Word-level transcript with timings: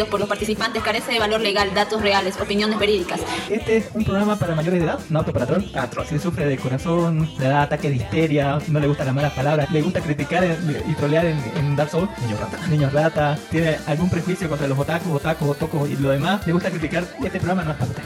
Emitidos 0.00 0.08
por 0.08 0.20
los 0.20 0.28
participantes, 0.28 0.82
carece 0.82 1.12
de 1.12 1.18
valor 1.18 1.40
legal, 1.40 1.72
datos 1.74 2.00
reales, 2.02 2.40
opiniones 2.40 2.78
verídicas. 2.78 3.20
Este 3.48 3.78
es 3.78 3.90
un 3.94 4.04
programa 4.04 4.36
para 4.36 4.54
mayores 4.54 4.80
de 4.80 4.86
edad, 4.86 4.98
no 5.10 5.20
apto 5.20 5.32
para 5.32 5.46
troll. 5.46 5.64
Troll. 5.90 6.06
Si 6.06 6.18
sufre 6.18 6.46
de 6.46 6.56
corazón, 6.56 7.28
le 7.38 7.48
da 7.48 7.62
ataque 7.62 7.90
de 7.90 7.96
histeria, 7.96 8.58
no 8.68 8.80
le 8.80 8.86
gustan 8.86 9.06
las 9.06 9.14
malas 9.14 9.32
palabras, 9.32 9.70
le 9.70 9.82
gusta 9.82 10.00
criticar 10.00 10.44
y 10.88 10.94
trolear 10.94 11.26
en, 11.26 11.38
en 11.56 11.76
Dark 11.76 11.90
Souls, 11.90 12.10
niño 12.22 12.36
rata. 12.38 12.66
Niños 12.68 12.92
rata, 12.92 13.38
tiene 13.50 13.76
algún 13.86 14.08
prejuicio 14.10 14.48
contra 14.48 14.66
los 14.66 14.78
otakus, 14.78 15.12
otakus, 15.12 15.48
otocos 15.48 15.88
y 15.88 15.96
lo 15.96 16.10
demás, 16.10 16.46
le 16.46 16.52
gusta 16.52 16.70
criticar, 16.70 17.04
este 17.22 17.38
programa 17.38 17.64
no 17.64 17.72
es 17.72 17.76
para 17.76 17.90
usted. 17.90 18.02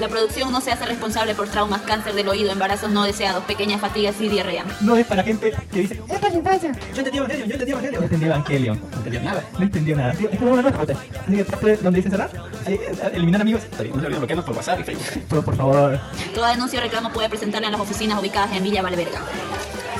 La 0.00 0.08
producción 0.08 0.52
no 0.52 0.60
se 0.60 0.70
hace 0.70 0.86
responsable 0.86 1.34
por 1.34 1.48
traumas, 1.48 1.82
cáncer 1.82 2.14
del 2.14 2.28
oído, 2.28 2.52
embarazos 2.52 2.90
no 2.90 3.04
deseados, 3.04 3.44
pequeñas 3.44 3.80
fatigas 3.80 4.20
y 4.20 4.28
diarrea. 4.28 4.64
No 4.80 4.96
es 4.96 5.06
para 5.06 5.22
gente 5.22 5.52
que 5.72 5.80
dice, 5.80 6.00
¡Esto 6.08 6.26
es 6.26 6.34
infancia! 6.34 6.72
Yo 6.92 6.98
entendí 6.98 7.18
Evangelion, 7.18 7.48
yo 7.48 7.54
entendí 7.54 7.72
Evangelion. 7.72 8.00
No 8.00 8.04
entendí 8.04 8.26
Evangelion. 8.26 8.80
No 8.90 8.96
entendió 8.98 9.22
nada. 9.22 9.44
No 9.58 9.64
entendió 9.64 9.96
nada. 9.96 10.12
Este 10.12 10.36
programa 10.36 10.62
no 10.62 10.68
es 10.68 10.74
para 10.74 10.92
usted. 10.92 10.96
Donde 11.28 11.98
dice 11.98 12.10
cerrar, 12.10 12.30
ahí, 12.66 12.74
eh, 12.74 13.10
eliminar 13.12 13.42
amigos. 13.42 13.62
Está 13.64 13.82
bien, 13.82 13.94
no 13.94 14.00
se 14.00 14.06
olviden 14.06 14.20
bloquearnos 14.20 14.46
por 14.46 14.56
WhatsApp 14.56 14.80
y 14.80 14.84
Facebook. 14.84 15.22
Pero 15.28 15.42
por 15.42 15.56
favor, 15.56 16.00
Toda 16.34 16.50
denuncia 16.50 16.78
o 16.78 16.82
reclamo 16.82 17.12
puede 17.12 17.28
presentarla 17.28 17.66
en 17.68 17.72
las 17.72 17.80
oficinas 17.80 18.18
ubicadas 18.18 18.52
en 18.56 18.62
Villa 18.64 18.82
Valverga. 18.82 19.20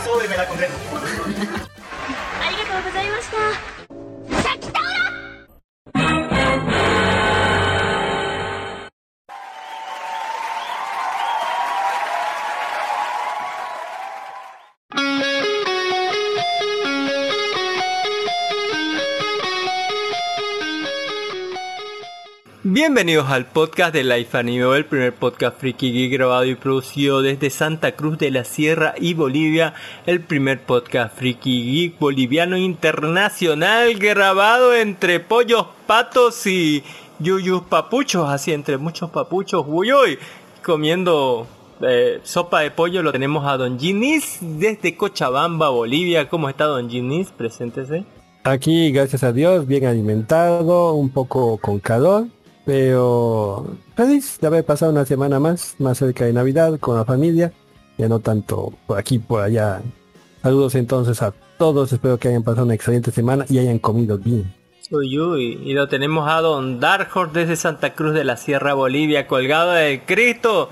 súbeme 0.05 0.37
la 0.37 0.47
condena. 0.49 0.75
Bienvenidos 22.89 23.29
al 23.29 23.45
podcast 23.45 23.93
de 23.93 24.03
Life 24.03 24.35
Anime, 24.35 24.75
el 24.75 24.87
primer 24.87 25.13
podcast 25.13 25.61
friki 25.61 25.93
geek 25.93 26.11
grabado 26.11 26.47
y 26.47 26.55
producido 26.55 27.21
desde 27.21 27.51
Santa 27.51 27.93
Cruz 27.93 28.17
de 28.17 28.31
la 28.31 28.45
Sierra 28.45 28.95
y 28.99 29.13
Bolivia, 29.13 29.75
el 30.07 30.23
primer 30.23 30.63
podcast 30.63 31.15
friki 31.15 31.65
geek 31.71 31.99
boliviano 31.99 32.57
internacional 32.57 33.93
grabado 33.99 34.75
entre 34.75 35.21
pollos, 35.21 35.67
patos 35.87 36.47
y 36.47 36.83
yuyus 37.19 37.61
papuchos, 37.65 38.27
así 38.31 38.55
entre 38.55 38.79
muchos 38.79 39.11
papuchos, 39.11 39.67
uy, 39.69 39.93
uy, 39.93 40.19
comiendo 40.65 41.47
eh, 41.83 42.21
sopa 42.23 42.61
de 42.61 42.71
pollo 42.71 43.03
lo 43.03 43.13
tenemos 43.13 43.47
a 43.47 43.59
Don 43.59 43.79
Ginis 43.79 44.39
desde 44.41 44.97
Cochabamba, 44.97 45.69
Bolivia. 45.69 46.31
¿Cómo 46.31 46.49
está 46.49 46.65
Don 46.65 46.89
Ginis? 46.89 47.33
Preséntese. 47.33 48.07
Aquí, 48.45 48.93
gracias 48.93 49.25
a 49.25 49.33
Dios, 49.33 49.67
bien 49.67 49.85
alimentado, 49.85 50.95
un 50.95 51.11
poco 51.11 51.59
con 51.59 51.81
calor, 51.81 52.29
pero 52.69 53.67
feliz 53.97 54.39
de 54.43 54.47
haber 54.47 54.63
pasado 54.63 54.93
una 54.93 55.07
semana 55.07 55.41
más, 55.41 55.75
más 55.79 55.97
cerca 55.97 56.27
de 56.27 56.35
Navidad 56.35 56.79
con 56.79 56.97
la 56.97 57.07
familia, 57.07 57.51
ya 57.97 58.11
no 58.11 58.21
tanto 58.21 58.75
por 58.87 58.99
aquí, 58.99 59.19
por 59.19 59.41
allá. 59.41 59.81
Saludos 60.43 60.75
entonces 60.75 61.23
a 61.23 61.33
todos, 61.57 61.91
espero 61.95 62.19
que 62.19 62.29
hayan 62.29 62.43
pasado 62.43 62.67
una 62.67 62.75
excelente 62.75 63.11
semana 63.11 63.47
y 63.49 63.57
hayan 63.57 63.79
comido 63.79 64.19
bien. 64.19 64.53
Uy, 64.91 65.19
uy, 65.19 65.59
y 65.65 65.73
lo 65.73 65.89
tenemos 65.89 66.29
a 66.29 66.43
Don 66.43 66.79
Dark 66.79 67.09
Horse 67.15 67.41
desde 67.41 67.57
Santa 67.57 67.95
Cruz 67.95 68.13
de 68.13 68.25
la 68.25 68.37
Sierra, 68.37 68.75
Bolivia, 68.75 69.27
colgado 69.27 69.71
del 69.71 70.03
Cristo, 70.03 70.69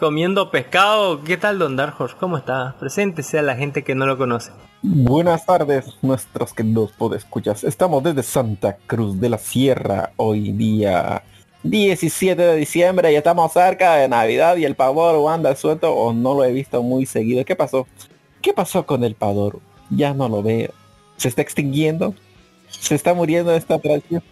comiendo 0.00 0.50
pescado. 0.50 1.24
¿Qué 1.24 1.36
tal, 1.36 1.58
Don 1.58 1.76
Dark 1.76 1.96
Horse? 1.98 2.16
¿Cómo 2.18 2.38
está? 2.38 2.74
Preséntese 2.80 3.38
a 3.38 3.42
la 3.42 3.54
gente 3.54 3.84
que 3.84 3.94
no 3.94 4.06
lo 4.06 4.16
conoce. 4.16 4.50
Buenas 4.80 5.44
tardes, 5.44 5.98
nuestros 6.00 6.54
queridos 6.54 6.92
podescuchas. 6.92 7.64
Estamos 7.64 8.02
desde 8.02 8.22
Santa 8.22 8.78
Cruz 8.86 9.20
de 9.20 9.28
la 9.28 9.36
Sierra 9.36 10.12
hoy 10.16 10.52
día 10.52 11.22
17 11.64 12.40
de 12.40 12.56
diciembre 12.56 13.12
y 13.12 13.16
estamos 13.16 13.52
cerca 13.52 13.96
de 13.96 14.08
Navidad 14.08 14.56
y 14.56 14.64
el 14.64 14.76
pavor 14.76 15.30
anda 15.32 15.56
suelto 15.56 15.92
o 15.94 16.12
no 16.12 16.34
lo 16.34 16.44
he 16.44 16.52
visto 16.52 16.82
muy 16.82 17.06
seguido. 17.06 17.44
¿Qué 17.44 17.56
pasó? 17.56 17.86
¿Qué 18.42 18.52
pasó 18.52 18.86
con 18.86 19.02
el 19.02 19.14
pavor? 19.14 19.58
Ya 19.90 20.14
no 20.14 20.28
lo 20.28 20.42
veo. 20.42 20.70
¿Se 21.16 21.28
está 21.28 21.42
extinguiendo? 21.42 22.14
¿Se 22.68 22.94
está 22.94 23.14
muriendo 23.14 23.54
esta 23.54 23.78
tradición? 23.78 24.22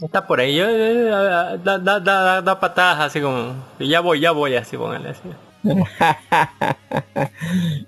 Está 0.00 0.26
por 0.26 0.40
ahí, 0.40 0.56
yo, 0.56 0.68
eh, 0.68 1.04
da, 1.04 1.56
da, 1.56 1.78
da, 1.78 2.00
da- 2.00 2.42
da 2.42 2.58
patadas 2.58 2.98
así 3.00 3.20
como, 3.20 3.54
ya 3.78 4.00
voy, 4.00 4.18
ya 4.18 4.32
voy, 4.32 4.56
así 4.56 4.76
póngale 4.76 5.10
así. 5.10 5.28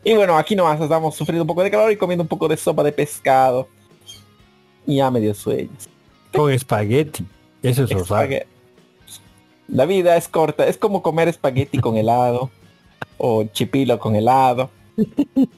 y 0.05 0.14
bueno, 0.14 0.38
aquí 0.38 0.55
nomás 0.55 0.81
estamos 0.81 1.17
sufriendo 1.17 1.43
un 1.43 1.49
poco 1.49 1.64
de 1.64 1.70
calor 1.73 1.91
y 1.91 1.96
comiendo 1.96 2.23
un 2.23 2.29
poco 2.29 2.46
de 2.46 2.56
sopa 2.56 2.85
de 2.85 2.93
pescado. 2.93 3.67
Y 4.87 4.96
ya 4.96 5.11
medio 5.11 5.35
sueño. 5.35 5.70
Con 6.32 6.52
espagueti, 6.52 7.25
eso 7.62 7.85
es 7.85 8.08
raro. 8.08 8.29
La 9.69 9.87
vida 9.87 10.17
es 10.17 10.29
corta, 10.29 10.67
es 10.67 10.77
como 10.77 11.03
comer 11.03 11.29
espagueti 11.29 11.79
con 11.79 11.97
helado 11.97 12.51
o 13.19 13.45
chipilo 13.45 13.99
con 13.99 14.15
helado. 14.17 14.71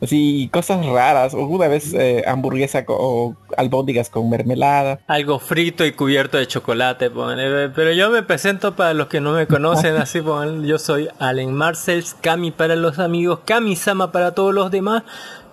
Así, 0.00 0.50
cosas 0.52 0.84
raras. 0.84 1.32
Una 1.32 1.66
vez 1.68 1.94
eh, 1.94 2.24
hamburguesa 2.26 2.84
co- 2.84 2.96
o 2.98 3.36
albóndigas 3.56 4.10
con 4.10 4.28
mermelada. 4.28 5.00
Algo 5.06 5.38
frito 5.38 5.86
y 5.86 5.92
cubierto 5.92 6.36
de 6.36 6.46
chocolate, 6.46 7.08
póngale. 7.10 7.70
Pero 7.70 7.92
yo 7.92 8.10
me 8.10 8.22
presento 8.22 8.76
para 8.76 8.92
los 8.92 9.06
que 9.06 9.20
no 9.22 9.32
me 9.32 9.46
conocen, 9.46 9.96
así 9.96 10.20
póngale. 10.20 10.66
Yo 10.68 10.78
soy 10.78 11.08
Allen 11.20 11.54
Marcels, 11.54 12.14
Kami 12.20 12.50
para 12.50 12.76
los 12.76 12.98
amigos, 12.98 13.40
Kami-sama 13.46 14.12
para 14.12 14.34
todos 14.34 14.52
los 14.52 14.70
demás. 14.70 15.04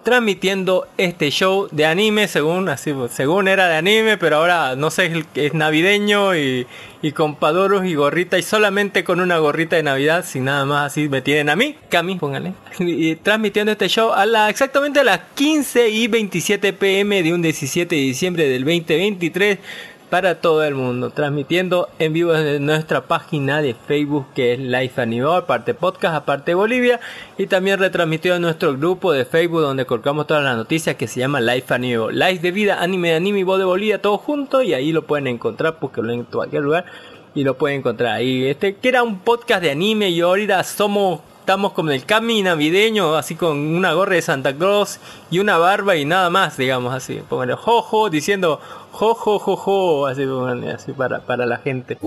Transmitiendo 0.03 0.87
este 0.97 1.29
show 1.29 1.67
de 1.71 1.85
anime, 1.85 2.27
según 2.27 2.67
así, 2.69 2.91
según 3.11 3.47
era 3.47 3.67
de 3.67 3.75
anime, 3.75 4.17
pero 4.17 4.37
ahora 4.37 4.75
no 4.75 4.89
sé, 4.89 5.25
es- 5.35 5.53
navideño 5.53 6.35
y, 6.35 6.65
y 7.03 7.11
con 7.11 7.37
y 7.85 7.93
gorrita, 7.93 8.39
y 8.39 8.41
solamente 8.41 9.03
con 9.03 9.21
una 9.21 9.37
gorrita 9.37 9.75
de 9.75 9.83
Navidad, 9.83 10.25
sin 10.25 10.45
nada 10.45 10.65
más 10.65 10.91
así 10.91 11.07
me 11.07 11.21
tienen 11.21 11.49
a 11.49 11.55
mí, 11.55 11.75
Kami, 11.89 12.15
póngale. 12.15 12.53
Y, 12.79 13.15
transmitiendo 13.17 13.71
este 13.73 13.89
show 13.89 14.11
a 14.11 14.25
la, 14.25 14.49
exactamente 14.49 14.99
a 15.01 15.03
las 15.03 15.19
15 15.35 15.89
y 15.89 16.07
27 16.07 16.73
pm 16.73 17.21
de 17.21 17.33
un 17.33 17.43
17 17.43 17.93
de 17.95 18.01
diciembre 18.01 18.49
del 18.49 18.63
2023 18.63 19.59
para 20.11 20.41
todo 20.41 20.61
el 20.65 20.75
mundo, 20.75 21.09
transmitiendo 21.11 21.87
en 21.97 22.11
vivo 22.11 22.33
desde 22.33 22.59
nuestra 22.59 23.07
página 23.07 23.61
de 23.61 23.73
Facebook 23.73 24.25
que 24.35 24.51
es 24.51 24.59
Life 24.59 25.01
Anime, 25.01 25.33
aparte 25.33 25.73
podcast, 25.73 26.15
aparte 26.15 26.53
Bolivia, 26.53 26.99
y 27.37 27.47
también 27.47 27.79
retransmitido 27.79 28.35
en 28.35 28.41
nuestro 28.41 28.77
grupo 28.77 29.13
de 29.13 29.23
Facebook 29.23 29.61
donde 29.61 29.85
colocamos 29.85 30.27
todas 30.27 30.43
las 30.43 30.57
noticias 30.57 30.97
que 30.97 31.07
se 31.07 31.21
llama 31.21 31.39
Life 31.39 31.73
Anime, 31.73 32.11
Life 32.11 32.39
de 32.39 32.51
vida, 32.51 32.81
anime 32.81 33.11
de 33.11 33.15
anime 33.15 33.39
y 33.39 33.43
voz 33.43 33.57
de 33.57 33.63
Bolivia, 33.63 34.01
todo 34.01 34.17
junto, 34.17 34.61
y 34.61 34.73
ahí 34.73 34.91
lo 34.91 35.07
pueden 35.07 35.27
encontrar 35.27 35.79
porque 35.79 36.01
lo 36.01 36.11
en 36.11 36.25
cualquier 36.25 36.63
lugar 36.63 36.83
y 37.33 37.45
lo 37.45 37.57
pueden 37.57 37.79
encontrar 37.79 38.15
ahí. 38.15 38.47
Este 38.47 38.75
que 38.75 38.89
era 38.89 39.03
un 39.03 39.19
podcast 39.19 39.63
de 39.63 39.71
anime 39.71 40.09
y 40.09 40.19
ahorita 40.19 40.61
somos 40.65 41.21
estamos 41.51 41.73
como 41.73 41.89
en 41.89 41.97
el 41.97 42.05
cami 42.05 42.41
navideño, 42.43 43.15
así 43.15 43.35
con 43.35 43.57
una 43.57 43.91
gorra 43.91 44.15
de 44.15 44.21
Santa 44.21 44.53
Claus 44.55 44.99
y 45.29 45.39
una 45.39 45.57
barba 45.57 45.97
y 45.97 46.05
nada 46.05 46.29
más, 46.29 46.55
digamos 46.55 46.93
así. 46.93 47.19
Pónganle 47.27 47.55
jojo 47.55 48.09
diciendo 48.09 48.61
jojo 48.93 49.37
jojo, 49.37 50.07
así, 50.07 50.23
así 50.73 50.93
para, 50.93 51.19
para 51.19 51.45
la 51.45 51.57
gente. 51.57 51.97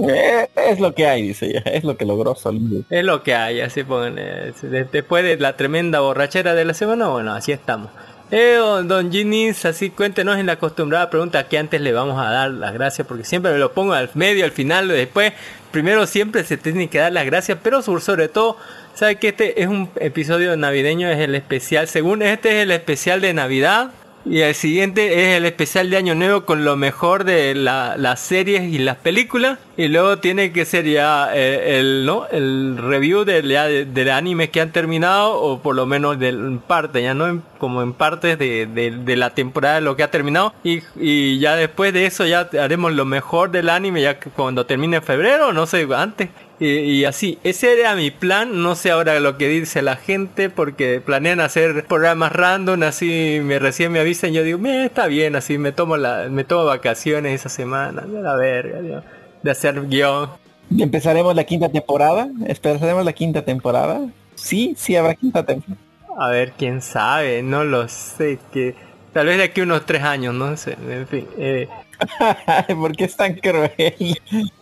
Es 0.56 0.80
lo 0.80 0.94
que 0.94 1.06
hay, 1.06 1.20
dice 1.28 1.44
ella. 1.46 1.60
Es 1.66 1.84
lo 1.84 1.98
que 1.98 2.06
logró 2.06 2.34
salir. 2.34 2.84
Es 2.88 3.04
lo 3.04 3.22
que 3.22 3.34
hay, 3.34 3.60
así 3.60 3.84
pónganle. 3.84 4.52
De- 4.62 4.84
Después 4.90 5.22
de 5.22 5.36
la 5.36 5.56
tremenda 5.58 6.00
borrachera 6.00 6.54
de 6.54 6.64
la 6.64 6.72
semana, 6.72 7.08
bueno, 7.08 7.34
así 7.34 7.52
estamos. 7.52 7.90
Eh, 8.30 8.56
don, 8.84 9.12
Ginis, 9.12 9.66
así 9.66 9.90
cuéntenos 9.90 10.38
en 10.38 10.46
la 10.46 10.52
acostumbrada 10.54 11.10
pregunta 11.10 11.46
que 11.48 11.58
antes 11.58 11.82
le 11.82 11.92
vamos 11.92 12.18
a 12.18 12.30
dar 12.30 12.50
las 12.50 12.72
gracias, 12.72 13.06
porque 13.06 13.24
siempre 13.24 13.52
me 13.52 13.58
lo 13.58 13.72
pongo 13.72 13.92
al 13.92 14.08
medio, 14.14 14.46
al 14.46 14.50
final, 14.52 14.88
después, 14.88 15.34
primero 15.70 16.06
siempre 16.06 16.42
se 16.44 16.56
tiene 16.56 16.88
que 16.88 16.98
dar 16.98 17.12
las 17.12 17.26
gracias, 17.26 17.58
pero 17.62 17.82
sobre 17.82 18.28
todo, 18.28 18.56
sabe 18.94 19.16
que 19.16 19.28
este 19.28 19.62
es 19.62 19.68
un 19.68 19.88
episodio 20.00 20.56
navideño, 20.56 21.08
es 21.08 21.18
el 21.18 21.34
especial, 21.34 21.88
según 21.88 22.22
este 22.22 22.56
es 22.58 22.62
el 22.64 22.70
especial 22.70 23.20
de 23.20 23.34
Navidad, 23.34 23.90
y 24.26 24.40
el 24.40 24.54
siguiente 24.54 25.12
es 25.32 25.36
el 25.36 25.44
especial 25.44 25.90
de 25.90 25.98
Año 25.98 26.14
Nuevo 26.14 26.46
con 26.46 26.64
lo 26.64 26.76
mejor 26.76 27.24
de 27.24 27.54
la- 27.54 27.98
las 27.98 28.20
series 28.20 28.62
y 28.72 28.78
las 28.78 28.96
películas. 28.96 29.58
Y 29.76 29.88
luego 29.88 30.16
tiene 30.18 30.50
que 30.50 30.64
ser 30.64 30.86
ya 30.86 31.28
eh, 31.34 31.78
el, 31.78 32.06
¿no? 32.06 32.26
el 32.30 32.78
review 32.80 33.24
del, 33.24 33.48
de- 33.48 33.84
del 33.84 34.08
anime 34.10 34.48
que 34.48 34.62
han 34.62 34.72
terminado 34.72 35.34
o 35.34 35.60
por 35.60 35.74
lo 35.74 35.84
menos 35.84 36.18
de, 36.18 36.28
en 36.30 36.58
parte, 36.58 37.02
ya 37.02 37.12
no 37.12 37.42
como 37.58 37.82
en 37.82 37.92
partes 37.92 38.38
de, 38.38 38.64
de- 38.66 39.16
la 39.16 39.34
temporada 39.34 39.74
de 39.74 39.80
lo 39.82 39.94
que 39.94 40.04
ha 40.04 40.10
terminado. 40.10 40.54
Y, 40.64 40.80
y 40.98 41.38
ya 41.38 41.54
después 41.56 41.92
de 41.92 42.06
eso 42.06 42.24
ya 42.24 42.48
haremos 42.58 42.92
lo 42.94 43.04
mejor 43.04 43.50
del 43.50 43.68
anime 43.68 44.00
ya 44.00 44.18
cuando 44.18 44.64
termine 44.64 44.96
en 44.96 45.02
febrero, 45.02 45.52
no 45.52 45.66
sé, 45.66 45.86
antes. 45.94 46.30
Y, 46.60 46.66
y 47.00 47.04
así, 47.04 47.38
ese 47.42 47.78
era 47.80 47.96
mi 47.96 48.10
plan, 48.12 48.62
no 48.62 48.76
sé 48.76 48.90
ahora 48.92 49.18
lo 49.18 49.36
que 49.38 49.48
dice 49.48 49.82
la 49.82 49.96
gente 49.96 50.50
porque 50.50 51.00
planean 51.00 51.40
hacer 51.40 51.84
programas 51.86 52.30
random, 52.32 52.84
así 52.84 53.40
me 53.42 53.58
recién 53.58 53.90
me 53.90 53.98
avisan, 53.98 54.32
yo 54.32 54.44
digo, 54.44 54.58
"Me, 54.58 54.84
está 54.84 55.06
bien, 55.08 55.34
así 55.34 55.58
me 55.58 55.72
tomo 55.72 55.96
la, 55.96 56.28
me 56.30 56.44
tomo 56.44 56.64
vacaciones 56.64 57.34
esa 57.40 57.48
semana, 57.48 58.02
de 58.02 58.22
la 58.22 58.36
verga, 58.36 58.80
digo, 58.80 59.02
de 59.42 59.50
hacer 59.50 59.88
guion. 59.88 60.30
Empezaremos 60.78 61.34
la 61.34 61.44
quinta 61.44 61.68
temporada. 61.70 62.28
Empezaremos 62.46 63.04
la 63.04 63.12
quinta 63.12 63.42
temporada. 63.44 64.00
Sí, 64.34 64.74
sí 64.78 64.96
habrá 64.96 65.14
quinta 65.16 65.44
temporada. 65.44 65.80
A 66.18 66.28
ver, 66.30 66.52
quién 66.56 66.80
sabe, 66.80 67.42
no 67.42 67.64
lo 67.64 67.88
sé, 67.88 68.38
que 68.52 68.76
tal 69.12 69.26
vez 69.26 69.38
de 69.38 69.44
aquí 69.44 69.60
unos 69.62 69.84
tres 69.86 70.02
años, 70.02 70.34
no 70.34 70.56
sé, 70.56 70.76
en 70.88 71.06
fin. 71.08 71.26
eh, 71.36 71.68
¿Por 72.68 72.92
qué 72.96 73.04
es 73.04 73.16
tan 73.16 73.34
cruel? 73.34 74.18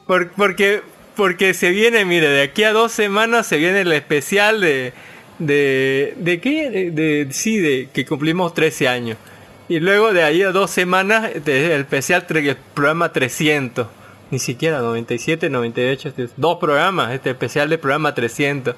Por- 0.06 0.32
porque, 0.32 0.82
porque 1.16 1.54
se 1.54 1.70
viene, 1.70 2.04
mire, 2.04 2.28
de 2.28 2.42
aquí 2.42 2.64
a 2.64 2.72
dos 2.72 2.92
semanas 2.92 3.46
se 3.46 3.56
viene 3.58 3.80
el 3.82 3.92
especial 3.92 4.60
de... 4.60 4.92
¿De, 5.38 6.14
de 6.18 6.40
qué? 6.40 6.90
De, 6.92 7.26
sí, 7.32 7.58
de 7.58 7.88
que 7.92 8.04
cumplimos 8.06 8.54
13 8.54 8.86
años. 8.88 9.16
Y 9.68 9.80
luego 9.80 10.12
de 10.12 10.22
ahí 10.22 10.42
a 10.42 10.52
dos 10.52 10.70
semanas 10.70 11.30
de- 11.44 11.74
el 11.74 11.80
especial, 11.80 12.24
el 12.28 12.56
programa 12.74 13.12
300. 13.12 13.86
Ni 14.30 14.38
siquiera 14.38 14.78
97, 14.78 15.50
98, 15.50 16.08
este 16.10 16.22
es 16.24 16.30
dos 16.36 16.58
programas, 16.58 17.12
este 17.12 17.30
especial 17.30 17.68
de 17.70 17.78
programa 17.78 18.14
300. 18.14 18.76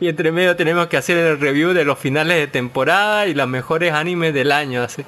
Y 0.00 0.08
entre 0.08 0.32
medio 0.32 0.56
tenemos 0.56 0.86
que 0.88 0.96
hacer 0.96 1.16
el 1.18 1.38
review 1.40 1.72
de 1.72 1.84
los 1.84 1.98
finales 1.98 2.38
de 2.38 2.46
temporada 2.46 3.26
y 3.26 3.34
los 3.34 3.48
mejores 3.48 3.92
animes 3.92 4.32
del 4.34 4.52
año. 4.52 4.82
Así. 4.82 5.02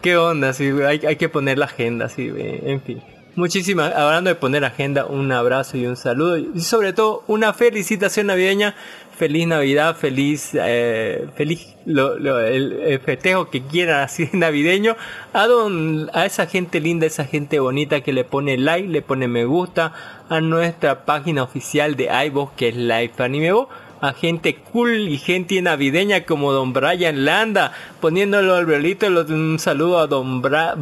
¿Qué 0.00 0.16
onda? 0.16 0.50
Así, 0.50 0.70
hay, 0.86 1.00
hay 1.06 1.16
que 1.16 1.28
poner 1.28 1.58
la 1.58 1.64
agenda, 1.66 2.06
así, 2.06 2.30
eh, 2.36 2.60
en 2.66 2.82
fin. 2.82 3.02
Muchísimas, 3.34 3.94
hablando 3.94 4.28
de 4.28 4.36
poner 4.36 4.62
agenda, 4.64 5.06
un 5.06 5.32
abrazo 5.32 5.78
y 5.78 5.86
un 5.86 5.96
saludo. 5.96 6.36
Y 6.36 6.60
sobre 6.60 6.92
todo, 6.92 7.24
una 7.28 7.52
felicitación 7.54 8.26
navideña. 8.26 8.74
Feliz 9.16 9.46
Navidad, 9.46 9.94
feliz, 9.96 10.50
eh, 10.54 11.28
feliz 11.36 11.76
lo- 11.86 12.18
lo- 12.18 12.40
el, 12.40 12.98
festejo 13.00 13.50
que 13.50 13.62
quieran 13.62 14.00
así 14.00 14.28
navideño. 14.32 14.96
A, 15.32 15.46
don, 15.46 16.10
a 16.12 16.26
esa 16.26 16.46
gente 16.46 16.80
linda, 16.80 17.06
esa 17.06 17.24
gente 17.24 17.60
bonita 17.60 18.00
que 18.00 18.12
le 18.12 18.24
pone 18.24 18.56
like, 18.58 18.88
le 18.88 19.00
pone 19.00 19.28
me 19.28 19.44
gusta 19.44 19.92
a 20.28 20.40
nuestra 20.40 21.04
página 21.04 21.42
oficial 21.42 21.94
de 21.94 22.08
iVoox 22.26 22.52
que 22.56 22.68
es 22.70 22.76
Live 22.76 23.12
Anime 23.18 23.52
Bo, 23.52 23.68
a 24.02 24.12
gente 24.12 24.56
cool 24.56 25.08
y 25.08 25.16
gente 25.16 25.62
navideña 25.62 26.24
como 26.24 26.52
Don 26.52 26.72
Brian 26.72 27.24
Landa, 27.24 27.72
poniéndolo 28.00 28.56
al 28.56 28.66
lo- 29.08 29.22
un 29.22 29.58
saludo 29.60 30.00
a 30.00 30.08
Don 30.08 30.42
Bra 30.42 30.74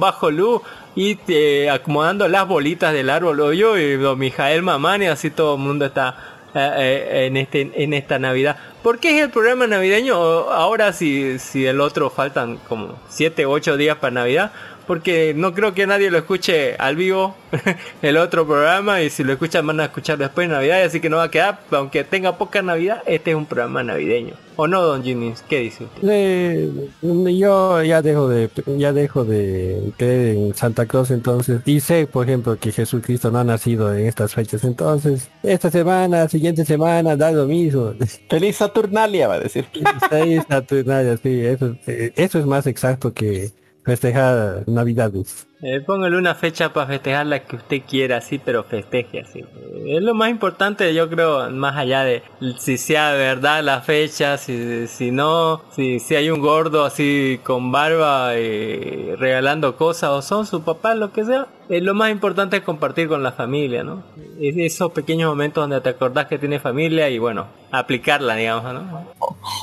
Bajo 0.00 0.30
Lu 0.32 0.60
y 0.96 1.16
eh, 1.28 1.70
acomodando 1.70 2.26
las 2.28 2.46
bolitas 2.48 2.92
del 2.92 3.08
árbol 3.08 3.40
hoyo 3.40 3.78
y 3.78 3.96
Don 3.96 4.18
Mijael 4.18 4.62
Mamani, 4.62 5.06
así 5.06 5.30
todo 5.30 5.54
el 5.54 5.60
mundo 5.60 5.84
está 5.86 6.16
eh, 6.54 6.58
eh, 6.76 7.26
en 7.26 7.36
este 7.36 7.70
en 7.82 7.94
esta 7.94 8.18
Navidad. 8.18 8.56
¿Por 8.82 8.98
qué 8.98 9.16
es 9.16 9.24
el 9.24 9.30
programa 9.30 9.66
navideño? 9.68 10.16
Ahora 10.16 10.92
si, 10.92 11.38
si 11.38 11.66
el 11.66 11.80
otro 11.80 12.10
faltan 12.10 12.56
como 12.68 12.98
7 13.08 13.46
o 13.46 13.50
8 13.52 13.76
días 13.76 13.98
para 13.98 14.10
Navidad. 14.10 14.50
Porque 14.86 15.34
no 15.36 15.52
creo 15.54 15.74
que 15.74 15.86
nadie 15.86 16.10
lo 16.10 16.18
escuche 16.18 16.76
al 16.76 16.96
vivo 16.96 17.34
el 18.02 18.16
otro 18.16 18.46
programa 18.46 19.02
y 19.02 19.10
si 19.10 19.24
lo 19.24 19.32
escuchan 19.32 19.66
van 19.66 19.80
a 19.80 19.86
escuchar 19.86 20.18
después 20.18 20.48
de 20.48 20.54
Navidad, 20.54 20.82
así 20.82 21.00
que 21.00 21.10
no 21.10 21.16
va 21.16 21.24
a 21.24 21.30
quedar, 21.30 21.60
aunque 21.70 22.04
tenga 22.04 22.38
poca 22.38 22.62
Navidad, 22.62 23.02
este 23.06 23.32
es 23.32 23.36
un 23.36 23.46
programa 23.46 23.82
navideño. 23.82 24.34
¿O 24.58 24.66
no, 24.66 24.80
Don 24.80 25.04
Jennings? 25.04 25.42
¿Qué 25.42 25.58
dice 25.58 25.84
usted? 25.84 26.08
Eh, 26.10 26.70
yo 27.02 27.82
ya 27.82 28.00
dejo 28.00 28.26
de 28.28 28.48
ya 28.78 28.94
dejo 28.94 29.24
de 29.26 29.92
creer 29.98 30.36
en 30.36 30.54
Santa 30.54 30.86
Claus 30.86 31.10
entonces 31.10 31.60
y 31.66 31.80
sé 31.80 32.06
por 32.06 32.26
ejemplo 32.26 32.56
que 32.58 32.72
Jesucristo 32.72 33.30
no 33.30 33.40
ha 33.40 33.44
nacido 33.44 33.94
en 33.94 34.06
estas 34.06 34.32
fechas 34.32 34.64
entonces 34.64 35.28
esta 35.42 35.70
semana 35.70 36.26
siguiente 36.28 36.64
semana 36.64 37.16
da 37.16 37.32
lo 37.32 37.44
mismo 37.44 37.92
Feliz 38.30 38.56
Saturnalia, 38.56 39.28
va 39.28 39.34
a 39.34 39.40
decir. 39.40 39.66
Seis 40.10 40.42
Saturnalias, 40.48 41.20
sí, 41.22 41.40
eso, 41.44 41.76
eh, 41.86 42.12
eso 42.16 42.38
es 42.38 42.46
más 42.46 42.66
exacto 42.66 43.12
que 43.12 43.50
festejar 43.86 44.64
navidades 44.66 45.46
Eh, 45.62 45.80
póngale 45.80 46.18
una 46.18 46.34
fecha 46.34 46.72
para 46.72 46.86
festejar 46.86 47.26
la 47.26 47.42
que 47.42 47.56
usted 47.56 47.82
quiera, 47.88 48.18
así, 48.18 48.38
pero 48.38 48.62
festeje 48.62 49.20
así. 49.20 49.42
Es 49.86 50.02
lo 50.02 50.14
más 50.14 50.28
importante, 50.30 50.92
yo 50.92 51.08
creo, 51.08 51.48
más 51.50 51.76
allá 51.76 52.04
de 52.04 52.22
si 52.58 52.76
sea 52.76 53.12
verdad 53.12 53.64
la 53.64 53.80
fecha, 53.80 54.36
si, 54.36 54.86
si 54.86 55.10
no, 55.10 55.62
si, 55.74 55.98
si 55.98 56.14
hay 56.14 56.28
un 56.28 56.40
gordo 56.40 56.84
así 56.84 57.40
con 57.42 57.72
barba 57.72 58.34
eh, 58.34 59.14
regalando 59.18 59.76
cosas 59.76 60.10
o 60.10 60.20
son 60.20 60.46
su 60.46 60.62
papá, 60.62 60.94
lo 60.94 61.12
que 61.12 61.24
sea. 61.24 61.46
eh, 61.70 61.80
lo 61.80 61.94
más 61.94 62.10
importante 62.10 62.58
es 62.58 62.62
compartir 62.62 63.08
con 63.08 63.22
la 63.22 63.32
familia, 63.32 63.82
¿no? 63.82 64.02
Es 64.38 64.56
esos 64.58 64.92
pequeños 64.92 65.30
momentos 65.30 65.62
donde 65.62 65.80
te 65.80 65.88
acordás 65.88 66.26
que 66.26 66.38
tienes 66.38 66.60
familia 66.60 67.08
y 67.08 67.18
bueno, 67.18 67.46
aplicarla, 67.70 68.36
digamos, 68.36 68.74
¿no? 68.74 69.06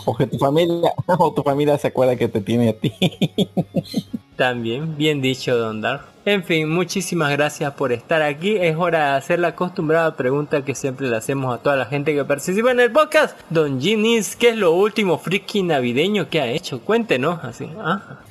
O 0.06 0.16
que 0.16 0.26
tu 0.26 0.40
familia, 0.40 0.92
o 1.20 1.32
tu 1.32 1.44
familia 1.44 1.78
se 1.78 1.90
acuerda 1.90 2.16
que 2.16 2.28
te 2.28 2.42
tiene 2.42 2.70
a 2.70 2.74
ti. 2.74 2.94
También, 4.36 4.98
bien 4.98 5.22
dicho, 5.22 5.58
Don 5.58 5.82
Dark. 5.82 6.13
En 6.25 6.42
fin, 6.44 6.70
muchísimas 6.70 7.32
gracias 7.34 7.74
por 7.74 7.92
estar 7.92 8.22
aquí. 8.22 8.56
Es 8.56 8.78
hora 8.78 9.12
de 9.12 9.18
hacer 9.18 9.40
la 9.40 9.50
acostumbrada 9.50 10.16
pregunta 10.16 10.63
que 10.63 10.74
siempre 10.74 11.10
le 11.10 11.18
hacemos 11.18 11.54
a 11.54 11.62
toda 11.62 11.75
la 11.75 11.86
gente 11.86 12.16
que 12.16 12.24
participa 12.24 12.72
en 12.72 12.80
el 12.80 12.92
podcast. 12.92 13.38
Don 13.50 13.82
Ginis, 13.82 14.38
¿qué 14.38 14.50
es 14.50 14.58
lo 14.58 14.72
último 14.72 15.18
friki 15.18 15.63
navideño 15.63 16.30
que 16.30 16.40
ha 16.40 16.48
hecho? 16.48 16.80
Cuéntenos, 16.80 17.44
así. 17.44 17.68
Ah, 17.78 18.22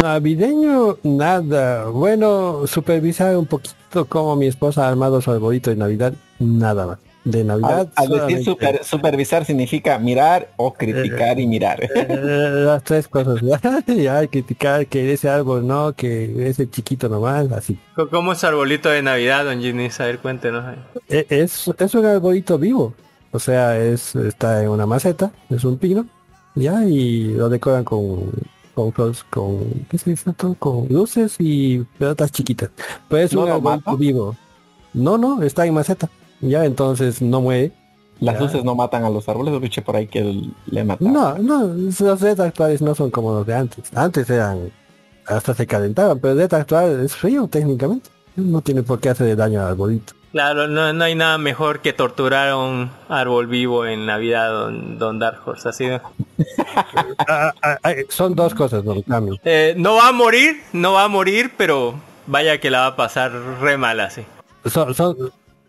navideño 0.00 0.98
nada 1.02 1.86
bueno 1.86 2.64
supervisar 2.68 3.36
un 3.36 3.46
poquito 3.46 4.04
cómo 4.08 4.36
mi 4.36 4.46
esposa 4.46 4.86
ha 4.86 4.88
armado 4.88 5.20
su 5.20 5.32
arbolito 5.32 5.70
de 5.70 5.76
navidad 5.76 6.14
nada 6.38 6.86
más 6.86 7.11
de 7.24 7.44
navidad 7.44 7.88
Al, 7.94 8.12
al 8.20 8.26
decir 8.28 8.44
super- 8.44 8.84
supervisar 8.84 9.44
significa 9.44 9.98
mirar 9.98 10.48
o 10.56 10.74
criticar 10.74 11.38
y 11.38 11.46
mirar. 11.46 11.80
Eh, 11.82 12.50
las 12.66 12.82
tres 12.82 13.06
cosas 13.08 13.40
ya 13.86 14.26
criticar 14.26 14.86
que 14.86 15.12
ese 15.12 15.28
árbol 15.28 15.66
no 15.66 15.92
que 15.94 16.48
ese 16.48 16.68
chiquito 16.68 17.08
nomás 17.08 17.50
así 17.52 17.78
¿Cómo 18.10 18.32
es 18.32 18.42
arbolito 18.44 18.88
de 18.88 19.02
Navidad, 19.02 19.44
Don 19.44 19.60
Ginis? 19.60 20.00
A 20.00 20.06
ver, 20.06 20.18
cuéntenos. 20.18 20.64
ahí. 20.64 20.76
E- 21.08 21.26
es 21.28 21.70
es 21.78 21.94
un 21.94 22.04
arbolito 22.06 22.58
vivo 22.58 22.94
o 23.30 23.38
sea 23.38 23.78
es 23.78 24.14
está 24.16 24.62
en 24.62 24.68
una 24.68 24.84
maceta 24.86 25.30
es 25.48 25.64
un 25.64 25.78
pino 25.78 26.04
ya 26.54 26.84
y 26.84 27.28
lo 27.34 27.48
decoran 27.48 27.84
con 27.84 28.30
con 28.74 28.90
con 29.30 29.58
qué 29.90 29.96
se 29.98 30.10
dice 30.10 30.30
con 30.58 30.86
luces 30.88 31.36
y 31.38 31.78
pelotas 31.98 32.32
chiquitas 32.32 32.70
pues 33.08 33.26
es 33.26 33.32
¿No 33.34 33.42
un 33.42 33.48
arbolito 33.50 33.90
mata? 33.90 33.94
vivo 33.98 34.36
no 34.92 35.16
no 35.18 35.42
está 35.42 35.64
en 35.66 35.74
maceta 35.74 36.10
ya 36.42 36.64
entonces 36.66 37.22
no 37.22 37.40
muere 37.40 37.72
Las 38.20 38.34
Ya. 38.36 38.40
luces 38.42 38.62
no 38.64 38.76
matan 38.76 39.04
a 39.04 39.10
los 39.10 39.28
árboles, 39.28 39.52
por 39.84 39.96
ahí 39.96 40.06
que 40.06 40.20
el- 40.20 40.52
le 40.66 40.84
matan. 40.84 41.12
No, 41.12 41.36
no, 41.38 41.66
los 41.66 42.00
LED 42.22 42.38
actuales 42.40 42.80
no 42.80 42.94
son 42.94 43.10
como 43.10 43.32
los 43.32 43.44
de 43.46 43.54
antes. 43.54 43.90
Antes 43.96 44.30
eran, 44.30 44.70
hasta 45.26 45.54
se 45.54 45.66
calentaban, 45.66 46.20
pero 46.20 46.32
el 46.32 46.38
LED 46.38 46.54
actual 46.54 47.00
es 47.04 47.16
frío 47.16 47.48
técnicamente. 47.48 48.10
No 48.36 48.60
tiene 48.60 48.84
por 48.84 49.00
qué 49.00 49.08
hacer 49.08 49.34
daño 49.36 49.60
al 49.60 49.68
arbolito. 49.70 50.12
Claro, 50.30 50.68
no, 50.68 50.92
no 50.92 51.04
hay 51.04 51.14
nada 51.16 51.36
mejor 51.36 51.80
que 51.80 51.92
torturar 51.92 52.50
a 52.50 52.56
un 52.56 52.90
árbol 53.08 53.48
vivo 53.48 53.84
en 53.86 54.06
Navidad, 54.06 54.50
Don, 54.50 54.98
don 54.98 55.18
Dark 55.18 55.40
Horse. 55.44 55.68
Así 55.68 55.86
de- 55.86 56.00
Ah, 57.28 57.52
ah, 57.60 57.78
ah, 57.82 57.92
son 58.08 58.34
dos 58.34 58.54
cosas, 58.54 58.84
no 58.84 59.02
cambio. 59.02 59.36
Eh, 59.44 59.74
no 59.76 59.96
va 59.96 60.08
a 60.08 60.12
morir, 60.12 60.62
no 60.72 60.92
va 60.92 61.04
a 61.04 61.08
morir, 61.08 61.52
pero 61.56 61.94
vaya 62.26 62.58
que 62.60 62.70
la 62.70 62.80
va 62.80 62.86
a 62.86 62.96
pasar 62.96 63.32
re 63.60 63.76
mal 63.76 63.98
así. 64.00 64.22
Son, 64.64 64.94
son, 64.94 65.16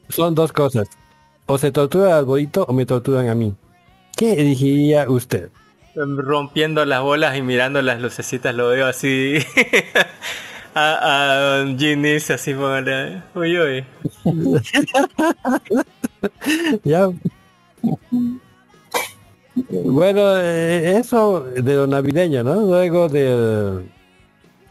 son 0.09 0.35
dos 0.35 0.51
cosas. 0.51 0.87
O 1.45 1.57
se 1.57 1.71
tortura 1.71 2.07
al 2.07 2.19
arbolito 2.19 2.65
o 2.67 2.73
me 2.73 2.85
torturan 2.85 3.29
a 3.29 3.35
mí. 3.35 3.53
¿Qué 4.15 4.33
elegiría 4.33 5.09
usted? 5.09 5.49
rompiendo 5.95 6.85
las 6.85 7.03
bolas 7.03 7.37
y 7.37 7.43
mirando 7.43 7.79
las 7.83 8.01
lucecitas 8.01 8.55
lo 8.55 8.69
veo 8.69 8.87
así 8.87 9.37
a, 10.73 11.61
a 11.61 11.65
Ginis 11.77 12.31
así 12.31 12.55
póngale 12.55 13.21
uy 13.35 13.59
uy 13.59 13.85
Ya. 16.83 17.09
Bueno, 19.55 20.35
eh, 20.37 20.97
eso 20.97 21.41
de 21.41 21.75
lo 21.75 21.87
navideño, 21.87 22.43
¿no? 22.43 22.55
Luego 22.61 23.07
de, 23.09 23.83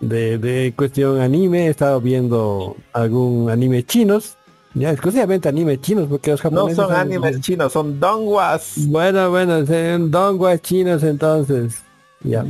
de, 0.00 0.38
de 0.38 0.74
cuestión 0.76 1.20
anime, 1.20 1.66
he 1.66 1.70
estado 1.70 2.00
viendo 2.00 2.76
algún 2.92 3.48
anime 3.50 3.84
chinos, 3.84 4.36
ya 4.74 4.90
exclusivamente 4.90 5.48
anime 5.48 5.80
chinos, 5.80 6.06
porque 6.08 6.30
los 6.30 6.42
No 6.44 6.50
japoneses... 6.50 6.76
son 6.76 6.92
animes 6.92 7.40
chinos, 7.40 7.72
son 7.72 8.00
donguas. 8.00 8.74
Bueno, 8.76 9.30
bueno, 9.30 9.66
son 9.66 10.10
donguas 10.10 10.60
chinos 10.62 11.02
entonces. 11.02 11.82
Ya. 12.22 12.44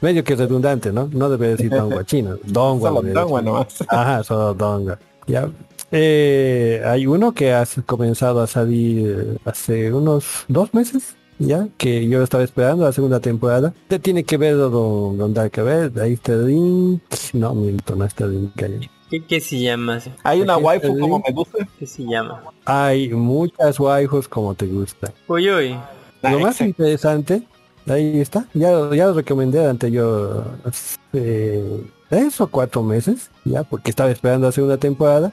Medio 0.00 0.24
que 0.24 0.34
redundante, 0.34 0.92
¿no? 0.92 1.08
No 1.12 1.30
debe 1.30 1.48
decir 1.48 1.70
dongua 1.76 2.04
chino. 2.04 2.36
Dongua. 2.44 2.90
Solo 2.94 3.02
dongua 3.12 3.42
nomás. 3.42 3.84
Ajá, 3.88 4.24
solo 4.24 4.54
donga. 4.54 4.98
Ya. 5.26 5.48
Eh, 5.92 6.82
hay 6.84 7.06
uno 7.06 7.32
que 7.32 7.52
ha 7.52 7.64
comenzado 7.86 8.40
a 8.40 8.46
salir 8.46 9.06
eh, 9.06 9.38
hace 9.44 9.92
unos 9.92 10.44
dos 10.48 10.72
meses, 10.72 11.16
ya, 11.38 11.68
que 11.76 12.08
yo 12.08 12.22
estaba 12.22 12.42
esperando 12.42 12.84
la 12.84 12.92
segunda 12.92 13.20
temporada. 13.20 13.74
Te 13.88 13.98
tiene 13.98 14.24
que 14.24 14.36
ver 14.38 14.56
don, 14.56 15.18
don 15.18 15.34
Dark, 15.34 15.52
ahí 16.00 16.14
está 16.14 16.32
el 16.32 16.46
link. 16.46 17.02
No, 17.34 17.54
miento, 17.54 17.94
no 17.94 18.04
está 18.04 18.24
el 18.24 18.32
link. 18.32 18.88
¿Qué, 19.12 19.22
qué 19.22 19.40
se 19.42 19.60
llama? 19.60 19.98
Hay 20.22 20.40
una 20.40 20.56
waifu 20.56 20.98
como 20.98 21.18
me 21.18 21.34
gusta. 21.34 21.68
¿Qué 21.78 21.86
se 21.86 22.02
llama? 22.02 22.42
Hay 22.64 23.10
muchas 23.10 23.78
waifus 23.78 24.26
como 24.26 24.54
te 24.54 24.66
gusta. 24.66 25.12
Uy 25.28 25.50
uy 25.50 25.76
Ah, 26.22 26.30
Lo 26.30 26.38
más 26.38 26.52
exacto. 26.52 26.64
interesante, 26.64 27.42
ahí 27.86 28.22
está, 28.22 28.46
ya, 28.54 28.70
ya 28.94 29.08
lo 29.08 29.12
recomendé 29.12 29.66
anterior 29.66 30.46
hace 30.64 31.62
tres 32.08 32.40
o 32.40 32.46
cuatro 32.46 32.82
meses, 32.82 33.30
ya, 33.44 33.64
porque 33.64 33.90
estaba 33.90 34.10
esperando 34.10 34.46
la 34.46 34.52
segunda 34.52 34.78
temporada, 34.78 35.32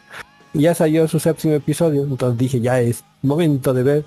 y 0.53 0.63
ya 0.63 0.75
salió 0.75 1.07
su 1.07 1.19
séptimo 1.19 1.53
episodio, 1.53 2.03
entonces 2.03 2.37
dije, 2.37 2.59
ya 2.59 2.81
es 2.81 3.05
momento 3.21 3.73
de 3.73 3.83
ver. 3.83 4.05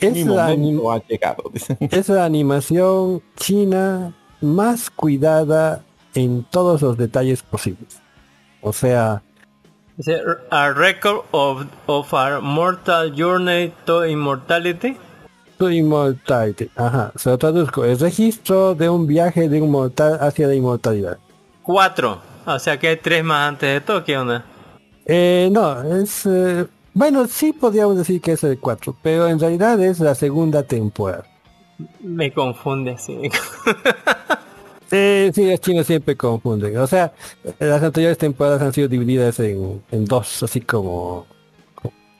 Es 0.00 0.14
Mi 0.14 0.24
la, 0.24 0.46
ha 0.46 1.06
llegado. 1.06 1.52
es 1.80 2.08
la 2.08 2.24
animación 2.24 3.20
china 3.36 4.14
más 4.40 4.88
cuidada 4.88 5.84
en 6.14 6.44
todos 6.44 6.80
los 6.80 6.96
detalles 6.96 7.42
posibles. 7.42 8.01
O 8.62 8.72
sea, 8.72 9.22
A 10.50 10.72
record 10.72 11.24
of, 11.32 11.66
of 11.86 12.12
our 12.14 12.40
mortal 12.40 13.10
journey 13.14 13.72
to 13.84 14.06
immortality 14.06 14.96
tu 15.62 15.68
inmortalidad. 15.68 16.68
Ajá, 16.74 17.12
se 17.14 17.30
lo 17.30 17.38
traduzco. 17.38 17.84
El 17.84 17.98
registro 17.98 18.74
de 18.74 18.88
un 18.88 19.06
viaje 19.06 19.48
de 19.48 19.62
un 19.62 19.70
mortal 19.70 20.18
hacia 20.20 20.48
la 20.48 20.54
inmortalidad. 20.54 21.18
Cuatro 21.62 22.20
O 22.44 22.58
sea 22.58 22.78
que 22.78 22.88
hay 22.88 22.96
tres 22.96 23.22
más 23.22 23.48
antes 23.48 23.72
de 23.72 23.80
todo, 23.80 24.02
¿qué 24.02 24.18
onda? 24.18 24.44
Eh, 25.06 25.48
no, 25.52 25.82
es... 25.96 26.26
eh, 26.26 26.66
bueno, 26.94 27.28
sí 27.28 27.52
podríamos 27.52 27.96
decir 27.96 28.20
que 28.20 28.32
es 28.32 28.42
el 28.42 28.58
4, 28.58 28.96
pero 29.02 29.28
en 29.28 29.38
realidad 29.38 29.80
es 29.80 30.00
la 30.00 30.16
segunda 30.16 30.64
temporada. 30.64 31.24
Me 32.00 32.32
confunde 32.32 32.92
así. 32.92 33.16
Eh, 34.94 35.32
sí, 35.34 35.50
los 35.50 35.60
chinos 35.60 35.86
siempre 35.86 36.16
confunden. 36.16 36.76
O 36.76 36.86
sea, 36.86 37.14
las 37.58 37.82
anteriores 37.82 38.18
temporadas 38.18 38.60
han 38.60 38.74
sido 38.74 38.88
divididas 38.88 39.40
en, 39.40 39.82
en 39.90 40.04
dos, 40.04 40.42
así 40.42 40.60
como, 40.60 41.26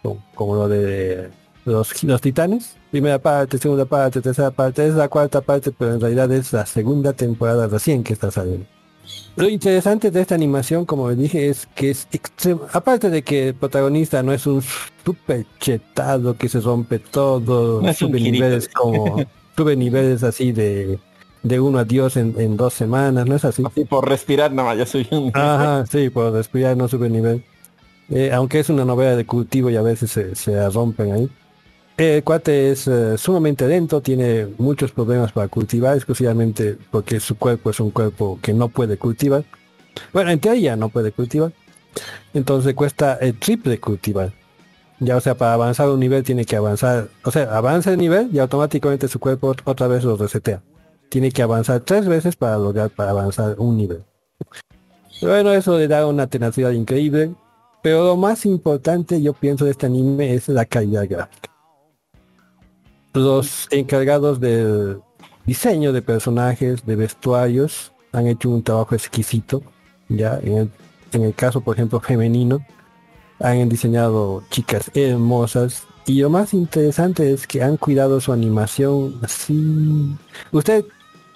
como, 0.03 0.25
como 0.35 0.57
lo 0.57 0.69
de 0.69 1.31
los, 1.67 2.03
los 2.03 2.21
titanes. 2.23 2.77
Primera 2.91 3.19
parte, 3.19 3.59
segunda 3.59 3.85
parte, 3.85 4.23
tercera 4.23 4.51
parte, 4.51 4.87
es 4.87 4.95
la 4.95 5.09
cuarta 5.09 5.43
parte, 5.43 5.71
pero 5.71 5.95
en 5.95 6.01
realidad 6.01 6.33
es 6.33 6.53
la 6.55 6.65
segunda 6.65 7.13
temporada 7.13 7.67
recién 7.69 8.03
que 8.03 8.15
está 8.15 8.31
saliendo. 8.31 8.67
Lo 9.37 9.49
interesante 9.49 10.11
de 10.11 10.23
esta 10.23 10.35
animación, 10.35 10.87
como 10.87 11.15
dije, 11.15 11.49
es 11.49 11.67
que 11.75 11.91
es 11.91 12.09
extremo. 12.13 12.67
Aparte 12.73 13.11
de 13.11 13.23
que 13.23 13.49
el 13.49 13.55
protagonista 13.55 14.23
no 14.23 14.33
es 14.33 14.47
un 14.47 14.63
super 15.05 15.45
chetado 15.59 16.39
que 16.39 16.49
se 16.49 16.61
rompe 16.61 16.99
todo, 16.99 17.83
No 17.83 17.93
sube 17.93 18.19
niveles 18.19 18.69
como 18.69 19.23
sube 19.57 19.77
niveles 19.77 20.23
así 20.23 20.53
de 20.53 20.99
de 21.43 21.61
uno 21.61 21.79
a 21.79 21.85
Dios 21.85 22.17
en, 22.17 22.35
en 22.39 22.57
dos 22.57 22.75
semanas, 22.75 23.27
no 23.27 23.35
es 23.35 23.45
así. 23.45 23.63
Así 23.67 23.85
por 23.85 24.09
respirar, 24.09 24.53
nada 24.53 24.69
más, 24.69 24.79
ya 24.79 24.87
soy 24.87 25.07
un... 25.11 25.31
Ajá, 25.35 25.85
sí, 25.87 26.09
por 26.11 26.33
respirar 26.33 26.77
no 26.77 26.89
sube 26.89 27.09
nivel. 27.09 27.45
Eh, 28.11 28.31
aunque 28.33 28.61
es 28.61 28.69
una 28.69 28.85
novela 28.85 29.17
de 29.17 29.25
cultivo 29.25 29.71
y 29.71 29.77
a 29.77 29.83
veces 29.83 30.11
se, 30.11 30.35
se 30.35 30.69
rompen 30.71 31.13
ahí. 31.13 31.31
El 31.97 32.23
cuate 32.25 32.71
es 32.71 32.89
eh, 32.89 33.19
sumamente 33.19 33.67
lento, 33.69 34.01
tiene 34.01 34.49
muchos 34.59 34.93
problemas 34.93 35.33
para 35.33 35.49
cultivar, 35.49 35.95
exclusivamente 35.97 36.79
porque 36.91 37.21
su 37.21 37.37
cuerpo 37.37 37.71
es 37.71 37.81
un 37.81 37.91
cuerpo 37.91 38.39
que 38.41 38.53
no 38.55 38.69
puede 38.69 38.97
cultivar. 38.97 39.45
Bueno, 40.13 40.31
en 40.31 40.41
teoría 40.41 40.75
no 40.77 40.89
puede 40.89 41.13
cultivar. 41.13 41.53
Entonces 42.35 42.75
cuesta 42.75 43.19
el 43.21 43.39
triple 43.39 43.79
cultivar. 43.79 44.33
Ya, 45.01 45.17
o 45.17 45.21
sea, 45.21 45.35
para 45.35 45.55
avanzar 45.55 45.89
un 45.89 46.01
nivel 46.01 46.23
tiene 46.23 46.45
que 46.45 46.57
avanzar, 46.57 47.09
o 47.25 47.31
sea, 47.31 47.57
avanza 47.57 47.91
el 47.91 47.99
nivel 47.99 48.31
y 48.33 48.39
automáticamente 48.39 49.09
su 49.09 49.19
cuerpo 49.19 49.53
ot- 49.55 49.63
otra 49.65 49.87
vez 49.89 50.05
lo 50.05 50.17
resetea. 50.17 50.63
Tiene 51.13 51.31
que 51.31 51.43
avanzar 51.43 51.81
tres 51.81 52.09
veces 52.09 52.37
para 52.37 52.57
lograr 52.57 52.89
para 52.89 53.11
avanzar 53.11 53.57
un 53.59 53.77
nivel. 53.77 54.03
Bueno, 55.21 55.53
eso 55.53 55.77
le 55.77 55.87
da 55.87 56.07
una 56.07 56.27
tenacidad 56.27 56.71
increíble. 56.71 57.35
Pero 57.83 58.03
lo 58.07 58.17
más 58.17 58.47
importante, 58.47 59.21
yo 59.21 59.35
pienso, 59.35 59.67
de 59.67 59.73
este 59.73 59.85
anime 59.85 60.33
es 60.33 60.49
la 60.49 60.65
calidad 60.65 61.07
gráfica. 61.07 61.51
Los 63.13 63.69
encargados 63.71 64.41
del 64.41 65.03
diseño 65.45 65.93
de 65.93 66.01
personajes, 66.01 66.87
de 66.87 66.97
vestuarios, 66.97 67.93
han 68.13 68.27
hecho 68.27 68.49
un 68.49 68.63
trabajo 68.63 68.95
exquisito. 68.95 69.63
Ya, 70.09 70.39
en 70.43 70.57
el, 70.57 70.71
en 71.13 71.25
el 71.25 71.35
caso, 71.35 71.61
por 71.61 71.77
ejemplo, 71.77 72.01
femenino, 72.01 72.65
han 73.39 73.69
diseñado 73.69 74.45
chicas 74.49 74.91
hermosas. 74.95 75.83
Y 76.07 76.23
lo 76.23 76.31
más 76.31 76.55
interesante 76.55 77.31
es 77.35 77.47
que 77.47 77.63
han 77.63 77.77
cuidado 77.77 78.19
su 78.19 78.33
animación 78.33 79.21
así. 79.23 80.17
Usted 80.53 80.87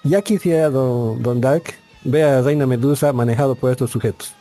ya 0.08 0.22
quisiera, 0.22 0.70
don, 0.70 1.22
don 1.22 1.40
Dark, 1.40 1.74
ver 2.04 2.24
a 2.24 2.42
Reina 2.42 2.66
Medusa 2.66 3.12
manejado 3.12 3.54
por 3.54 3.70
estos 3.70 3.90
sujetos. 3.90 4.32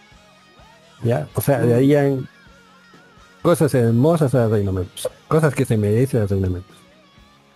Ya, 1.04 1.28
o 1.36 1.42
sea, 1.42 1.60
le 1.60 1.74
harían 1.76 2.28
cosas 3.42 3.74
hermosas 3.74 4.34
a 4.36 4.48
Reina 4.48 4.72
Medusa, 4.72 5.10
cosas 5.28 5.54
que 5.54 5.66
se 5.66 5.78
merece 5.78 6.20
a 6.20 6.26
Reina 6.26 6.48
Medusa. 6.50 6.70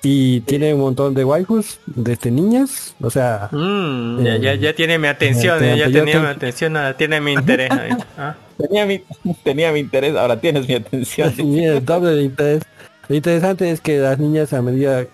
Y 0.02 0.40
tiene 0.42 0.74
un 0.74 0.80
montón 0.80 1.14
de 1.14 1.26
waifus 1.26 1.80
desde 1.86 2.32
niñas, 2.32 2.96
o 3.02 3.10
sea, 3.10 3.50
Mm, 3.52 4.24
ya, 4.24 4.38
ya, 4.38 4.56
ya 4.56 4.74
tiene 4.74 4.98
mi 4.98 5.08
atención, 5.08 5.62
Eh, 5.62 5.74
eh, 5.74 5.78
ya 5.78 5.86
tenía 5.88 6.14
te- 6.14 6.20
mi 6.20 6.26
atención, 6.28 6.78
ahora 6.78 6.96
tiene 6.96 7.20
mi 7.20 7.34
interés. 7.34 7.70
Ah. 8.18 8.36
Tenía 8.58 8.86
mi, 8.86 9.02
tenía 9.44 9.72
mi 9.72 9.80
interés, 9.80 10.16
ahora 10.16 10.40
tienes 10.40 10.68
mi 10.68 10.76
atención. 10.76 11.34
El 11.38 11.84
doble 11.86 12.12
de 12.12 12.24
interés. 12.24 12.64
Lo 13.10 13.16
interesante 13.16 13.72
es 13.72 13.82
que 13.82 13.98
las 14.00 14.20
niñas 14.20 14.54
a 14.54 14.62
medida, 14.62 15.06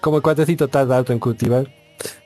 como 0.00 0.16
el 0.16 0.22
cuatecito 0.22 0.66
tarda 0.68 0.96
alto 0.96 1.12
en 1.12 1.18
cultivar, 1.18 1.68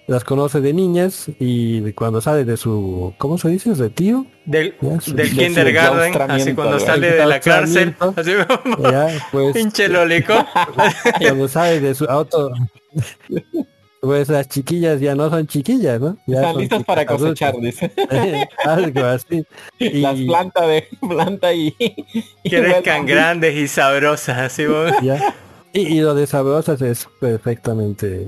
las 0.06 0.24
conoce 0.24 0.60
de 0.60 0.72
niñas 0.72 1.26
y 1.38 1.80
de 1.80 1.94
cuando 1.94 2.20
sale 2.20 2.44
de 2.44 2.56
su, 2.56 3.14
¿cómo 3.18 3.38
se 3.38 3.48
dice? 3.48 3.72
Retiro. 3.74 4.26
Del, 4.44 4.74
Ya, 4.80 5.00
su- 5.00 5.14
del 5.14 5.28
de 5.28 5.32
su 5.34 5.36
kindergarten, 5.38 6.30
así 6.30 6.54
cuando 6.54 6.78
sale 6.80 7.12
de 7.12 7.26
la 7.26 7.40
cárcel, 7.40 7.94
así 8.16 8.32
como 8.66 8.90
Ya, 8.90 9.08
pues, 9.30 9.54
pinche 9.54 9.88
lolico. 9.88 10.34
cuando 11.20 11.48
sale 11.48 11.80
de 11.80 11.94
su 11.94 12.04
auto, 12.06 12.50
pues 14.00 14.28
las 14.28 14.48
chiquillas 14.48 15.00
ya 15.00 15.14
no 15.14 15.30
son 15.30 15.46
chiquillas, 15.46 16.00
¿no? 16.00 16.16
Ya 16.26 16.36
Están 16.38 16.52
son 16.52 16.60
listos 16.62 16.84
para 16.84 17.06
cosechar, 17.06 17.54
dice. 17.60 17.90
Algo 18.64 19.04
así. 19.04 19.44
Y- 19.78 20.00
Las 20.00 20.18
plantas 20.20 20.66
de 20.66 20.88
planta 21.08 21.52
y, 21.54 21.74
y 21.78 22.50
Crezcan 22.50 23.02
vuelvan- 23.02 23.06
grandes 23.06 23.56
y 23.56 23.68
sabrosas, 23.68 24.38
así 24.38 24.64
como- 24.66 25.00
Ya. 25.02 25.34
Y, 25.72 25.80
y 25.96 26.00
lo 26.00 26.14
de 26.14 26.26
sabrosas 26.26 26.82
es 26.82 27.08
perfectamente. 27.20 28.26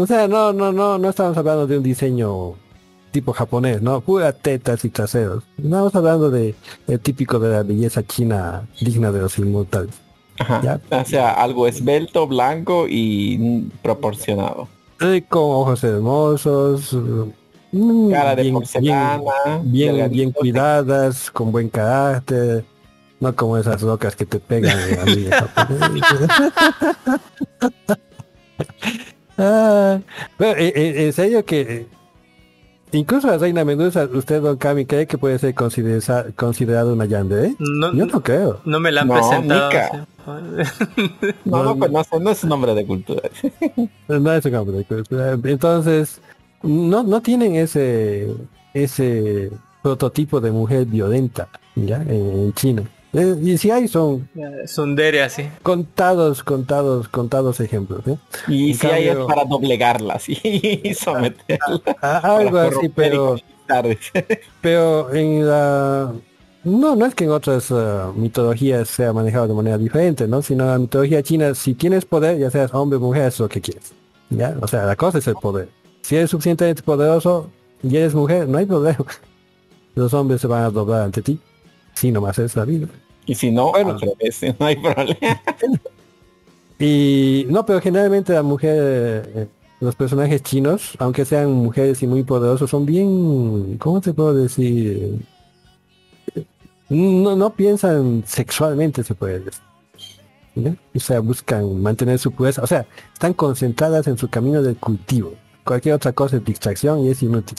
O 0.00 0.06
sea, 0.06 0.28
no, 0.28 0.52
no, 0.52 0.72
no, 0.72 0.96
no 0.96 1.10
estamos 1.10 1.36
hablando 1.36 1.66
de 1.66 1.76
un 1.76 1.82
diseño 1.82 2.54
tipo 3.10 3.32
japonés, 3.32 3.82
¿no? 3.82 4.00
Pura 4.00 4.32
tetas 4.32 4.84
y 4.84 4.90
traseros. 4.90 5.42
Estamos 5.60 5.92
hablando 5.92 6.30
de 6.30 6.54
el 6.86 7.00
típico 7.00 7.40
de 7.40 7.48
la 7.48 7.64
belleza 7.64 8.06
china 8.06 8.64
digna 8.80 9.10
de 9.10 9.22
los 9.22 9.36
inmortales. 9.40 9.90
Ajá. 10.38 10.80
O 10.90 11.04
sea, 11.04 11.32
algo 11.32 11.66
esbelto, 11.66 12.28
blanco 12.28 12.86
y 12.88 13.68
proporcionado. 13.82 14.68
Eh, 15.00 15.24
con 15.28 15.42
ojos 15.42 15.82
hermosos, 15.82 16.96
mm, 17.72 18.10
Cara 18.12 18.36
de 18.36 18.42
bien, 18.42 18.54
porcelana, 18.54 19.62
bien, 19.64 20.10
bien 20.12 20.30
cuidadas, 20.30 21.28
con 21.32 21.50
buen 21.50 21.68
carácter, 21.68 22.64
no 23.18 23.34
como 23.34 23.58
esas 23.58 23.82
locas 23.82 24.14
que 24.14 24.26
te 24.26 24.38
pegan. 24.38 24.78
eh. 29.38 29.42
Ah, 29.42 29.98
pero, 30.36 30.58
eh, 30.60 30.72
eh, 30.74 31.06
en 31.06 31.12
serio 31.12 31.44
que 31.44 31.60
eh, 31.60 31.86
incluso 32.92 33.28
la 33.28 33.38
reina 33.38 33.64
Medusa, 33.64 34.08
usted 34.12 34.42
don 34.42 34.56
Kami 34.56 34.84
cree 34.86 35.06
que 35.06 35.16
puede 35.18 35.38
ser 35.38 35.54
considera- 35.54 36.26
considerado 36.36 36.92
una 36.92 37.04
yandere? 37.06 37.54
No, 37.58 37.92
Yo 37.94 38.06
no 38.06 38.20
creo. 38.22 38.60
no 38.64 38.80
me 38.80 38.90
la 38.92 39.02
han 39.02 39.08
No, 39.08 39.14
presentado. 39.14 39.70
No, 40.26 40.40
No, 41.44 41.62
no, 41.64 41.76
pues 41.76 41.90
no, 42.20 42.30
es 42.30 42.42
un 42.42 42.48
nombre 42.50 42.74
de 42.74 42.84
cultura. 42.86 43.22
No 44.08 44.32
es 44.32 44.44
un 44.44 44.54
hombre 44.54 44.76
de 44.78 44.84
cultura. 44.84 45.32
Entonces, 45.44 46.20
no, 46.62 47.02
no 47.02 47.22
tienen 47.22 47.54
ese 47.56 48.34
ese 48.74 49.50
prototipo 49.82 50.40
de 50.40 50.50
mujer 50.50 50.84
violenta 50.86 51.48
ya 51.76 51.96
en, 52.02 52.10
en 52.10 52.52
China. 52.54 52.82
Eh, 53.14 53.36
y 53.42 53.56
si 53.56 53.70
hay 53.70 53.88
son 53.88 54.28
Sundere 54.66 55.22
así. 55.22 55.48
contados, 55.62 56.42
contados, 56.42 57.08
contados 57.08 57.60
ejemplos. 57.60 58.06
¿eh? 58.06 58.18
Y 58.48 58.72
En 58.72 58.76
si 58.76 58.86
hay 58.86 59.08
es 59.08 59.16
para 59.16 59.44
doblegarlas 59.44 60.28
y 60.28 60.94
someterlas. 60.94 61.80
Algo 62.02 62.58
así, 62.58 62.88
pero 62.88 63.36
pero 64.60 65.14
en 65.14 65.46
la 65.46 66.12
no, 66.64 66.96
no 66.96 67.06
es 67.06 67.14
que 67.14 67.24
en 67.24 67.30
otras 67.30 67.70
ah, 67.70 68.12
mitologías 68.14 68.88
sea 68.88 69.12
manejado 69.12 69.48
de 69.48 69.54
manera 69.54 69.78
diferente, 69.78 70.26
¿no? 70.26 70.42
Sino 70.42 70.64
en 70.64 70.70
la 70.70 70.78
mitología 70.78 71.22
china, 71.22 71.54
si 71.54 71.74
tienes 71.74 72.04
poder, 72.04 72.38
ya 72.38 72.50
seas 72.50 72.74
hombre 72.74 72.98
o 72.98 73.00
mujer, 73.00 73.26
es 73.26 73.38
lo 73.38 73.48
que 73.48 73.60
quieres. 73.60 73.92
¿Ya? 74.30 74.56
O 74.60 74.66
sea, 74.66 74.84
la 74.84 74.96
cosa 74.96 75.18
es 75.18 75.26
el 75.26 75.34
poder. 75.36 75.68
Si 76.02 76.16
eres 76.16 76.30
suficientemente 76.30 76.82
poderoso 76.82 77.50
y 77.82 77.96
eres 77.96 78.14
mujer, 78.14 78.48
no 78.48 78.58
hay 78.58 78.66
problema. 78.66 79.06
Los 79.94 80.12
hombres 80.14 80.40
se 80.40 80.46
van 80.46 80.64
a 80.64 80.70
doblar 80.70 81.02
ante 81.02 81.22
ti. 81.22 81.40
Sí, 81.98 82.12
nomás 82.12 82.38
es 82.38 82.54
la 82.54 82.64
vida. 82.64 82.86
Y 83.26 83.34
si 83.34 83.50
no, 83.50 83.72
Bueno. 83.72 83.98
revés, 83.98 84.40
no 84.60 84.66
hay 84.66 84.76
problema. 84.76 85.16
Y 86.80 87.44
no, 87.48 87.66
pero 87.66 87.80
generalmente 87.80 88.32
la 88.32 88.44
mujer, 88.44 89.32
eh, 89.34 89.48
los 89.80 89.96
personajes 89.96 90.44
chinos, 90.44 90.92
aunque 91.00 91.24
sean 91.24 91.50
mujeres 91.50 92.00
y 92.04 92.06
muy 92.06 92.22
poderosos, 92.22 92.70
son 92.70 92.86
bien, 92.86 93.76
¿cómo 93.78 94.00
te 94.00 94.12
puedo 94.14 94.32
decir? 94.32 95.18
No, 96.88 97.34
no 97.34 97.50
piensan 97.52 98.22
sexualmente, 98.24 99.02
se 99.02 99.16
puede 99.16 99.40
decir. 99.40 99.60
O 100.94 101.00
sea, 101.00 101.18
buscan 101.18 101.82
mantener 101.82 102.20
su 102.20 102.30
pureza. 102.30 102.62
O 102.62 102.66
sea, 102.68 102.86
están 103.12 103.34
concentradas 103.34 104.06
en 104.06 104.16
su 104.16 104.28
camino 104.28 104.62
del 104.62 104.76
cultivo. 104.76 105.32
Cualquier 105.64 105.96
otra 105.96 106.12
cosa 106.12 106.36
es 106.36 106.44
distracción 106.44 107.00
y 107.00 107.08
es 107.10 107.20
inútil. 107.24 107.58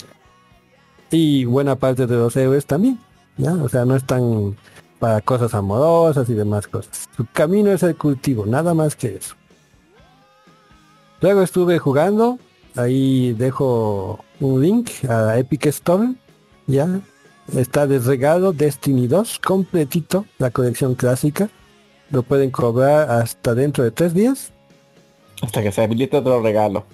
Y 1.12 1.44
buena 1.44 1.76
parte 1.76 2.08
de 2.08 2.16
los 2.16 2.38
héroes 2.38 2.66
también. 2.66 2.98
O 3.42 3.70
sea, 3.70 3.86
no 3.86 3.96
están 3.96 4.58
para 5.00 5.22
cosas 5.22 5.54
amorosas 5.54 6.30
y 6.30 6.34
demás 6.34 6.68
cosas. 6.68 7.08
Su 7.16 7.26
camino 7.32 7.72
es 7.72 7.84
el 7.84 7.96
cultivo, 7.96 8.46
nada 8.46 8.74
más 8.74 8.96
que 8.96 9.16
eso. 9.16 9.36
Luego 11.22 11.42
estuve 11.42 11.80
jugando, 11.80 12.38
ahí 12.76 13.34
dejo 13.34 14.24
un 14.40 14.62
link 14.62 14.90
a 15.10 15.38
Epic 15.38 15.68
Store, 15.68 16.14
ya. 16.68 17.00
Está 17.56 17.88
de 17.88 18.00
regalo 18.00 18.54
Destiny 18.54 19.08
2, 19.08 19.40
completito, 19.40 20.26
la 20.38 20.52
colección 20.52 20.96
clásica. 20.96 21.50
Lo 22.12 22.24
pueden 22.24 22.52
cobrar 22.52 23.10
hasta 23.10 23.56
dentro 23.56 23.84
de 23.84 23.92
tres 23.92 24.14
días, 24.14 24.52
Hasta 25.42 25.64
que 25.64 25.72
se 25.72 25.82
habilite 25.82 26.18
otro 26.18 26.42
regalo. 26.42 26.86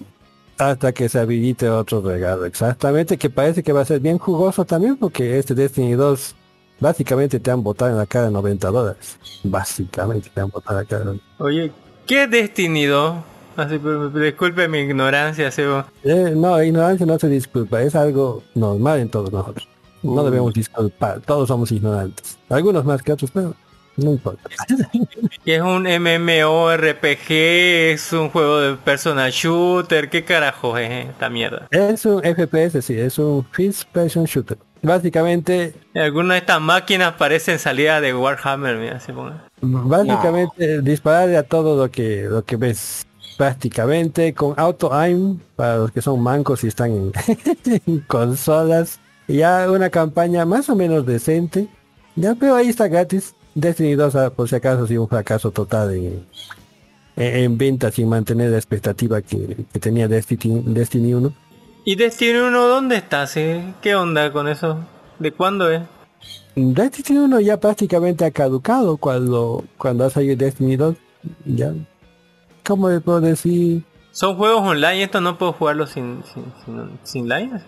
Hasta 0.58 0.92
que 0.92 1.08
se 1.08 1.18
habilite 1.18 1.68
otro 1.68 2.00
regalo. 2.00 2.44
Exactamente, 2.46 3.16
que 3.18 3.30
parece 3.30 3.62
que 3.62 3.72
va 3.72 3.82
a 3.82 3.84
ser 3.84 4.00
bien 4.00 4.18
jugoso 4.18 4.64
también, 4.64 4.96
porque 4.96 5.38
este 5.38 5.54
Destiny 5.54 5.92
2 5.94 6.34
básicamente 6.80 7.40
te 7.40 7.50
han 7.50 7.62
botado 7.62 7.90
en 7.92 7.98
la 7.98 8.06
cara 8.06 8.30
90 8.30 8.68
dólares. 8.70 9.18
Básicamente 9.44 10.30
te 10.32 10.40
han 10.40 10.48
botado 10.50 10.78
en 10.80 10.84
la 10.84 10.88
cara. 10.88 11.14
Oye, 11.38 11.72
¿qué 12.06 12.26
Destiny 12.26 12.86
2? 12.86 13.16
Así, 13.56 13.78
pero- 13.78 14.10
pero 14.12 14.24
disculpe 14.24 14.68
mi 14.68 14.80
ignorancia, 14.80 15.50
como- 15.50 15.84
Eh, 16.04 16.34
no, 16.36 16.62
ignorancia 16.62 17.06
no 17.06 17.18
se 17.18 17.28
disculpa, 17.28 17.80
es 17.82 17.94
algo 17.94 18.42
normal 18.54 19.00
en 19.00 19.08
todos 19.08 19.32
nosotros. 19.32 19.66
No 20.02 20.12
Uy. 20.22 20.24
debemos 20.26 20.52
disculpar, 20.52 21.20
todos 21.20 21.48
somos 21.48 21.72
ignorantes. 21.72 22.36
Algunos 22.50 22.84
más 22.84 23.02
que 23.02 23.12
otros, 23.12 23.30
pero 23.32 23.54
no 23.96 24.10
importa. 24.12 24.48
Que 25.44 25.56
es 25.56 25.62
un 25.62 25.84
MMORPG, 25.84 27.30
es 27.30 28.12
un 28.12 28.30
juego 28.30 28.58
de 28.60 28.76
personal 28.76 29.30
shooter, 29.30 30.08
¿qué 30.10 30.24
carajo 30.24 30.76
es 30.76 31.06
esta 31.08 31.30
mierda? 31.30 31.68
Es 31.70 32.04
un 32.04 32.20
FPS, 32.22 32.84
sí, 32.84 32.98
es 32.98 33.18
un 33.18 33.44
First 33.52 33.84
Person 33.92 34.24
Shooter. 34.24 34.58
Básicamente, 34.82 35.74
Algunas 35.94 36.34
de 36.34 36.38
estas 36.38 36.60
máquinas 36.60 37.14
parecen 37.14 37.58
salida 37.58 38.00
de 38.00 38.14
Warhammer, 38.14 38.76
mira, 38.76 39.00
se 39.00 39.12
ponga. 39.12 39.44
básicamente 39.60 40.82
disparar 40.82 41.34
a 41.34 41.42
todo 41.42 41.76
lo 41.76 41.90
que 41.90 42.24
lo 42.28 42.44
que 42.44 42.56
ves. 42.56 43.06
Prácticamente 43.38 44.32
con 44.32 44.54
auto 44.58 44.94
aim 44.94 45.38
para 45.56 45.76
los 45.76 45.90
que 45.92 46.00
son 46.00 46.22
mancos 46.22 46.64
y 46.64 46.68
están 46.68 46.90
en, 46.90 47.12
en 47.86 48.00
consolas. 48.00 48.98
Ya 49.28 49.70
una 49.70 49.90
campaña 49.90 50.46
más 50.46 50.70
o 50.70 50.74
menos 50.74 51.04
decente. 51.04 51.68
Ya, 52.14 52.34
pero 52.34 52.54
ahí 52.54 52.68
está 52.68 52.88
gratis. 52.88 53.34
Destiny 53.56 53.94
2 53.94 54.14
ah, 54.16 54.30
por 54.30 54.48
si 54.48 54.54
acaso 54.54 54.84
ha 54.84 54.86
sido 54.86 55.02
un 55.02 55.08
fracaso 55.08 55.50
total 55.50 55.94
en, 55.94 56.26
en, 57.16 57.36
en 57.36 57.58
venta 57.58 57.90
sin 57.90 58.06
mantener 58.08 58.50
la 58.50 58.58
expectativa 58.58 59.22
que, 59.22 59.64
que 59.72 59.80
tenía 59.80 60.06
Destiny, 60.08 60.62
Destiny 60.66 61.14
1. 61.14 61.32
¿Y 61.86 61.94
Destiny 61.96 62.38
1 62.38 62.68
dónde 62.68 62.96
está? 62.96 63.26
sí? 63.26 63.62
¿Qué 63.80 63.94
onda 63.94 64.30
con 64.30 64.46
eso? 64.46 64.78
¿De 65.18 65.32
cuándo 65.32 65.70
es? 65.70 65.80
Destiny 66.54 67.18
1 67.18 67.40
ya 67.40 67.58
prácticamente 67.58 68.26
ha 68.26 68.30
caducado 68.30 68.98
cuando, 68.98 69.64
cuando 69.78 70.04
ha 70.04 70.10
salido 70.10 70.36
Destiny 70.36 70.76
2. 70.76 70.94
Ya. 71.46 71.72
¿Cómo 72.62 72.90
le 72.90 73.00
puedo 73.00 73.20
decir? 73.22 73.84
¿Son 74.12 74.36
juegos 74.36 74.60
online? 74.60 75.02
¿Esto 75.04 75.20
no 75.22 75.38
puedo 75.38 75.54
jugarlo 75.54 75.86
sin, 75.86 76.22
sin, 76.34 76.44
sin, 76.64 76.90
sin 77.04 77.28
line? 77.28 77.62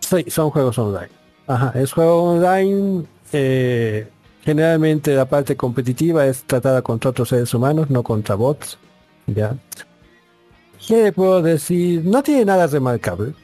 Sí, 0.00 0.24
son 0.28 0.50
juegos 0.50 0.78
online. 0.78 1.08
Ajá, 1.46 1.72
es 1.74 1.92
juego 1.92 2.24
online. 2.34 3.04
eh, 3.32 4.06
generalmente 4.44 5.14
la 5.14 5.26
parte 5.26 5.56
competitiva 5.56 6.26
es 6.26 6.42
tratada 6.44 6.82
contra 6.82 7.10
otros 7.10 7.28
seres 7.28 7.52
humanos, 7.54 7.90
no 7.90 8.02
contra 8.02 8.34
bots. 8.34 8.78
Ya. 9.26 9.56
¿Qué 10.86 11.04
le 11.04 11.12
puedo 11.12 11.42
decir? 11.42 12.02
No 12.04 12.22
tiene 12.22 12.44
nada 12.44 12.66
remarcable. 12.66 13.34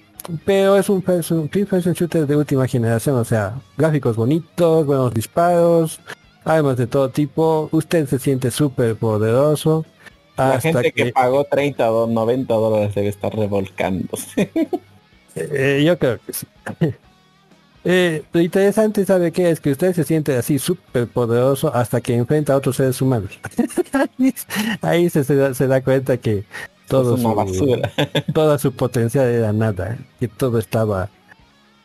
Pero 0.44 0.76
es 0.76 0.88
un 0.88 1.02
person, 1.02 1.48
person 1.48 1.92
shooter 1.92 2.26
de 2.26 2.34
última 2.34 2.66
generación, 2.66 3.16
o 3.16 3.24
sea, 3.24 3.54
gráficos 3.76 4.16
bonitos, 4.16 4.84
buenos 4.84 5.14
disparos, 5.14 6.00
armas 6.44 6.76
de 6.76 6.88
todo 6.88 7.10
tipo. 7.10 7.68
Usted 7.70 8.08
se 8.08 8.18
siente 8.18 8.50
súper 8.50 8.96
poderoso. 8.96 9.84
La 10.36 10.60
gente 10.60 10.92
que... 10.92 11.04
que- 11.04 11.12
pagó 11.12 11.44
30 11.44 11.92
o 11.92 12.06
90 12.08 12.52
dólares 12.54 12.94
debe 12.94 13.08
estar 13.08 13.32
revolcándose. 13.34 14.50
Eh, 15.36 15.82
yo 15.86 15.96
creo 15.98 16.18
que 16.26 16.32
sí. 16.32 16.46
Eh, 17.88 18.24
lo 18.32 18.40
interesante, 18.40 19.04
¿sabe 19.04 19.30
qué? 19.30 19.48
Es 19.48 19.60
que 19.60 19.70
usted 19.70 19.94
se 19.94 20.02
siente 20.02 20.36
así 20.36 20.58
súper 20.58 21.06
poderoso 21.06 21.72
hasta 21.72 22.00
que 22.00 22.16
enfrenta 22.16 22.52
a 22.52 22.56
otros 22.56 22.74
seres 22.74 23.00
humanos. 23.00 23.30
Ahí 24.82 25.08
se, 25.08 25.22
se 25.22 25.36
da, 25.36 25.54
se 25.54 25.68
da 25.68 25.80
cuenta 25.84 26.16
que 26.16 26.44
todo 26.88 27.16
su, 27.16 27.32
basura. 27.32 27.92
toda 28.34 28.58
su 28.58 28.72
potencial 28.72 29.26
era 29.26 29.52
nada, 29.52 29.98
que 30.18 30.26
todo 30.26 30.58
estaba 30.58 31.10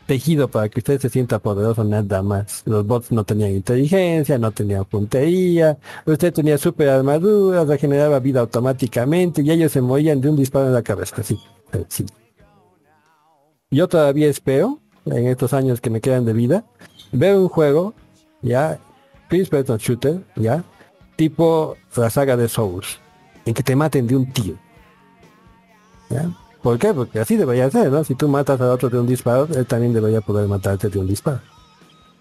tejido 0.08 0.48
para 0.48 0.70
que 0.70 0.80
usted 0.80 1.00
se 1.00 1.08
sienta 1.08 1.38
poderoso 1.38 1.84
nada 1.84 2.24
más. 2.24 2.64
Los 2.66 2.84
bots 2.84 3.12
no 3.12 3.24
tenían 3.24 3.52
inteligencia, 3.52 4.40
no 4.40 4.52
tenían 4.52 4.86
puntería, 4.86 5.78
usted 6.08 6.34
tenía 6.34 6.58
super 6.58 6.90
armadura, 6.90 7.64
regeneraba 7.64 8.20
vida 8.20 8.40
automáticamente 8.40 9.44
y 9.44 9.52
ellos 9.52 9.72
se 9.72 9.82
morían 9.82 10.20
de 10.20 10.30
un 10.30 10.36
disparo 10.36 10.66
en 10.66 10.74
la 10.74 10.82
cabeza. 10.82 11.18
Así, 11.20 11.38
así. 11.72 12.08
Yo 13.70 13.88
todavía 13.88 14.28
espero, 14.30 14.80
en 15.06 15.28
estos 15.28 15.54
años 15.54 15.82
que 15.82 15.90
me 15.90 16.02
quedan 16.02 16.26
de 16.26 16.34
vida, 16.34 16.64
ver 17.12 17.36
un 17.38 17.50
juego, 17.50 17.94
ya, 18.42 18.80
First 19.30 19.52
Person 19.52 19.78
Shooter, 19.78 20.22
ya, 20.36 20.64
tipo 21.16 21.78
la 21.96 22.10
saga 22.10 22.38
de 22.38 22.48
Souls, 22.48 23.00
en 23.46 23.54
que 23.54 23.64
te 23.64 23.76
maten 23.76 24.08
de 24.08 24.16
un. 24.16 24.32
¿Ya? 26.10 26.30
¿Por 26.62 26.78
qué? 26.78 26.94
Porque 26.94 27.20
así 27.20 27.38
debería 27.38 27.70
ser, 27.72 27.92
¿no? 27.92 28.04
Si 28.04 28.16
tú 28.16 28.28
matas 28.28 28.62
a 28.62 28.72
otro 28.72 28.90
de 28.90 29.00
un 29.00 29.08
disparo, 29.08 29.48
él 29.56 29.66
también 29.66 29.94
debería 29.94 30.22
poder 30.22 30.48
matarte 30.48 30.90
de 30.90 31.00
un 31.00 31.08
disparo. 31.08 31.42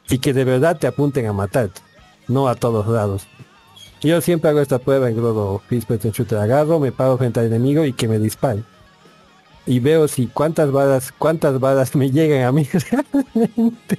Y 0.09 0.19
que 0.19 0.33
de 0.33 0.45
verdad 0.45 0.79
te 0.79 0.87
apunten 0.87 1.27
a 1.27 1.33
matarte, 1.33 1.81
no 2.27 2.49
a 2.49 2.55
todos 2.55 2.87
lados. 2.87 3.27
Yo 4.01 4.21
siempre 4.23 4.49
hago 4.49 4.61
esta 4.61 4.79
prueba 4.79 5.11
en 5.11 5.17
Globo 5.17 5.61
First 5.69 5.87
Person 5.87 6.13
Shooter. 6.13 6.39
Agarro, 6.39 6.81
me 6.81 6.91
paro 6.91 7.19
frente 7.19 7.41
al 7.41 7.47
enemigo 7.47 7.85
y 7.85 7.93
que 7.93 8.09
me 8.09 8.19
dispare. 8.19 8.63
Y 9.67 9.79
veo 9.81 10.09
si 10.09 10.27
cuántas 10.27 10.71
balas, 10.73 11.13
cuántas 11.17 11.61
balas 11.61 11.95
me 11.95 12.11
llegan 12.11 12.43
a 12.45 12.53
mí 12.53 12.67
realmente. 12.91 13.99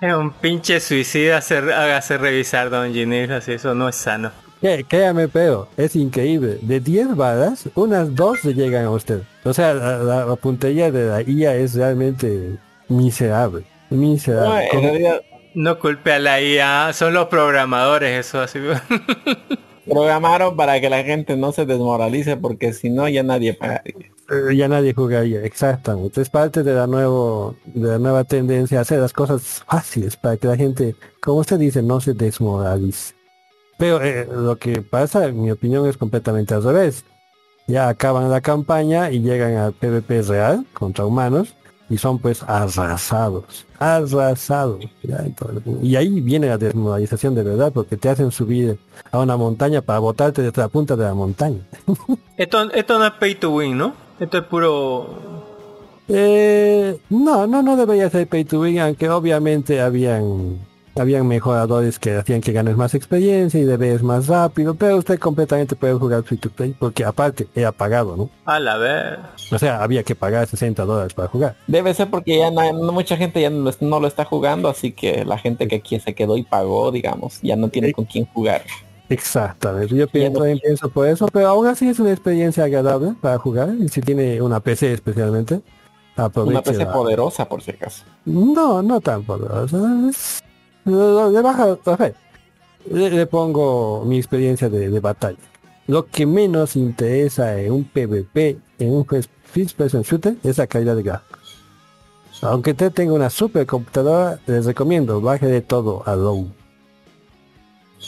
Es 0.00 0.14
un 0.14 0.30
pinche 0.32 0.80
suicida 0.80 1.38
hacer, 1.38 1.70
hágase 1.72 2.18
revisar 2.18 2.70
Don 2.70 2.92
Ginés, 2.92 3.30
así 3.30 3.52
eso 3.52 3.74
no 3.74 3.88
es 3.88 3.96
sano. 3.96 4.30
Cré- 4.60 4.84
Créame, 4.84 5.28
pero 5.28 5.68
es 5.76 5.94
increíble. 5.96 6.58
De 6.62 6.80
10 6.80 7.14
balas, 7.16 7.68
unas 7.74 8.14
dos 8.14 8.44
le 8.44 8.54
llegan 8.54 8.86
a 8.86 8.90
usted. 8.90 9.22
O 9.44 9.52
sea, 9.52 9.74
la, 9.74 9.98
la- 9.98 10.24
la 10.26 10.36
puntería 10.36 10.90
de 10.90 11.06
la 11.08 11.22
IA 11.22 11.54
es 11.56 11.74
realmente 11.74 12.56
miserable. 12.88 13.64
No, 13.90 13.96
Miserable. 13.98 14.68
en 14.72 14.82
realidad 14.82 15.20
No 15.54 15.78
culpe 15.78 16.12
a 16.12 16.18
la 16.18 16.40
IA, 16.42 16.92
son 16.92 17.14
los 17.14 17.26
programadores 17.28 18.26
eso 18.26 18.40
así. 18.40 18.58
programaron 19.88 20.56
para 20.56 20.80
que 20.80 20.90
la 20.90 21.02
gente 21.02 21.36
no 21.36 21.52
se 21.52 21.66
desmoralice 21.66 22.36
porque 22.36 22.72
si 22.72 22.90
no 22.90 23.08
ya 23.08 23.22
nadie 23.22 23.54
pagaría. 23.54 24.10
Eh, 24.30 24.56
ya 24.56 24.68
nadie 24.68 24.92
jugaría, 24.92 25.42
exactamente. 25.42 26.20
Es 26.20 26.28
parte 26.28 26.62
de 26.62 26.74
la 26.74 26.86
nuevo, 26.86 27.56
de 27.64 27.88
la 27.88 27.98
nueva 27.98 28.24
tendencia 28.24 28.78
a 28.78 28.82
hacer 28.82 29.00
las 29.00 29.12
cosas 29.12 29.64
fáciles 29.66 30.16
para 30.16 30.36
que 30.36 30.46
la 30.46 30.56
gente, 30.56 30.94
como 31.20 31.38
usted 31.38 31.58
dice, 31.58 31.82
no 31.82 32.00
se 32.00 32.12
desmoralice. 32.12 33.14
Pero 33.78 34.02
eh, 34.02 34.28
lo 34.30 34.56
que 34.56 34.82
pasa, 34.82 35.26
en 35.26 35.40
mi 35.40 35.50
opinión, 35.50 35.86
es 35.86 35.96
completamente 35.96 36.52
al 36.52 36.64
revés. 36.64 37.04
Ya 37.68 37.88
acaban 37.88 38.30
la 38.30 38.40
campaña 38.40 39.10
y 39.10 39.20
llegan 39.20 39.56
al 39.56 39.72
PvP 39.72 40.22
real 40.22 40.66
contra 40.72 41.04
humanos 41.04 41.54
y 41.90 41.98
son 41.98 42.18
pues 42.18 42.42
arrasados, 42.42 43.66
arrasados. 43.78 44.84
ya, 45.02 45.24
y 45.82 45.96
ahí 45.96 46.20
viene 46.20 46.48
la 46.48 46.58
desmoralización 46.58 47.34
de 47.34 47.42
verdad 47.42 47.72
porque 47.72 47.96
te 47.96 48.08
hacen 48.08 48.30
subir 48.30 48.78
a 49.10 49.18
una 49.18 49.36
montaña 49.36 49.80
para 49.82 49.98
botarte 49.98 50.42
desde 50.42 50.60
la 50.60 50.68
punta 50.68 50.96
de 50.96 51.04
la 51.04 51.14
montaña. 51.14 51.60
Esto, 52.36 52.70
esto 52.70 52.98
no 52.98 53.04
es 53.04 53.12
pay 53.14 53.34
to 53.34 53.50
win, 53.50 53.76
¿no? 53.76 53.94
Esto 54.20 54.38
es 54.38 54.44
puro... 54.44 55.44
Eh, 56.06 57.00
no, 57.10 57.48
no, 57.48 57.62
no 57.62 57.76
debería 57.76 58.08
ser 58.08 58.28
pay 58.28 58.44
to 58.44 58.60
win, 58.60 58.78
aunque 58.78 59.10
obviamente 59.10 59.80
habían, 59.80 60.58
habían 60.98 61.26
mejoradores 61.26 61.98
que 61.98 62.16
hacían 62.16 62.40
que 62.40 62.52
ganes 62.52 62.76
más 62.76 62.94
experiencia 62.94 63.58
y 63.60 63.64
debes 63.64 64.02
más 64.02 64.26
rápido, 64.26 64.74
pero 64.74 64.96
usted 64.96 65.18
completamente 65.18 65.76
puede 65.76 65.94
jugar 65.94 66.22
free 66.24 66.38
to 66.38 66.50
play, 66.50 66.74
porque 66.78 67.04
aparte 67.04 67.48
era 67.54 67.72
pagado, 67.72 68.16
¿no? 68.16 68.30
A 68.44 68.58
la 68.60 68.76
ver. 68.76 69.18
O 69.50 69.58
sea, 69.58 69.82
había 69.82 70.02
que 70.02 70.14
pagar 70.14 70.46
60 70.46 70.84
dólares 70.84 71.14
para 71.14 71.28
jugar. 71.28 71.56
Debe 71.66 71.94
ser 71.94 72.10
porque 72.10 72.38
ya 72.38 72.50
no, 72.50 72.72
no- 72.72 72.92
mucha 72.92 73.16
gente 73.16 73.40
ya 73.40 73.50
no 73.50 73.58
lo, 73.70 73.72
no 73.80 74.00
lo 74.00 74.06
está 74.08 74.24
jugando, 74.24 74.68
así 74.68 74.92
que 74.92 75.24
la 75.24 75.38
gente 75.38 75.68
que 75.68 75.76
aquí 75.76 75.98
se 76.00 76.14
quedó 76.14 76.36
y 76.36 76.42
pagó, 76.42 76.90
digamos, 76.90 77.40
ya 77.42 77.56
no 77.56 77.68
tiene 77.68 77.92
con 77.92 78.04
quién 78.04 78.26
jugar. 78.26 78.62
Exactamente, 79.08 79.94
yo 79.96 80.06
pienso, 80.06 80.44
no- 80.44 80.60
pienso 80.60 80.88
por 80.90 81.06
eso, 81.08 81.26
pero 81.32 81.48
aún 81.48 81.66
así 81.66 81.88
es 81.88 81.98
una 81.98 82.10
experiencia 82.10 82.64
agradable 82.64 83.14
para 83.20 83.38
jugar, 83.38 83.70
y 83.80 83.88
si 83.88 84.00
tiene 84.02 84.40
una 84.42 84.60
PC 84.60 84.92
especialmente, 84.92 85.60
aproveche 86.16 86.52
Una 86.52 86.62
PC 86.62 86.84
la- 86.84 86.92
poderosa 86.92 87.48
por 87.48 87.62
si 87.62 87.70
acaso. 87.70 88.04
No, 88.26 88.82
no 88.82 89.00
tan 89.00 89.22
poderoso. 89.22 90.08
es- 90.10 90.42
Le 90.84 91.42
baja, 91.42 91.78
le, 92.90 93.10
le 93.10 93.26
pongo 93.26 94.04
mi 94.04 94.16
experiencia 94.16 94.68
de, 94.68 94.88
de 94.88 95.00
batalla. 95.00 95.38
Lo 95.86 96.06
que 96.06 96.26
menos 96.26 96.76
interesa 96.76 97.58
en 97.60 97.72
un 97.72 97.84
PvP, 97.84 98.58
en 98.78 98.92
un 98.92 99.06
first 99.06 99.76
person 99.76 100.02
shooter, 100.02 100.36
es 100.42 100.58
la 100.58 100.66
calidad 100.66 100.96
de 100.96 101.02
gráficos. 101.02 101.38
Aunque 102.42 102.70
usted 102.70 102.92
tenga 102.92 103.12
una 103.12 103.30
super 103.30 103.66
computadora, 103.66 104.38
les 104.46 104.64
recomiendo, 104.64 105.20
baje 105.20 105.46
de 105.46 105.60
todo 105.60 106.02
a 106.06 106.14
low. 106.14 106.48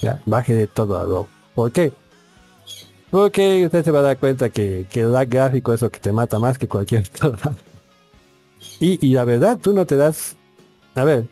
Ya, 0.00 0.22
baje 0.26 0.54
de 0.54 0.66
todo 0.66 0.98
a 0.98 1.04
low. 1.04 1.26
¿Por 1.54 1.72
qué? 1.72 1.92
Porque 3.10 3.64
usted 3.66 3.84
se 3.84 3.90
va 3.90 4.00
a 4.00 4.02
dar 4.02 4.18
cuenta 4.18 4.50
que, 4.50 4.86
que 4.88 5.00
el 5.00 5.12
lag 5.12 5.28
gráfico 5.28 5.72
es 5.72 5.82
lo 5.82 5.90
que 5.90 5.98
te 5.98 6.12
mata 6.12 6.38
más 6.38 6.58
que 6.58 6.68
cualquier 6.68 7.04
otra. 7.22 7.54
Y, 8.78 9.04
y 9.04 9.14
la 9.14 9.24
verdad, 9.24 9.58
tú 9.60 9.72
no 9.72 9.84
te 9.84 9.96
das... 9.96 10.36
A 10.94 11.04
ver, 11.04 11.26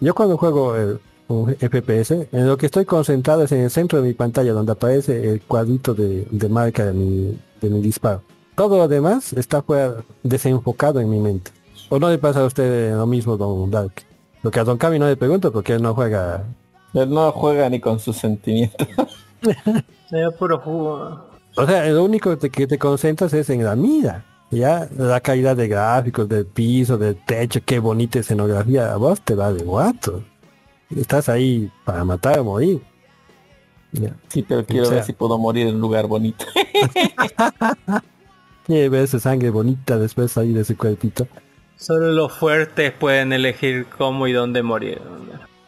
yo 0.00 0.14
cuando 0.14 0.36
juego 0.36 0.76
el, 0.76 1.00
un 1.28 1.54
FPS, 1.54 2.28
en 2.32 2.46
lo 2.46 2.56
que 2.56 2.66
estoy 2.66 2.84
concentrado 2.84 3.44
es 3.44 3.52
en 3.52 3.60
el 3.60 3.70
centro 3.70 4.00
de 4.00 4.08
mi 4.08 4.14
pantalla, 4.14 4.52
donde 4.52 4.72
aparece 4.72 5.30
el 5.30 5.40
cuadrito 5.42 5.94
de, 5.94 6.26
de 6.30 6.48
marca 6.48 6.86
de 6.86 6.92
mi, 6.92 7.38
de 7.60 7.70
mi 7.70 7.80
disparo. 7.80 8.22
Todo 8.54 8.78
lo 8.78 8.88
demás 8.88 9.32
está 9.32 9.62
fuera, 9.62 9.96
desenfocado 10.22 11.00
en 11.00 11.10
mi 11.10 11.18
mente. 11.18 11.50
¿O 11.88 11.98
no 11.98 12.08
le 12.08 12.18
pasa 12.18 12.40
a 12.40 12.44
usted 12.44 12.94
lo 12.94 13.06
mismo, 13.06 13.36
Don 13.36 13.70
Dark? 13.70 13.92
Lo 14.42 14.50
que 14.50 14.60
a 14.60 14.64
Don 14.64 14.78
Cami 14.78 14.98
no 14.98 15.06
le 15.06 15.16
pregunto 15.16 15.52
porque 15.52 15.74
él 15.74 15.82
no 15.82 15.94
juega... 15.94 16.44
Él 16.92 17.10
no 17.10 17.32
juega 17.32 17.68
ni 17.68 17.80
con 17.80 17.98
sus 17.98 18.16
sentimientos. 18.16 18.86
Es 20.10 20.34
puro 20.38 20.60
jugo. 20.60 21.20
O 21.56 21.66
sea, 21.66 21.86
lo 21.86 22.04
único 22.04 22.38
que 22.38 22.66
te 22.66 22.78
concentras 22.78 23.32
es 23.34 23.50
en 23.50 23.64
la 23.64 23.74
mira. 23.74 24.24
Ya, 24.50 24.88
la 24.96 25.20
calidad 25.20 25.56
de 25.56 25.66
gráficos, 25.68 26.28
del 26.28 26.46
piso, 26.46 26.96
del 26.96 27.16
techo, 27.24 27.60
qué 27.64 27.78
bonita 27.80 28.20
escenografía. 28.20 28.92
A 28.92 28.96
vos 28.96 29.20
te 29.20 29.34
va 29.34 29.52
de 29.52 29.64
guato. 29.64 30.22
Estás 30.94 31.28
ahí 31.28 31.70
para 31.84 32.04
matar 32.04 32.38
o 32.38 32.44
morir. 32.44 32.80
Ya. 33.92 34.14
Sí, 34.28 34.42
pero 34.46 34.64
quiero 34.64 34.82
O 34.84 34.86
sea- 34.86 34.96
ver 34.96 35.04
si 35.04 35.12
puedo 35.12 35.38
morir 35.38 35.66
en 35.68 35.76
un 35.76 35.80
lugar 35.80 36.06
bonito. 36.06 36.44
Quiere 38.66 38.88
ver 38.88 39.04
esa 39.04 39.18
sangre 39.20 39.50
bonita 39.50 39.98
después 39.98 40.36
ahí 40.38 40.52
de 40.52 40.62
ese 40.62 40.76
cuerpito. 40.76 41.26
Solo 41.76 42.12
los 42.12 42.32
fuertes 42.32 42.92
pueden 42.92 43.32
elegir 43.32 43.86
cómo 43.98 44.26
y 44.26 44.32
dónde 44.32 44.62
morir. 44.62 45.00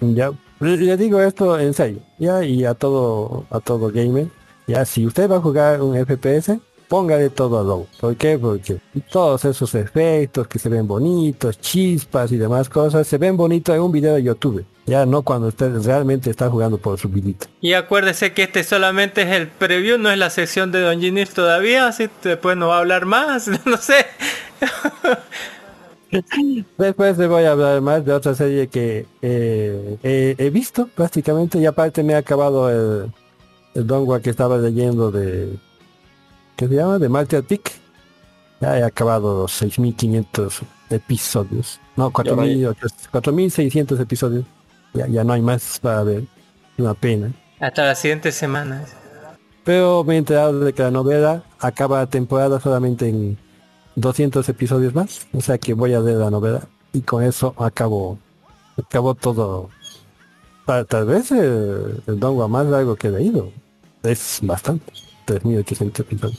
Ya, 0.01 0.31
le 0.61 0.97
digo 0.97 1.21
esto 1.21 1.59
en 1.59 1.75
serio, 1.75 2.01
ya, 2.19 2.43
y 2.45 2.65
a 2.65 2.75
todo, 2.75 3.45
a 3.51 3.61
todo 3.61 3.91
gamer, 3.91 4.29
ya, 4.67 4.85
si 4.85 5.07
usted 5.07 5.31
va 5.31 5.37
a 5.37 5.41
jugar 5.41 5.83
un 5.83 5.95
FPS, 5.97 6.59
póngale 6.89 7.31
todo 7.31 7.61
a 7.61 7.63
low. 7.63 7.87
¿Por 8.01 8.17
qué? 8.17 8.39
Porque 8.39 8.79
todos 9.11 9.45
esos 9.45 9.75
efectos 9.75 10.47
que 10.49 10.59
se 10.59 10.69
ven 10.69 10.87
bonitos, 10.87 11.61
chispas 11.61 12.33
y 12.33 12.37
demás 12.37 12.69
cosas, 12.69 13.07
se 13.07 13.19
ven 13.19 13.37
bonitos 13.37 13.75
en 13.75 13.83
un 13.83 13.93
video 13.93 14.15
de 14.15 14.23
YouTube. 14.23 14.65
Ya 14.87 15.05
no 15.05 15.23
cuando 15.23 15.49
usted 15.49 15.83
realmente 15.83 16.31
está 16.31 16.49
jugando 16.49 16.79
por 16.79 16.99
su 16.99 17.09
vidita. 17.09 17.47
Y 17.61 17.73
acuérdese 17.73 18.33
que 18.33 18.45
este 18.45 18.63
solamente 18.63 19.23
es 19.23 19.29
el 19.29 19.49
preview, 19.49 19.99
no 19.99 20.11
es 20.11 20.19
la 20.19 20.31
sección 20.31 20.71
de 20.71 20.81
Don 20.81 21.01
Ginny 21.01 21.25
todavía, 21.27 21.89
así 21.89 22.09
después 22.23 22.57
no 22.57 22.69
va 22.69 22.77
a 22.77 22.81
hablar 22.81 23.05
más, 23.05 23.49
no 23.67 23.77
sé. 23.77 24.07
Después 26.79 27.19
le 27.19 27.27
voy 27.27 27.45
a 27.45 27.53
hablar 27.53 27.81
más 27.81 28.05
de 28.05 28.13
otra 28.13 28.35
serie 28.37 28.69
que 28.69 29.07
eh, 29.23 29.97
he, 30.05 30.37
he 30.39 30.51
visto 30.51 30.89
prácticamente 30.95 31.59
y 31.59 31.67
aparte 31.67 32.05
me 32.05 32.15
ha 32.15 32.19
acabado 32.19 32.71
el, 32.71 33.11
el 33.75 33.87
donghua 33.87 34.21
que 34.21 34.31
estaba 34.31 34.57
leyendo 34.57 35.11
de 35.11 35.59
¿qué 36.57 36.69
se 36.69 36.75
llama? 36.75 36.99
de 36.99 37.09
Martial 37.09 37.45
Peak. 37.45 37.73
Ya 38.61 38.79
he 38.79 38.83
acabado 38.83 39.43
los 39.43 39.53
6500 39.53 40.61
episodios. 40.91 41.81
No, 41.97 42.11
4800 42.11 42.93
4600 43.11 44.01
episodios. 44.01 44.45
Ya, 44.95 45.07
ya 45.09 45.25
no 45.25 45.33
hay 45.35 45.43
más 45.43 45.79
para 45.81 46.03
ver. 46.03 46.25
Una 46.79 46.95
pena. 46.95 47.33
Hasta 47.61 47.85
la 47.85 47.95
siguiente 47.95 48.33
semana. 48.33 48.85
Pero 49.65 50.05
me 50.05 50.15
he 50.15 50.19
enterado 50.19 50.61
de 50.61 50.73
que 50.73 50.83
la 50.83 50.91
novela 50.91 51.43
acaba 51.59 51.99
la 51.99 52.07
temporada 52.07 52.61
solamente 52.61 53.09
en 53.09 53.37
200 53.97 54.49
episodios 54.49 54.95
más. 54.95 55.27
O 55.33 55.41
sea 55.41 55.59
que 55.59 55.75
voy 55.75 55.95
a 55.95 56.01
ver 56.01 56.17
la 56.17 56.31
novela. 56.31 56.67
Y 56.93 57.01
con 57.03 57.23
eso 57.25 57.55
acabo, 57.59 58.19
acabo 58.79 59.15
todo. 59.15 59.69
Ta- 60.67 60.85
Tal 60.85 61.07
vez 61.07 61.31
el, 61.33 62.03
el 62.07 62.21
donghua 62.21 62.49
más 62.49 62.67
largo 62.67 62.97
que 62.97 63.09
he 63.09 63.11
leído. 63.11 63.51
Es 64.03 64.39
bastante. 64.43 64.93
3.800 65.27 66.01
episodios. 66.01 66.39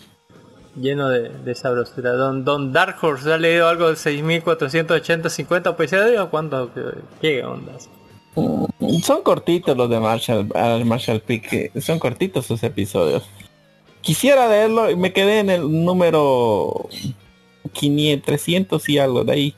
Lleno 0.80 1.10
de, 1.10 1.30
de 1.30 1.56
sabrosura. 1.56 2.12
Don, 2.14 2.46
Don 2.46 2.72
Dark 2.72 2.98
Horse, 3.02 3.34
¿ha 3.34 3.38
leído 3.38 3.68
algo 3.68 3.90
de 3.90 3.96
6480, 3.96 5.30
50 5.30 5.70
episodios 5.72 6.22
o 6.22 6.30
cuánto? 6.30 6.72
¿Qué, 6.74 6.82
qué 7.20 7.44
onda? 7.44 7.74
Mm, 8.36 9.00
Son 9.02 9.24
cortitos 9.24 9.76
los 9.76 9.90
de 9.90 10.00
Marshall, 10.00 10.48
al 10.54 10.86
Marshall 10.86 11.22
Peak, 11.22 11.72
son 11.82 11.98
cortitos 11.98 12.46
sus 12.46 12.62
episodios. 12.64 13.24
Quisiera 14.02 14.48
leerlo 14.48 14.90
y 14.92 14.96
me 14.96 15.12
quedé 15.12 15.40
en 15.40 15.50
el 15.50 15.84
número 15.84 16.88
500, 17.74 18.26
300 18.26 18.90
y 18.90 19.00
algo 19.00 19.24
de 19.24 19.32
ahí. 19.34 19.56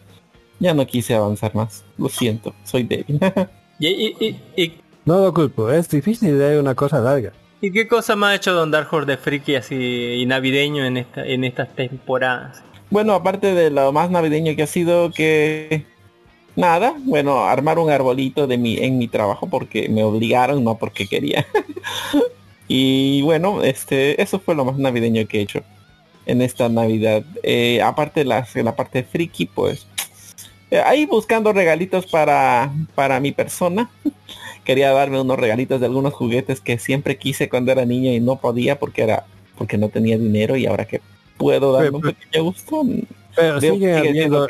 Ya 0.60 0.74
no 0.74 0.88
quise 0.88 1.15
avanzar 1.15 1.54
más. 1.56 1.84
Lo 1.98 2.10
siento, 2.10 2.54
soy 2.63 2.84
débil. 2.84 3.20
¿Y, 3.80 3.88
y, 3.88 4.15
y, 4.20 4.62
y, 4.62 4.74
No 5.06 5.20
lo 5.20 5.34
culpo. 5.34 5.70
Es 5.70 5.89
difícil 5.89 6.38
leer 6.38 6.60
una 6.60 6.76
cosa 6.76 7.00
larga. 7.00 7.32
Y 7.62 7.72
qué 7.72 7.88
cosa 7.88 8.15
más 8.15 8.32
ha 8.32 8.36
hecho 8.36 8.54
Don 8.54 8.72
Dark 8.72 8.89
de 9.06 9.17
friki 9.17 9.56
así 9.56 9.76
y 9.76 10.26
navideño 10.26 10.86
en, 10.86 10.98
esta, 10.98 11.26
en 11.26 11.43
estas 11.43 11.74
temporadas? 11.76 12.63
bueno, 12.89 13.13
aparte 13.13 13.54
de 13.54 13.69
lo 13.69 13.91
más 13.91 14.10
navideño 14.10 14.56
que 14.56 14.63
ha 14.63 14.67
sido 14.67 15.12
que 15.12 15.86
nada, 16.56 16.93
bueno, 17.06 17.45
armar 17.45 17.80
un 17.80 17.89
arbolito 17.89 18.48
de 18.48 18.58
mi 18.58 18.78
en 18.78 18.98
mi 18.98 19.08
trabajo 19.08 19.48
porque 19.48 19.89
me 19.89 20.04
obligaron, 20.04 20.63
no 20.63 20.78
porque 20.78 21.08
quería. 21.08 21.45
y 22.67 23.22
bueno, 23.22 23.63
este, 23.63 24.22
eso 24.22 24.39
fue 24.39 24.56
lo 24.56 24.65
más 24.65 24.78
navideño 24.78 25.28
que 25.28 25.39
he 25.39 25.41
hecho 25.41 25.62
en 26.26 26.41
esta 26.41 26.69
Navidad. 26.69 27.24
Eh, 27.43 27.82
aparte 27.82 28.22
de 28.22 28.26
la, 28.26 28.48
la 28.56 28.76
parte 28.76 29.04
friki, 29.04 29.45
pues 29.45 29.88
eh, 30.72 30.82
ahí 30.84 31.06
buscando 31.06 31.54
regalitos 31.54 32.08
para, 32.08 32.72
para 32.95 33.19
mi 33.19 33.32
persona. 33.32 33.89
Quería 34.70 34.92
darme 34.92 35.20
unos 35.20 35.40
regalitos 35.40 35.80
de 35.80 35.88
algunos 35.88 36.14
juguetes 36.14 36.62
que 36.62 36.78
siempre 36.78 37.18
quise 37.18 37.50
cuando 37.50 37.72
era 37.72 37.86
niño 37.86 38.12
y 38.12 38.20
no 38.20 38.36
podía 38.36 38.78
porque 38.78 39.02
era 39.02 39.26
porque 39.58 39.80
no 39.80 39.90
tenía 39.90 40.16
dinero 40.16 40.56
y 40.58 40.68
ahora 40.68 40.86
que 40.86 41.02
puedo 41.38 41.72
darme 41.74 41.90
un 41.98 42.02
Pero- 42.02 42.14
pequeño 42.16 42.44
gusto. 42.44 42.84
Pero 43.36 43.60
veo 43.60 43.60
que 43.60 43.62
siguen 43.62 43.80
siguen 43.80 43.98
habiendo, 43.98 44.48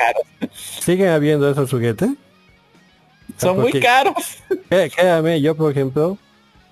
siguen 0.81 1.07
habiendo 1.07 1.49
esos 1.49 1.71
juguetes. 1.71 2.09
Son 3.37 3.55
muy 3.55 3.71
porque- 3.71 3.79
caros. 3.79 4.13
Cré- 4.69 4.89
Créame, 4.91 5.39
yo 5.39 5.55
por 5.55 5.71
ejemplo, 5.71 6.17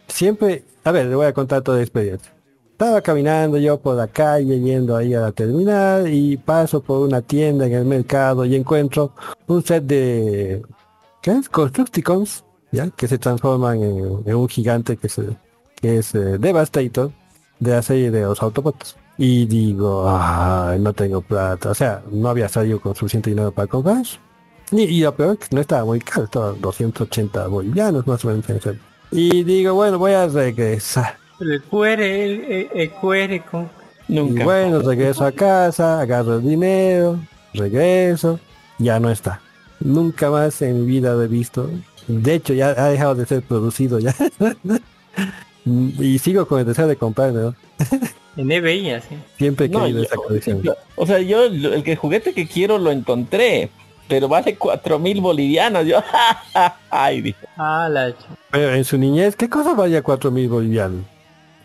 siempre, 0.10 0.66
a 0.84 0.92
ver, 0.92 1.06
le 1.06 1.16
voy 1.16 1.26
a 1.28 1.32
contar 1.32 1.62
toda 1.62 1.78
la 1.78 1.84
experiencia. 1.84 2.30
Estaba 2.74 3.02
caminando 3.02 3.58
yo 3.60 3.80
por 3.80 3.96
la 3.96 4.08
calle, 4.10 4.60
yendo 4.60 4.98
ahí 4.98 5.14
a 5.14 5.22
la 5.22 5.32
terminal 5.32 6.14
y 6.14 6.36
paso 6.36 6.82
por 6.84 7.00
una 7.00 7.22
tienda 7.22 7.66
en 7.66 7.72
el 7.76 7.86
mercado 7.86 8.44
y 8.44 8.56
encuentro 8.58 9.14
un 9.48 9.64
set 9.66 9.84
de, 9.86 10.62
¿qué 11.22 11.32
es? 11.32 11.48
Constructicons, 11.48 12.44
¿ya? 12.78 12.90
Que 12.92 13.08
se 13.08 13.18
transforman 13.18 13.82
en, 13.82 14.24
en 14.26 14.36
un 14.36 14.48
gigante 14.48 14.98
que, 14.98 15.10
se, 15.10 15.24
que 15.82 15.98
es 15.98 16.13
eh, 16.16 16.38
Devastator 16.38 17.12
de 17.60 17.72
la 17.72 17.82
serie 17.82 18.12
de 18.12 18.22
los 18.22 18.42
Autobots. 18.42 18.96
Y 19.18 19.46
digo, 19.48 20.06
ay, 20.08 20.80
no 20.80 20.94
tengo 20.94 21.22
plata. 21.22 21.72
O 21.72 21.74
sea, 21.74 22.04
no 22.12 22.30
había 22.30 22.48
salido 22.48 22.80
con 22.80 22.96
suficiente 22.96 23.32
dinero 23.32 23.52
para 23.52 23.68
comprar. 23.68 24.04
Y, 24.72 24.82
y 24.84 25.02
lo 25.02 25.16
peor 25.16 25.38
es 25.40 25.48
que 25.48 25.56
no 25.56 25.62
estaba 25.62 25.86
muy 25.86 26.00
caro, 26.00 26.26
estaba 26.26 26.52
280 26.52 27.48
bolivianos 27.48 28.06
más 28.06 28.24
o 28.26 28.28
menos. 28.28 28.46
Y 29.12 29.44
digo, 29.44 29.74
bueno, 29.74 29.98
voy 29.98 30.12
a 30.12 30.28
regresar. 30.28 31.18
El 31.40 31.62
cuere, 31.63 32.26
el, 32.26 32.70
el, 32.74 32.92
cuere 32.92 33.44
con... 33.44 33.70
Y 34.08 34.16
Nunca. 34.16 34.44
bueno, 34.44 34.80
regreso 34.80 35.26
a 35.26 35.32
casa, 35.32 36.00
agarro 36.00 36.36
el 36.36 36.44
dinero, 36.44 37.20
regreso, 37.54 38.40
ya 38.78 39.00
no 39.00 39.10
está. 39.10 39.42
Nunca 39.80 40.30
más 40.30 40.62
en 40.62 40.82
mi 40.82 40.86
vida 40.86 41.13
lo 41.13 41.24
he 41.24 41.28
visto. 41.28 41.70
De 42.08 42.34
hecho, 42.36 42.54
ya 42.54 42.70
ha 42.70 42.89
dejado 42.89 43.15
de 43.15 43.26
ser 43.26 43.41
producido 43.43 44.00
ya. 44.00 44.15
y 45.65 46.20
sigo 46.20 46.48
con 46.48 46.60
el 46.60 46.65
deseo 46.65 46.88
de 46.88 46.96
comprarlo. 46.96 47.54
En 48.38 48.52
eBay, 48.52 48.91
así. 48.91 49.15
Siempre 49.38 49.65
he 49.65 49.70
No, 49.70 49.82
querido 49.82 50.04
esa 50.04 50.15
colección. 50.15 50.62
yo- 50.62 50.76
o 50.96 51.06
sea, 51.06 51.20
yo 51.20 51.43
el 51.46 51.84
que 51.84 51.96
juguete 51.96 52.34
que 52.34 52.48
quiero 52.48 52.78
lo 52.78 52.91
encontré, 52.91 53.70
pero 54.08 54.28
vale 54.28 54.56
cuatro 54.56 55.00
mil 55.00 55.20
bolivianos. 55.22 55.86
Yo, 55.86 56.02
ay, 56.89 57.22
dije. 57.22 57.46
Ah, 57.58 57.89
la 57.91 58.13
Pero 58.52 58.74
en 58.74 58.86
su 58.86 58.98
niñez, 58.98 59.36
¿qué 59.36 59.50
cosa 59.50 59.74
valía 59.74 60.02
4 60.04 60.32
mil 60.32 60.48
bolivianos? 60.48 61.02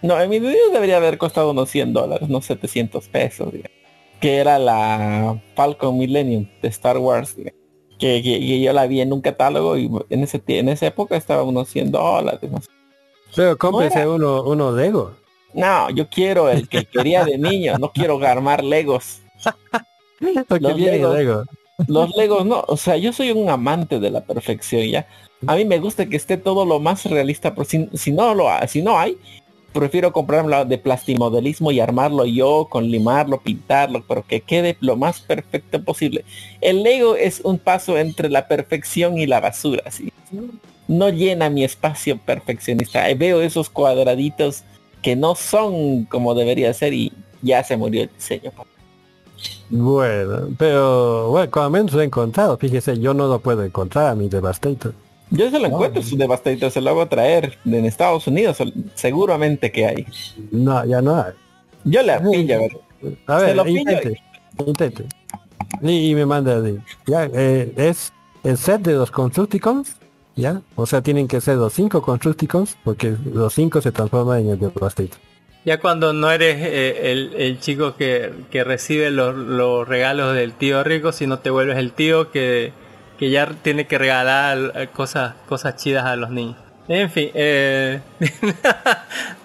No, 0.00 0.20
en 0.20 0.28
mi 0.30 0.40
video 0.40 0.70
debería 0.72 0.96
haber 0.96 1.16
costado 1.18 1.50
unos 1.52 1.70
100 1.70 1.92
dólares, 1.92 2.28
unos 2.28 2.44
700 2.46 3.06
pesos, 3.08 3.52
digamos. 3.52 3.70
que 4.20 4.36
era 4.38 4.58
la 4.58 5.38
Falcon 5.54 5.96
Millennium 5.98 6.46
de 6.60 6.68
Star 6.68 6.98
Wars, 6.98 7.36
digamos. 7.36 7.60
Que, 8.02 8.20
que- 8.22 8.40
que 8.40 8.60
yo 8.60 8.72
la 8.72 8.86
vi 8.88 9.00
en 9.00 9.12
un 9.12 9.20
catálogo 9.20 9.76
y 9.78 9.88
en 10.10 10.24
ese 10.24 10.42
en 10.48 10.68
esa 10.68 10.86
época 10.86 11.16
estaba 11.16 11.44
unos 11.44 11.68
100 11.68 11.92
dólares. 11.92 12.50
No, 12.50 12.60
sé. 12.60 12.68
Pero 13.36 13.56
cómprese 13.56 14.06
uno, 14.08 14.42
uno 14.42 14.72
Lego. 14.72 15.12
No, 15.54 15.88
yo 15.90 16.08
quiero 16.08 16.48
el 16.50 16.68
que 16.68 16.84
quería 16.84 17.24
de 17.24 17.38
niño, 17.38 17.78
no 17.78 17.92
quiero 17.92 18.18
armar 18.26 18.64
Legos. 18.64 19.20
Los 20.20 20.76
Legos. 20.78 21.14
Lego. 21.16 21.44
Los 21.88 22.16
Legos 22.16 22.44
no, 22.46 22.64
o 22.66 22.76
sea, 22.76 22.96
yo 22.96 23.12
soy 23.12 23.30
un 23.32 23.48
amante 23.50 23.98
de 23.98 24.10
la 24.10 24.20
perfección, 24.24 24.82
¿ya? 24.88 25.06
A 25.46 25.56
mí 25.56 25.64
me 25.64 25.78
gusta 25.78 26.06
que 26.06 26.16
esté 26.16 26.36
todo 26.36 26.64
lo 26.64 26.78
más 26.78 27.04
realista, 27.06 27.54
pero 27.54 27.64
si, 27.64 27.88
si 27.94 28.12
no 28.12 28.34
lo 28.34 28.48
ha- 28.48 28.66
si 28.68 28.82
no 28.82 28.98
hay, 28.98 29.16
prefiero 29.72 30.12
comprarlo 30.12 30.64
de 30.64 30.78
plastimodelismo 30.78 31.70
y 31.70 31.80
armarlo 31.80 32.24
yo, 32.24 32.68
con 32.70 32.90
limarlo, 32.90 33.40
pintarlo, 33.40 34.04
pero 34.06 34.24
que 34.26 34.40
quede 34.40 34.76
lo 34.80 34.96
más 34.96 35.20
perfecto 35.20 35.82
posible. 35.82 36.24
El 36.60 36.82
Lego 36.82 37.16
es 37.16 37.40
un 37.42 37.58
paso 37.58 37.98
entre 37.98 38.28
la 38.28 38.48
perfección 38.48 39.18
y 39.18 39.26
la 39.26 39.40
basura. 39.40 39.84
No 40.88 41.08
llena 41.08 41.50
mi 41.50 41.64
espacio 41.64 42.18
perfeccionista. 42.18 43.06
Veo 43.14 43.40
esos 43.40 43.70
cuadraditos 43.70 44.64
que 45.02 45.16
no 45.16 45.34
son 45.34 46.04
como 46.04 46.34
debería 46.34 46.72
ser 46.74 46.94
y 46.94 47.12
ya 47.42 47.64
se 47.64 47.76
murió 47.76 48.02
el 48.02 48.10
diseño. 48.14 48.52
Bueno, 49.70 50.48
pero 50.58 51.28
bueno, 51.30 51.70
menos 51.70 51.92
lo 51.92 52.00
he 52.02 52.04
encontrado, 52.04 52.56
fíjese, 52.58 52.98
yo 53.00 53.14
no 53.14 53.26
lo 53.26 53.40
puedo 53.40 53.64
encontrar 53.64 54.08
a 54.08 54.14
mi 54.14 54.28
Devastator. 54.28 54.94
Yo 55.32 55.50
se 55.50 55.58
lo 55.58 55.66
encuentro, 55.66 56.02
su 56.02 56.16
Devastator 56.16 56.70
se 56.70 56.80
lo 56.80 56.90
hago 56.90 57.08
traer 57.08 57.58
en 57.64 57.86
Estados 57.86 58.26
Unidos, 58.26 58.58
seguramente 58.94 59.72
que 59.72 59.86
hay. 59.86 60.06
No, 60.50 60.84
ya 60.84 61.00
no 61.00 61.16
hay. 61.16 61.32
Yo 61.84 62.02
le 62.02 62.20
pillo, 62.20 62.56
a 62.56 62.58
ver. 62.58 62.70
A 63.26 63.40
Se 63.40 63.46
ver, 63.46 63.56
lo 63.56 63.64
pillo. 63.64 63.78
intente, 63.80 64.20
intente. 64.66 65.04
Y, 65.80 66.10
y 66.10 66.14
me 66.14 66.26
manda 66.26 66.58
link. 66.60 66.82
Ya, 67.06 67.24
eh, 67.32 67.72
es 67.76 68.12
el 68.44 68.56
set 68.58 68.82
de 68.82 68.92
los 68.92 69.10
Constructicons, 69.10 69.96
¿ya? 70.36 70.60
O 70.76 70.84
sea, 70.86 71.00
tienen 71.02 71.26
que 71.26 71.40
ser 71.40 71.56
los 71.56 71.72
cinco 71.72 72.02
Constructicons, 72.02 72.76
porque 72.84 73.16
los 73.32 73.54
cinco 73.54 73.80
se 73.80 73.90
transforman 73.90 74.40
en 74.40 74.50
el 74.50 74.58
Devastator. 74.58 75.18
Ya 75.64 75.80
cuando 75.80 76.12
no 76.12 76.30
eres 76.30 76.56
eh, 76.60 77.12
el, 77.12 77.34
el 77.36 77.58
chico 77.60 77.96
que, 77.96 78.32
que 78.50 78.64
recibe 78.64 79.10
los, 79.10 79.34
los 79.36 79.88
regalos 79.88 80.34
del 80.34 80.52
tío 80.52 80.82
rico, 80.84 81.12
sino 81.12 81.38
te 81.38 81.50
vuelves 81.50 81.78
el 81.78 81.92
tío 81.92 82.30
que, 82.32 82.72
que 83.18 83.30
ya 83.30 83.46
tiene 83.62 83.86
que 83.86 83.98
regalar 83.98 84.72
eh, 84.74 84.88
cosas, 84.92 85.34
cosas 85.48 85.76
chidas 85.76 86.04
a 86.04 86.16
los 86.16 86.30
niños. 86.30 86.56
En 86.88 87.10
fin, 87.10 87.30
eh, 87.34 88.00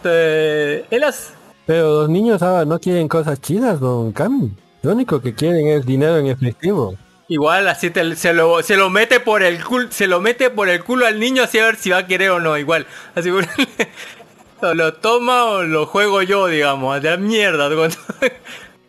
eh, 0.04 0.86
en 0.90 1.02
las- 1.02 1.34
Pero 1.66 2.02
los 2.02 2.10
niños 2.10 2.42
ahora 2.42 2.66
no 2.66 2.80
quieren 2.80 3.08
cosas 3.08 3.40
chidas, 3.42 3.80
don 3.80 4.12
Cami. 4.12 4.52
Lo 4.84 4.92
único 4.94 5.22
que 5.22 5.34
quieren 5.34 5.68
es 5.68 5.86
dinero 5.86 6.18
en 6.18 6.28
efectivo. 6.28 6.96
igual 7.30 7.68
así 7.68 7.90
te- 7.90 8.16
se 8.16 8.32
lo 8.34 8.64
se 8.64 8.78
lo 8.78 8.90
mete 8.90 9.20
por 9.20 9.44
el 9.44 9.62
culo, 9.64 9.88
se 9.92 10.08
lo 10.08 10.22
mete 10.22 10.50
por 10.50 10.70
el 10.70 10.82
culo 10.84 11.06
al 11.06 11.20
niño 11.20 11.44
así 11.44 11.60
a 11.60 11.66
ver 11.66 11.76
si 11.76 11.90
va 11.90 11.98
a 11.98 12.08
querer 12.08 12.30
o 12.32 12.40
no, 12.40 12.58
igual. 12.58 12.86
Así 13.16 13.30
o 14.62 14.74
lo 14.74 14.94
toma 14.94 15.44
o 15.46 15.64
lo 15.64 15.86
juego 15.88 16.22
yo, 16.22 16.48
digamos, 16.48 17.02
de 17.02 17.12
la 17.12 17.18
mierda. 17.18 17.70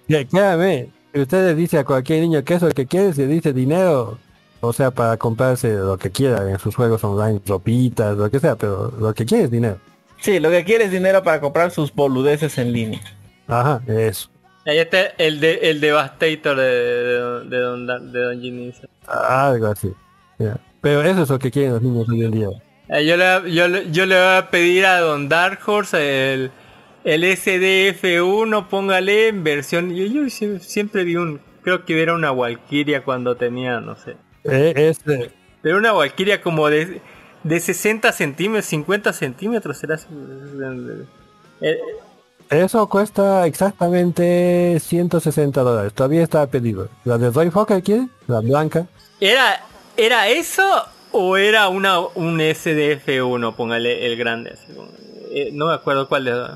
Ya, 0.06 0.24
Créame, 0.24 0.90
usted 1.14 1.46
le 1.48 1.54
dice 1.54 1.78
a 1.78 1.84
cualquier 1.84 2.20
niño 2.22 2.44
que 2.44 2.54
eso 2.54 2.66
es 2.66 2.70
lo 2.70 2.74
que 2.76 2.86
quiere, 2.86 3.12
se 3.12 3.26
dice 3.26 3.52
dinero. 3.52 4.18
O 4.60 4.72
sea, 4.72 4.90
para 4.90 5.16
comprarse 5.16 5.72
lo 5.74 5.96
que 5.98 6.10
quiera 6.10 6.50
en 6.50 6.58
sus 6.58 6.74
juegos 6.74 7.04
online, 7.04 7.40
ropitas, 7.46 8.16
lo 8.16 8.28
que 8.30 8.40
sea, 8.40 8.56
pero 8.56 8.92
lo 8.98 9.14
que 9.14 9.24
quiere 9.24 9.44
es 9.44 9.50
dinero. 9.50 9.78
Sí, 10.20 10.40
lo 10.40 10.50
que 10.50 10.64
quiere 10.64 10.84
es 10.84 10.90
dinero 10.90 11.22
para 11.22 11.40
comprar 11.40 11.70
sus 11.70 11.94
boludeces 11.94 12.58
en 12.58 12.72
línea. 12.72 13.00
Ajá, 13.46 13.80
eso. 13.86 14.28
Ahí 14.66 14.78
está 14.78 15.06
el 15.16 15.38
de 15.40 15.54
el 15.70 15.80
Devastator 15.80 16.56
de, 16.56 16.64
de, 16.64 17.44
de 17.48 17.58
Don, 17.60 17.86
de 18.12 18.18
Don 18.20 18.40
Ginny. 18.40 18.72
Algo 19.06 19.68
así. 19.68 19.92
Pero 20.80 21.02
eso 21.02 21.22
es 21.22 21.28
lo 21.30 21.38
que 21.38 21.50
quieren 21.50 21.72
los 21.74 21.82
niños 21.82 22.08
hoy 22.08 22.24
en 22.24 22.30
día. 22.32 22.48
Eh, 22.88 23.06
Yo 23.06 23.16
le, 23.16 23.52
yo, 23.54 23.66
yo 23.90 24.06
le 24.06 24.14
voy 24.16 24.36
a 24.36 24.48
pedir 24.50 24.86
a 24.86 25.00
Don 25.00 25.28
Dark 25.28 25.60
Horse 25.66 26.34
el, 26.34 26.50
el 27.04 27.22
SDF1, 27.24 28.66
póngale 28.68 29.28
en 29.28 29.44
versión. 29.44 29.94
Yo, 29.94 30.04
yo 30.06 30.22
sie- 30.28 30.58
siempre 30.60 31.04
vi 31.04 31.16
un. 31.16 31.40
Creo 31.62 31.84
que 31.84 32.00
era 32.02 32.14
una 32.14 32.32
Valkyria 32.32 33.04
cuando 33.04 33.36
tenía, 33.36 33.80
no 33.80 33.96
sé. 33.96 34.16
Eh, 34.50 34.72
este, 34.76 35.30
Pero 35.62 35.78
una 35.78 35.92
Valkyria 35.92 36.40
como 36.40 36.68
de, 36.68 37.00
de 37.42 37.60
60 37.60 38.12
centímetros, 38.12 38.66
50 38.66 39.12
centímetros, 39.12 39.78
será. 39.78 39.98
Eh, 41.60 41.78
eso 42.50 42.88
cuesta 42.88 43.46
exactamente 43.46 44.78
160 44.80 45.60
dólares. 45.60 45.92
Todavía 45.92 46.22
está 46.22 46.46
pedido. 46.46 46.88
¿La 47.04 47.18
de 47.18 47.30
Roy 47.30 47.50
Fokker 47.50 47.82
quiere? 47.82 48.08
La 48.26 48.40
blanca. 48.40 48.86
¿Era, 49.20 49.60
¿Era 49.96 50.28
eso 50.28 50.62
o 51.12 51.36
era 51.36 51.68
una 51.68 52.00
un 52.00 52.38
SDF1? 52.38 53.54
Póngale 53.54 54.06
el 54.06 54.16
grande. 54.16 54.50
así 54.52 54.72
eh, 55.30 55.50
no 55.52 55.66
me 55.66 55.74
acuerdo 55.74 56.08
cuál 56.08 56.24
de. 56.24 56.46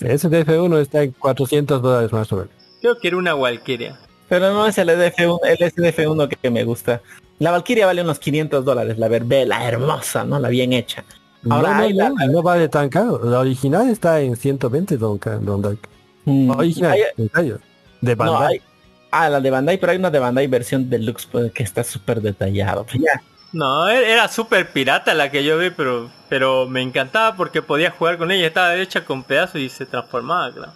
Ese 0.00 0.28
DF1 0.28 0.80
está 0.80 1.02
en 1.02 1.12
400 1.12 1.82
dólares 1.82 2.12
más 2.12 2.32
o 2.32 2.36
menos. 2.36 2.50
Creo 2.80 2.98
que 2.98 3.08
era 3.08 3.16
una 3.16 3.34
Valkyria. 3.34 3.98
Pero 4.28 4.52
no 4.52 4.66
es 4.66 4.78
el 4.78 4.88
SDF1, 4.88 5.38
el 5.44 5.58
SDF1 5.58 6.28
que, 6.28 6.36
que 6.36 6.50
me 6.50 6.64
gusta. 6.64 7.02
La 7.40 7.50
Valkyria 7.50 7.86
vale 7.86 8.02
unos 8.02 8.18
500 8.20 8.64
dólares, 8.64 8.96
la 8.98 9.08
verbela, 9.08 9.66
hermosa, 9.66 10.24
¿no? 10.24 10.38
La 10.38 10.48
bien 10.48 10.72
hecha. 10.72 11.04
Ahora 11.48 11.78
no, 11.80 11.88
la- 11.88 12.08
no, 12.10 12.14
no 12.32 12.42
vale 12.42 12.68
tan 12.68 12.88
caro. 12.90 13.18
La 13.24 13.40
original 13.40 13.88
está 13.88 14.20
en 14.20 14.36
120 14.36 14.96
don, 14.98 15.18
don 15.40 15.62
Dark. 15.62 15.78
Mm, 16.26 16.50
Original, 16.50 16.92
hay- 16.92 17.02
en 17.16 17.30
serio. 17.34 17.58
De 18.02 18.14
no, 18.14 18.18
Bandai. 18.32 18.46
hay- 18.54 18.62
ah, 19.10 19.28
la 19.30 19.40
de 19.40 19.50
Bandai, 19.50 19.78
pero 19.80 19.92
hay 19.92 19.98
una 19.98 20.10
de 20.10 20.18
Bandai 20.18 20.46
versión 20.46 20.88
deluxe 20.90 21.26
pues, 21.26 21.50
que 21.52 21.62
está 21.62 21.82
súper 21.82 22.20
detallado. 22.20 22.86
Ya. 22.92 23.22
No, 23.52 23.88
e- 23.88 24.12
era 24.12 24.28
súper 24.28 24.70
pirata 24.72 25.12
la 25.14 25.30
que 25.30 25.42
yo 25.42 25.58
vi, 25.58 25.70
pero 25.70 26.10
pero 26.28 26.68
me 26.68 26.82
encantaba 26.82 27.34
porque 27.36 27.62
podía 27.62 27.90
jugar 27.90 28.16
con 28.18 28.30
ella. 28.30 28.46
Estaba 28.46 28.76
hecha 28.76 29.04
con 29.04 29.24
pedazos 29.24 29.60
y 29.62 29.68
se 29.68 29.86
transformaba, 29.86 30.52
claro. 30.52 30.72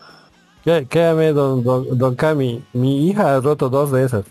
Créame, 0.88 1.33
don, 1.33 1.62
don, 1.62 1.96
don 1.98 2.14
Cami, 2.16 2.64
mi 2.72 3.07
hija 3.09 3.37
ha 3.37 3.40
roto 3.40 3.68
dos 3.68 3.92
de 3.92 4.03
esas. 4.05 4.24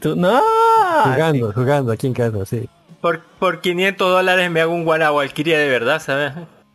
Tú- 0.00 0.14
no. 0.16 0.40
jugando, 1.04 1.52
jugando 1.52 1.92
aquí 1.92 2.06
en 2.06 2.14
casa, 2.14 2.44
sí. 2.46 2.68
Por, 3.00 3.20
por 3.38 3.60
500 3.60 4.10
dólares 4.10 4.50
me 4.50 4.60
hago 4.60 4.74
un 4.74 4.84
Guara 4.84 5.10
Valkyria 5.10 5.58
de 5.58 5.68
verdad, 5.68 6.00
¿sabes? 6.00 6.32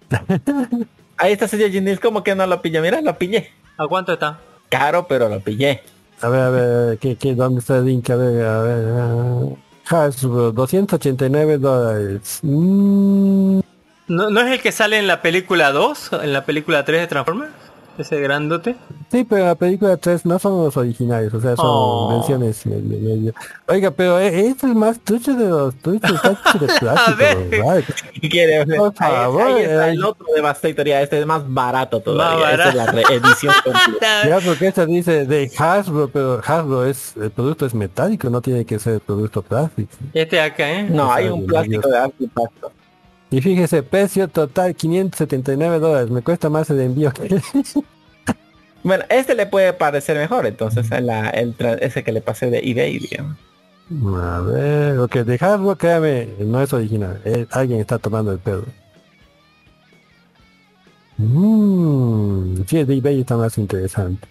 Ahí 1.17 1.31
está 1.33 1.47
señor 1.47 1.69
Ginil, 1.71 1.99
como 1.99 2.23
que 2.23 2.35
no 2.35 2.45
lo 2.47 2.61
pillé? 2.61 2.81
Mira, 2.81 2.99
lo 3.01 3.17
pillé. 3.17 3.51
¿A 3.77 3.87
cuánto 3.87 4.13
está? 4.13 4.39
Caro, 4.69 5.07
pero 5.07 5.29
lo 5.29 5.39
pillé. 5.39 5.81
A 6.21 6.29
ver, 6.29 6.41
a 6.41 6.49
ver, 6.49 6.97
¿qué, 6.97 7.15
qué, 7.15 7.35
¿dónde 7.35 7.59
está 7.59 7.77
el 7.77 7.85
link? 7.85 8.09
A 8.09 8.15
ver, 8.15 8.45
a 8.45 8.61
ver. 8.61 8.85
ah. 8.99 9.41
Hasbro, 9.87 10.51
289 10.51 11.57
dólares. 11.59 12.39
Mm, 12.41 13.59
¿No, 14.07 14.29
¿No 14.29 14.41
es 14.41 14.51
el 14.51 14.61
que 14.61 14.71
sale 14.71 14.97
en 14.97 15.05
la 15.07 15.21
película 15.21 15.71
2? 15.71 16.11
¿En 16.23 16.33
la 16.33 16.43
película 16.45 16.83
3 16.83 17.01
de 17.01 17.07
Transformers? 17.07 17.51
Ese 17.97 18.19
grandote. 18.19 18.75
sí, 19.11 19.23
pero 19.23 19.45
la 19.45 19.55
película 19.55 19.95
3 19.95 20.25
no 20.25 20.37
son 20.37 20.63
los 20.65 20.75
originales, 20.75 21.33
o 21.33 21.39
sea, 21.39 21.55
son 21.55 21.65
Oh. 21.67 22.17
versiones 22.17 22.65
medio, 22.65 22.99
medio. 22.99 23.33
Oiga, 23.67 23.89
pero 23.91 24.19
eh, 24.19 24.47
este 24.47 24.67
es 24.67 24.75
más 24.75 24.99
trucho 24.99 25.33
de 25.33 25.47
los 25.47 25.73
truchos, 25.75 26.11
está 26.13 27.15
de 27.15 27.35
plástico. 27.59 27.99
¿Qué 28.21 28.29
quiere? 28.29 28.65
Por 28.75 28.93
favor, 28.93 29.41
ahí, 29.41 29.63
está 29.63 29.89
eh. 29.89 29.91
el 29.93 30.03
otro 30.03 30.25
Devastator, 30.35 30.85
ya 30.85 31.01
este 31.01 31.19
es 31.19 31.25
más 31.25 31.43
barato 31.47 31.99
todavía. 32.01 32.45
Más 32.45 32.53
Esta 32.53 32.69
es 32.69 32.75
la 32.75 32.85
re- 32.87 33.01
edición 33.09 33.53
completa. 33.63 34.27
Ya 34.27 34.39
porque 34.39 34.67
esta 34.67 34.85
dice 34.85 35.25
de 35.25 35.51
Hasbro, 35.57 36.09
pero 36.09 36.41
Hasbro 36.45 36.85
es, 36.85 37.13
el 37.15 37.31
producto 37.31 37.65
es 37.65 37.73
metálico, 37.73 38.29
no 38.29 38.41
tiene 38.41 38.65
que 38.65 38.77
ser 38.79 38.99
producto 38.99 39.41
plástico. 39.41 39.89
Este 40.13 40.35
de 40.35 40.41
acá, 40.41 40.69
¿eh? 40.69 40.83
No, 40.89 41.11
hay 41.13 41.27
un 41.29 41.45
plástico 41.45 41.87
de 41.89 41.97
alto 41.97 42.15
impacto. 42.23 42.71
Y 43.35 43.41
fíjese, 43.41 43.83
precio 43.83 44.29
total 44.29 44.73
579 44.75 45.79
dólares, 45.79 46.09
me 46.09 46.21
cuesta 46.21 46.49
más 46.49 46.69
el 46.69 46.79
envío 46.79 47.11
que... 47.11 47.41
Bueno, 48.83 49.03
este 49.09 49.35
le 49.35 49.45
puede 49.45 49.73
parecer 49.73 50.15
mejor, 50.15 50.45
entonces 50.45 50.89
en 50.91 51.07
la, 51.07 51.31
el 51.31 51.55
ese 51.81 52.03
que 52.03 52.13
le 52.13 52.21
pasé 52.21 52.49
de 52.49 52.59
eBay, 52.59 52.99
digamos. 52.99 53.35
A 54.23 54.39
ver, 54.39 54.95
lo 54.95 55.07
que 55.09 55.23
de 55.25 55.33
Hasbro, 55.33 55.75
créame, 55.75 56.29
no 56.39 56.61
es 56.61 56.71
original, 56.71 57.19
eh, 57.25 57.45
alguien 57.49 57.81
está 57.81 57.97
tomando 57.97 58.31
el 58.31 58.39
pedo. 58.39 58.63
Mmm, 61.17 62.63
sí, 62.67 62.77
el 62.77 62.87
de 62.87 62.95
eBay 62.95 63.19
está 63.19 63.35
más 63.35 63.57
interesante. 63.57 64.27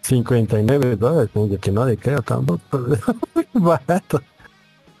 59 0.00 0.96
dólares, 0.96 1.30
que 1.60 1.72
no 1.72 1.84
le 1.84 1.98
creo 1.98 2.22
tampoco. 2.22 2.62
Barato. 3.52 4.22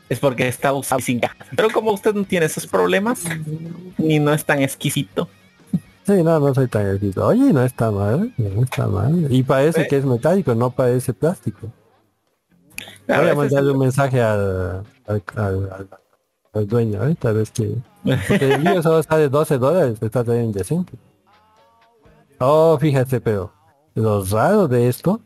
Es 0.08 0.20
porque 0.20 0.46
está 0.48 0.72
usado 0.72 1.00
sin 1.00 1.18
cajas. 1.20 1.46
Pero 1.56 1.68
como 1.70 1.92
usted 1.92 2.14
no 2.14 2.24
tiene 2.24 2.46
esos 2.46 2.66
problemas, 2.66 3.24
ni 3.98 4.18
no 4.18 4.32
es 4.32 4.44
tan 4.44 4.62
exquisito. 4.62 5.28
Sí, 6.06 6.22
no, 6.22 6.38
no 6.38 6.54
soy 6.54 6.68
tan 6.68 6.88
exquisito. 6.88 7.26
Oye, 7.26 7.52
no 7.52 7.62
está 7.64 7.90
mal, 7.90 8.32
no 8.38 8.62
está 8.62 8.86
mal. 8.86 9.26
Y 9.32 9.42
parece 9.42 9.82
Eh. 9.82 9.86
que 9.88 9.96
es 9.96 10.04
metálico, 10.04 10.54
no 10.54 10.70
parece 10.70 11.12
plástico. 11.12 11.68
Claro, 13.06 13.22
Voy 13.22 13.30
a 13.30 13.34
mandarle 13.34 13.72
un 13.72 13.78
mensaje 13.78 14.22
al, 14.22 14.84
al, 15.06 15.22
al- 15.34 15.70
al- 15.72 15.88
al 16.54 16.66
dueño, 16.68 17.04
¿eh? 17.06 17.16
tal 17.18 17.34
vez 17.34 17.50
que... 17.50 17.76
Porque 18.28 18.44
el 18.46 18.52
envío 18.52 18.82
solo 18.82 19.02
sale 19.02 19.28
12 19.28 19.58
dólares, 19.58 19.98
está 20.00 20.22
también 20.24 20.46
indecente. 20.46 20.92
Oh, 22.38 22.78
fíjate, 22.78 23.20
pero 23.20 23.52
lo 23.94 24.24
raro 24.24 24.68
de 24.68 24.88
esto, 24.88 25.20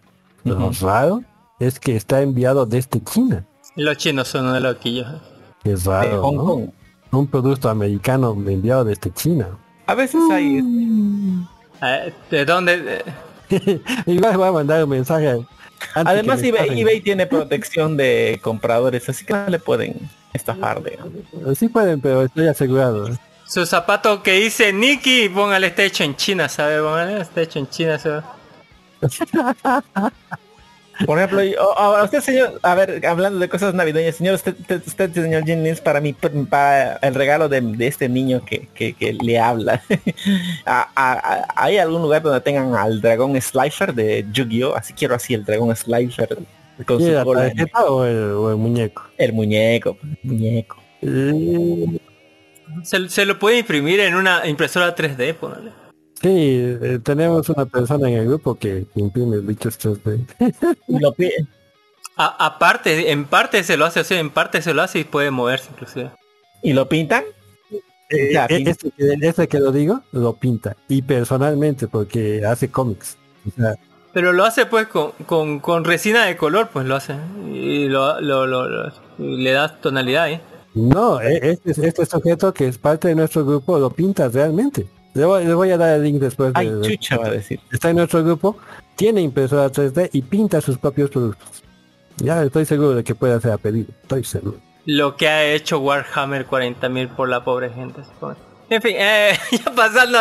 lo 0.45 0.71
raro, 0.81 1.23
es 1.59 1.79
que 1.79 1.97
está 1.97 2.23
enviado 2.23 2.65
desde 2.67 3.03
China. 3.05 3.45
Los 3.77 3.97
chinos 3.97 4.29
son 4.29 4.47
unos 4.47 4.63
loquillos. 4.63 5.07
¿eh? 5.07 5.19
Que 5.63 5.73
es 5.73 5.85
de 5.85 5.91
raro, 5.91 6.23
Hong 6.23 6.37
¿no? 6.37 6.45
Kong. 6.45 6.71
Un 7.13 7.27
producto 7.27 7.69
americano 7.69 8.33
enviado 8.33 8.85
desde 8.85 9.13
China. 9.13 9.49
A 9.87 9.95
veces 9.95 10.21
hay... 10.31 10.63
Eh, 11.83 12.13
¿De 12.31 12.45
dónde? 12.45 13.03
Eh, 13.51 13.81
Igual 14.07 14.37
voy 14.37 14.49
a 14.49 14.53
mandar 14.53 14.85
un 14.85 14.91
mensaje. 14.91 15.45
Además 15.95 16.41
me 16.41 16.49
eBay, 16.49 16.81
eBay 16.81 17.01
tiene 17.01 17.27
protección 17.27 17.97
de 17.97 18.39
compradores, 18.43 19.09
así 19.09 19.25
que 19.25 19.33
no 19.33 19.47
le 19.49 19.59
pueden 19.59 20.11
estafar, 20.33 20.83
digamos. 20.83 21.59
Sí 21.59 21.69
pueden, 21.69 22.01
pero 22.01 22.23
estoy 22.23 22.47
asegurado. 22.47 23.09
Su 23.47 23.67
zapato 23.67 24.23
que 24.23 24.33
dice 24.35 24.73
Nicky, 24.73 25.29
póngale 25.29 25.69
está 25.69 25.83
hecho 25.83 26.05
en 26.05 26.15
China, 26.15 26.49
¿sabe? 26.49 26.81
Póngale 26.81 27.21
está 27.21 27.41
hecho 27.41 27.59
en 27.59 27.69
China, 27.69 27.99
¿sabe? 27.99 28.23
Por 31.07 31.19
ejemplo, 31.19 31.43
yo- 31.43 31.79
ahora 31.79 32.05
usted 32.05 32.21
señor, 32.21 32.59
a 32.63 32.75
ver, 32.75 33.05
hablando 33.07 33.39
de 33.39 33.49
cosas 33.49 33.73
navideñas, 33.75 34.17
señor, 34.17 34.35
usted, 34.35 34.55
usted, 34.61 34.83
usted, 34.87 35.13
señor 35.15 35.45
Jim 35.45 35.63
Lins, 35.63 35.81
para 35.81 36.01
mí, 36.01 36.13
para 36.13 36.97
el 36.97 37.15
regalo 37.15 37.49
de, 37.49 37.61
de 37.61 37.87
este 37.87 38.09
niño 38.09 38.45
que, 38.45 38.69
que, 38.75 38.93
que 38.93 39.13
le 39.15 39.39
habla. 39.39 39.83
A- 40.67 40.89
a- 40.95 41.13
a- 41.35 41.47
¿Hay 41.57 41.79
algún 41.79 42.03
lugar 42.03 42.23
donde 42.23 42.41
tengan 42.41 42.75
al 42.75 43.01
dragón 43.01 43.41
Slifer 43.41 43.95
de 43.95 44.27
Yu-Gi-Oh? 44.33 44.75
Así 44.77 44.93
quiero 44.93 45.15
así 45.15 45.35
el 45.35 45.45
dragón 45.45 45.75
Slifer 45.75 46.37
con 46.87 46.97
¿Quiere 46.99 47.13
su 47.13 47.19
la 47.19 47.25
cola. 47.25 47.53
o 47.87 48.05
el, 48.05 48.17
o 48.33 48.51
el 48.51 48.57
muñeco? 48.57 49.03
El 49.19 49.33
muñeco, 49.33 49.99
muñeco. 50.23 50.77
Eh, 51.03 51.99
Se, 52.85 53.09
se 53.09 53.25
lo 53.27 53.39
puede 53.39 53.59
imprimir 53.59 54.01
en 54.01 54.15
una 54.15 54.47
impresora 54.47 54.95
3D, 54.95 55.35
póngale. 55.35 55.71
Sí, 56.23 56.29
eh, 56.83 56.99
tenemos 57.03 57.49
una 57.49 57.65
persona 57.65 58.09
en 58.11 58.17
el 58.19 58.27
grupo 58.27 58.55
que, 58.57 58.85
imprime 58.95 59.39
bichos 59.39 59.79
3D. 59.79 60.27
Y 60.89 60.99
lo 60.99 61.13
pide. 61.13 61.47
A- 62.17 62.47
aparte, 62.47 63.11
en 63.11 63.25
parte 63.25 63.65
se 63.65 63.77
lo 63.79 63.87
hace 63.87 64.01
así, 64.01 64.15
en 64.15 64.29
parte 64.31 64.61
se 64.61 64.75
lo 64.75 64.83
hace 64.83 64.99
y 64.99 65.05
puede 65.05 65.31
moverse 65.31 65.69
inclusive. 65.73 66.11
¿Y 66.63 66.75
lo 66.75 66.89
pintan? 66.89 67.25
Eh, 68.11 68.33
Ya, 68.35 68.45
eh, 68.45 68.57
pinta. 68.57 68.71
este, 68.73 68.91
que- 68.91 69.17
este 69.23 69.49
que 69.49 69.61
lo 69.61 69.73
digo, 69.73 70.03
lo 70.13 70.35
pinta. 70.35 70.77
Y 70.89 71.01
personalmente, 71.03 71.89
porque 71.89 72.45
hace 72.45 72.71
cómics. 72.71 73.17
O 73.49 73.51
sea, 73.59 73.75
Pero 74.13 74.33
lo 74.33 74.45
hace 74.45 74.67
pues 74.67 74.89
con, 74.89 75.13
con, 75.25 75.61
con 75.61 75.85
resina 75.85 76.27
de 76.27 76.37
color, 76.37 76.69
pues 76.71 76.85
lo 76.85 76.97
hace. 76.97 77.15
Y 77.51 77.89
lo, 77.89 78.21
lo, 78.21 78.47
lo- 78.47 78.69
lo- 78.69 78.93
y 79.19 79.37
le 79.43 79.53
das 79.53 79.81
tonalidad, 79.81 80.29
¿eh? 80.31 80.41
No, 80.75 81.21
e- 81.21 81.59
este, 81.65 81.87
este 81.87 82.05
sujeto 82.05 82.53
que 82.53 82.67
es 82.69 82.77
parte 82.77 83.09
de 83.09 83.15
nuestro 83.15 83.47
grupo 83.47 83.79
lo 83.79 83.89
pinta 83.91 84.29
realmente. 84.29 84.87
Le 85.15 85.25
voy, 85.25 85.45
le 85.45 85.55
voy 85.55 85.71
a 85.71 85.77
dar 85.77 85.97
el 85.97 86.03
link 86.05 86.21
después. 86.21 86.53
de- 86.53 86.61
Ay, 86.61 86.69
de- 86.71 86.81
chucha 86.89 87.17
va 87.19 87.27
a 87.27 87.31
decir. 87.31 87.61
está 87.73 87.91
en 87.91 87.97
nuestro 87.97 88.23
grupo, 88.25 88.57
tiene 88.97 89.21
impresora 89.21 89.69
3D 89.71 90.11
y 90.13 90.23
pinta 90.23 90.61
sus 90.61 90.79
propios 90.79 91.11
productos. 91.11 91.63
Ya 92.19 92.43
estoy 92.43 92.65
seguro 92.65 92.95
de 92.95 93.03
que 93.05 93.15
puede 93.15 93.35
hacer 93.35 93.53
a 93.53 93.59
pedido, 93.59 93.89
estoy 94.03 94.25
seguro. 94.25 94.59
Lo 94.87 95.17
que 95.17 95.29
ha 95.29 95.45
hecho 95.45 95.79
Warhammer 95.81 96.47
40.000 96.47 97.09
por 97.09 97.29
la 97.29 97.43
pobre 97.45 97.71
gente. 97.71 98.03
supongo. 98.05 98.37
En 98.69 98.81
fin, 98.81 98.95
eh, 98.97 99.33
ya 99.53 99.73
pasando, 99.75 100.19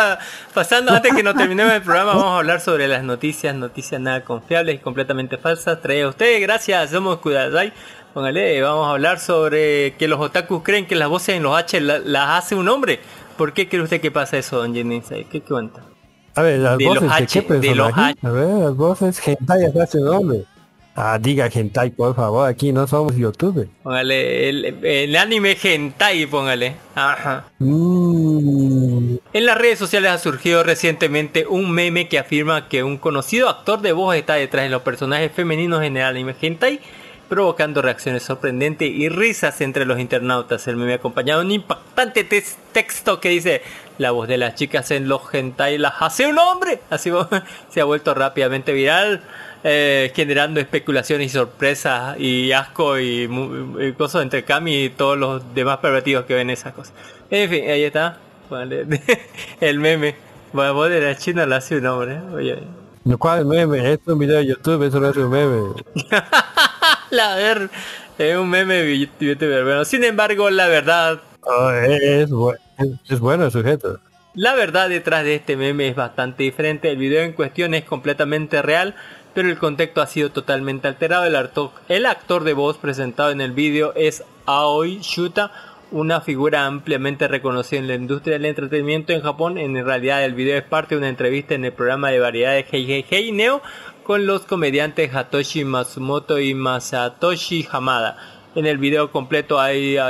pasando 0.52 0.92
antes 0.92 1.14
que 1.14 1.22
nos 1.22 1.36
terminemos 1.36 1.72
el 1.72 1.82
programa, 1.82 2.14
vamos 2.14 2.24
a 2.32 2.38
hablar 2.38 2.60
sobre 2.60 2.88
las 2.88 3.04
noticias, 3.04 3.54
noticias 3.54 4.00
nada 4.00 4.24
confiables 4.24 4.74
y 4.74 4.78
completamente 4.78 5.38
falsas. 5.38 5.80
Trae 5.80 6.02
a 6.02 6.08
ustedes, 6.08 6.40
gracias, 6.40 6.90
somos 6.90 7.18
Kudasai. 7.18 7.72
Póngale, 8.12 8.60
vamos 8.60 8.88
a 8.88 8.90
hablar 8.90 9.20
sobre 9.20 9.94
que 9.96 10.08
los 10.08 10.18
otakus 10.18 10.64
creen 10.64 10.86
que 10.86 10.96
las 10.96 11.08
voces 11.08 11.36
en 11.36 11.44
los 11.44 11.56
H 11.56 11.80
la- 11.80 12.00
las 12.00 12.44
hace 12.44 12.56
un 12.56 12.68
hombre. 12.68 12.98
¿Por 13.40 13.54
qué 13.54 13.70
cree 13.70 13.80
usted 13.80 14.02
que 14.02 14.10
pasa 14.10 14.36
eso, 14.36 14.58
don 14.58 14.74
Jin 14.74 15.02
¿Qué 15.32 15.40
cuenta? 15.40 15.80
A 16.34 16.42
ver, 16.42 16.58
las 16.58 16.76
De 16.76 16.84
los 16.84 16.94
voces 16.96 17.08
de 17.08 17.24
H, 17.24 17.46
qué 17.46 17.54
de 17.54 17.74
los 17.74 17.86
personaje? 17.86 18.18
A 18.22 18.30
ver, 18.30 18.48
las 18.48 18.76
voces 18.76 19.26
hentai 19.26 19.64
hace 19.82 19.98
hombre. 20.04 20.44
Ah, 20.94 21.18
diga 21.18 21.48
hentai, 21.50 21.88
por 21.88 22.14
favor, 22.14 22.46
aquí 22.46 22.70
no 22.70 22.86
somos 22.86 23.16
youtube. 23.16 23.66
Póngale, 23.82 24.50
el, 24.50 24.84
el 24.84 25.16
anime 25.16 25.56
hentai, 25.62 26.26
póngale. 26.26 26.74
Ajá. 26.94 27.46
Mm, 27.60 29.16
En 29.32 29.46
las 29.46 29.56
redes 29.56 29.78
sociales 29.78 30.10
ha 30.10 30.18
surgido 30.18 30.62
recientemente 30.62 31.46
un 31.46 31.70
meme 31.70 32.08
que 32.08 32.18
afirma 32.18 32.68
que 32.68 32.84
un 32.84 32.98
conocido 32.98 33.48
actor 33.48 33.80
de 33.80 33.92
voz 33.92 34.16
está 34.16 34.34
detrás 34.34 34.64
de 34.64 34.68
los 34.68 34.82
personajes 34.82 35.32
femeninos 35.32 35.82
en 35.82 35.96
el 35.96 36.02
anime 36.02 36.36
hentai, 36.38 36.78
provocando 37.30 37.80
reacciones 37.80 38.24
sorprendentes 38.24 38.90
y 38.90 39.08
risas 39.08 39.62
entre 39.62 39.86
los 39.86 39.98
internautas. 39.98 40.68
El 40.68 40.76
meme 40.76 40.94
acompañado 40.94 41.40
de 41.40 41.46
un 41.46 41.52
impactante 41.52 42.24
texto 42.24 43.20
que 43.20 43.30
dice 43.30 43.62
la 43.96 44.10
voz 44.10 44.28
de 44.28 44.36
las 44.36 44.56
chicas 44.56 44.90
en 44.90 45.08
los 45.08 45.22
hentai 45.32 45.78
las 45.78 45.94
hace 46.00 46.26
un 46.26 46.38
hombre. 46.38 46.80
Así 46.90 47.10
se 47.70 47.80
ha 47.80 47.84
vuelto 47.84 48.12
rápidamente 48.12 48.72
viral. 48.72 49.22
eh, 49.62 50.10
generando 50.14 50.58
especulaciones 50.58 51.26
y 51.26 51.30
sorpresas 51.30 52.18
y 52.18 52.50
asco 52.52 52.98
y, 52.98 53.28
y 53.78 53.92
cosas 53.92 54.22
entre 54.22 54.44
Cami 54.44 54.84
y 54.84 54.90
todos 54.90 55.16
los 55.18 55.54
demás 55.54 55.78
pervertidos 55.78 56.24
que 56.24 56.34
ven 56.34 56.50
esas 56.50 56.72
cosas. 56.74 56.94
En 57.30 57.48
fin, 57.48 57.70
ahí 57.70 57.84
está. 57.84 58.18
Vale. 58.50 58.86
El 59.60 59.78
meme. 59.78 60.16
Bueno, 60.52 60.74
vos 60.74 60.90
de 60.90 61.00
la 61.00 61.16
China 61.16 61.46
la 61.46 61.56
hace 61.56 61.76
un 61.76 61.86
hombre. 61.86 62.20
Oye. 62.34 62.58
¿no 63.04 63.18
¿Cuál 63.18 63.46
meme? 63.46 63.92
Es 63.92 64.00
un 64.06 64.18
video 64.18 64.38
de 64.38 64.46
YouTube, 64.46 64.82
eso 64.82 64.98
no 64.98 65.08
es 65.10 65.16
un 65.16 65.30
meme. 65.30 65.74
La 67.10 67.34
ver. 67.36 67.70
Es 68.18 68.36
un 68.36 68.50
meme. 68.50 69.08
Bueno, 69.18 69.84
sin 69.84 70.04
embargo, 70.04 70.50
la 70.50 70.68
verdad. 70.68 71.20
Oh, 71.42 71.70
es, 71.70 72.02
es 72.02 72.30
bu- 72.30 72.56
es- 72.78 73.10
es 73.12 73.20
bueno 73.20 73.46
el 73.46 73.50
sujeto. 73.50 73.98
La 74.34 74.54
verdad 74.54 74.88
detrás 74.88 75.24
de 75.24 75.34
este 75.36 75.56
meme 75.56 75.88
es 75.88 75.96
bastante 75.96 76.42
diferente. 76.44 76.90
El 76.90 76.98
video 76.98 77.22
en 77.22 77.32
cuestión 77.32 77.74
es 77.74 77.84
completamente 77.84 78.62
real, 78.62 78.94
pero 79.34 79.48
el 79.48 79.58
contexto 79.58 80.02
ha 80.02 80.06
sido 80.06 80.30
totalmente 80.30 80.86
alterado. 80.86 81.24
El 81.88 82.06
actor 82.06 82.44
de 82.44 82.52
voz 82.52 82.76
presentado 82.78 83.30
en 83.30 83.40
el 83.40 83.52
video 83.52 83.92
es 83.96 84.22
Aoi 84.46 85.00
Shuta, 85.02 85.50
una 85.90 86.20
figura 86.20 86.66
ampliamente 86.66 87.26
reconocida 87.26 87.80
en 87.80 87.88
la 87.88 87.94
industria 87.94 88.34
del 88.34 88.44
entretenimiento 88.46 89.12
en 89.12 89.22
Japón. 89.22 89.58
En 89.58 89.84
realidad 89.84 90.24
el 90.24 90.34
video 90.34 90.56
es 90.58 90.62
parte 90.64 90.94
de 90.94 90.98
una 91.00 91.08
entrevista 91.08 91.54
en 91.54 91.64
el 91.64 91.72
programa 91.72 92.10
de 92.10 92.20
variedades 92.20 92.66
Hey 92.70 92.84
Hey 92.86 93.04
Hey 93.10 93.32
Neo 93.32 93.62
con 94.10 94.26
los 94.26 94.44
comediantes 94.44 95.14
Hatoshi 95.14 95.64
Matsumoto 95.64 96.40
y 96.40 96.52
Masatoshi 96.52 97.68
Hamada. 97.70 98.16
En 98.56 98.66
el 98.66 98.76
video 98.76 99.12
completo, 99.12 99.60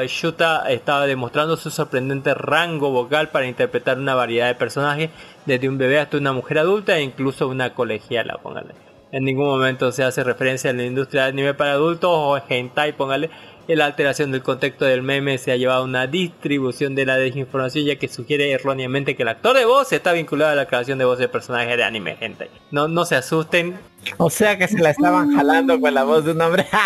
Shuta 0.07 0.71
estaba 0.71 1.07
demostrando 1.07 1.59
su 1.59 1.71
sorprendente 1.71 2.33
rango 2.33 2.93
vocal 2.93 3.29
para 3.29 3.47
interpretar 3.47 3.99
una 3.99 4.15
variedad 4.15 4.47
de 4.47 4.55
personajes, 4.55 5.11
desde 5.45 5.69
un 5.69 5.77
bebé 5.77 5.99
hasta 5.99 6.17
una 6.17 6.33
mujer 6.33 6.61
adulta 6.61 6.97
e 6.97 7.03
incluso 7.03 7.47
una 7.47 7.75
colegiala, 7.75 8.39
póngale. 8.43 8.73
En 9.13 9.25
ningún 9.25 9.49
momento 9.49 9.93
se 9.93 10.03
hace 10.03 10.25
referencia 10.25 10.71
a 10.71 10.73
la 10.73 10.85
industria 10.85 11.25
del 11.25 11.35
anime 11.35 11.53
para 11.53 11.73
adultos 11.73 12.11
o 12.11 12.41
hentai, 12.49 12.95
póngale. 12.95 13.29
La 13.69 13.87
alteración 13.87 14.33
del 14.33 14.43
contexto 14.43 14.85
del 14.85 15.03
meme 15.03 15.39
se 15.39 15.53
ha 15.53 15.57
llevado 15.57 15.83
a 15.83 15.85
una 15.85 16.07
distribución 16.07 16.95
de 16.95 17.07
la 17.07 17.17
desinformación 17.17 17.85
ya 17.85 17.97
que 17.97 18.09
sugiere 18.09 18.51
erróneamente 18.51 19.15
que 19.15 19.23
el 19.23 19.29
actor 19.29 19.57
de 19.57 19.65
voz 19.65 19.93
está 19.93 20.13
vinculado 20.13 20.53
a 20.53 20.55
la 20.57 20.67
creación 20.67 20.99
de 20.99 21.05
voz 21.05 21.19
de 21.19 21.29
personajes 21.29 21.77
de 21.77 21.85
anime 21.85 22.17
hentai. 22.21 22.51
No, 22.73 22.89
no 22.89 23.05
se 23.05 23.17
asusten, 23.17 23.79
O 24.17 24.29
sea 24.29 24.59
que 24.59 24.67
se 24.67 24.79
la 24.79 24.91
estaban 24.91 25.35
jalando 25.37 25.81
con 25.81 25.95
la 25.95 26.03
voz 26.05 26.25
de 26.25 26.33
un 26.33 26.41
hombre. 26.41 26.67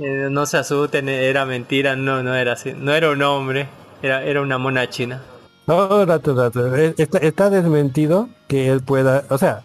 Eh, 0.00 0.28
no 0.30 0.46
se 0.46 0.58
asusten, 0.58 1.08
era 1.08 1.44
mentira, 1.44 1.96
no, 1.96 2.22
no 2.22 2.32
era 2.36 2.52
así, 2.52 2.72
no 2.72 2.92
era 2.94 3.10
un 3.10 3.20
hombre, 3.20 3.66
era, 4.00 4.22
era 4.22 4.40
una 4.40 4.56
mona 4.56 4.88
china. 4.88 5.22
No, 5.66 6.06
rato, 6.06 6.36
rato. 6.36 6.76
Eh, 6.76 6.94
Está, 6.96 7.18
está 7.18 7.50
desmentido 7.50 8.28
que 8.46 8.68
él 8.68 8.80
pueda, 8.80 9.24
o 9.28 9.38
sea, 9.38 9.64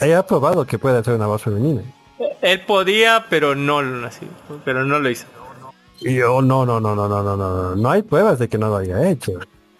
él 0.00 0.14
ha 0.14 0.26
probado 0.26 0.64
que 0.64 0.78
puede 0.78 0.96
hacer 0.96 1.12
una 1.12 1.26
voz 1.26 1.42
femenina 1.42 1.82
él 2.42 2.60
podía, 2.60 3.26
pero 3.28 3.54
no 3.54 3.82
lo 3.82 4.06
así, 4.06 4.26
pero 4.64 4.84
no 4.84 4.98
lo 4.98 5.10
hizo. 5.10 5.26
Yo 6.00 6.42
no, 6.42 6.66
no, 6.66 6.80
no, 6.80 6.94
no, 6.94 7.08
no, 7.08 7.22
no, 7.22 7.36
no, 7.36 7.36
no 7.36 7.76
no 7.76 7.90
hay 7.90 8.02
pruebas 8.02 8.38
de 8.38 8.48
que 8.48 8.58
no 8.58 8.68
lo 8.68 8.76
haya 8.76 9.08
hecho. 9.08 9.32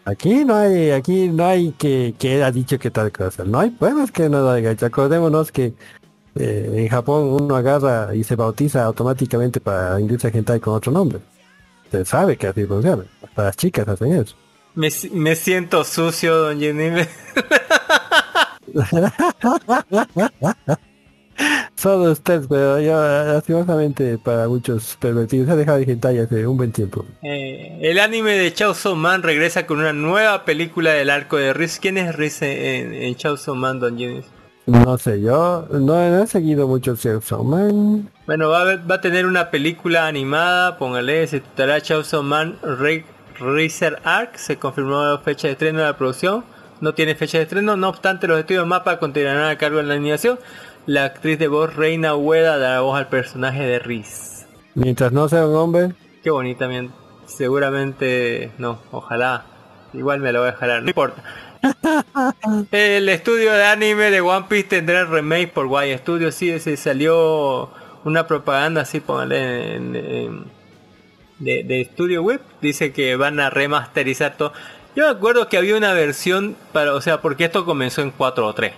Aquí 0.06 0.44
no 0.44 0.56
hay, 0.56 0.90
aquí 0.90 1.28
no 1.28 1.46
hay 1.46 1.72
que, 1.72 2.14
que 2.18 2.42
ha 2.42 2.50
dicho 2.50 2.78
que 2.78 2.90
tal 2.90 3.10
cosa. 3.10 3.44
No 3.44 3.60
hay 3.60 3.70
pruebas 3.70 4.10
que 4.10 4.28
no 4.28 4.40
lo 4.40 4.50
haya 4.50 4.70
hecho. 4.70 4.86
Acordémonos 4.86 5.50
que 5.50 5.74
eh, 6.34 6.70
en 6.74 6.88
Japón 6.88 7.36
uno 7.40 7.56
agarra 7.56 8.14
y 8.14 8.24
se 8.24 8.36
bautiza 8.36 8.84
automáticamente 8.84 9.60
para 9.60 9.98
industria 10.00 10.32
hentai 10.34 10.60
con 10.60 10.74
otro 10.74 10.92
nombre. 10.92 11.20
Se 11.90 12.04
sabe 12.04 12.36
que 12.36 12.48
así 12.48 12.64
funciona. 12.64 13.04
Hasta 13.22 13.44
las 13.44 13.56
chicas 13.56 13.88
hacen 13.88 14.12
eso. 14.12 14.36
Me, 14.74 14.88
me 15.12 15.36
siento 15.36 15.84
sucio, 15.84 16.36
don 16.36 16.60
Jenny. 16.60 17.06
Solo 21.84 22.12
usted, 22.12 22.40
pero 22.48 22.80
yo 22.80 22.94
lastimosamente 22.94 24.16
para 24.16 24.48
muchos 24.48 24.96
pervertidos 24.98 25.50
ha 25.50 25.56
dejado 25.56 25.76
de 25.76 25.84
hentai 25.92 26.18
hace 26.18 26.46
un 26.46 26.56
buen 26.56 26.72
tiempo. 26.72 27.04
Eh, 27.22 27.78
el 27.82 27.98
anime 27.98 28.32
de 28.38 28.54
Chainsaw 28.54 28.94
Man 28.96 29.22
regresa 29.22 29.66
con 29.66 29.80
una 29.80 29.92
nueva 29.92 30.46
película 30.46 30.92
del 30.92 31.10
arco 31.10 31.36
de 31.36 31.52
Riz. 31.52 31.78
¿Quién 31.78 31.98
es 31.98 32.16
Riz 32.16 32.40
en, 32.40 32.94
en 32.94 33.14
Chainsaw 33.16 33.54
Man, 33.54 33.80
don 33.80 33.98
Jenny? 33.98 34.22
No 34.64 34.96
sé, 34.96 35.20
yo 35.20 35.68
no, 35.72 35.78
no 35.78 36.22
he 36.22 36.26
seguido 36.26 36.66
mucho 36.66 36.96
Chainsaw 36.96 37.44
Man. 37.44 38.08
Bueno, 38.26 38.48
va 38.48 38.60
a, 38.60 38.62
haber- 38.62 38.90
va 38.90 38.94
a 38.94 39.00
tener 39.02 39.26
una 39.26 39.50
película 39.50 40.06
animada, 40.06 40.78
póngale, 40.78 41.26
se 41.26 41.40
titulará 41.40 41.82
Chainsaw 41.82 42.22
Man 42.22 42.56
Re- 42.62 43.04
Racer 43.38 43.98
Arc, 44.04 44.36
se 44.36 44.56
confirmó 44.56 45.04
la 45.04 45.18
fecha 45.18 45.48
de 45.48 45.52
estreno 45.52 45.80
de 45.80 45.84
la 45.84 45.98
producción, 45.98 46.46
no 46.80 46.94
tiene 46.94 47.14
fecha 47.14 47.36
de 47.36 47.44
estreno, 47.44 47.76
no 47.76 47.90
obstante 47.90 48.26
los 48.26 48.38
estudios 48.38 48.66
Mapa 48.66 48.98
continuarán 48.98 49.50
a 49.50 49.58
cargo 49.58 49.76
de 49.76 49.82
la 49.84 49.92
animación. 49.94 50.38
La 50.86 51.04
actriz 51.04 51.38
de 51.38 51.48
voz 51.48 51.74
Reina 51.74 52.14
Ueda 52.14 52.58
dará 52.58 52.80
voz 52.80 52.98
al 52.98 53.08
personaje 53.08 53.62
de 53.62 53.78
Riz. 53.78 54.46
Mientras 54.74 55.12
no 55.12 55.28
sea 55.28 55.46
un 55.46 55.54
hombre, 55.56 55.92
Qué 56.22 56.30
bonita. 56.30 56.68
Seguramente 57.26 58.50
no, 58.58 58.78
ojalá. 58.90 59.46
Igual 59.92 60.20
me 60.20 60.32
lo 60.32 60.40
voy 60.40 60.48
a 60.48 60.52
jalar, 60.54 60.82
no 60.82 60.88
importa. 60.88 61.22
El 62.72 63.08
estudio 63.08 63.52
de 63.52 63.64
anime 63.64 64.10
de 64.10 64.20
One 64.20 64.46
Piece 64.48 64.68
tendrá 64.68 65.00
el 65.00 65.08
remake 65.08 65.52
por 65.52 65.66
Y 65.86 65.96
Studios. 65.96 66.34
Sí, 66.34 66.58
se 66.58 66.76
salió 66.76 67.70
una 68.04 68.26
propaganda 68.26 68.82
así, 68.82 69.00
póngale 69.00 69.76
en, 69.76 69.96
en- 69.96 70.44
de, 71.38 71.64
de 71.64 71.88
Studio 71.92 72.22
Web. 72.22 72.40
Dice 72.60 72.92
que 72.92 73.16
van 73.16 73.40
a 73.40 73.50
remasterizar 73.50 74.36
todo. 74.36 74.52
Yo 74.96 75.04
me 75.04 75.10
acuerdo 75.10 75.48
que 75.48 75.56
había 75.56 75.76
una 75.76 75.92
versión 75.92 76.56
para, 76.72 76.94
o 76.94 77.00
sea, 77.00 77.20
porque 77.20 77.44
esto 77.44 77.64
comenzó 77.64 78.02
en 78.02 78.10
4 78.10 78.46
o 78.46 78.54
3. 78.54 78.72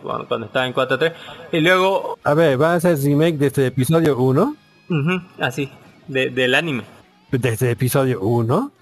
Así, 0.00 0.26
cuando, 0.26 0.46
estaba 0.46 0.66
en 0.66 0.72
4 0.72 0.94
o 0.96 0.98
3. 0.98 1.12
Y 1.52 1.60
luego, 1.60 2.18
a 2.24 2.34
ver, 2.34 2.60
va 2.60 2.72
a 2.72 2.74
hacer 2.76 2.96
remake 2.98 3.36
desde 3.38 3.66
episodio 3.66 4.16
1. 4.18 4.56
ujú, 4.90 5.20
así, 5.40 5.70
de- 6.08 6.30
del 6.30 6.54
anime. 6.54 6.84
Desde 7.30 7.70
episodio 7.70 8.20
1. 8.20 8.72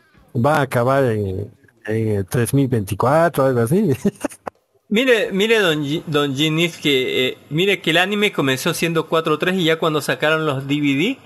Va 0.45 0.57
a 0.59 0.63
acabar 0.63 1.05
en, 1.05 1.51
en 1.87 2.09
el 2.09 2.27
3024 2.27 3.45
algo 3.47 3.61
así. 3.61 3.91
Mire, 4.93 5.31
mire 5.31 5.61
don, 5.61 5.85
Gi- 5.85 6.03
don 6.09 6.35
Ginis 6.35 6.77
que 6.79 7.29
eh, 7.29 7.39
mire 7.49 7.81
que 7.81 7.91
el 7.91 7.97
anime 7.97 8.33
comenzó 8.33 8.75
siendo 8.75 9.09
4.3 9.09 9.55
y 9.61 9.65
ya 9.65 9.79
cuando 9.79 10.01
sacaron 10.01 10.47
los 10.47 10.67
DVD 10.67 11.17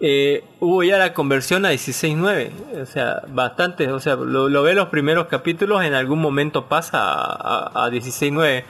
eh, 0.00 0.42
hubo 0.58 0.82
ya 0.82 0.98
la 0.98 1.14
conversión 1.14 1.64
a 1.64 1.72
16.9, 1.72 2.82
o 2.82 2.86
sea, 2.86 3.22
bastante, 3.28 3.88
o 3.92 4.00
sea, 4.00 4.16
lo, 4.16 4.48
lo 4.48 4.62
ve 4.64 4.74
los 4.74 4.88
primeros 4.88 5.28
capítulos 5.28 5.84
en 5.84 5.94
algún 5.94 6.20
momento 6.20 6.66
pasa 6.66 6.98
a, 7.04 7.70
a, 7.72 7.84
a 7.86 7.90
16.9, 7.90 8.64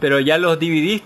pero 0.00 0.20
ya 0.20 0.38
los 0.38 0.58
DVDs 0.58 1.02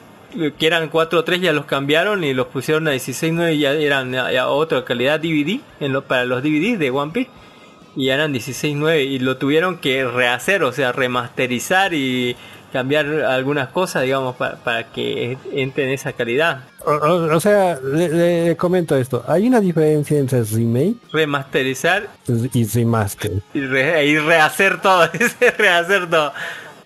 que 0.59 0.67
eran 0.67 0.91
4.3 0.91 1.41
ya 1.41 1.53
los 1.53 1.67
cambiaron 1.67 2.25
y 2.25 2.33
los 2.33 2.47
pusieron 2.47 2.89
a 2.89 2.93
16.9 2.95 3.55
y 3.55 3.59
ya 3.59 3.73
eran 3.73 4.15
a, 4.15 4.47
otra 4.49 4.83
calidad 4.85 5.21
DVD 5.21 5.61
en 5.81 5.93
lo, 5.93 6.05
para 6.05 6.25
los 6.25 6.43
DVDs 6.43 6.79
de 6.79 6.91
One 6.91 7.13
Piece 7.13 7.31
y 7.97 8.09
eran 8.09 8.33
16.9 8.33 9.05
y 9.05 9.19
lo 9.19 9.37
tuvieron 9.37 9.77
que 9.77 10.05
rehacer, 10.07 10.63
o 10.65 10.73
sea, 10.73 10.93
remasterizar 10.93 11.93
y 11.93 12.35
cambiar 12.73 13.05
algunas 13.25 13.69
cosas, 13.69 14.05
digamos, 14.05 14.35
pa- 14.37 14.57
para 14.65 14.85
que 14.91 15.37
entre 15.53 15.85
en 15.85 15.91
esa 15.91 16.15
calidad. 16.15 16.61
O, 16.87 16.93
o- 16.93 17.37
o 17.37 17.39
sea, 17.41 17.79
le, 17.85 18.09
le 18.47 18.57
comento 18.57 18.97
esto. 18.97 19.23
Hay 19.29 19.47
una 19.47 19.61
diferencia 19.61 20.19
entre 20.19 20.43
remake 20.45 20.95
Remasterizar 21.13 22.09
y 22.55 22.65
remaster. 22.65 23.33
y, 23.53 23.61
re- 23.61 24.07
y 24.07 24.19
rehacer 24.19 24.81
todo, 24.81 25.07
rehacer 25.59 26.09
todo. 26.09 26.33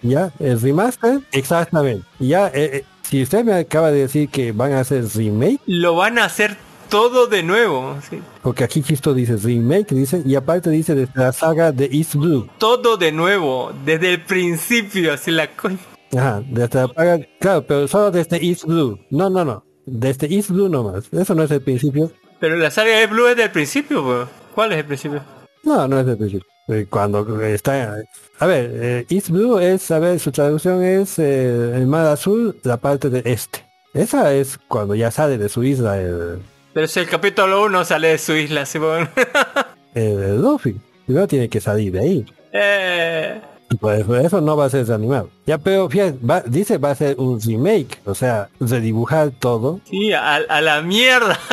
¿Ya? 0.03 0.30
El 0.38 0.61
remaster, 0.61 1.20
exactamente. 1.32 2.05
Ya, 2.18 2.49
eh, 2.49 2.70
eh, 2.72 2.84
si 3.03 3.22
usted 3.22 3.44
me 3.44 3.55
acaba 3.55 3.90
de 3.90 4.01
decir 4.01 4.28
que 4.28 4.53
van 4.53 4.72
a 4.72 4.80
hacer 4.80 5.05
remake, 5.14 5.61
Lo 5.66 5.97
van 5.97 6.18
a 6.18 6.24
hacer 6.24 6.57
todo 6.88 7.26
de 7.26 7.42
nuevo, 7.42 7.97
¿sí? 8.09 8.20
porque 8.42 8.62
aquí 8.64 8.82
Chisto 8.82 9.12
dice 9.14 9.36
remake, 9.36 9.94
dice, 9.94 10.22
y 10.24 10.34
aparte 10.36 10.70
dice 10.70 10.94
de 10.94 11.09
la 11.14 11.32
saga 11.32 11.72
de 11.72 11.88
East 11.92 12.14
Blue. 12.14 12.49
todo 12.59 12.97
de 12.97 13.11
nuevo, 13.12 13.72
desde 13.84 14.14
el 14.14 14.22
principio, 14.22 15.12
así 15.12 15.30
la 15.32 15.49
coña. 15.57 15.78
Ajá, 16.16 16.42
desde 16.49 16.80
la 16.80 16.88
saga, 16.94 17.20
claro, 17.40 17.66
pero 17.66 17.88
solo 17.88 18.11
desde 18.12 18.36
East 18.44 18.64
Blue. 18.64 18.99
No, 19.11 19.28
no, 19.28 19.44
no. 19.44 19.64
Desde 19.84 20.32
East 20.32 20.51
Blue 20.51 20.68
nomás. 20.68 21.12
Eso 21.12 21.34
no 21.34 21.42
es 21.44 21.51
el 21.51 21.61
principio. 21.62 22.11
Pero 22.40 22.57
la 22.57 22.70
saga 22.70 22.99
de 22.99 23.07
Blue 23.07 23.26
es 23.28 23.36
del 23.36 23.51
principio, 23.51 24.05
pues. 24.05 24.28
¿Cuál 24.55 24.72
es 24.72 24.78
el 24.78 24.84
principio? 24.84 25.22
No, 25.64 25.86
no 25.88 25.99
es 26.01 26.07
el 26.07 26.16
principio. 26.16 26.47
Eh, 26.68 26.86
Cuando 26.90 27.40
está... 27.44 27.96
A 28.38 28.46
ver, 28.46 28.70
eh, 28.74 29.06
East 29.08 29.30
Blue 29.30 29.58
es, 29.58 29.90
a 29.90 29.98
ver, 29.98 30.18
su 30.20 30.30
traducción 30.32 30.82
es 30.82 31.18
eh, 31.18 31.72
el 31.76 31.86
mar 31.86 32.06
azul, 32.06 32.58
la 32.64 32.76
parte 32.76 33.08
de 33.08 33.22
este. 33.24 33.64
Esa 33.94 34.34
es 34.34 34.58
cuando 34.68 34.94
ya 34.94 35.10
sale 35.10 35.38
de 35.38 35.48
su 35.48 35.62
isla 35.64 35.98
el, 35.98 36.38
Pero 36.74 36.86
si 36.86 37.00
el 37.00 37.08
capítulo 37.08 37.64
1 37.64 37.84
sale 37.84 38.08
de 38.08 38.18
su 38.18 38.34
isla, 38.34 38.64
pues. 38.78 39.08
el, 39.94 40.22
el 40.22 40.42
Luffy. 40.42 40.76
Primero 41.06 41.26
tiene 41.28 41.48
que 41.48 41.60
salir 41.60 41.92
de 41.92 42.00
ahí. 42.00 42.26
eh, 42.52 43.40
Y 43.70 43.76
por 43.76 43.94
eso, 43.94 44.40
no 44.40 44.56
va 44.56 44.66
a 44.66 44.70
ser 44.70 44.90
animado. 44.92 45.30
Ya, 45.46 45.56
pero 45.58 45.88
fíjate, 45.88 46.18
va- 46.28 46.42
dice 46.44 46.76
va 46.78 46.90
a 46.90 46.94
ser 46.96 47.14
un 47.18 47.40
remake. 47.40 48.00
O 48.04 48.14
sea, 48.14 48.48
redibujar 48.60 49.30
todo. 49.30 49.80
sí, 49.88 50.12
a, 50.12 50.34
a 50.36 50.60
la 50.60 50.82
mierda. 50.82 51.38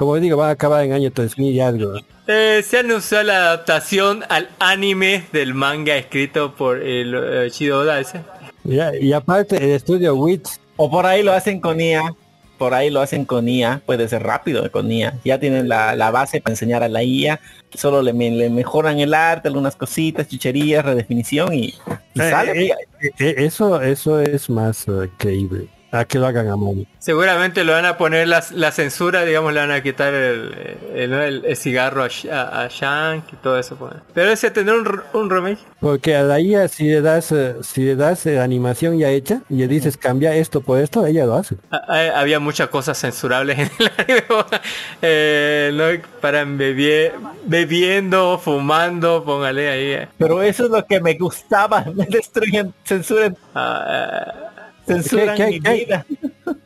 Como 0.00 0.16
digo, 0.16 0.38
va 0.38 0.48
a 0.48 0.52
acabar 0.52 0.82
en 0.82 0.94
año 0.94 1.12
3000 1.12 1.52
y 1.54 1.60
algo. 1.60 1.92
Eh, 2.26 2.62
se 2.66 2.78
anunció 2.78 3.22
la 3.22 3.36
adaptación 3.36 4.24
al 4.30 4.48
anime 4.58 5.26
del 5.30 5.52
manga 5.52 5.94
escrito 5.94 6.54
por 6.54 6.78
el 6.80 7.14
eh, 7.14 7.50
Shido 7.50 7.80
Oda 7.80 8.00
ese. 8.00 8.22
Ya, 8.64 8.96
y 8.96 9.12
aparte, 9.12 9.56
el 9.58 9.72
estudio 9.72 10.14
WIT 10.14 10.48
O 10.76 10.90
por 10.90 11.04
ahí 11.04 11.22
lo 11.22 11.32
hacen 11.34 11.60
con 11.60 11.78
IA. 11.82 12.14
Por 12.56 12.72
ahí 12.72 12.88
lo 12.88 13.02
hacen 13.02 13.26
con 13.26 13.46
IA. 13.46 13.82
Puede 13.84 14.08
ser 14.08 14.22
rápido 14.22 14.72
con 14.72 14.90
IA. 14.90 15.18
Ya 15.22 15.38
tienen 15.38 15.68
la, 15.68 15.94
la 15.94 16.10
base 16.10 16.40
para 16.40 16.54
enseñar 16.54 16.82
a 16.82 16.88
la 16.88 17.02
IA. 17.02 17.38
Solo 17.74 18.00
le, 18.00 18.14
me- 18.14 18.30
le 18.30 18.48
mejoran 18.48 19.00
el 19.00 19.12
arte, 19.12 19.48
algunas 19.48 19.76
cositas, 19.76 20.26
chucherías, 20.28 20.82
redefinición 20.82 21.52
y, 21.52 21.74
y 22.14 22.20
Eh, 22.20 22.30
sale. 22.30 22.52
eh, 22.68 22.72
eh, 23.18 23.34
eso, 23.36 23.82
eso 23.82 24.18
es 24.18 24.48
más 24.48 24.86
creíble. 25.18 25.68
A 25.92 26.04
que 26.04 26.18
lo 26.18 26.26
hagan 26.28 26.48
a 26.48 26.56
mano. 26.56 26.84
Seguramente 27.00 27.64
le 27.64 27.72
van 27.72 27.84
a 27.84 27.96
poner 27.96 28.28
la, 28.28 28.44
la 28.52 28.70
censura, 28.70 29.24
digamos, 29.24 29.52
le 29.52 29.60
van 29.60 29.72
a 29.72 29.82
quitar 29.82 30.14
el, 30.14 30.78
el, 30.94 31.12
el- 31.12 31.44
el 31.44 31.56
cigarro 31.56 32.04
a, 32.04 32.08
a, 32.32 32.62
a 32.64 32.68
Shank 32.68 33.32
y 33.32 33.36
todo 33.36 33.58
eso. 33.58 33.74
pues. 33.76 33.94
Pero 34.14 34.30
ese 34.30 34.50
tendrá 34.52 34.76
un, 34.76 35.02
un 35.14 35.30
remake. 35.30 35.58
Porque 35.80 36.14
a 36.14 36.22
la 36.22 36.38
IA 36.40 36.68
si 36.68 36.84
le 36.84 37.00
das, 37.00 37.32
eh, 37.32 37.56
si 37.62 37.82
le 37.84 37.96
das 37.96 38.24
eh, 38.26 38.38
animación 38.38 38.98
ya 38.98 39.08
hecha 39.10 39.40
y 39.48 39.56
le 39.56 39.66
dices 39.66 39.96
cambia 39.96 40.34
esto 40.36 40.60
por 40.60 40.78
esto, 40.78 41.04
ella 41.06 41.26
lo 41.26 41.34
hace. 41.34 41.56
Ah, 41.72 41.82
ah, 41.88 42.20
Había 42.20 42.38
muchas 42.38 42.68
cosas 42.68 42.96
censurables 42.98 43.58
en 43.58 43.70
el 43.78 43.90
anime. 43.98 44.24
eh, 45.02 45.70
¿no? 45.74 46.20
Para 46.20 46.44
bebie- 46.44 47.12
bebiendo, 47.46 48.38
fumando, 48.38 49.24
póngale 49.24 49.68
ahí. 49.70 49.86
eh. 50.02 50.08
Pero 50.18 50.42
eso 50.42 50.64
es 50.66 50.70
lo 50.70 50.84
que 50.86 51.00
me 51.00 51.14
gustaba. 51.14 51.84
Me 51.94 52.06
destruyen, 52.06 52.72
censuran, 52.84 53.36
Ah, 53.54 54.49
censuran 54.94 55.36
¿Qué- 55.36 55.44
qué- 55.44 55.50
mi 55.50 55.60
qué- 55.60 55.72
vida. 55.84 56.06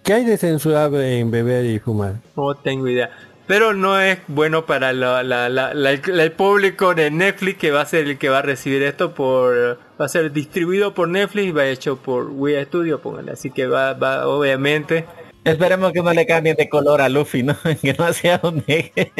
¿Qué 0.03 0.13
hay 0.15 0.25
de 0.25 0.37
censurable 0.37 1.19
en 1.19 1.31
beber 1.31 1.65
y 1.65 1.79
fumar? 1.79 2.15
no 2.37 2.55
tengo 2.57 2.89
idea. 2.89 3.11
Pero 3.47 3.75
no 3.75 4.01
es 4.01 4.19
bueno 4.27 4.65
para 4.65 4.95
la- 4.95 5.23
la- 5.23 5.51
la- 5.51 5.75
la- 5.75 5.91
el, 5.91 6.01
el 6.19 6.33
público 6.33 6.95
de 6.95 7.11
Netflix 7.11 7.59
que 7.59 7.71
va 7.71 7.83
a 7.83 7.87
ser 7.87 8.07
el 8.07 8.17
que 8.19 8.31
va 8.31 8.39
a 8.39 8.43
recibir 8.43 8.83
esto 8.83 9.13
por 9.15 9.79
va 10.01 10.05
a 10.07 10.09
ser 10.09 10.33
distribuido 10.33 10.95
por 10.95 11.09
Netflix 11.09 11.49
y 11.49 11.51
va 11.53 11.67
hecho 11.67 11.97
por 11.97 12.31
Wii 12.31 12.65
Studio, 12.65 13.01
póngale. 13.03 13.33
Así 13.33 13.51
que 13.51 13.67
va, 13.67 13.93
va 13.93 14.27
obviamente 14.27 15.05
Esperemos 15.45 15.93
que 15.93 16.01
no 16.03 16.11
le 16.15 16.25
cambien 16.25 16.57
de 16.57 16.71
color 16.71 17.03
a 17.03 17.09
Luffy, 17.11 17.43
¿no? 17.43 17.55
que 17.83 17.93
no 17.93 18.11
sea 18.15 18.41
un 18.43 18.65
eje. 18.67 19.13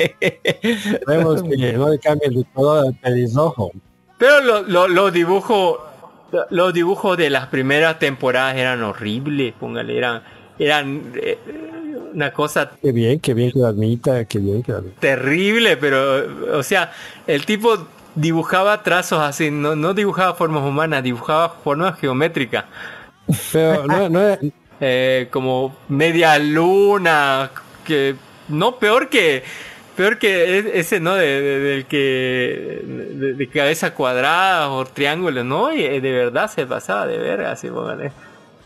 Vemos 1.07 1.43
que 1.43 1.73
no 1.75 1.91
le 1.91 1.99
cambien 1.99 2.35
de 2.35 2.45
color 2.55 2.87
al 2.87 2.95
pelirrojo. 2.95 3.73
Pero 4.19 4.41
lo- 4.41 4.63
lo- 4.63 4.89
los 4.89 5.13
dibujos 5.13 5.79
los 6.51 6.73
dibujos 6.75 7.17
de 7.17 7.31
las 7.31 7.47
primeras 7.49 7.99
temporadas 7.99 8.57
eran 8.57 8.83
horribles, 8.83 9.53
póngale, 9.59 9.97
eran 9.97 10.23
eran 10.59 11.13
eh, 11.17 11.39
una 12.15 12.33
cosa 12.33 12.71
Qué 12.81 12.93
bien, 12.93 13.19
qué 13.21 13.35
bien 13.35 13.51
que 13.53 13.59
lo 13.59 13.67
admita, 13.67 14.25
qué 14.27 14.39
bien 14.39 14.63
que 14.63 14.73
lo 14.73 14.79
admita. 14.79 15.01
terrible, 15.01 15.77
pero 15.77 16.57
o 16.59 16.63
sea, 16.63 16.93
el 17.27 17.45
tipo 17.47 17.89
dibujaba 18.15 18.83
trazos 18.83 19.19
así, 19.21 19.51
no, 19.51 19.75
no 19.75 19.95
dibujaba 19.95 20.35
formas 20.35 20.63
humanas, 20.63 21.03
dibujaba 21.03 21.49
formas 21.65 21.99
geométricas, 21.99 22.65
Pero 23.53 23.87
no, 23.89 24.09
no 24.09 24.21
era- 24.23 24.39
eh, 24.81 25.29
como 25.31 25.77
media 25.89 26.39
luna, 26.39 27.51
que 27.85 28.17
no 28.49 28.77
peor 28.77 29.09
que 29.09 29.43
peor 29.97 30.19
que 30.19 30.79
ese 30.79 31.01
no 31.01 31.15
de, 31.15 31.27
de- 31.41 31.61
del 31.61 31.87
que 31.87 32.81
de, 32.85 33.35
de 33.35 33.49
cabeza 33.49 33.95
cuadrada 33.95 34.71
o 34.71 34.85
triángulo, 34.85 35.45
no, 35.45 35.73
y 35.73 35.83
eh, 35.85 36.01
de 36.01 36.13
verdad 36.13 36.51
se 36.51 36.67
pasaba 36.67 37.07
de 37.07 37.19
verga, 37.19 37.53
así 37.53 37.69
póngale. 37.69 38.13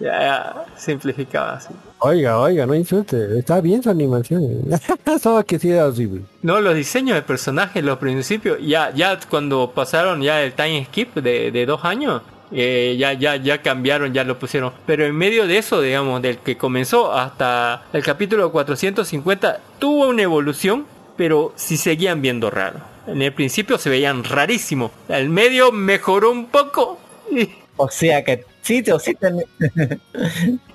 Ya, 0.00 0.20
ya, 0.20 0.64
simplificaba 0.76 1.54
así. 1.54 1.70
Oiga, 1.98 2.38
oiga, 2.38 2.66
no 2.66 2.74
insulte. 2.76 3.36
Está 3.36 3.60
bien 3.60 3.82
su 3.82 3.90
animación. 3.90 4.42
Solo 5.20 5.44
que 5.44 5.58
sí 5.58 5.70
era 5.72 5.86
horrible. 5.86 6.20
No, 6.42 6.60
los 6.60 6.76
diseños 6.76 7.16
de 7.16 7.22
personajes, 7.22 7.82
los 7.82 7.98
principios, 7.98 8.58
ya, 8.62 8.92
ya 8.94 9.18
cuando 9.28 9.72
pasaron 9.74 10.22
ya 10.22 10.40
el 10.44 10.52
time 10.52 10.84
skip 10.84 11.16
de, 11.16 11.50
de 11.50 11.66
dos 11.66 11.84
años, 11.84 12.22
eh, 12.52 12.94
ya, 12.96 13.12
ya, 13.14 13.34
ya 13.34 13.60
cambiaron, 13.60 14.14
ya 14.14 14.22
lo 14.22 14.38
pusieron. 14.38 14.72
Pero 14.86 15.04
en 15.04 15.16
medio 15.16 15.48
de 15.48 15.58
eso, 15.58 15.80
digamos, 15.80 16.22
del 16.22 16.38
que 16.38 16.56
comenzó 16.56 17.12
hasta 17.12 17.82
el 17.92 18.04
capítulo 18.04 18.52
450, 18.52 19.58
tuvo 19.80 20.06
una 20.06 20.22
evolución, 20.22 20.86
pero 21.18 21.52
sí 21.56 21.76
seguían 21.76 22.22
viendo 22.22 22.50
raro. 22.50 22.80
En 23.06 23.20
el 23.20 23.32
principio 23.34 23.76
se 23.76 23.90
veían 23.90 24.24
rarísimo. 24.24 24.90
El 25.08 25.28
medio 25.28 25.72
mejoró 25.72 26.30
un 26.30 26.46
poco. 26.46 26.98
Y, 27.30 27.50
O 27.76 27.90
sea 27.90 28.24
que 28.24 28.44
sí, 28.62 28.82
o 28.90 28.98
sí 28.98 29.14
ten- 29.14 29.44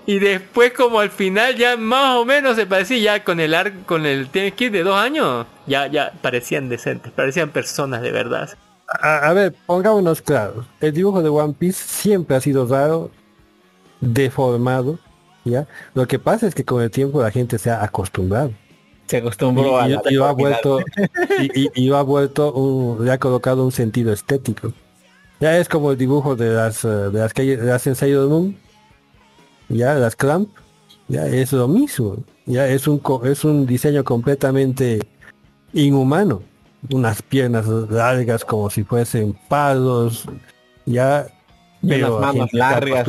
y 0.05 0.19
después 0.19 0.73
como 0.73 0.99
al 0.99 1.09
final 1.09 1.55
ya 1.55 1.77
más 1.77 2.17
o 2.17 2.25
menos 2.25 2.55
se 2.55 2.65
parecía 2.65 2.97
ya 2.97 3.23
con 3.23 3.39
el 3.39 3.53
arc, 3.53 3.85
con 3.85 4.05
el 4.05 4.27
skip 4.27 4.71
de 4.71 4.83
dos 4.83 4.95
años, 4.97 5.45
ya, 5.65 5.87
ya 5.87 6.11
parecían 6.21 6.69
decentes, 6.69 7.11
parecían 7.11 7.49
personas 7.49 8.01
de 8.01 8.11
verdad. 8.11 8.49
A, 8.87 9.29
a 9.29 9.33
ver, 9.33 9.55
pongámonos 9.65 10.21
claros. 10.21 10.65
El 10.81 10.93
dibujo 10.93 11.23
de 11.23 11.29
One 11.29 11.53
Piece 11.57 11.81
siempre 11.87 12.35
ha 12.35 12.41
sido 12.41 12.67
raro, 12.67 13.09
deformado, 14.01 14.99
¿ya? 15.45 15.67
Lo 15.93 16.07
que 16.07 16.19
pasa 16.19 16.47
es 16.47 16.55
que 16.55 16.65
con 16.65 16.81
el 16.81 16.91
tiempo 16.91 17.21
la 17.21 17.31
gente 17.31 17.57
se 17.57 17.69
ha 17.69 17.83
acostumbrado. 17.83 18.51
Se 19.07 19.17
Y, 19.17 19.19
acostumbró 19.19 19.79
a 19.79 19.87
y- 19.87 19.91
la 19.93 19.99
ha 19.99 20.01
deformidad. 20.01 20.35
vuelto, 20.35 20.79
y, 21.75 21.91
ha 21.91 22.01
vuelto 22.01 22.53
un, 22.53 23.05
le 23.05 23.11
ha 23.11 23.17
colocado 23.17 23.63
un 23.65 23.71
sentido 23.71 24.11
estético. 24.13 24.73
Ya 25.39 25.57
es 25.57 25.67
como 25.67 25.91
el 25.91 25.97
dibujo 25.97 26.35
de 26.35 26.49
las, 26.51 26.83
eh, 26.85 26.87
de 26.87 27.19
las 27.19 27.33
que 27.33 27.43
de 27.57 27.65
las 27.65 27.85
en 27.87 27.95
Sailor 27.95 28.29
Moon, 28.29 28.55
ya 29.69 29.93
las 29.95 30.15
Clamp, 30.15 30.49
ya 31.07 31.25
es 31.27 31.51
lo 31.53 31.67
mismo. 31.67 32.17
Ya 32.45 32.67
es 32.67 32.87
un, 32.87 32.97
co- 32.99 33.25
es 33.25 33.43
un 33.43 33.65
diseño 33.65 34.03
completamente 34.03 34.99
inhumano. 35.73 36.41
Unas 36.91 37.21
piernas 37.21 37.65
largas 37.67 38.43
como 38.43 38.69
si 38.69 38.83
fuesen 38.83 39.33
palos, 39.47 40.25
ya 40.85 41.27
pero 41.81 42.17
unas 42.17 42.33
la 42.33 42.33
manos 42.33 42.53
largas. 42.53 43.07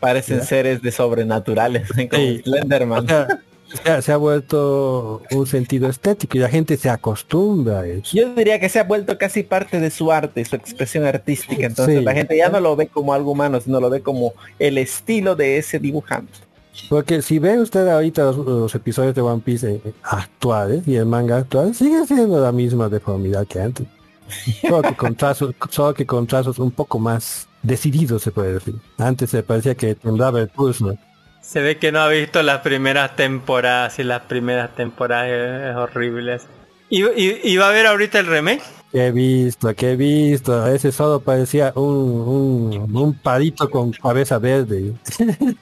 Parecen 0.00 0.38
Ya. 0.38 0.44
seres 0.44 0.82
de 0.82 0.90
sobrenaturales, 0.92 1.88
como 2.10 2.22
Sí. 2.22 2.40
Slenderman. 2.44 3.04
O 3.04 3.08
sea, 3.08 3.28
se 3.84 3.90
ha- 3.90 4.02
se 4.02 4.12
ha 4.12 4.16
vuelto 4.16 5.22
un 5.32 5.46
sentido 5.46 5.88
estético 5.88 6.36
y 6.36 6.40
la 6.40 6.48
gente 6.48 6.76
se 6.76 6.90
acostumbra 6.90 7.80
a 7.80 7.86
eso. 7.86 8.16
Yo 8.16 8.34
diría 8.34 8.58
que 8.60 8.68
se 8.68 8.78
ha 8.80 8.84
vuelto 8.84 9.16
casi 9.18 9.42
parte 9.42 9.80
de 9.80 9.90
su 9.90 10.10
arte, 10.12 10.44
su 10.44 10.56
expresión 10.56 11.04
artística. 11.04 11.66
Entonces 11.66 11.98
Sí. 11.98 12.04
la 12.04 12.12
gente 12.14 12.36
ya 12.36 12.48
no 12.48 12.60
lo 12.60 12.76
ve 12.76 12.86
como 12.88 13.12
algo 13.14 13.32
humano, 13.32 13.60
sino 13.60 13.80
lo 13.80 13.90
ve 13.90 14.02
como 14.02 14.32
el 14.58 14.78
estilo 14.78 15.34
de 15.36 15.58
ese 15.58 15.78
dibujante. 15.78 16.32
Porque 16.88 17.20
si 17.22 17.38
ve 17.38 17.58
usted 17.58 17.86
ahorita 17.88 18.24
los, 18.24 18.36
los 18.38 18.74
episodios 18.74 19.14
de 19.14 19.20
One 19.20 19.42
Piece 19.44 19.74
eh, 19.84 19.92
actuales 20.02 20.86
y 20.88 20.96
el 20.96 21.06
manga 21.06 21.36
actual, 21.38 21.74
sigue 21.74 22.06
siendo 22.06 22.40
la 22.40 22.50
misma 22.52 22.88
deformidad 22.88 23.46
que 23.46 23.60
antes. 23.60 23.86
Solo 24.62 24.80
que 24.82 24.94
con 24.96 25.14
trazos, 25.14 25.54
solo 25.68 25.92
que 25.92 26.06
con 26.06 26.26
trazos 26.26 26.58
un 26.58 26.70
poco 26.70 26.98
más 26.98 27.46
decididos 27.62 28.22
se 28.22 28.30
puede 28.30 28.54
decir. 28.54 28.74
Antes 28.96 29.28
se 29.30 29.42
parecía 29.42 29.74
que 29.74 29.94
temblaba 29.94 30.40
el 30.40 30.48
pulso. 30.48 30.96
Se 31.42 31.60
ve 31.60 31.76
que 31.76 31.92
no 31.92 32.00
ha 32.00 32.08
visto 32.08 32.42
las 32.42 32.60
primeras 32.60 33.14
temporadas 33.16 33.98
y 33.98 34.04
las 34.04 34.22
primeras 34.22 34.74
temporadas 34.74 35.28
es, 35.28 35.70
es 35.70 35.76
horrible. 35.76 36.38
¿Y, 36.88 37.04
y, 37.04 37.40
y 37.44 37.56
va 37.58 37.68
a 37.68 37.72
ver 37.72 37.86
ahorita 37.86 38.18
el 38.20 38.26
remake? 38.26 38.62
Que 38.92 39.06
he 39.06 39.10
visto, 39.10 39.74
que 39.74 39.92
he 39.92 39.96
visto. 39.96 40.66
Ese 40.66 40.92
solo 40.92 41.20
parecía 41.20 41.72
un, 41.74 41.82
un, 42.76 42.96
un 42.96 43.14
palito 43.14 43.68
con 43.68 43.92
cabeza 43.92 44.38
verde. 44.38 44.94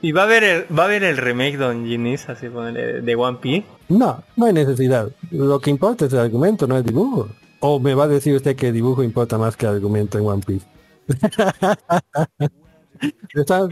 Y 0.00 0.12
va 0.12 0.20
a 0.20 0.24
haber 0.26 0.44
el, 0.44 0.78
va 0.78 0.84
a 0.84 0.86
haber 0.86 1.02
el 1.02 1.16
remake 1.16 1.56
Don 1.56 1.84
Ginis, 1.84 2.28
así 2.28 2.48
ponele, 2.48 3.00
de 3.00 3.16
One 3.16 3.38
Piece. 3.42 3.66
No, 3.88 4.22
no 4.36 4.46
hay 4.46 4.52
necesidad. 4.52 5.10
Lo 5.32 5.58
que 5.58 5.70
importa 5.70 6.04
es 6.04 6.12
el 6.12 6.20
argumento, 6.20 6.68
no 6.68 6.76
el 6.76 6.84
dibujo. 6.84 7.28
O 7.58 7.80
me 7.80 7.94
va 7.94 8.04
a 8.04 8.06
decir 8.06 8.36
usted 8.36 8.54
que 8.54 8.68
el 8.68 8.74
dibujo 8.74 9.02
importa 9.02 9.38
más 9.38 9.56
que 9.56 9.66
el 9.66 9.72
argumento 9.72 10.16
en 10.16 10.26
One 10.28 10.42
Piece. 10.46 10.66
Está- 13.34 13.68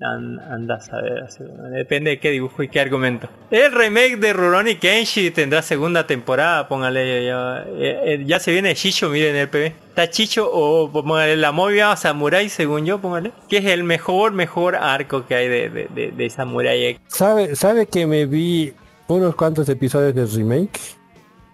An- 0.00 0.40
anda 0.40 0.74
a 0.74 1.24
así, 1.24 1.44
bueno, 1.44 1.70
depende 1.70 2.10
de 2.10 2.18
qué 2.18 2.30
dibujo 2.30 2.62
y 2.64 2.68
qué 2.68 2.80
argumento. 2.80 3.28
El 3.50 3.70
remake 3.72 4.16
de 4.16 4.32
Rurouni 4.32 4.74
Kenshi 4.74 5.30
tendrá 5.30 5.62
segunda 5.62 6.06
temporada, 6.06 6.66
póngale 6.68 7.24
ya, 7.24 7.64
eh, 7.68 8.00
eh, 8.04 8.24
ya 8.26 8.40
se 8.40 8.50
viene 8.50 8.74
Chicho, 8.74 9.08
miren 9.08 9.36
el 9.36 9.48
PB. 9.48 9.66
Está 9.90 10.10
Chicho 10.10 10.50
o 10.52 10.90
póngale 10.90 11.36
la 11.36 11.52
movia 11.52 11.94
Samurai, 11.96 12.48
según 12.48 12.84
yo, 12.84 13.00
póngale. 13.00 13.32
Que 13.48 13.58
es 13.58 13.66
el 13.66 13.84
mejor, 13.84 14.32
mejor 14.32 14.74
arco 14.74 15.26
que 15.26 15.36
hay 15.36 15.48
de, 15.48 15.70
de, 15.70 15.86
de, 15.94 16.10
de 16.10 16.30
Samurai. 16.30 16.98
¿Sabe, 17.06 17.54
sabe 17.54 17.86
que 17.86 18.04
me 18.06 18.26
vi 18.26 18.72
unos 19.06 19.36
cuantos 19.36 19.68
episodios 19.68 20.14
del 20.14 20.28
remake? 20.30 20.80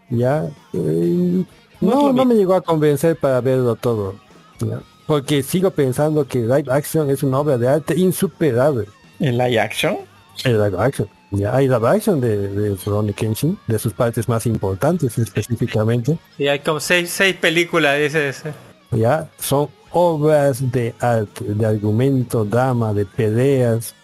Ya. 0.09 0.45
eh, 0.72 1.45
no, 1.82 2.12
no 2.12 2.24
me 2.24 2.34
llegó 2.34 2.55
a 2.55 2.62
convencer 2.62 3.16
para 3.16 3.41
verlo 3.43 3.76
todo. 3.76 4.14
ya. 4.61 4.80
Porque 5.11 5.42
sigo 5.42 5.72
pensando 5.72 6.24
que 6.24 6.38
live 6.38 6.66
action 6.70 7.11
es 7.11 7.24
una 7.24 7.40
obra 7.40 7.58
de 7.58 7.66
arte 7.66 7.98
insuperable. 7.98 8.86
¿En 9.18 9.36
live 9.36 9.58
action? 9.58 9.96
El 10.44 10.52
live 10.62 10.78
action. 10.78 11.08
Ya 11.32 11.52
hay 11.52 11.66
live 11.66 11.88
action 11.88 12.20
de, 12.20 12.46
de 12.46 12.76
Rurouni 12.76 13.12
Kenshin, 13.12 13.58
de 13.66 13.76
sus 13.80 13.92
partes 13.92 14.28
más 14.28 14.46
importantes 14.46 15.18
específicamente. 15.18 16.16
Y 16.38 16.46
hay 16.46 16.61
como 16.61 16.78
seis, 16.78 17.11
seis 17.11 17.34
películas 17.34 17.94
de 17.94 18.06
ese. 18.06 18.28
ese. 18.28 18.52
ya 18.92 19.28
son 19.40 19.68
obras 19.90 20.70
de 20.70 20.94
arte, 21.00 21.44
de 21.44 21.66
argumento, 21.66 22.44
drama, 22.44 22.94
de 22.94 23.04
peleas. 23.04 23.96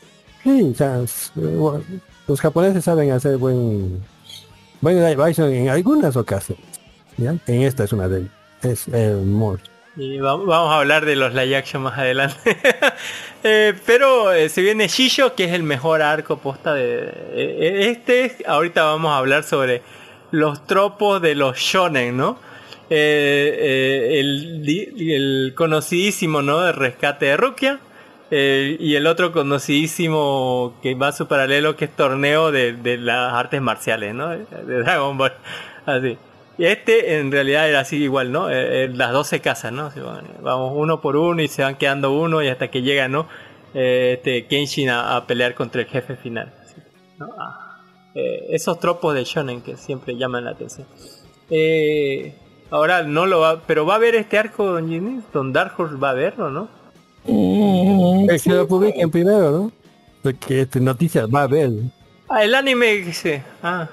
Sí, 0.43 0.73
o 0.73 0.75
sea, 0.75 1.03
es, 1.03 1.31
bueno, 1.37 1.85
los 2.27 2.41
japoneses 2.41 2.83
saben 2.83 3.13
hacer 3.13 3.37
buen, 3.37 4.03
buen 4.81 4.97
live 5.05 5.23
action 5.23 5.53
en 5.53 5.69
algunas 5.69 6.17
ocasiones. 6.17 6.65
¿ya? 7.17 7.37
En 7.47 7.63
esta 7.63 7.85
es 7.85 7.93
una 7.93 8.09
de 8.09 8.19
ellas. 8.19 8.33
Es 8.61 8.89
hermoso. 8.89 9.76
Y 9.97 10.19
va- 10.19 10.37
vamos 10.37 10.73
a 10.73 10.79
hablar 10.79 11.07
de 11.07 11.17
los 11.17 11.33
live 11.33 11.57
action 11.57 11.83
más 11.83 11.99
adelante. 11.99 12.57
Eh, 13.49 13.75
pero 13.87 14.33
eh, 14.33 14.49
se 14.49 14.61
viene 14.61 14.89
Shisho, 14.89 15.37
que 15.37 15.45
es 15.45 15.53
el 15.53 15.63
mejor 15.63 16.03
arco 16.03 16.39
posta 16.39 16.75
de... 16.75 17.89
este, 17.93 18.39
ahorita 18.45 18.83
vamos 18.83 19.13
a 19.13 19.19
hablar 19.19 19.45
sobre 19.45 19.83
los 20.33 20.67
tropos 20.67 21.23
de 21.23 21.37
los 21.37 21.57
shonen, 21.57 22.17
¿no? 22.17 22.41
Eh, 22.91 24.19
el, 24.19 25.53
conocidísimo, 25.55 26.43
¿no? 26.43 26.61
De 26.61 26.73
rescate 26.73 27.27
de 27.27 27.37
Rukia. 27.37 27.79
y 28.33 28.97
el 28.97 29.07
otro 29.07 29.31
conocidísimo 29.31 30.75
que 30.83 30.97
va 30.97 31.09
a 31.09 31.13
su 31.13 31.29
paralelo, 31.29 31.77
que 31.77 31.85
es 31.85 31.95
torneo 31.95 32.51
de, 32.51 32.73
de 32.73 32.97
las 32.99 33.33
artes 33.33 33.63
marciales, 33.63 34.13
¿no? 34.13 34.31
De 34.31 34.45
Dragon 34.83 35.17
Ball. 35.17 35.35
Así. 35.87 36.19
Y 36.59 36.65
este 36.65 37.19
en 37.19 37.31
realidad 37.31 37.69
era 37.69 37.81
así 37.81 37.97
igual, 37.97 38.33
¿no? 38.33 38.51
Eh, 38.51 38.85
eh, 38.85 38.89
las 38.89 39.13
12 39.13 39.41
casas, 39.41 39.73
¿no? 39.73 39.87
Así, 39.87 40.01
bueno, 40.01 40.29
vamos 40.41 40.73
uno 40.75 41.01
por 41.01 41.17
uno 41.17 41.43
y 41.43 41.49
se 41.49 41.63
van 41.63 41.77
quedando 41.77 42.13
uno 42.13 42.43
y 42.43 42.49
hasta 42.49 42.71
que 42.71 42.83
llega, 42.83 43.09
¿no? 43.09 43.29
Eh, 43.75 44.15
este 44.17 44.47
Kenshin 44.47 44.89
a, 44.89 45.17
a 45.17 45.27
pelear 45.27 45.55
contra 45.55 45.83
el 45.83 45.87
jefe 45.87 46.17
final. 46.17 46.53
así, 46.63 46.77
¿no? 47.19 47.29
Ah, 47.39 47.67
eh, 48.15 48.47
esos 48.49 48.81
tropos 48.81 49.15
de 49.15 49.25
shonen 49.25 49.61
que 49.61 49.77
siempre 49.77 50.17
llaman 50.17 50.47
la 50.47 50.53
atención. 50.53 50.87
Eh, 51.51 52.35
ahora 52.71 53.03
no 53.03 53.27
lo 53.27 53.41
va, 53.41 53.61
pero 53.67 53.85
va 53.85 53.93
a 53.93 53.97
haber 53.97 54.15
este 54.15 54.39
arco, 54.39 54.65
Don 54.65 54.89
Ginny, 54.89 55.21
Don 55.35 55.53
Dark 55.53 55.75
Horse 55.77 55.97
va 55.97 56.11
a 56.11 56.15
verlo, 56.15 56.51
¿no? 56.51 56.69
Es 58.33 58.45
que 58.45 58.51
lo 58.51 58.67
publiquen 58.67 59.11
primero, 59.11 59.51
¿no? 59.51 59.73
Porque 60.23 60.63
este, 60.63 60.81
noticias 60.81 61.29
va 61.29 61.41
a 61.41 61.43
haber. 61.43 61.71
Ah, 62.31 62.43
el 62.43 62.55
anime, 62.55 62.93
dice. 62.95 63.43
Ah. 63.63 63.87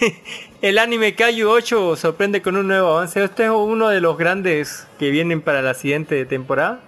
el 0.62 0.78
anime 0.78 1.14
Kaiju 1.14 1.48
8 1.48 1.96
sorprende 1.96 2.42
con 2.42 2.56
un 2.56 2.66
nuevo 2.68 2.88
avance. 2.96 3.22
Este 3.22 3.44
es 3.44 3.50
uno 3.50 3.88
de 3.88 4.00
los 4.00 4.16
grandes 4.18 4.86
que 4.98 5.10
vienen 5.10 5.40
para 5.40 5.62
la 5.62 5.74
siguiente 5.74 6.24
temporada. 6.26 6.80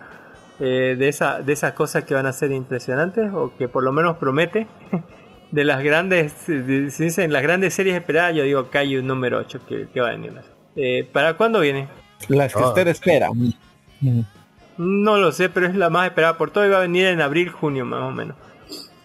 eh, 0.63 0.95
de, 0.99 1.09
esa, 1.09 1.41
de 1.41 1.55
esas 1.55 1.73
cosas 1.73 2.05
que 2.05 2.13
van 2.15 2.27
a 2.27 2.35
ser 2.35 2.53
impresionantes 2.53 3.33
o 3.33 3.51
que 3.57 3.67
por 3.69 3.83
lo 3.83 3.93
menos 3.93 4.17
promete. 4.19 4.67
De 5.53 5.65
las 5.65 5.83
grandes, 5.83 6.47
de- 6.47 6.93
se 6.93 7.03
dicen 7.05 7.33
las 7.33 7.43
grandes 7.43 7.75
series 7.75 7.97
esperadas, 7.97 8.37
yo 8.37 8.45
digo 8.45 8.69
Kaiju 8.71 9.03
número 9.03 9.39
8 9.39 9.59
que, 9.69 9.89
que 9.93 10.01
va 10.01 10.07
a 10.09 10.13
venir. 10.13 10.33
Eh, 10.77 11.09
¿Para 11.13 11.35
cuándo 11.37 11.59
viene? 11.59 11.89
Las 12.29 12.55
que 12.55 12.61
Ah. 12.63 12.69
usted 12.69 12.87
espera. 12.87 13.31
No 14.79 15.17
lo 15.17 15.33
sé, 15.33 15.49
pero 15.49 15.67
es 15.67 15.75
la 15.75 15.91
más 15.91 16.07
esperada 16.07 16.39
por 16.39 16.53
todo 16.53 16.65
y 16.67 16.69
va 16.69 16.77
a 16.77 16.81
venir 16.83 17.07
en 17.07 17.21
abril, 17.21 17.49
junio 17.51 17.85
más 17.85 18.03
o 18.03 18.13
menos. 18.13 18.37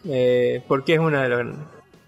Eh, 0.08 0.62
porque 0.68 0.94
es 0.94 1.00
una 1.00 1.24
de 1.24 1.30
las 1.30 1.40
grandes. 1.40 1.66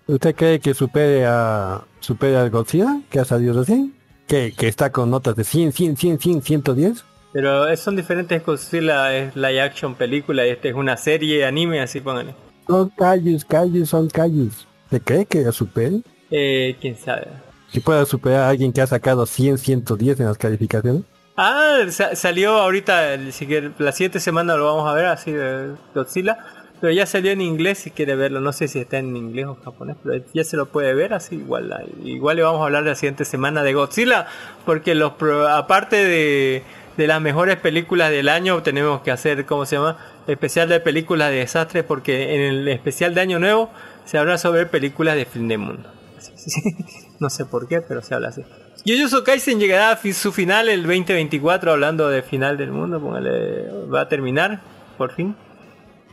¿Usted 0.08 0.36
cree 0.36 0.60
que 0.60 0.74
supere 0.74 1.26
a 1.26 1.82
supere 2.00 2.38
al 2.38 2.50
Godzilla 2.50 3.02
que 3.10 3.20
ha 3.20 3.26
salido 3.26 3.54
recién? 3.60 3.94
Que, 4.28 4.54
que 4.58 4.68
está 4.68 4.92
con 4.92 5.10
notas 5.10 5.36
de 5.36 5.44
100, 5.44 5.72
100, 5.74 5.98
100, 5.98 6.20
100, 6.20 6.42
110. 6.42 7.06
Pero 7.34 7.76
son 7.78 7.96
diferentes 7.96 8.44
Godzilla, 8.46 9.14
es 9.16 9.36
live 9.36 9.62
action 9.62 9.96
película 9.96 10.46
y 10.46 10.50
este 10.52 10.70
es 10.70 10.76
una 10.76 10.98
serie 10.98 11.46
anime, 11.46 11.82
así 11.82 12.00
pónganle. 12.00 12.36
Son 12.68 12.90
calles, 12.90 13.46
calles, 13.46 13.90
son 13.90 14.10
calles. 14.10 14.66
¿Se 14.90 15.00
cree 15.02 15.26
que 15.26 15.42
la 15.42 15.52
supere? 15.52 16.02
Eh, 16.32 16.76
quién 16.82 16.96
sabe. 16.98 17.28
Que 17.72 17.82
pueda 17.82 18.06
superar 18.06 18.42
a 18.42 18.50
alguien 18.50 18.72
que 18.74 18.82
ha 18.82 18.88
sacado 18.88 19.26
100, 19.26 19.58
110 19.58 20.20
en 20.20 20.26
las 20.26 20.38
calificaciones. 20.38 21.04
Ah, 21.36 21.82
sa- 21.90 22.16
salió 22.16 22.54
ahorita, 22.54 23.14
el- 23.14 23.32
si 23.32 23.46
la 23.78 23.92
siguiente 23.92 24.20
semana 24.20 24.56
lo 24.56 24.66
vamos 24.66 24.90
a 24.90 24.94
ver 24.94 25.06
así 25.06 25.32
de 25.32 25.76
Godzilla. 25.94 26.38
Pero 26.80 26.94
ya 26.94 27.06
salió 27.06 27.32
en 27.32 27.42
inglés 27.42 27.80
si 27.80 27.92
quiere 27.92 28.16
verlo. 28.16 28.40
No 28.40 28.54
sé 28.54 28.68
si 28.68 28.80
está 28.80 28.98
en 29.00 29.16
inglés 29.16 29.48
o 29.48 29.56
japonés, 29.56 29.98
pero 30.04 30.24
ya 30.34 30.44
se 30.44 30.58
lo 30.58 30.68
puede 30.68 30.94
ver 30.94 31.14
así 31.14 31.36
igual. 31.36 31.74
Igual 32.04 32.38
le 32.38 32.44
vamos 32.44 32.62
a 32.62 32.66
hablar 32.66 32.84
la 32.84 32.96
siguiente 32.96 33.26
semana 33.26 33.64
de 33.64 33.74
Godzilla. 33.74 34.28
Porque 34.66 34.94
los 34.94 35.14
aparte 35.50 35.96
de, 35.96 36.64
de 36.98 37.08
las 37.08 37.20
mejores 37.20 37.58
películas 37.58 38.12
del 38.12 38.30
año, 38.30 38.62
tenemos 38.62 39.02
que 39.02 39.12
hacer, 39.12 39.46
¿cómo 39.46 39.66
se 39.66 39.78
llama? 39.78 39.98
Especial 40.28 40.70
de 40.70 40.80
películas 40.80 41.32
de 41.32 41.38
desastres. 41.38 41.84
Porque 41.84 42.36
en 42.36 42.42
el 42.42 42.68
especial 42.68 43.16
de 43.16 43.22
Año 43.22 43.40
Nuevo 43.40 43.72
se 44.06 44.18
habla 44.18 44.38
sobre 44.38 44.68
películas 44.68 45.16
de 45.16 45.26
fin 45.26 45.48
de 45.48 45.58
mundo. 45.58 45.90
No 47.20 47.32
sé 47.32 47.46
por 47.46 47.68
qué, 47.68 47.82
pero 47.82 48.04
se 48.04 48.14
habla 48.14 48.28
así. 48.28 48.44
Jujutsu 48.86 49.24
Kaisen 49.24 49.60
llegará 49.60 49.92
a 49.92 50.14
su 50.14 50.32
final 50.32 50.70
el 50.70 50.84
2024, 50.84 51.72
hablando 51.72 52.10
de 52.10 52.22
final 52.22 52.58
del 52.58 52.72
mundo, 52.72 53.02
póngale, 53.02 53.70
va 53.92 54.02
a 54.02 54.08
terminar, 54.08 54.62
por 55.00 55.14
fin. 55.14 55.36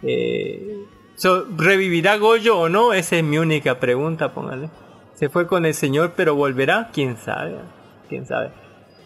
Eh, 0.03 0.85
¿Revivirá 1.57 2.17
Goyo 2.17 2.59
o 2.59 2.69
no? 2.69 2.93
Esa 2.93 3.17
es 3.17 3.25
mi 3.25 3.39
única 3.39 3.79
pregunta, 3.79 4.33
póngale. 4.33 4.69
Se 5.15 5.29
fue 5.29 5.47
con 5.47 5.65
el 5.65 5.75
señor, 5.75 6.15
pero 6.17 6.35
volverá, 6.35 6.91
quién 6.93 7.17
sabe, 7.17 7.57
quién 8.09 8.27
sabe. 8.27 8.51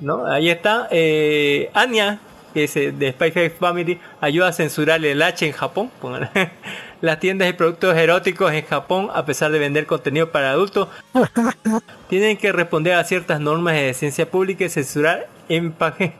¿No? 0.01 0.27
Ahí 0.27 0.49
está. 0.49 0.89
Eh, 0.91 1.71
Anya, 1.75 2.21
que 2.55 2.65
es 2.65 2.77
eh, 2.77 2.93
de 2.93 3.09
X 3.09 3.53
Family, 3.59 4.01
ayuda 4.21 4.49
a 4.49 4.53
censurar 4.53 5.05
el 5.05 5.21
H 5.23 5.47
en 5.47 5.53
Japón. 5.53 5.91
póngale. 6.01 6.31
Las 7.01 7.21
tiendas 7.21 7.47
de 7.47 7.55
productos 7.55 7.97
eróticos 7.97 8.53
en 8.53 8.65
Japón, 8.65 9.09
a 9.15 9.25
pesar 9.25 9.53
de 9.53 9.61
vender 9.61 9.87
contenido 9.87 10.33
para 10.33 10.51
adultos, 10.51 10.89
tienen 12.09 12.37
que 12.37 12.51
responder 12.51 12.95
a 12.95 13.05
ciertas 13.05 13.41
normas 13.41 13.75
de 13.75 13.83
decencia 13.83 14.29
pública 14.29 14.65
y 14.65 14.69
censurar 14.69 15.29
empaque- 15.49 16.13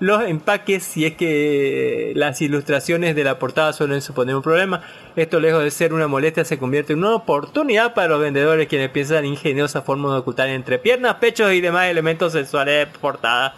los 0.00 0.22
empaques 0.22 0.82
si 0.82 1.06
es 1.06 1.14
que 1.16 2.12
las 2.14 2.40
ilustraciones 2.42 3.14
de 3.16 3.24
la 3.24 3.38
portada 3.38 3.72
suelen 3.72 4.02
suponer 4.02 4.36
un 4.36 4.42
problema. 4.42 4.82
Esto 5.16 5.40
lejos 5.40 5.62
de 5.62 5.70
ser 5.70 5.92
una 5.94 6.06
molestia 6.08 6.44
se 6.44 6.58
convierte 6.58 6.92
en 6.92 7.00
una 7.00 7.14
oportunidad 7.14 7.94
para 7.94 8.08
los 8.08 8.20
vendedores 8.20 8.68
quienes 8.68 8.90
piensan 8.90 9.18
en 9.24 9.32
ingeniosas 9.32 9.84
formas 9.84 10.12
de 10.12 10.18
ocultar 10.18 10.48
entre 10.48 10.78
piernas, 10.78 11.14
pechos 11.16 11.52
y 11.52 11.60
demás 11.60 11.86
elementos 11.88 12.32
sexuales 12.32 12.86
de 12.86 12.98
portada. 12.98 13.54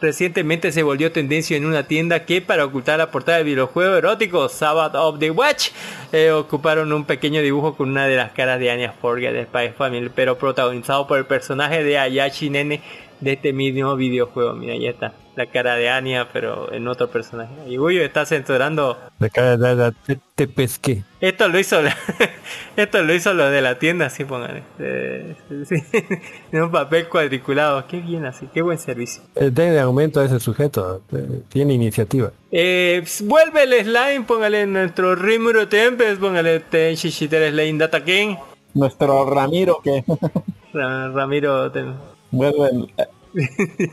Recientemente 0.00 0.72
se 0.72 0.82
volvió 0.82 1.12
tendencia 1.12 1.56
en 1.56 1.64
una 1.64 1.84
tienda 1.84 2.24
que 2.24 2.42
para 2.42 2.64
ocultar 2.64 2.98
la 2.98 3.12
portada 3.12 3.38
del 3.38 3.46
videojuego 3.46 3.94
erótico 3.94 4.48
Sabbath 4.48 4.96
of 4.96 5.20
the 5.20 5.30
Watch 5.30 5.68
eh, 6.10 6.32
ocuparon 6.32 6.92
un 6.92 7.04
pequeño 7.04 7.40
dibujo 7.40 7.76
con 7.76 7.90
una 7.90 8.08
de 8.08 8.16
las 8.16 8.32
caras 8.32 8.58
de 8.58 8.72
Anya 8.72 8.92
Forger 9.00 9.32
de 9.32 9.44
Spy 9.44 9.68
Family, 9.78 10.10
pero 10.12 10.36
protagonizado 10.38 11.06
por 11.06 11.18
el 11.18 11.26
personaje 11.26 11.84
de 11.84 11.98
Ayashi 11.98 12.50
Nene 12.50 12.82
de 13.22 13.32
este 13.34 13.52
mismo 13.52 13.94
videojuego. 13.96 14.52
Mira, 14.54 14.72
ahí 14.74 14.86
está, 14.86 15.14
la 15.36 15.46
cara 15.46 15.76
de 15.76 15.88
Anya, 15.88 16.28
pero 16.32 16.72
en 16.72 16.86
otro 16.88 17.08
personaje. 17.08 17.52
Y 17.68 17.78
Uy, 17.78 17.98
está 17.98 18.26
censurando. 18.26 18.98
De 19.18 19.30
cara 19.30 19.56
de 19.56 19.74
la- 19.76 19.92
te, 19.92 20.18
te 20.34 20.48
pesqué. 20.48 21.04
Esto 21.20 21.46
lo 21.48 21.58
hizo 21.58 21.80
la- 21.80 21.96
esto 22.76 23.02
lo 23.02 23.14
hizo 23.14 23.32
lo 23.32 23.48
de 23.48 23.62
la 23.62 23.78
tienda, 23.78 24.06
así 24.06 24.24
pongan. 24.24 24.64
Eh, 24.80 25.34
sí, 25.68 25.76
en 26.52 26.62
un 26.62 26.70
papel 26.72 27.08
cuadriculado. 27.08 27.86
Qué 27.86 28.00
bien 28.00 28.26
así, 28.26 28.48
qué 28.52 28.60
buen 28.60 28.78
servicio. 28.78 29.22
Eh, 29.36 29.50
Denle 29.52 29.78
aumento 29.80 30.18
a 30.20 30.24
ese 30.24 30.40
sujeto. 30.40 31.02
eh, 31.12 31.42
tiene 31.48 31.74
iniciativa. 31.74 32.32
Eh, 32.50 33.00
ps, 33.04 33.24
vuelve 33.26 33.62
el 33.62 33.72
slime, 33.84 34.24
póngale 34.26 34.66
nuestro 34.66 35.14
Rimuro 35.14 35.68
Tempest, 35.68 36.20
póngale 36.20 36.58
Ten 36.60 36.96
Shishiter 36.96 37.50
Slime 37.52 37.78
Data 37.78 38.04
King. 38.04 38.34
Nuestro 38.74 39.24
Ramiro 39.30 39.80
que 39.84 40.02
Ra- 40.72 41.08
Ramiro 41.10 41.70
Tem- 41.70 41.94
vuelve 42.32 42.68
el- 42.70 42.90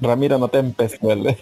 Ramiro 0.00 0.38
no 0.38 0.48
te 0.48 0.58
empezuele. 0.58 1.36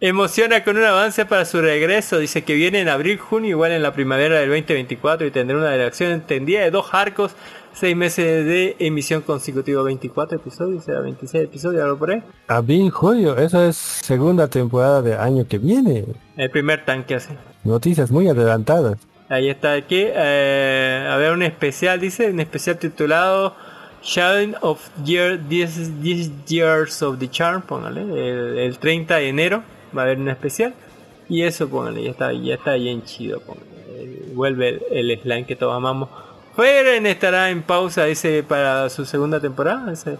Emociona 0.00 0.64
con 0.64 0.76
un 0.76 0.84
avance 0.84 1.24
para 1.24 1.44
su 1.44 1.60
regreso. 1.60 2.18
Dice 2.18 2.42
que 2.42 2.54
viene 2.54 2.80
en 2.80 2.88
abril, 2.88 3.18
junio, 3.18 3.50
igual 3.50 3.72
en 3.72 3.82
la 3.82 3.92
primavera 3.92 4.38
del 4.38 4.48
2024 4.50 5.26
y 5.26 5.30
tendrá 5.30 5.56
una 5.56 5.72
duración 5.72 6.12
entendida 6.12 6.60
de 6.60 6.70
dos 6.70 6.88
arcos, 6.92 7.34
seis 7.72 7.96
meses 7.96 8.44
de 8.44 8.76
emisión 8.78 9.22
consecutiva, 9.22 9.82
24 9.82 10.36
episodios, 10.38 10.84
será 10.84 11.00
26 11.00 11.44
episodios, 11.44 11.82
algo 11.82 11.96
por 11.98 12.10
ahí. 12.10 12.22
Abril, 12.48 12.90
julio, 12.90 13.36
eso 13.38 13.62
es 13.66 13.76
segunda 13.76 14.48
temporada 14.48 15.00
de 15.00 15.14
año 15.16 15.46
que 15.48 15.58
viene. 15.58 16.04
El 16.36 16.50
primer 16.50 16.84
tanque 16.84 17.14
así. 17.14 17.30
Noticias 17.62 18.10
muy 18.10 18.28
adelantadas. 18.28 18.98
Ahí 19.30 19.48
está 19.48 19.72
aquí. 19.72 20.02
eh, 20.06 21.08
a 21.10 21.16
ver, 21.16 21.32
un 21.32 21.42
especial, 21.42 21.98
dice, 21.98 22.30
un 22.30 22.40
especial 22.40 22.78
titulado 22.78 23.54
Shine 24.04 24.54
of 24.60 24.80
Year 25.04 25.38
10, 25.38 26.02
10 26.02 26.44
Years 26.46 27.02
of 27.02 27.18
the 27.18 27.28
Charm, 27.28 27.62
póngale, 27.62 28.02
el, 28.02 28.58
el 28.58 28.78
30 28.78 29.16
de 29.16 29.28
enero 29.28 29.62
va 29.96 30.02
a 30.02 30.04
haber 30.04 30.18
un 30.18 30.28
especial. 30.28 30.74
Y 31.28 31.42
eso, 31.42 31.68
póngale, 31.68 32.02
ya 32.02 32.10
está, 32.10 32.32
ya 32.32 32.54
está 32.54 32.74
bien 32.74 33.02
chido, 33.02 33.40
póngale. 33.40 33.66
Eh, 33.88 34.32
Vuelve 34.34 34.82
el, 34.90 35.10
el 35.10 35.20
slime 35.20 35.46
que 35.46 35.56
todos 35.56 35.74
amamos. 35.74 36.10
Feren 36.54 37.06
estará 37.06 37.50
en 37.50 37.62
pausa, 37.62 38.04
dice, 38.04 38.42
para 38.42 38.88
su 38.90 39.04
segunda 39.06 39.40
temporada. 39.40 39.90
dice. 39.90 40.18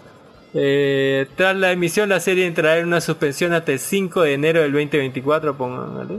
Eh, 0.54 1.26
tras 1.36 1.54
la 1.56 1.72
emisión, 1.72 2.08
la 2.08 2.20
serie 2.20 2.46
entrará 2.46 2.78
en 2.78 2.86
una 2.86 3.00
suspensión 3.00 3.52
hasta 3.52 3.72
el 3.72 3.78
5 3.78 4.22
de 4.22 4.32
enero 4.34 4.62
del 4.62 4.72
2024. 4.72 5.56
Póngale, 5.56 6.16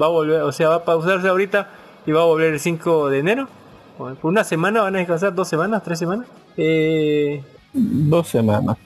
va 0.00 0.06
a 0.06 0.08
volver, 0.08 0.42
o 0.42 0.50
sea, 0.50 0.70
va 0.70 0.74
a 0.76 0.84
pausarse 0.84 1.28
ahorita 1.28 1.68
y 2.04 2.12
va 2.12 2.22
a 2.22 2.24
volver 2.24 2.52
el 2.54 2.60
5 2.60 3.10
de 3.10 3.18
enero. 3.18 3.48
Por 3.96 4.16
una 4.22 4.44
semana 4.44 4.80
van 4.80 4.96
a 4.96 4.98
descansar, 4.98 5.34
dos 5.34 5.46
semanas, 5.46 5.82
tres 5.84 5.98
semanas. 5.98 6.26
Eh, 6.62 7.42
Dos 7.72 8.28
semanas. 8.28 8.76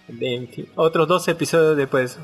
otros 0.76 1.08
dos 1.08 1.26
episodios 1.28 1.76
después. 1.76 2.18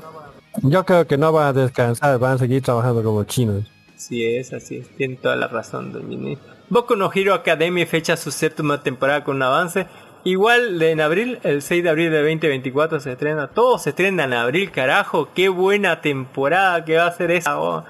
Yo 0.61 0.85
creo 0.85 1.07
que 1.07 1.17
no 1.17 1.31
van 1.31 1.47
a 1.47 1.53
descansar, 1.53 2.19
van 2.19 2.33
a 2.33 2.37
seguir 2.37 2.61
trabajando 2.61 3.03
como 3.03 3.23
chinos. 3.23 3.65
Sí 3.95 4.23
es, 4.25 4.53
así 4.53 4.77
es, 4.77 4.89
tiene 4.95 5.15
toda 5.15 5.35
la 5.35 5.47
razón, 5.47 5.91
Jimmy. 6.07 6.37
Boku 6.69 6.95
no 6.95 7.11
Hero 7.13 7.33
Academy 7.33 7.85
fecha 7.85 8.15
su 8.15 8.31
séptima 8.31 8.81
temporada 8.81 9.23
con 9.23 9.37
un 9.37 9.43
avance. 9.43 9.87
Igual 10.23 10.81
en 10.83 11.01
abril, 11.01 11.39
el 11.43 11.61
6 11.61 11.83
de 11.83 11.89
abril 11.89 12.11
de 12.11 12.19
2024 12.19 12.99
se 12.99 13.11
estrena. 13.13 13.47
Todo 13.47 13.77
se 13.79 13.89
estrena 13.89 14.23
en 14.25 14.33
abril, 14.33 14.71
carajo. 14.71 15.29
Qué 15.33 15.49
buena 15.49 15.99
temporada 16.01 16.85
que 16.85 16.95
va 16.97 17.07
a 17.07 17.11
ser 17.11 17.31
esa. 17.31 17.59
oh. 17.59 17.83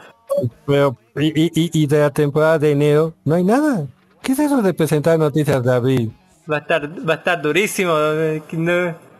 Pero, 0.65 0.95
y, 1.17 1.27
y- 1.27 1.51
y 1.73 1.87
de 1.87 1.99
la 1.99 2.09
temporada 2.09 2.57
de 2.57 2.71
enero, 2.71 3.13
no 3.25 3.35
hay 3.35 3.43
nada. 3.43 3.85
¿Qué 4.23 4.31
es 4.31 4.39
eso 4.39 4.61
de 4.61 4.73
presentar 4.73 5.19
noticias 5.19 5.61
de 5.63 5.73
abril? 5.73 6.13
Va 6.51 6.57
a 6.57 6.59
estar, 6.59 6.89
va 7.07 7.13
a 7.13 7.17
estar 7.17 7.41
durísimo. 7.41 7.93
eh, 7.97 8.41
no, 8.53 8.73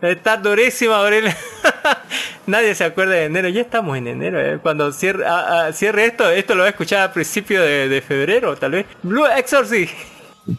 va 0.04 0.08
a 0.08 0.10
estar 0.10 0.42
durísimo 0.42 0.94
abril. 0.94 1.26
Nadie 2.48 2.76
se 2.76 2.84
acuerda 2.84 3.14
de 3.14 3.26
enero. 3.26 3.50
Ya 3.50 3.62
estamos 3.62 3.98
en 3.98 4.08
enero. 4.08 4.40
eh. 4.40 4.60
Cuando 4.62 4.92
cierre, 4.92 5.26
ah, 5.26 5.66
ah, 5.68 5.74
cierre 5.74 6.06
esto, 6.06 6.30
esto 6.30 6.56
lo 6.56 6.62
va 6.62 6.68
a 6.68 6.72
escuchar 6.72 7.02
a 7.04 7.14
principio 7.14 7.62
de, 7.62 7.88
de 7.88 8.02
febrero, 8.02 8.56
tal 8.56 8.72
vez. 8.72 8.86
Blue 9.04 9.26
Exorcist. 9.26 9.94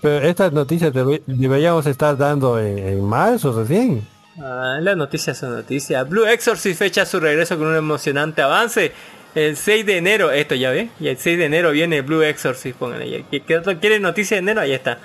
Pero 0.01 0.27
estas 0.27 0.53
noticias 0.53 0.93
debe- 0.93 1.23
deberíamos 1.27 1.85
estar 1.87 2.16
dando 2.16 2.59
en, 2.59 2.79
en 2.79 3.05
marzo 3.05 3.53
recién. 3.61 4.07
Ah, 4.41 4.79
las 4.81 4.97
noticias 4.97 5.37
son 5.37 5.55
noticias. 5.57 6.09
Blue 6.09 6.25
Exorcist 6.25 6.79
fecha 6.79 7.05
su 7.05 7.18
regreso 7.20 7.59
con 7.59 7.66
un 7.66 7.77
emocionante 7.77 8.41
avance. 8.43 8.93
El 9.35 9.57
6 9.57 9.85
de 9.87 9.97
enero, 9.97 10.31
esto 10.31 10.55
ya 10.55 10.70
ve, 10.70 10.91
y 11.01 11.09
el 11.09 11.16
6 11.16 11.39
de 11.39 11.47
enero 11.47 11.70
viene 11.73 12.03
Blue 12.03 12.23
Exorcist, 12.23 12.79
pónganle 12.79 13.05
ahí. 13.07 13.25
¿Qué- 13.31 13.41
qué 13.41 13.57
otro 13.57 13.79
quiere 13.81 13.99
noticia 13.99 14.37
de 14.37 14.41
enero? 14.43 14.61
Ahí 14.61 14.73
está. 14.73 14.99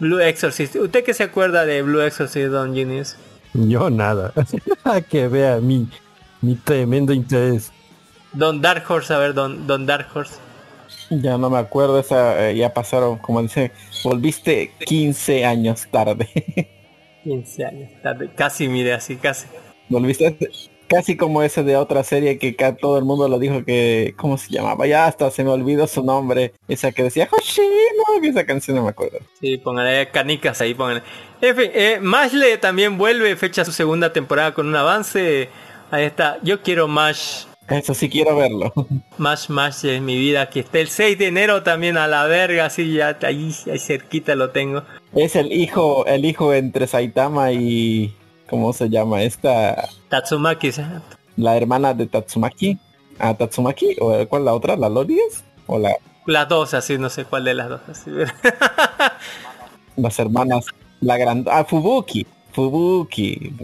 Blue 0.00 0.20
Exorcist. 0.20 0.76
¿Usted 0.76 1.04
qué 1.04 1.14
se 1.14 1.22
acuerda 1.22 1.64
de 1.66 1.82
Blue 1.82 2.00
Exorcist, 2.00 2.48
Don 2.48 2.74
Genius? 2.74 3.16
Yo 3.54 3.90
nada. 3.90 4.32
que 5.10 5.28
vea 5.28 5.60
mi, 5.60 5.88
mi 6.40 6.56
tremendo 6.56 7.12
interés. 7.12 7.70
Don 8.32 8.60
Dark 8.60 8.84
Horse, 8.88 9.12
a 9.12 9.18
ver, 9.18 9.34
Don, 9.34 9.66
Don 9.66 9.86
Dark 9.86 10.08
Horse. 10.14 10.34
Ya 11.10 11.36
no 11.36 11.50
me 11.50 11.58
acuerdo, 11.58 11.98
esa 11.98 12.50
eh, 12.50 12.56
ya 12.56 12.72
pasaron, 12.72 13.18
como 13.18 13.42
dice, 13.42 13.72
volviste 14.04 14.72
15 14.86 15.44
años 15.44 15.86
tarde. 15.90 16.28
15 17.24 17.64
años 17.64 17.90
tarde. 18.02 18.30
Casi, 18.34 18.68
mire, 18.68 18.94
así, 18.94 19.16
casi. 19.16 19.46
volviste 19.88 20.36
casi 20.90 21.16
como 21.16 21.42
ese 21.44 21.62
de 21.62 21.76
otra 21.76 22.02
serie 22.02 22.36
que 22.36 22.52
todo 22.80 22.98
el 22.98 23.04
mundo 23.04 23.28
lo 23.28 23.38
dijo 23.38 23.64
que, 23.64 24.12
¿cómo 24.16 24.36
se 24.36 24.50
llamaba? 24.50 24.88
Ya 24.88 25.06
hasta 25.06 25.30
se 25.30 25.44
me 25.44 25.50
olvidó 25.50 25.86
su 25.86 26.02
nombre. 26.02 26.52
Esa 26.66 26.90
que 26.90 27.04
decía 27.04 27.28
Hoshino, 27.30 27.68
esa 28.24 28.44
canción 28.44 28.76
no 28.76 28.82
me 28.82 28.90
acuerdo. 28.90 29.18
Sí, 29.40 29.56
pónganle 29.56 30.10
canicas 30.10 30.60
ahí, 30.60 30.74
pónganle. 30.74 31.04
En 31.40 31.56
fin, 31.56 31.70
eh, 31.72 31.98
Mashle 32.02 32.58
también 32.58 32.98
vuelve, 32.98 33.36
fecha 33.36 33.64
su 33.64 33.70
segunda 33.70 34.12
temporada 34.12 34.52
con 34.52 34.66
un 34.66 34.74
avance. 34.74 35.48
Ahí 35.92 36.04
está. 36.04 36.38
Yo 36.42 36.60
quiero 36.60 36.88
Mash. 36.88 37.44
Eso 37.68 37.94
sí 37.94 38.10
quiero 38.10 38.34
verlo. 38.34 38.72
Más, 39.16 39.48
más 39.48 39.84
en 39.84 40.04
mi 40.04 40.16
vida, 40.16 40.50
que 40.50 40.60
esté 40.60 40.80
el 40.80 40.88
6 40.88 41.16
de 41.18 41.28
enero 41.28 41.62
también 41.62 41.98
a 41.98 42.08
la 42.08 42.24
verga, 42.24 42.66
así 42.66 42.94
ya 42.94 43.16
ahí, 43.22 43.54
ahí 43.70 43.78
cerquita 43.78 44.34
lo 44.34 44.50
tengo. 44.50 44.82
Es 45.14 45.36
el 45.36 45.52
hijo, 45.52 46.04
el 46.06 46.24
hijo 46.24 46.52
entre 46.52 46.88
Saitama 46.88 47.52
y 47.52 48.12
¿cómo 48.50 48.72
se 48.72 48.90
llama? 48.90 49.22
Esta 49.22 49.88
Tatsumaki, 50.08 50.72
¿sí? 50.72 50.82
la 51.36 51.56
hermana 51.56 51.94
de 51.94 52.06
Tatsumaki. 52.06 52.78
Ah, 53.18 53.34
Tatsumaki 53.34 53.96
o 54.00 54.26
cuál 54.28 54.44
la 54.44 54.54
otra, 54.54 54.76
la 54.76 54.88
Lorias 54.88 55.44
o 55.66 55.78
la 55.78 55.94
las 56.26 56.48
dos, 56.48 56.74
así 56.74 56.98
no 56.98 57.08
sé 57.08 57.24
cuál 57.24 57.44
de 57.44 57.54
las 57.54 57.68
dos. 57.68 57.80
Así. 57.88 58.10
las 59.96 60.18
hermanas 60.18 60.66
la 61.00 61.16
gran 61.16 61.44
ah 61.50 61.64
Fubuki, 61.64 62.26
Fubuki. 62.52 63.54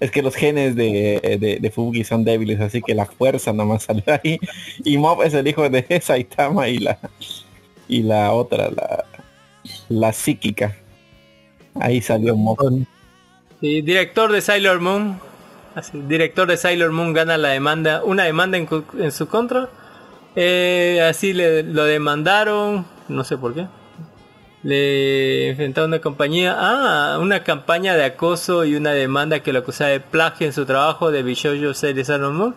Es 0.00 0.10
que 0.10 0.22
los 0.22 0.34
genes 0.34 0.74
de, 0.76 1.38
de, 1.40 1.58
de 1.60 1.70
Fubuki 1.70 2.04
son 2.04 2.24
débiles, 2.24 2.60
así 2.60 2.80
que 2.80 2.94
la 2.94 3.04
fuerza 3.04 3.52
nomás 3.52 3.84
salió 3.84 4.04
ahí. 4.06 4.38
Y 4.82 4.96
Mob 4.96 5.22
es 5.22 5.34
el 5.34 5.46
hijo 5.46 5.68
de 5.68 6.00
Saitama 6.02 6.68
y 6.68 6.78
la 6.78 6.98
y 7.86 8.02
la 8.02 8.32
otra, 8.32 8.70
la 8.70 9.04
la 9.88 10.12
psíquica. 10.12 10.76
Ahí 11.74 12.00
salió 12.00 12.36
Mob. 12.36 12.58
Sí, 13.60 13.82
director 13.82 14.32
de 14.32 14.40
Sailor 14.40 14.80
Moon, 14.80 15.20
director 15.92 16.48
de 16.48 16.56
Sailor 16.56 16.92
Moon 16.92 17.12
gana 17.12 17.36
la 17.36 17.50
demanda, 17.50 18.02
una 18.02 18.24
demanda 18.24 18.56
en, 18.56 18.66
en 18.98 19.12
su 19.12 19.28
contra. 19.28 19.68
Eh, 20.34 21.02
así 21.06 21.34
le, 21.34 21.62
lo 21.62 21.84
demandaron, 21.84 22.86
no 23.08 23.22
sé 23.22 23.36
por 23.36 23.54
qué. 23.54 23.66
Le 24.62 25.50
enfrentaron 25.50 25.90
una 25.90 26.00
compañía, 26.00 26.56
ah, 26.58 27.18
una 27.20 27.44
campaña 27.44 27.96
de 27.96 28.04
acoso 28.04 28.64
y 28.64 28.76
una 28.76 28.92
demanda 28.92 29.40
que 29.40 29.52
lo 29.52 29.58
acusaba 29.58 29.90
de 29.90 30.00
plagio 30.00 30.46
en 30.46 30.54
su 30.54 30.64
trabajo 30.64 31.10
de 31.10 31.22
Bishoujo 31.22 31.74
Series 31.74 32.06
Sailor 32.06 32.32
Moon 32.32 32.54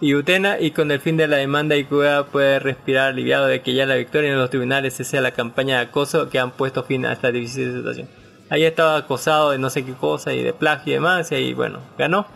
y 0.00 0.14
Utena 0.14 0.58
y 0.58 0.70
con 0.70 0.90
el 0.90 1.00
fin 1.00 1.18
de 1.18 1.28
la 1.28 1.36
demanda 1.36 1.76
Ikuga 1.76 2.24
puede 2.24 2.60
respirar 2.60 3.08
aliviado 3.08 3.46
de 3.46 3.60
que 3.62 3.74
ya 3.74 3.84
la 3.84 3.96
victoria 3.96 4.32
en 4.32 4.38
los 4.38 4.50
tribunales 4.50 4.94
sea 4.94 5.20
la 5.20 5.32
campaña 5.32 5.76
de 5.78 5.86
acoso 5.86 6.30
que 6.30 6.38
han 6.38 6.50
puesto 6.50 6.82
fin 6.82 7.04
a 7.04 7.12
esta 7.12 7.30
difícil 7.30 7.74
situación. 7.74 8.08
Ahí 8.48 8.64
estaba 8.64 8.96
acosado 8.96 9.50
de 9.50 9.58
no 9.58 9.70
sé 9.70 9.84
qué 9.84 9.94
cosa 9.94 10.32
y 10.32 10.42
de 10.42 10.52
plagio 10.52 10.92
y 10.92 10.94
demás 10.94 11.32
y 11.32 11.34
ahí 11.34 11.54
bueno, 11.54 11.80
ganó. 11.98 12.26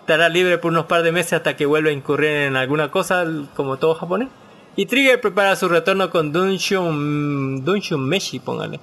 Estará 0.00 0.28
libre 0.28 0.58
por 0.58 0.72
unos 0.72 0.86
par 0.86 1.02
de 1.02 1.12
meses 1.12 1.34
hasta 1.34 1.56
que 1.56 1.66
vuelva 1.66 1.90
a 1.90 1.92
incurrir 1.92 2.30
en 2.30 2.56
alguna 2.56 2.90
cosa 2.90 3.24
como 3.54 3.76
todo 3.76 3.94
japonés. 3.94 4.28
Y 4.74 4.86
Trigger 4.86 5.20
prepara 5.20 5.54
su 5.54 5.68
retorno 5.68 6.10
con 6.10 6.32
Dunshun, 6.32 7.64
Dunshun 7.64 8.08
Meshi, 8.08 8.40
póngale. 8.40 8.80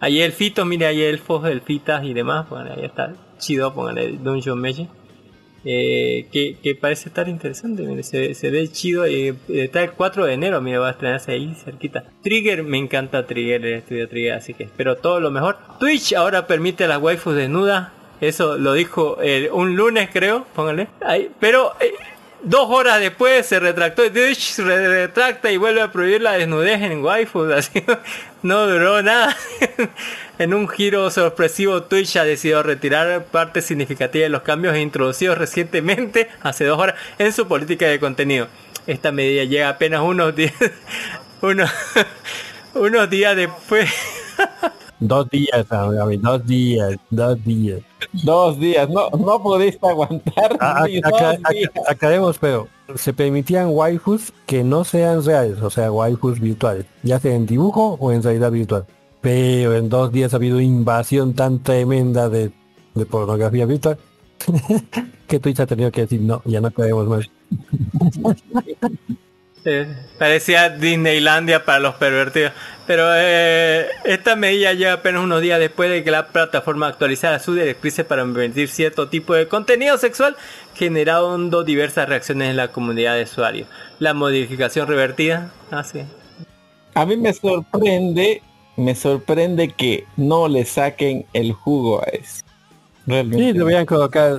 Hay 0.00 0.20
elfitos, 0.20 0.66
mire, 0.66 0.86
hay 0.86 1.02
elfos, 1.02 1.46
elfitas 1.46 2.04
y 2.04 2.14
demás, 2.14 2.46
póngale, 2.46 2.72
ahí 2.72 2.84
está. 2.84 3.12
Chido, 3.38 3.72
póngale 3.72 4.12
Dunshun 4.18 4.60
Meshi. 4.60 4.88
Eh, 5.68 6.28
que, 6.30 6.78
parece 6.80 7.08
estar 7.08 7.28
interesante, 7.28 7.82
se, 8.04 8.50
ve 8.50 8.68
chido. 8.68 9.04
eh, 9.04 9.34
está 9.48 9.82
el 9.82 9.90
4 9.90 10.24
de 10.24 10.34
enero, 10.34 10.60
mire, 10.60 10.78
va 10.78 10.88
a 10.88 10.90
estrenarse 10.92 11.32
ahí 11.32 11.56
cerquita. 11.56 12.04
Trigger, 12.22 12.62
me 12.62 12.78
encanta 12.78 13.26
Trigger, 13.26 13.66
el 13.66 13.74
estudio 13.74 14.08
Trigger, 14.08 14.34
así 14.34 14.54
que 14.54 14.62
espero 14.62 14.96
todo 14.96 15.18
lo 15.18 15.32
mejor. 15.32 15.58
Twitch 15.80 16.12
ahora 16.14 16.46
permite 16.46 16.86
las 16.86 17.02
waifus 17.02 17.34
desnudas. 17.34 17.88
Eso 18.20 18.56
lo 18.56 18.74
dijo 18.74 19.18
eh, 19.20 19.50
un 19.52 19.74
lunes, 19.74 20.08
creo, 20.12 20.46
póngale. 20.54 20.86
Pero 21.40 21.74
eh, 21.80 21.92
dos 22.44 22.70
horas 22.70 23.00
después 23.00 23.44
se 23.44 23.58
retractó. 23.58 24.10
Twitch 24.10 24.52
se 24.52 24.62
retracta 24.62 25.50
y 25.50 25.56
vuelve 25.56 25.82
a 25.82 25.90
prohibir 25.90 26.22
la 26.22 26.32
desnudez 26.34 26.80
en 26.80 27.02
waifus. 27.02 27.52
Así 27.56 27.82
no 28.42 28.68
duró 28.68 29.02
nada. 29.02 29.36
En 30.38 30.54
un 30.54 30.68
giro 30.68 31.10
sorpresivo, 31.10 31.82
Twitch 31.84 32.16
ha 32.16 32.24
decidido 32.24 32.62
retirar 32.62 33.24
parte 33.26 33.62
significativa 33.62 34.24
de 34.24 34.28
los 34.28 34.42
cambios 34.42 34.76
introducidos 34.76 35.38
recientemente, 35.38 36.28
hace 36.42 36.64
dos 36.64 36.78
horas, 36.78 36.96
en 37.18 37.32
su 37.32 37.46
política 37.48 37.86
de 37.86 37.98
contenido. 38.00 38.48
Esta 38.86 39.12
medida 39.12 39.44
llega 39.44 39.68
apenas 39.68 40.00
unos 40.02 40.34
días, 40.36 40.52
unos, 41.42 41.70
unos 42.74 43.10
días 43.10 43.36
después. 43.36 43.90
Dos 44.98 45.28
días, 45.28 45.66
Gaby, 45.68 46.16
dos 46.16 46.46
días, 46.46 46.96
dos 47.10 47.44
días. 47.44 47.80
Dos 48.12 48.58
días, 48.58 48.88
no, 48.88 49.10
no 49.10 49.42
pudiste 49.42 49.86
aguantar 49.86 50.56
A- 50.58 50.82
a- 50.84 50.86
ni 50.86 50.98
acá- 50.98 51.10
dos 51.10 51.50
días. 51.50 51.70
acá- 51.74 51.90
aclaremos, 51.92 52.38
pero 52.38 52.68
se 52.94 53.12
permitían 53.12 53.68
waifus 53.70 54.32
que 54.46 54.64
no 54.64 54.84
sean 54.84 55.22
reales, 55.24 55.60
o 55.60 55.68
sea, 55.70 55.92
waifus 55.92 56.40
virtuales, 56.40 56.86
ya 57.02 57.18
sea 57.20 57.34
en 57.34 57.44
dibujo 57.46 57.98
o 58.00 58.12
en 58.12 58.22
realidad 58.22 58.50
virtual. 58.50 58.86
Pero 59.20 59.74
en 59.74 59.88
dos 59.88 60.12
días 60.12 60.32
ha 60.32 60.36
habido 60.36 60.60
invasión 60.60 61.34
tan 61.34 61.62
tremenda 61.62 62.28
de, 62.28 62.52
de 62.94 63.06
pornografía 63.06 63.66
virtual 63.66 63.98
que 65.26 65.40
Twitch 65.40 65.60
ha 65.60 65.66
tenido 65.66 65.90
que 65.90 66.02
decir, 66.02 66.20
no, 66.20 66.42
ya 66.44 66.60
no 66.60 66.70
podemos 66.70 67.08
más. 67.08 67.26
Eh, 69.68 69.84
parecía 70.16 70.68
Disneylandia 70.70 71.64
para 71.64 71.80
los 71.80 71.96
pervertidos. 71.96 72.52
Pero 72.86 73.08
eh, 73.16 73.88
esta 74.04 74.36
medida 74.36 74.72
llega 74.72 74.92
apenas 74.92 75.24
unos 75.24 75.42
días 75.42 75.58
después 75.58 75.90
de 75.90 76.04
que 76.04 76.12
la 76.12 76.28
plataforma 76.28 76.86
actualizara 76.86 77.40
sus 77.40 77.56
directrices 77.56 78.06
para 78.06 78.22
permitir 78.22 78.68
cierto 78.68 79.08
tipo 79.08 79.34
de 79.34 79.48
contenido 79.48 79.98
sexual, 79.98 80.36
generando 80.76 81.64
diversas 81.64 82.08
reacciones 82.08 82.50
en 82.50 82.56
la 82.56 82.68
comunidad 82.68 83.16
de 83.16 83.24
usuarios. 83.24 83.68
La 83.98 84.14
modificación 84.14 84.86
revertida. 84.86 85.50
Ah, 85.72 85.82
sí. 85.82 86.02
A 86.94 87.04
mí 87.04 87.16
me 87.16 87.32
sorprende, 87.32 88.42
me 88.76 88.94
sorprende 88.94 89.68
que 89.70 90.04
no 90.16 90.48
le 90.48 90.64
saquen 90.64 91.26
el 91.32 91.52
jugo 91.52 92.00
a 92.02 92.06
eso. 92.06 92.42
Realmente. 93.06 93.44
Sí, 93.44 93.52
deberían 93.58 93.86
colocar, 93.86 94.36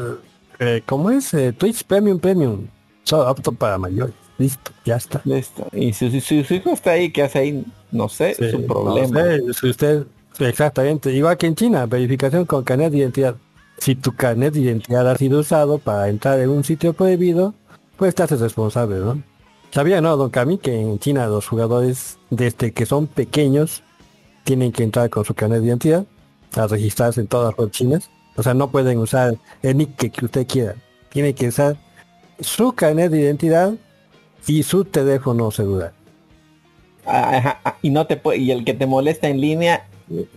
eh, 0.60 0.82
¿cómo 0.86 1.10
es? 1.10 1.34
Eh, 1.34 1.54
Twitch 1.54 1.84
Premium 1.84 2.20
Premium. 2.20 2.68
Solo 3.04 3.28
apto 3.28 3.52
para 3.52 3.78
mayores. 3.78 4.14
Listo, 4.38 4.72
ya 4.86 4.98
está. 4.98 5.22
Listo. 5.24 5.68
Y 5.74 5.94
si, 5.94 6.12
si- 6.12 6.22
si 6.22 6.44
su 6.44 6.54
hijo 6.56 6.72
está 6.72 6.92
ahí, 6.92 7.12
¿qué 7.12 7.24
hace 7.24 7.40
ahí? 7.40 7.66
No 7.92 8.08
sé, 8.10 8.36
Sí, 8.36 8.52
su 8.52 8.66
problema. 8.66 9.24
no 9.24 9.54
sé, 9.54 9.54
si 9.62 9.70
usted, 9.70 10.04
exactamente, 10.40 11.12
igual 11.14 11.38
que 11.38 11.48
en 11.48 11.56
China, 11.56 11.86
verificación 11.86 12.46
con 12.46 12.64
carnet 12.64 12.92
de 12.92 13.00
identidad. 13.00 13.36
Si 13.80 13.96
tu 13.96 14.14
carnet 14.14 14.54
de 14.54 14.60
identidad 14.62 15.10
ha 15.10 15.16
sido 15.16 15.40
usado 15.40 15.78
para 15.80 16.10
entrar 16.10 16.40
en 16.40 16.50
un 16.50 16.64
sitio 16.64 16.94
prohibido, 16.94 17.54
pues 17.96 18.14
te 18.14 18.24
haces 18.24 18.40
responsable, 18.42 18.98
¿no? 18.98 19.22
¿Sabía, 19.72 20.02
no, 20.02 20.16
don 20.18 20.30
Cami, 20.30 20.58
que 20.58 20.80
en 20.80 21.00
China 21.00 21.28
los 21.28 21.48
jugadores, 21.48 22.18
desde 22.30 22.72
que 22.74 22.86
son 22.86 23.08
pequeños, 23.08 23.84
tienen 24.48 24.72
que 24.72 24.82
entrar 24.82 25.10
con 25.10 25.26
su 25.26 25.34
carnet 25.34 25.60
de 25.60 25.68
identidad 25.68 26.06
a 26.56 26.68
registrarse 26.68 27.20
en 27.20 27.28
todas 27.28 27.54
las 27.58 27.70
chinas? 27.72 28.10
O 28.38 28.44
sea, 28.44 28.54
no 28.54 28.72
pueden 28.72 28.98
usar 28.98 29.36
el 29.62 29.76
nick 29.78 30.10
que 30.10 30.26
usted 30.26 30.48
quiera. 30.48 30.76
Tiene 31.10 31.36
que 31.36 31.50
usar 31.50 31.76
su 32.40 32.72
carnet 32.72 33.12
de 33.12 33.20
identidad 33.20 33.74
y 34.48 34.64
su 34.64 34.86
teléfono 34.86 35.52
celular. 35.52 35.92
Ajá, 37.06 37.60
ah, 37.66 37.76
y 37.82 37.90
no 37.90 38.08
te 38.08 38.16
puede, 38.16 38.38
y 38.38 38.52
el 38.52 38.64
que 38.64 38.74
te 38.74 38.86
molesta 38.86 39.28
en 39.28 39.42
línea 39.42 39.86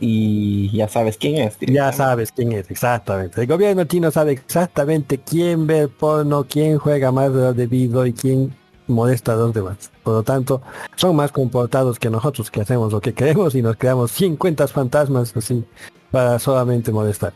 y 0.00 0.76
ya 0.76 0.88
sabes 0.88 1.16
quién 1.16 1.36
es. 1.36 1.56
Ya 1.60 1.92
sabes 1.92 2.32
quién 2.32 2.50
es, 2.50 2.68
exactamente. 2.68 3.40
El 3.40 3.46
gobierno 3.46 3.84
chino 3.84 4.10
sabe 4.10 4.32
exactamente 4.32 5.18
quién 5.18 5.68
ve 5.68 5.86
porno, 5.86 6.44
quién 6.48 6.78
juega 6.78 7.12
más 7.12 7.32
de 7.32 7.40
lo 7.40 7.54
debido 7.54 8.04
y 8.06 8.12
quién 8.12 8.52
molesta 8.90 9.32
a 9.32 9.36
los 9.36 9.54
demás. 9.54 9.90
Por 10.02 10.14
lo 10.14 10.22
tanto, 10.22 10.60
son 10.96 11.16
más 11.16 11.32
comportados 11.32 11.98
que 11.98 12.10
nosotros 12.10 12.50
que 12.50 12.60
hacemos 12.60 12.92
lo 12.92 13.00
que 13.00 13.14
queremos 13.14 13.54
y 13.54 13.62
nos 13.62 13.76
creamos 13.76 14.10
50 14.12 14.68
fantasmas 14.68 15.36
así 15.36 15.64
para 16.10 16.38
solamente 16.38 16.92
molestar. 16.92 17.32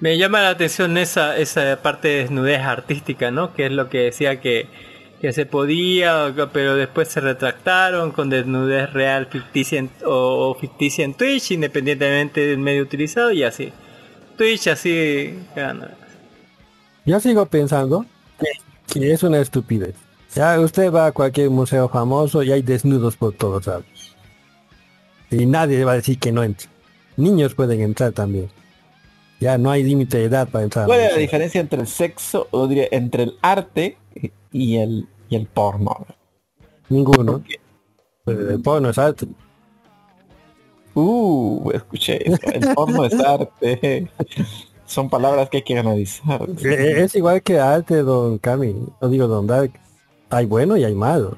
Me 0.00 0.18
llama 0.18 0.42
la 0.42 0.50
atención 0.50 0.98
esa, 0.98 1.36
esa 1.38 1.80
parte 1.82 2.08
de 2.08 2.14
desnudez 2.18 2.60
artística, 2.60 3.30
¿no? 3.30 3.54
Que 3.54 3.66
es 3.66 3.72
lo 3.72 3.88
que 3.88 3.98
decía 4.00 4.40
que, 4.42 4.68
que 5.22 5.32
se 5.32 5.46
podía, 5.46 6.34
pero 6.52 6.74
después 6.76 7.08
se 7.08 7.20
retractaron 7.22 8.12
con 8.12 8.28
desnudez 8.28 8.92
real 8.92 9.26
ficticia 9.26 9.78
en- 9.78 9.90
o, 10.04 10.50
o 10.50 10.54
ficticia 10.54 11.02
en 11.04 11.14
Twitch, 11.14 11.50
independientemente 11.52 12.40
del 12.46 12.58
medio 12.58 12.82
utilizado 12.82 13.30
y 13.32 13.42
así. 13.42 13.72
Twitch 14.36 14.66
así... 14.68 15.38
gana. 15.56 15.90
Yo 17.06 17.18
sigo 17.20 17.46
pensando 17.46 18.04
que 18.92 19.12
es 19.12 19.22
una 19.22 19.38
estupidez. 19.38 19.94
Ya 20.36 20.60
usted 20.60 20.92
va 20.92 21.06
a 21.06 21.12
cualquier 21.12 21.48
museo 21.48 21.88
famoso 21.88 22.42
y 22.42 22.52
hay 22.52 22.60
desnudos 22.60 23.16
por 23.16 23.32
todos 23.32 23.66
lados. 23.66 24.14
Y 25.30 25.46
nadie 25.46 25.82
va 25.82 25.92
a 25.92 25.94
decir 25.94 26.18
que 26.18 26.30
no 26.30 26.42
entre. 26.44 26.68
Niños 27.16 27.54
pueden 27.54 27.80
entrar 27.80 28.12
también. 28.12 28.50
Ya 29.40 29.56
no 29.56 29.70
hay 29.70 29.82
límite 29.82 30.18
de 30.18 30.24
edad 30.24 30.46
para 30.46 30.64
entrar. 30.64 30.84
¿Cuál 30.84 31.00
es 31.00 31.12
la 31.12 31.18
diferencia 31.18 31.58
entre 31.58 31.80
el 31.80 31.86
sexo, 31.86 32.48
o 32.50 32.66
diría, 32.68 32.86
entre 32.90 33.22
el 33.22 33.38
arte 33.40 33.96
y 34.52 34.76
el, 34.76 35.08
y 35.30 35.36
el 35.36 35.46
porno? 35.46 36.06
Ninguno. 36.90 37.42
Eh, 37.48 37.58
El 38.26 38.60
porno 38.60 38.90
es 38.90 38.98
arte. 38.98 39.26
Uh, 40.92 41.70
escuché 41.72 42.30
eso. 42.30 42.38
El 42.52 42.74
porno 42.74 43.06
es 43.06 43.14
arte. 43.14 44.10
Son 44.84 45.08
palabras 45.08 45.48
que 45.48 45.58
hay 45.58 45.62
que 45.62 45.78
analizar. 45.78 46.42
Eh, 46.62 47.04
Es 47.04 47.14
igual 47.14 47.42
que 47.42 47.58
arte, 47.58 48.02
don 48.02 48.36
Cami. 48.36 48.74
No 49.00 49.08
digo 49.08 49.26
don 49.28 49.46
Dark. 49.46 49.72
Hay 50.30 50.46
bueno 50.46 50.76
y 50.76 50.84
hay 50.84 50.94
malo. 50.94 51.36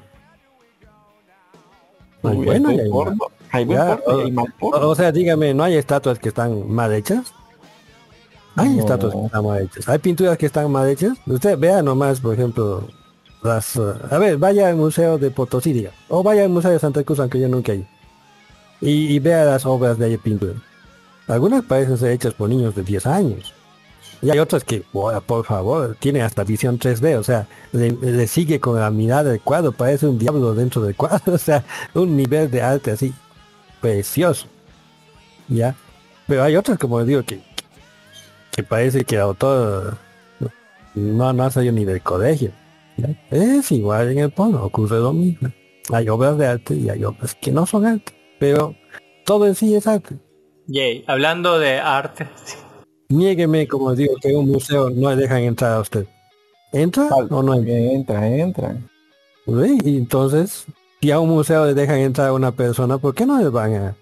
Hay 2.23 2.37
Uy, 2.37 2.45
bueno 2.45 2.71
y 2.71 2.79
hay 2.79 2.89
porno. 2.89 3.15
malo. 3.15 3.31
Hay 3.51 3.65
buen 3.65 3.77
Ya, 3.79 3.97
porno 3.97 4.19
y 4.21 4.25
hay 4.25 4.31
mal 4.31 4.53
porno. 4.59 4.87
O, 4.87 4.89
o 4.91 4.95
sea, 4.95 5.11
dígame, 5.11 5.53
¿no 5.53 5.63
hay 5.63 5.75
estatuas 5.75 6.19
que 6.19 6.29
están 6.29 6.69
mal 6.71 6.93
hechas? 6.93 7.33
Hay 8.55 8.69
No. 8.69 8.79
estatuas 8.79 9.13
que 9.13 9.25
están 9.25 9.45
mal 9.45 9.61
hechas. 9.61 9.89
Hay 9.89 9.99
pinturas 9.99 10.37
que 10.37 10.45
están 10.45 10.71
mal 10.71 10.89
hechas. 10.89 11.17
Usted 11.25 11.57
vea 11.57 11.81
nomás, 11.81 12.19
por 12.19 12.33
ejemplo, 12.33 12.87
las... 13.43 13.75
eh, 13.77 13.93
a 14.11 14.17
ver, 14.17 14.37
vaya 14.37 14.67
al 14.69 14.75
Museo 14.75 15.17
de 15.17 15.31
Potosí, 15.31 15.71
diga. 15.73 15.91
O 16.09 16.23
vaya 16.23 16.43
al 16.43 16.49
Museo 16.49 16.71
de 16.71 16.79
Santa 16.79 17.03
Cruz, 17.03 17.19
aunque 17.19 17.39
yo 17.39 17.47
nunca 17.47 17.71
he 17.71 17.77
ido. 17.77 17.87
Y, 18.81 19.13
y 19.15 19.19
vea 19.19 19.45
las 19.45 19.65
obras 19.65 19.97
de 19.97 20.17
pintura. 20.17 20.53
Algunas 21.27 21.63
parecen 21.63 21.97
ser 21.97 22.11
hechas 22.11 22.33
por 22.33 22.49
niños 22.49 22.75
de 22.75 22.83
10 22.83 23.05
años. 23.05 23.53
Y 24.21 24.29
hay 24.29 24.39
otras 24.39 24.63
que, 24.63 24.83
"Buah, 24.91 25.21
por 25.21 25.45
favor, 25.45 25.95
tienen 25.99 26.23
hasta 26.23 26.43
visión 26.43 26.77
3D, 26.77 27.17
o 27.17 27.23
sea, 27.23 27.47
le, 27.71 28.27
sigue 28.27 28.59
con 28.59 28.79
la 28.79 28.91
mirada 28.91 29.31
del 29.31 29.41
cuadro, 29.41 29.71
parece 29.71 30.07
un 30.07 30.19
diablo 30.19 30.53
dentro 30.53 30.81
del 30.81 30.95
cuadro, 30.95 31.33
o 31.33 31.37
sea, 31.37 31.63
un 31.93 32.15
nivel 32.17 32.51
de 32.51 32.61
arte 32.61 32.91
así, 32.91 33.13
precioso. 33.81 34.47
¿Ya? 35.47 35.75
Pero 36.27 36.43
hay 36.43 36.55
otras, 36.55 36.77
como 36.77 37.03
digo, 37.03 37.23
que, 37.23 37.41
que 38.51 38.63
parece 38.63 39.03
que 39.05 39.15
el 39.15 39.21
autor 39.21 39.97
no, 40.95 41.33
no 41.33 41.43
ha 41.43 41.51
salido 41.51 41.73
ni 41.73 41.85
del 41.85 42.01
colegio. 42.01 42.51
Es 43.31 43.71
igual 43.71 44.11
en 44.11 44.19
el 44.19 44.31
porno, 44.31 44.63
ocurre 44.63 44.99
lo 44.99 45.13
mismo. 45.13 45.49
Hay 45.91 46.09
obras 46.09 46.37
de 46.37 46.47
arte 46.47 46.75
y 46.75 46.89
hay 46.89 47.03
obras 47.03 47.35
que 47.35 47.51
no 47.51 47.65
son 47.65 47.85
arte, 47.85 48.13
pero 48.39 48.75
todo 49.25 49.47
en 49.47 49.55
sí 49.55 49.75
es 49.75 49.87
arte. 49.87 50.17
Yay. 50.67 51.03
Hablando 51.07 51.57
de 51.57 51.79
arte. 51.79 52.27
Niégueme, 53.09 53.67
como 53.67 53.95
digo, 53.95 54.13
que 54.21 54.35
un 54.35 54.47
museo 54.49 54.91
no 54.91 55.09
le 55.09 55.15
dejan 55.15 55.39
entrar 55.39 55.73
a 55.73 55.79
usted. 55.79 56.05
¿Entra 56.71 57.07
o 57.07 57.41
no 57.41 57.55
entra? 57.55 57.75
Entra, 57.75 58.27
entra. 58.27 58.77
Sí, 59.45 59.77
Y 59.83 59.97
entonces, 59.97 60.65
si 61.01 61.09
a 61.09 61.19
un 61.19 61.29
museo 61.29 61.65
le 61.65 61.73
dejan 61.73 61.97
entrar 61.97 62.27
a 62.27 62.33
una 62.33 62.51
persona, 62.51 62.99
¿por 62.99 63.15
qué 63.15 63.25
no 63.25 63.39
le 63.39 63.49
van 63.49 63.73
a, 63.73 63.95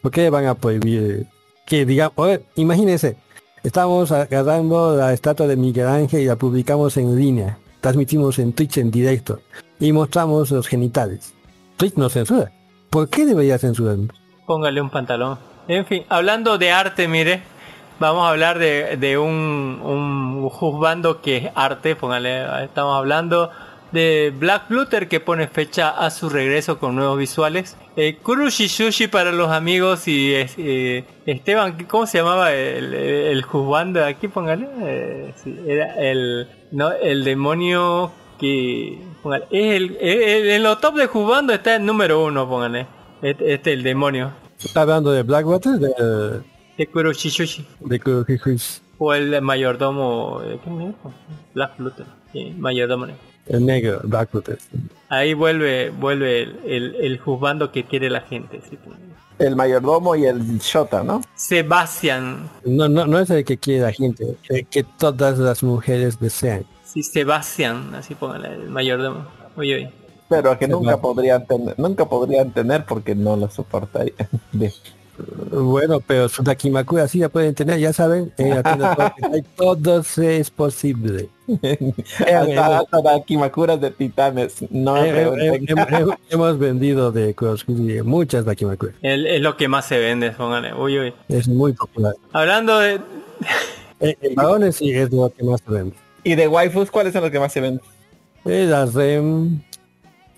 por 0.00 0.10
qué 0.10 0.22
le 0.22 0.30
van 0.30 0.46
a 0.46 0.54
prohibir 0.54 1.26
que 1.66 1.84
digamos, 1.84 2.14
oye, 2.16 2.42
imagínense, 2.56 3.16
estamos 3.62 4.12
agarrando 4.12 4.96
la 4.96 5.12
estatua 5.12 5.46
de 5.46 5.56
Miguel 5.56 5.86
Ángel 5.86 6.22
y 6.22 6.26
la 6.26 6.36
publicamos 6.36 6.96
en 6.96 7.16
línea, 7.16 7.58
transmitimos 7.80 8.38
en 8.38 8.52
Twitch 8.52 8.78
en 8.78 8.90
directo 8.90 9.40
y 9.80 9.92
mostramos 9.92 10.50
los 10.50 10.66
genitales. 10.66 11.34
Twitch 11.76 11.96
no 11.96 12.08
censura. 12.08 12.52
¿Por 12.90 13.08
qué 13.08 13.26
debería 13.26 13.58
censurarnos? 13.58 14.16
Póngale 14.46 14.80
un 14.80 14.90
pantalón. 14.90 15.38
En 15.66 15.86
fin, 15.86 16.04
hablando 16.08 16.58
de 16.58 16.70
arte, 16.70 17.08
mire, 17.08 17.42
vamos 17.98 18.24
a 18.26 18.30
hablar 18.30 18.58
de, 18.58 18.96
de 18.96 19.18
un, 19.18 19.80
un 19.82 20.48
juzgando 20.48 21.20
que 21.20 21.36
es 21.38 21.50
arte, 21.54 21.96
póngale, 21.96 22.64
estamos 22.64 22.96
hablando 22.96 23.50
de 23.92 24.32
Black 24.36 24.64
Luther 24.70 25.06
que 25.08 25.20
pone 25.20 25.46
fecha 25.46 25.90
a 25.90 26.10
su 26.10 26.28
regreso 26.28 26.78
con 26.80 26.96
nuevos 26.96 27.16
visuales. 27.16 27.76
Eh, 27.96 28.16
Kurushi 28.20 28.68
Sushi 28.68 29.06
para 29.06 29.30
los 29.30 29.50
amigos 29.50 30.08
y 30.08 30.32
eh, 30.34 31.04
Esteban, 31.26 31.76
¿cómo 31.86 32.04
se 32.06 32.18
llamaba 32.18 32.52
el, 32.52 32.92
el 32.92 33.42
juzgando 33.42 34.00
de 34.00 34.06
aquí? 34.06 34.26
Póngale. 34.26 34.66
Eh, 34.82 35.32
sí, 35.36 35.56
era 35.64 35.94
el, 36.00 36.48
no, 36.72 36.90
el 36.92 37.22
demonio 37.22 38.10
que... 38.40 38.98
Póngale, 39.22 39.46
es 39.52 39.74
el, 39.76 39.96
el- 40.00 40.50
en 40.50 40.62
los 40.64 40.80
top 40.80 40.96
de 40.96 41.06
juzgando 41.06 41.52
está 41.52 41.76
el 41.76 41.86
número 41.86 42.24
uno, 42.24 42.48
póngale. 42.48 42.88
Este, 43.22 43.54
este 43.54 43.72
el 43.74 43.84
demonio. 43.84 44.32
¿Está 44.58 44.82
hablando 44.82 45.12
de 45.12 45.22
Blackwater? 45.22 45.74
De, 45.74 46.42
De 46.78 46.86
Kuroshi 46.86 47.30
Sushi. 47.30 47.66
de 47.80 48.00
Kurohikuis, 48.00 48.82
O 48.98 49.12
el 49.14 49.40
mayordomo. 49.42 50.40
eh, 50.44 50.58
¿Qué 50.62 50.70
me 50.70 50.86
dijo? 50.88 51.12
Black 51.54 51.78
Luther. 51.78 52.06
Sí, 52.32 52.54
mayordomo. 52.58 53.06
el 53.46 53.64
negro, 53.66 54.00
Blackwater. 54.04 54.58
Ahí 55.08 55.34
vuelve 55.34 55.90
vuelve 55.90 56.42
el, 56.42 56.58
el, 56.64 56.94
el 56.96 57.18
juzgando 57.18 57.70
que 57.70 57.84
quiere 57.84 58.08
la 58.10 58.22
gente. 58.22 58.60
¿sí? 58.68 58.78
El 59.38 59.54
mayordomo 59.56 60.14
y 60.16 60.24
el 60.26 60.58
shota, 60.58 61.02
¿no? 61.02 61.20
Sebastián. 61.34 62.48
No, 62.64 62.88
no, 62.88 63.06
no 63.06 63.18
es 63.18 63.30
el 63.30 63.44
que 63.44 63.58
quiere 63.58 63.82
la 63.82 63.92
gente, 63.92 64.36
el 64.48 64.66
que 64.66 64.82
todas 64.84 65.38
las 65.38 65.62
mujeres 65.62 66.18
desean. 66.20 66.64
Sí, 66.84 67.02
Sebastián. 67.02 67.94
Así 67.94 68.14
póngale 68.14 68.54
el 68.54 68.70
mayordomo. 68.70 69.26
Oye, 69.56 69.74
oye. 69.76 69.92
Pero 70.28 70.58
que 70.58 70.66
nunca 70.68 70.96
podrían 70.96 71.46
tener, 71.46 71.78
nunca 71.78 72.06
podrían 72.08 72.50
tener 72.52 72.84
porque 72.86 73.14
no 73.14 73.36
lo 73.36 73.50
soportaría. 73.50 74.14
Bueno, 75.50 76.00
pero 76.00 76.28
su 76.28 76.42
Dakimakura 76.42 77.06
sí 77.06 77.18
la 77.20 77.28
pueden 77.28 77.54
tener, 77.54 77.78
ya 77.78 77.92
saben, 77.92 78.32
en 78.38 78.50
la 78.50 78.62
tienda 78.62 78.94
Torque, 78.96 79.44
todo 79.56 80.02
se 80.02 80.38
es 80.38 80.50
posible. 80.50 81.28
hasta, 82.18 82.78
hasta 82.78 83.02
las 83.02 83.24
Kimakuras 83.24 83.80
de 83.80 83.90
titanes. 83.90 84.56
No 84.70 84.96
Eh, 84.96 85.10
eh, 85.10 85.30
eh, 85.54 85.64
hemos- 85.68 86.16
hemos 86.30 86.58
vendido 86.58 87.12
de 87.12 87.34
muchas 88.04 88.44
Dakimakura. 88.44 88.92
El- 89.02 89.26
es 89.26 89.40
lo 89.40 89.56
que 89.56 89.68
más 89.68 89.86
se 89.86 89.98
vende, 89.98 90.30
póngale. 90.32 90.74
Uy, 90.74 90.98
uy. 90.98 91.14
Es 91.28 91.46
muy 91.48 91.72
popular. 91.72 92.14
Hablando 92.32 92.78
de. 92.78 93.00
Eh, 94.00 94.16
en 94.20 94.34
varones 94.34 94.76
sí 94.76 94.90
es 94.90 95.12
lo 95.12 95.30
que 95.32 95.44
más 95.44 95.60
se 95.64 95.70
vende. 95.70 95.96
¿Y 96.24 96.34
de 96.34 96.48
waifus 96.48 96.90
cuáles 96.90 97.12
son 97.12 97.22
los 97.22 97.30
que 97.30 97.38
más 97.38 97.52
se 97.52 97.60
ven? 97.60 97.80
Eh, 98.46 98.66
la 98.68 98.86
REM, 98.86 99.60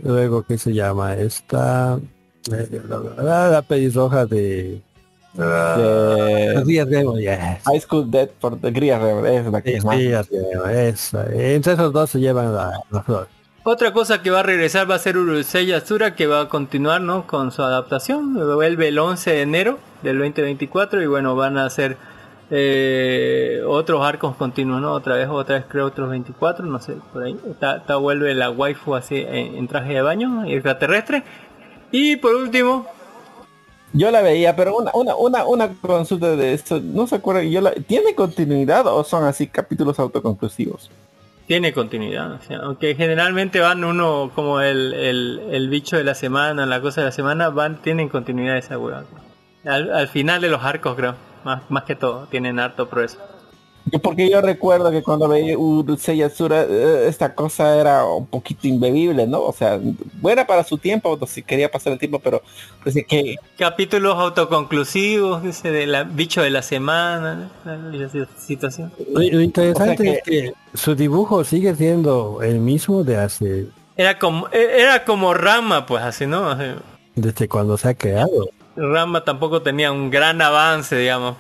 luego, 0.01 0.43
¿qué 0.43 0.59
se 0.59 0.73
llama? 0.75 1.15
Esta, 1.15 1.99
eh, 1.99 2.01
la, 2.49 3.23
la, 3.23 3.49
la 3.49 3.63
pelirroja 3.63 4.27
de... 4.27 4.81
ah, 5.39 5.77
De 6.57 6.63
Díaz 6.65 6.89
Remo, 6.89 7.17
yes. 7.19 7.39
High 7.65 7.81
School 7.81 8.11
Dead 8.11 8.29
por 8.41 8.59
the 8.61 8.71
Gria 8.71 8.97
es 9.29 9.47
la 9.47 9.61
que 9.63 9.81
Sí, 9.81 9.87
más. 9.87 9.97
Remo, 10.31 10.67
esa. 10.67 11.27
Entre 11.33 11.73
esos 11.75 11.93
dos 11.93 12.11
se 12.11 12.21
llevan 12.21 12.55
la, 12.55 12.73
la 12.91 13.03
flor. 13.03 13.29
Otra 13.65 13.93
cosa 13.93 14.23
que 14.23 14.31
va 14.31 14.41
a 14.41 14.43
regresar 14.45 14.89
va 14.89 14.95
a 14.95 14.99
ser 15.01 15.17
Urusei 15.19 15.67
Yatsura, 15.67 16.15
que 16.15 16.29
va 16.29 16.43
a 16.43 16.49
continuar 16.49 17.01
¿no? 17.01 17.27
con 17.27 17.51
su 17.51 17.63
adaptación. 17.63 18.35
Vuelve 18.35 18.89
el 18.89 18.99
11 18.99 19.31
de 19.33 19.43
enero 19.43 19.79
del 20.03 20.19
2024 20.19 21.03
y 21.03 21.07
bueno, 21.07 21.35
van 21.35 21.59
a 21.59 21.65
hacer 21.67 21.97
eh, 22.49 23.61
otros 23.67 24.05
arcos 24.07 24.37
continuos, 24.37 24.81
¿no? 24.81 24.93
Otra 24.93 25.17
vez, 25.17 25.29
otra 25.29 25.57
vez 25.57 25.65
creo 25.69 25.87
otros 25.87 26.09
24, 26.09 26.65
no 26.65 26.79
sé, 26.81 26.95
por 27.13 27.25
ahí. 27.25 27.37
Está, 27.51 27.79
está- 27.79 27.97
vuelve 27.97 28.33
la 28.37 28.51
waifu 28.51 28.95
así 28.95 29.17
en, 29.17 29.57
en 29.57 29.67
traje 29.67 29.95
de 29.95 30.03
baño, 30.03 30.45
extraterrestre. 30.47 31.25
Y 31.91 32.17
por 32.17 32.35
último, 32.35 32.87
Yo 33.93 34.11
la 34.11 34.21
veía, 34.21 34.55
pero 34.57 34.77
una, 34.77 34.91
una, 34.95 35.15
una, 35.17 35.47
una 35.47 35.69
consulta 35.81 36.37
de 36.37 36.53
esto, 36.53 36.81
no 36.81 37.07
se 37.07 37.17
acuerda, 37.17 37.43
yo 37.45 37.61
la, 37.61 37.73
¿tiene 37.73 38.15
continuidad 38.15 38.87
o 38.87 39.03
son 39.05 39.25
así 39.25 39.47
capítulos 39.47 39.99
autoconclusivos? 39.99 40.91
tiene 41.47 41.73
continuidad, 41.73 42.33
o 42.33 42.41
sea, 42.43 42.59
aunque 42.59 42.95
generalmente 42.97 43.61
van 43.61 43.85
uno 43.85 44.33
como 44.35 44.61
el, 44.61 44.93
el, 44.95 45.41
el 45.53 45.69
bicho 45.69 45.97
de 45.97 46.03
la 46.03 46.15
semana, 46.15 46.67
la 46.67 46.81
cosa 46.81 47.03
de 47.03 47.07
la 47.07 47.13
semana, 47.13 47.51
van, 47.51 47.81
tienen 47.83 48.09
continuidad 48.09 48.59
esa 48.59 48.79
hueá. 48.79 49.05
Al, 49.65 49.93
al 49.93 50.09
final 50.09 50.41
de 50.41 50.49
los 50.49 50.65
arcos 50.65 50.97
creo, 50.97 51.15
más, 51.45 51.63
más 51.71 51.85
que 51.85 51.95
todo, 51.95 52.27
tienen 52.27 52.59
harto 52.59 52.89
progreso. 52.89 53.19
Yo- 53.93 54.01
Porque 54.01 54.29
yo 54.29 54.41
recuerdo 54.41 54.91
que 54.91 55.03
cuando 55.03 55.29
veía 55.29 55.57
Urusei 55.57 56.17
Yatsura, 56.19 56.63
eh, 56.69 57.07
esta 57.09 57.35
cosa 57.35 57.77
era 57.81 58.05
un 58.05 58.27
poquito 58.27 58.67
imbebible, 58.67 59.27
¿no? 59.29 59.41
O 59.43 59.53
sea, 59.53 59.79
buena 60.21 60.45
para 60.47 60.65
su 60.65 60.77
tiempo, 60.77 61.19
si 61.27 61.43
quería 61.43 61.71
pasar 61.71 61.93
el 61.93 61.99
tiempo, 62.01 62.19
pero 62.19 62.43
pues, 62.83 62.97
que 63.07 63.37
Capítulos 63.57 64.17
autoconclusivos, 64.17 65.43
dice, 65.43 65.71
de 65.71 65.87
la 65.87 66.03
bicho 66.03 66.43
de 66.43 66.51
la 66.51 66.63
semana, 66.63 67.49
situación. 68.39 68.93
Lo, 69.13 69.21
lo 69.21 69.41
interesante 69.41 70.03
O 70.03 70.05
sea 70.05 70.15
es 70.15 70.23
que 70.23 70.53
su 70.75 70.95
dibujo 70.95 71.45
sigue 71.45 71.75
siendo 71.75 72.41
el 72.43 72.59
mismo 72.59 73.05
de 73.05 73.17
hace, 73.19 73.67
Era 73.97 74.19
como, 74.19 74.49
e- 74.49 74.81
era 74.83 75.05
como 75.05 75.33
Rama, 75.33 75.87
pues 75.87 76.03
así, 76.03 76.27
¿no? 76.27 76.51
Así, 76.51 76.65
desde 77.15 77.49
cuando 77.49 77.77
se 77.79 77.89
ha 77.89 77.95
creado. 77.95 78.49
Rama 78.77 79.25
tampoco 79.25 79.63
tenía 79.63 79.91
un 79.93 80.11
gran 80.11 80.41
avance, 80.43 80.97
digamos. 80.97 81.37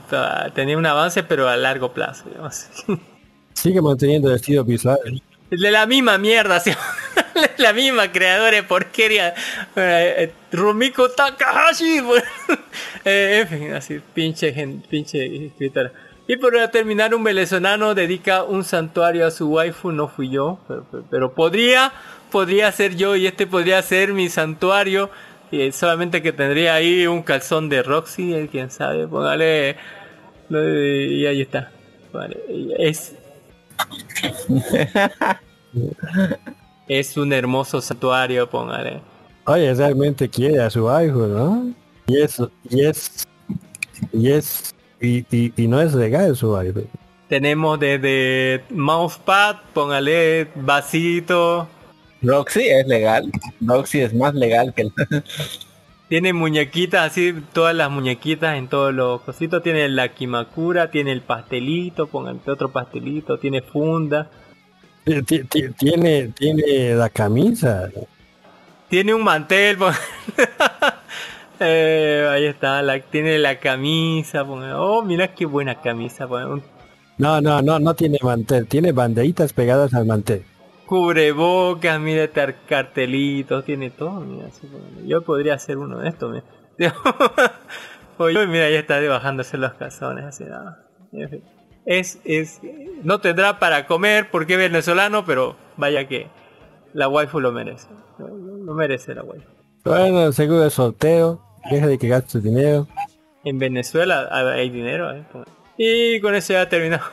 Tenía 0.55 0.77
un 0.79 0.87
avance, 0.87 1.23
pero 1.23 1.49
a 1.49 1.57
largo 1.57 1.93
plazo, 1.93 2.25
digamos. 2.29 2.67
Sigue 3.53 3.81
manteniendo 3.83 4.29
el 4.31 4.37
estilo 4.37 4.65
visual. 4.65 4.99
De 5.51 5.71
la 5.71 5.87
misma 5.87 6.19
mierda, 6.19 6.59
¿sí? 6.61 6.73
la 7.59 7.73
misma 7.73 8.11
creadora 8.11 8.57
de 8.57 8.63
porquería. 8.63 9.35
Eh, 9.77 10.33
Rumiko 10.53 11.11
Takahashi. 11.11 12.01
pues. 12.03 12.25
Eh, 13.05 13.41
en 13.43 13.49
fin, 13.49 13.73
así, 13.75 14.01
pinche, 14.15 14.53
gen- 14.53 14.83
pinche 14.89 15.47
escritora. 15.47 15.93
Y 16.27 16.37
para 16.39 16.69
terminar, 16.73 17.15
un 17.15 17.23
venezolano 17.23 17.95
dedica 17.95 18.43
un 18.43 18.65
santuario 18.65 19.25
a 19.27 19.31
su 19.31 19.49
waifu, 19.49 19.93
no 19.93 20.09
fui 20.09 20.29
yo, 20.31 20.59
pero, 20.67 20.87
pero- 20.91 21.05
pero 21.09 21.35
podría, 21.35 21.93
podría 22.33 22.73
ser 22.73 22.97
yo 22.97 23.15
y 23.15 23.27
este 23.29 23.47
podría 23.47 23.81
ser 23.83 24.13
mi 24.13 24.29
santuario. 24.29 25.09
Y 25.51 25.73
solamente 25.73 26.23
que 26.23 26.33
tendría 26.33 26.75
ahí 26.75 27.07
un 27.07 27.23
calzón 27.23 27.69
de 27.69 27.83
Roxy, 27.83 28.35
eh, 28.35 28.49
quién 28.51 28.71
sabe, 28.71 29.07
póngale. 29.07 29.77
Y 30.51 31.27
ahí 31.27 31.43
está. 31.43 31.71
Vale, 32.13 32.37
es, 32.79 33.17
Es 36.89 37.17
un 37.17 37.33
hermoso 37.33 37.81
santuario, 37.81 38.49
póngale. 38.49 39.01
Oye, 39.47 39.75
realmente 39.75 40.29
quiere 40.29 40.63
a 40.63 40.71
su 40.71 40.81
hijo, 40.81 41.27
¿no? 41.27 41.73
Y 42.07 42.21
es, 42.21 42.41
y 42.71 42.85
es, 42.85 43.27
y 44.13 44.31
es, 44.31 44.75
y, 45.01 45.25
y, 45.37 45.53
y 45.57 45.67
no 45.67 45.81
es 45.81 45.95
legal 45.95 46.37
su 46.37 46.61
hijo. 46.63 46.81
Tenemos 47.29 47.81
desde 47.81 48.63
mousepad, 48.71 49.57
póngale 49.75 50.49
vasito. 50.55 51.67
Roxy 52.23 52.63
es 52.69 52.87
legal. 52.87 53.31
Roxy 53.61 54.01
es 54.01 54.15
más 54.15 54.35
legal 54.35 54.73
que 54.75 54.83
el... 54.83 54.93
Tiene 56.09 56.33
muñequitas 56.33 57.11
así, 57.11 57.35
todas 57.53 57.75
las 57.75 57.91
muñequitas 57.91 58.57
en 58.57 58.69
todos 58.69 58.95
los 58.95 59.23
cositos. 59.23 59.61
Tiene 59.63 59.89
la 59.89 60.09
Kimakura, 60.15 60.89
tiene 60.91 61.11
el 61.11 61.21
pastelito, 61.21 62.07
póngale 62.07 62.39
otro 62.47 62.71
pastelito, 62.71 63.39
tiene 63.39 63.61
funda. 63.61 64.31
Ti- 65.05 65.23
ti- 65.23 65.45
ti- 65.45 65.69
Tiene, 65.77 66.29
tiene 66.29 66.95
la 66.95 67.09
camisa. 67.09 67.91
Tiene 68.89 69.15
un 69.15 69.25
mantel. 69.25 69.79
Eh, 71.59 72.29
ahí 72.31 72.45
está, 72.45 72.83
la, 72.83 73.01
tiene 73.01 73.39
la 73.39 73.59
camisa. 73.59 74.43
Oh, 74.43 75.03
mira 75.03 75.35
qué 75.35 75.47
buena 75.47 75.81
camisa, 75.81 76.27
No, 77.17 77.41
no, 77.41 77.63
no, 77.63 77.79
no 77.79 77.95
tiene 77.95 78.19
mantel. 78.23 78.67
Tiene 78.67 78.93
banderitas 78.93 79.55
pegadas 79.55 79.95
al 79.95 80.05
mantel. 80.05 80.45
Cubrebocas, 80.87 82.01
mira 82.01 82.29
tar- 82.29 82.57
cartelitos, 82.69 83.65
tiene 83.65 83.91
todo, 83.91 84.21
mira, 84.21 84.49
yo 85.05 85.23
podría 85.23 85.55
hacer 85.55 85.77
uno 85.79 85.99
de 85.99 86.09
estos, 86.09 86.33
mira. 86.79 86.95
Oye, 88.19 88.47
mira, 88.47 88.71
ya 88.71 88.79
está 88.79 89.01
bajándose 89.01 89.59
los 89.59 89.75
calzones, 89.75 90.25
así 90.25 90.45
nada. 90.45 90.87
En 91.13 91.29
fin. 91.29 91.43
Es, 91.85 92.19
es, 92.25 92.61
no 93.03 93.21
tendrá 93.21 93.59
para 93.59 93.87
comer 93.87 94.29
porque 94.31 94.55
es 94.55 94.59
venezolano, 94.59 95.25
pero 95.25 95.57
vaya 95.77 96.09
que 96.09 96.29
la 96.95 97.09
waifu 97.09 97.41
lo 97.41 97.53
merece. 97.53 97.87
Lo, 98.19 98.75
merece 98.75 99.15
la 99.15 99.23
waifu. 99.23 99.47
Bueno, 99.85 100.33
seguro 100.33 100.65
es 100.65 100.73
soltero. 100.73 101.41
Deja 101.71 101.87
de 101.87 101.99
que 101.99 102.09
gaste 102.09 102.31
su 102.31 102.41
dinero. 102.41 102.87
En 103.45 103.59
Venezuela 103.59 104.29
hay 104.33 104.71
dinero, 104.71 105.13
¿eh? 105.15 105.25
Y 105.77 106.21
con 106.21 106.35
eso 106.35 106.55
ya 106.55 106.69
terminado. 106.69 107.05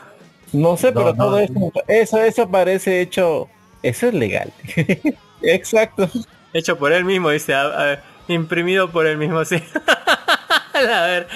No 0.54 0.78
sé, 0.78 0.92
pero 0.92 1.14
No, 1.14 1.14
no. 1.14 1.24
todo 1.26 1.40
eso, 1.40 1.72
eso, 1.88 2.18
eso 2.24 2.50
parece 2.50 3.02
hecho... 3.02 3.50
Eso 3.84 4.08
es 4.08 4.14
legal. 4.14 4.52
Exacto. 5.42 6.10
Hecho 6.54 6.78
por 6.78 6.92
él 6.94 7.06
mismo, 7.06 7.30
dice, 7.30 7.54
a- 7.54 7.94
a- 7.94 8.04
imprimido 8.28 8.90
por 8.90 9.06
él 9.06 9.18
mismo, 9.18 9.44
sí. 9.46 9.58
a 10.74 11.02
ver, 11.06 11.28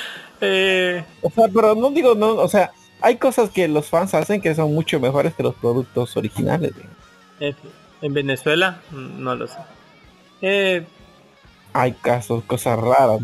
eh, 0.42 1.04
O 1.22 1.30
sea, 1.30 1.48
pero 1.54 1.76
no 1.76 1.90
digo, 1.92 2.16
no, 2.16 2.30
o 2.36 2.48
sea, 2.48 2.72
hay 3.02 3.18
cosas 3.18 3.50
que 3.50 3.68
los 3.68 3.88
fans 3.88 4.14
hacen 4.14 4.42
que 4.42 4.56
son 4.56 4.74
mucho 4.74 5.00
mejores 5.00 5.34
que 5.34 5.44
los 5.44 5.56
productos 5.56 6.16
originales. 6.18 6.72
güey. 6.74 7.56
En, 8.02 8.14
Venezuela, 8.14 8.80
no 8.92 9.36
lo 9.36 9.48
sé. 9.48 9.58
Eh, 10.42 10.86
Hay 11.74 11.92
casos, 11.94 12.44
cosas 12.46 12.80
raras. 12.80 13.22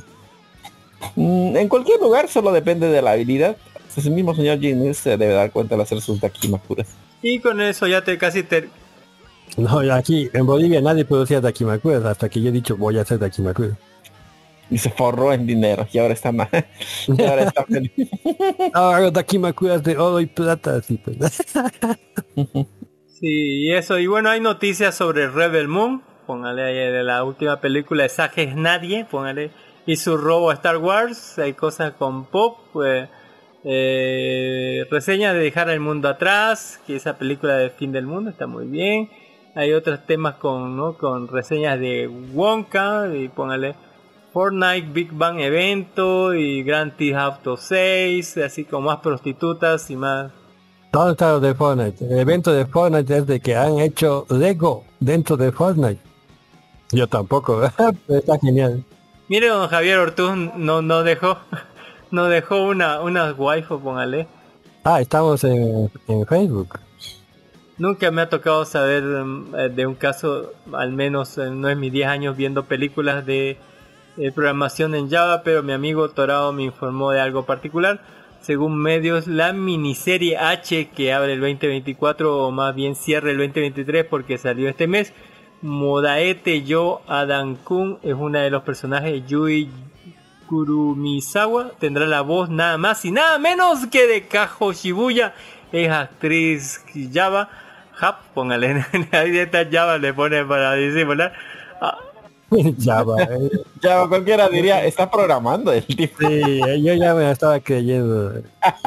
Mm, 1.15 1.57
En 1.57 1.67
cualquier 1.69 1.99
lugar 2.01 2.27
solo 2.27 2.51
depende 2.51 2.87
de 2.87 3.01
la 3.01 3.11
habilidad. 3.11 3.55
Ese 3.95 4.09
mismo 4.09 4.33
señor 4.35 4.59
Jin 4.59 4.93
se 4.95 5.11
debe 5.17 5.33
dar 5.33 5.51
cuenta 5.51 5.75
al 5.75 5.81
hacer 5.81 6.01
sus 6.01 6.19
dakimakuras. 6.19 6.87
y 7.21 7.39
con 7.39 7.61
eso 7.61 7.85
ya 7.87 8.03
te 8.03 8.17
casi 8.17 8.41
te... 8.43 8.67
No, 9.57 9.83
y 9.83 9.89
aquí 9.89 10.29
en 10.33 10.45
Bolivia 10.45 10.81
nadie 10.81 11.05
producía 11.05 11.39
dakimakuras 11.39 12.03
hasta 12.05 12.29
que 12.29 12.41
yo 12.41 12.49
he 12.49 12.51
dicho 12.51 12.75
voy 12.75 12.97
a 12.97 13.01
hacer 13.01 13.19
dakimakuras. 13.19 13.77
Y 14.69 14.77
se 14.77 14.89
forró 14.89 15.33
en 15.33 15.45
dinero 15.45 15.85
y 15.91 15.99
ahora 15.99 16.13
está 16.13 16.31
mal. 16.31 16.49
y 17.07 17.21
ahora 17.23 17.43
está 17.43 17.65
feliz. 17.65 17.91
Ah, 18.73 18.95
hago 18.95 19.11
dakimakuras 19.11 19.83
de 19.83 19.97
oro 19.97 20.19
y 20.19 20.25
plata, 20.25 20.77
así 20.77 20.97
pues. 20.97 21.17
Sí, 23.23 23.67
y 23.67 23.71
eso. 23.71 23.99
Y 23.99 24.07
bueno, 24.07 24.29
hay 24.29 24.41
noticias 24.41 24.95
sobre 24.95 25.29
Rebel 25.29 25.69
Moon. 25.69 26.01
Póngale 26.27 26.63
ahí 26.63 26.75
de 26.91 27.03
la 27.03 27.23
última 27.23 27.61
película 27.61 28.03
de 28.03 28.09
es 28.35 28.55
Nadie. 28.55 29.05
Póngale. 29.05 29.51
Y 29.85 29.95
su 29.95 30.17
robo 30.17 30.49
a 30.49 30.55
Star 30.55 30.75
Wars. 30.75 31.39
Hay 31.39 31.53
cosas 31.53 31.93
con 31.93 32.25
Pop. 32.25 32.57
Pues, 32.73 33.07
eh, 33.63 34.85
reseñas 34.91 35.35
de 35.35 35.39
dejar 35.39 35.69
el 35.69 35.79
mundo 35.79 36.09
atrás. 36.09 36.81
Que 36.85 36.97
esa 36.97 37.17
película 37.17 37.55
de 37.55 37.69
fin 37.69 37.93
del 37.93 38.07
mundo 38.07 38.29
está 38.29 38.45
muy 38.45 38.65
bien. 38.65 39.09
Hay 39.55 39.73
otros 39.73 40.05
temas 40.05 40.35
con, 40.35 40.75
¿no? 40.75 40.97
con 40.97 41.27
reseñas 41.27 41.79
de 41.79 42.07
Wonka. 42.07 43.09
Y 43.15 43.29
póngale. 43.29 43.75
Fortnite 44.31 44.87
Big 44.91 45.11
Bang 45.11 45.39
Evento 45.39 46.33
y 46.33 46.63
Grand 46.63 46.95
Theft 46.97 47.15
Auto 47.15 47.55
6, 47.55 48.37
así 48.37 48.65
como 48.65 48.87
más 48.87 48.97
prostitutas 48.97 49.91
y 49.91 49.95
más 49.95 50.31
¿Dónde 50.93 51.13
está 51.13 51.31
lo 51.31 51.39
de 51.39 51.55
Fortnite? 51.55 52.05
El 52.05 52.19
evento 52.19 52.53
de 52.53 52.67
Fortnite 52.67 53.17
es 53.17 53.25
de 53.25 53.39
que 53.39 53.55
han 53.55 53.79
hecho 53.79 54.27
Lego 54.29 54.83
dentro 54.99 55.35
de 55.37 55.51
Fortnite. 55.51 55.99
Yo 56.91 57.07
tampoco, 57.07 57.57
¿verdad? 57.57 57.95
Pero 58.07 58.19
está 58.19 58.37
genial. 58.37 58.83
Mire, 59.27 59.47
don 59.47 59.67
Javier 59.69 59.97
Ortuz 59.97 60.35
no, 60.55 60.83
no 60.83 61.01
dejó, 61.01 61.39
no 62.11 62.25
dejó 62.25 62.61
una, 62.61 63.01
una 63.01 63.31
waifu, 63.33 63.79
póngale. 63.79 64.27
Ah, 64.83 65.01
estamos 65.01 65.43
en, 65.43 65.89
en 66.07 66.27
Facebook. 66.27 66.79
Nunca 67.77 68.11
me 68.11 68.21
ha 68.21 68.29
tocado 68.29 68.65
saber 68.65 69.03
mm, 69.03 69.55
eh, 69.55 69.69
de 69.69 69.87
un 69.87 69.95
caso, 69.95 70.53
al 70.73 70.91
menos 70.91 71.37
eh, 71.39 71.49
no 71.49 71.69
es 71.69 71.77
mis 71.77 71.91
10 71.91 72.07
años 72.07 72.37
viendo 72.37 72.65
películas 72.65 73.25
de 73.25 73.57
eh, 74.17 74.31
programación 74.31 74.93
en 74.93 75.09
Java, 75.09 75.41
pero 75.43 75.63
mi 75.63 75.73
amigo 75.73 76.07
Torado 76.09 76.53
me 76.53 76.63
informó 76.63 77.11
de 77.11 77.19
algo 77.19 77.45
particular. 77.45 77.99
según 78.41 78.77
medios, 78.77 79.25
la 79.25 79.53
miniserie 79.53 80.37
H 80.37 80.89
que 80.95 81.13
abre 81.13 81.33
el 81.33 81.39
2024 81.39 82.45
o 82.47 82.51
más 82.51 82.75
bien 82.75 82.95
cierra 82.95 83.31
el 83.31 83.37
2023 83.37 84.05
porque 84.05 84.37
salió 84.37 84.69
este 84.69 84.85
mes. 84.87 85.13
Modaete 85.61 86.63
Yo 86.63 87.01
Adan-kun 87.07 87.99
es 88.03 88.13
una 88.13 88.41
de 88.41 88.49
los 88.49 88.63
personajes 88.63 89.25
Yui 89.25 89.69
Kurumisawa. 90.47 91.71
Tendrá 91.79 92.05
la 92.05 92.21
voz 92.21 92.49
nada 92.49 92.77
más 92.77 93.05
y 93.05 93.11
nada 93.11 93.39
menos 93.39 93.87
que 93.87 94.05
de 94.05 94.27
Kajo 94.27 94.73
Shibuya. 94.73 95.33
Es 95.71 95.89
actriz 95.89 96.83
Java. 97.13 97.49
Jap, 97.95 98.21
póngale, 98.33 98.85
ahí 99.11 99.37
está 99.37 99.65
Java, 99.69 99.97
le 99.97 100.13
pone 100.13 100.43
para 100.45 100.73
disimular. 100.75 101.33
Ah, 101.81 101.97
eh. 102.55 103.49
Ya 103.81 104.07
cualquiera 104.07 104.47
diría, 104.47 104.85
está 104.85 105.09
programando 105.09 105.73
el 105.73 105.83
tipo. 105.85 106.29
Sí, 106.29 106.61
yo 106.81 106.93
ya 106.93 107.13
me 107.15 107.29
estaba 107.29 107.59
creyendo. 107.59 108.41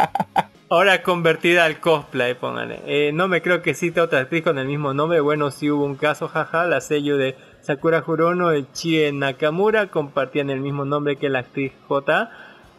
Ahora 0.68 1.02
convertida 1.02 1.64
al 1.64 1.78
cosplay, 1.78 2.34
póngale. 2.34 2.80
Eh, 2.86 3.12
no 3.12 3.28
me 3.28 3.42
creo 3.42 3.62
que 3.62 3.70
exista 3.70 4.02
otra 4.02 4.20
actriz 4.20 4.42
con 4.42 4.58
el 4.58 4.66
mismo 4.66 4.94
nombre. 4.94 5.20
Bueno, 5.20 5.50
sí 5.50 5.70
hubo 5.70 5.84
un 5.84 5.94
caso, 5.96 6.26
jaja. 6.28 6.64
La 6.64 6.80
sello 6.80 7.16
de 7.16 7.36
Sakura 7.60 8.00
Jurono 8.00 8.54
y 8.54 8.66
Chie 8.72 9.12
Nakamura 9.12 9.88
compartían 9.88 10.50
el 10.50 10.60
mismo 10.60 10.84
nombre 10.84 11.16
que 11.16 11.28
la 11.28 11.40
actriz 11.40 11.72
J 11.86 12.30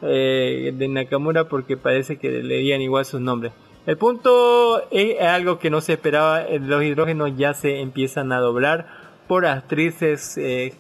eh, 0.01 0.73
de 0.73 0.87
Nakamura 0.89 1.45
porque 1.45 1.77
parece 1.77 2.17
que 2.17 2.29
leían 2.29 2.81
igual 2.81 3.05
sus 3.05 3.21
nombres. 3.21 3.53
El 3.87 3.97
punto 3.97 4.83
es 4.91 5.19
algo 5.21 5.57
que 5.57 5.69
no 5.71 5.81
se 5.81 5.93
esperaba. 5.93 6.43
eh, 6.43 6.59
Los 6.59 6.83
hidrógenos 6.83 7.35
ya 7.37 7.53
se 7.55 7.79
empiezan 7.79 8.31
a 8.31 8.39
doblar 8.39 8.85
por 9.27 9.45
actrices 9.47 10.37
eh. 10.37 10.73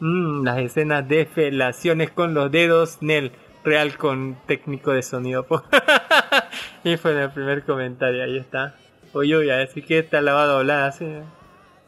Mm, 0.00 0.44
las 0.44 0.58
escenas 0.58 1.08
de 1.08 1.26
felaciones 1.26 2.10
con 2.10 2.34
los 2.34 2.52
dedos, 2.52 2.98
Nel, 3.00 3.32
real 3.64 3.96
con 3.96 4.36
técnico 4.46 4.92
de 4.92 5.02
sonido. 5.02 5.44
y 6.84 6.96
fue 6.98 7.20
el 7.20 7.30
primer 7.30 7.64
comentario, 7.64 8.22
ahí 8.22 8.36
está. 8.38 8.74
Oye, 9.14 9.34
oye, 9.34 9.52
así 9.62 9.82
que 9.82 9.98
esta 10.00 10.20
la 10.20 10.34
va 10.34 10.42
a 10.44 10.46
doblar 10.46 10.82
así. 10.84 11.06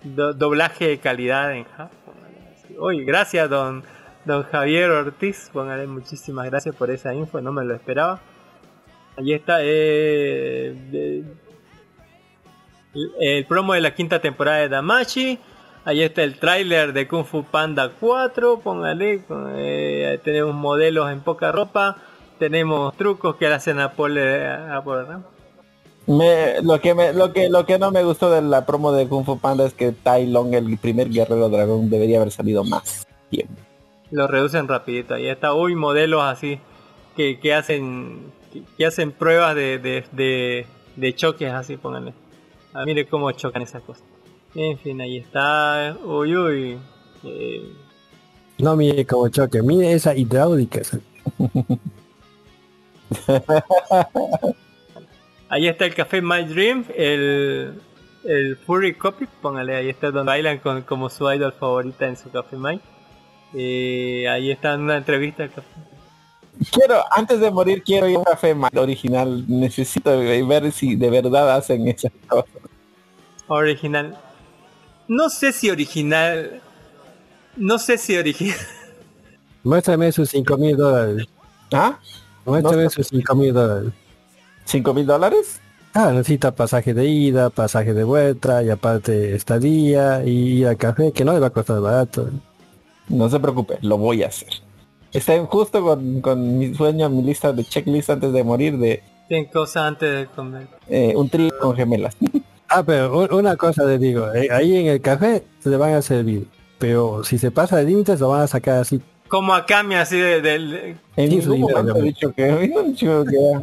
Do- 0.03 0.33
doblaje 0.33 0.89
de 0.89 0.99
calidad 0.99 1.55
en 1.55 1.65
Jap. 1.65 1.91
póngale 2.05 2.39
así. 2.57 2.75
Oye, 2.79 3.05
gracias 3.05 3.49
don, 3.51 3.85
don 4.25 4.43
Javier 4.45 4.91
Ortiz, 4.91 5.51
póngale 5.53 5.87
muchísimas 5.87 6.47
gracias 6.47 6.75
por 6.75 6.91
esa 6.91 7.15
info, 7.15 7.41
no 7.43 7.53
me 7.53 7.65
lo 7.65 7.75
esperaba. 7.75 8.21
Ahí 9.21 9.35
está, 9.35 9.59
eh, 9.61 11.23
el 13.21 13.45
promo 13.45 13.75
de 13.75 13.83
la 13.83 13.95
quinta 13.95 14.19
temporada 14.19 14.61
de 14.61 14.71
Damashi. 14.71 15.39
Ahí 15.85 16.03
está 16.03 16.23
el 16.23 16.39
tráiler 16.39 16.95
de 16.95 17.07
Kung 17.07 17.27
Fu 17.27 17.45
Panda 17.45 17.93
4. 18.01 18.61
Póngale. 18.61 19.23
eh, 19.57 20.19
tenemos 20.25 20.55
modelos 20.55 21.11
en 21.13 21.21
poca 21.21 21.53
ropa. 21.53 21.99
Tenemos 22.39 22.97
trucos 22.97 23.37
que 23.37 23.47
le 23.49 23.55
hacen 23.55 23.79
a 23.79 23.93
Paul. 23.93 24.17
eh, 24.17 24.47
a 24.47 24.83
Paul, 24.83 25.23
lo 26.07 26.81
que 26.81 26.95
me, 26.95 27.13
lo 27.13 27.35
que 27.35 27.51
lo 27.51 27.67
que 27.67 27.79
no 27.79 27.91
me 27.91 28.03
gustó 28.03 28.31
de 28.31 28.41
la 28.41 28.65
promo 28.65 28.91
de 28.93 29.07
Kung 29.07 29.27
Fu 29.27 29.39
Panda 29.39 29.67
es 29.67 29.75
que 29.75 29.93
Tai 29.93 30.27
Long, 30.29 30.55
el 30.55 30.79
primer 30.79 31.11
guerrero 31.11 31.51
dragón, 31.51 31.91
debería 31.91 32.17
haber 32.17 32.31
salido 32.33 32.65
más 32.65 33.07
tiempo. 33.29 33.53
Lo 34.11 34.27
reducen 34.27 34.67
rapidito. 34.67 35.13
Ahí 35.13 35.29
está. 35.29 35.53
Uy, 35.53 35.75
modelos 35.75 36.23
así. 36.23 36.59
Que, 37.17 37.39
que 37.39 37.53
hacen 37.53 38.33
que, 38.53 38.63
que 38.77 38.87
hacen 38.87 39.13
pruebas 39.13 39.55
de, 39.55 39.79
de, 39.79 40.05
de, 40.13 40.67
de 40.97 41.15
choques 41.15 41.53
así. 41.53 41.77
Pónganle. 41.77 42.15
Ah, 42.73 42.85
mire 42.85 43.07
cómo 43.07 43.31
chocan 43.33 43.63
esas 43.63 43.83
cosas. 43.83 44.05
En 44.55 44.79
fin, 44.79 45.01
ahí 45.01 45.19
está. 45.19 45.97
Uy, 46.05 46.37
uy. 46.37 46.79
Eh, 47.25 47.73
No 48.59 48.77
mire 48.77 49.07
como 49.07 49.29
choque, 49.29 49.63
mire 49.63 49.93
esa 49.93 50.15
hidráulica. 50.17 50.81
Ahí 55.49 55.67
está 55.67 55.85
el 55.87 55.95
café 55.95 56.23
My 56.23 56.45
Dream, 56.45 56.85
el, 56.97 57.81
el 58.25 58.57
Furry 58.57 58.95
Copy, 58.95 59.27
póngale, 59.41 59.75
ahí 59.75 59.89
está 59.89 60.11
donde 60.13 60.31
bailan 60.31 60.59
con, 60.59 60.83
como 60.83 61.11
su 61.11 61.31
idol 61.33 61.53
favorita 61.53 62.07
en 62.07 62.17
su 62.17 62.31
café 62.31 62.57
My. 62.57 62.81
Eh, 63.55 64.29
ahí 64.29 64.51
está 64.53 64.75
en 64.75 64.83
una 64.83 64.97
entrevista. 64.97 65.43
al 65.43 65.51
café. 65.53 65.69
Quiero, 66.73 67.03
antes 67.11 67.41
de 67.41 67.51
morir, 67.51 67.83
quiero 67.83 68.09
ir 68.09 68.17
a 68.17 68.19
un 68.19 68.25
café 68.25 68.55
más 68.55 68.75
original. 68.75 69.45
Necesito 69.49 70.11
ver 70.19 70.71
si 70.73 70.95
de 70.97 71.11
verdad 71.11 71.55
hacen 71.57 71.89
esas 71.89 72.13
cosas. 72.29 72.51
Original. 73.49 74.17
No 75.09 75.29
sé 75.31 75.53
si 75.53 75.71
original. 75.71 76.61
No 77.57 77.79
sé 77.79 77.99
si 77.99 78.17
original. 78.17 78.57
Muéstrame 79.65 80.13
sus 80.13 80.31
5 80.31 80.57
mil 80.57 80.77
dólares. 80.77 81.27
¿Ah? 81.73 81.99
Muéstrame 82.45 82.85
No. 82.85 82.91
sus 82.91 83.09
5 83.09 83.35
mil 83.35 83.53
dólares. 83.53 83.93
¿Cinco 84.65 84.95
mil 84.95 85.05
dólares? 85.05 85.61
Ah, 85.95 86.13
necesita 86.13 86.55
pasaje 86.55 86.95
de 86.95 87.05
ida, 87.09 87.51
pasaje 87.51 87.93
de 87.93 88.05
vuelta 88.05 88.63
y 88.63 88.71
aparte 88.71 89.35
estadía 89.35 90.23
y 90.25 90.61
ir 90.61 90.69
al 90.69 90.77
café, 90.77 91.11
que 91.11 91.25
no 91.25 91.33
le 91.33 91.41
va 91.41 91.49
a 91.49 91.51
costar 91.51 91.81
barato. 91.81 92.31
No 93.09 93.29
se 93.29 93.41
preocupe, 93.41 93.79
lo 93.83 93.99
voy 93.99 94.23
a 94.23 94.29
hacer. 94.29 94.49
Está 95.13 95.45
justo 95.47 95.83
con, 95.83 96.21
con 96.21 96.59
mi 96.59 96.75
sueño, 96.75 97.09
mi 97.11 97.23
lista 97.23 97.53
de 97.53 97.65
checklist 97.65 98.11
antes 98.11 98.33
de 98.33 98.45
morir 98.45 98.79
de 98.79 99.03
cosas 99.53 99.85
antes 99.85 100.09
de 100.21 100.27
comer. 100.27 100.67
eh, 100.89 101.13
un 101.17 101.29
trío 101.29 101.51
con 101.61 101.77
gemelas. 101.77 102.17
Ah, 102.73 102.85
pero 102.85 103.27
una 103.37 103.57
cosa 103.57 103.83
le 103.83 103.99
digo, 103.99 104.33
eh, 104.33 104.47
ahí 104.53 104.77
en 104.77 104.87
el 104.87 105.01
café 105.01 105.43
se 105.59 105.71
le 105.71 105.77
van 105.77 105.93
a 105.95 106.03
servir, 106.03 106.47
pero 106.79 107.25
si 107.25 107.37
se 107.37 107.51
pasa 107.51 107.77
de 107.79 107.83
límites 107.85 108.21
lo 108.21 108.29
van 108.29 108.43
a 108.43 108.47
sacar 108.47 108.79
así. 108.79 109.01
Como 109.27 109.53
a 109.55 109.67
Kami 109.67 109.97
así 109.97 110.17
de, 110.17 110.41
del 110.41 110.97
En 111.17 111.31
Sí, 111.31 111.37
ningún 111.39 111.63
momento 111.63 111.97
he 111.97 112.03
dicho 112.03 112.33
que, 112.33 112.73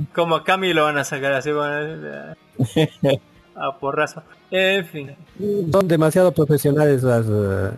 como 0.13 0.35
a 0.35 0.43
Kami 0.43 0.73
lo 0.73 0.83
van 0.83 0.97
a 0.97 1.05
sacar 1.05 1.31
así 1.31 1.53
bueno, 1.53 2.35
a 3.59 3.77
porrazo. 3.77 4.21
En 4.51 4.85
fin. 4.85 5.15
Son 5.71 5.87
demasiado 5.87 6.31
profesionales 6.31 7.03
las, 7.03 7.25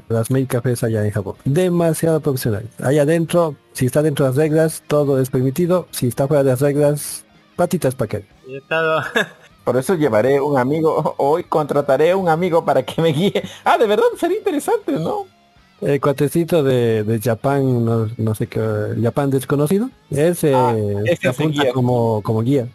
las 0.09 0.29
maid 0.29 0.47
cafés 0.47 0.83
allá 0.83 1.03
en 1.05 1.11
Japón. 1.11 1.35
Demasiado 1.45 2.19
profesionales. 2.19 2.69
Allá 2.81 3.03
adentro, 3.03 3.55
si 3.73 3.85
está 3.85 4.01
dentro 4.01 4.25
de 4.25 4.29
las 4.31 4.37
reglas, 4.37 4.83
todo 4.87 5.19
es 5.19 5.29
permitido. 5.29 5.87
Si 5.91 6.07
está 6.07 6.27
fuera 6.27 6.43
de 6.43 6.49
las 6.51 6.61
reglas, 6.61 7.25
patitas 7.55 7.95
para 7.95 8.09
qué. 8.09 8.25
He 8.47 8.57
estado 8.57 9.01
Por 9.63 9.77
eso 9.77 9.93
llevaré 9.95 10.41
un 10.41 10.57
amigo, 10.57 11.13
hoy 11.17 11.43
contrataré 11.43 12.15
un 12.15 12.27
amigo 12.27 12.65
para 12.65 12.83
que 12.83 13.01
me 13.01 13.09
guíe. 13.09 13.43
Ah, 13.63 13.77
de 13.77 13.85
verdad, 13.85 14.05
sería 14.19 14.37
interesante, 14.37 14.93
¿no? 14.93 15.25
El 15.81 16.01
cuatecito 16.01 16.61
de, 16.63 17.03
de 17.03 17.21
Japan, 17.21 17.85
no, 17.85 18.09
no 18.17 18.35
sé 18.35 18.47
qué, 18.47 18.59
Japan 19.01 19.29
desconocido, 19.29 19.89
ese 20.09 20.53
Ah, 20.53 20.75
ese 21.05 21.15
se 21.21 21.27
apunta 21.29 21.63
guía. 21.63 21.71
como, 21.73 22.21
como 22.23 22.41
guía. 22.41 22.67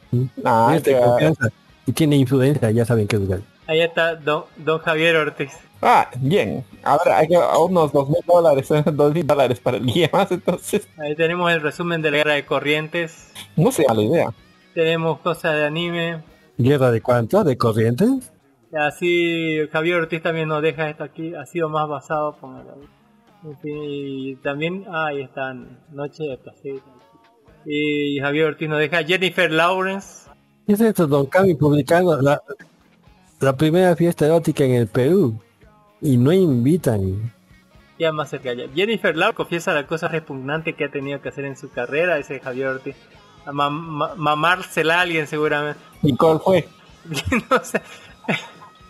Ah, 0.44 0.72
Es 0.76 0.84
de 0.84 0.94
que- 0.94 1.00
confianza 1.00 1.48
y 1.48 1.63
tiene 1.92 2.16
influencia, 2.16 2.70
ya 2.70 2.84
saben 2.84 3.06
qué 3.06 3.16
lugar. 3.18 3.40
Ahí 3.66 3.80
está 3.80 4.14
don, 4.16 4.44
don 4.56 4.78
Javier 4.78 5.16
Ortiz. 5.16 5.52
ah, 5.82 6.08
bien. 6.16 6.64
Ahora 6.82 7.18
hay 7.18 7.28
que 7.28 7.36
unos 7.38 7.92
dos 7.92 8.08
mil 8.08 8.20
dólares, 8.26 8.68
dos 8.92 9.12
mil 9.14 9.26
dólares 9.26 9.60
para 9.60 9.76
el 9.78 9.86
guía 9.86 10.08
más, 10.12 10.30
entonces 10.32 10.86
Ahí 10.98 11.14
tenemos 11.14 11.50
el 11.52 11.60
resumen 11.62 12.02
de 12.02 12.10
la 12.10 12.16
guerra 12.18 12.32
de 12.34 12.44
corrientes. 12.44 13.32
no 13.56 13.70
sea 13.72 13.86
mala 13.88 14.02
idea. 14.02 14.34
Tenemos 14.74 15.20
cosas 15.20 15.54
de 15.56 15.64
anime. 15.64 16.22
¿Guerra 16.58 16.90
de 16.90 17.00
cuánto? 17.00 17.42
¿De 17.44 17.56
corrientes? 17.56 18.32
Así 18.76 19.60
Javier 19.72 19.96
Ortiz 19.96 20.20
también 20.22 20.48
nos 20.48 20.60
deja 20.62 20.90
esto 20.90 21.04
aquí. 21.04 21.34
Ha 21.34 21.46
sido 21.46 21.68
más 21.68 21.88
basado 21.88 22.36
con 22.40 22.56
el... 22.56 22.66
En 23.44 23.58
fin, 23.60 23.82
y 23.84 24.36
también 24.36 24.84
ah, 24.88 25.06
ahí 25.08 25.20
están 25.22 25.78
Noche 25.90 26.24
de 26.24 26.38
Placer. 26.38 26.80
Y 27.66 28.18
Javier 28.20 28.46
Ortiz 28.46 28.68
nos 28.68 28.78
deja 28.78 29.02
Jennifer 29.04 29.50
Lawrence. 29.50 30.23
¿Qué 30.66 30.72
es 30.72 30.80
esto, 30.80 31.06
Don 31.06 31.26
Cami 31.26 31.54
publicando 31.54 32.20
la, 32.20 32.40
la 33.40 33.56
primera 33.56 33.94
fiesta 33.96 34.26
erótica 34.26 34.64
en 34.64 34.72
el 34.74 34.86
Perú? 34.86 35.38
Y 36.00 36.16
no 36.16 36.32
invitan. 36.32 37.32
Ya 37.98 38.12
más 38.12 38.30
cerca 38.30 38.52
ya. 38.54 38.64
Jennifer 38.74 39.16
Lawrence 39.16 39.36
confiesa 39.36 39.72
la 39.72 39.86
cosa 39.86 40.08
repugnante 40.08 40.74
que 40.74 40.84
ha 40.84 40.90
tenido 40.90 41.20
que 41.22 41.28
hacer 41.28 41.44
en 41.44 41.56
su 41.56 41.70
carrera, 41.70 42.18
ese 42.18 42.40
Javier 42.40 42.68
Ortiz. 42.68 42.96
A 43.46 43.52
ma- 43.52 43.70
ma- 43.70 44.14
mamársela 44.16 44.98
a 44.98 45.00
alguien 45.02 45.26
seguramente. 45.26 45.78
¿Y 46.02 46.16
cuál 46.16 46.40
fue? 46.40 46.66
no 47.50 47.64
sé. 47.64 47.80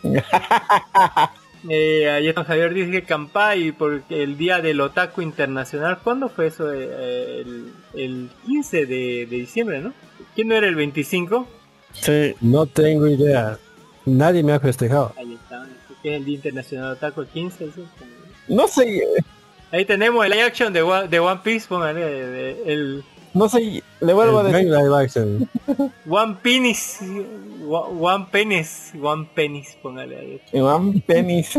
Eh, 1.67 2.11
ayer 2.11 2.35
don 2.35 2.45
Javier 2.45 2.75
dice 2.75 2.91
que 2.91 3.05
Campai 3.05 3.73
porque 3.73 4.23
el 4.23 4.37
día 4.37 4.61
del 4.61 4.83
Otaku 4.83 5.23
Internacional, 5.23 5.99
¿cuándo 6.05 6.29
fue 6.29 6.49
eso? 6.49 6.71
Eh, 6.71 6.87
eh, 6.91 7.41
el, 7.43 7.73
el 7.95 8.31
15 8.45 8.85
de, 8.85 9.25
de 9.25 9.37
diciembre, 9.37 9.81
¿no? 9.81 9.95
¿Quién 10.35 10.49
no 10.49 10.57
era 10.57 10.67
el 10.67 10.75
25? 10.75 11.49
Sí. 11.95 12.35
No 12.41 12.67
tengo 12.67 13.07
idea. 13.07 13.59
Nadie 14.05 14.43
me 14.43 14.53
ha 14.53 14.61
festejado. 14.61 15.13
Ahí 15.17 15.35
está, 15.35 15.67
que 16.03 16.11
es 16.15 16.17
el 16.19 16.25
Día 16.27 16.35
Internacional 16.37 16.87
del 16.89 16.97
Otaku, 16.97 17.21
el 17.23 17.27
15. 17.29 17.71
¿sí? 17.75 17.85
No 18.49 18.69
sé, 18.69 19.03
Ahí 19.73 19.85
tenemos 19.85 20.25
el 20.25 20.31
live 20.31 20.43
action 20.45 20.73
de, 20.73 20.83
One- 20.83 21.09
de 21.09 21.19
One 21.19 21.41
Piece, 21.43 21.67
póngale, 21.69 22.01
de- 22.05 22.63
el 22.73 23.05
no 23.33 23.49
sé, 23.49 23.83
le 24.01 24.13
vuelvo 24.13 24.39
a 24.39 24.45
decir. 24.45 24.69
live 24.71 24.97
action. 24.97 25.51
One 26.09 26.37
Penis, 26.41 27.01
One 27.67 28.27
Penis, 28.31 28.93
One 29.03 29.29
Penis, 29.35 29.77
póngale 29.83 30.17
ahí. 30.53 30.61
One 30.61 31.03
Penis. 31.05 31.59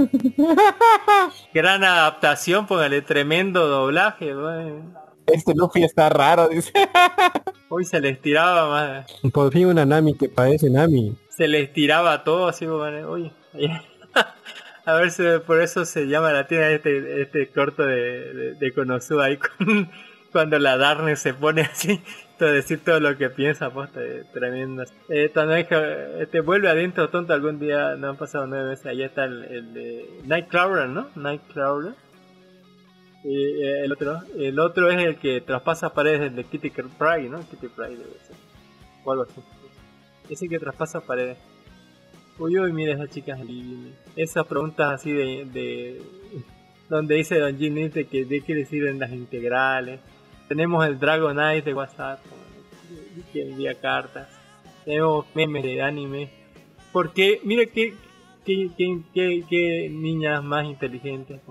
Gran 1.54 1.84
adaptación, 1.84 2.66
póngale, 2.68 3.02
tremendo 3.02 3.68
doblaje, 3.68 4.34
bueno. 4.34 5.05
Este 5.28 5.54
Luffy 5.56 5.84
está 5.84 6.10
raro, 6.10 6.48
dice. 6.48 6.72
Hoy 7.70 7.86
se 7.86 8.00
les 8.00 8.22
tiraba 8.22 8.70
más. 8.70 9.12
Por 9.34 9.52
fin 9.52 9.68
una 9.68 9.86
Nami 9.86 10.16
que 10.16 10.30
parece 10.30 10.70
Nami. 10.70 11.18
Se 11.30 11.48
les 11.48 11.74
tiraba 11.74 12.24
todo 12.24 12.48
así 12.48 12.66
como, 12.66 12.84
oye. 12.84 13.32
A 14.86 14.94
ver 14.94 15.10
si 15.10 15.24
por 15.48 15.62
eso 15.62 15.84
se 15.84 16.06
llama 16.08 16.32
la 16.32 16.46
tienda 16.46 16.70
este, 16.70 17.24
este 17.24 17.50
corto 17.50 17.84
de, 17.84 18.34
de, 18.34 18.54
de 18.54 18.72
Konosuba 18.72 19.26
ahí 19.26 19.38
con, 19.38 19.90
cuando 20.32 20.60
la 20.60 20.78
Darne 20.78 21.16
se 21.16 21.34
pone 21.34 21.62
así, 21.62 22.04
todo 22.38 22.52
decir 22.52 22.84
todo 22.84 23.00
lo 23.00 23.18
que 23.18 23.32
piensa, 23.32 23.72
posta, 23.72 24.04
eh, 24.04 24.26
tremendo. 24.32 24.84
Eh, 25.10 25.30
también 25.30 25.66
que, 25.66 26.22
este, 26.22 26.42
vuelve 26.42 26.70
adentro 26.70 27.10
tonto 27.10 27.34
algún 27.34 27.58
día, 27.58 27.96
no 27.96 28.10
han 28.10 28.18
pasado 28.18 28.46
nueve 28.46 28.70
meses, 28.70 28.86
ahí 28.86 29.02
está 29.02 29.24
el, 29.24 29.44
el 29.46 29.74
de 29.74 30.22
Nightcrawler, 30.26 30.88
¿no? 30.88 31.08
Nightcrawler. 31.16 31.96
Y 33.28 33.64
eh, 33.64 33.84
el 33.84 33.92
otro, 33.92 34.22
el 34.38 34.60
otro 34.60 34.92
es 34.92 35.04
el 35.04 35.16
que 35.18 35.42
traspasa 35.42 35.92
paredes, 35.92 36.22
el 36.22 36.36
de 36.36 36.44
Kitty 36.44 36.70
Pryde, 36.70 37.28
¿no? 37.28 37.40
Kitty 37.40 37.70
Pryde 37.70 37.98
debe 37.98 38.20
ser. 38.24 38.36
O 39.04 39.12
algo 39.12 39.24
así. 39.24 39.42
Ese 40.30 40.48
que 40.48 40.60
traspasa 40.60 41.02
paredes. 41.02 41.38
Uy, 42.38 42.60
uy, 42.60 42.72
mira 42.72 42.94
esa 42.94 43.08
chica 43.08 43.36
divina. 43.36 43.90
Esas 44.16 44.46
preguntas 44.46 44.94
así 44.94 45.12
de, 45.12 45.46
de 45.46 46.02
donde 46.88 47.16
dice 47.16 47.40
Don 47.40 47.58
Jin 47.58 47.90
de 47.90 48.06
que 48.06 48.26
de 48.26 48.42
qué 48.42 48.54
le 48.54 48.66
sirven 48.66 49.00
las 49.00 49.12
integrales. 49.12 50.02
Tenemos 50.48 50.86
el 50.86 51.00
Dragon 51.00 51.40
Eye 51.40 51.64
de 51.64 51.74
WhatsApp, 51.74 52.20
que 53.34 53.42
envía 53.42 53.74
cartas. 53.74 54.30
Tenemos 54.84 55.26
memes 55.34 55.64
de 55.64 55.82
anime. 55.82 56.30
Porque, 56.92 57.40
mira 57.44 57.66
qué, 57.66 57.96
qué, 58.46 58.70
qué, 58.78 59.44
qué 59.50 59.90
niñas 59.90 60.44
más 60.44 60.66
inteligentes 60.66 61.42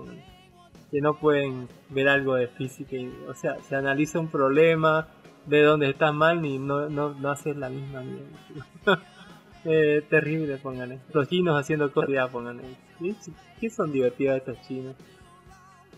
que 0.91 1.01
no 1.01 1.17
pueden 1.17 1.67
ver 1.89 2.07
algo 2.07 2.35
de 2.35 2.47
física. 2.47 2.97
o 3.27 3.33
sea, 3.33 3.57
se 3.67 3.75
analiza 3.75 4.19
un 4.19 4.29
problema, 4.29 5.07
ve 5.45 5.61
dónde 5.61 5.89
estás 5.89 6.13
mal 6.13 6.45
y 6.45 6.57
no, 6.57 6.89
no, 6.89 7.13
no 7.13 7.31
haces 7.31 7.55
la 7.55 7.69
misma 7.69 8.01
mierda. 8.01 9.03
eh, 9.65 10.03
terrible, 10.09 10.57
pónganle. 10.57 10.99
Los 11.13 11.27
chinos 11.27 11.59
haciendo 11.59 11.91
cosas, 11.91 12.29
pónganle. 12.29 12.63
¿Qué, 13.59 13.69
son 13.69 13.91
divertidos 13.91 14.37
estos 14.37 14.61
chinos? 14.67 14.95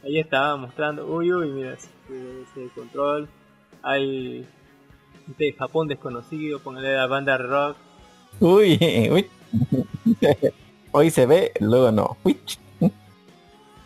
Ahí 0.04 0.20
estaba 0.20 0.56
mostrando, 0.58 1.06
uy, 1.08 1.34
uy, 1.34 1.50
mira, 1.50 1.74
ese, 1.74 2.70
control. 2.74 3.28
Hay 3.82 4.48
de 5.38 5.54
Japón 5.54 5.88
desconocido, 5.88 6.60
póngale 6.60 6.96
la 6.96 7.08
banda 7.08 7.38
rock. 7.38 7.78
Uy, 8.40 8.78
uy. 9.12 9.28
Hoy 10.92 11.12
se 11.12 11.26
ve, 11.26 11.52
luego 11.60 11.92
no. 11.92 12.18
Uy. 12.24 12.38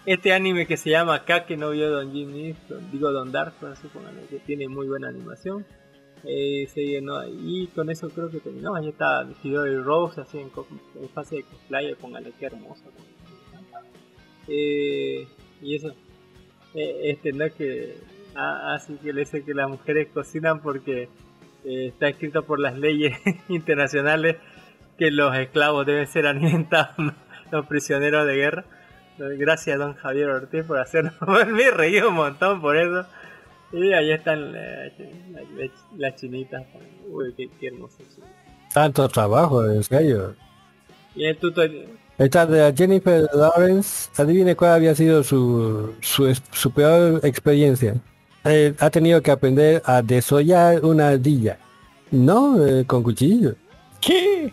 Este 0.06 0.34
anime 0.34 0.66
que 0.66 0.78
se 0.78 0.90
llama 0.90 1.26
Kake 1.26 1.58
no 1.58 1.70
vio 1.72 1.92
Don 1.92 2.12
Jimmy, 2.12 2.56
digo 2.92 3.12
Don 3.12 3.32
Dark, 3.32 3.54
así 3.72 3.88
póngale, 3.88 4.24
que 4.30 4.40
tiene 4.40 4.68
muy 4.68 4.88
buena 4.88 5.10
animación. 5.10 5.66
Eh, 6.24 6.68
se 6.74 6.82
llenó 6.82 7.24
y 7.28 7.68
con 7.68 7.90
eso 7.90 8.10
creo 8.10 8.30
que 8.30 8.40
terminamos. 8.40 8.80
Ahí 8.80 8.90
está 8.90 9.28
Hidori 9.44 9.78
Rose, 9.78 10.22
así 10.22 10.40
en, 10.40 10.52
en 11.02 11.10
fase 11.10 11.38
de 11.38 11.44
cosplay, 11.44 11.96
póngale 11.96 12.34
qué 12.40 12.48
hermoso. 12.48 12.84
Eh, 14.48 15.28
y 15.62 15.76
eso, 15.76 15.90
eh, 16.74 17.12
este 17.12 17.32
no 17.32 17.46
que 17.56 17.96
ah, 18.36 18.74
así 18.76 18.96
que 18.96 19.14
le 19.14 19.22
dice 19.22 19.44
que 19.44 19.54
las 19.54 19.70
mujeres 19.70 20.08
cocinan 20.14 20.62
porque 20.62 21.10
eh, 21.64 21.88
está 21.88 22.08
escrito 22.10 22.44
por 22.44 22.60
las 22.60 22.78
leyes 22.78 23.18
internacionales 23.50 24.38
que 24.98 25.12
los 25.12 25.36
esclavos 25.36 25.86
deben 25.86 26.08
ser 26.08 26.26
alimentados, 26.28 26.96
los 27.52 27.66
prisioneros 27.68 28.26
de 28.26 28.36
guerra. 28.36 28.66
Gracias 29.38 29.78
don 29.78 29.96
Javier 29.96 30.30
Ortiz 30.30 30.64
por 30.64 30.80
hacernos 30.80 31.14
me 31.48 31.72
reí 31.72 32.00
un 32.00 32.14
montón 32.14 32.62
por 32.62 32.78
eso. 32.78 33.06
Y 33.74 33.94
ahí 33.94 34.12
están 34.12 34.54
eh, 34.56 34.94
las 35.32 35.44
la, 35.52 36.10
la 36.10 36.16
chinitas. 36.16 36.64
Uy, 37.10 37.34
qué, 37.36 37.50
qué 37.60 37.68
hermoso. 37.68 37.98
Tanto 38.74 39.08
trabajo, 39.08 39.66
en 39.66 39.84
serio. 39.84 40.36
Y 41.16 41.26
el 41.26 41.38
tutorial. 41.38 41.88
Esta 42.18 42.46
de 42.46 42.74
Jennifer 42.78 43.28
Lawrence, 43.34 44.10
adivine 44.18 44.56
cuál 44.56 44.74
había 44.74 44.94
sido 44.94 45.24
su, 45.24 45.96
su, 46.02 46.34
su 46.52 46.72
peor 46.72 47.20
experiencia. 47.24 47.96
Eh, 48.44 48.74
ha 48.80 48.90
tenido 48.90 49.22
que 49.22 49.32
aprender 49.32 49.82
a 49.86 50.02
desollar 50.02 50.84
una 50.84 51.10
ardilla. 51.10 51.58
No, 52.12 52.64
eh, 52.66 52.86
con 52.86 53.04
cuchillo. 53.04 53.56
¿Qué? 54.00 54.52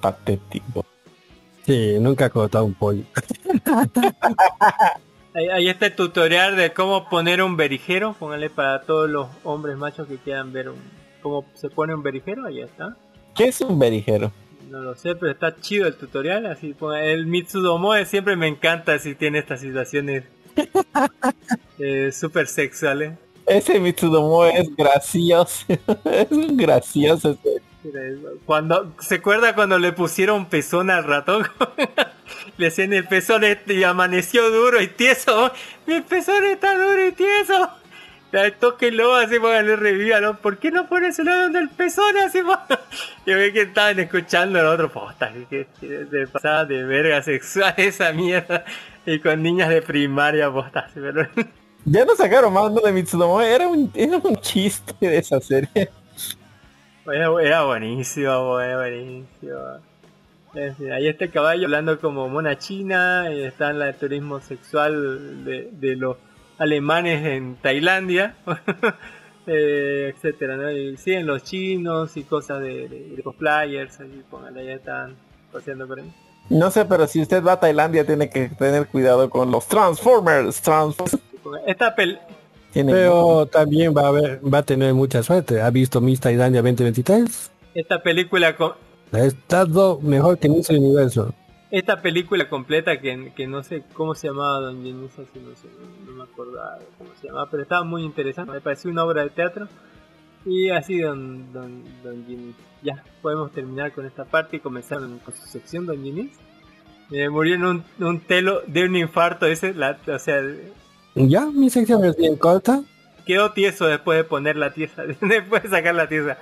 Patético. 0.00 0.84
Sí, 1.64 1.96
nunca 2.00 2.26
ha 2.26 2.30
cortado 2.30 2.64
un 2.64 2.74
pollo. 2.74 3.04
Ahí, 5.36 5.48
ahí 5.48 5.68
está 5.68 5.86
el 5.86 5.96
tutorial 5.96 6.54
de 6.54 6.72
cómo 6.72 7.08
poner 7.08 7.42
un 7.42 7.56
berijero. 7.56 8.14
Póngale 8.16 8.50
para 8.50 8.82
todos 8.82 9.10
los 9.10 9.26
hombres 9.42 9.76
machos 9.76 10.06
que 10.06 10.16
quieran 10.18 10.52
ver 10.52 10.68
un, 10.68 10.76
cómo 11.22 11.44
se 11.54 11.68
pone 11.70 11.92
un 11.92 12.04
berijero. 12.04 12.46
Ahí 12.46 12.60
está. 12.60 12.96
¿Qué 13.34 13.46
es 13.46 13.60
un 13.60 13.76
berijero? 13.76 14.30
No 14.70 14.78
lo 14.80 14.94
sé, 14.94 15.16
pero 15.16 15.32
está 15.32 15.56
chido 15.56 15.88
el 15.88 15.96
tutorial. 15.96 16.46
Así 16.46 16.72
ponga- 16.72 17.02
El 17.02 17.26
Mitsudomoe 17.26 18.04
siempre 18.06 18.36
me 18.36 18.46
encanta 18.46 18.96
si 19.00 19.16
tiene 19.16 19.40
estas 19.40 19.60
situaciones 19.60 20.22
eh, 21.80 22.12
súper 22.12 22.46
sexuales. 22.46 23.14
Ese 23.46 23.80
Mitsudomo 23.80 24.44
es 24.44 24.68
gracioso. 24.76 25.64
es 26.04 26.30
un 26.30 26.56
gracioso. 26.56 27.30
ese. 27.44 27.60
Cuando, 28.46 28.94
¿Se 29.00 29.16
acuerda 29.16 29.54
cuando 29.54 29.78
le 29.78 29.92
pusieron 29.92 30.46
pezón 30.46 30.90
al 30.90 31.04
ratón? 31.04 31.46
le 32.56 32.66
hacían 32.66 32.92
el 32.92 33.06
pezón 33.06 33.44
este 33.44 33.74
y 33.74 33.84
amaneció 33.84 34.50
duro 34.50 34.80
y 34.80 34.88
tieso. 34.88 35.52
Mi 35.86 36.00
pezón 36.00 36.44
está 36.44 36.76
duro 36.76 37.06
y 37.06 37.12
tieso. 37.12 37.70
Tóquenlo 38.58 39.14
así, 39.14 39.38
pónganle 39.38 39.76
revívalo. 39.76 40.38
¿Por 40.38 40.58
qué 40.58 40.72
no 40.72 40.88
pones 40.88 41.18
el 41.20 41.26
lado 41.26 41.50
del 41.50 41.70
pezón 41.70 42.16
así? 42.18 42.40
Yo 43.26 43.38
vi 43.38 43.52
que 43.52 43.62
estaban 43.62 44.00
escuchando 44.00 44.58
el 44.58 44.66
otro 44.66 44.90
posta. 44.90 45.32
Que, 45.48 45.68
de 45.80 46.26
pasada 46.26 46.64
de 46.64 46.82
verga 46.82 47.22
sexual 47.22 47.74
esa 47.76 48.12
mierda. 48.12 48.64
Y 49.06 49.20
con 49.20 49.42
niñas 49.42 49.68
de 49.68 49.82
primaria 49.82 50.50
posta. 50.50 50.88
Ya 51.86 52.02
no 52.06 52.16
sacaron 52.16 52.50
más 52.50 52.74
de 52.74 52.92
Mitsudomo. 52.92 53.42
Era 53.42 53.68
un, 53.68 53.92
era 53.94 54.16
un 54.16 54.36
chiste 54.40 54.94
de 55.00 55.18
esa 55.18 55.38
serie. 55.38 55.90
Era, 57.06 57.30
era 57.42 57.64
buenísimo, 57.64 58.60
era 58.60 58.76
buenísimo. 58.76 59.58
En 60.54 60.76
fin, 60.76 60.92
ahí 60.92 61.08
está 61.08 61.24
el 61.24 61.32
caballo 61.32 61.64
hablando 61.64 62.00
como 62.00 62.28
mona 62.28 62.56
china, 62.56 63.30
y 63.32 63.42
está 63.42 63.70
en 63.70 63.82
el 63.82 63.94
turismo 63.94 64.40
sexual 64.40 65.44
de, 65.44 65.68
de 65.72 65.96
los 65.96 66.16
alemanes 66.58 67.26
en 67.26 67.56
Tailandia, 67.56 68.36
eh, 69.46 70.12
etcétera, 70.14 70.56
¿no? 70.56 70.70
Y 70.70 70.96
siguen 70.96 71.26
los 71.26 71.42
chinos 71.42 72.16
y 72.16 72.22
cosas 72.22 72.60
de, 72.62 72.88
de, 72.88 73.16
de 73.16 73.22
cosplayers, 73.22 74.00
ahí 74.00 74.22
póngale, 74.30 74.64
ya 74.64 74.74
están 74.74 75.16
paseando 75.52 75.86
por 75.86 75.98
ahí. 75.98 76.12
No 76.50 76.70
sé, 76.70 76.84
pero 76.84 77.06
si 77.06 77.20
usted 77.20 77.42
va 77.42 77.52
a 77.52 77.60
Tailandia 77.60 78.06
tiene 78.06 78.28
que 78.30 78.48
tener 78.50 78.86
cuidado 78.86 79.30
con 79.30 79.50
los 79.50 79.66
Transformers. 79.66 80.60
Transformers. 80.60 81.18
Esta 81.66 81.94
pel 81.94 82.18
Pero 82.74 83.46
también 83.46 83.94
va 83.96 84.02
a 84.02 84.08
haber, 84.08 84.40
va 84.52 84.58
a 84.58 84.62
tener 84.64 84.92
mucha 84.94 85.22
suerte. 85.22 85.60
¿Ha 85.60 85.70
visto 85.70 86.00
Miss 86.00 86.20
Tailandia 86.20 86.60
2023? 86.62 87.50
esta 87.74 88.02
película 88.02 88.56
co- 88.56 88.76
Ha 89.12 89.20
estado 89.20 90.00
mejor 90.00 90.38
que 90.38 90.48
Miss 90.48 90.70
Universo. 90.70 91.32
esta 91.70 92.00
película 92.02 92.48
completa 92.48 93.00
que, 93.00 93.32
que 93.34 93.46
no 93.48 93.62
sé 93.64 93.82
cómo 93.94 94.14
se 94.14 94.28
llamaba 94.28 94.60
Don 94.60 94.82
Jenny, 94.84 95.06
esa 95.06 95.22
sí 95.32 95.40
no 95.44 95.54
sé, 95.56 95.66
no 96.06 96.12
me 96.12 96.22
acordaba 96.22 96.78
cómo 96.98 97.10
se 97.20 97.26
llamaba, 97.26 97.48
pero 97.50 97.62
estaba 97.64 97.82
muy 97.84 98.02
interesante, 98.04 98.52
me 98.52 98.60
pareció 98.60 98.90
una 98.90 99.04
obra 99.04 99.22
de 99.22 99.30
teatro 99.30 99.66
y 100.46 100.70
así 100.70 100.98
Don, 101.00 101.52
don, 101.52 101.82
don 102.04 102.24
Jenny. 102.26 102.54
Ya, 102.82 103.02
podemos 103.22 103.50
terminar 103.50 103.92
con 103.92 104.04
esta 104.06 104.24
parte 104.24 104.58
y 104.58 104.60
comenzar 104.60 104.98
con 104.98 105.34
su 105.34 105.46
sección 105.48 105.86
Don 105.86 106.02
Jenny. 106.04 106.30
Eh, 107.10 107.28
murió 107.28 107.54
en 107.56 107.64
un, 107.64 107.84
un 107.98 108.20
telo 108.20 108.60
de 108.66 108.84
un 108.84 108.94
infarto, 108.96 109.46
ese, 109.46 109.74
la, 109.74 109.98
o 110.06 110.18
sea, 110.18 110.40
Ya, 111.14 111.46
mi 111.46 111.70
sección 111.70 112.04
es 112.04 112.16
bien 112.16 112.36
corta. 112.36 112.82
quedó 113.24 113.52
tieso 113.52 113.86
después 113.86 114.18
de 114.18 114.24
poner 114.24 114.56
la 114.56 114.72
tiesa, 114.72 115.04
después 115.20 115.62
de 115.62 115.68
sacar 115.70 115.94
la 115.94 116.08
tiesa. 116.08 116.38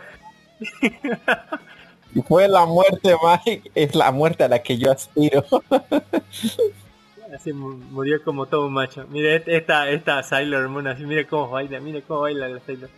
Fue 2.29 2.47
la 2.47 2.67
muerte 2.67 3.15
más... 3.23 3.41
Es 3.75 3.95
la 3.95 4.13
muerte 4.13 4.45
a 4.45 4.49
la 4.49 4.63
que 4.63 4.77
yo 4.77 4.93
aspiro. 4.93 5.45
Así 7.35 7.53
mu- 7.53 7.77
murió 7.77 8.23
como 8.23 8.47
todo 8.47 8.67
un 8.67 8.75
macho. 8.75 9.07
Mire, 9.09 9.43
esta, 9.47 9.89
esta 9.91 10.23
Sailor 10.23 10.69
Moon, 10.69 10.87
así, 10.87 11.05
mire 11.07 11.27
cómo 11.27 11.49
baila, 11.49 11.81
mire 11.81 12.03
cómo 12.03 12.21
baila 12.21 12.49
la 12.49 12.61
Sailor. 12.61 12.91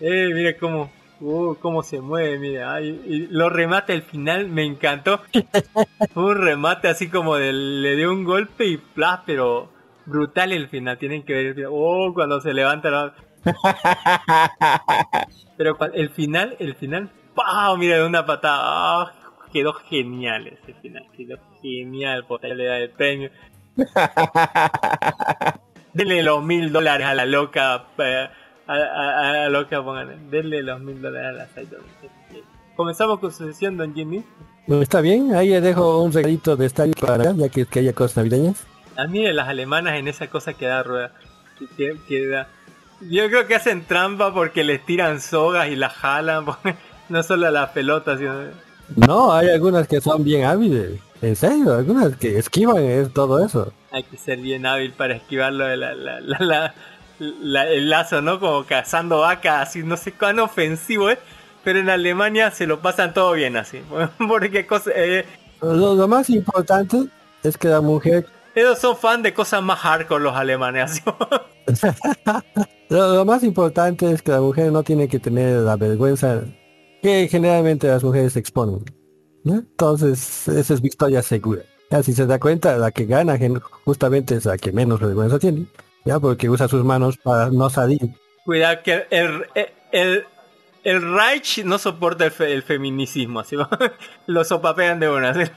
Eh, 0.00 0.28
mire 0.34 0.58
cómo, 0.58 0.90
uh, 1.20 1.54
cómo 1.54 1.82
se 1.82 2.00
mueve. 2.00 2.62
Ay, 2.62 3.00
y 3.06 3.26
lo 3.28 3.48
remate 3.48 3.94
al 3.94 4.02
final, 4.02 4.48
me 4.48 4.64
encantó. 4.64 5.22
Fue 6.12 6.24
un 6.24 6.36
remate 6.42 6.88
así 6.88 7.08
como 7.08 7.36
de, 7.36 7.52
le 7.54 7.96
dio 7.96 8.12
un 8.12 8.24
golpe 8.24 8.66
y 8.66 8.76
plas, 8.76 9.20
pero 9.24 9.73
brutal 10.06 10.52
el 10.52 10.68
final. 10.68 10.98
Tienen 10.98 11.24
que 11.24 11.32
ver 11.32 11.46
el 11.46 11.54
final. 11.54 11.70
Oh, 11.72 12.12
cuando 12.14 12.40
se 12.40 12.52
levanta 12.54 12.90
la... 12.90 13.14
Pero 15.56 15.76
el 15.92 16.10
final, 16.10 16.56
el 16.58 16.74
final, 16.74 17.10
¡pau! 17.34 17.76
Mira, 17.76 17.96
de 17.96 18.06
una 18.06 18.24
patada. 18.24 18.60
¡Ah! 18.62 19.12
quedó 19.54 19.72
genial 19.72 20.48
ese 20.48 20.74
final. 20.82 21.06
Quedó 21.16 21.38
genial, 21.62 22.26
le 22.42 22.64
da 22.64 22.78
el 22.78 22.90
premio. 22.90 23.30
Denle 25.94 26.24
los 26.24 26.44
mil 26.44 26.72
dólares 26.72 27.06
a 27.06 27.14
la 27.14 27.24
loca 27.24 27.84
eh, 27.98 28.28
a, 28.66 28.72
a, 28.72 29.44
a 29.44 29.48
loca, 29.48 29.82
pongan, 29.82 30.28
denle 30.28 30.62
los 30.62 30.80
mil 30.80 31.00
dólares 31.00 31.28
a 31.28 31.32
la 31.32 31.46
Saito. 31.46 31.76
Comenzamos 32.74 33.20
con 33.20 33.30
su 33.30 33.46
sesión, 33.46 33.76
Don 33.76 33.94
Jimmy. 33.94 34.24
Está 34.66 35.00
bien, 35.00 35.34
ahí 35.34 35.50
le 35.50 35.60
dejo 35.60 36.02
un 36.02 36.12
regalito 36.12 36.56
de 36.56 36.66
estadio 36.66 36.94
para 37.00 37.32
ya 37.32 37.48
que, 37.48 37.64
que 37.66 37.78
haya 37.78 37.92
cosas 37.92 38.16
navideñas. 38.16 38.66
Ah, 38.96 39.06
mire, 39.06 39.32
las 39.32 39.48
alemanas 39.48 39.94
en 39.94 40.08
esa 40.08 40.28
cosa 40.28 40.54
que 40.54 40.66
da 40.66 40.82
rueda. 40.82 41.10
Que, 41.58 41.66
que- 41.76 41.98
que 42.08 42.26
da- 42.28 42.48
Yo 43.00 43.28
creo 43.28 43.46
que 43.46 43.54
hacen 43.56 43.84
trampa 43.84 44.32
porque 44.32 44.64
les 44.64 44.84
tiran 44.84 45.20
sogas 45.20 45.68
y 45.68 45.76
las 45.76 45.92
jalan. 45.94 46.44
No 47.10 47.22
solo 47.22 47.48
a 47.48 47.50
las 47.50 47.68
pelotas, 47.70 48.18
sino... 48.18 48.32
No, 48.96 49.30
hay 49.30 49.50
algunas 49.50 49.86
que 49.86 50.00
son 50.00 50.24
bien 50.24 50.44
hábiles. 50.46 50.98
En 51.20 51.36
serio, 51.36 51.74
algunas 51.74 52.16
que 52.16 52.38
esquivan 52.38 52.82
es 52.82 53.12
todo 53.12 53.44
eso. 53.44 53.74
Hay 53.90 54.04
que 54.04 54.16
ser 54.16 54.38
bien 54.38 54.64
hábil 54.64 54.92
para 54.92 55.14
esquivarlo 55.16 55.66
de 55.66 55.76
la, 55.76 55.92
la- 55.94 56.20
la- 56.20 56.38
la- 56.38 56.74
la- 57.18 57.68
el 57.68 57.90
lazo, 57.90 58.22
¿no? 58.22 58.40
Como 58.40 58.64
cazando 58.64 59.20
vacas, 59.20 59.68
así, 59.68 59.82
no 59.82 59.98
sé 59.98 60.12
cuán 60.12 60.38
ofensivo 60.38 61.10
es. 61.10 61.18
Pero 61.62 61.78
en 61.78 61.90
Alemania 61.90 62.50
se 62.50 62.66
lo 62.66 62.80
pasan 62.80 63.12
todo 63.12 63.32
bien 63.32 63.58
así. 63.58 63.82
Porque 64.26 64.66
cosa, 64.66 64.90
eh, 64.94 65.26
Lo, 65.60 65.94
lo 65.94 66.08
más 66.08 66.30
importante 66.30 67.04
es 67.42 67.58
que 67.58 67.68
la 67.68 67.82
mujer, 67.82 68.26
ellos 68.54 68.78
son 68.78 68.96
fan 68.96 69.22
de 69.22 69.32
cosas 69.34 69.62
más 69.62 69.78
hardcore 69.80 70.22
los 70.22 70.34
alemanes. 70.36 71.02
lo, 72.88 73.14
lo 73.14 73.24
más 73.24 73.42
importante 73.42 74.10
es 74.10 74.22
que 74.22 74.32
la 74.32 74.40
mujer 74.40 74.72
no 74.72 74.82
tiene 74.82 75.08
que 75.08 75.18
tener 75.18 75.58
la 75.60 75.76
vergüenza 75.76 76.42
que 77.02 77.28
generalmente 77.30 77.86
las 77.88 78.02
mujeres 78.04 78.36
exponen. 78.36 78.84
¿no? 79.44 79.54
Entonces, 79.54 80.48
esa 80.48 80.74
es 80.74 80.80
victoria 80.80 81.22
segura. 81.22 81.62
Ya 81.90 82.02
si 82.02 82.12
se 82.14 82.26
da 82.26 82.38
cuenta, 82.40 82.76
la 82.78 82.90
que 82.90 83.04
gana 83.06 83.38
justamente 83.84 84.34
es 84.36 84.46
la 84.46 84.56
que 84.56 84.72
menos 84.72 85.00
vergüenza 85.00 85.38
tiene. 85.38 85.66
Ya 86.04 86.18
porque 86.18 86.48
usa 86.50 86.68
sus 86.68 86.84
manos 86.84 87.16
para 87.18 87.50
no 87.50 87.68
salir. 87.70 88.00
Cuidado 88.44 88.82
que 88.82 89.06
el, 89.10 89.46
el, 89.54 89.68
el, 89.92 90.24
el 90.82 91.14
Reich 91.14 91.62
no 91.64 91.78
soporta 91.78 92.24
el, 92.26 92.30
fe- 92.30 92.52
el 92.52 92.62
feminicismo, 92.62 93.40
así 93.40 93.56
lo 94.26 94.44
sopapean 94.44 94.98
de 95.00 95.08
una. 95.10 95.32
¿no? 95.32 95.48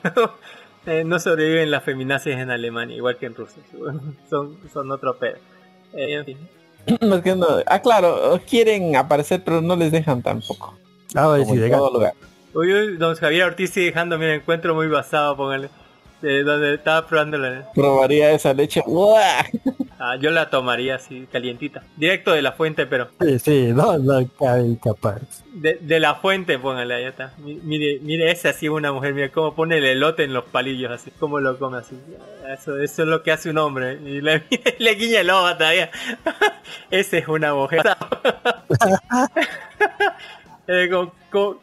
Eh, 0.88 1.04
no 1.04 1.20
sobreviven 1.20 1.70
las 1.70 1.84
feminazis 1.84 2.34
en 2.36 2.50
Alemania, 2.50 2.96
igual 2.96 3.18
que 3.18 3.26
en 3.28 3.36
Rusia. 3.36 3.62
Son, 4.30 4.58
son 4.74 4.92
otro 4.92 5.18
pedo. 5.18 5.36
Eh, 5.94 6.14
en 6.14 6.26
fin. 6.26 6.38
Es 6.88 7.22
que 7.22 7.36
no- 7.36 7.46
ah, 7.66 7.82
claro, 7.82 8.40
quieren 8.50 8.96
aparecer, 8.96 9.42
pero 9.44 9.62
no 9.62 9.76
les 9.76 9.92
dejan 9.92 10.22
tampoco. 10.24 10.74
Como 11.14 11.46
sí, 11.46 11.58
legal. 11.58 11.80
todo 11.80 11.94
lugar. 11.94 12.14
Uy, 12.54 12.74
uy, 12.74 12.98
don 12.98 13.16
Javier 13.16 13.44
Ortiz 13.44 13.72
sigue 13.72 13.88
dejándome 13.88 14.26
un 14.28 14.32
encuentro 14.42 14.74
muy 14.74 14.88
basado, 14.88 15.36
póngale. 15.36 15.70
De 16.22 16.44
donde 16.44 16.74
estaba 16.76 17.06
probando 17.08 17.38
la... 17.38 17.72
Probaría 17.74 18.32
esa 18.32 18.54
leche. 18.54 18.82
Ah, 20.00 20.16
yo 20.16 20.30
la 20.30 20.48
tomaría 20.52 20.94
así, 20.94 21.28
calientita. 21.32 21.82
Directo 21.96 22.32
de 22.32 22.44
la 22.44 22.52
fuente, 22.52 22.86
pero... 22.86 23.10
Sí, 23.20 23.40
sí, 23.40 23.72
no, 23.74 23.98
no 23.98 24.30
cabe 24.40 24.78
capaz. 24.80 25.22
De, 25.52 25.74
de 25.82 26.00
la 26.00 26.14
fuente, 26.14 26.60
póngale, 26.60 26.94
ahí 26.94 27.06
está. 27.06 27.34
Mi- 27.40 27.56
Mire, 27.64 27.98
mire, 28.04 28.30
esa 28.30 28.54
sí 28.54 28.68
es 28.68 28.72
una 28.72 28.94
mujer, 28.94 29.16
mira 29.16 29.30
cómo 29.32 29.56
pone 29.56 29.80
el 29.80 29.86
elote 29.86 30.24
en 30.24 30.34
los 30.34 30.44
palillos, 30.46 30.92
así, 30.92 31.10
cómo 31.20 31.40
lo 31.40 31.58
come 31.58 31.80
así. 31.80 31.98
Eso, 32.48 32.78
eso 32.80 33.02
es 33.02 33.08
lo 33.08 33.24
que 33.24 33.32
hace 33.32 33.50
un 33.50 33.58
hombre. 33.58 33.94
Y 34.06 34.22
le, 34.22 34.44
le 34.78 34.94
guiña 34.94 35.22
el 35.22 35.32
ojo 35.32 35.58
todavía. 35.58 35.90
Esa 36.92 37.18
es 37.18 37.28
una 37.28 37.56
mujer. 37.56 37.82
Eh, 40.68 40.90
como- 40.92 41.14
como- 41.32 41.60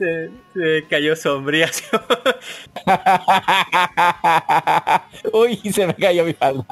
se, 0.00 0.30
se 0.54 0.86
cayó 0.88 1.14
sombría. 1.14 1.70
Uy, 5.32 5.56
se 5.72 5.86
me 5.86 5.94
cayó 5.94 6.24
mi 6.24 6.32
falda. 6.32 6.64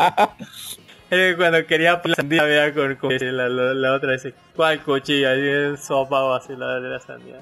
Eh, 1.11 1.35
Cuando 1.37 1.65
quería 1.67 2.01
la 2.05 2.15
sandía, 2.15 2.43
vea 2.45 2.73
con, 2.75 2.97
con 2.97 3.11
la, 3.21 3.49
la, 3.49 3.75
la 3.75 3.95
otra 3.95 4.13
dice, 4.13 4.35
¿cuál 4.57 4.83
cuchilla? 4.83 5.35
Y 5.37 5.77
sopa 5.77 6.23
o 6.25 6.35
así 6.35 6.55
la 6.57 6.81
de 6.81 6.89
la 6.89 7.01
sandía. 7.01 7.41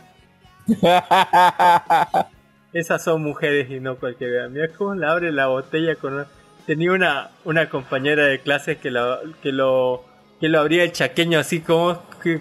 Esas 2.73 3.03
son 3.05 3.23
mujeres 3.23 3.71
y 3.71 3.81
no 3.81 3.97
cualquiera. 3.97 4.49
Mira 4.49 4.69
cómo 4.69 4.95
le 4.95 5.07
abre 5.07 5.33
la 5.33 5.47
botella 5.47 5.95
con 5.97 6.15
una... 6.15 6.27
Tenía 6.67 6.91
una, 6.93 7.31
una 7.45 7.69
compañera 7.69 8.25
de 8.25 8.41
clase 8.41 8.79
que 8.79 8.91
lo, 8.91 9.21
que 9.41 9.53
lo 9.53 10.05
que 10.41 10.49
lo 10.49 10.59
abría 10.61 10.83
el 10.83 10.93
chaqueño 10.93 11.39
así 11.39 11.61
como 11.61 12.03
que 12.23 12.41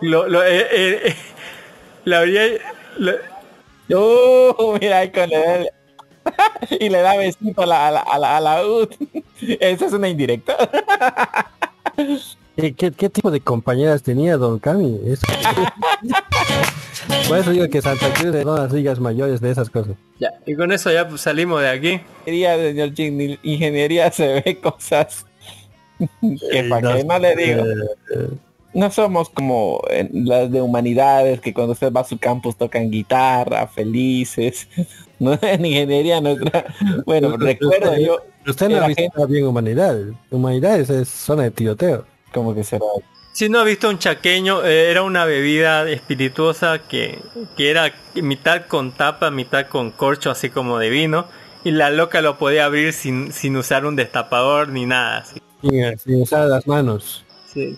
lo, 0.00 0.28
lo, 0.28 0.42
eh, 0.44 0.60
eh, 0.70 1.00
eh, 1.06 1.16
lo 2.04 2.16
abría 2.18 2.42
Uh, 3.88 4.78
mira 4.80 4.98
ahí 4.98 5.10
con 5.10 5.32
el... 5.32 5.68
y 6.80 6.88
le 6.88 6.98
da 7.00 7.16
besito 7.16 7.62
a 7.62 7.66
la, 7.66 7.86
a 7.88 7.90
la, 7.92 8.00
a 8.00 8.18
la, 8.18 8.36
a 8.36 8.40
la 8.40 8.66
UD. 8.66 8.88
Esa 9.60 9.86
es 9.86 9.92
una 9.92 10.08
indirecta. 10.08 10.56
¿Qué, 12.56 12.72
qué, 12.74 12.90
qué 12.90 13.10
tipo 13.10 13.30
de 13.30 13.40
compañeras 13.40 14.02
tenía 14.02 14.36
Don 14.38 14.58
Cami? 14.58 14.98
Es- 15.06 15.20
Por 17.28 17.38
eso 17.38 17.50
digo 17.50 17.68
que 17.68 17.82
Santa 17.82 18.12
Cruz 18.14 18.32
de 18.32 18.44
las 18.44 18.72
ligas 18.72 18.98
mayores 18.98 19.40
de 19.40 19.50
esas 19.50 19.68
cosas. 19.70 19.94
ya, 20.18 20.30
y 20.46 20.54
con 20.56 20.72
eso 20.72 20.90
ya 20.90 21.06
pues, 21.08 21.20
salimos 21.20 21.60
de 21.60 21.68
aquí 21.68 22.00
Ingeniería, 22.26 22.56
señor 22.94 23.38
ingeniería 23.42 24.10
se 24.10 24.40
ve 24.40 24.58
cosas 24.60 25.26
que 26.50 26.64
para 26.68 26.96
que 26.96 27.04
no 27.04 27.18
le 27.18 27.36
digo. 27.36 27.62
eh, 27.64 28.28
No 28.76 28.90
somos 28.90 29.30
como 29.30 29.80
en 29.88 30.28
las 30.28 30.50
de 30.50 30.60
humanidades 30.60 31.40
que 31.40 31.54
cuando 31.54 31.72
usted 31.72 31.90
va 31.90 32.02
a 32.02 32.04
su 32.04 32.18
campus 32.18 32.56
tocan 32.56 32.90
guitarra, 32.90 33.66
felices. 33.66 34.68
No 35.18 35.32
en 35.40 35.64
ingeniería 35.64 36.20
nuestra. 36.20 36.66
Bueno, 37.06 37.38
recuerdo 37.38 37.96
yo 37.96 38.18
Usted 38.46 38.68
no 38.68 38.84
ha 38.84 38.88
visto 38.88 39.26
bien 39.26 39.46
humanidades. 39.46 40.14
Humanidades 40.30 40.90
es 40.90 41.08
zona 41.08 41.44
de 41.44 41.52
tiroteo. 41.52 42.04
como 42.34 42.54
que 42.54 42.62
será. 42.64 42.84
Si 43.32 43.48
no 43.48 43.60
ha 43.60 43.64
visto 43.64 43.88
un 43.88 43.98
chaqueño, 43.98 44.62
eh, 44.64 44.90
era 44.90 45.02
una 45.02 45.24
bebida 45.24 45.88
espirituosa 45.88 46.86
que, 46.86 47.18
que 47.56 47.70
era 47.70 47.94
mitad 48.14 48.66
con 48.66 48.92
tapa, 48.92 49.30
mitad 49.30 49.68
con 49.68 49.90
corcho, 49.90 50.30
así 50.30 50.50
como 50.50 50.78
de 50.78 50.90
vino. 50.90 51.26
Y 51.64 51.70
la 51.70 51.88
loca 51.90 52.20
lo 52.20 52.38
podía 52.38 52.66
abrir 52.66 52.92
sin, 52.92 53.32
sin 53.32 53.56
usar 53.56 53.86
un 53.86 53.96
destapador 53.96 54.68
ni 54.68 54.86
nada. 54.86 55.18
así. 55.18 55.40
Sin, 55.62 55.98
sin 55.98 56.20
usar 56.20 56.46
las 56.48 56.66
manos. 56.66 57.25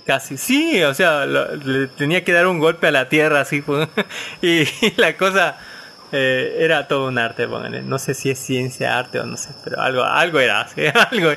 Casi. 0.05 0.37
Sí, 0.37 0.83
o 0.83 0.95
sea, 0.95 1.27
lo- 1.27 1.55
le 1.57 1.87
tenía 1.89 2.25
que 2.25 2.33
dar 2.33 2.47
un 2.47 2.59
golpe 2.59 2.89
a 2.89 2.91
la 2.91 3.09
tierra 3.09 3.41
así. 3.43 3.61
pues, 3.63 3.89
y, 4.43 4.63
y 4.63 4.95
la 4.97 5.17
cosa 5.17 5.57
eh, 6.13 6.57
era 6.61 6.89
todo 6.89 7.09
un 7.09 7.19
arte, 7.19 7.47
póngale. 7.47 7.83
No 7.83 7.99
sé 7.99 8.15
si 8.15 8.31
es 8.31 8.39
ciencia, 8.39 8.99
arte 8.99 9.21
o 9.21 9.25
no 9.27 9.37
sé, 9.37 9.51
pero 9.65 9.81
algo, 9.81 10.03
algo 10.05 10.41
era, 10.41 10.67
sí, 10.75 10.83
algo, 11.11 11.31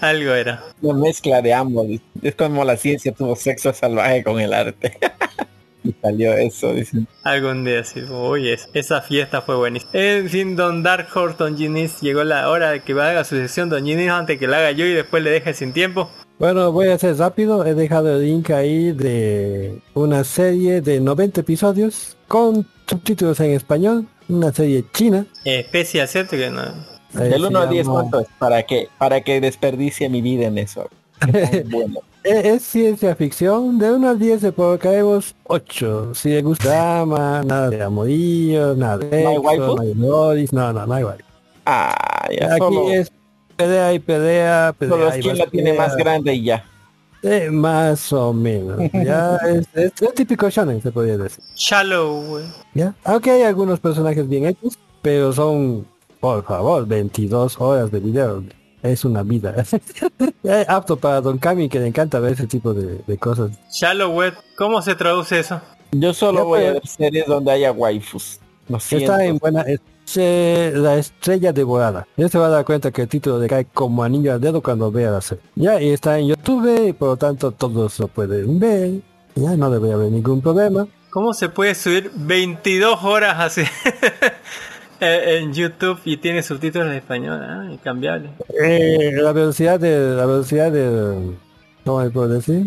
algo 0.00 0.32
era. 0.34 0.60
Una 0.82 0.98
mezcla 0.98 1.40
de 1.42 1.52
ambos. 1.54 1.86
Es 2.22 2.34
como 2.34 2.64
la 2.64 2.76
ciencia 2.76 3.12
tuvo 3.12 3.36
sexo 3.36 3.72
salvaje 3.72 4.24
con 4.24 4.40
el 4.40 4.52
arte. 4.54 4.98
y 5.84 5.94
salió 6.00 6.32
eso, 6.32 6.72
dicen. 6.72 7.06
Algún 7.22 7.64
día 7.64 7.84
sí, 7.84 8.02
oye, 8.10 8.54
es- 8.54 8.68
esa 8.74 9.02
fiesta 9.02 9.42
fue 9.42 9.54
buenísima. 9.56 9.90
En 9.94 10.28
fin, 10.30 10.56
Don 10.56 10.82
Dark 10.82 11.08
Horse, 11.14 11.36
Don 11.38 11.56
Ginis, 11.56 12.00
llegó 12.00 12.24
la 12.24 12.48
hora 12.48 12.70
de 12.70 12.80
que 12.80 12.92
haga 12.92 13.22
su 13.24 13.36
sesión 13.36 13.68
Don 13.68 13.84
Ginis 13.84 14.08
antes 14.10 14.38
que 14.38 14.46
la 14.48 14.56
haga 14.58 14.70
yo 14.72 14.84
y 14.86 14.94
después 14.94 15.22
le 15.22 15.30
deje 15.30 15.52
sin 15.54 15.72
tiempo. 15.72 16.10
Bueno, 16.38 16.72
voy 16.72 16.88
a 16.88 16.94
hacer 16.94 17.16
rápido. 17.16 17.64
He 17.64 17.74
dejado 17.74 18.16
el 18.16 18.24
link 18.24 18.50
ahí 18.50 18.92
de 18.92 19.80
una 19.94 20.24
serie 20.24 20.80
de 20.80 21.00
90 21.00 21.40
episodios 21.42 22.16
con 22.28 22.66
subtítulos 22.88 23.38
en 23.40 23.52
español. 23.52 24.06
Una 24.28 24.52
serie 24.52 24.84
china. 24.92 25.26
Especial, 25.44 26.08
¿cierto? 26.08 26.36
Que 26.36 26.50
no. 26.50 26.62
Eh, 26.62 27.28
Del 27.28 27.42
se 27.42 27.46
1 27.48 27.58
al 27.60 27.68
10, 27.70 27.86
llama- 27.86 28.00
¿cuánto 28.00 28.20
es? 28.20 28.26
Para 28.38 28.62
que, 28.64 28.88
para 28.98 29.20
que 29.20 29.40
desperdicie 29.40 30.08
mi 30.08 30.22
vida 30.22 30.46
en 30.46 30.58
eso. 30.58 30.88
Bueno, 31.70 32.00
Es, 32.24 32.44
es 32.46 32.62
ciencia 32.62 33.14
ficción. 33.14 33.78
De 33.78 33.92
1 33.92 34.08
al 34.08 34.18
10 34.18 34.42
le 34.42 34.52
caemos 34.80 35.34
8. 35.44 36.14
Si 36.14 36.30
le 36.30 36.42
gusta 36.42 36.68
drama, 36.68 37.42
nada 37.44 37.70
de 37.70 37.82
amorillo, 37.82 38.74
nada 38.74 38.98
de 38.98 39.22
¿No 39.22 39.28
hay 39.28 39.36
sexo, 39.36 39.74
waifu? 39.74 39.76
no 39.76 40.30
hay 40.30 40.46
no, 40.50 40.72
no, 40.72 40.86
no 40.86 40.94
hay 40.94 41.04
waifu. 41.04 41.22
ah, 41.66 42.28
ya 42.36 42.46
Aquí 42.54 42.58
solo, 42.58 42.90
es 42.92 43.12
pelea 43.54 43.92
y 43.92 43.98
pelea, 43.98 44.74
pelea 44.78 44.96
solo 44.96 45.08
es 45.08 45.22
quien 45.22 45.38
la 45.38 45.46
tiene 45.46 45.72
más 45.72 45.96
grande 45.96 46.34
y 46.34 46.44
ya. 46.44 46.64
Eh, 47.22 47.50
más 47.50 48.12
o 48.12 48.34
menos. 48.34 48.78
Ya 48.92 49.36
es, 49.48 49.66
es, 49.72 50.02
es 50.02 50.14
típico 50.14 50.48
shonen, 50.50 50.82
se 50.82 50.92
podría 50.92 51.16
decir. 51.16 51.42
Shallow, 51.56 52.20
güey. 52.26 52.44
¿Ya? 52.74 52.94
Aunque 53.02 53.30
hay 53.30 53.42
algunos 53.42 53.80
personajes 53.80 54.28
bien 54.28 54.44
hechos, 54.44 54.78
pero 55.00 55.32
son, 55.32 55.86
por 56.20 56.44
favor, 56.44 56.86
22 56.86 57.58
horas 57.60 57.90
de 57.90 58.00
video. 58.00 58.44
Es 58.82 59.06
una 59.06 59.22
vida. 59.22 59.54
Es 60.42 60.68
apto 60.68 60.96
para 60.96 61.22
Don 61.22 61.38
Kami 61.38 61.70
que 61.70 61.80
le 61.80 61.86
encanta 61.86 62.20
ver 62.20 62.34
ese 62.34 62.46
tipo 62.46 62.74
de, 62.74 62.98
de 63.06 63.16
cosas. 63.16 63.52
Shallow, 63.72 64.12
güey. 64.12 64.32
¿Cómo 64.58 64.82
se 64.82 64.94
traduce 64.94 65.40
eso? 65.40 65.58
Yo 65.92 66.12
solo 66.12 66.40
Ya, 66.40 66.44
voy 66.44 66.64
a 66.64 66.72
ver 66.72 66.86
series 66.86 67.26
donde 67.26 67.52
haya 67.52 67.72
waifus. 67.72 68.38
Está 68.90 69.24
en 69.24 69.38
buena... 69.38 69.64
se- 70.04 70.72
la 70.74 70.96
estrella 70.96 71.52
devorada. 71.52 72.06
Ya 72.16 72.28
se 72.28 72.38
va 72.38 72.46
a 72.46 72.50
dar 72.50 72.64
cuenta 72.64 72.90
que 72.90 73.02
el 73.02 73.08
título 73.08 73.38
le 73.38 73.46
cae 73.48 73.66
como 73.66 74.02
anillo 74.04 74.32
al 74.32 74.40
dedo 74.40 74.60
cuando 74.62 74.90
vea 74.92 75.10
la 75.10 75.20
serie. 75.20 75.42
Ya, 75.54 75.80
y 75.80 75.90
está 75.90 76.18
en 76.18 76.28
YouTube, 76.28 76.88
y 76.88 76.92
por 76.92 77.08
lo 77.08 77.16
tanto 77.16 77.50
todos 77.52 77.98
lo 77.98 78.08
pueden 78.08 78.58
ver. 78.58 79.00
Ya, 79.34 79.56
no 79.56 79.70
debería 79.70 79.94
haber 79.96 80.12
ningún 80.12 80.40
problema. 80.40 80.86
¿Cómo 81.10 81.32
se 81.32 81.48
puede 81.48 81.74
subir 81.74 82.10
22 82.14 83.02
horas 83.04 83.36
así 83.38 83.62
en 85.00 85.52
YouTube 85.52 85.98
y 86.04 86.16
tiene 86.16 86.42
subtítulos 86.42 86.88
en 86.88 86.94
español? 86.94 87.40
Ah, 87.42 87.68
y 87.72 87.78
cambiable. 87.78 88.30
Eh, 88.62 89.12
la 89.14 89.32
velocidad 89.32 89.78
de 89.80 90.16
la 90.16 90.26
velocidad 90.26 90.70
de 90.72 91.34
¿cómo 91.84 92.02
le 92.02 92.10
puedo 92.10 92.28
decir? 92.28 92.66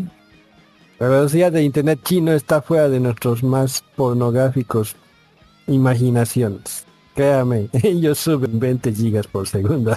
La 0.99 1.09
velocidad 1.09 1.51
de 1.51 1.61
internet 1.63 1.99
chino 2.03 2.31
está 2.31 2.61
fuera 2.61 2.89
de 2.89 2.99
nuestros 2.99 3.43
más 3.43 3.83
pornográficos 3.95 4.95
imaginaciones. 5.67 6.86
Créame, 7.17 7.67
ellos 7.83 8.19
suben 8.19 8.59
20 8.59 8.93
gigas 8.93 9.25
por 9.25 9.47
segundo. 9.47 9.91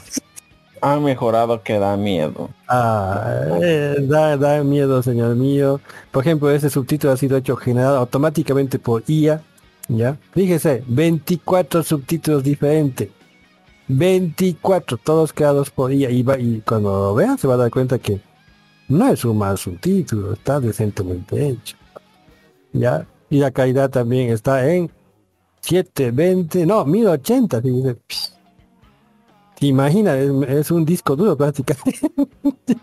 Ha 0.80 0.98
mejorado 1.00 1.62
que 1.62 1.78
da 1.78 1.94
miedo. 1.98 2.48
Ah, 2.66 3.58
eh, 3.62 3.96
da, 4.08 4.38
da 4.38 4.64
miedo, 4.64 5.02
señor 5.02 5.36
mío. 5.36 5.80
Por 6.10 6.22
ejemplo, 6.24 6.50
ese 6.50 6.70
subtítulo 6.70 7.12
ha 7.12 7.18
sido 7.18 7.36
hecho 7.36 7.56
generado 7.56 7.98
automáticamente 7.98 8.78
por 8.78 9.02
IA. 9.06 9.42
¿Ya? 9.88 10.16
Fíjese, 10.32 10.82
24 10.86 11.82
subtítulos 11.82 12.42
diferentes. 12.42 13.10
24, 13.88 14.96
todos 14.96 15.34
creados 15.34 15.68
por 15.70 15.92
IA. 15.92 16.10
Y, 16.10 16.22
va- 16.22 16.38
y 16.38 16.62
cuando 16.66 16.90
lo 16.90 17.14
vea 17.14 17.36
se 17.36 17.46
va 17.48 17.54
a 17.54 17.58
dar 17.58 17.70
cuenta 17.70 17.98
que 17.98 18.22
no 18.88 19.08
es 19.12 19.24
un 19.26 19.36
mal 19.36 19.58
subtítulo, 19.58 20.32
está 20.32 20.58
decentemente 20.58 21.48
hecho. 21.50 21.76
¿Ya? 22.72 23.06
Y 23.28 23.40
la 23.40 23.50
calidad 23.50 23.90
también 23.90 24.30
está 24.30 24.66
en 24.72 24.90
720, 25.60 26.66
no, 26.66 26.84
1080. 26.84 27.62
fíjese. 27.62 27.94
Pss. 28.06 28.40
¿Te 29.58 29.66
imaginas? 29.66 30.16
Es, 30.16 30.30
es 30.48 30.70
un 30.70 30.84
disco 30.84 31.14
duro 31.14 31.36
prácticamente. 31.36 32.10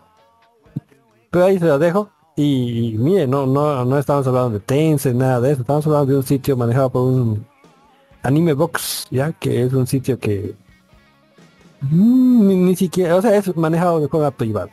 Pero 1.31 1.45
ahí 1.45 1.57
se 1.59 1.65
lo 1.65 1.79
dejo. 1.79 2.09
Y, 2.35 2.91
y 2.93 2.97
mire, 2.99 3.25
no, 3.25 3.47
no, 3.47 3.83
no 3.83 3.97
estamos 3.97 4.27
hablando 4.27 4.51
de 4.51 4.59
Tencent, 4.59 5.15
nada 5.15 5.41
de 5.41 5.53
eso. 5.53 5.61
Estamos 5.61 5.87
hablando 5.87 6.11
de 6.11 6.17
un 6.19 6.23
sitio 6.23 6.55
manejado 6.55 6.91
por 6.91 7.01
un 7.01 7.45
Anime 8.21 8.53
Box, 8.53 9.07
ya 9.09 9.31
que 9.31 9.63
es 9.63 9.73
un 9.73 9.87
sitio 9.87 10.19
que 10.19 10.53
mm, 11.81 12.47
ni, 12.47 12.55
ni 12.55 12.75
siquiera, 12.75 13.15
o 13.15 13.21
sea, 13.21 13.35
es 13.35 13.55
manejado 13.57 13.99
de 13.99 14.07
forma 14.07 14.29
privada. 14.29 14.69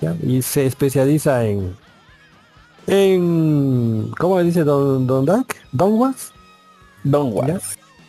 ¿ya? 0.00 0.16
Y 0.20 0.42
se 0.42 0.66
especializa 0.66 1.44
en 1.44 1.76
en 2.86 4.10
¿cómo 4.18 4.42
dice 4.42 4.64
Don 4.64 5.06
Don 5.06 5.24
Dark? 5.24 5.54
Don 5.72 5.94
Was? 5.94 6.33
Don. 7.04 7.34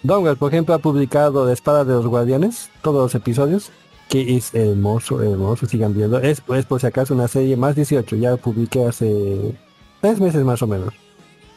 Dongle, 0.03 0.35
por 0.35 0.51
ejemplo, 0.53 0.75
ha 0.75 0.79
publicado 0.79 1.45
La 1.45 1.53
Espada 1.53 1.83
de 1.83 1.93
los 1.93 2.05
Guardianes, 2.07 2.69
todos 2.81 3.01
los 3.01 3.15
episodios, 3.15 3.71
que 4.09 4.35
es 4.37 4.53
hermoso, 4.53 5.21
hermoso, 5.21 5.65
sigan 5.65 5.93
viendo. 5.93 6.19
Es, 6.19 6.41
es 6.47 6.65
por 6.65 6.79
si 6.79 6.87
acaso 6.87 7.13
una 7.13 7.27
serie 7.27 7.57
más 7.57 7.75
18, 7.75 8.15
ya 8.17 8.37
publiqué 8.37 8.85
hace 8.85 9.55
tres 10.01 10.19
meses 10.19 10.43
más 10.43 10.61
o 10.61 10.67
menos. 10.67 10.93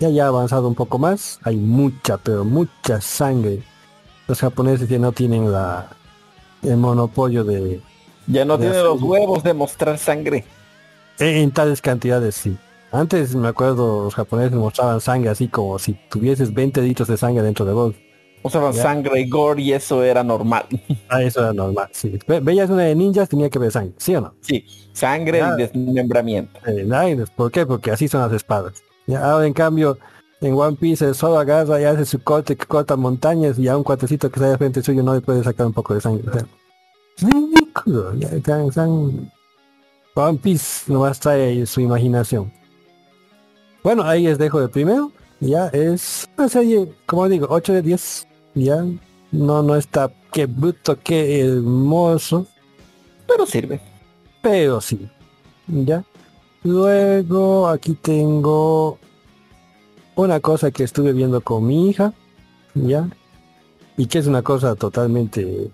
Ya 0.00 0.08
ya 0.10 0.24
ha 0.24 0.28
avanzado 0.28 0.68
un 0.68 0.74
poco 0.74 0.98
más, 0.98 1.40
hay 1.42 1.56
mucha, 1.56 2.16
pero 2.18 2.44
mucha 2.44 3.00
sangre. 3.00 3.62
Los 4.26 4.40
japoneses 4.40 4.88
ya 4.88 4.98
no 4.98 5.12
tienen 5.12 5.50
la 5.52 5.90
el 6.62 6.76
monopolio 6.76 7.44
de 7.44 7.80
Ya 8.26 8.44
no 8.44 8.54
Ya 8.54 8.60
tiene 8.60 8.74
sé. 8.76 8.82
los 8.82 9.02
huevos 9.02 9.42
de 9.42 9.54
mostrar 9.54 9.98
sangre. 9.98 10.44
en, 11.18 11.36
en 11.36 11.50
tales 11.50 11.80
cantidades, 11.82 12.34
sí. 12.34 12.56
Antes 12.90 13.34
me 13.34 13.48
acuerdo 13.48 14.04
los 14.04 14.14
japoneses 14.14 14.52
mostraban 14.54 15.00
sangre 15.00 15.30
así 15.30 15.48
como 15.48 15.78
si 15.78 15.92
tuvieses 16.08 16.52
20 16.54 16.80
litros 16.82 17.08
de 17.08 17.16
sangre 17.16 17.42
dentro 17.42 17.64
de 17.64 17.72
vos. 17.72 17.94
Usaban 18.42 18.72
Ya. 18.72 18.82
sangre 18.82 19.20
y 19.20 19.28
gore 19.28 19.60
y 19.62 19.72
eso 19.72 20.02
era 20.02 20.22
normal. 20.24 20.64
Ah, 21.10 21.22
eso 21.22 21.40
era 21.40 21.52
normal, 21.52 21.88
sí. 21.92 22.18
Ve- 22.26 22.40
Veías 22.40 22.70
una 22.70 22.82
de 22.84 22.94
ninjas, 22.94 23.28
tenía 23.28 23.48
que 23.50 23.58
ver 23.58 23.70
sangre, 23.72 23.94
¿sí 23.98 24.14
o 24.14 24.20
no? 24.20 24.34
Sí, 24.40 24.64
sangre 24.92 25.38
Ya. 25.38 25.54
y 25.54 25.62
desmembramiento. 25.62 26.58
Eh, 26.66 27.24
¿Por 27.36 27.50
qué? 27.50 27.66
Porque 27.66 27.90
así 27.90 28.08
son 28.08 28.20
las 28.22 28.32
espadas. 28.32 28.74
Ya, 29.06 29.24
ahora 29.30 29.46
en 29.46 29.54
cambio, 29.54 29.98
en 30.40 30.54
One 30.54 30.76
Piece 30.76 31.04
el 31.04 31.14
solo 31.14 31.38
agarra 31.38 31.80
y 31.80 31.84
hace 31.84 32.04
su 32.04 32.22
corte 32.22 32.56
que 32.56 32.66
corta 32.66 32.94
montañas 32.96 33.58
y 33.58 33.68
a 33.68 33.76
un 33.76 33.82
cuatecito 33.82 34.30
que 34.30 34.36
está 34.38 34.50
de 34.50 34.58
frente 34.58 34.82
suyo 34.82 35.02
no 35.02 35.14
le 35.14 35.20
puede 35.20 35.42
sacar 35.42 35.66
un 35.66 35.72
poco 35.72 35.94
de 35.94 36.00
sangre. 36.00 36.30
Sea, 36.32 36.46
ridículo. 37.28 38.12
One 40.14 40.38
Piece 40.38 40.92
nomás 40.92 41.18
trae 41.20 41.64
su 41.66 41.80
imaginación. 41.80 42.52
Bueno, 43.82 44.02
ahí 44.02 44.24
les 44.24 44.38
dejo 44.38 44.60
el 44.60 44.70
primero. 44.70 45.12
Ya 45.40 45.68
es 45.68 46.28
serie, 46.48 46.92
como 47.06 47.28
digo, 47.28 47.46
8 47.48 47.72
de 47.74 47.82
10. 47.82 48.26
Ya 48.54 48.84
no, 49.30 49.62
no 49.62 49.76
está 49.76 50.10
qué 50.32 50.46
bruto, 50.46 50.98
qué 51.02 51.40
hermoso 51.40 52.46
Pero 53.26 53.46
sirve. 53.46 53.80
pero 54.42 54.80
sí. 54.80 55.08
¿Ya? 55.66 56.04
Luego 56.64 57.68
aquí 57.68 57.94
tengo 57.94 58.98
una 60.16 60.40
cosa 60.40 60.70
que 60.70 60.84
estuve 60.84 61.12
viendo 61.12 61.40
con 61.40 61.66
mi 61.66 61.90
hija, 61.90 62.12
¿ya? 62.74 63.08
Y 63.96 64.06
que 64.06 64.18
es 64.18 64.26
una 64.26 64.42
cosa 64.42 64.74
totalmente, 64.74 65.70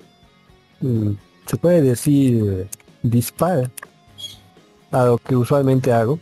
mm, 0.81 1.12
se 1.47 1.56
puede 1.56 1.81
decir, 1.81 2.68
dispara 3.02 3.70
a 4.90 5.06
lo 5.06 5.18
que 5.18 5.36
usualmente 5.36 5.93
hago. 5.93 6.18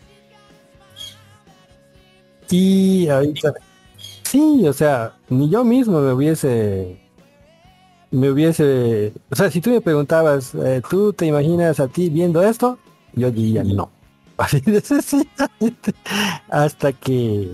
Y 2.53 3.09
ahorita, 3.09 3.55
sí, 4.23 4.69
o 4.69 4.73
sea, 4.73 5.17
ni 5.31 5.49
yo 5.49 5.65
mismo 5.65 6.01
me 6.01 6.13
hubiese 6.13 7.01
me 8.13 8.31
hubiese, 8.31 9.15
o 9.31 9.35
sea, 9.35 9.51
si 9.51 9.63
tú 9.63 9.71
me 9.71 9.81
preguntabas, 9.81 10.55
eh, 10.55 10.83
¿tú 10.89 11.15
te 11.15 11.25
imaginas 11.25 11.81
a 11.81 11.89
ti 11.89 12.11
viendo 12.11 12.43
esto? 12.43 12.79
Yo 13.15 13.31
diría 13.31 13.65
no. 13.65 13.91
Así 14.37 14.61
de. 14.61 14.83
Hasta 16.51 16.93
que, 16.93 17.51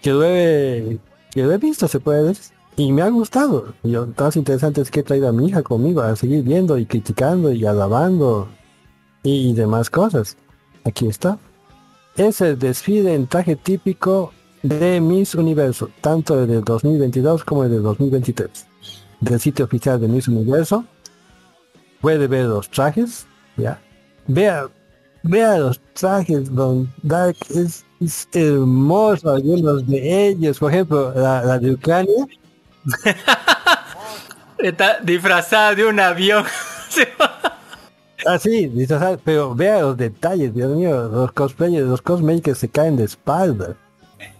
que 0.00 0.10
lo 0.10 0.24
he, 0.24 0.98
que 1.32 1.42
lo 1.42 1.52
he 1.52 1.58
visto, 1.58 1.88
se 1.88 1.98
puede 1.98 2.22
decir. 2.22 2.54
Y 2.76 2.92
me 2.92 3.02
ha 3.02 3.08
gustado. 3.08 3.74
Y 3.82 3.90
lo 3.90 4.08
más 4.16 4.36
interesante 4.36 4.80
es 4.80 4.90
que 4.90 5.00
he 5.00 5.02
traído 5.02 5.28
a 5.28 5.32
mi 5.32 5.48
hija 5.48 5.62
conmigo 5.62 6.02
a 6.02 6.14
seguir 6.14 6.44
viendo 6.44 6.78
y 6.78 6.86
criticando 6.86 7.52
y 7.52 7.66
alabando 7.66 8.48
y 9.24 9.52
demás 9.54 9.90
cosas. 9.90 10.36
Aquí 10.84 11.08
está. 11.08 11.38
Es 12.16 12.40
el 12.40 12.58
desfile 12.58 13.14
en 13.14 13.26
traje 13.26 13.56
típico 13.56 14.32
de 14.62 15.00
Miss 15.00 15.34
Universo, 15.34 15.90
tanto 16.00 16.40
el 16.40 16.48
del 16.48 16.62
2022 16.62 17.44
como 17.44 17.64
el 17.64 17.70
del 17.70 17.82
2023 17.82 18.66
del 19.20 19.40
sitio 19.40 19.64
oficial 19.64 20.00
de 20.00 20.08
Miss 20.08 20.28
Universo. 20.28 20.84
Puede 22.00 22.26
ver 22.26 22.46
los 22.46 22.68
trajes, 22.68 23.26
ya. 23.56 23.80
Vea, 24.26 24.68
vea 25.22 25.58
los 25.58 25.80
trajes, 25.94 26.52
Don 26.52 26.92
Dark, 27.02 27.36
es, 27.50 27.84
es 28.00 28.28
hermoso 28.32 29.30
algunos 29.30 29.86
de 29.86 30.28
ellos. 30.28 30.58
Por 30.58 30.72
ejemplo, 30.72 31.12
la, 31.14 31.44
la 31.44 31.58
de 31.58 31.72
Ucrania, 31.72 32.26
Está 34.58 34.98
disfrazada 35.00 35.74
de 35.74 35.84
un 35.86 35.98
avión. 36.00 36.44
así, 38.26 38.66
disfrazada, 38.66 39.18
pero 39.24 39.54
vea 39.54 39.82
los 39.82 39.96
detalles, 39.96 40.54
Dios 40.54 40.76
mío, 40.76 41.08
los 41.08 41.32
cosplayers, 41.32 41.86
los 41.86 42.02
cosmakers 42.02 42.58
se 42.58 42.68
caen 42.68 42.96
de 42.96 43.04
espalda. 43.04 43.76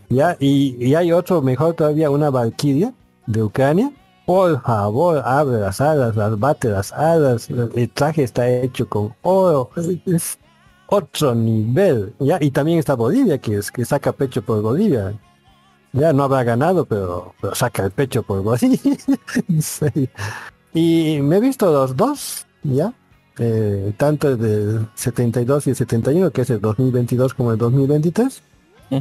Ya, 0.08 0.36
y, 0.38 0.76
y 0.78 0.94
hay 0.94 1.12
otro 1.12 1.40
mejor 1.40 1.74
todavía, 1.74 2.10
una 2.10 2.30
Valkyria 2.30 2.92
de 3.26 3.42
Ucrania. 3.42 3.92
Por 4.26 4.62
favor, 4.62 5.22
abre 5.24 5.58
las 5.58 5.80
alas, 5.80 6.14
las 6.16 6.38
bate 6.38 6.68
las 6.68 6.92
alas. 6.92 7.48
El 7.50 7.90
traje 7.90 8.22
está 8.22 8.48
hecho 8.48 8.88
con 8.88 9.14
oro. 9.22 9.70
Es 10.06 10.38
otro 10.86 11.34
nivel. 11.34 12.14
Ya, 12.20 12.38
y 12.40 12.50
también 12.50 12.78
está 12.78 12.94
Bolivia, 12.94 13.38
que 13.38 13.56
es 13.56 13.70
que 13.72 13.84
saca 13.84 14.12
pecho 14.12 14.42
por 14.42 14.62
Bolivia. 14.62 15.14
Ya 15.92 16.12
no 16.12 16.24
habrá 16.24 16.44
ganado, 16.44 16.84
pero, 16.84 17.34
saca 17.54 17.84
el 17.84 17.90
pecho 17.90 18.22
por 18.22 18.42
Bolivia. 18.42 18.78
Sí. 19.60 20.08
Y 20.74 21.20
me 21.20 21.36
he 21.36 21.40
visto 21.40 21.70
los 21.70 21.96
dos, 21.96 22.46
ya. 22.62 22.94
Eh, 23.38 23.92
tanto 23.96 24.28
el 24.28 24.38
del 24.38 24.88
72 24.94 25.66
y 25.66 25.70
el 25.70 25.76
71, 25.76 26.30
que 26.30 26.42
es 26.42 26.50
el 26.50 26.60
2022 26.60 27.34
como 27.34 27.52
el 27.52 27.58
2023. 27.58 28.42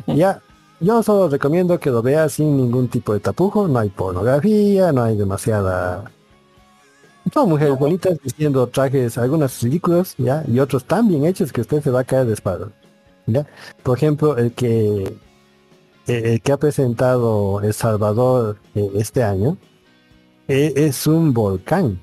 Ya, 0.07 0.41
yo 0.79 1.03
solo 1.03 1.27
recomiendo 1.27 1.79
que 1.79 1.89
lo 1.89 2.01
veas 2.01 2.33
sin 2.33 2.55
ningún 2.55 2.87
tipo 2.87 3.13
de 3.13 3.19
tapujo, 3.19 3.67
no 3.67 3.79
hay 3.79 3.89
pornografía, 3.89 4.91
no 4.91 5.03
hay 5.03 5.17
demasiada... 5.17 6.09
Son 7.33 7.49
mujeres 7.49 7.77
bonitas 7.77 8.17
vistiendo 8.23 8.65
trajes, 8.67 9.17
algunas 9.17 9.61
ridículos, 9.61 10.15
ya, 10.17 10.43
y 10.47 10.59
otros 10.59 10.85
tan 10.85 11.07
bien 11.07 11.25
hechos 11.25 11.51
que 11.51 11.61
usted 11.61 11.83
se 11.83 11.91
va 11.91 11.99
a 11.99 12.03
caer 12.03 12.25
de 12.25 12.33
espalda. 12.33 12.69
¿ya? 13.27 13.45
Por 13.83 13.97
ejemplo, 13.97 14.37
el 14.37 14.53
que 14.53 15.17
el 16.07 16.41
que 16.41 16.51
ha 16.51 16.57
presentado 16.57 17.61
El 17.61 17.73
Salvador 17.73 18.57
eh, 18.75 18.89
este 18.95 19.23
año 19.23 19.57
eh, 20.47 20.73
es 20.75 21.07
un 21.07 21.33
volcán, 21.33 21.99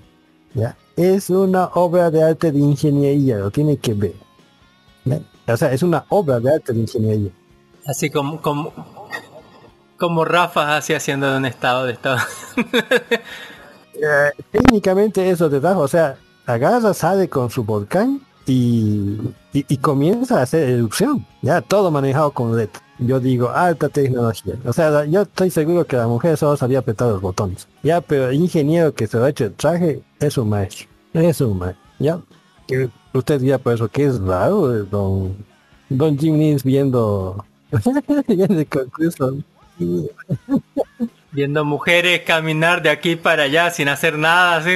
¿ya? 0.55 0.77
Es 0.99 1.31
una 1.31 1.67
obra 1.75 2.11
de 2.11 2.25
arte 2.25 2.51
de 2.51 2.59
ingeniería, 2.59 3.39
lo 3.39 3.53
tiene 3.53 3.77
que 3.77 3.95
ver. 3.95 4.15
O 5.47 5.57
sea, 5.57 5.73
es 5.73 5.85
una 5.85 6.05
obra 6.09 6.41
de 6.41 6.53
arte 6.53 6.73
de 6.73 6.81
ingeniería. 6.81 7.31
Así 7.87 8.11
como, 8.11 8.43
como, 8.43 8.73
como 9.97 10.25
Rafa 10.25 10.77
así 10.77 10.95
haciendo 10.95 11.31
de 11.31 11.37
un 11.39 11.47
estado 11.47 11.87
de 11.87 11.93
estado. 11.93 12.19
Eh, 14.01 14.31
técnicamente 14.53 15.29
eso 15.29 15.49
de 15.49 15.57
abajo, 15.57 15.81
o 15.81 15.89
sea, 15.89 16.17
agarra, 16.47 16.95
sale 16.95 17.29
con 17.29 17.51
su 17.51 17.65
volcán 17.65 18.21
y, 18.47 19.19
y, 19.53 19.65
y 19.67 19.77
comienza 19.79 20.39
a 20.39 20.43
hacer 20.43 20.69
erupción. 20.69 21.27
Ya 21.43 21.61
todo 21.63 21.91
manejado 21.91 22.31
con 22.31 22.57
LED. 22.57 22.69
Yo 22.99 23.21
digo, 23.21 23.51
alta 23.51 23.89
tecnología. 23.89 24.55
O 24.65 24.73
sea, 24.73 25.05
yo 25.05 25.23
estoy 25.23 25.51
seguro 25.51 25.87
que 25.87 25.97
la 25.97 26.09
mujer 26.09 26.37
solo 26.37 26.57
sabía 26.57 26.81
apretar 26.81 27.09
los 27.09 27.21
botones. 27.21 27.69
Ya, 27.83 28.01
pero 28.01 28.29
el 28.29 28.37
ingeniero 28.37 28.93
que 28.93 29.07
se 29.07 29.19
lo 29.19 29.25
ha 29.25 29.31
hecho 29.31 29.45
el 29.45 29.55
traje 29.55 30.03
es 30.19 30.37
un 30.37 30.49
maestro. 30.49 30.88
Es 31.13 31.41
un 31.41 31.59
maestro. 31.59 31.83
Ya. 31.99 32.21
Usted 33.13 33.41
dirá 33.41 33.59
por 33.59 33.73
eso 33.75 33.89
que 33.89 34.05
es 34.05 34.21
raro, 34.21 34.75
eh, 34.77 34.85
don, 34.91 35.37
Don 35.89 36.19
Jim 36.19 36.37
Nins 36.37 36.63
viendo... 36.63 37.45
viendo 41.33 41.65
mujeres 41.65 42.23
caminar 42.27 42.83
de 42.83 42.91
aquí 42.91 43.17
para 43.17 43.45
allá 43.45 43.71
sin 43.71 43.89
hacer 43.89 44.19
nada, 44.19 44.57
así. 44.57 44.73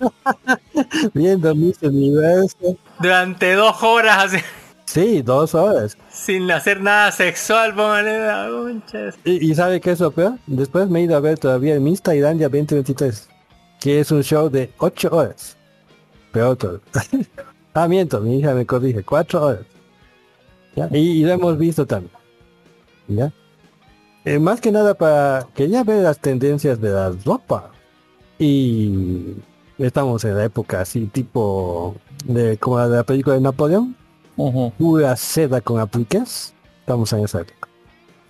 Viendo 1.14 1.54
Miss 1.54 1.82
Universo. 1.82 2.76
durante 3.00 3.54
dos 3.54 3.82
horas, 3.82 4.32
así, 4.32 4.44
Sí, 4.84 5.22
dos 5.22 5.54
horas. 5.54 5.98
sin 6.08 6.50
hacer 6.50 6.80
nada 6.80 7.10
sexual, 7.12 7.74
póngale. 7.74 8.80
¿Y, 9.24 9.50
y 9.50 9.54
sabe 9.54 9.80
qué 9.80 9.90
es 9.92 10.00
lo 10.00 10.10
peor? 10.12 10.38
Después 10.46 10.88
me 10.88 11.00
he 11.00 11.02
ido 11.02 11.16
a 11.16 11.20
ver 11.20 11.38
todavía 11.38 11.74
el 11.74 11.80
Miss 11.80 12.00
Tailandia 12.00 12.48
2023, 12.48 13.28
que 13.80 14.00
es 14.00 14.10
un 14.10 14.22
show 14.22 14.48
de 14.48 14.72
8 14.78 15.08
horas. 15.12 15.56
Peor 16.32 16.56
todo. 16.56 16.80
ah, 17.74 17.88
miento, 17.88 18.20
mi 18.20 18.38
hija 18.38 18.54
me 18.54 18.66
corrige, 18.66 19.02
4 19.02 19.42
horas. 19.44 19.60
¿Ya? 20.76 20.88
Y, 20.92 20.98
y 20.98 21.22
lo 21.24 21.32
hemos 21.32 21.58
visto 21.58 21.86
también. 21.86 22.12
¿Ya? 23.08 23.32
Eh, 24.24 24.38
más 24.38 24.60
que 24.60 24.70
nada 24.70 24.94
para 24.94 25.46
quería 25.54 25.82
ver 25.84 26.02
las 26.02 26.18
tendencias 26.18 26.80
de 26.80 26.90
la 26.90 27.12
ropa. 27.24 27.70
Y 28.38 29.34
estamos 29.78 30.24
en 30.24 30.36
la 30.36 30.44
época 30.44 30.80
así 30.82 31.06
tipo 31.06 31.96
de 32.24 32.56
como 32.58 32.78
la 32.78 32.88
de 32.88 32.96
la 32.96 33.04
película 33.04 33.34
de 33.36 33.40
Napoleón, 33.40 33.96
Ujú. 34.36 34.72
pura 34.78 35.16
seda 35.16 35.60
con 35.60 35.80
apliques. 35.80 36.52
Estamos 36.80 37.12
en 37.12 37.20
esa 37.24 37.40
época. 37.40 37.68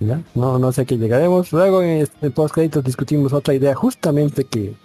¿Ya? 0.00 0.22
No, 0.34 0.58
no 0.58 0.70
sé 0.72 0.82
a 0.82 0.84
qué 0.84 0.96
llegaremos. 0.96 1.52
Luego 1.52 1.82
en 1.82 2.02
este 2.02 2.30
post 2.30 2.54
créditos 2.54 2.84
discutimos 2.84 3.32
otra 3.32 3.54
idea 3.54 3.74
justamente 3.74 4.44
que, 4.44 4.76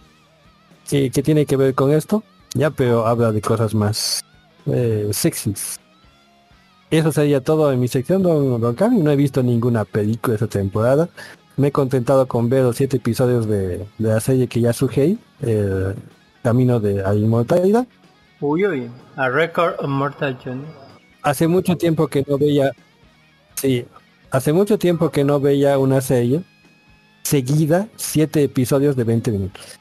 que, 0.89 1.09
que 1.09 1.23
tiene 1.23 1.45
que 1.45 1.57
ver 1.57 1.73
con 1.73 1.91
esto. 1.91 2.23
Ya, 2.53 2.69
pero 2.69 3.07
habla 3.07 3.31
de 3.31 3.41
cosas 3.41 3.73
más 3.73 4.23
eh, 4.65 5.09
sexys. 5.11 5.79
Eso 6.91 7.11
sería 7.11 7.41
todo 7.41 7.71
en 7.71 7.79
mi 7.79 7.87
sección, 7.87 8.21
don, 8.21 8.61
don 8.61 8.75
Cami. 8.75 8.99
No 8.99 9.09
he 9.11 9.15
visto 9.15 9.41
ninguna 9.41 9.83
película 9.83 10.35
esta 10.35 10.47
temporada. 10.47 11.09
Me 11.57 11.69
he 11.69 11.71
contentado 11.71 12.27
con 12.27 12.49
ver 12.49 12.63
los 12.63 12.75
siete 12.75 12.97
episodios 12.97 13.47
de, 13.47 13.79
de 13.79 13.85
la 13.97 14.19
serie 14.19 14.47
que 14.47 14.61
ya 14.61 14.73
sugei, 14.73 15.17
El 15.41 15.95
Camino 16.43 16.79
de 16.79 16.95
la 16.95 17.15
Inmortalidad. 17.15 17.87
Uy, 18.41 18.65
uy, 18.65 18.91
a 19.15 19.29
record 19.29 19.75
of 19.79 19.87
Mortal 19.87 20.37
Journey. 20.43 20.65
Hace 21.21 21.47
mucho 21.47 21.77
tiempo 21.77 22.07
que 22.07 22.25
no 22.27 22.37
veía, 22.37 22.71
sí, 23.55 23.85
hace 24.29 24.51
mucho 24.51 24.77
tiempo 24.77 25.09
que 25.09 25.23
no 25.23 25.39
veía 25.39 25.77
una 25.77 26.01
serie 26.01 26.43
seguida, 27.23 27.87
siete 27.95 28.43
episodios 28.43 28.95
de 28.95 29.03
20 29.03 29.31
minutos. 29.31 29.79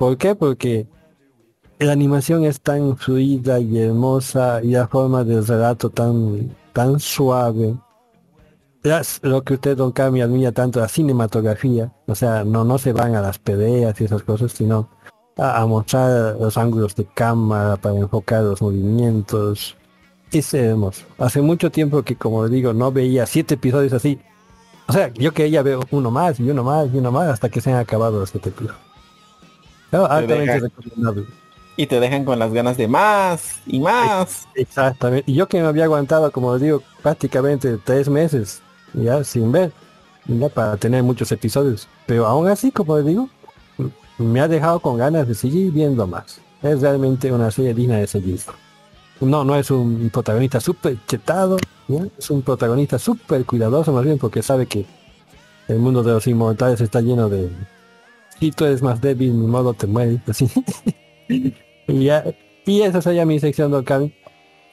¿Por 0.00 0.16
qué? 0.16 0.34
Porque 0.34 0.86
la 1.78 1.92
animación 1.92 2.42
es 2.46 2.62
tan 2.62 2.96
fluida 2.96 3.60
y 3.60 3.80
hermosa 3.80 4.62
y 4.62 4.68
la 4.68 4.88
forma 4.88 5.24
del 5.24 5.46
relato 5.46 5.90
tan, 5.90 6.56
tan 6.72 6.98
suave. 6.98 7.76
Es 8.82 9.20
lo 9.22 9.42
que 9.42 9.52
usted, 9.52 9.76
don 9.76 9.92
Cami, 9.92 10.22
admira 10.22 10.52
tanto, 10.52 10.80
la 10.80 10.88
cinematografía. 10.88 11.92
O 12.06 12.14
sea, 12.14 12.44
no, 12.44 12.64
no 12.64 12.78
se 12.78 12.94
van 12.94 13.14
a 13.14 13.20
las 13.20 13.38
peleas 13.38 14.00
y 14.00 14.04
esas 14.04 14.22
cosas, 14.22 14.52
sino 14.52 14.88
a, 15.36 15.60
a 15.60 15.66
mostrar 15.66 16.34
los 16.40 16.56
ángulos 16.56 16.96
de 16.96 17.04
cámara 17.04 17.76
para 17.76 17.96
enfocar 17.96 18.42
los 18.42 18.62
movimientos. 18.62 19.76
Es 20.32 20.54
hermoso. 20.54 21.04
Hace 21.18 21.42
mucho 21.42 21.70
tiempo 21.70 22.02
que, 22.04 22.16
como 22.16 22.48
digo, 22.48 22.72
no 22.72 22.90
veía 22.90 23.26
siete 23.26 23.56
episodios 23.56 23.92
así. 23.92 24.18
O 24.88 24.94
sea, 24.94 25.12
yo 25.12 25.32
quería 25.32 25.62
ver 25.62 25.78
uno 25.90 26.10
más 26.10 26.40
y 26.40 26.48
uno 26.48 26.64
más 26.64 26.88
y 26.90 26.96
uno 26.96 27.12
más 27.12 27.28
hasta 27.28 27.50
que 27.50 27.60
se 27.60 27.70
han 27.70 27.76
acabado 27.76 28.18
los 28.18 28.30
siete 28.30 28.48
episodios. 28.48 28.89
Altamente 29.92 30.60
recomendable. 30.60 31.24
Y 31.76 31.86
te 31.86 31.98
dejan 31.98 32.24
con 32.24 32.38
las 32.38 32.52
ganas 32.52 32.76
de 32.76 32.88
más 32.88 33.56
y 33.66 33.80
más. 33.80 34.46
Exactamente. 34.54 35.30
Y 35.30 35.34
yo 35.34 35.48
que 35.48 35.60
me 35.60 35.66
había 35.66 35.84
aguantado, 35.84 36.30
como 36.30 36.58
digo, 36.58 36.82
prácticamente 37.02 37.78
tres 37.78 38.08
meses 38.08 38.62
ya 38.92 39.22
sin 39.24 39.52
ver, 39.52 39.72
ya 40.26 40.48
para 40.48 40.76
tener 40.76 41.02
muchos 41.02 41.30
episodios. 41.32 41.88
Pero 42.06 42.26
aún 42.26 42.48
así, 42.48 42.70
como 42.70 43.00
digo, 43.02 43.28
me 44.18 44.40
ha 44.40 44.48
dejado 44.48 44.80
con 44.80 44.98
ganas 44.98 45.26
de 45.26 45.34
seguir 45.34 45.72
viendo 45.72 46.06
más. 46.06 46.40
Es 46.62 46.80
realmente 46.80 47.32
una 47.32 47.50
serie 47.50 47.74
digna 47.74 47.96
de 47.96 48.06
seguir. 48.06 48.40
No, 49.20 49.44
no 49.44 49.54
es 49.56 49.70
un 49.70 50.10
protagonista 50.12 50.60
súper 50.60 50.96
chetado, 51.06 51.58
¿ya? 51.88 52.06
es 52.18 52.30
un 52.30 52.42
protagonista 52.42 52.98
súper 52.98 53.44
cuidadoso 53.44 53.92
más 53.92 54.04
bien 54.04 54.18
porque 54.18 54.42
sabe 54.42 54.66
que 54.66 54.86
el 55.68 55.78
mundo 55.78 56.02
de 56.02 56.12
los 56.12 56.26
inmortales 56.26 56.80
está 56.80 57.00
lleno 57.00 57.28
de... 57.28 57.50
Si 58.40 58.50
tú 58.50 58.64
eres 58.64 58.82
más 58.82 59.00
débil, 59.00 59.38
ni 59.38 59.46
modo 59.46 59.74
te 59.74 59.86
mueres, 59.86 60.18
así. 60.28 60.48
y, 61.28 62.04
ya, 62.04 62.24
y 62.66 62.82
esa 62.82 63.00
sería 63.02 63.24
mi 63.26 63.38
sección, 63.38 63.70
Don 63.70 63.84
Cami 63.84 64.12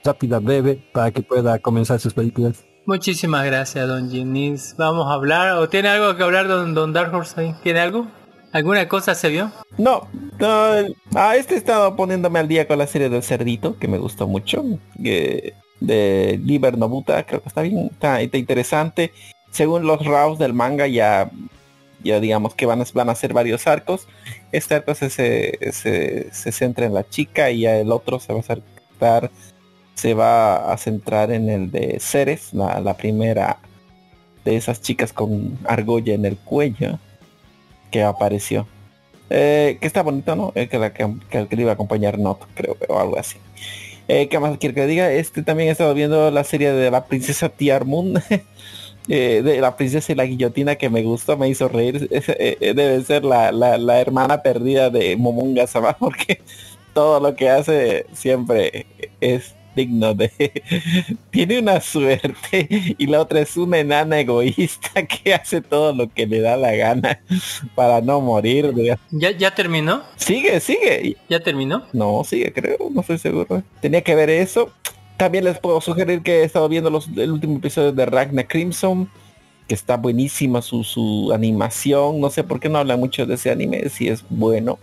rápida, 0.03 0.39
breve, 0.39 0.79
para 0.93 1.11
que 1.11 1.21
pueda 1.21 1.59
comenzar 1.59 1.99
sus 1.99 2.13
películas. 2.13 2.63
Muchísimas 2.85 3.45
gracias, 3.45 3.85
don 3.87 4.09
Ginis. 4.09 4.73
Vamos 4.77 5.05
a 5.07 5.13
hablar, 5.15 5.57
¿o 5.57 5.67
tiene 5.67 5.89
algo 5.89 6.15
que 6.15 6.23
hablar 6.23 6.47
don, 6.47 6.73
don 6.73 6.93
Dark 6.93 7.13
Horse 7.13 7.41
ahí? 7.41 7.53
¿Tiene 7.61 7.81
algo? 7.81 8.07
¿Alguna 8.53 8.87
cosa 8.87 9.13
se 9.13 9.27
vio? 9.27 9.51
No, 9.77 10.07
no, 10.39 10.47
ah, 11.15 11.35
este 11.35 11.55
he 11.55 11.57
estado 11.57 11.97
poniéndome 11.97 12.39
al 12.39 12.47
día 12.47 12.65
con 12.69 12.77
la 12.77 12.87
serie 12.87 13.09
del 13.09 13.21
cerdito, 13.21 13.77
que 13.77 13.89
me 13.89 13.97
gustó 13.97 14.27
mucho, 14.27 14.63
que- 15.03 15.53
de 15.81 16.39
Liber 16.43 16.77
Nobuta, 16.77 17.23
creo 17.25 17.41
que 17.41 17.49
está 17.49 17.61
bien, 17.61 17.89
está, 17.91 18.21
está 18.21 18.37
interesante. 18.37 19.11
Según 19.51 19.85
los 19.85 20.03
raws 20.05 20.39
del 20.39 20.53
manga 20.53 20.87
ya, 20.87 21.29
ya 22.03 22.19
digamos 22.19 22.55
que 22.55 22.65
van 22.65 22.81
a, 22.81 22.85
van 22.93 23.09
a 23.09 23.15
ser 23.15 23.33
varios 23.33 23.67
arcos. 23.67 24.07
Este 24.51 24.75
arco 24.75 24.95
se, 24.95 25.09
se, 25.09 25.57
se, 25.71 26.29
se 26.31 26.51
centra 26.51 26.85
en 26.85 26.93
la 26.93 27.07
chica 27.07 27.51
y 27.51 27.61
ya 27.61 27.77
el 27.77 27.91
otro 27.91 28.19
se 28.19 28.33
va 28.33 28.39
a 28.39 28.43
centrar, 28.43 29.31
se 29.95 30.13
va 30.13 30.71
a 30.71 30.77
centrar 30.77 31.31
en 31.31 31.49
el 31.49 31.71
de 31.71 31.97
Ceres, 31.99 32.53
la, 32.53 32.79
la 32.79 32.95
primera 32.95 33.57
de 34.45 34.55
esas 34.55 34.81
chicas 34.81 35.11
con 35.11 35.57
argolla 35.65 36.13
en 36.13 36.25
el 36.25 36.37
cuello 36.37 36.99
que 37.91 38.03
apareció. 38.03 38.67
Eh, 39.29 39.77
que 39.81 39.87
está 39.87 40.03
bonito, 40.03 40.35
¿no? 40.35 40.53
Eh, 40.55 40.67
que, 40.69 40.79
la, 40.79 40.93
que, 40.93 41.05
que, 41.29 41.55
le 41.55 41.61
iba 41.61 41.71
a 41.71 41.73
acompañar 41.73 42.17
Not, 42.17 42.47
creo, 42.55 42.77
o 42.87 42.99
algo 42.99 43.19
así. 43.19 43.37
Eh, 44.07 44.29
¿Qué 44.29 44.39
más 44.39 44.57
quiero 44.57 44.73
que 44.73 44.85
diga? 44.85 45.11
Este 45.11 45.43
también 45.43 45.67
he 45.67 45.71
estado 45.73 45.93
viendo 45.93 46.31
la 46.31 46.45
serie 46.45 46.71
de 46.71 46.89
la 46.89 47.05
princesa 47.05 47.49
Tiar 47.49 47.85
Moon. 47.85 48.13
eh, 49.07 49.41
de 49.43 49.61
la 49.61 49.75
princesa 49.75 50.11
y 50.11 50.15
la 50.15 50.25
guillotina 50.25 50.75
que 50.75 50.89
me 50.89 51.03
gustó, 51.03 51.37
me 51.37 51.49
hizo 51.49 51.67
reír. 51.67 52.07
Es- 52.11 52.29
eh, 52.29 52.57
eh, 52.59 52.73
debe 52.75 53.01
ser 53.03 53.23
la, 53.25 53.51
la, 53.51 53.77
la 53.77 53.99
hermana 54.01 54.41
perdida 54.41 54.89
de 54.89 55.15
Momonga 55.17 55.67
Sama 55.67 55.93
porque 55.97 56.41
todo 56.93 57.19
lo 57.19 57.35
que 57.35 57.49
hace 57.49 58.05
siempre 58.13 58.85
es 59.21 59.53
digno 59.75 60.15
de 60.15 60.31
tiene 61.29 61.59
una 61.59 61.79
suerte 61.81 62.67
y 62.97 63.05
la 63.05 63.21
otra 63.21 63.41
es 63.41 63.55
una 63.57 63.77
enana 63.77 64.19
egoísta 64.19 65.05
que 65.07 65.35
hace 65.35 65.61
todo 65.61 65.93
lo 65.93 66.11
que 66.11 66.25
le 66.25 66.41
da 66.41 66.57
la 66.57 66.73
gana 66.73 67.21
para 67.75 68.01
no 68.01 68.19
morir 68.19 68.73
digamos. 68.73 69.03
¿Ya, 69.11 69.29
ya 69.29 69.53
terminó? 69.53 70.01
sigue 70.15 70.59
sigue 70.61 71.15
¿Ya 71.29 71.39
terminó? 71.41 71.83
no 71.93 72.23
sigue 72.23 72.51
creo 72.51 72.89
no 72.91 73.01
estoy 73.01 73.19
seguro 73.19 73.61
tenía 73.79 74.01
que 74.01 74.15
ver 74.15 74.31
eso 74.31 74.71
también 75.17 75.43
les 75.43 75.59
puedo 75.59 75.81
sugerir 75.81 76.21
que 76.21 76.41
he 76.41 76.43
estado 76.43 76.69
viendo 76.69 76.89
el 77.17 77.31
último 77.31 77.57
episodio 77.57 77.91
de 77.91 78.05
Ragnar 78.05 78.47
Crimson 78.47 79.09
que 79.67 79.75
está 79.75 79.97
buenísima 79.97 80.61
su, 80.61 80.83
su 80.83 81.31
animación 81.33 82.21
no 82.21 82.29
sé 82.29 82.43
por 82.43 82.59
qué 82.59 82.69
no 82.69 82.77
habla 82.79 82.95
mucho 82.97 83.25
de 83.25 83.35
ese 83.35 83.51
anime 83.51 83.89
si 83.89 84.07
es 84.07 84.23
bueno 84.29 84.77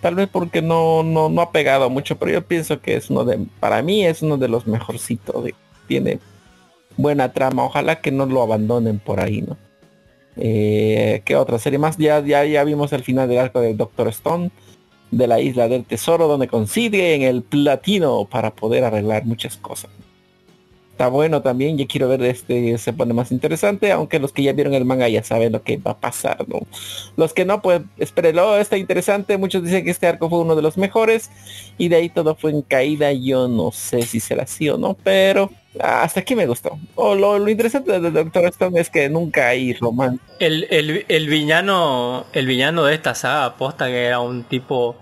Tal 0.00 0.14
vez 0.14 0.28
porque 0.28 0.60
no, 0.62 1.02
no, 1.02 1.28
no 1.30 1.40
ha 1.40 1.50
pegado 1.50 1.88
mucho, 1.90 2.16
pero 2.16 2.30
yo 2.30 2.42
pienso 2.46 2.80
que 2.80 2.96
es 2.96 3.08
uno 3.10 3.24
de, 3.24 3.38
para 3.58 3.82
mí 3.82 4.04
es 4.06 4.22
uno 4.22 4.36
de 4.36 4.46
los 4.46 4.66
mejorcitos. 4.66 5.42
de- 5.42 5.54
tiene 5.88 6.20
buena 6.96 7.32
trama, 7.32 7.64
ojalá 7.64 8.00
que 8.00 8.12
no 8.12 8.26
lo 8.26 8.42
abandonen 8.42 8.98
por 8.98 9.20
ahí, 9.20 9.42
¿no? 9.42 9.56
Eh, 10.36 11.22
¿Qué 11.24 11.34
otra 11.34 11.58
serie 11.58 11.78
más? 11.78 11.96
Ya, 11.96 12.20
ya, 12.20 12.44
ya 12.44 12.62
vimos 12.62 12.92
el 12.92 13.02
final 13.02 13.28
del 13.28 13.38
arco 13.38 13.60
del 13.60 13.76
Doctor 13.76 14.08
Stone, 14.08 14.50
de 15.10 15.26
la 15.26 15.40
isla 15.40 15.68
del 15.68 15.84
tesoro, 15.84 16.28
donde 16.28 16.48
consiguen 16.48 17.22
el 17.22 17.42
platino 17.42 18.24
para 18.24 18.50
poder 18.50 18.84
arreglar 18.84 19.24
muchas 19.24 19.56
cosas. 19.56 19.90
Está 20.96 21.08
bueno 21.08 21.42
también, 21.42 21.76
ya 21.76 21.86
quiero 21.86 22.08
ver 22.08 22.22
este, 22.22 22.78
se 22.78 22.92
pone 22.94 23.12
más 23.12 23.30
interesante, 23.30 23.92
aunque 23.92 24.18
los 24.18 24.32
que 24.32 24.42
ya 24.42 24.54
vieron 24.54 24.72
el 24.72 24.86
manga 24.86 25.06
ya 25.10 25.22
saben 25.22 25.52
lo 25.52 25.62
que 25.62 25.76
va 25.76 25.90
a 25.90 26.00
pasar, 26.00 26.48
¿no? 26.48 26.60
Los 27.18 27.34
que 27.34 27.44
no, 27.44 27.60
pues 27.60 27.82
espérenlo, 27.98 28.56
está 28.56 28.78
interesante. 28.78 29.36
Muchos 29.36 29.62
dicen 29.62 29.84
que 29.84 29.90
este 29.90 30.06
arco 30.06 30.30
fue 30.30 30.38
uno 30.38 30.56
de 30.56 30.62
los 30.62 30.78
mejores. 30.78 31.30
Y 31.76 31.88
de 31.88 31.96
ahí 31.96 32.08
todo 32.08 32.34
fue 32.34 32.50
en 32.52 32.62
caída. 32.62 33.12
Yo 33.12 33.46
no 33.46 33.72
sé 33.72 34.00
si 34.02 34.20
será 34.20 34.44
así 34.44 34.70
o 34.70 34.78
no, 34.78 34.94
pero 34.94 35.50
hasta 35.80 36.20
aquí 36.20 36.34
me 36.34 36.46
gustó. 36.46 36.78
O 36.94 37.14
lo, 37.14 37.38
lo 37.38 37.48
interesante 37.48 37.98
del 38.00 38.12
Doctor 38.12 38.44
Stone 38.46 38.80
es 38.80 38.90
que 38.90 39.08
nunca 39.08 39.48
hay 39.48 39.74
romance. 39.74 40.20
El, 40.38 40.66
el, 40.70 41.04
el 41.08 41.28
villano 41.28 42.26
el 42.32 42.46
villano 42.46 42.84
de 42.84 42.94
esta 42.94 43.14
saga 43.14 43.44
aposta 43.46 43.86
que 43.86 44.04
era 44.04 44.20
un 44.20 44.44
tipo 44.44 44.96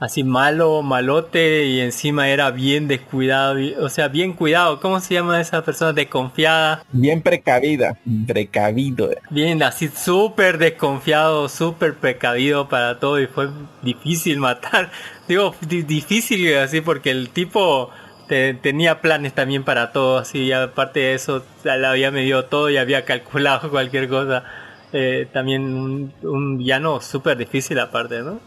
así 0.00 0.22
malo, 0.22 0.82
malote 0.82 1.64
y 1.66 1.80
encima 1.80 2.28
era 2.28 2.52
bien 2.52 2.86
descuidado, 2.86 3.56
o 3.80 3.88
sea, 3.88 4.06
bien 4.06 4.32
cuidado. 4.32 4.78
¿Cómo 4.80 5.00
se 5.00 5.14
llama 5.14 5.40
esa 5.40 5.64
persona 5.64 5.92
desconfiada? 5.92 6.84
Bien 6.92 7.20
precavida. 7.20 7.98
Precavido. 8.28 9.10
Bien 9.30 9.60
así 9.62 9.88
súper 9.88 10.58
desconfiado, 10.58 11.48
súper 11.48 11.96
precavido 11.96 12.68
para 12.68 13.00
todo 13.00 13.20
y 13.20 13.26
fue 13.26 13.48
difícil 13.82 14.38
matar. 14.38 14.92
Digo, 15.28 15.54
di- 15.66 15.82
difícil 15.82 16.56
así 16.58 16.80
porque 16.80 17.10
el 17.10 17.30
tipo 17.30 17.90
te- 18.28 18.54
tenía 18.54 19.00
planes 19.00 19.34
también 19.34 19.64
para 19.64 19.92
todo, 19.92 20.18
así, 20.18 20.44
y 20.44 20.52
aparte 20.52 21.00
de 21.00 21.14
eso, 21.14 21.44
ya 21.64 21.76
le 21.76 21.86
había 21.86 22.10
medido 22.10 22.44
todo 22.44 22.70
y 22.70 22.76
había 22.76 23.04
calculado 23.04 23.70
cualquier 23.70 24.08
cosa. 24.08 24.44
Eh, 24.92 25.26
también 25.32 25.62
un, 25.62 26.12
un 26.22 26.58
villano 26.58 27.00
súper 27.00 27.36
difícil 27.36 27.78
aparte, 27.78 28.20
¿no? 28.20 28.40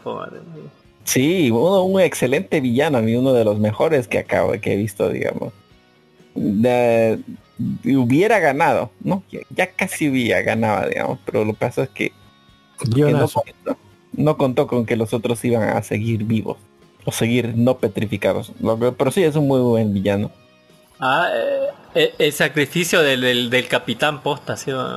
Sí, 1.03 1.51
uno, 1.51 1.83
un 1.83 2.01
excelente 2.01 2.61
villano, 2.61 2.97
a 2.97 3.01
mí 3.01 3.15
uno 3.15 3.33
de 3.33 3.43
los 3.43 3.59
mejores 3.59 4.07
que 4.07 4.19
acabo 4.19 4.53
que 4.59 4.73
he 4.73 4.75
visto, 4.77 5.09
digamos. 5.09 5.53
De- 6.33 7.19
hubiera 7.85 8.39
ganado, 8.39 8.89
¿no? 9.01 9.23
Ya, 9.31 9.39
ya 9.51 9.71
casi 9.71 10.09
hubiera 10.09 10.41
ganado, 10.41 10.89
digamos, 10.89 11.19
pero 11.25 11.45
lo 11.45 11.53
que 11.53 11.59
pasa 11.59 11.83
es 11.83 11.89
que, 11.89 12.11
que 13.05 13.11
no, 13.11 13.27
contó, 13.27 13.77
no 14.13 14.37
contó 14.37 14.67
con 14.67 14.85
que 14.85 14.95
los 14.95 15.13
otros 15.13 15.43
iban 15.45 15.69
a 15.77 15.83
seguir 15.83 16.23
vivos 16.23 16.57
o 17.06 17.11
seguir 17.11 17.53
no 17.56 17.78
petrificados. 17.78 18.52
Lo 18.60 18.78
que- 18.80 18.91
pero 18.91 19.11
sí 19.11 19.23
es 19.23 19.36
un 19.36 19.48
muy 19.48 19.60
buen 19.61 19.94
villano. 19.94 20.32
Ah, 20.99 21.30
eh, 21.34 21.68
eh, 21.95 22.14
el 22.19 22.32
sacrificio 22.32 23.02
del, 23.02 23.22
del, 23.22 23.49
del 23.49 23.68
capitán 23.68 24.22
posta 24.22 24.53
ha 24.53 24.57
sido 24.57 24.88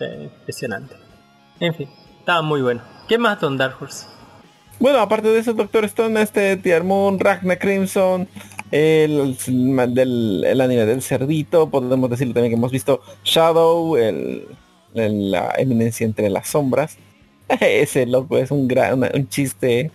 eh, 0.00 0.30
impresionante. 0.40 0.94
En 1.60 1.74
fin, 1.74 1.88
estaba 2.18 2.42
muy 2.42 2.62
bueno. 2.62 2.80
¿Qué 3.08 3.18
más, 3.18 3.40
Don 3.40 3.56
Dark 3.58 3.76
Horse? 3.80 4.06
Bueno, 4.80 4.98
aparte 5.00 5.28
de 5.28 5.38
eso, 5.38 5.52
Doctor 5.52 5.84
Stone, 5.84 6.20
este 6.20 6.56
Tier 6.56 6.82
Moon, 6.82 7.20
Ragnar 7.20 7.58
Crimson, 7.58 8.26
el, 8.72 9.36
del, 9.94 10.44
el 10.44 10.60
anime 10.60 10.86
del 10.86 11.02
cerdito, 11.02 11.68
podemos 11.68 12.08
decirlo 12.10 12.32
también 12.34 12.50
que 12.52 12.56
hemos 12.56 12.72
visto 12.72 13.00
Shadow, 13.22 13.96
el, 13.96 14.46
el- 14.94 15.30
la 15.30 15.52
eminencia 15.58 16.04
entre 16.06 16.30
las 16.30 16.48
sombras. 16.48 16.96
Ese 17.60 18.06
loco 18.06 18.38
es 18.38 18.50
un, 18.50 18.66
gran, 18.66 19.02
un 19.14 19.28
chiste 19.28 19.90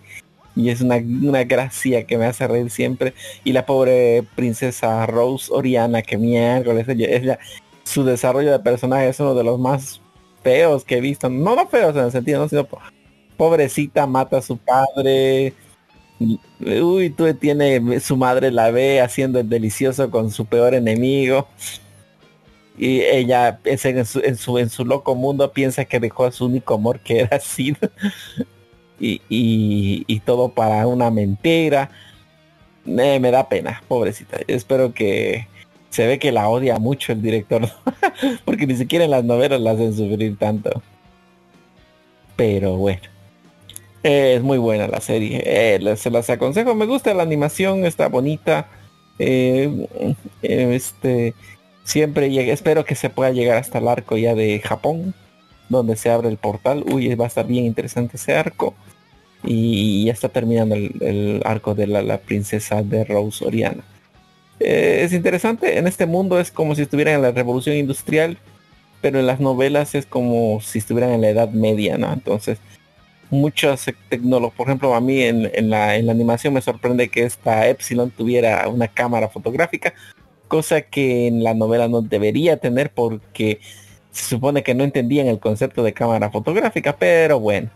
y 0.58 0.70
es 0.70 0.80
una, 0.80 0.96
una 0.96 1.44
gracia 1.44 2.04
que 2.04 2.18
me 2.18 2.26
hace 2.26 2.46
reír 2.46 2.68
siempre. 2.70 3.14
Y 3.44 3.52
la 3.52 3.64
pobre 3.64 4.24
princesa 4.34 5.06
Rose 5.06 5.50
Oriana, 5.52 6.02
que 6.02 6.18
miércoles, 6.18 6.86
ella, 6.88 7.38
su 7.84 8.04
desarrollo 8.04 8.50
de 8.50 8.58
personaje 8.58 9.08
es 9.08 9.20
uno 9.20 9.34
de 9.34 9.44
los 9.44 9.58
más 9.58 10.00
feos 10.42 10.84
que 10.84 10.96
he 10.96 11.00
visto. 11.00 11.30
No, 11.30 11.54
no 11.54 11.68
feos 11.68 11.96
en 11.96 12.04
el 12.04 12.12
sentido, 12.12 12.40
no, 12.40 12.48
sino 12.48 12.64
po- 12.64 12.80
pobrecita 13.36 14.06
mata 14.06 14.38
a 14.38 14.42
su 14.42 14.58
padre. 14.58 15.54
Uy, 16.60 17.10
tú 17.10 17.32
tiene 17.34 18.00
su 18.00 18.16
madre 18.16 18.50
la 18.50 18.72
ve 18.72 19.00
haciendo 19.00 19.38
el 19.38 19.48
delicioso 19.48 20.10
con 20.10 20.32
su 20.32 20.44
peor 20.44 20.74
enemigo. 20.74 21.46
Y 22.76 23.00
ella 23.00 23.60
en 23.64 24.04
su, 24.04 24.20
en 24.20 24.36
su, 24.36 24.58
en 24.58 24.68
su 24.68 24.84
loco 24.84 25.14
mundo 25.14 25.52
piensa 25.52 25.84
que 25.84 26.00
dejó 26.00 26.24
a 26.24 26.32
su 26.32 26.46
único 26.46 26.74
amor 26.74 27.00
que 27.00 27.20
era 27.20 27.40
Sid. 27.40 27.76
Y, 29.00 30.20
todo 30.24 30.50
para 30.50 30.86
una 30.86 31.10
mentira. 31.10 31.90
Eh, 32.86 33.18
me 33.20 33.30
da 33.30 33.48
pena, 33.48 33.82
pobrecita. 33.88 34.38
Espero 34.46 34.94
que 34.94 35.46
se 35.90 36.06
ve 36.06 36.18
que 36.18 36.32
la 36.32 36.48
odia 36.48 36.78
mucho 36.78 37.12
el 37.12 37.22
director. 37.22 37.68
Porque 38.44 38.66
ni 38.66 38.76
siquiera 38.76 39.04
en 39.04 39.10
las 39.10 39.24
novelas 39.24 39.60
la 39.60 39.72
hacen 39.72 39.94
sufrir 39.94 40.36
tanto. 40.38 40.82
Pero 42.36 42.76
bueno. 42.76 43.02
Eh, 44.02 44.34
es 44.36 44.42
muy 44.42 44.58
buena 44.58 44.86
la 44.88 45.00
serie. 45.00 45.42
Eh, 45.44 45.96
se 45.96 46.10
las 46.10 46.30
aconsejo. 46.30 46.74
Me 46.74 46.86
gusta 46.86 47.12
la 47.14 47.22
animación, 47.22 47.84
está 47.84 48.08
bonita. 48.08 48.68
Este 50.42 51.34
siempre 51.88 52.30
llega, 52.30 52.52
espero 52.52 52.84
que 52.84 52.94
se 52.94 53.08
pueda 53.08 53.30
llegar 53.30 53.56
hasta 53.56 53.78
el 53.78 53.88
arco 53.88 54.18
ya 54.18 54.34
de 54.34 54.60
Japón, 54.60 55.14
donde 55.68 55.96
se 55.96 56.10
abre 56.10 56.28
el 56.28 56.36
portal. 56.36 56.84
Uy, 56.90 57.14
va 57.14 57.24
a 57.24 57.28
estar 57.28 57.46
bien 57.46 57.64
interesante 57.64 58.16
ese 58.16 58.34
arco. 58.34 58.74
Y 59.44 60.04
ya 60.06 60.12
está 60.12 60.28
terminando 60.28 60.74
el, 60.74 61.42
arco 61.44 61.74
de 61.74 61.86
la, 61.86 62.02
la 62.02 62.18
princesa 62.18 62.82
de 62.82 63.04
Rose 63.04 63.44
Oriana. 63.44 63.84
Eh, 64.60 65.02
es 65.04 65.12
interesante, 65.12 65.78
en 65.78 65.86
este 65.86 66.06
mundo 66.06 66.40
es 66.40 66.50
como 66.50 66.74
si 66.74 66.82
estuvieran 66.82 67.14
en 67.14 67.22
la 67.22 67.30
revolución 67.30 67.76
industrial, 67.76 68.38
pero 69.00 69.20
en 69.20 69.26
las 69.26 69.40
novelas 69.40 69.94
es 69.94 70.06
como 70.06 70.60
si 70.60 70.78
estuvieran 70.78 71.10
en 71.10 71.20
la 71.20 71.28
edad 71.28 71.50
media, 71.50 71.96
¿no? 71.96 72.12
Entonces, 72.12 72.58
muchas 73.30 73.86
tecnologías, 74.08 74.56
por 74.56 74.66
ejemplo, 74.68 74.94
a 74.94 75.00
mí 75.00 75.22
en, 75.22 75.50
en 75.54 75.70
la, 75.70 75.96
en 75.96 76.06
la 76.06 76.12
animación 76.12 76.54
me 76.54 76.60
sorprende 76.60 77.08
que 77.08 77.22
esta 77.24 77.68
Epsilon 77.68 78.10
tuviera 78.10 78.68
una 78.68 78.88
cámara 78.88 79.28
fotográfica, 79.28 79.94
cosa 80.48 80.82
que 80.82 81.28
en 81.28 81.44
la 81.44 81.54
novela 81.54 81.88
no 81.88 82.02
debería 82.02 82.56
tener 82.56 82.90
porque 82.90 83.60
se 84.18 84.30
supone 84.30 84.62
que 84.62 84.74
no 84.74 84.84
entendían 84.84 85.26
el 85.28 85.38
concepto 85.38 85.82
de 85.82 85.92
cámara 85.92 86.30
fotográfica, 86.30 86.96
pero 86.96 87.38
bueno. 87.40 87.70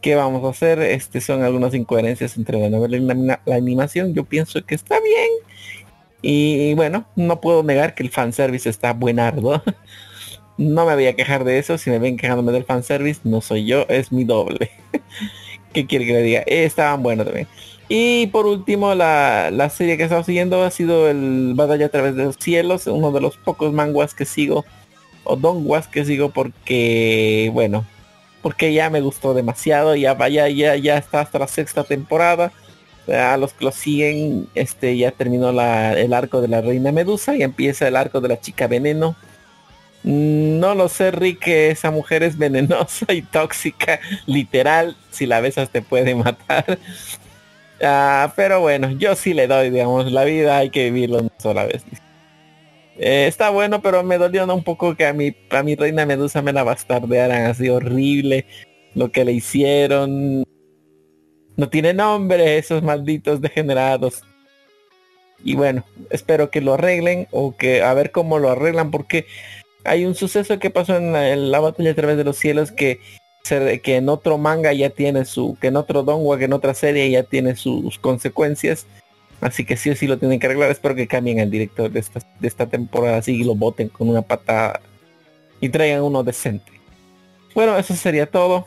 ¿Qué 0.00 0.14
vamos 0.14 0.42
a 0.44 0.48
hacer? 0.48 0.80
Este 0.80 1.20
son 1.20 1.42
algunas 1.42 1.74
incoherencias 1.74 2.36
entre 2.36 2.58
la 2.58 2.70
novela 2.70 2.96
y 2.96 3.00
la, 3.00 3.40
animación. 3.54 4.14
Yo 4.14 4.24
pienso 4.24 4.64
que 4.64 4.74
está 4.74 4.98
bien. 5.00 5.28
Y 6.22 6.74
bueno, 6.74 7.06
no 7.16 7.40
puedo 7.40 7.62
negar 7.62 7.94
que 7.94 8.02
el 8.02 8.10
fanservice 8.10 8.68
está 8.68 8.92
buenardo. 8.92 9.62
No 10.56 10.84
me 10.84 10.94
voy 10.94 11.06
a 11.06 11.16
quejar 11.16 11.44
de 11.44 11.58
eso. 11.58 11.78
Si 11.78 11.88
me 11.88 11.98
ven 11.98 12.18
quejándome 12.18 12.52
del 12.52 12.64
fanservice, 12.66 13.22
no 13.24 13.40
soy 13.40 13.64
yo, 13.64 13.86
es 13.88 14.12
mi 14.12 14.24
doble. 14.24 14.70
¿Qué 15.72 15.86
quiere 15.86 16.04
que 16.04 16.12
le 16.12 16.22
diga? 16.22 16.40
Estaban 16.46 17.02
buenos 17.02 17.24
también. 17.24 17.48
Y 17.88 18.26
por 18.26 18.44
último, 18.44 18.94
la, 18.94 19.50
la 19.50 19.70
serie 19.70 19.96
que 19.96 20.02
he 20.02 20.06
estado 20.06 20.22
siguiendo 20.22 20.62
ha 20.62 20.70
sido 20.70 21.08
el 21.08 21.54
Batalla 21.56 21.86
a 21.86 21.88
través 21.88 22.14
de 22.14 22.24
los 22.24 22.36
cielos, 22.36 22.86
uno 22.88 23.10
de 23.10 23.22
los 23.22 23.38
pocos 23.38 23.72
manguas 23.72 24.12
que 24.12 24.26
sigo, 24.26 24.66
o 25.24 25.36
donguas 25.36 25.88
que 25.88 26.04
sigo 26.04 26.30
porque, 26.30 27.50
bueno, 27.52 27.84
porque 28.42 28.72
ya 28.72 28.90
me 28.90 29.00
gustó 29.00 29.34
demasiado, 29.34 29.94
ya 29.96 30.14
vaya, 30.14 30.48
ya, 30.48 30.76
ya 30.76 30.96
está 30.98 31.20
hasta 31.20 31.38
la 31.38 31.48
sexta 31.48 31.84
temporada. 31.84 32.52
A 33.08 33.36
los 33.36 33.54
que 33.54 33.64
lo 33.64 33.72
siguen, 33.72 34.48
este 34.54 34.96
ya 34.96 35.10
terminó 35.10 35.52
la, 35.52 35.94
el 35.94 36.12
arco 36.12 36.40
de 36.40 36.48
la 36.48 36.60
reina 36.60 36.92
Medusa 36.92 37.34
y 37.34 37.42
empieza 37.42 37.88
el 37.88 37.96
arco 37.96 38.20
de 38.20 38.28
la 38.28 38.40
chica 38.40 38.68
veneno. 38.68 39.16
No 40.02 40.74
lo 40.74 40.88
sé, 40.88 41.10
Rick, 41.10 41.46
esa 41.48 41.90
mujer 41.90 42.22
es 42.22 42.38
venenosa 42.38 43.12
y 43.12 43.22
tóxica, 43.22 44.00
literal, 44.26 44.96
si 45.10 45.26
la 45.26 45.40
besas 45.40 45.70
te 45.70 45.82
puede 45.82 46.14
matar. 46.14 46.78
Ah, 47.82 48.32
pero 48.36 48.60
bueno, 48.60 48.90
yo 48.92 49.14
sí 49.16 49.34
le 49.34 49.46
doy, 49.46 49.70
digamos, 49.70 50.12
la 50.12 50.24
vida 50.24 50.58
hay 50.58 50.70
que 50.70 50.90
vivirlo 50.90 51.18
una 51.18 51.30
sola 51.38 51.64
vez. 51.64 51.82
Eh, 53.02 53.26
está 53.26 53.48
bueno, 53.48 53.80
pero 53.80 54.02
me 54.02 54.18
dolió 54.18 54.44
un 54.54 54.62
poco 54.62 54.94
que 54.94 55.06
a 55.06 55.14
mi, 55.14 55.34
a 55.48 55.62
mi 55.62 55.74
reina 55.74 56.04
Medusa 56.04 56.42
me 56.42 56.52
la 56.52 56.64
bastardearan 56.64 57.46
así 57.46 57.68
horrible. 57.70 58.44
Lo 58.94 59.10
que 59.10 59.24
le 59.24 59.32
hicieron. 59.32 60.44
No 61.56 61.68
tiene 61.70 61.94
nombre 61.94 62.58
esos 62.58 62.82
malditos 62.82 63.40
degenerados. 63.40 64.22
Y 65.42 65.54
bueno, 65.54 65.84
espero 66.10 66.50
que 66.50 66.60
lo 66.60 66.74
arreglen 66.74 67.26
o 67.30 67.56
que 67.56 67.82
a 67.82 67.94
ver 67.94 68.10
cómo 68.10 68.38
lo 68.38 68.50
arreglan 68.50 68.90
porque 68.90 69.24
hay 69.84 70.04
un 70.04 70.14
suceso 70.14 70.58
que 70.58 70.68
pasó 70.68 70.96
en 70.96 71.14
la, 71.14 71.30
en 71.30 71.50
la 71.50 71.60
batalla 71.60 71.92
a 71.92 71.94
través 71.94 72.18
de 72.18 72.24
los 72.24 72.36
cielos 72.36 72.70
que 72.70 73.00
se- 73.44 73.80
que 73.80 73.96
en 73.96 74.10
otro 74.10 74.36
manga 74.36 74.74
ya 74.74 74.90
tiene 74.90 75.24
su, 75.24 75.56
que 75.58 75.68
en 75.68 75.76
otro 75.76 76.02
donwa, 76.02 76.36
que 76.36 76.44
en 76.44 76.52
otra 76.52 76.74
serie 76.74 77.10
ya 77.10 77.22
tiene 77.22 77.56
sus 77.56 77.98
consecuencias. 77.98 78.86
Así 79.40 79.64
que 79.64 79.76
sí 79.76 79.90
o 79.90 79.96
sí 79.96 80.06
lo 80.06 80.18
tienen 80.18 80.38
que 80.40 80.46
arreglar. 80.46 80.70
Espero 80.70 80.94
que 80.94 81.06
cambien 81.08 81.40
al 81.40 81.50
director 81.50 81.90
de 81.90 82.00
esta, 82.00 82.20
de 82.38 82.48
esta 82.48 82.68
temporada 82.68 83.18
así 83.18 83.36
y 83.40 83.44
lo 83.44 83.54
voten 83.54 83.88
con 83.88 84.08
una 84.08 84.22
patada 84.22 84.80
y 85.60 85.68
traigan 85.70 86.02
uno 86.02 86.22
decente. 86.22 86.72
Bueno, 87.54 87.76
eso 87.76 87.94
sería 87.94 88.30
todo. 88.30 88.66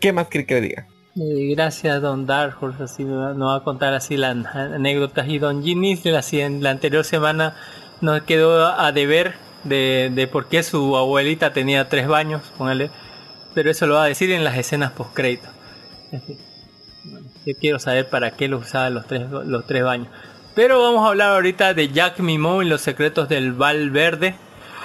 ¿Qué 0.00 0.12
más 0.12 0.28
quiere 0.28 0.46
que 0.46 0.54
le 0.54 0.60
diga? 0.62 0.86
Eh, 1.16 1.54
gracias, 1.54 2.02
Don 2.02 2.26
Dark 2.26 2.56
Horse. 2.60 2.82
Así 2.84 3.04
nos 3.04 3.36
va 3.40 3.56
a 3.56 3.64
contar 3.64 3.94
así 3.94 4.16
las 4.16 4.36
anécdotas. 4.54 5.28
Y 5.28 5.38
Don 5.38 5.62
Ginny, 5.62 5.96
siguiente- 5.96 6.62
la 6.62 6.70
anterior 6.70 7.04
semana 7.04 7.56
nos 8.00 8.22
quedó 8.22 8.66
a 8.78 8.92
deber 8.92 9.34
de, 9.64 10.10
de 10.14 10.26
por 10.26 10.48
qué 10.48 10.62
su 10.62 10.96
abuelita 10.96 11.52
tenía 11.52 11.88
tres 11.88 12.08
baños, 12.08 12.42
póngale. 12.58 12.90
Pero 13.54 13.70
eso 13.70 13.86
lo 13.86 13.94
va 13.94 14.04
a 14.04 14.08
decir 14.08 14.30
en 14.32 14.44
las 14.44 14.56
escenas 14.58 14.92
post 14.92 15.14
crédito. 15.14 15.48
Yo 17.46 17.54
quiero 17.60 17.78
saber 17.78 18.08
para 18.08 18.32
qué 18.32 18.48
lo 18.48 18.58
usaban 18.58 18.94
los 18.94 19.06
tres, 19.06 19.30
los 19.30 19.66
tres 19.66 19.84
baños. 19.84 20.08
Pero 20.54 20.80
vamos 20.80 21.04
a 21.04 21.08
hablar 21.08 21.32
ahorita 21.32 21.74
de 21.74 21.88
Jack 21.88 22.20
Mimo 22.20 22.62
y 22.62 22.66
los 22.66 22.80
secretos 22.80 23.28
del 23.28 23.52
Val 23.52 23.90
Verde. 23.90 24.34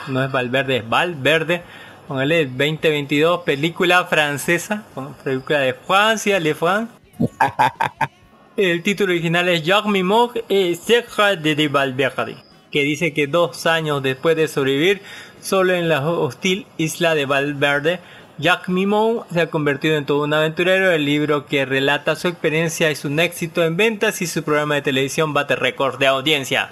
No 0.07 0.23
es 0.23 0.31
Valverde, 0.31 0.77
es 0.77 0.89
Val 0.89 1.15
Verde. 1.15 1.61
Póngale 2.07 2.45
2022, 2.47 3.41
película 3.41 4.05
francesa, 4.05 4.83
película 5.23 5.59
de 5.59 5.75
Francia, 5.75 6.39
Le 6.39 6.55
France. 6.55 6.91
El 8.57 8.81
título 8.81 9.13
original 9.13 9.47
es 9.47 9.63
Jacques 9.63 9.91
Mimog 9.91 10.33
et 10.49 10.75
Secret 10.75 11.39
de 11.39 11.67
Valverde, 11.67 12.35
que 12.71 12.81
dice 12.81 13.13
que 13.13 13.27
dos 13.27 13.65
años 13.67 14.01
después 14.01 14.35
de 14.35 14.47
sobrevivir 14.47 15.01
solo 15.39 15.73
en 15.75 15.87
la 15.87 16.01
hostil 16.09 16.65
isla 16.77 17.15
de 17.15 17.25
Valverde, 17.25 17.99
Jacques 18.41 18.69
Mimon 18.69 19.23
se 19.33 19.41
ha 19.41 19.49
convertido 19.49 19.97
en 19.97 20.05
todo 20.05 20.23
un 20.23 20.33
aventurero. 20.33 20.91
El 20.91 21.03
libro 21.03 21.45
que 21.45 21.65
relata 21.65 22.15
su 22.15 22.29
experiencia 22.29 22.89
es 22.89 23.03
un 23.03 23.19
éxito 23.19 23.65
en 23.65 23.75
ventas 23.75 24.21
y 24.21 24.27
su 24.27 24.43
programa 24.43 24.75
de 24.75 24.81
televisión 24.81 25.33
bate 25.33 25.57
récord 25.57 25.99
de 25.99 26.07
audiencia. 26.07 26.69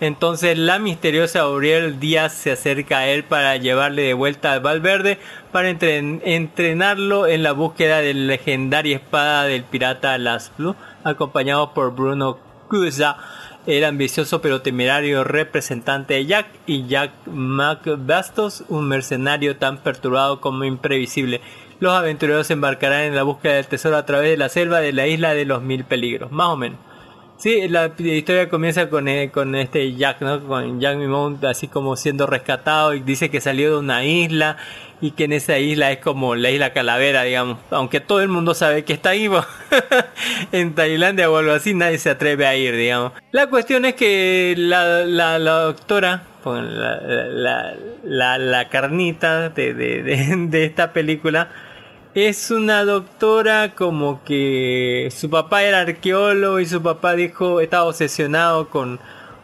Entonces 0.00 0.58
la 0.58 0.78
misteriosa 0.78 1.40
Auriel 1.40 1.98
Díaz 1.98 2.34
se 2.34 2.52
acerca 2.52 2.98
a 2.98 3.08
él 3.08 3.24
para 3.24 3.56
llevarle 3.56 4.02
de 4.02 4.12
vuelta 4.12 4.52
a 4.52 4.58
Valverde 4.58 5.18
para 5.52 5.70
entren- 5.70 6.20
entrenarlo 6.22 7.26
en 7.26 7.42
la 7.42 7.52
búsqueda 7.52 8.02
de 8.02 8.12
la 8.12 8.26
legendaria 8.26 8.96
espada 8.96 9.44
del 9.44 9.64
pirata 9.64 10.18
Las 10.18 10.52
Blue, 10.58 10.76
acompañado 11.02 11.72
por 11.72 11.94
Bruno 11.94 12.38
Cusa, 12.68 13.16
el 13.66 13.84
ambicioso 13.84 14.40
pero 14.40 14.62
temerario 14.62 15.24
representante 15.24 16.14
de 16.14 16.26
Jack 16.26 16.46
y 16.66 16.86
Jack 16.86 17.10
McBastos, 17.26 18.64
un 18.68 18.88
mercenario 18.88 19.56
tan 19.56 19.78
perturbado 19.78 20.40
como 20.40 20.64
imprevisible. 20.64 21.40
Los 21.80 21.92
aventureros 21.92 22.46
se 22.46 22.54
embarcarán 22.54 23.02
en 23.02 23.14
la 23.14 23.24
búsqueda 23.24 23.54
del 23.54 23.66
tesoro 23.66 23.96
a 23.96 24.06
través 24.06 24.30
de 24.30 24.36
la 24.36 24.48
selva 24.48 24.80
de 24.80 24.92
la 24.92 25.06
isla 25.06 25.34
de 25.34 25.44
los 25.44 25.62
mil 25.62 25.84
peligros, 25.84 26.30
más 26.30 26.48
o 26.48 26.56
menos. 26.56 26.78
Sí, 27.36 27.68
la 27.68 27.92
historia 27.98 28.48
comienza 28.48 28.88
con, 28.88 29.08
eh, 29.08 29.30
con 29.30 29.54
este 29.56 29.94
Jack, 29.94 30.22
¿no? 30.22 30.40
Con 30.46 30.80
Jack 30.80 30.96
Mimont 30.96 31.44
así 31.44 31.68
como 31.68 31.94
siendo 31.96 32.26
rescatado 32.26 32.94
y 32.94 33.00
dice 33.00 33.28
que 33.28 33.42
salió 33.42 33.72
de 33.72 33.78
una 33.78 34.04
isla 34.06 34.56
y 35.00 35.10
que 35.12 35.24
en 35.24 35.32
esa 35.32 35.58
isla 35.58 35.92
es 35.92 35.98
como 35.98 36.34
la 36.34 36.50
isla 36.50 36.72
Calavera, 36.72 37.22
digamos. 37.22 37.58
Aunque 37.70 38.00
todo 38.00 38.20
el 38.20 38.28
mundo 38.28 38.54
sabe 38.54 38.84
que 38.84 38.92
está 38.92 39.10
ahí, 39.10 39.28
en 40.52 40.74
Tailandia 40.74 41.30
o 41.30 41.36
algo 41.36 41.52
así, 41.52 41.74
nadie 41.74 41.98
se 41.98 42.10
atreve 42.10 42.46
a 42.46 42.56
ir, 42.56 42.74
digamos. 42.76 43.12
La 43.32 43.48
cuestión 43.48 43.84
es 43.84 43.94
que 43.94 44.54
la, 44.56 45.04
la, 45.04 45.38
doctora, 45.38 46.22
la, 46.44 47.00
la, 47.00 47.74
la, 48.04 48.38
la 48.38 48.68
carnita 48.68 49.50
de, 49.50 49.74
de, 49.74 50.02
de, 50.02 50.34
de 50.48 50.64
esta 50.64 50.92
película, 50.92 51.48
es 52.14 52.50
una 52.50 52.82
doctora 52.84 53.74
como 53.74 54.24
que 54.24 55.08
su 55.14 55.28
papá 55.28 55.64
era 55.64 55.80
arqueólogo 55.80 56.60
y 56.60 56.66
su 56.66 56.82
papá 56.82 57.14
dijo 57.14 57.60
estaba 57.60 57.84
obsesionado 57.84 58.70
con 58.70 58.98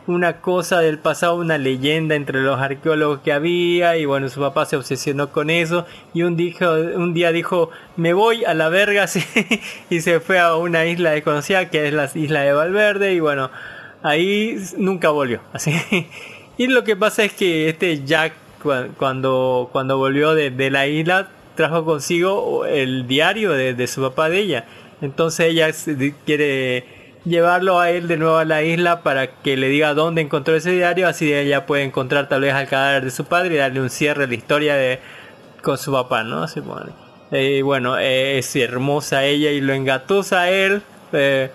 una 0.06 0.40
cosa 0.40 0.80
del 0.80 0.98
pasado, 0.98 1.36
una 1.36 1.58
leyenda 1.58 2.14
entre 2.14 2.40
los 2.40 2.60
arqueólogos 2.60 3.20
que 3.20 3.32
había 3.32 3.96
y 3.96 4.04
bueno, 4.04 4.28
su 4.28 4.40
papá 4.40 4.66
se 4.66 4.76
obsesionó 4.76 5.30
con 5.30 5.50
eso 5.50 5.86
y 6.12 6.22
un, 6.22 6.36
dijo, 6.36 6.72
un 6.72 7.14
día 7.14 7.30
dijo 7.32 7.70
me 7.96 8.12
voy 8.12 8.44
a 8.44 8.54
la 8.54 8.68
verga 8.68 9.06
y 9.90 10.00
se 10.00 10.20
fue 10.20 10.38
a 10.38 10.56
una 10.56 10.86
isla 10.86 11.12
desconocida 11.12 11.70
que 11.70 11.86
es 11.86 11.94
la 11.94 12.10
isla 12.14 12.40
de 12.42 12.52
Valverde 12.52 13.14
y 13.14 13.20
bueno, 13.20 13.50
ahí 14.02 14.56
nunca 14.76 15.10
volvió. 15.10 15.40
Así. 15.52 15.72
Y 16.58 16.66
lo 16.66 16.84
que 16.84 16.96
pasa 16.96 17.24
es 17.24 17.32
que 17.32 17.68
este 17.68 18.04
Jack 18.04 18.34
cuando, 18.96 19.68
cuando 19.72 19.98
volvió 19.98 20.34
de, 20.34 20.50
de 20.50 20.70
la 20.70 20.86
isla 20.86 21.28
trajo 21.56 21.84
consigo 21.84 22.64
el 22.66 23.06
diario 23.06 23.52
de, 23.52 23.74
de, 23.74 23.86
su 23.86 24.00
papá 24.00 24.28
de 24.28 24.38
ella. 24.38 24.64
Entonces 25.00 25.46
ella 25.50 25.70
quiere 26.24 27.01
llevarlo 27.24 27.78
a 27.80 27.90
él 27.90 28.08
de 28.08 28.16
nuevo 28.16 28.36
a 28.36 28.44
la 28.44 28.62
isla 28.62 29.02
para 29.02 29.28
que 29.28 29.56
le 29.56 29.68
diga 29.68 29.94
dónde 29.94 30.22
encontró 30.22 30.56
ese 30.56 30.72
diario, 30.72 31.08
así 31.08 31.32
ella 31.32 31.66
puede 31.66 31.84
encontrar 31.84 32.28
tal 32.28 32.42
vez 32.42 32.54
al 32.54 32.68
cadáver 32.68 33.04
de 33.04 33.10
su 33.10 33.24
padre 33.24 33.54
y 33.54 33.58
darle 33.58 33.80
un 33.80 33.90
cierre 33.90 34.24
a 34.24 34.26
la 34.26 34.34
historia 34.34 34.74
de 34.74 35.00
con 35.62 35.78
su 35.78 35.92
papá, 35.92 36.24
¿no? 36.24 36.42
Así, 36.42 36.60
bueno, 36.60 36.92
eh, 37.30 37.62
bueno 37.62 37.98
eh, 37.98 38.38
es 38.38 38.56
hermosa 38.56 39.24
ella 39.24 39.50
y 39.50 39.60
lo 39.60 39.72
engatusa 39.72 40.42
a 40.42 40.50
él, 40.50 40.82
eh, 41.12 41.50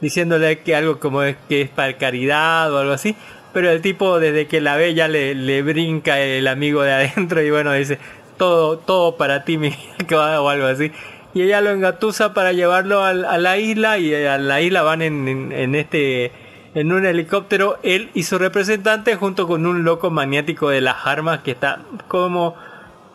diciéndole 0.00 0.60
que 0.60 0.74
algo 0.74 0.98
como 0.98 1.22
es 1.22 1.36
que 1.48 1.62
es 1.62 1.68
para 1.68 1.98
caridad 1.98 2.72
o 2.72 2.78
algo 2.78 2.92
así. 2.92 3.14
Pero 3.52 3.70
el 3.70 3.82
tipo 3.82 4.20
desde 4.20 4.46
que 4.46 4.60
la 4.60 4.76
ve 4.76 4.94
ya 4.94 5.08
le, 5.08 5.34
le 5.34 5.62
brinca 5.62 6.20
el 6.20 6.46
amigo 6.46 6.82
de 6.82 6.92
adentro 6.92 7.42
y 7.42 7.50
bueno, 7.50 7.72
dice, 7.72 7.98
todo, 8.38 8.78
todo 8.78 9.16
para 9.16 9.44
ti, 9.44 9.58
mi 9.58 9.74
o 10.12 10.48
algo 10.48 10.66
así. 10.66 10.90
Y 11.34 11.42
ella 11.42 11.60
lo 11.60 11.70
engatusa 11.70 12.34
para 12.34 12.52
llevarlo 12.52 13.02
a, 13.02 13.10
a 13.10 13.38
la 13.38 13.58
isla 13.58 13.98
y 13.98 14.14
a 14.14 14.38
la 14.38 14.60
isla 14.60 14.82
van 14.82 15.02
en, 15.02 15.52
en, 15.52 15.74
este 15.74 16.32
en 16.74 16.92
un 16.92 17.06
helicóptero 17.06 17.78
él 17.82 18.10
y 18.14 18.24
su 18.24 18.38
representante 18.38 19.16
junto 19.16 19.46
con 19.46 19.66
un 19.66 19.84
loco 19.84 20.10
maniático 20.10 20.70
de 20.70 20.80
las 20.80 21.06
armas 21.06 21.40
que 21.40 21.52
está 21.52 21.80
como 22.08 22.56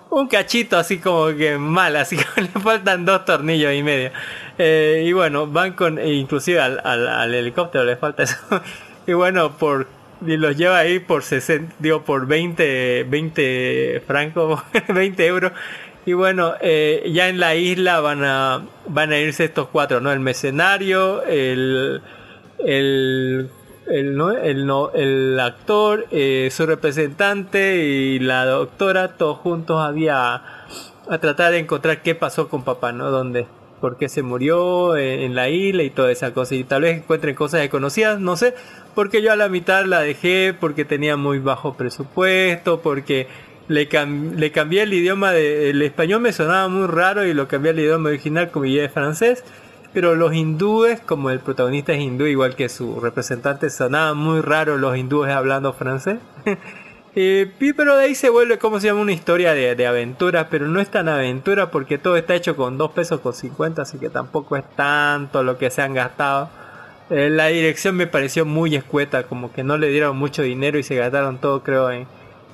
un 0.09 0.27
cachito 0.27 0.77
así 0.77 0.99
como 0.99 1.27
que 1.35 1.57
mal, 1.57 1.95
así 1.97 2.17
que 2.35 2.41
le 2.41 2.47
faltan 2.47 3.05
dos 3.05 3.25
tornillos 3.25 3.73
y 3.73 3.83
medio. 3.83 4.11
Eh, 4.57 5.03
y 5.05 5.11
bueno, 5.11 5.47
van 5.47 5.73
con, 5.73 5.99
e 5.99 6.13
inclusive 6.13 6.61
al, 6.61 6.81
al, 6.83 7.07
al 7.07 7.33
helicóptero 7.33 7.83
le 7.83 7.97
falta 7.97 8.23
eso. 8.23 8.37
y 9.07 9.13
bueno, 9.13 9.57
por 9.57 9.87
y 10.25 10.37
los 10.37 10.55
lleva 10.55 10.79
ahí 10.79 10.99
por 10.99 11.23
60, 11.23 11.75
digo, 11.79 12.03
por 12.03 12.25
20, 12.25 13.03
20 13.03 14.03
francos, 14.07 14.61
20 14.87 15.25
euros. 15.25 15.51
Y 16.05 16.13
bueno, 16.13 16.53
eh, 16.61 17.09
ya 17.11 17.29
en 17.29 17.39
la 17.39 17.55
isla 17.55 17.99
van 17.99 18.23
a, 18.23 18.63
van 18.87 19.11
a 19.11 19.17
irse 19.17 19.45
estos 19.45 19.69
cuatro, 19.69 20.01
¿no? 20.01 20.11
El 20.11 20.19
mercenario, 20.19 21.23
el, 21.23 22.01
el, 22.59 23.49
el, 23.87 24.15
¿no? 24.15 24.31
el, 24.31 24.67
no, 24.67 24.91
el 24.91 25.39
actor, 25.39 26.05
eh, 26.11 26.49
su 26.51 26.67
representante 26.67 27.77
y 27.83 28.19
la 28.19 28.45
doctora, 28.45 29.17
todos 29.17 29.39
juntos 29.39 29.81
había 29.81 30.35
a 31.07 31.17
tratar 31.19 31.51
de 31.51 31.59
encontrar 31.59 32.03
qué 32.03 32.13
pasó 32.13 32.49
con 32.49 32.63
papá, 32.63 32.91
¿no? 32.91 33.09
Dónde, 33.09 33.47
por 33.81 33.97
qué 33.97 34.07
se 34.07 34.21
murió 34.21 34.97
en, 34.97 35.21
en 35.21 35.35
la 35.35 35.49
isla 35.49 35.81
y 35.81 35.89
toda 35.89 36.11
esa 36.11 36.33
cosa. 36.33 36.53
Y 36.53 36.63
tal 36.65 36.83
vez 36.83 36.97
encuentren 36.97 37.33
cosas 37.33 37.61
desconocidas, 37.61 38.19
no 38.19 38.37
sé, 38.37 38.53
porque 38.93 39.23
yo 39.23 39.31
a 39.31 39.35
la 39.35 39.49
mitad 39.49 39.85
la 39.85 40.01
dejé 40.01 40.55
porque 40.59 40.85
tenía 40.85 41.17
muy 41.17 41.39
bajo 41.39 41.73
presupuesto, 41.75 42.81
porque 42.81 43.27
le, 43.67 43.87
cam 43.87 44.35
le 44.35 44.51
cambié 44.51 44.83
el 44.83 44.93
idioma, 44.93 45.31
de, 45.31 45.69
el 45.69 45.81
español 45.81 46.21
me 46.21 46.33
sonaba 46.33 46.67
muy 46.67 46.87
raro 46.87 47.25
y 47.25 47.33
lo 47.33 47.47
cambié 47.47 47.71
al 47.71 47.79
idioma 47.79 48.09
original 48.09 48.51
como 48.51 48.65
ya 48.65 48.83
es 48.83 48.91
francés, 48.91 49.43
pero 49.93 50.15
los 50.15 50.33
hindúes, 50.33 50.99
como 50.99 51.29
el 51.29 51.39
protagonista 51.39 51.93
es 51.93 52.01
hindú 52.01 52.25
igual 52.25 52.55
que 52.55 52.69
su 52.69 52.99
representante, 52.99 53.69
sonaban 53.69 54.17
muy 54.17 54.41
raro 54.41 54.77
los 54.77 54.97
hindúes 54.97 55.31
hablando 55.31 55.73
francés. 55.73 56.17
eh, 57.15 57.51
pero 57.75 57.95
de 57.95 58.05
ahí 58.05 58.15
se 58.15 58.29
vuelve 58.29 58.57
como 58.57 58.79
se 58.79 58.87
llama 58.87 59.01
una 59.01 59.13
historia 59.13 59.53
de, 59.53 59.75
de 59.75 59.87
aventura, 59.87 60.49
pero 60.49 60.67
no 60.67 60.79
es 60.79 60.89
tan 60.89 61.07
aventura 61.07 61.71
porque 61.71 61.97
todo 61.97 62.17
está 62.17 62.35
hecho 62.35 62.55
con 62.55 62.77
2 62.77 62.91
pesos 62.91 63.21
con 63.21 63.33
50, 63.33 63.81
así 63.81 63.97
que 63.97 64.09
tampoco 64.09 64.57
es 64.57 64.63
tanto 64.75 65.43
lo 65.43 65.57
que 65.57 65.71
se 65.71 65.81
han 65.81 65.93
gastado. 65.93 66.49
Eh, 67.09 67.29
la 67.29 67.47
dirección 67.47 67.95
me 67.95 68.07
pareció 68.07 68.45
muy 68.45 68.75
escueta, 68.75 69.23
como 69.23 69.53
que 69.53 69.63
no 69.63 69.77
le 69.77 69.89
dieron 69.89 70.17
mucho 70.17 70.41
dinero 70.41 70.79
y 70.79 70.83
se 70.83 70.95
gastaron 70.95 71.37
todo, 71.37 71.61
creo, 71.61 71.91
en, 71.91 72.07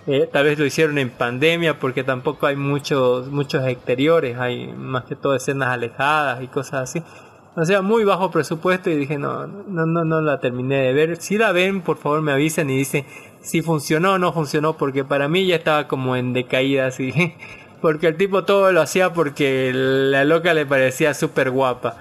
eh, 0.07 0.27
tal 0.31 0.45
vez 0.45 0.57
lo 0.57 0.65
hicieron 0.65 0.97
en 0.97 1.09
pandemia 1.09 1.79
porque 1.79 2.03
tampoco 2.03 2.47
hay 2.47 2.55
muchos 2.55 3.27
muchos 3.27 3.65
exteriores, 3.67 4.37
hay 4.37 4.67
más 4.67 5.05
que 5.05 5.15
todo 5.15 5.35
escenas 5.35 5.69
alejadas 5.69 6.41
y 6.43 6.47
cosas 6.47 6.89
así. 6.89 7.03
O 7.55 7.65
sea, 7.65 7.81
muy 7.81 8.05
bajo 8.05 8.31
presupuesto 8.31 8.89
y 8.89 8.95
dije, 8.95 9.17
no, 9.17 9.45
no, 9.45 9.85
no, 9.85 10.05
no 10.05 10.21
la 10.21 10.39
terminé 10.39 10.77
de 10.83 10.93
ver. 10.93 11.17
Si 11.17 11.37
la 11.37 11.51
ven, 11.51 11.81
por 11.81 11.97
favor 11.97 12.21
me 12.21 12.31
avisen 12.31 12.69
y 12.69 12.77
dicen 12.77 13.05
si 13.41 13.61
funcionó 13.61 14.13
o 14.13 14.17
no 14.17 14.33
funcionó, 14.33 14.77
porque 14.77 15.03
para 15.03 15.27
mí 15.27 15.45
ya 15.45 15.55
estaba 15.55 15.87
como 15.87 16.15
en 16.15 16.33
decaída 16.33 16.87
así. 16.87 17.35
Porque 17.81 18.05
el 18.05 18.15
tipo 18.15 18.43
todo 18.43 18.71
lo 18.71 18.79
hacía 18.79 19.11
porque 19.11 19.71
la 19.73 20.23
loca 20.23 20.53
le 20.53 20.67
parecía 20.67 21.15
súper 21.15 21.49
guapa. 21.49 21.97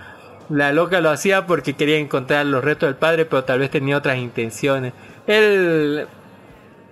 La 0.51 0.75
loca 0.75 1.01
lo 1.01 1.09
hacía 1.09 1.47
porque 1.47 1.73
quería 1.73 1.97
encontrar 1.97 2.45
los 2.45 2.63
restos 2.63 2.91
del 2.91 2.97
padre, 2.97 3.25
pero 3.25 3.45
tal 3.45 3.61
vez 3.61 3.71
tenía 3.71 3.97
otras 3.97 4.19
intenciones. 4.19 4.93
El, 5.27 6.07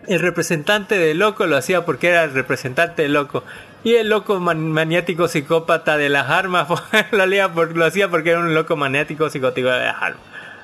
el 0.08 0.20
representante 0.20 0.98
del 0.98 1.18
loco 1.18 1.46
lo 1.46 1.56
hacía 1.56 1.84
porque 1.84 2.08
era 2.08 2.24
el 2.24 2.32
representante 2.32 3.02
del 3.02 3.12
loco. 3.12 3.44
Y 3.84 3.94
el 3.94 4.08
loco 4.08 4.40
man 4.40 4.72
maniático 4.72 5.28
psicópata 5.28 5.96
de 5.96 6.08
las 6.08 6.30
armas 6.30 6.68
lo, 7.12 7.22
hacía 7.22 7.52
por, 7.52 7.76
lo 7.76 7.84
hacía 7.84 8.08
porque 8.08 8.30
era 8.30 8.40
un 8.40 8.54
loco 8.54 8.76
maniático 8.76 9.30
psicótico 9.30 9.68
de 9.68 9.84
las 9.84 9.96
armas. 10.02 10.22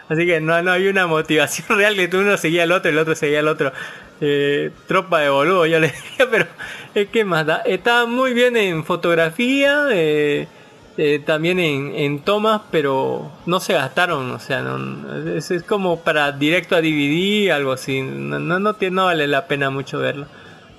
Así 0.08 0.26
que 0.26 0.40
no, 0.40 0.60
no 0.62 0.72
hay 0.72 0.88
una 0.88 1.06
motivación 1.06 1.66
real 1.78 1.96
que 1.96 2.16
uno 2.16 2.36
seguía 2.36 2.64
al 2.64 2.72
otro 2.72 2.90
y 2.90 2.94
el 2.94 2.98
otro 2.98 3.14
seguía 3.14 3.40
al 3.40 3.48
otro. 3.48 3.72
Eh, 4.20 4.70
tropa 4.86 5.20
de 5.20 5.28
boludo, 5.28 5.66
yo 5.66 5.78
le 5.80 5.88
decía, 5.88 6.26
pero 6.30 6.46
es 6.94 7.08
que 7.08 7.24
más 7.24 7.46
da. 7.46 7.56
Estaba 7.64 8.06
muy 8.06 8.32
bien 8.32 8.56
en 8.56 8.84
fotografía. 8.84 9.86
Eh, 9.90 10.48
eh, 10.96 11.20
también 11.24 11.58
en, 11.58 11.92
en, 11.94 12.20
tomas, 12.20 12.62
pero 12.70 13.32
no 13.46 13.58
se 13.58 13.72
gastaron, 13.72 14.30
o 14.30 14.38
sea, 14.38 14.62
no, 14.62 15.34
es, 15.36 15.50
es, 15.50 15.64
como 15.64 16.00
para 16.00 16.30
directo 16.30 16.76
a 16.76 16.80
DVD, 16.80 17.50
algo 17.50 17.72
así, 17.72 18.00
no, 18.00 18.38
no, 18.38 18.60
no, 18.60 18.76
no, 18.80 19.04
vale 19.04 19.26
la 19.26 19.48
pena 19.48 19.70
mucho 19.70 19.98
verlo. 19.98 20.26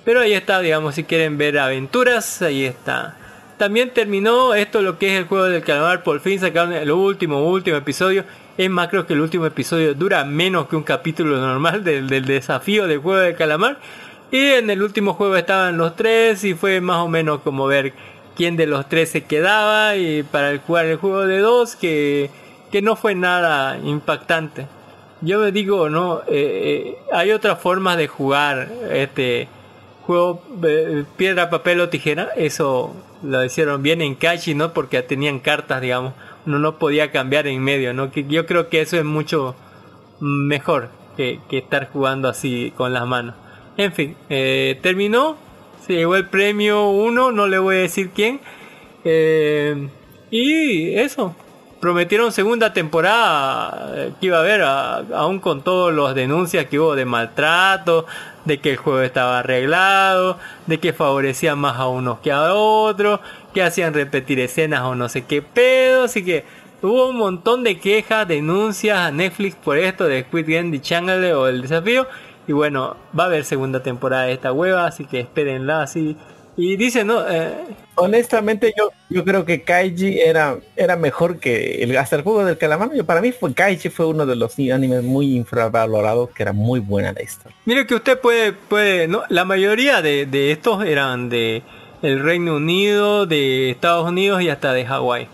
Pero 0.04 0.20
ahí 0.20 0.32
está, 0.32 0.60
digamos, 0.60 0.94
si 0.94 1.04
quieren 1.04 1.36
ver 1.36 1.58
aventuras, 1.58 2.40
ahí 2.40 2.64
está. 2.64 3.16
También 3.58 3.90
terminó 3.90 4.54
esto 4.54 4.80
lo 4.80 4.98
que 4.98 5.14
es 5.14 5.18
el 5.18 5.26
juego 5.26 5.46
del 5.46 5.62
calamar, 5.62 6.02
por 6.02 6.20
fin 6.20 6.38
sacaron 6.40 6.72
el 6.72 6.90
último, 6.90 7.46
último 7.46 7.76
episodio. 7.76 8.24
Es 8.56 8.70
más, 8.70 8.88
creo 8.88 9.06
que 9.06 9.12
el 9.12 9.20
último 9.20 9.44
episodio 9.46 9.94
dura 9.94 10.24
menos 10.24 10.68
que 10.68 10.76
un 10.76 10.82
capítulo 10.82 11.36
normal 11.38 11.84
del, 11.84 12.08
del 12.08 12.24
desafío 12.24 12.86
del 12.86 12.98
juego 12.98 13.20
del 13.20 13.34
calamar. 13.34 13.78
Y 14.30 14.38
en 14.38 14.70
el 14.70 14.82
último 14.82 15.14
juego 15.14 15.36
estaban 15.36 15.76
los 15.76 15.94
tres 15.94 16.42
y 16.44 16.54
fue 16.54 16.80
más 16.80 16.98
o 16.98 17.08
menos 17.08 17.40
como 17.40 17.66
ver 17.66 17.92
quién 18.36 18.56
de 18.56 18.66
los 18.66 18.88
tres 18.88 19.10
se 19.10 19.24
quedaba 19.24 19.96
y 19.96 20.22
para 20.22 20.56
jugar 20.58 20.86
el 20.86 20.96
juego 20.96 21.26
de 21.26 21.38
dos 21.38 21.74
que, 21.74 22.30
que 22.70 22.82
no 22.82 22.94
fue 22.94 23.14
nada 23.14 23.78
impactante. 23.78 24.66
Yo 25.22 25.40
me 25.40 25.50
digo, 25.50 25.88
no, 25.88 26.20
eh, 26.20 26.26
eh, 26.28 26.98
hay 27.12 27.30
otras 27.32 27.58
formas 27.58 27.96
de 27.96 28.06
jugar 28.06 28.68
este 28.90 29.48
juego 30.02 30.42
eh, 30.62 31.04
piedra, 31.16 31.48
papel 31.48 31.80
o 31.80 31.88
tijera. 31.88 32.28
Eso 32.36 32.94
lo 33.22 33.42
hicieron 33.42 33.82
bien 33.82 34.02
en 34.02 34.14
Kashi, 34.14 34.54
¿no? 34.54 34.72
Porque 34.72 35.02
tenían 35.02 35.40
cartas, 35.40 35.80
digamos. 35.80 36.12
Uno 36.44 36.58
no 36.58 36.78
podía 36.78 37.10
cambiar 37.10 37.46
en 37.46 37.62
medio, 37.62 37.94
¿no? 37.94 38.10
Que 38.12 38.24
yo 38.24 38.46
creo 38.46 38.68
que 38.68 38.82
eso 38.82 38.98
es 38.98 39.04
mucho 39.04 39.56
mejor 40.20 40.90
que, 41.16 41.40
que 41.48 41.58
estar 41.58 41.88
jugando 41.90 42.28
así 42.28 42.72
con 42.76 42.92
las 42.92 43.06
manos. 43.06 43.34
En 43.78 43.92
fin, 43.92 44.16
terminó 44.28 45.36
se 45.86 45.94
llevó 45.94 46.16
el 46.16 46.26
premio 46.26 46.88
uno, 46.88 47.30
no 47.32 47.46
le 47.46 47.58
voy 47.58 47.76
a 47.76 47.80
decir 47.80 48.10
quién. 48.14 48.40
Eh, 49.04 49.88
y 50.30 50.94
eso, 50.94 51.34
prometieron 51.80 52.32
segunda 52.32 52.72
temporada 52.72 53.92
eh, 53.94 54.12
que 54.20 54.26
iba 54.26 54.38
a 54.38 54.40
haber, 54.40 54.62
aún 54.62 55.38
con 55.38 55.62
todas 55.62 55.94
las 55.94 56.14
denuncias 56.14 56.66
que 56.66 56.80
hubo 56.80 56.96
de 56.96 57.04
maltrato, 57.04 58.06
de 58.44 58.58
que 58.58 58.70
el 58.70 58.76
juego 58.76 59.00
estaba 59.02 59.38
arreglado, 59.38 60.38
de 60.66 60.78
que 60.78 60.92
favorecían 60.92 61.58
más 61.58 61.76
a 61.76 61.86
unos 61.86 62.18
que 62.18 62.32
a 62.32 62.52
otros, 62.54 63.20
que 63.54 63.62
hacían 63.62 63.94
repetir 63.94 64.40
escenas 64.40 64.82
o 64.82 64.96
no 64.96 65.08
sé 65.08 65.24
qué 65.24 65.42
pedo, 65.42 66.04
así 66.04 66.24
que 66.24 66.44
hubo 66.82 67.08
un 67.08 67.16
montón 67.16 67.62
de 67.62 67.78
quejas, 67.78 68.26
denuncias 68.26 68.98
a 68.98 69.10
Netflix 69.12 69.54
por 69.54 69.78
esto 69.78 70.04
de 70.04 70.22
Squid 70.22 70.46
Game 70.48 70.70
The 70.72 70.80
Channel 70.80 71.32
o 71.32 71.46
el 71.46 71.62
desafío. 71.62 72.08
Y 72.46 72.52
bueno, 72.52 72.96
va 73.18 73.24
a 73.24 73.26
haber 73.26 73.44
segunda 73.44 73.82
temporada 73.82 74.24
de 74.24 74.32
esta 74.32 74.52
hueva, 74.52 74.86
así 74.86 75.04
que 75.04 75.20
espérenla 75.20 75.82
así. 75.82 76.16
Y 76.56 76.76
dicen, 76.76 77.08
¿no? 77.08 77.28
Eh, 77.28 77.52
Honestamente 77.96 78.72
yo 78.76 78.90
yo 79.08 79.24
creo 79.24 79.44
que 79.44 79.62
Kaiji 79.62 80.20
era 80.20 80.58
era 80.74 80.96
mejor 80.96 81.38
que 81.38 81.82
el 81.82 81.96
hasta 81.96 82.16
el 82.16 82.22
juego 82.22 82.44
del 82.44 82.58
calamar. 82.58 82.92
Yo, 82.94 83.04
para 83.04 83.20
mí 83.20 83.32
fue 83.32 83.52
Kaiji 83.52 83.88
fue 83.88 84.06
uno 84.06 84.26
de 84.26 84.36
los 84.36 84.58
animes 84.58 85.02
muy 85.02 85.36
infravalorados 85.36 86.30
que 86.30 86.42
era 86.42 86.52
muy 86.52 86.80
buena 86.80 87.12
la 87.12 87.22
historia. 87.22 87.56
Mire 87.64 87.86
que 87.86 87.94
usted 87.94 88.18
puede, 88.18 88.52
puede, 88.52 89.08
¿no? 89.08 89.22
La 89.28 89.44
mayoría 89.44 90.02
de, 90.02 90.26
de 90.26 90.52
estos 90.52 90.84
eran 90.84 91.28
de 91.28 91.62
el 92.02 92.22
Reino 92.22 92.56
Unido, 92.56 93.26
de 93.26 93.70
Estados 93.70 94.08
Unidos 94.08 94.42
y 94.42 94.48
hasta 94.48 94.72
de 94.72 94.84
Hawái. 94.84 95.28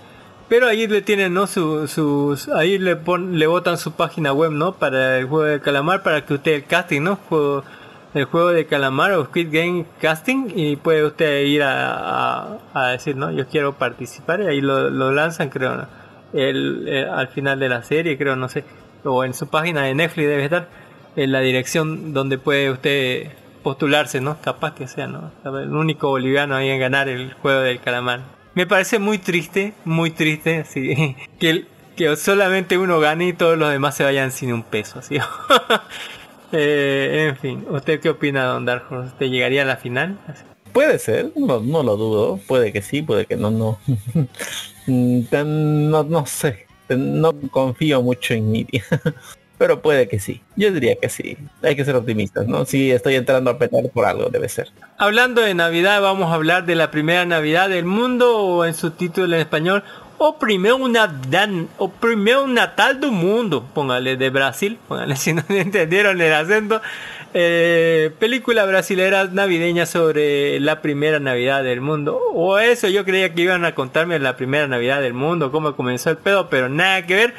Pero 0.52 0.68
ahí 0.68 0.86
le 0.86 1.00
tienen, 1.00 1.32
¿no? 1.32 1.46
Su- 1.46 1.88
sus, 1.88 2.46
ahí 2.50 2.76
le 2.76 2.96
pon, 2.96 3.38
le 3.38 3.46
botan 3.46 3.78
su 3.78 3.92
página 3.92 4.34
web, 4.34 4.50
¿no? 4.52 4.74
Para 4.74 5.16
el 5.16 5.24
juego 5.24 5.44
de 5.44 5.60
calamar, 5.62 6.02
para 6.02 6.26
que 6.26 6.34
usted 6.34 6.52
el 6.52 6.64
casting, 6.66 7.00
¿no? 7.00 7.16
Juego, 7.16 7.64
el 8.12 8.26
juego 8.26 8.50
de 8.50 8.66
calamar 8.66 9.12
o 9.12 9.24
Squid 9.24 9.48
Game 9.50 9.86
Casting 9.98 10.48
y 10.54 10.76
puede 10.76 11.06
usted 11.06 11.44
ir 11.46 11.62
a, 11.62 12.58
a, 12.74 12.88
decir, 12.88 13.16
¿no? 13.16 13.30
Yo 13.30 13.46
quiero 13.48 13.78
participar 13.78 14.42
y 14.42 14.46
ahí 14.46 14.60
lo, 14.60 14.90
lanzan, 14.90 15.48
creo, 15.48 15.74
¿no? 15.74 15.86
el, 16.34 17.08
al 17.10 17.28
final 17.28 17.58
de 17.58 17.70
la 17.70 17.82
serie, 17.82 18.18
creo, 18.18 18.36
no 18.36 18.50
sé. 18.50 18.62
O 19.04 19.24
en 19.24 19.32
su 19.32 19.48
página 19.48 19.84
de 19.84 19.94
Netflix 19.94 20.28
debe 20.28 20.44
estar 20.44 20.68
en 21.16 21.32
la 21.32 21.40
dirección 21.40 22.12
donde 22.12 22.36
puede 22.36 22.70
usted 22.70 23.30
postularse, 23.62 24.20
¿no? 24.20 24.36
Capaz 24.42 24.74
que 24.74 24.86
sea, 24.86 25.06
¿no? 25.06 25.30
El 25.46 25.74
único 25.74 26.10
boliviano 26.10 26.56
ahí 26.56 26.68
en 26.68 26.78
ganar 26.78 27.08
el 27.08 27.32
juego 27.32 27.60
del 27.60 27.80
calamar. 27.80 28.41
Me 28.54 28.66
parece 28.66 28.98
muy 28.98 29.18
triste, 29.18 29.72
muy 29.84 30.10
triste, 30.10 30.64
sí, 30.64 31.16
que, 31.40 31.66
que 31.96 32.16
solamente 32.16 32.76
uno 32.76 33.00
gane 33.00 33.28
y 33.28 33.32
todos 33.32 33.56
los 33.56 33.70
demás 33.70 33.96
se 33.96 34.04
vayan 34.04 34.30
sin 34.30 34.52
un 34.52 34.62
peso, 34.62 35.02
¿sí? 35.02 35.18
Eh, 36.54 37.28
en 37.30 37.36
fin, 37.38 37.66
¿usted 37.70 37.98
qué 37.98 38.10
opina, 38.10 38.44
Don 38.44 38.66
Dark 38.66 38.84
Horse? 38.90 39.08
¿Usted 39.12 39.30
llegaría 39.30 39.62
a 39.62 39.64
la 39.64 39.78
final? 39.78 40.18
Puede 40.74 40.98
ser, 40.98 41.32
no, 41.34 41.60
no 41.60 41.82
lo 41.82 41.96
dudo, 41.96 42.40
puede 42.46 42.74
que 42.74 42.82
sí, 42.82 43.00
puede 43.00 43.24
que 43.24 43.36
no, 43.36 43.50
no. 43.50 43.78
Mm, 44.86 45.20
no 45.90 46.26
sé, 46.26 46.66
no 46.88 47.32
confío 47.52 48.02
mucho 48.02 48.34
en 48.34 48.50
Nidia. 48.50 48.84
Pero 49.62 49.80
puede 49.80 50.08
que 50.08 50.18
sí. 50.18 50.40
Yo 50.56 50.72
diría 50.72 50.96
que 50.96 51.08
sí. 51.08 51.38
Hay 51.62 51.76
que 51.76 51.84
ser 51.84 51.94
optimistas, 51.94 52.48
¿no? 52.48 52.64
Si 52.64 52.90
estoy 52.90 53.14
entrando 53.14 53.48
a 53.48 53.58
pelear 53.58 53.88
por 53.90 54.06
algo, 54.06 54.28
debe 54.28 54.48
ser. 54.48 54.70
Hablando 54.98 55.40
de 55.40 55.54
Navidad, 55.54 56.02
vamos 56.02 56.32
a 56.32 56.34
hablar 56.34 56.66
de 56.66 56.74
la 56.74 56.90
primera 56.90 57.24
Navidad 57.26 57.68
del 57.68 57.84
mundo 57.84 58.38
o 58.38 58.64
en 58.64 58.74
su 58.74 58.90
título 58.90 59.36
en 59.36 59.40
español, 59.40 59.84
o 60.18 60.36
primer 60.36 60.80
Navidad, 60.80 61.48
o 61.78 61.92
primer 61.92 62.48
Natal 62.48 63.00
del 63.00 63.12
mundo, 63.12 63.64
póngale 63.72 64.16
de 64.16 64.30
Brasil, 64.30 64.80
póngale 64.88 65.14
si 65.16 65.32
no 65.32 65.44
entendieron 65.48 66.20
el 66.20 66.32
acento. 66.34 66.82
Eh, 67.32 68.10
película 68.18 68.64
brasilera 68.64 69.26
navideña 69.26 69.86
sobre 69.86 70.58
la 70.58 70.82
primera 70.82 71.20
Navidad 71.20 71.62
del 71.62 71.80
mundo. 71.80 72.20
O 72.34 72.58
eso, 72.58 72.88
yo 72.88 73.04
creía 73.04 73.32
que 73.32 73.42
iban 73.42 73.64
a 73.64 73.76
contarme 73.76 74.18
la 74.18 74.36
primera 74.36 74.66
Navidad 74.66 75.00
del 75.00 75.14
mundo, 75.14 75.52
cómo 75.52 75.76
comenzó 75.76 76.10
el 76.10 76.16
pedo, 76.16 76.50
pero 76.50 76.68
nada 76.68 77.06
que 77.06 77.14
ver. 77.14 77.34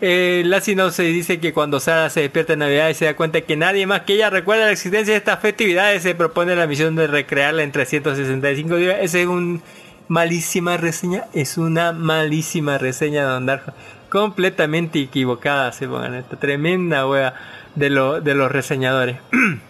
Eh, 0.00 0.42
la 0.46 0.60
sinopsis 0.60 1.12
dice 1.12 1.40
que 1.40 1.52
cuando 1.52 1.80
Sara 1.80 2.08
se 2.08 2.20
despierta 2.20 2.52
en 2.52 2.60
Navidad 2.60 2.88
y 2.88 2.94
se 2.94 3.06
da 3.06 3.16
cuenta 3.16 3.40
que 3.40 3.56
nadie 3.56 3.86
más 3.86 4.02
que 4.02 4.14
ella 4.14 4.30
recuerda 4.30 4.66
la 4.66 4.72
existencia 4.72 5.12
de 5.12 5.18
estas 5.18 5.40
festividades, 5.40 6.02
se 6.02 6.14
propone 6.14 6.54
la 6.54 6.68
misión 6.68 6.94
de 6.94 7.08
recrearla 7.08 7.64
en 7.64 7.72
365 7.72 8.76
días. 8.76 8.98
Esa 9.00 9.18
es 9.18 9.26
una 9.26 9.60
malísima 10.06 10.76
reseña, 10.76 11.24
es 11.34 11.58
una 11.58 11.92
malísima 11.92 12.78
reseña 12.78 13.28
de 13.28 13.36
andar 13.36 13.74
completamente 14.08 15.00
equivocada, 15.00 15.72
se 15.72 15.88
pongan 15.88 16.14
esta 16.14 16.36
tremenda 16.36 17.06
wea 17.06 17.34
de, 17.74 17.90
de 18.22 18.34
los 18.34 18.52
reseñadores. 18.52 19.18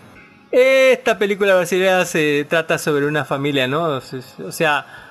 Esta 0.51 1.19
película 1.19 1.57
brasileña 1.57 2.07
se 2.07 2.47
trata 2.49 2.79
sobre 2.79 3.05
una 3.07 3.27
familia, 3.27 3.69
¿no? 3.69 4.01
O 4.43 4.53
sea, 4.53 5.08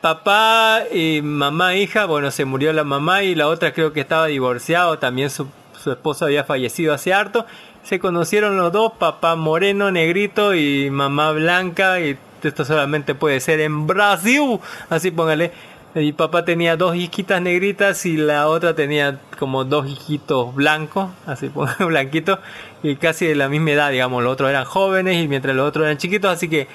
papá 0.00 0.82
y 0.92 1.20
mamá 1.22 1.74
hija, 1.74 2.06
bueno, 2.06 2.30
se 2.30 2.44
murió 2.44 2.72
la 2.72 2.84
mamá 2.84 3.22
y 3.22 3.34
la 3.34 3.48
otra 3.48 3.72
creo 3.72 3.92
que 3.92 4.00
estaba 4.00 4.26
divorciado, 4.26 4.98
también 4.98 5.30
su, 5.30 5.48
su 5.82 5.90
esposo 5.90 6.24
había 6.24 6.44
fallecido 6.44 6.94
hace 6.94 7.12
harto. 7.12 7.46
Se 7.82 7.98
conocieron 7.98 8.56
los 8.56 8.72
dos, 8.72 8.92
papá 8.98 9.34
moreno, 9.34 9.90
negrito 9.90 10.54
y 10.54 10.90
mamá 10.90 11.32
blanca 11.32 12.00
y 12.00 12.18
esto 12.42 12.64
solamente 12.64 13.14
puede 13.14 13.40
ser 13.40 13.60
en 13.60 13.86
Brasil, 13.86 14.60
así 14.90 15.10
póngale. 15.10 15.52
Y 15.94 16.12
papá 16.12 16.44
tenía 16.44 16.76
dos 16.76 16.94
hijitas 16.94 17.40
negritas 17.40 18.04
y 18.04 18.18
la 18.18 18.48
otra 18.48 18.74
tenía 18.74 19.18
como 19.38 19.64
dos 19.64 19.88
hijitos 19.88 20.54
blancos, 20.54 21.10
así 21.26 21.48
póngale, 21.54 21.86
blanquitos, 21.86 22.38
y 22.82 22.96
casi 22.96 23.26
de 23.26 23.34
la 23.34 23.48
misma 23.48 23.72
edad, 23.72 23.90
digamos, 23.90 24.22
los 24.22 24.32
otros 24.32 24.50
eran 24.50 24.64
jóvenes 24.64 25.16
y 25.24 25.28
mientras 25.28 25.56
los 25.56 25.66
otros 25.66 25.86
eran 25.86 25.96
chiquitos, 25.96 26.30
así 26.30 26.48
que 26.48 26.68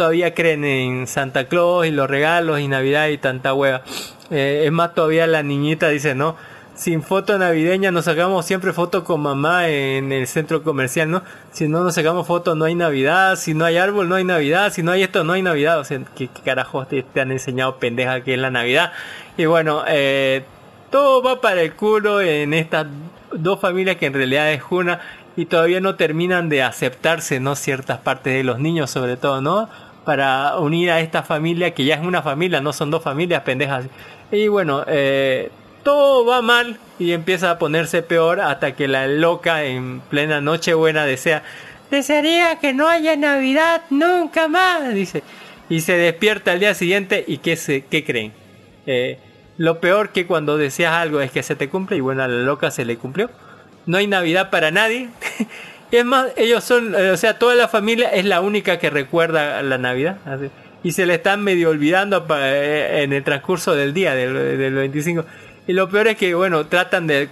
todavía 0.00 0.32
creen 0.32 0.64
en 0.64 1.06
Santa 1.06 1.44
Claus 1.44 1.86
y 1.86 1.90
los 1.90 2.08
regalos 2.08 2.58
y 2.58 2.68
Navidad 2.68 3.08
y 3.08 3.18
tanta 3.18 3.52
hueva. 3.52 3.82
Eh, 4.30 4.62
es 4.64 4.72
más, 4.72 4.94
todavía 4.94 5.26
la 5.26 5.42
niñita 5.42 5.90
dice, 5.90 6.14
¿no? 6.14 6.36
Sin 6.74 7.02
foto 7.02 7.36
navideña 7.36 7.90
nos 7.90 8.06
sacamos 8.06 8.46
siempre 8.46 8.72
foto 8.72 9.04
con 9.04 9.20
mamá 9.20 9.68
en 9.68 10.10
el 10.10 10.26
centro 10.26 10.62
comercial, 10.62 11.10
¿no? 11.10 11.22
Si 11.52 11.68
no 11.68 11.84
nos 11.84 11.96
sacamos 11.96 12.26
foto 12.26 12.54
no 12.54 12.64
hay 12.64 12.74
Navidad, 12.74 13.36
si 13.36 13.52
no 13.52 13.66
hay 13.66 13.76
árbol 13.76 14.08
no 14.08 14.14
hay 14.14 14.24
Navidad, 14.24 14.72
si 14.72 14.82
no 14.82 14.90
hay 14.90 15.02
esto 15.02 15.22
no 15.22 15.34
hay 15.34 15.42
Navidad. 15.42 15.78
O 15.78 15.84
sea, 15.84 16.00
¿qué, 16.16 16.30
carajos 16.46 16.88
te, 16.88 17.02
te 17.02 17.20
han 17.20 17.30
enseñado 17.30 17.76
pendeja 17.76 18.22
que 18.22 18.32
es 18.32 18.40
la 18.40 18.50
Navidad? 18.50 18.92
Y 19.36 19.44
bueno, 19.44 19.84
eh, 19.86 20.44
todo 20.88 21.22
va 21.22 21.42
para 21.42 21.60
el 21.60 21.74
culo 21.74 22.22
en 22.22 22.54
estas 22.54 22.86
dos 23.32 23.60
familias 23.60 23.96
que 23.96 24.06
en 24.06 24.14
realidad 24.14 24.50
es 24.50 24.62
una 24.70 25.00
y 25.36 25.44
todavía 25.44 25.80
no 25.80 25.96
terminan 25.96 26.48
de 26.48 26.62
aceptarse, 26.62 27.38
¿no? 27.38 27.54
Ciertas 27.54 27.98
partes 27.98 28.32
de 28.32 28.44
los 28.44 28.60
niños 28.60 28.90
sobre 28.90 29.18
todo, 29.18 29.42
¿no? 29.42 29.68
Para 30.04 30.56
unir 30.58 30.90
a 30.90 31.00
esta 31.00 31.22
familia 31.22 31.72
que 31.72 31.84
ya 31.84 31.96
es 31.96 32.00
una 32.00 32.22
familia, 32.22 32.60
no 32.60 32.72
son 32.72 32.90
dos 32.90 33.02
familias 33.02 33.42
pendejas. 33.42 33.86
Y 34.32 34.48
bueno, 34.48 34.84
eh, 34.86 35.50
todo 35.82 36.24
va 36.24 36.42
mal 36.42 36.78
y 36.98 37.12
empieza 37.12 37.50
a 37.50 37.58
ponerse 37.58 38.02
peor 38.02 38.40
hasta 38.40 38.72
que 38.72 38.88
la 38.88 39.06
loca 39.06 39.64
en 39.64 40.00
plena 40.00 40.40
Nochebuena 40.40 41.04
desea, 41.04 41.42
desearía 41.90 42.56
que 42.56 42.72
no 42.72 42.88
haya 42.88 43.16
Navidad 43.16 43.82
nunca 43.90 44.48
más, 44.48 44.94
dice. 44.94 45.22
Y 45.68 45.80
se 45.80 45.96
despierta 45.96 46.52
al 46.52 46.60
día 46.60 46.74
siguiente 46.74 47.24
y 47.26 47.38
¿qué, 47.38 47.56
se, 47.56 47.84
qué 47.86 48.04
creen? 48.04 48.32
Eh, 48.86 49.18
lo 49.56 49.80
peor 49.80 50.10
que 50.10 50.26
cuando 50.26 50.56
deseas 50.56 50.94
algo 50.94 51.20
es 51.20 51.30
que 51.30 51.42
se 51.42 51.54
te 51.54 51.68
cumple 51.68 51.96
y 51.96 52.00
bueno, 52.00 52.22
a 52.22 52.28
la 52.28 52.42
loca 52.42 52.70
se 52.70 52.84
le 52.84 52.96
cumplió. 52.96 53.30
No 53.86 53.98
hay 53.98 54.06
Navidad 54.06 54.50
para 54.50 54.70
nadie. 54.70 55.08
Y 55.90 55.96
es 55.96 56.04
más, 56.04 56.28
ellos 56.36 56.62
son, 56.64 56.94
eh, 56.94 57.10
o 57.10 57.16
sea, 57.16 57.38
toda 57.38 57.54
la 57.54 57.68
familia 57.68 58.08
es 58.10 58.24
la 58.24 58.40
única 58.40 58.78
que 58.78 58.90
recuerda 58.90 59.62
la 59.62 59.78
Navidad. 59.78 60.18
así. 60.24 60.50
Y 60.82 60.92
se 60.92 61.04
le 61.04 61.14
están 61.14 61.42
medio 61.42 61.70
olvidando 61.70 62.26
eh, 62.36 63.02
en 63.02 63.12
el 63.12 63.22
transcurso 63.22 63.74
del 63.74 63.92
día, 63.92 64.14
del, 64.14 64.32
del 64.34 64.74
25. 64.74 65.24
Y 65.66 65.72
lo 65.72 65.88
peor 65.88 66.08
es 66.08 66.16
que, 66.16 66.34
bueno, 66.34 66.66
tratan 66.66 67.06
de 67.06 67.28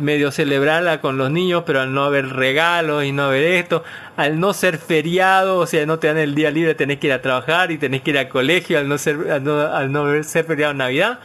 medio 0.00 0.30
celebrarla 0.30 1.00
con 1.00 1.18
los 1.18 1.30
niños, 1.30 1.64
pero 1.66 1.80
al 1.80 1.92
no 1.92 2.04
haber 2.04 2.30
regalos 2.30 3.04
y 3.04 3.12
no 3.12 3.24
haber 3.24 3.44
esto, 3.44 3.84
al 4.16 4.40
no 4.40 4.52
ser 4.52 4.78
feriado, 4.78 5.58
o 5.58 5.66
sea, 5.66 5.86
no 5.86 5.98
te 5.98 6.08
dan 6.08 6.18
el 6.18 6.34
día 6.34 6.50
libre, 6.50 6.74
tenés 6.74 6.98
que 6.98 7.08
ir 7.08 7.12
a 7.12 7.22
trabajar 7.22 7.70
y 7.70 7.78
tenés 7.78 8.02
que 8.02 8.10
ir 8.10 8.18
al 8.18 8.28
colegio, 8.28 8.78
al 8.78 8.88
no 8.88 8.98
ser, 8.98 9.30
al 9.30 9.44
no, 9.44 9.60
al 9.60 9.92
no 9.92 10.22
ser 10.24 10.44
feriado 10.46 10.72
en 10.72 10.78
Navidad, 10.78 11.20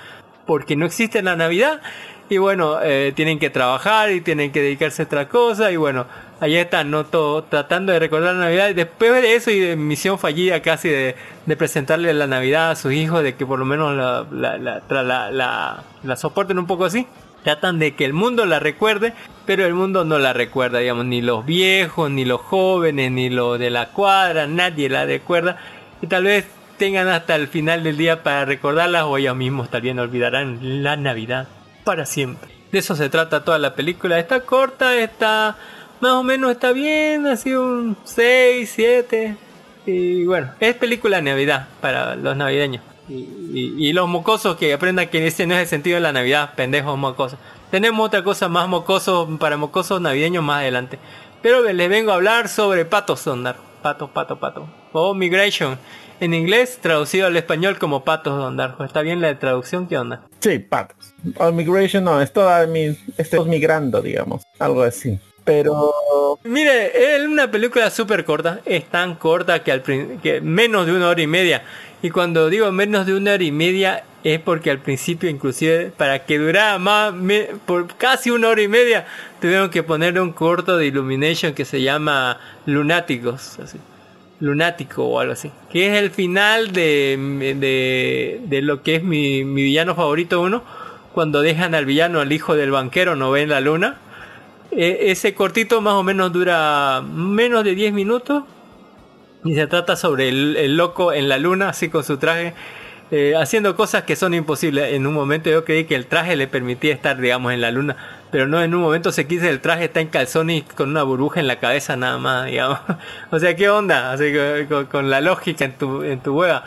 porque 0.45 0.75
no 0.75 0.85
existe 0.85 1.23
la 1.23 1.35
Navidad. 1.35 1.81
Y 2.29 2.37
bueno, 2.37 2.77
eh, 2.83 3.13
tienen 3.15 3.39
que 3.39 3.49
trabajar 3.49 4.11
y 4.11 4.21
tienen 4.21 4.51
que 4.51 4.61
dedicarse 4.61 5.01
a 5.01 5.05
otra 5.05 5.29
cosa. 5.29 5.71
Y 5.71 5.77
bueno, 5.77 6.05
ahí 6.43 6.57
están, 6.57 6.91
¿no? 6.91 7.05
Todo, 7.05 7.43
tratando 7.43 7.93
de 7.93 7.99
recordar 7.99 8.35
la 8.35 8.41
Navidad. 8.41 8.75
Después 8.75 9.21
de 9.21 9.35
eso 9.35 9.49
y 9.49 9.59
de 9.59 9.75
misión 9.77 10.19
fallida 10.19 10.61
casi 10.61 10.89
de, 10.89 11.15
presentarle 11.57 12.13
la 12.13 12.27
Navidad 12.27 12.71
a 12.71 12.75
sus 12.75 12.91
hijos, 12.91 13.23
de 13.23 13.35
que 13.35 13.45
por 13.45 13.59
lo 13.59 13.65
menos 13.65 13.95
la, 13.95 14.57
la, 14.57 15.31
la, 15.31 15.83
la, 16.03 16.15
soporten 16.17 16.59
un 16.59 16.67
poco 16.67 16.85
así. 16.85 17.07
Tratan 17.43 17.79
de 17.79 17.95
que 17.95 18.05
el 18.05 18.13
mundo 18.13 18.45
la 18.45 18.59
recuerde, 18.59 19.13
pero 19.45 19.65
el 19.65 19.73
mundo 19.73 20.05
no 20.05 20.17
la 20.17 20.33
recuerda, 20.33 20.79
digamos, 20.79 21.05
ni 21.05 21.21
los 21.21 21.45
viejos, 21.45 22.11
ni 22.11 22.25
los 22.25 22.41
jóvenes, 22.41 23.11
ni 23.11 23.29
los 23.29 23.59
de 23.59 23.69
la 23.69 23.89
cuadra, 23.89 24.47
nadie 24.47 24.89
la 24.89 25.05
recuerda. 25.05 25.57
Y 26.01 26.07
tal 26.07 26.23
vez 26.23 26.45
tengan 26.77 27.07
hasta 27.07 27.35
el 27.35 27.47
final 27.47 27.83
del 27.83 27.97
día 27.97 28.23
para 28.23 28.45
recordarlas 28.45 29.03
o 29.03 29.17
ellos 29.17 29.35
mismos 29.35 29.69
también 29.69 29.99
olvidarán 29.99 30.83
la 30.83 30.97
Navidad 30.97 31.47
para 31.83 32.05
siempre. 32.05 32.49
De 32.71 32.79
eso 32.79 32.95
se 32.95 33.09
trata 33.09 33.43
toda 33.43 33.59
la 33.59 33.75
película. 33.75 34.19
Está 34.19 34.41
corta, 34.41 34.95
está 34.95 35.57
más 36.03 36.15
o 36.15 36.23
menos 36.23 36.51
está 36.51 36.73
bien, 36.73 37.25
así 37.27 37.53
un 37.53 37.95
6, 38.03 38.69
7. 38.75 39.37
Y 39.85 40.25
bueno, 40.25 40.51
es 40.59 40.75
película 40.75 41.15
de 41.15 41.23
Navidad 41.23 41.69
para 41.79 42.17
los 42.17 42.35
navideños. 42.35 42.83
Y, 43.07 43.93
los 43.93 44.09
mocosos 44.09 44.57
que 44.57 44.73
aprendan 44.73 45.07
que 45.07 45.25
ese 45.25 45.47
no 45.47 45.55
es 45.55 45.61
el 45.61 45.67
sentido 45.67 45.95
de 45.95 46.01
la 46.01 46.11
Navidad, 46.11 46.55
pendejos 46.55 46.97
mocosos. 46.97 47.39
Tenemos 47.71 48.05
otra 48.05 48.21
cosa 48.21 48.49
más 48.49 48.67
mocosos 48.67 49.29
para 49.39 49.55
mocosos 49.55 50.01
navideños 50.01 50.43
más 50.43 50.59
adelante. 50.59 50.99
Pero 51.41 51.63
les 51.63 51.89
vengo 51.89 52.11
a 52.11 52.15
hablar 52.15 52.49
sobre 52.49 52.83
patos 52.83 53.21
sondar. 53.21 53.55
Pato, 53.81 54.09
pato, 54.09 54.37
pato. 54.37 54.67
O 54.91 55.13
migration. 55.13 55.79
En 56.19 56.33
inglés 56.33 56.79
traducido 56.81 57.27
al 57.27 57.37
español 57.37 57.79
como 57.79 58.03
patos 58.03 58.41
sondar. 58.41 58.75
¿Está 58.83 59.03
bien 59.03 59.21
la 59.21 59.39
traducción? 59.39 59.87
¿Qué 59.87 59.97
onda? 59.97 60.23
Sí, 60.39 60.59
patos. 60.59 61.13
O 61.37 61.49
migration 61.53 62.03
no, 62.03 62.21
es 62.21 62.33
estamos 63.17 63.47
migrando, 63.47 64.01
digamos, 64.01 64.43
algo 64.59 64.83
así. 64.83 65.17
Pero 65.45 65.93
Mire, 66.43 67.15
es 67.15 67.25
una 67.25 67.49
película 67.49 67.89
súper 67.89 68.25
corta, 68.25 68.59
es 68.65 68.85
tan 68.85 69.15
corta 69.15 69.63
que, 69.63 69.71
al 69.71 69.81
que 69.83 70.41
menos 70.41 70.85
de 70.85 70.93
una 70.93 71.09
hora 71.09 71.21
y 71.21 71.27
media. 71.27 71.63
Y 72.01 72.09
cuando 72.09 72.49
digo 72.49 72.71
menos 72.71 73.05
de 73.05 73.15
una 73.15 73.33
hora 73.33 73.43
y 73.43 73.51
media 73.51 74.03
es 74.25 74.39
porque 74.39 74.71
al 74.71 74.79
principio 74.79 75.29
inclusive 75.29 75.91
para 75.95 76.25
que 76.25 76.37
durara 76.37 76.77
más, 76.79 77.13
por 77.65 77.87
casi 77.95 78.29
una 78.29 78.49
hora 78.49 78.61
y 78.61 78.67
media, 78.67 79.05
tuvieron 79.39 79.69
que 79.69 79.83
poner 79.83 80.19
un 80.19 80.33
corto 80.33 80.77
de 80.77 80.87
Illumination 80.87 81.53
que 81.53 81.65
se 81.65 81.81
llama 81.81 82.39
Lunáticos. 82.65 83.59
así. 83.59 83.77
Lunático 84.41 85.05
o 85.05 85.19
algo 85.19 85.33
así. 85.33 85.49
Que 85.71 85.87
es 85.87 86.01
el 86.01 86.11
final 86.11 86.73
de, 86.73 87.55
de, 87.57 88.41
de 88.43 88.61
lo 88.61 88.83
que 88.83 88.95
es 88.95 89.03
mi, 89.03 89.45
mi 89.45 89.63
villano 89.63 89.95
favorito 89.95 90.41
uno. 90.41 90.63
Cuando 91.13 91.41
dejan 91.41 91.73
al 91.75 91.85
villano, 91.85 92.19
al 92.19 92.31
hijo 92.33 92.55
del 92.55 92.71
banquero, 92.71 93.15
no 93.15 93.31
ven 93.31 93.49
la 93.49 93.61
luna. 93.61 93.97
E- 94.71 95.11
ese 95.11 95.33
cortito 95.33 95.81
más 95.81 95.93
o 95.93 96.03
menos 96.03 96.31
dura 96.31 97.01
menos 97.05 97.63
de 97.63 97.75
10 97.75 97.93
minutos. 97.93 98.43
Y 99.45 99.55
se 99.55 99.67
trata 99.67 99.95
sobre 99.95 100.29
el, 100.29 100.77
loco 100.77 101.11
en 101.13 101.27
la 101.27 101.37
luna, 101.37 101.69
así 101.69 101.89
con 101.89 102.03
su 102.05 102.17
traje, 102.17 102.53
eh, 103.11 103.33
haciendo 103.37 103.75
cosas 103.75 104.03
que 104.03 104.15
son 104.15 104.33
imposibles. 104.33 104.93
En 104.93 105.05
un 105.05 105.13
momento 105.13 105.49
yo 105.49 105.65
creí 105.65 105.83
que 105.85 105.95
el 105.95 106.07
traje 106.07 106.35
le 106.37 106.47
permitía 106.47 106.93
estar, 106.93 107.19
digamos, 107.19 107.51
en 107.53 107.59
la 107.59 107.69
luna. 107.71 107.97
Pero 108.31 108.47
no, 108.47 108.61
en 108.63 108.73
un 108.73 108.81
momento 108.81 109.11
se 109.11 109.27
quise 109.27 109.49
el 109.49 109.59
traje 109.59 109.85
está 109.85 109.99
en 109.99 110.07
calzones 110.07 110.59
y 110.59 110.61
con 110.61 110.89
una 110.89 111.03
burbuja 111.03 111.41
en 111.41 111.47
la 111.47 111.59
cabeza 111.59 111.97
nada 111.97 112.17
más, 112.17 112.45
digamos. 112.45 112.79
o 113.31 113.39
sea, 113.39 113.55
¿qué 113.55 113.69
onda? 113.69 114.13
Así 114.13 114.33
con, 114.69 114.85
con 114.85 115.09
la 115.09 115.19
lógica 115.21 115.65
en 115.65 115.73
tu, 115.77 116.03
en 116.03 116.21
tu 116.21 116.33
hueva. 116.39 116.63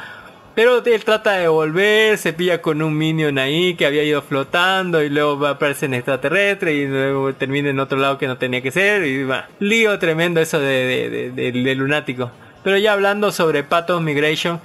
Pero 0.57 0.83
él 0.85 1.05
trata 1.05 1.33
de 1.33 1.49
volver, 1.49 2.17
se 2.17 2.33
pilla 2.33 2.63
con 2.63 2.81
un 2.81 2.97
minion 2.97 3.39
ahí 3.39 3.75
que 3.75 3.85
había 3.85 4.03
ido 4.03 4.23
flotando 4.23 5.03
y 5.03 5.11
luego 5.11 5.39
va 5.39 5.51
a 5.51 5.53
aparecer 5.53 5.91
en 5.91 5.95
extraterrestre 5.95 6.73
y 6.75 6.87
luego 6.87 7.35
termina 7.35 7.69
en 7.69 7.79
otro 7.79 7.99
lado 7.99 8.17
que 8.17 8.27
no 8.27 8.39
tenía 8.39 8.63
que 8.63 8.71
ser 8.71 9.07
y 9.07 9.23
va. 9.25 9.49
Lío 9.61 9.99
tremendo 9.99 10.41
eso 10.41 10.59
de, 10.59 11.11
de, 11.11 11.31
de- 11.31 11.53
de- 11.53 11.75
lunático. 11.75 12.31
Pero 12.65 12.79
ya 12.79 12.95
hablando 12.95 13.31
sobre 13.33 13.65
Patos 13.65 14.01
Migration, 14.01 14.59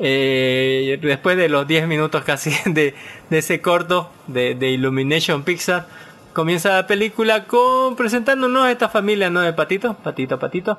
eh, 0.00 0.98
después 1.02 1.36
de 1.36 1.50
los 1.50 1.68
10 1.68 1.86
minutos 1.86 2.24
casi 2.24 2.50
de, 2.64 2.94
de 3.28 3.38
ese 3.38 3.60
corto 3.60 4.10
de, 4.28 4.54
de 4.54 4.70
Illumination 4.70 5.42
Pixar, 5.42 5.86
comienza 6.32 6.70
la 6.74 6.86
película 6.86 7.44
con 7.44 7.96
presentándonos 7.96 8.64
a 8.64 8.70
esta 8.72 8.88
familia 8.88 9.28
¿no? 9.28 9.42
de 9.42 9.52
patitos, 9.52 9.94
patito, 10.02 10.38
patito, 10.38 10.78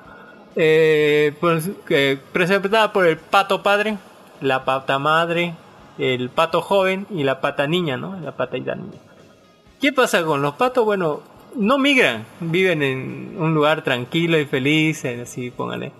eh, 0.55 1.33
pues, 1.39 1.69
eh, 1.89 2.17
presentada 2.33 2.91
por 2.91 3.05
el 3.05 3.17
pato 3.17 3.61
padre, 3.61 3.97
la 4.41 4.65
pata 4.65 4.99
madre, 4.99 5.55
el 5.97 6.29
pato 6.29 6.61
joven 6.61 7.05
y 7.09 7.23
la 7.23 7.41
pata 7.41 7.67
niña, 7.67 7.97
¿no? 7.97 8.19
La 8.19 8.31
patita 8.31 8.75
niña. 8.75 8.97
¿Qué 9.81 9.93
pasa 9.93 10.23
con 10.23 10.41
los 10.41 10.55
patos? 10.55 10.85
Bueno, 10.85 11.21
no 11.55 11.77
migran, 11.77 12.25
viven 12.39 12.83
en 12.83 13.35
un 13.37 13.53
lugar 13.53 13.83
tranquilo 13.83 14.39
y 14.39 14.45
feliz, 14.45 15.03
eh, 15.05 15.21
así 15.21 15.51
póngale. 15.51 15.91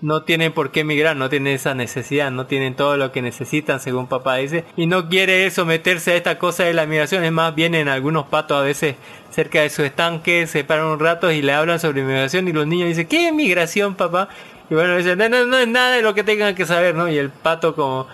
No 0.00 0.22
tienen 0.22 0.52
por 0.52 0.70
qué 0.70 0.84
migrar, 0.84 1.16
no 1.16 1.28
tienen 1.28 1.54
esa 1.54 1.74
necesidad, 1.74 2.30
no 2.30 2.46
tienen 2.46 2.76
todo 2.76 2.96
lo 2.96 3.10
que 3.10 3.20
necesitan, 3.20 3.80
según 3.80 4.06
papá 4.06 4.36
dice, 4.36 4.64
y 4.76 4.86
no 4.86 5.08
quiere 5.08 5.50
someterse 5.50 6.12
a 6.12 6.16
esta 6.16 6.38
cosa 6.38 6.62
de 6.62 6.72
la 6.72 6.86
migración. 6.86 7.24
Es 7.24 7.32
más, 7.32 7.52
vienen 7.56 7.88
algunos 7.88 8.26
patos 8.26 8.58
a 8.58 8.62
veces 8.62 8.94
cerca 9.30 9.60
de 9.60 9.70
su 9.70 9.82
estanque, 9.82 10.46
se 10.46 10.62
paran 10.62 10.86
un 10.86 11.00
rato 11.00 11.32
y 11.32 11.42
le 11.42 11.52
hablan 11.52 11.80
sobre 11.80 12.04
migración, 12.04 12.46
y 12.46 12.52
los 12.52 12.66
niños 12.66 12.88
dicen, 12.88 13.08
¿qué 13.08 13.32
migración, 13.32 13.96
papá? 13.96 14.28
Y 14.70 14.74
bueno, 14.74 14.96
dicen, 14.96 15.18
no, 15.18 15.28
no, 15.28 15.46
no 15.46 15.58
es 15.58 15.68
nada 15.68 15.92
de 15.96 16.02
lo 16.02 16.14
que 16.14 16.24
tengan 16.24 16.54
que 16.54 16.66
saber, 16.66 16.94
¿no? 16.94 17.08
Y 17.08 17.16
el 17.18 17.30
pato 17.30 17.74
como 17.74 18.06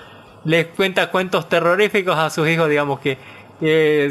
les 0.44 0.66
cuenta 0.68 1.10
cuentos 1.10 1.48
terroríficos 1.48 2.16
a 2.16 2.30
sus 2.30 2.48
hijos, 2.48 2.68
digamos 2.68 3.00
que 3.00 3.18
eh, 3.60 4.10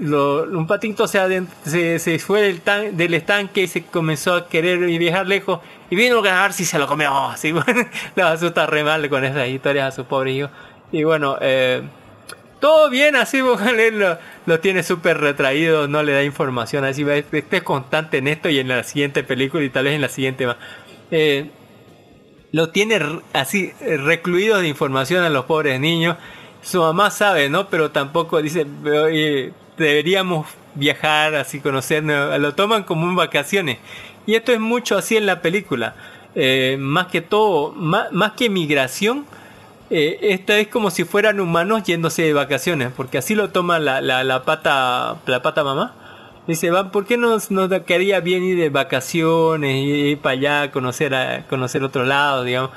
un 0.00 0.66
patito 0.66 1.06
se, 1.06 1.42
se, 1.64 1.98
se 1.98 2.18
fue 2.18 2.40
del, 2.42 2.60
tan- 2.62 2.96
del 2.96 3.14
estanque 3.14 3.62
y 3.62 3.66
se 3.68 3.84
comenzó 3.84 4.34
a 4.34 4.48
querer 4.48 4.78
viajar 4.78 5.26
lejos 5.26 5.60
y 5.90 5.96
vino 5.96 6.18
a 6.18 6.22
ganar 6.22 6.52
si 6.52 6.64
se 6.64 6.78
lo 6.78 6.86
comió. 6.86 7.14
Así, 7.28 7.52
bueno, 7.52 7.84
le 8.14 8.22
asusta 8.22 8.66
re 8.66 8.84
mal 8.84 9.08
con 9.08 9.24
esas 9.24 9.48
historias 9.48 9.88
a 9.92 9.96
su 9.96 10.04
pobre 10.06 10.32
hijo. 10.32 10.48
Y 10.92 11.04
bueno, 11.04 11.36
eh, 11.40 11.82
todo 12.60 12.90
bien 12.90 13.16
así, 13.16 13.42
póngale, 13.42 13.90
lo, 13.92 14.18
lo 14.46 14.60
tiene 14.60 14.82
súper 14.82 15.18
retraído, 15.18 15.88
no 15.88 16.02
le 16.02 16.12
da 16.12 16.22
información, 16.22 16.84
así 16.84 17.04
va, 17.04 17.14
esté 17.16 17.62
constante 17.62 18.18
en 18.18 18.28
esto 18.28 18.48
y 18.48 18.58
en 18.58 18.68
la 18.68 18.82
siguiente 18.84 19.24
película 19.24 19.64
y 19.64 19.70
tal 19.70 19.84
vez 19.84 19.94
en 19.94 20.00
la 20.02 20.08
siguiente 20.08 20.46
más. 20.46 20.56
Eh, 21.10 21.50
lo 22.52 22.70
tiene 22.70 23.00
así 23.32 23.72
eh, 23.80 23.96
recluido 23.96 24.58
de 24.58 24.68
información 24.68 25.24
a 25.24 25.30
los 25.30 25.44
pobres 25.46 25.80
niños. 25.80 26.16
Su 26.62 26.80
mamá 26.80 27.10
sabe, 27.10 27.48
¿no? 27.48 27.68
Pero 27.68 27.90
tampoco 27.90 28.42
dice, 28.42 28.66
"Oye, 28.84 29.52
deberíamos 29.76 30.46
viajar, 30.74 31.34
así 31.34 31.60
conocernos. 31.60 32.38
Lo 32.40 32.54
toman 32.54 32.84
como 32.84 33.04
un 33.06 33.16
vacaciones. 33.16 33.78
Y 34.26 34.34
esto 34.34 34.52
es 34.52 34.60
mucho 34.60 34.96
así 34.96 35.16
en 35.16 35.26
la 35.26 35.40
película. 35.42 35.94
Eh, 36.34 36.76
más 36.78 37.06
que 37.06 37.20
todo, 37.20 37.72
más, 37.72 38.12
más 38.12 38.32
que 38.32 38.50
migración, 38.50 39.24
eh, 39.90 40.18
esta 40.22 40.58
es 40.58 40.68
como 40.68 40.90
si 40.90 41.04
fueran 41.04 41.40
humanos 41.40 41.84
yéndose 41.84 42.22
de 42.22 42.32
vacaciones, 42.34 42.90
porque 42.96 43.18
así 43.18 43.34
lo 43.34 43.50
toma 43.50 43.78
la, 43.78 44.00
la, 44.00 44.24
la 44.24 44.44
pata 44.44 45.16
la 45.26 45.42
pata 45.42 45.64
mamá. 45.64 45.94
Dice, 46.46 46.70
¿por 46.92 47.06
qué 47.06 47.16
nos, 47.16 47.50
nos 47.50 47.68
quedaría 47.82 48.20
bien 48.20 48.44
ir 48.44 48.56
de 48.56 48.70
vacaciones, 48.70 49.84
ir 49.84 50.18
para 50.18 50.32
allá, 50.34 50.70
conocer 50.70 51.12
a, 51.14 51.46
conocer 51.48 51.82
otro 51.82 52.04
lado, 52.04 52.44
digamos? 52.44 52.70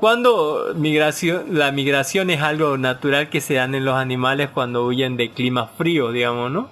Cuando 0.00 0.72
migración, 0.74 1.44
la 1.56 1.70
migración 1.70 2.28
es 2.30 2.42
algo 2.42 2.76
natural 2.76 3.28
que 3.30 3.40
se 3.40 3.54
dan 3.54 3.76
en 3.76 3.84
los 3.84 3.94
animales 3.94 4.50
cuando 4.52 4.84
huyen 4.84 5.16
de 5.16 5.30
climas 5.30 5.70
fríos, 5.78 6.12
digamos, 6.12 6.50
¿no? 6.50 6.68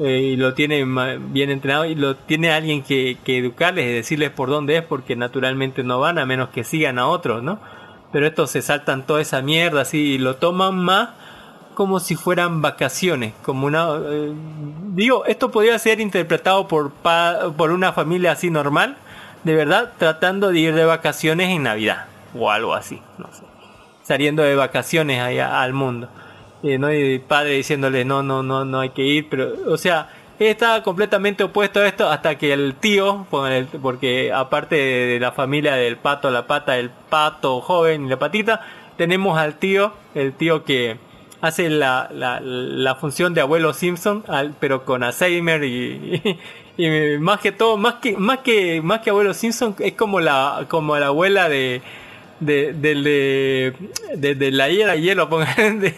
Eh, 0.00 0.32
y 0.32 0.36
lo 0.36 0.54
tiene 0.54 0.84
bien 1.30 1.50
entrenado 1.50 1.84
y 1.84 1.94
lo 1.94 2.16
tiene 2.16 2.50
alguien 2.50 2.82
que, 2.82 3.16
que 3.24 3.38
educarles 3.38 3.86
y 3.86 3.92
decirles 3.92 4.30
por 4.30 4.48
dónde 4.50 4.76
es 4.76 4.82
porque 4.82 5.14
naturalmente 5.14 5.84
no 5.84 6.00
van 6.00 6.18
a 6.18 6.26
menos 6.26 6.48
que 6.48 6.64
sigan 6.64 6.98
a 6.98 7.06
otros, 7.06 7.44
¿no? 7.44 7.60
Pero 8.10 8.26
estos 8.26 8.50
se 8.50 8.62
saltan 8.62 9.06
toda 9.06 9.20
esa 9.20 9.40
mierda 9.42 9.82
así 9.82 10.14
y 10.14 10.18
lo 10.18 10.36
toman 10.36 10.76
más 10.76 11.10
como 11.74 12.00
si 12.00 12.16
fueran 12.16 12.62
vacaciones, 12.62 13.34
como 13.42 13.66
una 13.66 13.88
eh, 14.02 14.32
digo, 14.92 15.24
esto 15.26 15.50
podría 15.50 15.78
ser 15.78 16.00
interpretado 16.00 16.68
por 16.68 16.92
por 17.56 17.70
una 17.70 17.92
familia 17.92 18.32
así 18.32 18.50
normal, 18.50 18.96
de 19.44 19.54
verdad, 19.54 19.92
tratando 19.98 20.50
de 20.50 20.58
ir 20.58 20.74
de 20.74 20.84
vacaciones 20.84 21.50
en 21.50 21.64
Navidad 21.64 22.06
o 22.38 22.50
algo 22.50 22.74
así, 22.74 23.00
no 23.18 23.32
sé. 23.32 23.42
Saliendo 24.02 24.42
de 24.42 24.54
vacaciones 24.54 25.20
allá 25.20 25.62
al 25.62 25.72
mundo. 25.72 26.08
Eh, 26.62 26.78
¿no? 26.78 26.92
Y 26.92 27.14
el 27.14 27.20
padre 27.20 27.52
diciéndole 27.52 28.04
no, 28.04 28.22
no, 28.22 28.42
no, 28.42 28.64
no 28.64 28.80
hay 28.80 28.90
que 28.90 29.02
ir, 29.02 29.28
pero, 29.28 29.52
o 29.68 29.76
sea, 29.76 30.08
está 30.38 30.82
completamente 30.82 31.44
opuesto 31.44 31.80
a 31.80 31.86
esto 31.86 32.08
hasta 32.08 32.38
que 32.38 32.52
el 32.52 32.74
tío, 32.74 33.26
porque 33.82 34.32
aparte 34.32 34.76
de 34.76 35.20
la 35.20 35.32
familia 35.32 35.74
del 35.74 35.96
pato, 35.96 36.30
la 36.30 36.46
pata, 36.46 36.78
el 36.78 36.90
pato 36.90 37.60
joven 37.60 38.06
y 38.06 38.08
la 38.08 38.18
patita, 38.18 38.62
tenemos 38.96 39.38
al 39.38 39.58
tío, 39.58 39.92
el 40.14 40.32
tío 40.32 40.64
que 40.64 40.96
hace 41.46 41.68
la, 41.70 42.08
la, 42.12 42.40
la 42.40 42.94
función 42.96 43.34
de 43.34 43.40
abuelo 43.40 43.72
Simpson, 43.74 44.24
al- 44.28 44.54
pero 44.60 44.84
con 44.84 45.02
Alzheimer 45.02 45.62
y, 45.64 46.38
y, 46.76 47.18
más 47.18 47.40
que 47.40 47.52
todo, 47.52 47.76
más 47.76 47.94
que, 47.96 48.16
más 48.16 48.38
que, 48.38 48.80
más 48.82 49.00
que 49.00 49.10
abuelo 49.10 49.34
Simpson, 49.34 49.74
es 49.78 49.92
como 49.94 50.20
la, 50.20 50.66
como 50.68 50.96
la 50.98 51.06
abuela 51.08 51.48
de, 51.48 51.82
de, 52.40 52.72
de, 52.72 53.74
de, 54.16 54.34
de 54.34 54.50
la 54.50 54.68
hiera 54.68 54.96
hielo, 54.96 55.28
de 55.56 55.94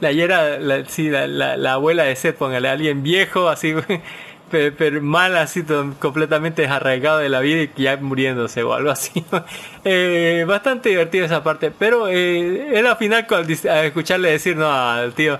la 0.00 0.12
hiera, 0.12 0.58
la, 0.58 0.84
sí, 0.86 1.08
la, 1.10 1.26
la, 1.26 1.56
la 1.56 1.74
abuela 1.74 2.04
de 2.04 2.16
Seth, 2.16 2.36
póngale, 2.36 2.68
alguien 2.68 3.02
viejo, 3.02 3.48
así, 3.48 3.74
pero, 4.50 5.00
mal, 5.02 5.36
así, 5.36 5.64
completamente 5.98 6.62
desarraigado 6.62 7.18
de 7.18 7.28
la 7.28 7.40
vida 7.40 7.62
y 7.62 7.82
ya 7.82 7.96
muriéndose 7.96 8.62
o 8.62 8.72
algo 8.74 8.90
así. 8.90 9.24
Eh, 9.84 10.44
bastante 10.46 10.90
divertido 10.90 11.24
esa 11.24 11.42
parte, 11.42 11.70
pero 11.70 12.06
eh, 12.08 12.78
él 12.78 12.86
al 12.86 12.96
final, 12.98 13.26
con- 13.26 13.46
a 13.70 13.84
escucharle 13.84 14.30
decir 14.30 14.54
no 14.56 14.70
al 14.70 15.14
tío, 15.14 15.38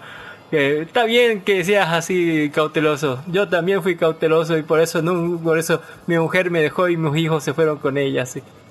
está 0.50 1.04
bien 1.04 1.42
que 1.42 1.62
seas 1.64 1.90
así 1.92 2.50
cauteloso. 2.54 3.22
Yo 3.26 3.48
también 3.48 3.82
fui 3.82 3.96
cauteloso 3.96 4.56
y 4.56 4.62
por 4.62 4.80
eso 4.80 5.02
no, 5.02 5.38
por 5.42 5.58
eso 5.58 5.82
mi 6.06 6.18
mujer 6.18 6.50
me 6.50 6.60
dejó 6.62 6.88
y 6.88 6.96
mis 6.96 7.22
hijos 7.22 7.44
se 7.44 7.52
fueron 7.52 7.78
con 7.78 7.98
ella. 7.98 8.24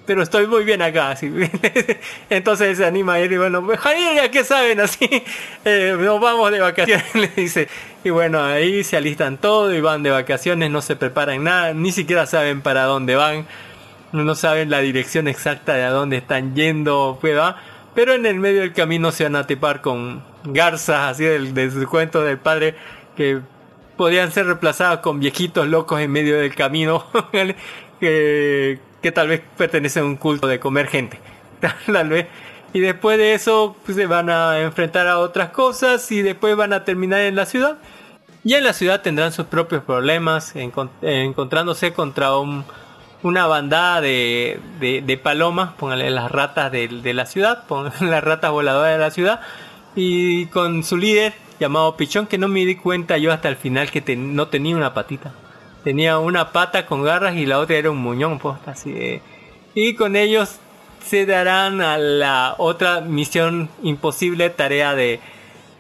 Pero 0.10 0.24
estoy 0.24 0.48
muy 0.48 0.64
bien 0.64 0.82
acá, 0.82 1.12
así. 1.12 1.32
Entonces 2.32 2.80
se 2.80 2.84
anima 2.84 3.14
a 3.14 3.20
ir 3.20 3.32
y 3.32 3.38
bueno, 3.38 3.64
pues, 3.64 3.80
Javier, 3.80 4.16
¿ya 4.16 4.32
qué 4.32 4.44
saben? 4.44 4.80
Así, 4.80 5.08
eh, 5.66 5.96
nos 6.00 6.20
vamos 6.20 6.52
de 6.52 6.60
vacaciones, 6.60 7.06
le 7.14 7.28
dice. 7.28 7.68
Y 8.04 8.10
bueno, 8.10 8.44
ahí 8.44 8.84
se 8.84 8.98
alistan 8.98 9.38
todo 9.38 9.72
y 9.72 9.80
van 9.82 10.02
de 10.02 10.10
vacaciones, 10.10 10.72
no 10.72 10.82
se 10.82 10.96
preparan 10.96 11.44
nada, 11.44 11.76
ni 11.76 11.92
siquiera 11.92 12.26
saben 12.26 12.62
para 12.62 12.86
dónde 12.86 13.16
van, 13.16 13.46
no 14.12 14.34
saben 14.34 14.72
la 14.72 14.80
dirección 14.80 15.28
exacta 15.28 15.76
de 15.76 15.84
a 15.84 15.92
dónde 15.92 16.18
están 16.18 16.56
yendo, 16.56 17.20
pues, 17.22 17.38
¿va? 17.38 17.58
Pero 17.94 18.14
en 18.14 18.26
el 18.26 18.40
medio 18.40 18.62
del 18.62 18.74
camino 18.74 19.12
se 19.12 19.26
van 19.26 19.36
a 19.36 19.46
tipar 19.46 19.82
con 19.82 20.24
garzas, 20.44 21.12
así 21.12 21.24
del, 21.24 21.54
de 21.54 21.70
su 21.70 21.88
cuento 21.88 22.24
del 22.24 22.40
padre, 22.40 22.74
que 23.16 23.42
podían 23.96 24.32
ser 24.32 24.48
reemplazadas 24.48 25.02
con 25.02 25.20
viejitos 25.20 25.68
locos 25.68 26.02
en 26.02 26.12
medio 26.12 26.40
del 26.40 26.56
camino, 26.56 27.06
que, 28.00 28.80
que 29.02 29.12
tal 29.12 29.28
vez 29.28 29.42
pertenecen 29.58 30.04
a 30.04 30.06
un 30.08 30.16
culto 30.18 30.48
de 30.48 30.60
comer 30.60 30.88
gente. 30.88 31.20
Tal 31.92 32.10
vez. 32.10 32.28
Y 32.74 32.80
después 32.80 33.18
de 33.18 33.34
eso 33.34 33.76
pues, 33.86 33.98
se 33.98 34.06
van 34.06 34.30
a 34.30 34.60
enfrentar 34.60 35.08
a 35.08 35.20
otras 35.20 35.50
cosas 35.50 36.12
y 36.12 36.22
después 36.22 36.56
van 36.56 36.72
a 36.74 36.84
terminar 36.86 37.22
en 37.22 37.36
la 37.36 37.46
ciudad. 37.46 37.78
Y 38.44 38.54
en 38.54 38.64
la 38.64 38.74
ciudad 38.74 39.02
tendrán 39.02 39.32
sus 39.34 39.48
propios 39.48 39.84
problemas, 39.84 40.56
encon- 40.56 40.90
encontrándose 41.02 41.92
contra 41.94 42.38
un- 42.38 42.64
una 43.22 43.48
bandada 43.48 44.00
de, 44.00 44.60
de, 44.80 45.18
palomas, 45.18 45.74
pónganle 45.74 46.10
las 46.10 46.32
ratas 46.32 46.72
de, 46.72 46.88
de 46.88 47.14
la 47.14 47.26
ciudad, 47.26 47.66
pónganle 47.68 48.10
las 48.12 48.24
ratas 48.24 48.52
voladoras 48.52 48.94
de 48.94 49.00
la 49.00 49.12
ciudad, 49.12 49.42
y 49.96 50.46
con 50.48 50.84
su 50.86 50.96
líder 50.96 51.34
llamado 51.60 51.98
Pichón, 51.98 52.28
que 52.28 52.38
no 52.38 52.48
me 52.48 52.64
di 52.66 52.76
cuenta 52.78 53.18
yo 53.18 53.34
hasta 53.34 53.50
el 53.50 53.58
final 53.58 53.92
que 53.92 54.16
no 54.16 54.48
tenía 54.48 54.76
una 54.78 54.94
patita. 54.94 55.34
Tenía 55.84 56.20
una 56.20 56.52
pata 56.52 56.86
con 56.86 57.04
garras 57.04 57.36
y 57.36 57.46
la 57.46 57.60
otra 57.60 57.78
era 57.78 57.92
un 57.92 57.98
muñón, 57.98 58.40
posta, 58.40 58.72
así 58.72 58.92
de- 58.92 59.22
Y 59.76 59.96
con 59.96 60.16
ellos 60.16 60.60
se 61.06 61.26
darán 61.26 61.82
a 61.82 61.98
la 61.98 62.56
otra 62.58 63.02
misión 63.02 63.70
imposible, 63.84 64.50
tarea 64.50 64.94
de 64.96 65.20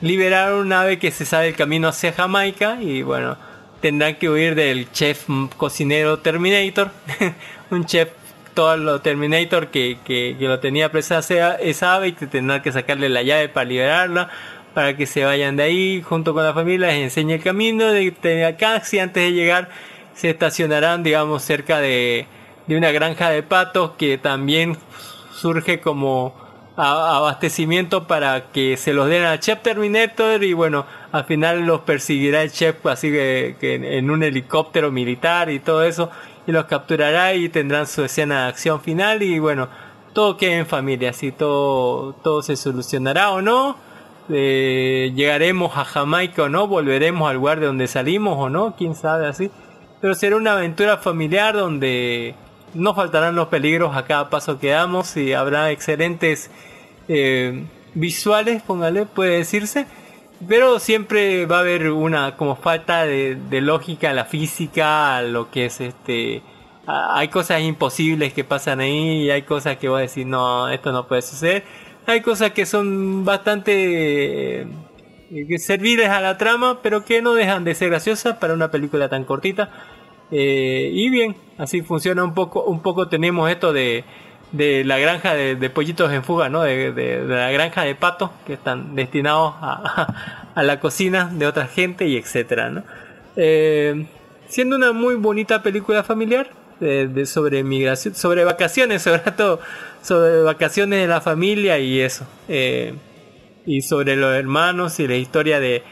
liberar 0.02 0.54
un 0.54 0.72
ave 0.72 1.00
que 1.00 1.12
se 1.12 1.26
sabe 1.26 1.50
el 1.50 1.56
camino 1.56 1.90
hacia 1.90 2.14
Jamaica 2.14 2.78
y 2.82 3.02
bueno, 3.02 3.38
tendrán 3.82 4.16
que 4.16 4.30
huir 4.30 4.56
del 4.56 4.92
chef 4.92 5.26
cocinero 5.58 6.20
Terminator, 6.20 6.92
un 7.70 7.86
chef 7.86 8.10
todo 8.54 8.76
lo 8.78 9.02
Terminator 9.02 9.68
que, 9.68 10.00
que, 10.04 10.36
lo 10.40 10.60
tenía 10.60 10.92
presa 10.92 11.20
esa, 11.20 11.96
ave 11.96 12.10
y 12.10 12.12
tendrán 12.14 12.62
que 12.62 12.72
sacarle 12.72 13.10
la 13.10 13.24
llave 13.24 13.50
para 13.50 13.66
liberarla, 13.66 14.30
para 14.74 14.96
que 14.96 15.06
se 15.06 15.26
vayan 15.26 15.56
de 15.56 15.64
ahí 15.64 16.02
junto 16.02 16.34
con 16.34 16.44
la 16.44 16.54
familia, 16.54 16.88
les 16.88 16.98
enseñe 16.98 17.34
el 17.34 17.44
camino 17.44 17.86
de, 17.92 18.56
casi 18.58 19.00
antes 19.00 19.24
de 19.24 19.32
llegar 19.32 19.70
se 20.14 20.30
estacionarán 20.30 21.02
digamos 21.02 21.44
cerca 21.44 21.80
de, 21.80 22.28
de 22.68 22.78
una 22.78 22.92
granja 22.92 23.30
de 23.30 23.42
patos 23.44 23.92
que 23.98 24.18
también 24.18 24.78
surge 25.34 25.80
como 25.80 26.36
abastecimiento 26.82 28.08
para 28.08 28.52
que 28.52 28.78
se 28.78 28.94
los 28.94 29.10
den 29.10 29.24
al 29.24 29.40
Chef 29.40 29.62
Terminator 29.62 30.44
y 30.44 30.54
bueno, 30.54 30.86
al 31.12 31.26
final 31.26 31.66
los 31.66 31.82
perseguirá 31.82 32.42
el 32.42 32.52
Chef 32.52 32.86
así 32.86 33.12
que, 33.12 33.58
en 33.62 34.10
un 34.10 34.24
helicóptero 34.24 34.92
militar 34.92 35.50
y 35.50 35.60
todo 35.60 35.84
eso 35.84 36.10
y 36.48 36.52
los 36.52 36.66
capturará 36.66 37.34
y 37.34 37.50
tendrán 37.50 37.86
su 37.86 38.04
escena 38.04 38.44
de 38.44 38.50
acción 38.50 38.82
final 38.82 39.22
y 39.24 39.40
bueno, 39.40 39.68
todo 40.14 40.38
queda 40.38 40.56
en 40.56 40.66
familia, 40.66 41.10
así 41.10 41.32
todo, 41.32 42.14
todo 42.14 42.42
se 42.42 42.56
solucionará 42.56 43.32
o 43.32 43.42
no. 43.42 43.89
Eh, 44.32 45.12
llegaremos 45.16 45.76
a 45.76 45.86
Jamaica 45.86 46.44
o 46.44 46.50
no, 46.50 46.68
volveremos 46.68 47.30
al 47.30 47.38
lugar 47.38 47.60
de 47.60 47.66
donde 47.66 47.88
salimos 47.88 48.38
o 48.38 48.50
no, 48.50 48.76
quién 48.78 48.96
sabe 48.96 49.28
así. 49.28 49.50
Pero 50.02 50.16
será 50.16 50.36
una 50.36 50.54
aventura 50.54 50.98
familiar 50.98 51.56
donde 51.56 52.36
no 52.74 52.94
faltarán 52.94 53.36
los 53.36 53.48
peligros 53.48 53.96
a 53.96 54.06
cada 54.06 54.30
paso 54.30 54.60
que 54.60 54.70
damos 54.70 55.18
y 55.18 55.34
habrá 55.34 55.72
excelentes 55.72 56.52
eh, 57.08 57.66
visuales, 57.96 58.62
póngale, 58.62 59.06
puede 59.06 59.38
decirse. 59.38 59.88
Pero 60.48 60.80
siempre 60.80 61.46
va 61.46 61.58
a 61.58 61.60
haber 61.62 61.92
una 61.92 62.38
como 62.38 62.56
falta 62.56 63.06
de, 63.06 63.38
lógica 63.62 64.14
la 64.14 64.26
física, 64.26 65.22
lo 65.22 65.50
que 65.52 65.66
es 65.66 65.82
este... 65.82 66.42
Hay 66.88 67.28
cosas 67.28 67.62
imposibles 67.62 68.34
que 68.34 68.44
pasan 68.44 68.80
ahí 68.80 69.26
y 69.26 69.30
hay 69.30 69.44
cosas 69.44 69.78
que 69.78 69.90
voy 69.90 70.00
a 70.00 70.02
decir, 70.02 70.26
no, 70.26 70.70
esto 70.70 70.92
no 70.92 71.08
puede 71.08 71.22
suceder. 71.22 71.64
Hay 72.10 72.22
cosas 72.22 72.54
que 72.54 72.66
son 72.66 73.24
bastante 73.24 74.62
eh, 74.62 75.60
serviles 75.60 76.10
a 76.10 76.20
la 76.20 76.40
trama, 76.40 76.82
pero 76.82 77.06
que 77.06 77.22
no 77.22 77.36
dejan 77.36 77.64
de 77.64 77.76
ser 77.76 77.92
graciosas 77.92 78.38
para 78.38 78.56
una 78.56 78.72
película 78.72 79.10
tan 79.10 79.26
cortita. 79.26 79.70
Eh, 80.32 80.90
y 80.92 81.08
bien, 81.12 81.36
así 81.60 81.84
funciona 81.84 82.24
un 82.24 82.34
poco. 82.34 82.64
Un 82.64 82.82
poco 82.82 83.10
tenemos 83.10 83.48
esto 83.52 83.74
de, 83.74 84.06
de 84.52 84.84
la 84.86 84.98
granja 84.98 85.36
de, 85.36 85.70
pollitos 85.70 86.12
en 86.12 86.24
fuga, 86.24 86.50
¿no? 86.50 86.64
De 86.64 87.24
la 87.28 87.52
granja 87.52 87.84
de 87.84 87.94
patos 87.94 88.32
que 88.48 88.54
están 88.54 88.96
destinados 88.96 89.54
a, 89.62 90.52
a 90.56 90.64
la 90.64 90.80
cocina 90.80 91.30
de 91.32 91.46
otra 91.46 91.68
gente 91.68 92.08
y 92.08 92.18
etcétera, 92.18 92.72
¿no? 92.72 92.84
Eh, 93.36 94.08
siendo 94.48 94.78
una 94.78 94.94
muy 94.94 95.14
bonita 95.14 95.62
película 95.62 96.04
familiar 96.04 96.50
de, 96.80 97.26
sobre 97.26 97.64
migración, 97.64 98.16
sobre 98.16 98.44
vacaciones, 98.44 99.02
sobre 99.04 99.32
todo, 99.32 99.60
sobre 100.02 100.42
vacaciones 100.44 101.02
de 101.02 101.08
la 101.08 101.22
familia 101.22 101.80
y 101.80 102.00
eso. 102.00 102.26
Eh, 102.48 102.94
y 103.66 103.82
sobre 103.82 104.16
los 104.16 104.36
hermanos 104.36 105.00
y 105.00 105.08
la 105.08 105.16
historia 105.16 105.60
de, 105.60 105.84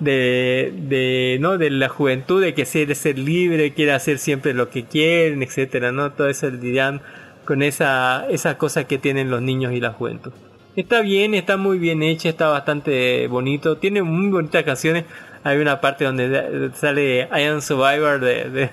de, 0.00 1.38
¿no? 1.40 1.58
de 1.58 1.70
la 1.70 1.88
juventud, 1.88 2.42
de 2.42 2.54
que 2.54 2.64
quiere 2.64 2.94
ser 2.94 3.18
libre, 3.18 3.72
quiere 3.72 3.92
hacer 3.92 4.18
siempre 4.18 4.54
lo 4.54 4.70
que 4.70 4.84
quieren, 4.84 5.42
etcétera, 5.42 5.90
¿no? 5.90 6.12
Todo 6.12 6.28
eso 6.28 6.48
lidian 6.50 7.00
con 7.44 7.62
esa, 7.62 8.26
esa 8.30 8.56
cosa 8.58 8.84
que 8.84 8.98
tienen 8.98 9.30
los 9.30 9.42
niños 9.42 9.72
y 9.72 9.80
la 9.80 9.92
juventud. 9.92 10.32
Está 10.76 11.02
bien, 11.02 11.34
está 11.34 11.56
muy 11.56 11.78
bien 11.78 12.02
hecha, 12.02 12.28
está 12.28 12.48
bastante 12.48 13.28
bonito, 13.28 13.76
tiene 13.76 14.02
muy 14.02 14.28
bonitas 14.30 14.64
canciones. 14.64 15.04
Hay 15.44 15.58
una 15.58 15.80
parte 15.80 16.04
donde 16.04 16.70
sale 16.74 17.28
I 17.32 17.42
Am 17.44 17.60
Survivor 17.60 18.18
de, 18.18 18.70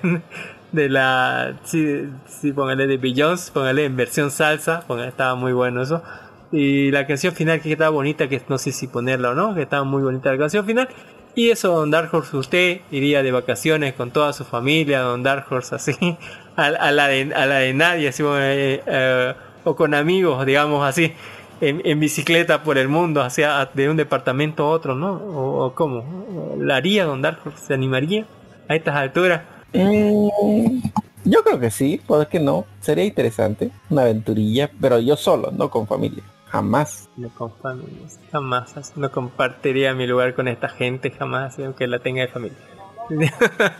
de 0.72 0.88
la, 0.88 1.54
sí, 1.64 2.08
sí, 2.26 2.52
póngale 2.52 2.86
de 2.86 2.96
Beyoncé, 2.96 3.52
póngale 3.52 3.84
en 3.84 3.96
versión 3.96 4.30
salsa, 4.30 4.80
póngale, 4.86 5.08
estaba 5.08 5.34
muy 5.34 5.52
bueno 5.52 5.82
eso. 5.82 6.02
Y 6.50 6.90
la 6.90 7.06
canción 7.06 7.34
final 7.34 7.60
que 7.60 7.72
estaba 7.72 7.90
bonita, 7.90 8.28
que 8.28 8.40
no 8.48 8.58
sé 8.58 8.72
si 8.72 8.86
ponerla 8.86 9.30
o 9.30 9.34
no, 9.34 9.54
que 9.54 9.62
estaba 9.62 9.84
muy 9.84 10.02
bonita 10.02 10.32
la 10.32 10.38
canción 10.38 10.66
final. 10.66 10.88
Y 11.34 11.50
eso, 11.50 11.74
Don 11.74 11.90
Dark 11.90 12.10
Horse, 12.12 12.36
usted 12.36 12.80
iría 12.90 13.22
de 13.22 13.32
vacaciones 13.32 13.94
con 13.94 14.10
toda 14.10 14.34
su 14.34 14.44
familia, 14.44 15.00
Don 15.00 15.22
Dark 15.22 15.46
Horse, 15.50 15.74
así, 15.74 15.94
a, 16.56 16.66
a 16.66 16.90
la, 16.90 17.08
de, 17.08 17.32
a 17.34 17.46
la 17.46 17.56
de 17.56 17.72
nadie, 17.72 18.08
así, 18.08 18.22
eh, 18.22 18.82
eh, 18.86 19.34
o 19.64 19.76
con 19.76 19.94
amigos, 19.94 20.44
digamos 20.44 20.86
así, 20.86 21.12
en, 21.62 21.80
en 21.84 22.00
bicicleta 22.00 22.62
por 22.62 22.76
el 22.76 22.88
mundo, 22.88 23.22
hacia 23.22 23.70
de 23.72 23.88
un 23.88 23.96
departamento 23.96 24.64
a 24.64 24.68
otro, 24.68 24.94
¿no? 24.94 25.12
O, 25.12 25.64
o 25.64 25.74
cómo, 25.74 26.56
¿la 26.58 26.76
haría 26.76 27.04
Don 27.06 27.22
Dark 27.22 27.38
Horse? 27.44 27.66
¿Se 27.66 27.74
animaría 27.74 28.26
a 28.68 28.74
estas 28.74 28.96
alturas? 28.96 29.42
Mm, 29.74 30.80
yo 31.24 31.42
creo 31.44 31.58
que 31.60 31.70
sí, 31.70 32.00
¿por 32.06 32.26
qué 32.28 32.38
no? 32.40 32.64
Sería 32.80 33.04
interesante, 33.04 33.70
una 33.90 34.02
aventurilla, 34.02 34.70
pero 34.80 34.98
yo 34.98 35.16
solo, 35.16 35.50
no 35.50 35.70
con 35.70 35.86
familia. 35.86 36.22
Jamás. 36.46 37.08
No 37.16 37.30
con 37.30 37.50
familias, 37.62 38.18
jamás, 38.30 38.92
no 38.96 39.10
compartiría 39.10 39.94
mi 39.94 40.06
lugar 40.06 40.34
con 40.34 40.48
esta 40.48 40.68
gente, 40.68 41.10
jamás, 41.10 41.58
aunque 41.58 41.86
la 41.86 41.98
tenga 42.00 42.22
de 42.22 42.28
familia. 42.28 42.58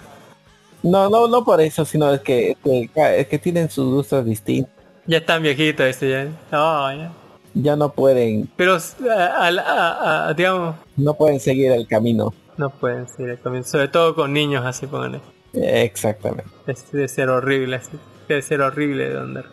No, 0.85 1.09
no, 1.09 1.28
no 1.28 1.44
por 1.44 1.60
eso, 1.60 1.85
sino 1.85 2.12
es 2.12 2.20
que, 2.23 2.51
es 2.51 2.56
que, 2.90 3.20
es 3.20 3.28
que 3.28 3.39
tienen 3.39 3.70
sus 3.70 3.94
gustos 3.94 4.24
distintos. 4.24 4.73
ya 5.06 5.19
están 5.19 5.40
viejitos 5.40 5.86
este 5.86 6.10
ya. 6.10 6.24
No, 6.51 6.93
ya. 6.93 7.12
Ya 7.55 7.77
no 7.77 7.90
pueden, 7.93 8.48
Pero, 8.56 8.74
a- 8.74 9.47
a- 9.47 9.48
a- 9.48 10.28
a- 10.28 10.35
digamos, 10.35 10.74
no 10.97 11.14
pueden 11.14 11.39
seguir 11.39 11.70
el 11.70 11.86
camino. 11.86 12.35
no 12.56 12.70
pueden 12.70 13.06
ser 13.06 13.31
el 13.31 13.39
comienzo, 13.39 13.70
sobre 13.73 13.86
todo 13.89 14.16
con 14.16 14.32
niños 14.32 14.64
así, 14.66 14.89
pónganle. 14.89 15.20
Exactamente. 15.55 16.51
Es 16.66 16.91
de 16.93 17.09
ser 17.09 17.29
horrible, 17.29 17.77
así. 17.77 17.99
Debe 18.29 18.43
ser 18.43 18.61
horrible 18.61 19.11
de 19.11 19.19
andar. 19.19 19.45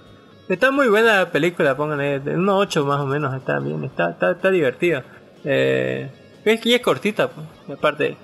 Está 0.48 0.72
muy 0.72 0.88
buena 0.88 1.18
la 1.18 1.32
película, 1.32 1.78
pónganle. 1.78 2.20
de 2.20 2.36
Unos 2.36 2.62
8 2.62 2.86
más 2.86 3.00
o 3.00 3.06
menos 3.06 3.36
está 3.36 3.60
bien, 3.60 3.84
está, 3.84 4.12
está, 4.12 4.32
está 4.32 4.50
divertida. 4.50 5.04
Eh, 5.44 6.10
es 6.44 6.62
que 6.62 6.74
es 6.74 6.82
cortita, 6.82 7.30
pues, 7.30 7.78
aparte. 7.78 8.18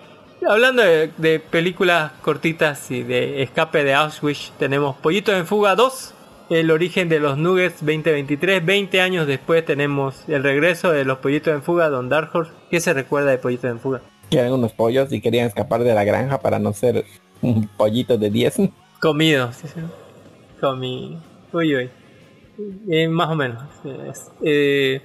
Hablando 0.47 0.81
de, 0.83 1.11
de 1.17 1.39
películas 1.39 2.11
cortitas 2.21 2.89
y 2.91 3.03
de 3.03 3.43
escape 3.43 3.83
de 3.83 3.93
Auschwitz, 3.93 4.51
tenemos 4.57 4.95
Pollitos 4.97 5.35
en 5.35 5.45
Fuga 5.45 5.75
2, 5.75 6.13
el 6.49 6.71
origen 6.71 7.09
de 7.09 7.19
los 7.19 7.37
Nuggets 7.37 7.77
2023. 7.81 8.65
20 8.65 9.01
años 9.01 9.27
después 9.27 9.65
tenemos 9.65 10.27
el 10.27 10.43
regreso 10.43 10.91
de 10.91 11.05
los 11.05 11.19
Pollitos 11.19 11.53
en 11.53 11.61
Fuga, 11.63 11.89
Don 11.89 12.09
Dark 12.09 12.29
Horse. 12.33 12.51
¿Qué 12.69 12.79
se 12.79 12.93
recuerda 12.93 13.31
de 13.31 13.37
Pollitos 13.37 13.69
en 13.69 13.79
Fuga? 13.79 14.01
Que 14.29 14.39
eran 14.39 14.53
unos 14.53 14.73
pollos 14.73 15.11
y 15.13 15.21
querían 15.21 15.47
escapar 15.47 15.83
de 15.83 15.93
la 15.93 16.03
granja 16.03 16.39
para 16.39 16.57
no 16.57 16.73
ser 16.73 17.05
un 17.41 17.67
pollito 17.67 18.17
de 18.17 18.29
10. 18.29 18.61
Comido, 18.99 19.51
sí, 19.53 19.67
sí. 19.67 19.81
Comi. 20.59 21.17
Uy, 21.53 21.75
uy. 21.75 21.89
Eh, 22.89 23.07
más 23.07 23.29
o 23.29 23.35
menos. 23.35 23.63
Eh, 24.41 25.01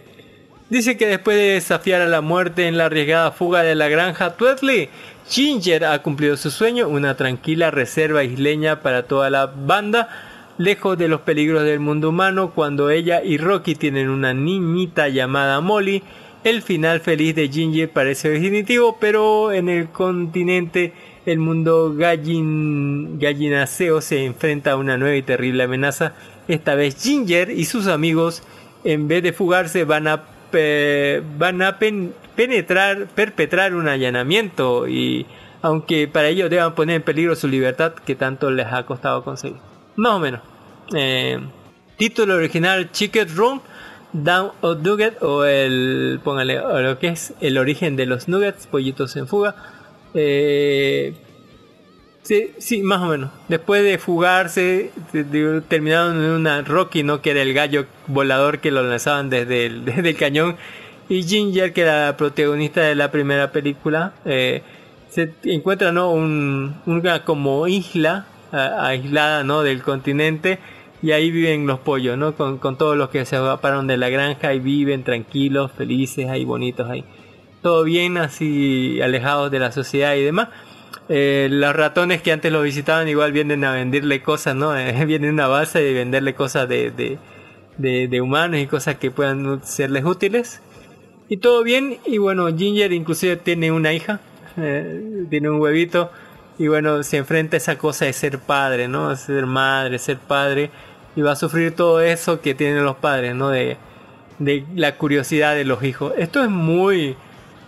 dice 0.68 0.96
que 0.96 1.06
después 1.06 1.36
de 1.36 1.54
desafiar 1.54 2.00
a 2.00 2.06
la 2.06 2.20
muerte 2.20 2.68
en 2.68 2.78
la 2.78 2.86
arriesgada 2.86 3.32
fuga 3.32 3.62
de 3.62 3.74
la 3.74 3.88
granja 3.88 4.36
Twetley, 4.36 4.88
Ginger 5.28 5.84
ha 5.84 6.02
cumplido 6.02 6.36
su 6.36 6.50
sueño, 6.50 6.88
una 6.88 7.16
tranquila 7.16 7.70
reserva 7.70 8.24
isleña 8.24 8.80
para 8.82 9.04
toda 9.04 9.30
la 9.30 9.46
banda, 9.46 10.08
lejos 10.58 10.96
de 10.98 11.08
los 11.08 11.22
peligros 11.22 11.64
del 11.64 11.80
mundo 11.80 12.10
humano, 12.10 12.52
cuando 12.54 12.90
ella 12.90 13.22
y 13.22 13.38
Rocky 13.38 13.74
tienen 13.74 14.08
una 14.08 14.34
niñita 14.34 15.08
llamada 15.08 15.60
Molly. 15.60 16.02
El 16.42 16.62
final 16.62 17.00
feliz 17.00 17.34
de 17.34 17.48
Ginger 17.48 17.90
parece 17.90 18.30
definitivo, 18.30 18.96
pero 18.98 19.52
en 19.52 19.68
el 19.68 19.90
continente 19.90 20.94
el 21.26 21.38
mundo 21.38 21.94
gallin, 21.94 23.18
gallinaceo 23.18 24.00
se 24.00 24.24
enfrenta 24.24 24.72
a 24.72 24.76
una 24.76 24.96
nueva 24.96 25.16
y 25.16 25.22
terrible 25.22 25.62
amenaza. 25.64 26.14
Esta 26.48 26.74
vez 26.74 26.96
Ginger 27.02 27.50
y 27.50 27.64
sus 27.64 27.86
amigos, 27.86 28.42
en 28.84 29.08
vez 29.08 29.22
de 29.22 29.32
fugarse, 29.32 29.84
van 29.84 30.08
a 30.08 30.24
van 31.38 31.62
a 31.62 31.78
pen- 31.78 32.12
penetrar, 32.34 33.06
perpetrar 33.14 33.72
un 33.74 33.86
allanamiento 33.86 34.88
y 34.88 35.24
aunque 35.62 36.08
para 36.08 36.26
ello 36.26 36.48
deban 36.48 36.74
poner 36.74 36.96
en 36.96 37.02
peligro 37.02 37.36
su 37.36 37.46
libertad 37.46 37.92
que 37.94 38.16
tanto 38.16 38.50
les 38.50 38.66
ha 38.66 38.84
costado 38.84 39.22
conseguir. 39.22 39.58
Más 39.94 40.12
o 40.12 40.18
menos. 40.18 40.40
Eh, 40.96 41.38
título 41.98 42.34
original 42.34 42.90
Chicken 42.90 43.36
Room, 43.36 43.60
Down 44.12 44.50
of 44.62 44.80
Nugget 44.80 45.22
o 45.22 45.44
el, 45.44 46.18
póngale, 46.24 46.58
lo 46.82 46.98
que 46.98 47.08
es 47.08 47.32
el 47.40 47.56
origen 47.56 47.94
de 47.94 48.06
los 48.06 48.26
nuggets, 48.26 48.66
pollitos 48.66 49.14
en 49.16 49.28
fuga. 49.28 49.54
Eh, 50.14 51.14
Sí, 52.22 52.52
sí, 52.58 52.82
más 52.82 53.00
o 53.02 53.06
menos. 53.06 53.30
Después 53.48 53.82
de 53.82 53.98
fugarse, 53.98 54.92
terminaron 55.68 56.22
en 56.22 56.30
una 56.30 56.62
Rocky, 56.62 57.02
¿no? 57.02 57.22
Que 57.22 57.30
era 57.30 57.42
el 57.42 57.54
gallo 57.54 57.86
volador 58.06 58.60
que 58.60 58.70
lo 58.70 58.82
lanzaban 58.82 59.30
desde 59.30 59.66
el, 59.66 59.84
desde 59.84 60.10
el 60.10 60.16
cañón. 60.16 60.56
Y 61.08 61.24
Ginger, 61.24 61.72
que 61.72 61.80
era 61.80 62.06
la 62.06 62.16
protagonista 62.16 62.82
de 62.82 62.94
la 62.94 63.10
primera 63.10 63.50
película, 63.50 64.12
eh, 64.24 64.62
se 65.08 65.32
encuentra, 65.42 65.90
¿no? 65.92 66.12
Un, 66.12 66.76
una 66.86 67.24
como 67.24 67.66
isla 67.66 68.26
aislada, 68.52 69.42
¿no? 69.42 69.62
Del 69.62 69.82
continente. 69.82 70.60
Y 71.02 71.12
ahí 71.12 71.30
viven 71.30 71.66
los 71.66 71.80
pollos, 71.80 72.16
¿no? 72.18 72.36
Con, 72.36 72.58
con 72.58 72.76
todos 72.76 72.96
los 72.96 73.08
que 73.08 73.24
se 73.24 73.36
escaparon 73.36 73.86
de 73.86 73.96
la 73.96 74.08
granja 74.10 74.54
y 74.54 74.60
viven 74.60 75.02
tranquilos, 75.02 75.72
felices, 75.72 76.28
ahí 76.28 76.44
bonitos, 76.44 76.88
ahí. 76.88 77.04
Todo 77.62 77.84
bien, 77.84 78.16
así 78.16 79.00
alejados 79.02 79.50
de 79.50 79.58
la 79.58 79.72
sociedad 79.72 80.14
y 80.14 80.22
demás. 80.22 80.48
Eh, 81.08 81.48
los 81.50 81.74
ratones 81.74 82.22
que 82.22 82.32
antes 82.32 82.52
lo 82.52 82.62
visitaban 82.62 83.08
igual 83.08 83.32
vienen 83.32 83.64
a 83.64 83.72
venderle 83.72 84.22
cosas, 84.22 84.54
¿no? 84.54 84.76
Eh, 84.78 85.04
vienen 85.04 85.30
a 85.30 85.32
una 85.32 85.46
base 85.48 85.80
de 85.80 85.92
venderle 85.92 86.34
cosas 86.34 86.68
de, 86.68 86.90
de, 86.90 87.18
de, 87.78 88.08
de 88.08 88.20
humanos 88.20 88.60
y 88.60 88.66
cosas 88.66 88.96
que 88.96 89.10
puedan 89.10 89.60
serles 89.64 90.04
útiles. 90.04 90.62
Y 91.28 91.36
todo 91.36 91.62
bien, 91.62 91.98
y 92.06 92.18
bueno, 92.18 92.48
Ginger 92.56 92.92
inclusive 92.92 93.36
tiene 93.36 93.70
una 93.70 93.92
hija, 93.92 94.20
eh, 94.56 95.26
tiene 95.30 95.50
un 95.50 95.60
huevito, 95.60 96.10
y 96.58 96.66
bueno, 96.66 97.02
se 97.02 97.18
enfrenta 97.18 97.56
a 97.56 97.58
esa 97.58 97.78
cosa 97.78 98.04
de 98.06 98.12
ser 98.12 98.38
padre, 98.38 98.88
¿no? 98.88 99.14
Ser 99.16 99.46
madre, 99.46 99.98
ser 99.98 100.18
padre, 100.18 100.70
y 101.14 101.22
va 101.22 101.32
a 101.32 101.36
sufrir 101.36 101.74
todo 101.74 102.00
eso 102.00 102.40
que 102.40 102.54
tienen 102.54 102.84
los 102.84 102.96
padres, 102.96 103.34
¿no? 103.34 103.50
De, 103.50 103.76
de 104.40 104.64
la 104.74 104.96
curiosidad 104.96 105.54
de 105.54 105.64
los 105.64 105.84
hijos. 105.84 106.12
Esto 106.18 106.42
es 106.42 106.50
muy, 106.50 107.16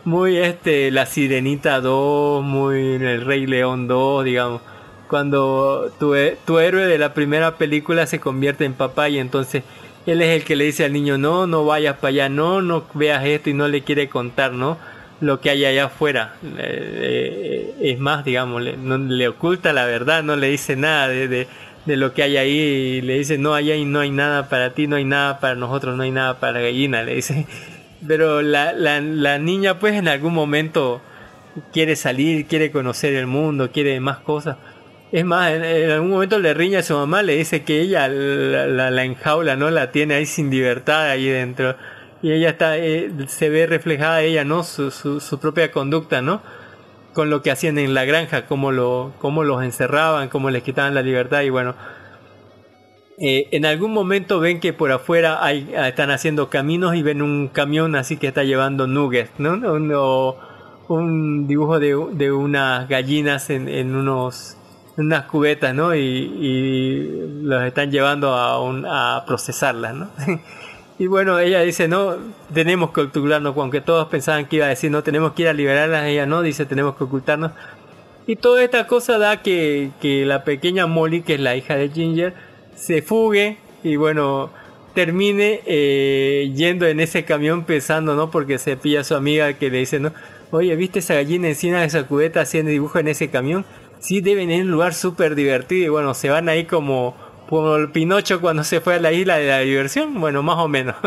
muy 0.04 0.36
este, 0.36 0.90
La 0.90 1.06
Sirenita 1.06 1.80
2, 1.80 2.42
muy 2.42 2.94
El 2.94 3.24
Rey 3.24 3.46
León 3.46 3.88
2, 3.88 4.24
digamos. 4.24 4.62
Cuando 5.08 5.92
tu, 5.98 6.14
tu 6.46 6.58
héroe 6.58 6.86
de 6.86 6.98
la 6.98 7.12
primera 7.12 7.56
película 7.56 8.06
se 8.06 8.18
convierte 8.18 8.64
en 8.64 8.72
papá 8.72 9.08
y 9.10 9.18
entonces 9.18 9.62
él 10.06 10.22
es 10.22 10.36
el 10.36 10.44
que 10.44 10.56
le 10.56 10.64
dice 10.64 10.84
al 10.84 10.92
niño, 10.92 11.18
no, 11.18 11.46
no 11.46 11.64
vayas 11.64 11.96
para 11.96 12.08
allá, 12.08 12.28
no, 12.28 12.62
no 12.62 12.84
veas 12.94 13.24
esto 13.24 13.50
y 13.50 13.54
no 13.54 13.68
le 13.68 13.82
quiere 13.82 14.08
contar, 14.08 14.52
¿no? 14.52 14.78
Lo 15.20 15.40
que 15.40 15.50
hay 15.50 15.64
allá 15.64 15.84
afuera. 15.84 16.34
Eh, 16.42 17.74
eh, 17.78 17.92
es 17.92 17.98
más, 18.00 18.24
digamos, 18.24 18.62
le, 18.62 18.76
no, 18.76 18.98
le 18.98 19.28
oculta 19.28 19.72
la 19.72 19.84
verdad, 19.84 20.22
no 20.22 20.34
le 20.34 20.48
dice 20.48 20.74
nada 20.76 21.08
de, 21.08 21.28
de, 21.28 21.46
de 21.84 21.96
lo 21.96 22.12
que 22.14 22.24
hay 22.24 22.36
ahí 22.36 22.58
y 22.58 23.00
le 23.02 23.18
dice, 23.18 23.38
no, 23.38 23.54
allá 23.54 23.74
no 23.84 24.00
hay 24.00 24.10
nada 24.10 24.48
para 24.48 24.74
ti, 24.74 24.88
no 24.88 24.96
hay 24.96 25.04
nada 25.04 25.38
para 25.38 25.54
nosotros, 25.54 25.96
no 25.96 26.02
hay 26.02 26.10
nada 26.10 26.40
para 26.40 26.54
la 26.54 26.60
gallina, 26.62 27.02
le 27.02 27.16
dice. 27.16 27.46
Pero 28.06 28.42
la, 28.42 28.72
la, 28.72 29.00
la 29.00 29.38
niña 29.38 29.78
pues 29.78 29.94
en 29.94 30.08
algún 30.08 30.34
momento 30.34 31.00
quiere 31.72 31.96
salir, 31.96 32.46
quiere 32.46 32.70
conocer 32.70 33.14
el 33.14 33.26
mundo, 33.26 33.70
quiere 33.70 33.98
más 34.00 34.18
cosas. 34.18 34.56
Es 35.12 35.24
más, 35.24 35.52
en, 35.52 35.90
algún 35.90 36.10
momento 36.10 36.38
le 36.38 36.54
riña 36.54 36.78
a 36.78 36.82
su 36.82 36.94
mamá, 36.94 37.22
le 37.22 37.36
dice 37.36 37.64
que 37.64 37.80
ella 37.80 38.08
la, 38.08 38.66
la, 38.66 38.90
la 38.90 39.04
enjaula, 39.04 39.56
¿no? 39.56 39.70
La 39.70 39.92
tiene 39.92 40.14
ahí 40.14 40.26
sin 40.26 40.50
libertad 40.50 41.10
ahí 41.10 41.26
dentro. 41.26 41.76
Y 42.22 42.32
ella 42.32 42.50
está, 42.50 42.78
eh, 42.78 43.10
se 43.26 43.50
ve 43.50 43.66
reflejada 43.66 44.22
ella, 44.22 44.44
¿no? 44.44 44.62
Su, 44.62 44.90
su, 44.90 45.20
su 45.20 45.38
propia 45.38 45.70
conducta, 45.70 46.22
¿no? 46.22 46.42
Con 47.12 47.28
lo 47.28 47.42
que 47.42 47.50
hacían 47.50 47.78
en 47.78 47.92
la 47.92 48.04
granja, 48.06 48.46
cómo, 48.46 48.72
lo, 48.72 49.12
cómo 49.18 49.44
los 49.44 49.62
encerraban, 49.62 50.28
cómo 50.28 50.48
les 50.48 50.62
quitaban 50.62 50.94
la 50.94 51.02
libertad 51.02 51.42
y 51.42 51.50
bueno. 51.50 51.74
Eh, 53.24 53.46
en 53.52 53.64
algún 53.64 53.92
momento 53.92 54.40
ven 54.40 54.58
que 54.58 54.72
por 54.72 54.90
afuera 54.90 55.44
hay, 55.44 55.72
ah, 55.78 55.86
están 55.86 56.10
haciendo 56.10 56.50
caminos 56.50 56.96
y 56.96 57.02
ven 57.02 57.22
un 57.22 57.46
camión 57.46 57.94
así 57.94 58.16
que 58.16 58.26
está 58.26 58.42
llevando 58.42 58.88
nuggets, 58.88 59.30
¿no? 59.38 59.52
Un, 60.88 61.46
dibujo 61.46 61.78
de, 61.78 61.96
de 62.14 62.32
unas 62.32 62.88
gallinas 62.88 63.48
en, 63.48 63.68
en 63.68 63.94
unos 63.94 64.56
unas 64.96 65.26
cubetas, 65.26 65.72
¿no? 65.72 65.94
Y, 65.94 66.00
y 66.00 67.42
los 67.44 67.62
están 67.62 67.92
llevando 67.92 68.34
a, 68.34 68.60
un, 68.60 68.84
a 68.86 69.22
procesarlas, 69.24 69.94
¿no? 69.94 70.10
y 70.98 71.06
bueno, 71.06 71.38
ella 71.38 71.60
dice, 71.60 71.86
no, 71.86 72.16
tenemos 72.52 72.90
que 72.90 73.02
ocultarnos, 73.02 73.56
aunque 73.56 73.80
todos 73.80 74.08
pensaban 74.08 74.46
que 74.46 74.56
iba 74.56 74.66
a 74.66 74.70
decir, 74.70 74.90
no, 74.90 75.04
tenemos 75.04 75.32
que 75.34 75.42
ir 75.42 75.48
a 75.48 75.52
liberarlas, 75.52 76.06
ella 76.06 76.26
no, 76.26 76.42
dice, 76.42 76.66
tenemos 76.66 76.96
que 76.96 77.04
ocultarnos. 77.04 77.52
Y 78.26 78.34
toda 78.34 78.64
esta 78.64 78.88
cosa 78.88 79.16
da 79.18 79.42
que, 79.42 79.90
que 80.00 80.26
la 80.26 80.42
pequeña 80.42 80.88
Molly, 80.88 81.22
que 81.22 81.34
es 81.34 81.40
la 81.40 81.54
hija 81.54 81.76
de 81.76 81.88
Ginger, 81.88 82.34
se 82.74 83.02
fugue 83.02 83.58
y 83.82 83.96
bueno, 83.96 84.50
termine 84.94 85.60
eh, 85.66 86.52
yendo 86.54 86.86
en 86.86 87.00
ese 87.00 87.24
camión 87.24 87.64
pensando, 87.64 88.14
¿no? 88.14 88.30
Porque 88.30 88.58
se 88.58 88.76
pilla 88.76 89.00
a 89.00 89.04
su 89.04 89.14
amiga 89.14 89.54
que 89.54 89.70
le 89.70 89.78
dice, 89.78 90.00
¿no? 90.00 90.12
Oye, 90.50 90.74
¿viste 90.76 90.98
esa 90.98 91.14
gallina 91.14 91.48
encima 91.48 91.80
de 91.80 91.86
esa 91.86 92.06
cubeta 92.06 92.42
haciendo 92.42 92.70
dibujo 92.70 92.98
en 92.98 93.08
ese 93.08 93.30
camión? 93.30 93.64
Sí, 94.00 94.20
deben 94.20 94.50
ir 94.50 94.60
a 94.60 94.64
un 94.64 94.70
lugar 94.70 94.94
súper 94.94 95.34
divertido 95.34 95.86
y 95.86 95.88
bueno, 95.88 96.12
se 96.14 96.28
van 96.28 96.48
ahí 96.48 96.64
como, 96.64 97.16
como 97.48 97.76
el 97.76 97.90
Pinocho 97.90 98.40
cuando 98.40 98.64
se 98.64 98.80
fue 98.80 98.94
a 98.94 99.00
la 99.00 99.12
isla 99.12 99.38
de 99.38 99.48
la 99.48 99.60
diversión, 99.60 100.20
bueno, 100.20 100.42
más 100.42 100.58
o 100.58 100.68
menos. 100.68 100.96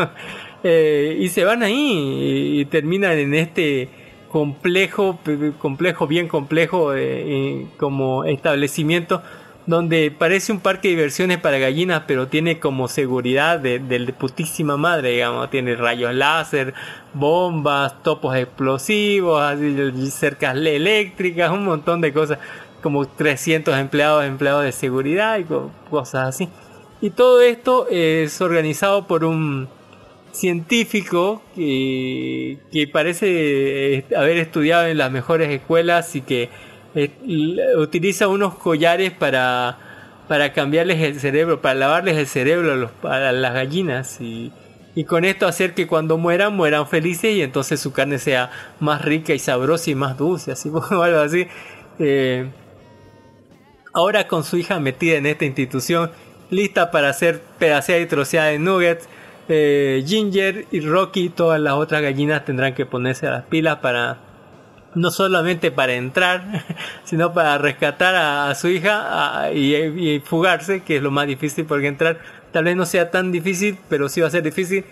Eh, 0.68 1.18
y 1.20 1.28
se 1.28 1.44
van 1.44 1.62
ahí 1.62 2.58
y, 2.58 2.64
terminan 2.64 3.12
en 3.18 3.34
este 3.34 3.88
complejo, 4.30 5.20
complejo, 5.58 6.08
bien 6.08 6.26
complejo 6.26 6.92
eh, 6.96 7.66
como 7.76 8.24
establecimiento 8.24 9.22
donde 9.66 10.12
parece 10.16 10.52
un 10.52 10.60
parque 10.60 10.88
de 10.88 10.94
diversiones 10.94 11.38
para 11.38 11.58
gallinas, 11.58 12.02
pero 12.06 12.28
tiene 12.28 12.60
como 12.60 12.86
seguridad 12.88 13.58
de, 13.58 13.78
de 13.80 14.12
putísima 14.12 14.76
madre, 14.76 15.10
digamos, 15.10 15.50
tiene 15.50 15.74
rayos 15.74 16.14
láser, 16.14 16.72
bombas, 17.14 18.02
topos 18.02 18.36
explosivos, 18.36 19.42
cercas 20.12 20.56
eléctricas, 20.56 21.50
un 21.50 21.64
montón 21.64 22.00
de 22.00 22.12
cosas, 22.12 22.38
como 22.82 23.06
300 23.08 23.76
empleados, 23.78 24.24
empleados 24.24 24.62
de 24.64 24.70
seguridad 24.72 25.38
y 25.38 25.44
co- 25.44 25.70
cosas 25.90 26.28
así. 26.28 26.48
Y 27.00 27.10
todo 27.10 27.40
esto 27.40 27.88
es 27.90 28.40
organizado 28.40 29.06
por 29.08 29.24
un 29.24 29.68
científico 30.32 31.42
que, 31.54 32.58
que 32.70 32.86
parece 32.88 33.96
eh, 33.98 34.04
haber 34.16 34.36
estudiado 34.36 34.86
en 34.86 34.98
las 34.98 35.10
mejores 35.10 35.48
escuelas 35.50 36.14
y 36.14 36.20
que 36.20 36.50
eh, 36.96 37.10
utiliza 37.78 38.28
unos 38.28 38.56
collares 38.58 39.12
para, 39.12 39.78
para 40.28 40.52
cambiarles 40.52 41.00
el 41.02 41.20
cerebro, 41.20 41.60
para 41.62 41.76
lavarles 41.76 42.16
el 42.18 42.26
cerebro 42.26 42.72
a, 42.72 42.76
los- 42.76 42.92
las 43.40 43.54
gallinas 43.54 44.20
y, 44.20 44.52
con 45.06 45.26
esto 45.26 45.46
hacer 45.46 45.74
que 45.74 45.86
cuando 45.86 46.18
mueran 46.18 46.56
mueran 46.56 46.88
felices 46.88 47.34
y 47.36 47.42
entonces 47.42 47.80
su 47.80 47.92
carne 47.92 48.18
sea 48.18 48.50
más 48.80 49.04
rica 49.04 49.34
y 49.34 49.38
sabrosa 49.38 49.90
y 49.90 49.94
más 49.94 50.16
dulce, 50.18 50.52
así 50.52 50.70
o 50.72 51.02
algo 51.02 51.20
así. 51.20 51.46
Eh, 51.98 52.50
ahora 53.92 54.26
con 54.28 54.44
su 54.44 54.56
hija 54.56 54.80
metida 54.80 55.16
en 55.16 55.26
esta 55.26 55.44
institución, 55.44 56.10
lista 56.50 56.90
para 56.90 57.08
hacer 57.10 57.40
pedaceada 57.58 58.00
y 58.00 58.06
troceada 58.06 58.48
de 58.48 58.58
nuggets, 58.58 59.08
eh, 59.48 60.02
Ginger 60.06 60.66
y 60.70 60.80
Rocky 60.80 61.26
y 61.26 61.28
todas 61.30 61.60
las 61.60 61.74
otras 61.74 62.02
gallinas 62.02 62.44
tendrán 62.44 62.74
que 62.74 62.86
ponerse 62.86 63.26
a 63.26 63.30
las 63.30 63.44
pilas 63.44 63.78
para 63.78 64.18
no 64.96 65.10
solamente 65.12 65.70
para 65.70 65.92
entrar, 65.94 66.64
sino 67.04 67.32
para 67.32 67.58
rescatar 67.58 68.14
a, 68.16 68.52
su 68.56 68.68
hija 68.68 69.50
y, 69.52 70.20
fugarse, 70.24 70.82
que 70.82 70.96
es 70.96 71.02
lo 71.02 71.10
más 71.12 71.26
difícil 71.28 71.64
porque 71.66 71.86
entrar 71.86 72.18
tal 72.52 72.64
vez 72.64 72.74
no 72.76 72.86
sea 72.86 73.10
tan 73.10 73.30
difícil, 73.30 73.78
pero 73.88 74.08
sí 74.08 74.20
va 74.20 74.26
a 74.26 74.30
ser 74.30 74.42
difícil, 74.42 74.84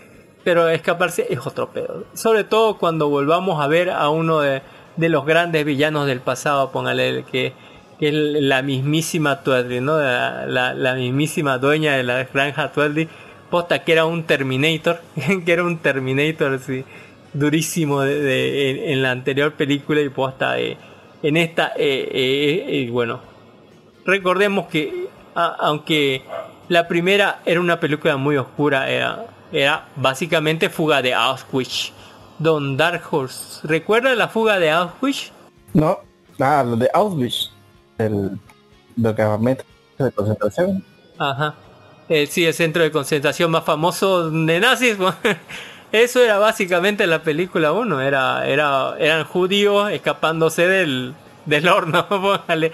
pero 0.45 0.69
escaparse 0.69 1.27
es 1.31 1.45
otro 1.47 1.71
pedo. 1.71 2.05
Sobre 2.15 2.45
todo 2.45 2.77
cuando 2.79 3.09
volvamos 3.09 3.61
a 3.63 3.67
ver 3.67 3.91
a 3.91 4.11
uno 4.11 4.41
de, 4.41 4.61
de 4.97 5.09
los 5.09 5.25
grandes 5.25 5.65
villanos 5.65 6.07
del 6.07 6.21
pasado, 6.21 6.71
póngale 6.71 7.25
que, 7.33 7.55
que 7.99 8.09
es 8.09 8.15
la 8.15 8.61
mismísima 8.61 9.43
Tweedly, 9.43 9.81
¿no? 9.81 9.99
La, 9.99 10.47
la- 10.47 10.75
la 10.75 10.95
mismísima 10.95 11.57
dueña 11.59 11.97
de 11.97 12.03
la 12.03 12.25
granja 12.25 12.71
Tweedly, 12.73 13.09
posta 13.51 13.79
que 13.85 13.93
era 13.93 14.05
un 14.05 14.25
Terminator, 14.25 15.01
que 15.47 15.51
era 15.53 15.65
un 15.65 15.79
Terminator 15.79 16.53
así, 16.53 16.85
durísimo 17.35 18.01
de, 18.01 18.21
de- 18.21 18.71
en, 18.71 18.91
en 18.93 19.03
la 19.03 19.11
anterior 19.11 19.53
película 19.53 20.01
y 20.01 20.09
posta 20.09 20.59
eh, 20.59 20.77
en 21.23 21.37
esta, 21.37 21.73
eh, 21.77 22.09
eh, 22.11 22.65
eh, 22.69 22.91
bueno, 22.91 23.21
recordemos 24.07 24.67
que 24.67 25.09
a- 25.35 25.57
aunque 25.61 26.23
la 26.69 26.89
primera 26.89 27.41
era 27.45 27.61
una 27.61 27.79
película 27.81 28.17
muy 28.17 28.37
oscura, 28.37 28.89
era, 28.91 29.27
era 29.53 29.89
básicamente 29.97 30.71
fuga 30.71 31.03
de 31.03 31.13
Auschwitz. 31.15 31.93
Don 32.39 32.77
Dark 32.77 33.03
Horse, 33.13 33.61
¿recuerda 33.67 34.13
la 34.17 34.27
fuga 34.29 34.59
de 34.59 34.69
Auschwitz? 34.71 35.31
No, 35.73 35.99
ah, 36.41 36.65
lo 36.67 36.77
de 36.77 36.89
Auschwitz, 36.93 37.51
el 37.99 38.31
del 38.97 39.15
campamento 39.15 39.65
de 39.99 40.11
concentración. 40.11 40.85
Ajá. 41.19 41.55
Eh, 42.09 42.27
sí, 42.27 42.45
el 42.45 42.53
centro 42.53 42.83
de 42.83 42.91
concentración 42.91 43.51
más 43.53 43.65
famoso 43.65 44.31
de 44.31 44.61
nazis. 44.61 44.97
eso 46.03 46.21
era 46.21 46.39
básicamente 46.39 47.07
la 47.07 47.23
película 47.23 47.73
1. 47.73 48.01
Era, 48.01 48.49
era, 48.49 48.97
eran 48.99 49.25
judíos 49.25 49.93
escapándose 49.93 50.67
del, 50.67 51.15
del 51.47 51.69
horno, 51.69 52.09
póngale, 52.09 52.73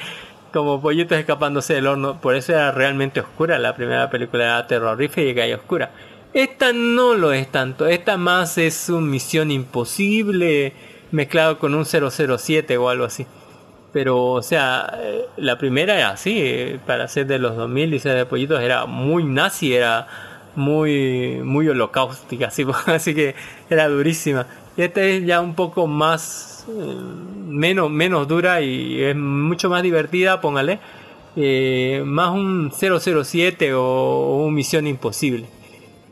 como 0.52 0.80
pollitos 0.80 1.18
escapándose 1.18 1.74
del 1.74 1.86
horno. 1.86 2.18
Por 2.18 2.34
eso 2.34 2.52
era 2.52 2.72
realmente 2.72 3.20
oscura. 3.20 3.58
La 3.58 3.76
primera 3.76 4.08
película 4.08 4.44
era 4.44 4.66
terrorífica 4.66 5.46
y 5.46 5.52
oscura. 5.52 5.90
Esta 6.32 6.72
no 6.72 7.14
lo 7.14 7.32
es 7.32 7.50
tanto. 7.50 7.86
Esta 7.86 8.16
más 8.16 8.56
es 8.56 8.88
una 8.88 9.06
misión 9.06 9.50
imposible 9.50 10.72
mezclado 11.10 11.58
con 11.58 11.74
un 11.74 11.84
007 11.84 12.78
o 12.78 12.88
algo 12.88 13.04
así. 13.04 13.26
Pero, 13.92 14.24
o 14.24 14.42
sea, 14.42 14.94
eh, 14.98 15.26
la 15.36 15.58
primera 15.58 15.96
era 15.96 16.10
así, 16.10 16.36
eh, 16.38 16.78
para 16.86 17.06
ser 17.08 17.26
de 17.26 17.38
los 17.38 17.56
2000 17.56 17.92
y 17.92 17.98
ser 17.98 18.16
de 18.16 18.24
pollitos 18.24 18.62
era 18.62 18.86
muy 18.86 19.24
nazi, 19.24 19.74
era 19.74 20.06
muy 20.60 21.40
muy 21.42 21.68
holocaustica, 21.68 22.48
así, 22.48 22.64
así 22.86 23.14
que 23.14 23.34
era 23.68 23.88
durísima. 23.88 24.46
Esta 24.76 25.02
es 25.02 25.26
ya 25.26 25.40
un 25.40 25.54
poco 25.54 25.86
más, 25.86 26.66
eh, 26.68 26.94
menos, 27.48 27.90
menos 27.90 28.28
dura 28.28 28.60
y 28.62 29.02
es 29.02 29.16
mucho 29.16 29.68
más 29.68 29.82
divertida, 29.82 30.40
póngale. 30.40 30.78
Eh, 31.36 32.02
más 32.04 32.30
un 32.30 32.72
007 32.72 33.74
o, 33.74 33.82
o 33.82 34.46
un 34.46 34.54
Misión 34.54 34.86
Imposible. 34.86 35.46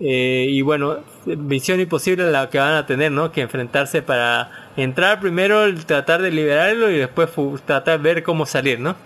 Eh, 0.01 0.47
y 0.49 0.63
bueno, 0.63 0.99
Misión 1.27 1.81
Imposible 1.81 2.31
la 2.31 2.51
que 2.51 2.59
van 2.59 2.75
a 2.75 2.87
tener, 2.87 3.11
¿no? 3.11 3.33
Que 3.33 3.41
enfrentarse 3.43 4.03
para 4.03 4.51
entrar 4.77 5.21
primero, 5.21 5.75
tratar 5.87 6.23
de 6.23 6.31
liberarlo 6.31 6.91
y 6.91 6.99
después 6.99 7.31
tratar 7.65 8.01
de 8.01 8.03
ver 8.03 8.23
cómo 8.23 8.47
salir, 8.47 8.79
¿no? 8.79 8.97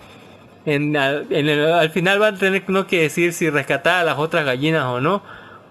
En, 0.65 0.95
en 0.95 1.49
el- 1.49 1.71
al 1.73 1.89
final 1.89 2.19
van 2.19 2.35
a 2.35 2.37
tener 2.37 2.63
¿no? 2.69 2.87
que 2.87 3.01
decir 3.01 3.33
si 3.33 3.49
rescatar 3.49 4.01
a 4.01 4.03
las 4.03 4.17
otras 4.17 4.45
gallinas 4.45 4.85
o 4.85 5.01
no. 5.01 5.21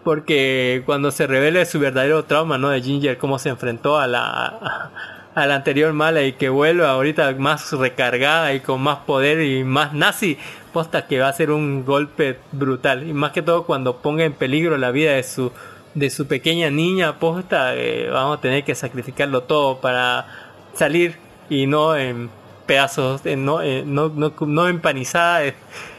Porque 0.05 0.83
cuando 0.85 1.13
se 1.13 1.27
revele 1.29 1.65
su 1.65 1.79
verdadero 1.79 2.25
trauma, 2.25 2.59
¿no? 2.59 2.71
De 2.71 2.83
Ginger, 2.83 3.19
cómo 3.19 3.39
se 3.39 3.51
enfrentó 3.51 3.99
a 4.01 4.09
la, 4.09 4.91
a, 5.35 5.47
la 5.47 5.55
anterior 5.55 5.93
mala 5.93 6.23
y 6.23 6.33
que 6.33 6.49
vuelve 6.49 6.85
ahorita 6.85 7.33
más 7.39 7.71
recargada 7.73 8.53
y 8.53 8.59
con 8.61 8.81
más 8.83 8.99
poder 9.07 9.41
y 9.43 9.63
más 9.63 9.93
nazi, 9.95 10.39
posta 10.73 11.07
que 11.07 11.21
va 11.21 11.29
a 11.29 11.33
ser 11.33 11.53
un 11.53 11.85
golpe 11.85 12.37
brutal. 12.51 13.07
Y 13.09 13.13
más 13.13 13.31
que 13.31 13.43
todo 13.43 13.63
cuando 13.63 13.99
ponga 13.99 14.25
en 14.25 14.33
peligro 14.33 14.77
la 14.77 14.91
vida 14.91 15.13
de 15.13 15.23
su, 15.23 15.53
de 15.95 16.11
su 16.11 16.27
pequeña 16.27 16.69
niña, 16.71 17.21
posta, 17.21 17.77
eh, 17.77 18.09
vamos 18.11 18.39
a 18.39 18.41
tener 18.41 18.65
que 18.65 18.75
sacrificarlo 18.75 19.43
todo 19.45 19.81
para 19.81 20.27
salir 20.75 21.15
y 21.49 21.69
no 21.69 21.95
en 21.95 22.29
pedazos, 22.67 23.25
en- 23.27 23.45
no, 23.45 23.63
eh, 23.63 23.85
no, 23.87 24.09
no, 24.11 24.33
no 24.47 24.69
empanizada 24.69 25.45
eh, 25.47 25.55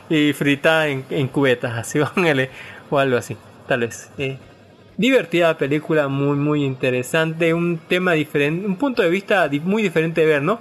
y 0.10 0.34
fritada 0.34 0.88
en, 0.88 1.28
cubetas, 1.28 1.74
así 1.78 2.00
o 2.90 3.00
algo 3.00 3.18
así, 3.18 3.38
tal 3.68 3.82
vez. 3.82 4.10
eh. 4.18 4.38
Divertida 4.96 5.58
película, 5.58 6.08
muy 6.08 6.38
muy 6.38 6.64
interesante, 6.64 7.54
un 7.56 7.80
tema 7.80 8.14
diferente, 8.14 8.68
un 8.68 8.76
punto 8.76 9.02
de 9.02 9.10
vista 9.10 9.50
muy 9.64 9.82
diferente 9.82 10.22
de 10.22 10.28
ver, 10.28 10.44
¿no? 10.44 10.60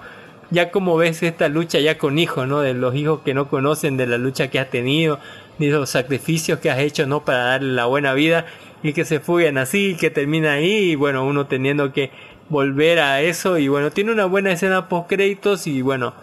Ya 0.50 0.70
como 0.70 0.96
ves 0.96 1.22
esta 1.22 1.48
lucha 1.48 1.78
ya 1.80 1.98
con 1.98 2.18
hijos, 2.18 2.48
¿no? 2.48 2.60
De 2.60 2.72
los 2.72 2.94
hijos 2.94 3.20
que 3.24 3.34
no 3.34 3.48
conocen, 3.48 3.98
de 3.98 4.06
la 4.06 4.16
lucha 4.16 4.48
que 4.48 4.58
has 4.58 4.70
tenido, 4.70 5.18
de 5.58 5.68
los 5.68 5.90
sacrificios 5.90 6.60
que 6.60 6.70
has 6.70 6.78
hecho, 6.78 7.06
¿no? 7.06 7.24
Para 7.24 7.44
darle 7.44 7.72
la 7.74 7.84
buena 7.86 8.14
vida 8.14 8.46
y 8.82 8.94
que 8.94 9.04
se 9.04 9.20
fugan 9.20 9.58
así, 9.58 9.96
que 10.00 10.08
termina 10.10 10.54
ahí 10.54 10.92
y 10.92 10.94
bueno, 10.94 11.26
uno 11.26 11.46
teniendo 11.46 11.92
que 11.92 12.10
volver 12.52 13.00
a 13.00 13.20
eso 13.22 13.58
y 13.58 13.66
bueno, 13.68 13.90
tiene 13.90 14.12
una 14.12 14.26
buena 14.26 14.52
escena 14.52 14.88
post 14.88 15.08
créditos 15.08 15.66
y 15.66 15.80
bueno, 15.82 16.14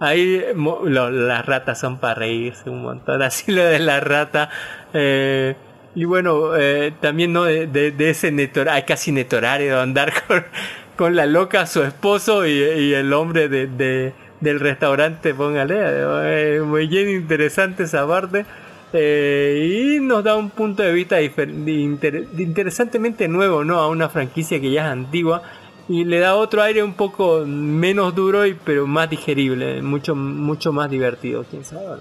ahí 0.00 0.42
las 0.82 1.46
ratas 1.46 1.78
son 1.78 1.98
para 1.98 2.14
reírse 2.14 2.68
un 2.70 2.82
montón, 2.82 3.22
así 3.28 3.52
lo 3.52 3.62
de 3.64 3.78
la 3.78 4.00
rata. 4.00 4.50
eh, 4.92 5.54
y 5.94 6.04
bueno, 6.04 6.54
eh, 6.56 6.92
también 7.00 7.32
no 7.32 7.44
de, 7.44 7.66
de, 7.66 7.90
de 7.90 8.10
ese 8.10 8.30
netor, 8.30 8.68
ay, 8.68 8.82
casi 8.82 9.12
netorario 9.12 9.80
andar 9.80 10.12
con, 10.96 11.16
la 11.16 11.24
loca, 11.26 11.64
su 11.66 11.82
esposo 11.82 12.46
y, 12.46 12.60
el 12.92 13.12
hombre 13.14 13.48
de, 13.48 13.66
de- 13.66 14.12
del 14.40 14.60
restaurante, 14.60 15.32
póngale, 15.32 15.74
eh, 15.78 16.60
muy 16.60 16.86
bien 16.86 17.08
interesante 17.08 17.84
esa 17.84 18.06
parte. 18.06 18.44
y 18.92 19.98
nos 20.00 20.22
da 20.22 20.36
un 20.36 20.50
punto 20.50 20.82
de 20.82 20.92
vista 20.92 21.20
inter- 21.22 22.26
interesantemente 22.36 23.28
nuevo, 23.28 23.64
¿no? 23.64 23.78
A 23.78 23.88
una 23.88 24.10
franquicia 24.10 24.60
que 24.60 24.70
ya 24.70 24.86
es 24.86 24.92
antigua 24.92 25.42
y 25.88 26.04
le 26.04 26.18
da 26.18 26.34
otro 26.34 26.62
aire 26.62 26.82
un 26.82 26.94
poco 26.94 27.44
menos 27.46 28.14
duro 28.14 28.44
y 28.46 28.54
pero 28.54 28.86
más 28.86 29.08
digerible, 29.08 29.82
mucho 29.82 30.14
mucho 30.14 30.72
más 30.72 30.90
divertido, 30.90 31.44
quién 31.48 31.64
sabe, 31.64 32.00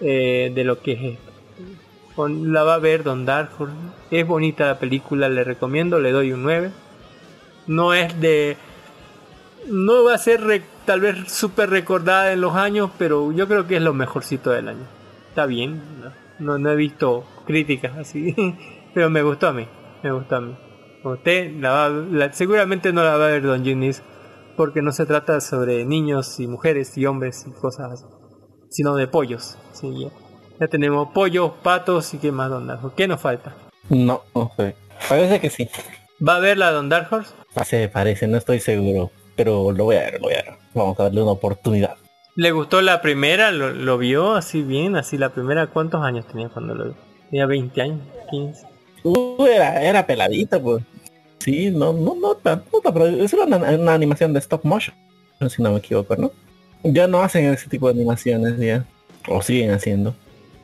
eh, 0.00 0.52
de 0.54 0.64
lo 0.64 0.80
que 0.80 0.92
es 0.92 1.02
esto. 1.14 1.32
La 2.24 2.62
va 2.62 2.74
a 2.74 2.78
ver 2.78 3.02
Don 3.02 3.26
Dark 3.26 3.50
Es 4.10 4.26
bonita 4.26 4.66
la 4.66 4.78
película, 4.78 5.28
le 5.28 5.44
recomiendo, 5.44 6.00
le 6.00 6.12
doy 6.12 6.32
un 6.32 6.42
9. 6.44 6.70
No 7.66 7.92
es 7.92 8.18
de... 8.18 8.56
No 9.66 10.04
va 10.04 10.14
a 10.14 10.18
ser 10.18 10.62
tal 10.86 11.00
vez 11.00 11.30
súper 11.30 11.68
recordada 11.68 12.32
en 12.32 12.40
los 12.40 12.54
años, 12.54 12.90
pero 12.96 13.32
yo 13.32 13.46
creo 13.46 13.66
que 13.66 13.76
es 13.76 13.82
lo 13.82 13.92
mejorcito 13.92 14.50
del 14.50 14.68
año. 14.68 14.86
Está 15.28 15.44
bien, 15.44 15.82
no, 16.00 16.12
no, 16.38 16.58
no 16.58 16.70
he 16.70 16.76
visto 16.76 17.26
críticas 17.46 17.96
así, 17.98 18.34
pero 18.94 19.10
me 19.10 19.22
gustó 19.22 19.48
a 19.48 19.52
mí, 19.52 19.66
me 20.02 20.12
gustó 20.12 20.36
a 20.36 20.40
mí. 20.40 20.56
Usted 21.12 21.52
la 21.60 21.70
va, 21.70 21.88
la- 21.88 22.32
seguramente 22.32 22.92
no 22.92 23.02
la 23.02 23.16
va 23.16 23.26
a 23.26 23.30
ver 23.30 23.42
Don 23.42 23.64
Junis, 23.64 24.02
porque 24.56 24.82
no 24.82 24.92
se 24.92 25.06
trata 25.06 25.40
sobre 25.40 25.84
niños 25.84 26.38
y 26.40 26.46
mujeres 26.46 26.96
y 26.98 27.06
hombres 27.06 27.44
y 27.46 27.50
cosas 27.52 28.04
sino 28.70 28.94
de 28.96 29.06
pollos. 29.06 29.56
Sí, 29.72 29.92
ya. 30.04 30.08
Ya 30.60 30.68
tenemos 30.68 31.08
pollos, 31.12 31.52
patos 31.62 32.12
y 32.14 32.18
qué 32.18 32.32
más, 32.32 32.50
Don 32.50 32.66
Dark 32.66 32.84
Horse? 32.84 32.96
¿Qué 32.96 33.06
nos 33.08 33.20
falta? 33.20 33.54
No, 33.90 34.22
no 34.34 34.50
sé. 34.56 34.74
Parece 35.08 35.40
que 35.40 35.50
sí. 35.50 35.68
¿Va 36.26 36.36
a 36.36 36.40
ver 36.40 36.58
la 36.58 36.70
Don 36.72 36.88
Dark 36.88 37.08
Horse? 37.12 37.32
Parece, 37.54 37.88
parece, 37.88 38.26
no 38.26 38.36
estoy 38.38 38.58
seguro. 38.60 39.10
Pero 39.36 39.70
lo 39.72 39.84
voy 39.84 39.96
a 39.96 40.00
ver, 40.00 40.14
lo 40.14 40.20
voy 40.20 40.32
a 40.34 40.42
ver. 40.42 40.54
Vamos 40.74 40.98
a 40.98 41.04
darle 41.04 41.22
una 41.22 41.32
oportunidad. 41.32 41.94
¿Le 42.34 42.50
gustó 42.52 42.80
la 42.82 43.00
primera? 43.02 43.50
¿Lo, 43.50 43.70
lo 43.70 43.98
vio 43.98 44.34
así 44.34 44.62
bien? 44.62 44.96
Así 44.96 45.16
la 45.18 45.28
primera, 45.30 45.66
¿cuántos 45.68 46.02
años 46.02 46.26
tenía 46.26 46.48
cuando 46.48 46.74
lo 46.74 46.84
vio? 46.86 46.94
Tenía 47.30 47.46
20 47.46 47.82
años, 47.82 48.00
15. 48.30 48.66
Uh, 49.04 49.44
era, 49.46 49.82
era 49.82 50.06
peladito, 50.06 50.60
pues. 50.60 50.82
Sí, 51.46 51.70
no, 51.70 51.92
no, 51.92 52.16
no, 52.16 52.36
pero 52.92 53.06
es 53.06 53.32
una, 53.32 53.94
animación 53.94 54.32
de 54.32 54.40
stop 54.40 54.64
motion, 54.64 54.96
si 55.48 55.62
no 55.62 55.70
me 55.70 55.78
equivoco, 55.78 56.16
¿no? 56.16 56.32
Ya 56.82 57.06
no 57.06 57.20
hacen 57.22 57.44
ese 57.44 57.68
tipo 57.70 57.86
de 57.86 57.92
animaciones 57.94 58.58
ya. 58.58 58.84
O 59.28 59.40
siguen 59.40 59.70
haciendo. 59.70 60.12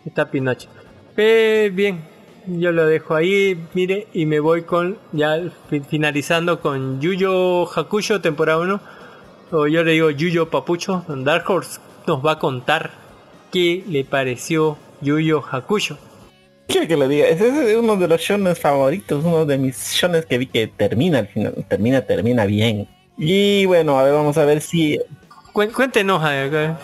Está 0.04 0.28
Pinocho. 0.28 0.68
Eh, 1.16 1.70
bien, 1.72 2.00
yo 2.48 2.72
lo 2.72 2.84
dejo 2.86 3.14
ahí, 3.14 3.56
mire, 3.74 4.08
y 4.12 4.26
me 4.26 4.40
voy 4.40 4.62
con, 4.62 4.98
ya 5.12 5.40
fi- 5.70 5.82
finalizando 5.88 6.60
con 6.60 7.00
Yuyo 7.00 7.62
Hakusho, 7.72 8.20
temporada 8.20 8.58
1. 8.58 8.80
O 9.52 9.68
yo 9.68 9.84
le 9.84 9.92
digo 9.92 10.10
Yuyo 10.10 10.50
Papucho. 10.50 11.04
Dark 11.08 11.48
Horse 11.48 11.78
nos 12.08 12.26
va 12.26 12.32
a 12.32 12.38
contar 12.40 12.90
qué 13.52 13.84
le 13.88 14.04
pareció 14.04 14.76
Yuyo 15.00 15.44
Hakusho. 15.48 15.96
Quiero 16.68 16.86
que 16.88 16.96
le 16.96 17.08
diga, 17.08 17.26
ese 17.28 17.70
es 17.72 17.76
uno 17.76 17.96
de 17.96 18.08
los 18.08 18.20
shones 18.20 18.58
favoritos, 18.58 19.24
uno 19.24 19.44
de 19.44 19.58
mis 19.58 19.92
shones 19.92 20.24
que 20.26 20.38
vi 20.38 20.46
que 20.46 20.66
termina 20.68 21.18
al 21.18 21.26
final, 21.28 21.54
termina, 21.68 22.00
termina 22.02 22.44
bien. 22.46 22.88
Y 23.18 23.66
bueno, 23.66 23.98
a 23.98 24.04
ver, 24.04 24.14
vamos 24.14 24.38
a 24.38 24.44
ver 24.44 24.60
si 24.60 24.98
Cué- 25.52 25.70
Cuéntenos, 25.70 26.22
a 26.24 26.30
ver, 26.30 26.74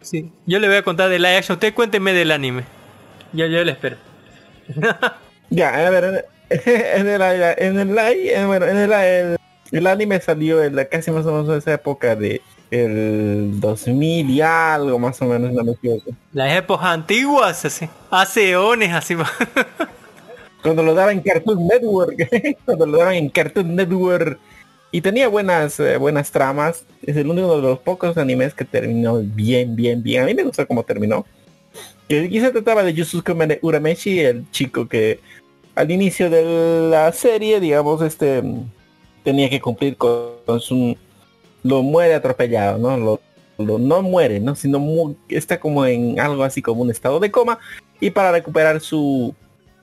sí. 0.00 0.32
Yo 0.46 0.58
le 0.58 0.66
voy 0.66 0.76
a 0.78 0.82
contar 0.82 1.08
del 1.08 1.22
live 1.22 1.36
action. 1.36 1.54
Usted 1.56 1.72
cuénteme 1.74 2.12
del 2.12 2.30
anime. 2.32 2.64
Yo, 3.32 3.46
yo 3.46 3.62
le 3.64 3.72
espero. 3.72 3.96
Ya, 5.52 5.86
a 5.86 5.90
ver, 5.90 6.26
en 6.48 7.08
el, 7.08 7.22
en 7.22 7.78
el, 7.80 7.98
en- 7.98 8.46
bueno, 8.46 8.66
en 8.66 8.76
el, 8.76 8.92
el, 8.92 9.36
el 9.72 9.86
anime 9.88 10.20
salió 10.20 10.62
en 10.62 10.76
la 10.76 10.84
casi 10.84 11.10
más 11.10 11.26
o 11.26 11.32
menos 11.32 11.48
en 11.48 11.58
esa 11.58 11.74
época 11.74 12.14
de 12.14 12.40
el 12.70 13.60
2000 13.60 14.30
y 14.30 14.40
algo 14.40 14.98
más 14.98 15.20
o 15.20 15.26
menos, 15.26 15.52
no 15.52 15.64
me 15.64 15.72
equivoco. 15.72 16.10
Las 16.32 16.56
épocas 16.56 16.86
antiguas, 16.86 17.64
así. 17.64 17.88
Hace 18.10 18.50
eones, 18.50 18.92
así. 18.92 19.16
Cuando 20.62 20.82
lo 20.82 20.94
daban 20.94 21.16
en 21.16 21.22
Cartoon 21.22 21.66
Network, 21.66 22.28
cuando 22.66 22.86
lo 22.86 22.98
daban 22.98 23.14
en 23.14 23.30
Cartoon 23.30 23.74
Network 23.74 24.38
y 24.92 25.00
tenía 25.00 25.26
buenas 25.26 25.80
eh, 25.80 25.96
buenas 25.96 26.30
tramas, 26.30 26.84
es 27.02 27.16
el 27.16 27.28
único 27.28 27.56
de 27.56 27.62
los 27.62 27.78
pocos 27.78 28.18
animes 28.18 28.52
que 28.52 28.66
terminó 28.66 29.20
bien, 29.22 29.74
bien, 29.74 30.02
bien. 30.02 30.22
A 30.22 30.26
mí 30.26 30.34
me 30.34 30.42
gustó 30.42 30.66
cómo 30.66 30.82
terminó. 30.82 31.24
Y 32.08 32.40
se 32.40 32.50
trataba 32.50 32.82
de 32.82 32.92
Yusuke 32.92 33.58
Urameshi, 33.62 34.18
el 34.20 34.50
chico 34.50 34.86
que 34.86 35.20
al 35.76 35.90
inicio 35.90 36.28
de 36.28 36.90
la 36.90 37.10
serie, 37.12 37.60
digamos, 37.60 38.02
este 38.02 38.42
tenía 39.22 39.48
que 39.48 39.60
cumplir 39.60 39.96
con, 39.96 40.32
con 40.44 40.60
su 40.60 40.96
lo 41.62 41.82
muere 41.82 42.14
atropellado, 42.14 42.78
¿no? 42.78 42.96
Lo, 43.58 43.78
no 43.78 44.02
muere, 44.02 44.40
¿no? 44.40 44.54
Sino 44.54 45.14
está 45.28 45.60
como 45.60 45.84
en 45.84 46.18
algo 46.18 46.44
así 46.44 46.62
como 46.62 46.82
un 46.82 46.90
estado 46.90 47.20
de 47.20 47.30
coma 47.30 47.58
y 48.00 48.10
para 48.10 48.32
recuperar 48.32 48.80
su 48.80 49.34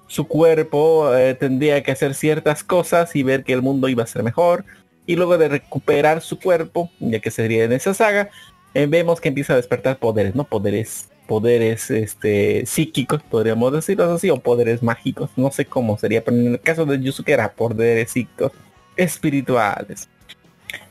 su 0.07 0.25
cuerpo 0.27 1.13
eh, 1.15 1.35
tendría 1.35 1.83
que 1.83 1.91
hacer 1.91 2.15
ciertas 2.15 2.63
cosas 2.63 3.15
y 3.15 3.23
ver 3.23 3.43
que 3.43 3.53
el 3.53 3.61
mundo 3.61 3.89
iba 3.89 4.03
a 4.03 4.07
ser 4.07 4.23
mejor 4.23 4.65
y 5.05 5.15
luego 5.15 5.37
de 5.37 5.49
recuperar 5.49 6.21
su 6.21 6.39
cuerpo, 6.39 6.89
ya 6.99 7.19
que 7.19 7.29
sería 7.29 7.65
en 7.65 7.73
esa 7.73 7.93
saga, 7.93 8.29
eh, 8.73 8.87
vemos 8.87 9.21
que 9.21 9.29
empieza 9.29 9.53
a 9.53 9.57
despertar 9.57 9.99
poderes, 9.99 10.35
¿no? 10.35 10.43
Poderes 10.45 11.09
poderes 11.27 11.91
este, 11.91 12.65
psíquicos, 12.65 13.21
podríamos 13.21 13.73
decirlo 13.73 14.13
así, 14.13 14.29
o 14.29 14.39
poderes 14.39 14.81
mágicos, 14.81 15.29
no 15.35 15.51
sé 15.51 15.65
cómo 15.65 15.97
sería, 15.97 16.23
pero 16.23 16.37
en 16.37 16.47
el 16.53 16.61
caso 16.61 16.85
de 16.85 16.99
Yusuke 17.01 17.29
era 17.29 17.51
poderes 17.51 18.11
psíquicos 18.11 18.53
espirituales. 18.95 20.07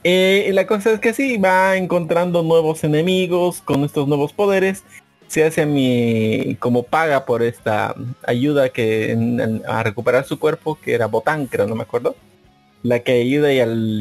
Eh, 0.04 0.50
la 0.52 0.66
cosa 0.66 0.92
es 0.92 1.00
que 1.00 1.12
sí, 1.12 1.36
va 1.38 1.76
encontrando 1.76 2.42
nuevos 2.42 2.84
enemigos 2.84 3.60
con 3.60 3.84
estos 3.84 4.08
nuevos 4.08 4.32
poderes. 4.32 4.84
Se 5.28 5.44
hace 5.44 5.66
mi 5.66 6.56
como 6.60 6.84
paga 6.84 7.24
por 7.26 7.42
esta 7.42 7.94
ayuda 8.26 8.68
que 8.68 9.16
a 9.66 9.82
recuperar 9.82 10.24
su 10.24 10.38
cuerpo, 10.38 10.78
que 10.80 10.94
era 10.94 11.06
Botán, 11.06 11.46
creo, 11.46 11.66
no 11.66 11.74
me 11.74 11.82
acuerdo. 11.82 12.14
La 12.82 13.00
que 13.00 13.12
ayuda 13.12 13.52
y 13.52 13.60
al, 13.60 14.00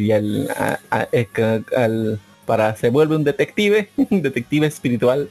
eh, 1.11 1.27
al- 1.75 2.19
para 2.45 2.75
se 2.75 2.89
vuelve 2.89 3.15
un 3.15 3.23
detective, 3.23 3.89
un 4.11 4.21
detective 4.21 4.67
espiritual. 4.67 5.29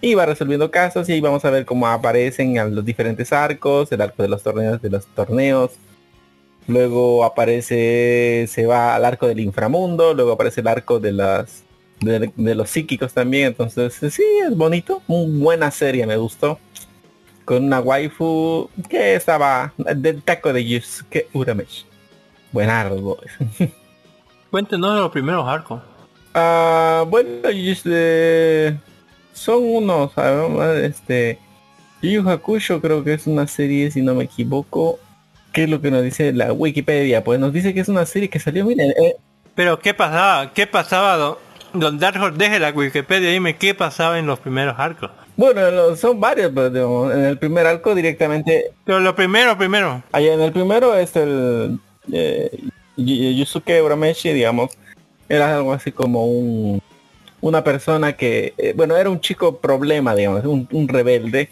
Y 0.00 0.14
va 0.14 0.26
resolviendo 0.26 0.70
casos 0.70 1.08
y 1.08 1.12
ahí 1.12 1.20
vamos 1.20 1.44
a 1.44 1.50
ver 1.50 1.64
cómo 1.64 1.86
aparecen 1.86 2.54
los 2.74 2.84
diferentes 2.84 3.32
arcos, 3.32 3.90
el 3.92 4.00
arco 4.00 4.22
de 4.22 4.28
los 4.28 4.42
torneos, 4.42 4.80
de 4.82 4.90
los 4.90 5.06
torneos, 5.06 5.72
Luego 6.68 7.24
aparece, 7.24 8.46
se 8.48 8.66
va 8.66 8.94
al 8.94 9.04
arco 9.04 9.26
del 9.26 9.40
inframundo, 9.40 10.14
luego 10.14 10.32
aparece 10.32 10.60
el 10.60 10.68
arco 10.68 11.00
de 11.00 11.12
las 11.12 11.64
de, 12.00 12.32
de 12.34 12.54
los 12.54 12.70
psíquicos 12.70 13.12
también. 13.12 13.48
Entonces 13.48 13.94
sí, 14.14 14.22
es 14.46 14.56
bonito, 14.56 15.02
muy 15.06 15.38
buena 15.38 15.70
serie, 15.70 16.06
me 16.06 16.16
gustó. 16.16 16.58
Con 17.44 17.64
una 17.64 17.80
waifu 17.80 18.70
que 18.88 19.16
estaba 19.16 19.72
del 19.76 20.22
taco 20.22 20.52
de 20.52 20.64
Yusuke 20.64 21.28
Urameshi. 21.32 21.84
Buenardo. 22.52 23.18
Cuéntenos 24.50 24.98
los 24.98 25.10
primeros 25.10 25.48
arcos. 25.48 25.82
Ah, 26.34 27.04
bueno, 27.08 27.28
eh, 27.44 28.78
son 29.32 29.62
unos, 29.64 30.12
ah, 30.16 30.74
este, 30.82 31.38
Yu 32.02 32.28
Hakusho 32.28 32.80
creo 32.80 33.02
que 33.04 33.14
es 33.14 33.26
una 33.26 33.46
serie, 33.46 33.90
si 33.90 34.02
no 34.02 34.14
me 34.14 34.24
equivoco. 34.24 34.98
¿Qué 35.52 35.64
es 35.64 35.70
lo 35.70 35.80
que 35.80 35.90
nos 35.90 36.02
dice 36.02 36.32
la 36.32 36.52
Wikipedia? 36.52 37.22
Pues 37.24 37.38
nos 37.38 37.52
dice 37.52 37.74
que 37.74 37.80
es 37.80 37.88
una 37.88 38.06
serie 38.06 38.28
que 38.30 38.38
salió, 38.38 38.64
miren, 38.64 38.90
eh, 38.90 39.16
Pero 39.54 39.78
¿qué 39.78 39.92
pasaba? 39.94 40.52
¿Qué 40.54 40.66
pasaba, 40.66 41.16
don, 41.16 41.36
don 41.74 41.98
Dark 41.98 42.20
Horse? 42.20 42.38
Deje 42.38 42.58
la 42.58 42.70
Wikipedia 42.70 43.30
y 43.30 43.34
dime 43.34 43.56
qué 43.56 43.74
pasaba 43.74 44.18
en 44.18 44.26
los 44.26 44.38
primeros 44.40 44.74
arcos. 44.78 45.10
bueno, 45.36 45.94
son 45.96 46.18
varios, 46.20 46.52
pero 46.54 46.70
digamos, 46.70 47.14
en 47.14 47.24
el 47.24 47.38
primer 47.38 47.66
arco 47.66 47.94
directamente, 47.94 48.70
Pero 48.84 49.00
lo 49.00 49.14
primero, 49.14 49.56
primero. 49.58 50.02
allá 50.12 50.32
en 50.34 50.40
el 50.40 50.52
primero 50.52 50.94
es 50.96 51.14
el 51.16 51.78
eh, 52.12 52.50
Yu- 52.96 53.32
Yusuke 53.36 53.82
Urameshi, 53.82 54.32
digamos, 54.32 54.70
era 55.28 55.54
algo 55.54 55.72
así 55.72 55.92
como 55.92 56.26
un 56.26 56.80
una 57.40 57.64
persona 57.64 58.12
que, 58.12 58.54
eh, 58.56 58.72
bueno, 58.76 58.96
era 58.96 59.10
un 59.10 59.20
chico 59.20 59.56
problema, 59.58 60.14
digamos, 60.14 60.44
un, 60.44 60.68
un 60.70 60.86
rebelde 60.86 61.48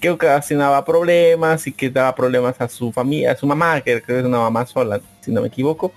que 0.00 0.10
ocasionaba 0.10 0.84
problemas 0.84 1.66
y 1.66 1.72
que 1.72 1.90
daba 1.90 2.14
problemas 2.14 2.60
a 2.60 2.68
su 2.68 2.92
familia, 2.92 3.32
a 3.32 3.36
su 3.36 3.46
mamá, 3.46 3.80
que 3.80 4.00
creo 4.02 4.16
que 4.16 4.20
es 4.20 4.26
una 4.26 4.38
mamá 4.38 4.66
sola, 4.66 5.00
si 5.20 5.32
no 5.32 5.40
me 5.40 5.48
equivoco. 5.48 5.92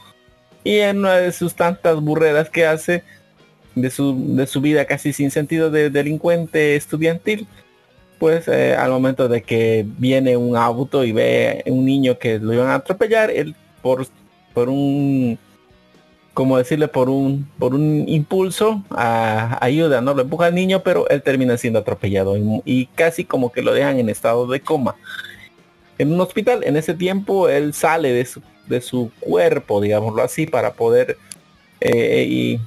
Y 0.63 0.77
en 0.77 0.99
una 0.99 1.17
de 1.17 1.31
sus 1.31 1.55
tantas 1.55 1.99
burreras 1.99 2.49
que 2.49 2.65
hace 2.65 3.03
de 3.75 3.89
su, 3.89 4.35
de 4.35 4.47
su 4.47 4.61
vida 4.61 4.85
casi 4.85 5.13
sin 5.13 5.31
sentido 5.31 5.69
de 5.69 5.89
delincuente 5.89 6.75
estudiantil, 6.75 7.47
pues 8.19 8.47
eh, 8.47 8.75
al 8.75 8.91
momento 8.91 9.27
de 9.27 9.41
que 9.41 9.85
viene 9.97 10.37
un 10.37 10.55
auto 10.55 11.03
y 11.03 11.11
ve 11.11 11.63
un 11.65 11.85
niño 11.85 12.19
que 12.19 12.37
lo 12.39 12.53
iban 12.53 12.67
a 12.67 12.75
atropellar, 12.75 13.31
él 13.31 13.55
por, 13.81 14.07
por 14.53 14.69
un 14.69 15.39
como 16.33 16.57
decirle 16.57 16.87
por 16.87 17.09
un 17.09 17.49
por 17.59 17.73
un 17.75 18.05
impulso 18.07 18.83
a 18.91 19.57
ayuda 19.63 20.01
no 20.01 20.13
lo 20.13 20.21
empuja 20.21 20.45
al 20.45 20.55
niño 20.55 20.81
pero 20.81 21.07
él 21.09 21.21
termina 21.21 21.57
siendo 21.57 21.79
atropellado 21.79 22.35
y, 22.65 22.85
casi 22.95 23.25
como 23.25 23.51
que 23.51 23.61
lo 23.61 23.73
dejan 23.73 23.99
en 23.99 24.09
estado 24.09 24.47
de 24.47 24.61
coma. 24.61 24.95
En 25.97 26.13
un 26.13 26.21
hospital 26.21 26.63
en 26.63 26.77
ese 26.77 26.93
tiempo 26.93 27.49
él 27.49 27.73
sale 27.73 28.13
de 28.13 28.25
su 28.25 28.41
de 28.67 28.81
su 28.81 29.11
cuerpo 29.19 29.81
digámoslo 29.81 30.23
así 30.23 30.45
para 30.45 30.73
poder 30.73 31.17
eh, 31.81 32.25
y 32.29 32.59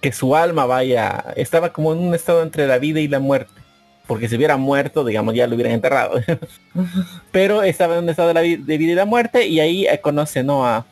que 0.00 0.12
su 0.12 0.34
alma 0.34 0.64
vaya 0.64 1.26
estaba 1.36 1.72
como 1.72 1.92
en 1.92 1.98
un 1.98 2.14
estado 2.14 2.42
entre 2.42 2.66
la 2.66 2.78
vida 2.78 3.00
y 3.00 3.08
la 3.08 3.20
muerte 3.20 3.52
porque 4.06 4.28
si 4.28 4.36
hubiera 4.36 4.56
muerto 4.56 5.04
digamos 5.04 5.34
ya 5.34 5.46
lo 5.46 5.54
hubieran 5.54 5.74
enterrado. 5.74 6.20
Pero 7.32 7.62
estaba 7.62 7.96
en 7.98 8.04
un 8.04 8.08
estado 8.08 8.28
de, 8.28 8.34
la 8.34 8.40
vida 8.40 8.74
y 8.74 8.94
la 8.94 9.04
muerte 9.04 9.46
y 9.46 9.60
ahí 9.60 9.86
eh, 9.86 10.00
conoce 10.00 10.42
no 10.42 10.66
a- 10.66 10.86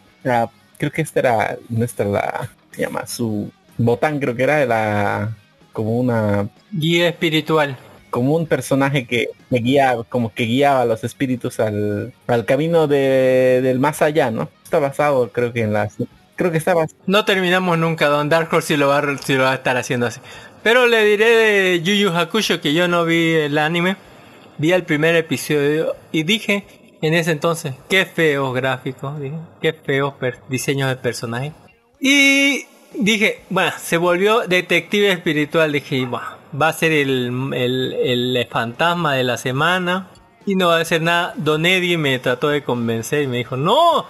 creo 0.78 0.90
que 0.92 1.02
esta 1.02 1.20
era 1.20 1.56
nuestra 1.68 2.06
la 2.06 2.48
se 2.72 2.82
llama 2.82 3.06
su 3.06 3.50
botán 3.76 4.18
creo 4.20 4.34
que 4.34 4.42
era 4.44 4.64
la 4.66 5.36
como 5.72 5.98
una 5.98 6.48
Guía 6.72 7.09
espiritual. 7.09 7.76
como 8.10 8.34
un 8.34 8.46
personaje 8.46 9.06
que, 9.06 9.28
que 9.50 9.59
guiaba 9.59 10.05
como 10.05 10.32
que 10.32 10.44
guiaba 10.44 10.82
a 10.82 10.86
los 10.86 11.05
espíritus 11.05 11.60
al, 11.60 12.12
al 12.26 12.44
camino 12.44 12.86
de, 12.86 13.60
del 13.62 13.78
más 13.78 14.02
allá 14.02 14.30
no 14.30 14.48
está 14.64 14.78
basado 14.78 15.30
creo 15.30 15.52
que 15.52 15.62
en 15.62 15.72
las 15.72 15.94
creo 16.36 16.50
que 16.52 16.59
está 16.59 16.72
basado 16.72 16.98
No 17.06 17.24
terminamos 17.24 17.78
nunca 17.78 18.06
Don 18.06 18.28
Dark 18.28 18.48
Horse 18.52 18.68
si 18.68 18.76
lo 18.76 18.88
va, 18.88 19.02
si 19.18 19.34
lo 19.34 19.42
va 19.42 19.52
a 19.52 19.56
estar 19.56 19.76
haciendo 19.76 20.06
así. 20.06 20.20
Pero 20.62 20.86
le 20.86 21.05
diré 21.05 21.26
de 21.26 21.82
Yu 21.82 21.94
Yu 21.94 22.10
Hakusho 22.16 22.60
que 22.60 22.72
yo 22.74 22.88
no 22.88 23.05
vi 23.05 23.32
el 23.32 23.59
anime. 23.59 23.96
Vi 24.56 24.72
el 24.72 24.84
primer 24.84 25.14
episodio 25.16 25.94
y 26.12 26.24
dije 26.24 26.64
en 27.00 27.14
ese 27.14 27.32
entonces, 27.32 27.74
qué 27.88 28.04
feos 28.06 28.54
gráficos, 28.54 29.20
dije, 29.20 29.36
qué 29.60 29.72
feos 29.72 30.14
diseños 30.48 30.88
de 30.88 30.96
personajes. 30.96 31.52
Y 32.00 32.66
dije, 32.94 33.42
bueno, 33.50 33.72
se 33.78 33.96
volvió 33.96 34.40
detective 34.46 35.10
espiritual. 35.12 35.72
Dije, 35.72 36.04
"Buah, 36.06 36.36
va 36.60 36.68
a 36.68 36.72
ser 36.72 36.92
el, 36.92 37.32
el, 37.54 37.92
el 37.94 38.46
fantasma 38.50 39.14
de 39.14 39.24
la 39.24 39.36
semana 39.36 40.08
y 40.46 40.54
no 40.54 40.68
va 40.68 40.78
a 40.78 40.80
hacer 40.80 41.02
nada. 41.02 41.34
Don 41.36 41.62
me 41.62 42.18
trató 42.18 42.48
de 42.48 42.62
convencer 42.62 43.22
y 43.22 43.26
me 43.26 43.36
dijo, 43.38 43.56
no, 43.56 44.06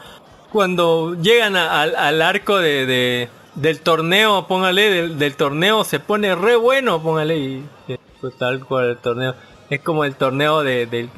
cuando 0.53 1.15
llegan 1.21 1.57
al, 1.57 2.23
arco 2.23 2.59
de, 2.59 2.87
de- 2.87 3.29
del 3.55 3.81
torneo, 3.81 4.47
póngale, 4.47 4.91
del, 4.91 5.19
del 5.19 5.35
torneo 5.35 5.83
se 5.83 5.99
pone 5.99 6.35
re 6.37 6.55
bueno, 6.55 7.03
póngale, 7.03 7.37
y 7.39 7.65
pues, 8.21 8.37
tal 8.39 8.65
cual 8.65 8.91
el 8.91 8.99
torneo. 8.99 9.35
Es 9.69 9.81
como 9.81 10.05
el 10.05 10.15
torneo 10.15 10.63
de, 10.63 10.87
de, 10.87 11.09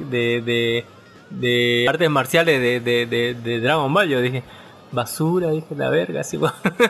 de, 1.31 1.85
artes 1.89 2.09
marciales 2.09 2.59
de, 2.61 2.79
de, 2.79 3.05
de- 3.05 3.33
de 3.33 3.59
Dragon 3.59 3.93
Ball. 3.93 4.07
Yo 4.09 4.21
dije, 4.21 4.43
basura, 4.91 5.51
dije 5.51 5.75
la 5.75 5.89
verga, 5.89 6.21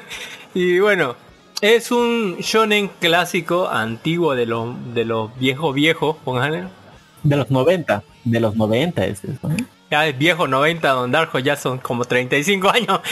y 0.54 0.80
bueno, 0.80 1.16
es 1.62 1.92
un 1.92 2.38
shonen 2.40 2.90
clásico 3.00 3.70
antiguo 3.70 4.34
de 4.36 4.46
los, 4.46 4.76
de 4.94 5.06
los 5.06 5.38
viejos 5.38 5.74
viejos, 5.76 6.16
póngale. 6.24 6.66
de 7.24 7.36
los 7.38 7.50
90 7.52 8.04
de 8.24 8.40
los 8.40 8.56
90 8.56 9.06
es 9.06 9.24
eso 9.24 9.50
¿eh? 9.50 9.58
Ya 9.92 10.08
es 10.08 10.18
viejo 10.18 10.48
90, 10.48 10.90
Don 10.90 11.12
Darjo 11.12 11.38
ya 11.40 11.58
son 11.58 11.78
como 11.78 12.06
35 12.06 12.70
años. 12.70 13.02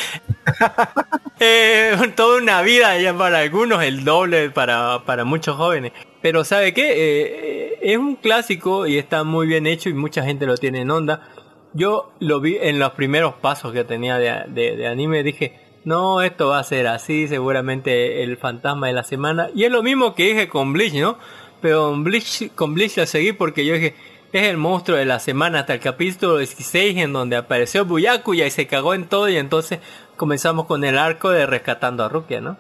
Eh, 1.41 1.95
toda 2.17 2.41
una 2.41 2.61
vida 2.63 2.99
ya 2.99 3.17
para 3.17 3.39
algunos, 3.39 3.81
el 3.81 4.03
doble 4.03 4.49
para, 4.49 5.05
para 5.05 5.23
muchos 5.23 5.55
jóvenes. 5.55 5.93
Pero 6.21 6.43
¿sabe 6.43 6.73
qué? 6.73 6.91
Eh, 6.91 7.79
es 7.81 7.97
un 7.97 8.17
clásico 8.17 8.87
y 8.87 8.97
está 8.97 9.23
muy 9.23 9.47
bien 9.47 9.65
hecho 9.65 9.87
y 9.87 9.93
mucha 9.93 10.21
gente 10.21 10.45
lo 10.45 10.57
tiene 10.57 10.81
en 10.81 10.91
onda. 10.91 11.29
Yo 11.71 12.11
lo 12.19 12.41
vi 12.41 12.57
en 12.59 12.77
los 12.77 12.91
primeros 12.91 13.35
pasos 13.35 13.71
que 13.71 13.85
tenía 13.85 14.17
de, 14.17 14.43
de, 14.49 14.75
de 14.75 14.87
anime, 14.87 15.23
dije, 15.23 15.57
no, 15.85 16.21
esto 16.21 16.49
va 16.49 16.59
a 16.59 16.63
ser 16.65 16.87
así, 16.87 17.29
seguramente 17.29 18.21
el 18.21 18.35
fantasma 18.35 18.87
de 18.87 18.93
la 18.93 19.03
semana. 19.03 19.49
Y 19.55 19.63
es 19.63 19.71
lo 19.71 19.81
mismo 19.81 20.15
que 20.15 20.25
dije 20.25 20.49
con 20.49 20.73
Bleach, 20.73 20.95
¿no? 20.95 21.17
Pero 21.61 21.89
con 21.89 22.03
Bleach, 22.03 22.51
con 22.53 22.73
Bleach 22.73 22.97
la 22.97 23.05
seguí 23.05 23.31
porque 23.31 23.65
yo 23.65 23.75
dije, 23.75 23.95
es 24.31 24.43
el 24.47 24.57
monstruo 24.57 24.97
de 24.97 25.05
la 25.05 25.19
semana 25.19 25.59
hasta 25.61 25.73
el 25.73 25.79
capítulo 25.79 26.37
16 26.37 26.97
en 26.97 27.13
donde 27.13 27.35
apareció 27.35 27.85
Buyakuya 27.85 28.45
y 28.45 28.51
se 28.51 28.67
cagó 28.67 28.93
en 28.93 29.07
todo 29.07 29.29
y 29.29 29.37
entonces 29.37 29.79
comenzamos 30.17 30.65
con 30.65 30.83
el 30.83 30.97
arco 30.97 31.29
de 31.29 31.45
rescatando 31.45 32.03
a 32.03 32.09
Rukia, 32.09 32.41
¿no? 32.41 32.57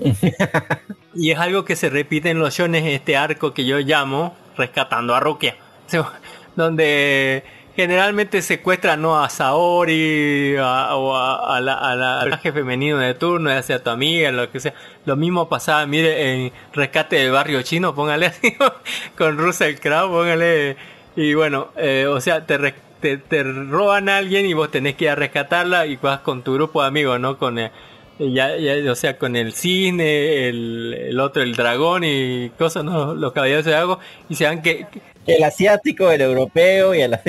y 1.14 1.30
es 1.30 1.38
algo 1.38 1.64
que 1.64 1.76
se 1.76 1.90
repite 1.90 2.30
en 2.30 2.38
los 2.38 2.54
shones 2.54 2.84
este 2.86 3.16
arco 3.16 3.52
que 3.54 3.64
yo 3.64 3.78
llamo 3.78 4.34
rescatando 4.56 5.14
a 5.14 5.20
Rukia, 5.20 5.56
donde 6.56 7.44
generalmente 7.76 8.42
secuestran 8.42 9.00
¿no? 9.00 9.22
a 9.22 9.28
Saori 9.30 10.56
a- 10.58 10.94
o 10.96 11.14
a, 11.16 11.56
a 11.56 11.60
la, 11.60 11.74
a 11.74 11.94
la- 11.94 12.20
personaje 12.20 12.52
femenino 12.52 12.98
de 12.98 13.14
turno, 13.14 13.50
ya 13.50 13.62
sea 13.62 13.82
tu 13.82 13.90
amiga, 13.90 14.30
lo 14.30 14.50
que 14.50 14.60
sea. 14.60 14.74
Lo 15.06 15.16
mismo 15.16 15.48
pasaba, 15.48 15.86
mire, 15.86 16.44
en 16.46 16.52
Rescate 16.74 17.16
del 17.16 17.30
Barrio 17.32 17.62
Chino, 17.62 17.94
póngale 17.94 18.26
así, 18.26 18.54
con 19.16 19.38
Russell 19.38 19.76
Crowe, 19.76 20.08
póngale. 20.10 20.76
Y 21.14 21.34
bueno, 21.34 21.72
eh, 21.76 22.06
o 22.08 22.20
sea, 22.20 22.46
te, 22.46 22.56
re- 22.58 22.74
te, 23.00 23.18
te 23.18 23.42
roban 23.42 24.08
a 24.08 24.16
alguien 24.18 24.46
y 24.46 24.54
vos 24.54 24.70
tenés 24.70 24.94
que 24.96 25.04
ir 25.04 25.10
a 25.10 25.14
rescatarla 25.14 25.86
y 25.86 25.96
vas 25.96 26.20
con 26.20 26.42
tu 26.42 26.54
grupo 26.54 26.80
de 26.82 26.88
amigos, 26.88 27.20
¿no? 27.20 27.36
Con 27.38 27.58
el, 27.58 27.70
ya, 28.18 28.56
ya, 28.56 28.90
o 28.90 28.94
sea, 28.94 29.18
con 29.18 29.36
el 29.36 29.52
cine, 29.52 30.48
el, 30.48 30.94
el 31.10 31.20
otro, 31.20 31.42
el 31.42 31.54
dragón 31.54 32.04
y 32.04 32.50
cosas, 32.58 32.84
¿no? 32.84 33.14
Los 33.14 33.32
caballeros 33.32 33.64
de 33.66 33.74
agua 33.74 33.98
y 34.28 34.36
se 34.36 34.46
van 34.46 34.62
que, 34.62 34.86
el 35.26 35.44
asiático 35.44 36.10
el 36.10 36.20
europeo 36.22 36.94
y 36.94 37.02
el 37.02 37.18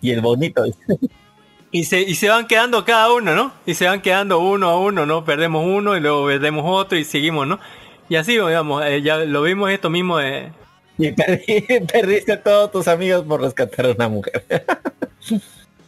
y 0.00 0.10
el 0.10 0.20
bonito 0.20 0.64
Y 1.70 1.84
se, 1.84 2.00
y 2.00 2.14
se 2.14 2.28
van 2.28 2.46
quedando 2.46 2.84
cada 2.84 3.12
uno, 3.12 3.34
¿no? 3.34 3.52
Y 3.66 3.74
se 3.74 3.86
van 3.86 4.00
quedando 4.00 4.38
uno 4.38 4.68
a 4.70 4.78
uno, 4.78 5.04
¿no? 5.04 5.24
Perdemos 5.24 5.64
uno 5.66 5.96
y 5.96 6.00
luego 6.00 6.26
perdemos 6.26 6.64
otro 6.66 6.96
y 6.96 7.04
seguimos, 7.04 7.46
¿no? 7.46 7.58
Y 8.08 8.16
así, 8.16 8.32
digamos, 8.32 8.84
eh, 8.84 9.02
ya 9.02 9.18
lo 9.18 9.42
vimos 9.42 9.70
esto 9.70 9.90
mismo 9.90 10.18
de, 10.18 10.52
Y 10.98 11.12
perdiste 11.92 12.32
a 12.32 12.42
todos 12.42 12.72
tus 12.72 12.88
amigos 12.88 13.24
por 13.26 13.40
rescatar 13.42 13.86
a 13.86 13.90
una 13.92 14.08
mujer. 14.08 14.44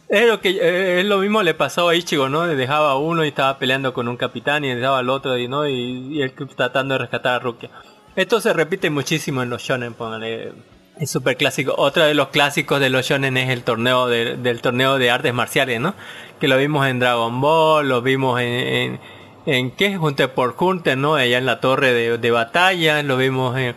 Es 0.09 0.27
lo 0.27 0.41
que 0.41 0.49
eh, 0.49 1.01
es 1.01 1.05
lo 1.05 1.19
mismo 1.19 1.43
le 1.43 1.53
pasó 1.53 1.87
a 1.87 1.95
Ichigo, 1.95 2.29
¿no? 2.29 2.47
Dejaba 2.47 2.91
a 2.93 2.97
uno 2.97 3.23
y 3.23 3.27
estaba 3.27 3.59
peleando 3.59 3.93
con 3.93 4.07
un 4.07 4.17
capitán 4.17 4.65
y 4.65 4.73
dejaba 4.73 4.97
al 4.97 5.09
otro 5.09 5.37
y 5.37 5.47
no 5.47 5.67
y, 5.67 5.73
y 6.17 6.21
él 6.23 6.33
tratando 6.55 6.95
de 6.95 6.97
rescatar 6.97 7.35
a 7.35 7.39
Rukia. 7.39 7.69
Esto 8.15 8.41
se 8.41 8.51
repite 8.53 8.89
muchísimo 8.89 9.43
en 9.43 9.51
los 9.51 9.61
shonen, 9.61 9.93
póngale. 9.93 10.51
Es 10.97 11.11
súper 11.11 11.37
clásico. 11.37 11.75
Otro 11.77 12.05
de 12.05 12.15
los 12.15 12.29
clásicos 12.29 12.79
de 12.79 12.89
los 12.89 13.05
shonen 13.05 13.37
es 13.37 13.49
el 13.51 13.61
torneo 13.61 14.07
de- 14.07 14.35
del 14.35 14.61
torneo 14.61 14.97
de 14.97 15.11
artes 15.11 15.31
marciales, 15.31 15.79
¿no? 15.79 15.93
Que 16.39 16.47
lo 16.47 16.57
vimos 16.57 16.87
en 16.87 16.97
Dragon 16.99 17.39
Ball, 17.39 17.87
lo 17.87 18.01
vimos 18.01 18.41
en, 18.41 18.47
en, 18.47 18.99
en 19.45 19.71
¿qué? 19.71 19.95
Hunter 19.99 20.33
por 20.33 20.55
Hunter, 20.57 20.97
¿no? 20.97 21.13
Allá 21.15 21.37
en 21.37 21.45
la 21.45 21.59
torre 21.59 21.93
de, 21.93 22.17
de 22.17 22.31
batalla, 22.31 23.03
lo 23.03 23.15
vimos 23.15 23.55
en, 23.59 23.75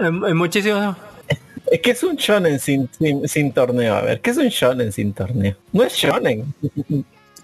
en, 0.00 0.24
en 0.24 0.36
muchísimos... 0.36 0.96
Es 1.70 1.80
que 1.80 1.92
es 1.92 2.02
un 2.02 2.16
shonen 2.16 2.58
sin, 2.58 2.88
sin, 2.98 3.28
sin 3.28 3.52
torneo. 3.52 3.94
A 3.94 4.00
ver, 4.00 4.20
¿qué 4.20 4.30
es 4.30 4.36
un 4.36 4.48
shonen 4.48 4.90
sin 4.90 5.12
torneo? 5.12 5.54
No 5.72 5.84
es 5.84 5.94
shonen. 5.94 6.52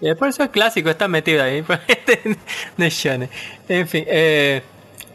Eh, 0.01 0.15
por 0.15 0.27
eso 0.27 0.43
es 0.43 0.49
clásico, 0.49 0.89
está 0.89 1.07
metido 1.07 1.43
ahí. 1.43 1.63
No 2.77 2.85
es 2.85 2.93
shonen. 2.93 3.29
En 3.69 3.87
fin, 3.87 4.03
eh, 4.07 4.61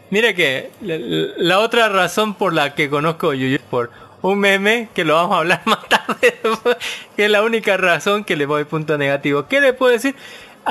mira 0.09 0.33
que 0.33 0.71
la, 0.81 0.97
la 1.37 1.59
otra 1.59 1.89
razón 1.89 2.33
por 2.33 2.53
la 2.53 2.73
que 2.73 2.89
conozco 2.89 3.33
Yu 3.33 3.47
Yu 3.47 3.55
es 3.55 3.61
por 3.61 3.91
un 4.23 4.39
meme 4.39 4.89
que 4.95 5.03
lo 5.03 5.15
vamos 5.15 5.35
a 5.35 5.39
hablar 5.39 5.61
más 5.65 5.87
tarde, 5.87 6.35
que 7.15 7.25
es 7.25 7.29
la 7.29 7.43
única 7.43 7.77
razón 7.77 8.23
que 8.23 8.35
le 8.35 8.45
voy 8.45 8.63
punto 8.63 8.97
negativo. 8.97 9.47
¿Qué 9.47 9.61
le 9.61 9.73
puedo 9.73 9.91
decir? 9.91 10.15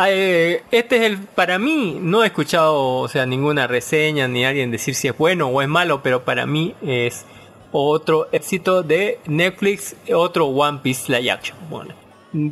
Eh, 0.07 0.63
este 0.71 0.97
es 0.97 1.03
el, 1.03 1.19
para 1.19 1.59
mí, 1.59 1.99
no 2.01 2.25
he 2.25 2.27
escuchado, 2.27 2.99
o 2.99 3.09
sea, 3.09 3.27
ninguna 3.27 3.67
reseña 3.67 4.27
ni 4.27 4.45
alguien 4.45 4.71
decir 4.71 4.95
si 4.95 5.09
es 5.09 5.17
bueno 5.17 5.49
o 5.49 5.61
es 5.61 5.69
malo, 5.69 6.03
pero 6.03 6.25
para 6.25 6.47
mí 6.47 6.75
es 6.83 7.27
otro 7.73 8.29
éxito 8.33 8.83
de 8.83 9.19
Netflix, 9.27 9.97
otro 10.15 10.47
One 10.47 10.81
Piece 10.83 11.13
Live 11.13 11.31
Action. 11.31 11.59
Bueno, 11.69 11.95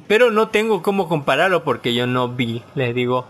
pero 0.07 0.31
no 0.31 0.49
tengo 0.49 0.83
cómo 0.83 1.09
compararlo 1.09 1.65
porque 1.65 1.95
yo 1.95 2.07
no 2.07 2.29
vi, 2.29 2.63
les 2.75 2.95
digo, 2.95 3.27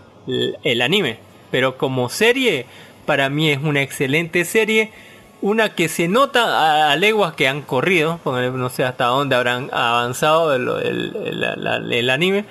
el, 0.63 0.81
anime. 0.81 1.19
Pero 1.49 1.77
como 1.77 2.09
serie, 2.09 2.65
para 3.05 3.29
mí 3.29 3.49
es 3.49 3.59
una 3.61 3.81
excelente 3.81 4.43
serie. 4.45 4.91
Una 5.41 5.73
que 5.73 5.89
se 5.89 6.07
nota 6.07 6.43
a, 6.43 6.91
a 6.91 6.95
leguas 6.97 7.33
que 7.33 7.47
han 7.47 7.61
corrido, 7.61 8.19
no 8.25 8.69
sé 8.69 8.83
hasta 8.83 9.05
dónde 9.05 9.35
habrán 9.35 9.69
avanzado 9.73 10.53
el, 10.53 10.67
el 11.91 12.09
anime, 12.09 12.45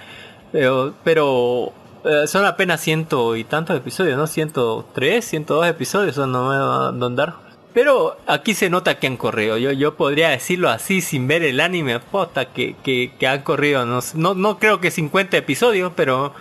pero, 0.53 0.95
pero 1.05 1.73
eh, 2.05 2.27
son 2.27 2.45
apenas 2.45 2.81
ciento 2.81 3.37
y 3.37 3.45
tantos 3.45 3.77
episodios, 3.77 4.17
¿no? 4.17 4.27
103, 4.27 5.25
102 5.25 5.67
episodios 5.67 6.15
son 6.15 6.33
no 6.33 6.93
Don 6.93 7.17
Dark. 7.17 7.35
Pero 7.73 8.17
aquí 8.27 8.55
se 8.55 8.69
nota 8.69 8.99
que 8.99 9.07
han 9.07 9.17
corrido. 9.17 9.57
Yo, 9.57 9.71
yo 9.73 9.95
podría 9.95 10.31
decirlo 10.31 10.71
así 10.71 11.01
sin 11.01 11.29
ver 11.29 11.43
el 11.45 11.61
anime, 11.61 12.01
posta, 12.01 12.47
que, 12.47 12.75
que, 12.83 13.27
han 13.27 13.43
corrido. 13.43 13.87
No, 13.87 14.01
no, 14.15 14.35
no 14.35 14.59
creo 14.59 14.81
que 14.81 14.91
50 14.91 15.37
episodios, 15.37 15.93
pero 15.95 16.33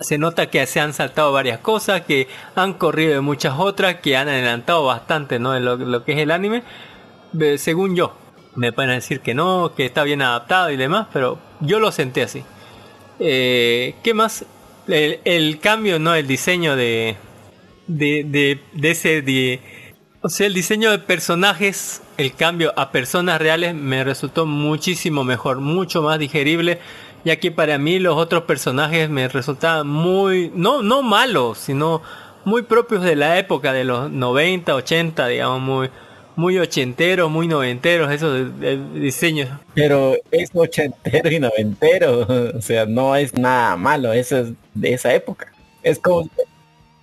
se 0.00 0.16
nota 0.16 0.46
que 0.46 0.66
se 0.66 0.80
han 0.80 0.94
saltado 0.94 1.32
varias 1.32 1.58
cosas, 1.58 2.02
que 2.02 2.28
han 2.54 2.74
corrido 2.74 3.14
de 3.14 3.20
muchas 3.20 3.54
otras, 3.58 3.96
que 3.96 4.16
han 4.16 4.28
adelantado 4.28 4.86
bastante 4.86 5.38
¿no? 5.38 5.58
lo, 5.60 5.76
lo 5.76 6.04
que 6.04 6.12
es 6.12 6.18
el 6.18 6.30
anime. 6.30 6.62
Eh, 7.38 7.58
Según 7.58 7.94
yo, 7.94 8.14
me 8.56 8.72
pueden 8.72 8.92
decir 8.92 9.20
que 9.20 9.34
no, 9.34 9.74
que 9.76 9.84
está 9.84 10.02
bien 10.02 10.22
adaptado 10.22 10.70
y 10.70 10.76
demás, 10.76 11.08
pero 11.12 11.38
yo 11.60 11.78
lo 11.78 11.92
senté 11.92 12.22
así. 12.22 12.42
Eh, 13.20 13.94
¿Qué 14.02 14.14
más? 14.14 14.46
El, 14.88 15.20
el 15.24 15.60
cambio, 15.60 15.98
¿no? 15.98 16.14
El 16.14 16.26
diseño 16.26 16.74
de, 16.74 17.16
de, 17.86 18.24
de, 18.24 18.58
de 18.72 18.90
ese... 18.90 19.22
De, 19.22 19.60
o 20.22 20.28
sea, 20.28 20.46
el 20.46 20.54
diseño 20.54 20.90
de 20.90 20.98
personajes, 20.98 22.02
el 22.18 22.34
cambio 22.34 22.74
a 22.76 22.92
personas 22.92 23.40
reales 23.40 23.74
me 23.74 24.04
resultó 24.04 24.44
muchísimo 24.44 25.24
mejor, 25.24 25.60
mucho 25.60 26.02
más 26.02 26.18
digerible, 26.18 26.78
ya 27.24 27.36
que 27.36 27.50
para 27.50 27.78
mí 27.78 27.98
los 27.98 28.16
otros 28.16 28.42
personajes 28.44 29.08
me 29.08 29.28
resultaban 29.28 29.86
muy, 29.86 30.52
no, 30.54 30.82
no 30.82 31.02
malos, 31.02 31.58
sino 31.58 32.02
muy 32.44 32.62
propios 32.62 33.02
de 33.02 33.16
la 33.16 33.38
época 33.38 33.72
de 33.72 33.84
los 33.84 34.10
90, 34.10 34.74
80, 34.74 35.26
digamos, 35.26 35.60
muy, 35.60 35.90
muy 36.36 36.58
ochenteros, 36.58 37.30
muy 37.30 37.46
noventeros, 37.48 38.10
esos 38.12 38.58
de- 38.60 38.76
de 38.76 39.00
diseños. 39.00 39.48
Pero 39.74 40.16
es 40.30 40.50
ochentero 40.54 41.30
y 41.30 41.38
noventero. 41.40 42.26
O 42.56 42.62
sea, 42.62 42.86
no 42.86 43.16
es 43.16 43.34
nada 43.34 43.76
malo. 43.76 44.12
Eso 44.12 44.38
es 44.38 44.48
de 44.74 44.92
esa 44.94 45.12
época. 45.14 45.52
Es 45.82 45.98
como... 45.98 46.28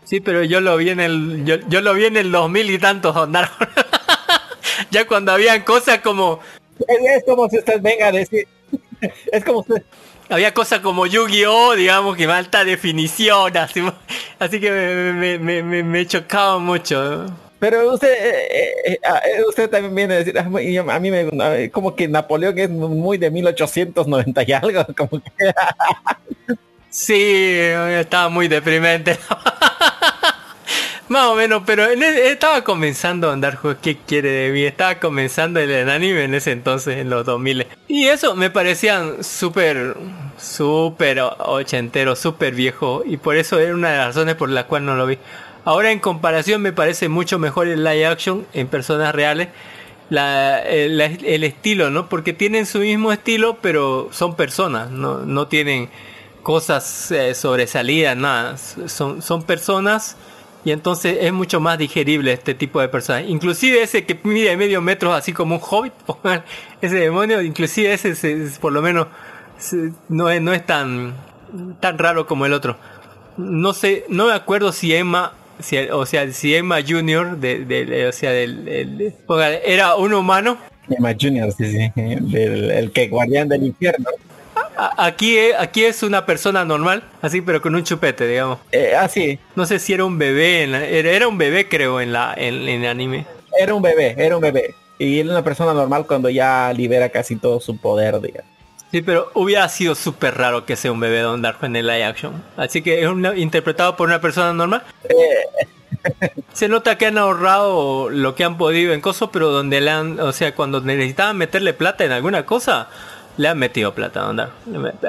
Sí, 0.04 0.22
pero 0.22 0.44
yo 0.44 0.62
lo 0.62 0.78
vi 0.78 0.90
en 0.90 1.00
el, 1.02 1.44
yo, 1.46 1.56
yo 1.68 1.82
lo 1.82 1.94
vi 1.94 2.06
en 2.06 2.16
el 2.18 2.32
2000 2.32 2.70
y 2.72 2.80
tantos, 2.80 3.16
Ondar. 3.18 3.50
ya 4.92 5.06
cuando 5.06 5.32
habían 5.34 5.64
cosas 5.64 6.00
como, 6.00 6.40
Es, 6.88 6.98
es 7.18 7.24
como 7.26 7.50
si 7.50 7.58
usted 7.58 7.82
venga 7.82 8.08
a 8.08 8.12
decir... 8.12 8.48
Es 9.32 9.44
como 9.44 9.60
usted... 9.60 9.84
había 10.30 10.54
cosas 10.54 10.80
como 10.80 11.06
Yu-Gi-Oh, 11.06 11.76
digamos, 11.76 12.16
que 12.18 12.26
alta 12.26 12.64
definición, 12.64 13.56
así, 13.58 13.84
así 14.40 14.60
que 14.60 14.72
me, 14.72 15.14
me, 15.14 15.40
me, 15.40 15.64
me, 15.64 15.84
me 15.84 16.08
chocaba 16.08 16.58
mucho. 16.60 17.26
Pero 17.60 17.92
usted, 17.94 18.10
eh, 18.12 18.48
eh, 18.52 18.74
eh, 18.94 19.00
ah, 19.04 19.20
eh, 19.26 19.44
usted 19.48 19.70
también 19.70 19.96
viene 19.96 20.14
a 20.14 20.18
decir, 20.18 20.38
"Ah, 20.38 20.46
a 20.96 21.00
mí 21.00 21.10
me, 21.12 21.70
como 21.72 21.96
que 21.96 22.08
Napoleón 22.08 22.58
es 22.60 22.70
muy 22.70 23.18
de 23.18 23.32
1890 23.32 24.44
y 24.44 24.52
algo, 24.54 24.86
como 24.98 25.22
que 25.22 25.32
Sí, 26.90 27.14
estaba 27.16 28.30
muy 28.30 28.48
deprimente. 28.48 29.18
Más 31.10 31.28
o 31.28 31.36
menos, 31.36 31.64
pero 31.66 31.86
e- 31.86 32.30
estaba 32.32 32.64
comenzando 32.66 33.30
a 33.30 33.34
andar, 33.34 33.60
¿qué 33.82 33.98
quiere 33.98 34.30
de 34.30 34.52
mí? 34.52 34.64
Estaba 34.64 35.00
comenzando 35.00 35.60
el 35.62 35.90
anime 35.90 36.26
en 36.26 36.34
ese 36.34 36.52
entonces, 36.52 36.98
en 36.98 37.10
los 37.10 37.26
2000. 37.26 37.66
Y 37.88 38.08
eso 38.08 38.36
me 38.36 38.50
parecían 38.50 39.24
súper, 39.24 39.96
súper 40.38 41.22
ochentero, 41.22 42.16
súper 42.18 42.54
viejo. 42.56 43.04
Y 43.06 43.16
por 43.18 43.38
eso 43.38 43.58
era 43.58 43.74
una 43.74 43.92
de 43.92 43.98
las 43.98 44.08
razones 44.08 44.36
por 44.36 44.50
las 44.50 44.66
cuales 44.66 44.86
no 44.88 44.96
lo 44.98 45.06
vi. 45.06 45.18
Ahora 45.68 45.92
en 45.92 46.00
comparación 46.00 46.62
me 46.62 46.72
parece 46.72 47.10
mucho 47.10 47.40
mejor 47.40 47.68
el 47.68 47.84
live 47.84 48.06
action 48.06 48.48
en 48.54 48.70
personas 48.70 49.14
reales. 49.14 49.50
El, 50.10 51.44
estilo, 51.44 51.90
¿no? 51.90 52.08
Porque 52.08 52.32
tienen 52.32 52.66
su 52.66 52.80
mismo 52.80 53.12
estilo, 53.12 53.58
pero 53.62 54.08
son 54.14 54.38
personas, 54.38 54.90
no, 54.92 55.48
tienen 55.50 55.90
cosas 56.42 57.12
eh, 57.12 57.36
sobresalidas, 57.36 58.16
nada. 58.16 58.56
Son, 58.56 59.22
son 59.22 59.44
personas 59.44 60.16
y 60.64 60.72
entonces 60.72 61.18
es 61.20 61.34
mucho 61.34 61.60
más 61.60 61.78
digerible 61.78 62.32
este 62.32 62.54
tipo 62.54 62.80
de 62.80 62.88
personas. 62.88 63.26
Inclusive 63.28 63.82
ese 63.82 64.06
que 64.06 64.18
mide 64.24 64.56
medio 64.56 64.82
metro 64.82 65.14
así 65.14 65.34
como 65.34 65.56
un 65.56 65.62
hobbit, 65.62 65.92
ese 66.82 66.96
demonio, 66.96 67.42
inclusive 67.42 67.92
ese 67.92 68.16
se- 68.16 68.58
por 68.62 68.72
lo 68.72 68.82
menos 68.82 69.08
no 70.08 70.30
es, 70.30 70.42
no 70.42 70.54
es 70.54 70.66
tan, 70.66 71.14
tan 71.82 71.98
raro 71.98 72.26
como 72.26 72.46
el 72.46 72.54
otro. 72.54 72.78
No 73.36 73.74
sé, 73.74 74.06
no 74.08 74.28
me 74.28 74.34
acuerdo 74.34 74.72
si 74.72 74.96
Emma, 74.96 75.34
si, 75.60 75.78
o 75.78 76.06
sea, 76.06 76.32
si 76.32 76.56
Emma 76.56 76.78
Junior, 76.88 77.38
de, 77.38 77.66
de- 77.66 78.08
o 78.08 78.12
sea, 78.12 78.32
del, 78.32 79.14
era 79.66 79.96
un 79.96 80.14
humano. 80.14 80.58
Emma 80.90 81.14
Junior, 81.20 81.52
sí, 81.52 81.72
sí, 81.72 81.92
del, 81.96 82.72
el 82.72 82.92
que 82.92 83.08
guardián 83.10 83.50
del 83.50 83.64
infierno. 83.64 84.10
A- 84.78 85.06
Aquí, 85.08 85.38
es- 85.38 85.56
aquí 85.60 85.84
es 85.86 86.04
una 86.04 86.26
persona 86.26 86.64
normal, 86.64 87.04
así 87.22 87.42
pero 87.42 87.62
con 87.62 87.76
un 87.76 87.84
chupete, 87.84 88.28
digamos. 88.28 88.60
Eh, 88.72 88.94
ah, 88.98 89.08
sí, 89.08 89.40
No 89.56 89.66
sé 89.66 89.80
si 89.80 89.94
era 89.94 90.06
un 90.06 90.18
bebé, 90.18 90.64
en 90.64 90.72
la- 90.72 90.86
era, 90.86 91.12
era 91.12 91.28
un 91.28 91.38
bebé 91.38 91.68
creo 91.68 92.00
en 92.02 92.14
la 92.14 92.34
en, 92.38 92.68
en 92.68 92.84
el 92.84 92.90
anime. 92.90 93.26
era 93.60 93.74
un 93.74 93.82
bebé, 93.82 94.16
era 94.18 94.36
un 94.36 94.42
bebé. 94.42 94.76
Y 95.00 95.20
es 95.20 95.28
una 95.28 95.44
persona 95.44 95.74
normal 95.74 96.06
cuando 96.08 96.30
ya 96.30 96.74
libera 96.74 97.10
casi 97.10 97.36
todo 97.36 97.60
su 97.60 97.78
poder, 97.78 98.20
digamos. 98.22 98.52
Sí, 98.92 99.02
pero 99.02 99.30
hubiera 99.34 99.68
sido 99.70 99.96
súper 99.96 100.36
raro 100.38 100.66
que 100.66 100.76
sea 100.78 100.92
un 100.92 101.00
bebé 101.00 101.20
Don 101.20 101.42
Darko 101.42 101.66
en 101.66 101.76
el 101.76 101.88
live 101.88 102.06
action. 102.06 102.42
Así 102.56 102.82
que 102.82 103.02
es 103.02 103.08
una- 103.08 103.36
interpretado 103.38 103.96
por 103.98 104.08
una 104.08 104.22
persona 104.22 104.54
normal. 104.54 104.84
Se 106.54 106.68
nota 106.70 106.98
que 106.98 107.08
han 107.08 107.18
ahorrado 107.18 108.10
lo 108.10 108.34
que 108.36 108.44
han 108.44 108.58
podido 108.58 108.94
en 108.94 109.02
cosas, 109.02 109.30
pero 109.32 109.50
donde 109.50 109.82
le 109.82 109.92
han, 109.92 110.20
o 110.20 110.32
sea, 110.32 110.56
cuando 110.56 110.80
necesitaban 110.82 111.38
meterle 111.38 111.74
plata 111.74 112.06
en 112.06 112.12
alguna 112.14 112.46
cosa, 112.46 112.88
le 113.36 113.48
han 113.50 113.58
metido 113.60 113.94
plata 113.94 114.22
a 114.22 114.24
Don 114.28 114.38
Darko. 114.38 114.54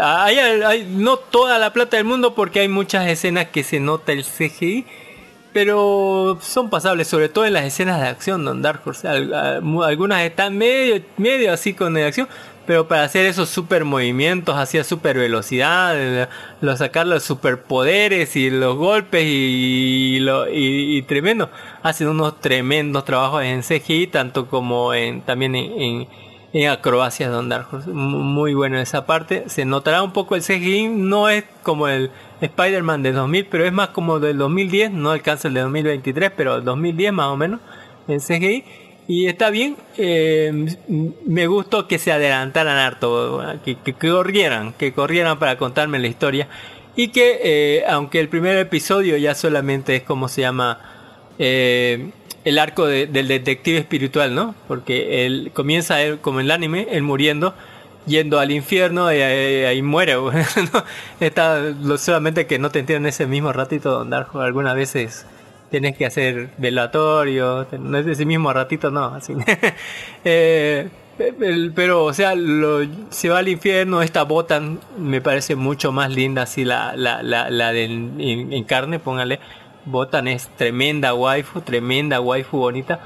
Hay, 0.03 0.39
hay- 0.39 0.85
no 0.91 1.17
toda 1.17 1.59
la 1.59 1.73
plata 1.73 1.97
del 1.97 2.05
mundo 2.05 2.35
porque 2.35 2.61
hay 2.61 2.69
muchas 2.69 3.07
escenas 3.07 3.47
que 3.49 3.63
se 3.63 3.79
nota 3.81 4.13
el 4.13 4.25
CGI, 4.25 4.87
pero 5.53 6.39
son 6.43 6.69
pasables, 6.69 7.09
sobre 7.09 7.29
todo 7.29 7.47
en 7.47 7.55
las 7.55 7.65
escenas 7.65 8.01
de 8.01 8.09
acción, 8.09 8.45
Don 8.45 8.61
Dark 8.61 8.83
Horse. 8.85 9.09
Al- 9.09 9.33
a- 9.35 9.61
mu- 9.61 9.83
algunas 9.83 10.23
están 10.23 10.57
medio, 10.59 11.01
medio 11.17 11.53
así 11.53 11.73
con 11.75 11.95
la 11.95 12.07
acción, 12.07 12.29
pero 12.69 12.87
para 12.87 13.03
hacer 13.05 13.27
esos 13.27 13.49
super 13.49 13.85
movimientos, 13.85 14.55
hacia 14.57 14.85
super 14.85 15.17
velocidad, 15.19 15.99
el- 16.01 16.29
lo, 16.61 16.77
sacar 16.77 17.07
los 17.07 17.23
superpoderes 17.25 18.37
y 18.37 18.51
los 18.51 18.77
golpes 18.77 19.25
y, 19.27 20.19
lo, 20.21 20.47
y, 20.53 21.01
tremendo, 21.03 21.51
hacen 21.83 22.09
unos 22.09 22.41
tremendos 22.41 23.05
trabajos 23.07 23.43
en 23.43 23.63
CGI, 23.63 24.09
tanto 24.09 24.47
como 24.49 24.93
en 24.95 25.23
también 25.23 25.55
en, 25.57 25.81
en, 25.81 26.09
en 26.53 26.69
acrobacias. 26.71 27.31
Mu- 27.87 28.19
Muy 28.19 28.53
bueno 28.55 28.79
esa 28.79 29.07
parte. 29.07 29.45
Se 29.49 29.65
notará 29.65 30.03
un 30.03 30.13
poco 30.13 30.37
el 30.37 30.43
CGI, 30.43 30.89
no 30.89 31.29
es 31.31 31.45
como 31.63 31.89
el 31.89 32.11
Spider-Man 32.43 33.03
del 33.03 33.15
2000, 33.15 33.47
pero 33.47 33.65
es 33.65 33.73
más 33.73 33.89
como 33.89 34.21
del 34.21 34.37
2010, 34.39 34.91
no 34.93 35.11
alcanza 35.11 35.49
el 35.49 35.55
de 35.55 35.61
2023, 35.63 36.33
pero 36.37 36.57
el 36.57 36.65
2010 36.65 37.13
más 37.15 37.29
o 37.29 37.37
menos 37.39 37.61
en 38.09 38.21
CGI. 38.21 38.65
Y 39.09 39.27
está 39.27 39.51
bien. 39.51 39.77
eh, 39.97 40.77
me 41.27 41.47
gustó 41.49 41.89
que 41.89 41.99
se 41.99 42.13
adelantaran 42.13 42.77
harto, 42.77 43.43
que, 43.65 43.77
que, 43.77 43.95
corrieran, 43.95 44.75
que 44.75 44.93
corrieran 44.93 45.39
para 45.39 45.57
contarme 45.59 45.99
la 45.99 46.07
historia. 46.09 46.49
Y 46.95 47.09
que, 47.09 47.41
eh, 47.43 47.85
aunque 47.89 48.21
el 48.21 48.29
primer 48.29 48.57
episodio 48.59 49.17
ya 49.17 49.35
solamente 49.35 49.97
es 49.97 50.03
como 50.03 50.29
se 50.29 50.43
llama 50.43 50.81
eh, 51.39 52.11
el 52.45 52.59
arco 52.59 52.87
de- 52.87 53.07
del 53.07 53.29
detective 53.29 53.79
espiritual, 53.79 54.35
¿no? 54.35 54.55
Porque 54.67 55.25
él 55.27 55.51
comienza 55.55 56.03
él, 56.03 56.19
como 56.21 56.41
en 56.41 56.47
el 56.47 56.51
anime, 56.53 56.89
él 56.91 57.03
muriendo, 57.03 57.55
yendo 58.07 58.41
al 58.41 58.51
infierno 58.51 59.13
y 59.13 59.21
ahí, 59.21 59.81
muere. 59.83 60.15
¿no? 60.73 60.85
Está, 61.21 61.63
solamente 61.99 62.47
que 62.47 62.59
no 62.59 62.71
te 62.71 62.81
entienden 62.81 63.07
ese 63.11 63.27
mismo 63.27 63.53
ratito 63.53 64.05
Darjo 64.05 64.41
algunas 64.41 64.75
veces 64.75 65.25
tienes 65.71 65.97
que 65.97 66.07
hacer 66.07 66.51
velatorio, 66.59 67.67
no 67.79 67.99
es 67.99 68.07
ese 68.07 68.25
mismo 68.25 68.53
ratito, 68.53 68.91
no, 68.91 69.07
así. 69.15 69.35
Eh, 70.25 70.89
pero, 71.75 72.05
o 72.05 72.13
sea, 72.13 72.35
lo- 72.35 72.87
se 73.11 73.29
va 73.29 73.39
al 73.39 73.49
infierno, 73.49 74.03
esta 74.03 74.23
Botan 74.25 74.79
me 74.99 75.21
parece 75.21 75.57
mucho 75.57 75.91
más 75.93 76.11
linda, 76.15 76.43
así 76.43 76.65
la, 76.65 76.95
la, 76.97 77.23
la, 77.23 77.51
la 77.51 77.73
de 77.73 77.85
en 77.85 78.65
carne, 78.65 78.99
póngale. 78.99 79.41
Botan 79.85 80.29
es 80.29 80.49
tremenda 80.57 81.15
waifu, 81.15 81.61
tremenda 81.63 82.21
waifu 82.21 82.59
bonita. 82.59 83.01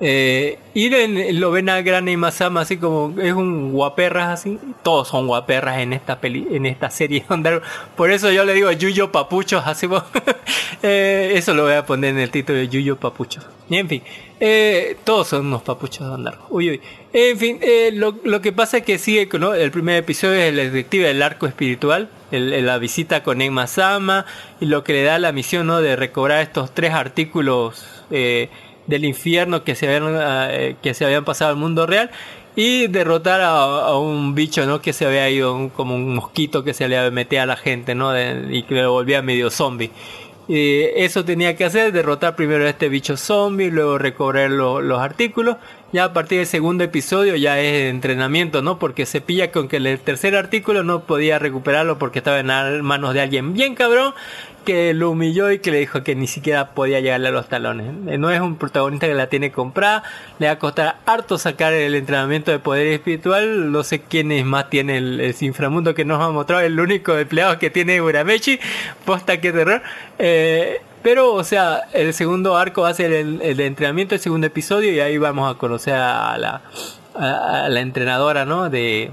Eh, 0.00 0.58
y 0.74 0.94
en- 0.94 1.40
lo 1.40 1.50
ven 1.50 1.68
a 1.68 1.82
Gran 1.82 2.04
Masama 2.16 2.60
así 2.60 2.76
como 2.76 3.20
es 3.20 3.32
un 3.32 3.72
guaperras 3.72 4.28
así. 4.40 4.58
Todos 4.84 5.08
son 5.08 5.26
guaperras 5.26 5.78
en 5.78 5.92
esta 5.92 6.20
peli, 6.20 6.46
en 6.52 6.66
esta 6.66 6.88
serie. 6.90 7.24
Onda, 7.28 7.60
Por 7.96 8.10
eso 8.10 8.30
yo 8.30 8.44
le 8.44 8.54
digo 8.54 8.70
Yuyo 8.72 9.10
Papuchos 9.12 9.62
así. 9.66 9.88
Eh, 10.82 11.32
eso 11.34 11.54
lo 11.54 11.64
voy 11.64 11.72
a 11.72 11.84
poner 11.84 12.10
en 12.10 12.20
el 12.20 12.30
título 12.30 12.58
de 12.58 12.68
Yuyo 12.68 12.96
Papuchos. 12.96 13.44
Y 13.68 13.76
en 13.78 13.88
fin, 13.88 14.02
eh, 14.38 14.96
todos 15.02 15.26
son 15.28 15.46
unos 15.46 15.62
papuchos 15.62 16.22
de. 16.22 16.30
Uy, 16.50 16.70
uy. 16.70 16.80
En 17.12 17.36
fin, 17.36 17.58
eh, 17.62 17.90
lo, 17.92 18.14
lo 18.22 18.40
que 18.40 18.52
pasa 18.52 18.78
es 18.78 18.84
que 18.84 18.96
sigue 18.98 19.28
¿no? 19.40 19.54
el 19.54 19.72
primer 19.72 19.96
episodio 19.96 20.34
es 20.34 20.50
el 20.50 20.56
detective 20.56 21.08
del 21.08 21.22
arco 21.22 21.46
espiritual, 21.48 22.08
el- 22.30 22.64
la 22.64 22.78
visita 22.78 23.24
con 23.24 23.42
Enma 23.42 23.66
Sama 23.66 24.24
y 24.60 24.66
lo 24.66 24.84
que 24.84 24.92
le 24.92 25.02
da 25.02 25.18
la 25.18 25.32
misión 25.32 25.66
¿no? 25.66 25.80
de 25.80 25.96
recobrar 25.96 26.42
estos 26.42 26.72
tres 26.72 26.92
artículos 26.92 27.84
eh, 28.12 28.48
del 28.88 29.04
infierno 29.04 29.62
que 29.62 29.76
se 29.76 29.86
habían 29.86 30.16
eh, 30.50 30.74
que 30.82 30.94
se 30.94 31.04
habían 31.04 31.24
pasado 31.24 31.50
al 31.52 31.56
mundo 31.56 31.86
real 31.86 32.10
y 32.56 32.88
derrotar 32.88 33.40
a, 33.40 33.96
un 33.96 34.34
bicho 34.34 34.66
no 34.66 34.80
que 34.80 34.92
se 34.92 35.06
había 35.06 35.30
ido 35.30 35.70
como 35.76 35.94
un 35.94 36.16
mosquito 36.16 36.64
que 36.64 36.74
se 36.74 36.88
le 36.88 37.10
metía 37.12 37.44
a 37.44 37.46
la 37.46 37.56
gente 37.56 37.94
no 37.94 38.12
y 38.50 38.64
que 38.64 38.74
lo 38.82 38.90
volvía 38.92 39.22
medio 39.22 39.50
zombie 39.50 39.92
eh, 40.50 41.04
eso 41.04 41.26
tenía 41.26 41.56
que 41.56 41.66
hacer, 41.66 41.92
derrotar 41.92 42.34
primero 42.34 42.64
a 42.64 42.70
este 42.70 42.88
bicho 42.88 43.18
zombie, 43.18 43.70
luego 43.70 43.98
recobrar 43.98 44.50
lo- 44.50 44.80
los 44.80 44.98
artículos. 44.98 45.58
Ya 45.92 46.04
a 46.04 46.12
partir 46.14 46.38
del 46.38 46.46
segundo 46.46 46.84
episodio 46.84 47.36
ya 47.36 47.60
es 47.60 47.90
entrenamiento, 47.90 48.62
¿no? 48.62 48.78
Porque 48.78 49.04
se 49.04 49.20
pilla 49.20 49.50
con 49.52 49.68
que 49.68 49.76
el 49.76 49.98
tercer 50.00 50.34
artículo 50.36 50.84
no 50.84 51.00
podía 51.00 51.38
recuperarlo 51.38 51.98
porque 51.98 52.20
estaba 52.20 52.40
en 52.40 52.82
manos 52.82 53.12
de 53.12 53.20
alguien 53.20 53.52
bien 53.52 53.74
cabrón 53.74 54.14
que 54.68 54.92
lo 54.92 55.12
humilló 55.12 55.50
y 55.50 55.60
que 55.60 55.70
le 55.70 55.78
dijo 55.78 56.02
que 56.02 56.14
ni 56.14 56.26
siquiera 56.26 56.72
podía 56.72 57.00
llegarle 57.00 57.28
a 57.28 57.30
los 57.30 57.48
talones. 57.48 57.86
Eh, 58.06 58.18
No 58.18 58.30
es 58.30 58.38
un 58.38 58.56
protagonista 58.56 59.06
que 59.06 59.14
la 59.14 59.28
tiene 59.28 59.50
comprada, 59.50 60.02
le 60.38 60.46
va 60.46 60.52
a 60.52 60.58
costar 60.58 60.96
harto 61.06 61.38
sacar 61.38 61.72
el 61.72 61.94
entrenamiento 61.94 62.50
de 62.50 62.58
poder 62.58 62.86
espiritual. 62.88 63.72
No 63.72 63.82
sé 63.82 64.02
quiénes 64.02 64.44
más 64.44 64.68
tiene 64.68 64.98
el, 64.98 65.34
inframundo 65.40 65.94
que 65.94 66.04
nos 66.04 66.22
ha 66.22 66.28
mostrado, 66.28 66.60
el 66.60 66.78
único 66.78 67.16
empleado 67.16 67.58
que 67.58 67.70
tiene 67.70 68.02
Urameshi. 68.02 68.60
Posta 69.06 69.40
que 69.40 69.52
terror. 69.52 69.80
Eh, 70.18 70.82
pero, 71.02 71.32
o 71.32 71.44
sea, 71.44 71.84
el 71.94 72.12
segundo 72.12 72.58
arco 72.58 72.82
va 72.82 72.90
a 72.90 72.94
ser 72.94 73.10
el, 73.14 73.60
entrenamiento, 73.60 74.16
el 74.16 74.20
segundo 74.20 74.48
episodio, 74.48 74.92
y 74.92 75.00
ahí 75.00 75.16
vamos 75.16 75.50
a 75.50 75.56
conocer 75.56 75.94
a 75.94 76.36
la 76.36 77.80
entrenadora, 77.80 78.44
¿no? 78.44 78.68
De, 78.68 79.12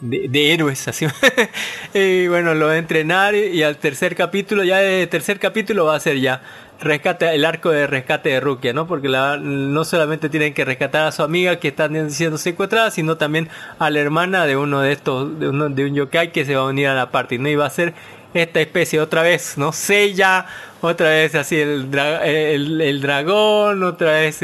de, 0.00 0.28
de 0.28 0.52
héroes, 0.52 0.86
así. 0.88 1.06
y 1.94 2.26
bueno, 2.28 2.54
lo 2.54 2.68
a 2.68 2.78
entrenar 2.78 3.34
y, 3.34 3.62
al 3.62 3.76
tercer 3.78 4.14
capítulo, 4.14 4.64
ya 4.64 4.82
el 4.82 5.08
tercer 5.08 5.38
capítulo 5.38 5.86
va 5.86 5.96
a 5.96 6.00
ser 6.00 6.18
ya 6.20 6.42
rescate, 6.80 7.34
el 7.34 7.44
arco 7.44 7.70
de 7.70 7.86
rescate 7.86 8.28
de 8.30 8.40
Rukia, 8.40 8.72
¿no? 8.74 8.86
Porque 8.86 9.08
la, 9.08 9.38
no 9.38 9.84
solamente 9.84 10.28
tienen 10.28 10.52
que 10.54 10.64
rescatar 10.64 11.06
a 11.06 11.12
su 11.12 11.22
amiga 11.22 11.56
que 11.58 11.68
están 11.68 12.10
siendo 12.10 12.36
secuestradas, 12.38 12.94
sino 12.94 13.16
también 13.16 13.48
a 13.78 13.88
la 13.90 14.00
hermana 14.00 14.44
de 14.46 14.56
uno 14.56 14.80
de 14.80 14.92
estos, 14.92 15.38
de, 15.40 15.48
uno, 15.48 15.68
de 15.70 15.84
un 15.86 15.94
yokai 15.94 16.32
que 16.32 16.44
se 16.44 16.54
va 16.54 16.62
a 16.62 16.66
unir 16.66 16.88
a 16.88 16.94
la 16.94 17.10
party, 17.10 17.38
¿no? 17.38 17.48
Y 17.48 17.56
va 17.56 17.66
a 17.66 17.70
ser 17.70 17.94
esta 18.34 18.60
especie 18.60 19.00
otra 19.00 19.22
vez, 19.22 19.56
¿no? 19.56 19.72
Seiya, 19.72 20.46
otra 20.82 21.08
vez 21.08 21.34
así 21.34 21.56
el, 21.58 21.90
dra- 21.90 22.20
el, 22.24 22.80
el 22.80 23.00
dragón, 23.00 23.82
otra 23.82 24.12
vez. 24.12 24.42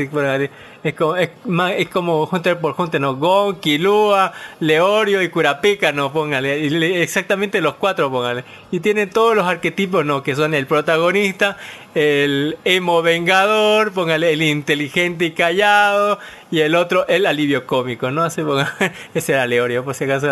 Es 0.85 0.95
como, 0.95 1.17
es, 1.17 1.31
ma- 1.45 1.73
es 1.75 1.89
como 1.89 2.25
Hunter 2.25 2.59
por 2.59 2.75
Hunter, 2.77 3.01
¿no? 3.01 3.17
Gon, 3.17 3.61
Kilua, 3.61 4.33
Leorio 4.61 5.23
y 5.23 5.29
Kurapika, 5.29 5.93
¿no? 5.93 6.13
Póngale, 6.13 7.03
exactamente 7.03 7.61
los 7.61 7.75
cuatro, 7.75 8.11
póngale. 8.11 8.45
Y 8.71 8.81
tienen 8.81 9.11
todos 9.11 9.37
los 9.37 9.47
arquetipos, 9.47 10.05
¿no? 10.05 10.23
Que 10.23 10.35
son 10.35 10.55
el 10.55 10.67
protagonista, 10.67 11.57
el 11.95 12.57
emo 12.65 13.03
vengador, 13.03 13.93
póngale, 13.93 14.33
el 14.33 14.43
inteligente 14.43 15.27
y 15.27 15.31
callado, 15.33 16.19
y 16.51 16.61
el 16.61 16.75
otro, 16.75 17.07
el 17.07 17.27
alivio 17.27 17.67
cómico, 17.67 18.11
¿no? 18.11 18.23
Así, 18.25 18.43
póngale, 18.43 18.71
ese 19.15 19.33
era 19.35 19.47
Leorio, 19.47 19.85
por 19.85 19.95
si 19.95 20.05
acaso, 20.05 20.29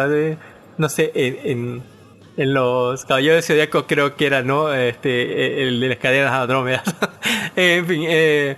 no 0.78 0.88
sé, 0.88 1.12
en, 1.14 1.38
en- 1.44 2.00
en 2.36 2.54
los 2.54 3.04
Caballeros 3.04 3.36
de 3.36 3.42
Zodíaco 3.42 3.86
creo 3.86 4.16
que 4.16 4.24
era, 4.26 4.40
¿no? 4.42 4.72
Este, 4.72 5.62
el 5.64 5.78
de 5.78 5.88
las 5.90 5.98
cadenas 5.98 6.32
Andrómedas. 6.32 6.82
en 7.56 7.86
fin, 7.86 8.04
eh, 8.08 8.56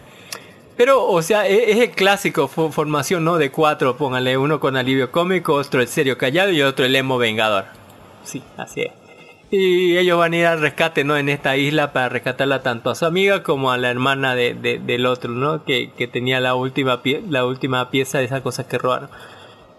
pero, 0.77 1.05
o 1.07 1.23
sea, 1.23 1.47
e- 1.49 1.71
es, 1.73 1.79
el 1.79 1.91
clásico 1.91 2.49
fo- 2.49 2.71
formación, 2.71 3.25
¿no? 3.25 3.37
De 3.39 3.51
cuatro, 3.51 3.97
póngale 3.97 4.37
uno 4.37 4.61
con 4.61 4.77
alivio 4.77 5.11
cómico, 5.11 5.55
otro 5.55 5.81
el 5.81 5.89
serio 5.89 6.17
callado 6.19 6.51
y 6.51 6.63
otro 6.63 6.85
el 6.85 6.95
emo 6.97 7.19
vengador. 7.19 7.65
Sí, 8.25 8.43
así 8.57 8.83
es. 8.83 8.93
Y 9.51 9.99
ellos 9.99 10.19
van 10.19 10.33
a 10.33 10.37
ir 10.37 10.47
al 10.47 10.61
rescate, 10.61 11.05
¿no? 11.05 11.17
En 11.19 11.29
esta 11.29 11.57
isla 11.59 11.93
para 11.93 12.09
rescatarla 12.09 12.63
tanto 12.63 12.89
a 12.89 12.95
su 12.95 13.05
amiga 13.05 13.43
como 13.43 13.71
a 13.71 13.77
la 13.77 13.91
hermana 13.91 14.35
de, 14.35 14.55
de- 14.55 14.79
del 14.79 15.05
otro, 15.07 15.31
¿no? 15.33 15.65
Que, 15.65 15.91
que 15.97 16.09
tenía 16.09 16.41
la 16.41 16.55
última, 16.55 17.03
pie- 17.03 17.23
la 17.29 17.45
última 17.45 17.91
pieza 17.91 18.19
de 18.19 18.25
esas 18.25 18.41
cosas 18.41 18.65
que 18.67 18.79
robaron. 18.79 19.11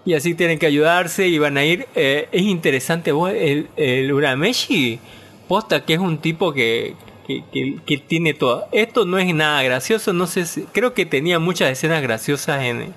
Y 0.05 0.13
así 0.15 0.35
tienen 0.35 0.59
que 0.59 0.65
ayudarse 0.67 1.27
y 1.27 1.39
van 1.39 1.57
a 1.57 1.63
ir. 1.65 1.88
eh, 1.95 2.27
es 2.31 2.41
interesante, 2.43 3.11
vos, 3.13 3.31
el, 3.33 3.69
el 3.77 4.11
Urameshi, 4.13 4.99
posta 5.47 5.85
que 5.85 5.93
es 5.93 5.99
un 5.99 6.17
tipo 6.19 6.53
que, 6.53 6.93
que, 7.27 7.97
tiene 8.07 8.33
todo. 8.33 8.65
Esto 8.71 9.05
no 9.05 9.17
es 9.17 9.33
nada 9.33 9.61
gracioso, 9.63 10.13
no 10.13 10.27
sé, 10.27 10.45
si- 10.45 10.63
creo 10.71 10.93
que 10.93 11.05
tenía 11.05 11.39
muchas 11.39 11.71
escenas 11.71 12.01
graciosas 12.01 12.63
en, 12.63 12.93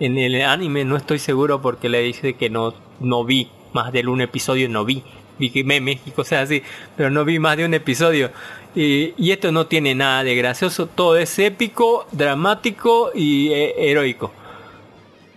en 0.00 0.18
el 0.18 0.42
anime, 0.42 0.84
no 0.84 0.96
estoy 0.96 1.18
seguro 1.18 1.62
porque 1.62 1.88
le 1.88 2.00
dije 2.02 2.34
que 2.34 2.50
no, 2.50 2.74
no 3.00 3.24
vi 3.24 3.48
más 3.72 3.92
de 3.92 4.06
un 4.06 4.20
episodio, 4.20 4.68
no 4.68 4.84
vi. 4.84 5.02
Vi 5.38 5.64
memes 5.64 5.98
y 6.06 6.10
cosas 6.10 6.44
así, 6.44 6.62
pero 6.96 7.10
no 7.10 7.24
vi 7.24 7.38
más 7.38 7.56
de 7.56 7.64
un 7.64 7.74
episodio. 7.74 8.30
Y, 8.74 9.30
esto 9.30 9.50
no 9.50 9.66
tiene 9.66 9.94
nada 9.94 10.22
de 10.22 10.34
gracioso, 10.36 10.86
todo 10.86 11.16
es 11.16 11.38
épico, 11.38 12.06
dramático 12.12 13.10
y 13.14 13.52
eh, 13.52 13.90
heroico 13.90 14.32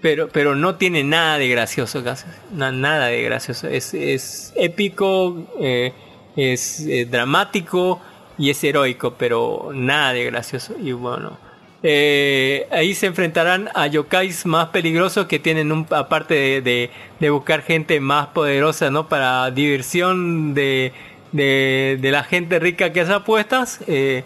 pero 0.05 0.29
pero 0.29 0.53
no 0.53 0.75
tiene 0.75 1.03
nada 1.03 1.39
de 1.39 1.47
gracioso 1.47 2.03
nada 2.51 3.07
de 3.07 3.23
gracioso 3.23 3.67
es, 3.67 3.95
es 3.95 4.53
épico 4.55 5.47
eh, 5.59 5.93
es 6.35 6.81
eh, 6.81 7.07
dramático 7.09 7.99
y 8.37 8.49
es 8.49 8.63
heroico 8.63 9.15
pero 9.17 9.71
nada 9.73 10.13
de 10.13 10.25
gracioso. 10.25 10.73
Y 10.81 10.91
bueno 10.93 11.39
eh, 11.83 12.67
ahí 12.71 12.95
se 12.95 13.05
enfrentarán 13.07 13.69
a 13.75 13.87
yokais 13.87 14.45
más 14.45 14.69
peligrosos 14.69 15.27
que 15.27 15.37
tienen 15.39 15.71
un 15.71 15.85
aparte 15.91 16.61
de, 16.61 16.89
de- 17.19 17.29
buscar 17.29 17.61
gente 17.61 17.99
más 17.99 18.27
poderosa 18.27 18.89
no 18.89 19.07
para 19.07 19.51
diversión 19.51 20.53
de, 20.55 20.93
de, 21.31 21.97
de 22.01 22.11
la 22.11 22.23
gente 22.23 22.59
rica 22.59 22.91
que 22.93 23.01
hace 23.01 23.13
apuestas. 23.13 23.79
Eh, 23.87 24.23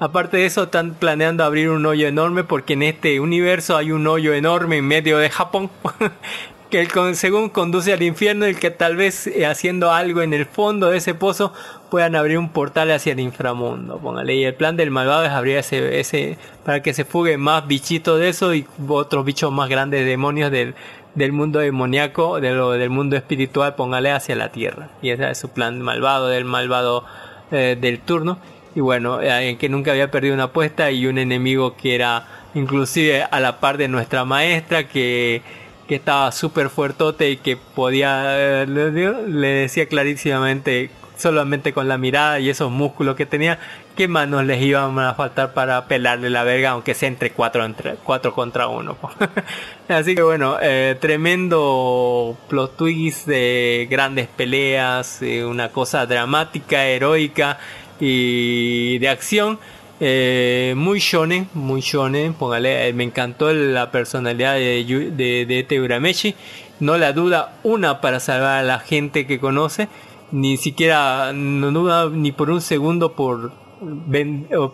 Aparte 0.00 0.36
de 0.36 0.46
eso, 0.46 0.62
están 0.64 0.94
planeando 0.94 1.42
abrir 1.42 1.70
un 1.70 1.84
hoyo 1.84 2.06
enorme 2.06 2.44
porque 2.44 2.74
en 2.74 2.84
este 2.84 3.18
universo 3.18 3.76
hay 3.76 3.90
un 3.90 4.06
hoyo 4.06 4.32
enorme 4.32 4.76
en 4.76 4.86
medio 4.86 5.18
de 5.18 5.28
Japón 5.28 5.70
que 6.70 6.80
el 6.80 6.92
con- 6.92 7.14
según 7.16 7.48
conduce 7.48 7.92
al 7.92 8.02
infierno 8.02 8.46
y 8.48 8.54
que 8.54 8.70
tal 8.70 8.96
vez 8.96 9.26
eh, 9.26 9.46
haciendo 9.46 9.90
algo 9.90 10.22
en 10.22 10.34
el 10.34 10.44
fondo 10.46 10.90
de 10.90 10.98
ese 10.98 11.14
pozo 11.14 11.52
puedan 11.90 12.14
abrir 12.14 12.38
un 12.38 12.50
portal 12.50 12.90
hacia 12.90 13.12
el 13.12 13.20
inframundo. 13.20 13.98
Póngale. 13.98 14.34
Y 14.34 14.44
el 14.44 14.54
plan 14.54 14.76
del 14.76 14.90
malvado 14.90 15.24
es 15.24 15.30
abrir 15.30 15.56
ese, 15.56 15.98
ese 16.00 16.36
para 16.64 16.82
que 16.82 16.92
se 16.92 17.04
fuguen 17.04 17.40
más 17.40 17.66
bichitos 17.66 18.20
de 18.20 18.28
eso 18.28 18.54
y 18.54 18.66
otros 18.86 19.24
bichos 19.24 19.50
más 19.50 19.68
grandes 19.70 20.04
demonios 20.04 20.50
del, 20.50 20.74
del 21.14 21.32
mundo 21.32 21.58
demoníaco, 21.60 22.40
de 22.40 22.52
lo- 22.52 22.72
del 22.72 22.90
mundo 22.90 23.16
espiritual, 23.16 23.74
póngale 23.74 24.10
hacia 24.10 24.36
la 24.36 24.50
tierra. 24.50 24.88
Y 25.00 25.10
ese 25.10 25.30
es 25.30 25.38
su 25.38 25.48
plan 25.48 25.80
malvado 25.80 26.28
del 26.28 26.44
malvado 26.44 27.04
eh, 27.50 27.78
del 27.80 28.00
turno. 28.00 28.38
Y 28.74 28.80
bueno, 28.80 29.20
eh, 29.22 29.56
que 29.58 29.70
nunca 29.70 29.92
había 29.92 30.10
perdido 30.10 30.34
una 30.34 30.44
apuesta 30.44 30.90
y 30.90 31.06
un 31.06 31.16
enemigo 31.18 31.74
que 31.76 31.94
era 31.94 32.26
inclusive 32.54 33.22
a 33.22 33.40
la 33.40 33.58
par 33.60 33.78
de 33.78 33.88
nuestra 33.88 34.24
maestra 34.24 34.86
que, 34.86 35.42
que 35.88 35.96
estaba 35.96 36.30
súper 36.32 36.68
fuertote 36.68 37.30
y 37.30 37.38
que 37.38 37.56
podía, 37.56 38.64
le, 38.66 39.48
decía 39.48 39.86
clarísimamente 39.86 40.90
solamente 41.16 41.72
con 41.72 41.88
la 41.88 41.98
mirada 41.98 42.38
y 42.38 42.48
esos 42.48 42.70
músculos 42.70 43.16
que 43.16 43.26
tenía, 43.26 43.58
qué 43.96 44.06
manos 44.06 44.44
les 44.44 44.62
iban 44.62 44.96
a 45.00 45.14
faltar 45.14 45.52
para 45.54 45.86
pelarle 45.86 46.30
la 46.30 46.44
verga, 46.44 46.70
aunque 46.70 46.94
sea 46.94 47.08
entre 47.08 47.32
cuatro, 47.32 47.64
entre, 47.64 47.94
cuatro 48.04 48.32
contra 48.34 48.68
uno. 48.68 48.96
Así 49.88 50.14
que 50.14 50.22
bueno, 50.22 50.58
eh, 50.60 50.96
tremendo 51.00 52.36
plot 52.48 52.76
twist 52.76 53.26
de 53.26 53.88
grandes 53.90 54.28
peleas, 54.28 55.20
eh, 55.22 55.44
una 55.44 55.70
cosa 55.70 56.06
dramática, 56.06 56.84
heroica 56.84 57.58
y 57.98 58.98
de 58.98 59.08
acción. 59.08 59.58
Eh, 60.00 60.74
muy 60.76 61.00
shonen, 61.00 61.48
muy 61.54 61.80
shonen, 61.80 62.32
póngale, 62.32 62.88
eh, 62.88 62.92
me 62.92 63.02
encantó 63.02 63.52
la 63.52 63.90
personalidad 63.90 64.54
de, 64.54 64.84
de, 65.16 65.44
de 65.44 65.58
este 65.58 65.80
Urameshi, 65.80 66.36
no 66.78 66.96
la 66.96 67.12
duda 67.12 67.58
una 67.64 68.00
para 68.00 68.20
salvar 68.20 68.60
a 68.60 68.62
la 68.62 68.78
gente 68.78 69.26
que 69.26 69.40
conoce, 69.40 69.88
ni 70.30 70.56
siquiera, 70.56 71.32
no 71.32 71.72
duda 71.72 72.08
ni 72.10 72.30
por 72.30 72.50
un 72.50 72.60
segundo 72.60 73.14
por, 73.14 73.50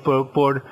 por, 0.03 0.31
por, 0.31 0.62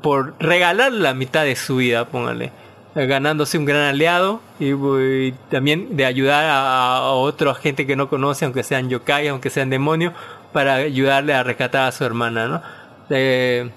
por 0.00 0.34
regalar 0.40 0.92
la 0.92 1.12
mitad 1.12 1.44
de 1.44 1.54
su 1.54 1.76
vida, 1.76 2.06
póngale, 2.06 2.52
eh, 2.94 3.06
ganándose 3.06 3.58
un 3.58 3.66
gran 3.66 3.82
aliado 3.82 4.40
y, 4.58 4.72
y 4.72 5.34
también 5.50 5.94
de 5.94 6.06
ayudar 6.06 6.44
a, 6.46 6.96
a 6.96 7.10
otra 7.10 7.54
gente 7.54 7.86
que 7.86 7.96
no 7.96 8.08
conoce, 8.08 8.46
aunque 8.46 8.62
sean 8.62 8.88
yokai, 8.88 9.28
aunque 9.28 9.50
sean 9.50 9.68
demonios, 9.68 10.14
para 10.54 10.76
ayudarle 10.76 11.34
a 11.34 11.42
rescatar 11.42 11.86
a 11.86 11.92
su 11.92 12.04
hermana, 12.04 12.48
¿no? 12.48 12.87
Eh, 13.10 13.70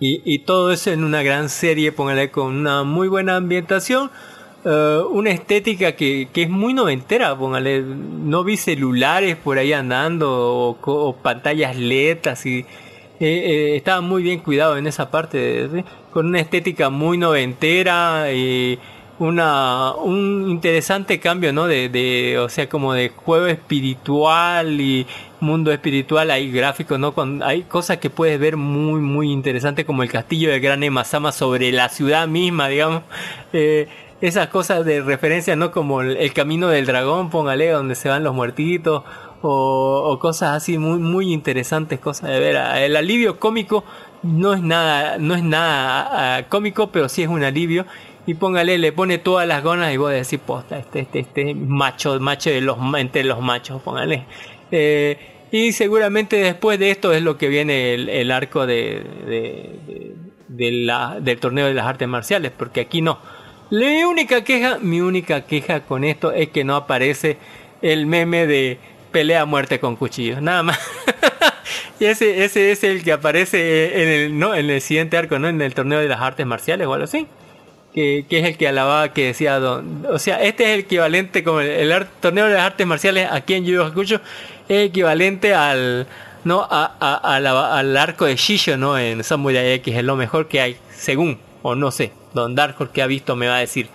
y, 0.00 0.22
y 0.24 0.40
todo 0.40 0.72
eso 0.72 0.90
en 0.90 1.04
una 1.04 1.22
gran 1.22 1.48
serie, 1.48 1.92
póngale 1.92 2.30
con 2.30 2.54
una 2.54 2.82
muy 2.82 3.08
buena 3.08 3.36
ambientación, 3.36 4.10
eh, 4.66 5.02
una 5.10 5.30
estética 5.30 5.92
que, 5.92 6.28
que 6.32 6.42
es 6.44 6.48
muy 6.48 6.72
noventera, 6.72 7.36
póngale, 7.36 7.82
no 7.82 8.44
vi 8.44 8.56
celulares 8.56 9.36
por 9.36 9.58
ahí 9.58 9.74
andando 9.74 10.76
o, 10.80 11.16
pantallas 11.22 11.76
LED, 11.76 12.26
así, 12.28 12.60
eh, 12.60 12.64
eh, 13.20 13.76
estaba 13.76 14.00
muy 14.00 14.22
bien 14.22 14.40
cuidado 14.40 14.78
en 14.78 14.86
esa 14.86 15.10
parte, 15.10 15.84
con 16.12 16.26
una 16.26 16.40
estética 16.40 16.88
muy 16.88 17.18
noventera 17.18 18.32
y 18.32 18.78
una 19.18 19.94
un 19.94 20.46
interesante 20.50 21.20
cambio 21.20 21.52
no 21.52 21.66
de, 21.66 21.88
de 21.88 22.38
o 22.38 22.48
sea 22.48 22.68
como 22.68 22.94
de 22.94 23.10
juego 23.10 23.46
espiritual 23.46 24.80
y 24.80 25.06
mundo 25.40 25.70
espiritual 25.72 26.30
hay 26.30 26.50
gráficos 26.50 26.98
no 26.98 27.12
Con, 27.12 27.42
hay 27.42 27.62
cosas 27.62 27.98
que 27.98 28.10
puedes 28.10 28.40
ver 28.40 28.56
muy 28.56 29.00
muy 29.00 29.30
interesantes 29.30 29.84
como 29.84 30.02
el 30.02 30.10
castillo 30.10 30.50
del 30.50 30.60
gran 30.60 30.82
Emasama 30.82 31.32
sobre 31.32 31.70
la 31.72 31.88
ciudad 31.88 32.26
misma 32.28 32.68
digamos. 32.68 33.02
Eh, 33.56 33.86
esas 34.20 34.48
cosas 34.48 34.84
de 34.84 35.00
referencia 35.00 35.54
no 35.54 35.70
como 35.70 36.00
el, 36.00 36.16
el 36.16 36.32
camino 36.32 36.68
del 36.68 36.86
dragón 36.86 37.30
póngale 37.30 37.70
donde 37.70 37.94
se 37.94 38.08
van 38.08 38.24
los 38.24 38.34
muertitos 38.34 39.04
o, 39.42 40.10
o 40.10 40.18
cosas 40.18 40.56
así 40.56 40.76
muy 40.76 40.98
muy 40.98 41.32
interesantes 41.32 42.00
cosas 42.00 42.30
de 42.30 42.40
ver. 42.40 42.56
El 42.78 42.96
alivio 42.96 43.38
cómico 43.38 43.84
no 44.24 44.54
es 44.54 44.62
nada 44.62 45.18
no 45.18 45.34
es 45.34 45.44
nada 45.44 46.38
ah, 46.38 46.42
cómico 46.48 46.88
pero 46.88 47.08
sí 47.08 47.22
es 47.22 47.28
un 47.28 47.44
alivio 47.44 47.86
y 48.26 48.34
póngale 48.34 48.78
le 48.78 48.92
pone 48.92 49.18
todas 49.18 49.46
las 49.46 49.62
ganas 49.62 49.92
y 49.92 49.96
vos 49.96 50.10
decís 50.12 50.38
posta 50.44 50.78
este 50.78 51.00
este 51.00 51.20
este 51.20 51.54
macho 51.54 52.18
macho 52.20 52.50
de 52.50 52.60
los 52.60 52.76
entre 52.96 53.24
los 53.24 53.40
machos 53.40 53.82
póngale 53.82 54.24
Eh, 54.70 55.18
y 55.52 55.72
seguramente 55.72 56.36
después 56.36 56.78
de 56.78 56.90
esto 56.90 57.12
es 57.12 57.22
lo 57.22 57.36
que 57.38 57.48
viene 57.48 57.94
el, 57.94 58.30
arco 58.32 58.66
de, 58.66 59.04
de- 59.26 59.70
de- 59.86 60.14
de 60.48 60.72
la, 60.72 61.18
del 61.20 61.38
torneo 61.38 61.66
de 61.66 61.74
las 61.74 61.86
artes 61.86 62.08
marciales 62.08 62.50
porque 62.56 62.80
aquí 62.80 63.02
no 63.02 63.18
mi 63.70 64.02
única 64.04 64.42
queja 64.44 64.78
mi 64.80 65.00
única 65.00 65.42
queja 65.46 65.80
con 65.80 66.02
esto 66.04 66.32
es 66.32 66.48
que 66.48 66.64
no 66.64 66.76
aparece 66.76 67.36
el 67.82 68.06
meme 68.06 68.46
de 68.46 68.78
pelea 69.12 69.42
a 69.42 69.44
muerte 69.46 69.78
con 69.80 69.96
cuchillos 69.96 70.40
nada 70.42 70.62
más 70.62 70.78
y 72.00 72.06
ese, 72.06 72.44
ese 72.44 72.72
es 72.72 72.84
el 72.84 73.02
que 73.04 73.12
aparece 73.12 74.02
en 74.02 74.08
el, 74.08 74.38
no, 74.38 74.54
en 74.54 74.70
el 74.70 74.80
siguiente 74.80 75.16
arco, 75.16 75.38
¿no? 75.38 75.48
En 75.48 75.60
el 75.62 75.74
torneo 75.74 76.00
de 76.00 76.08
las 76.08 76.20
artes 76.20 76.44
marciales 76.46 76.86
o 76.86 76.94
algo 76.94 77.04
así. 77.04 77.26
Que, 77.94 78.24
es 78.28 78.44
el 78.44 78.56
que 78.56 78.66
alababa 78.66 79.12
que 79.12 79.26
decía 79.26 79.60
don, 79.60 80.04
o 80.10 80.18
sea 80.18 80.42
este 80.42 80.64
es 80.64 80.70
el 80.70 80.80
equivalente 80.80 81.44
como 81.44 81.60
el, 81.60 81.68
el 81.92 82.06
torneo 82.20 82.46
de 82.48 82.54
las 82.54 82.62
artes 82.64 82.84
marciales 82.88 83.28
aquí 83.30 83.54
en 83.54 83.64
Yu 83.64 83.80
Hakusho 83.84 84.16
es 84.68 84.88
equivalente 84.88 85.54
al 85.54 86.08
no 86.42 86.66
a, 86.68 87.38
la- 87.40 87.78
al 87.78 87.96
arco 87.96 88.24
de 88.24 88.34
Shisho 88.34 88.76
no 88.76 88.98
en 88.98 89.22
Samurai 89.22 89.74
X 89.74 89.94
es 89.96 90.02
lo 90.02 90.16
mejor 90.16 90.48
que 90.48 90.60
hay 90.60 90.76
según 90.96 91.38
o 91.62 91.74
no 91.76 91.90
sé. 91.92 92.10
Don 92.34 92.56
Dark 92.56 92.74
Horse 92.78 92.92
que 92.92 93.00
ha 93.00 93.06
visto 93.06 93.36
me 93.36 93.46
va 93.46 93.56
a 93.58 93.60
decir. 93.60 93.86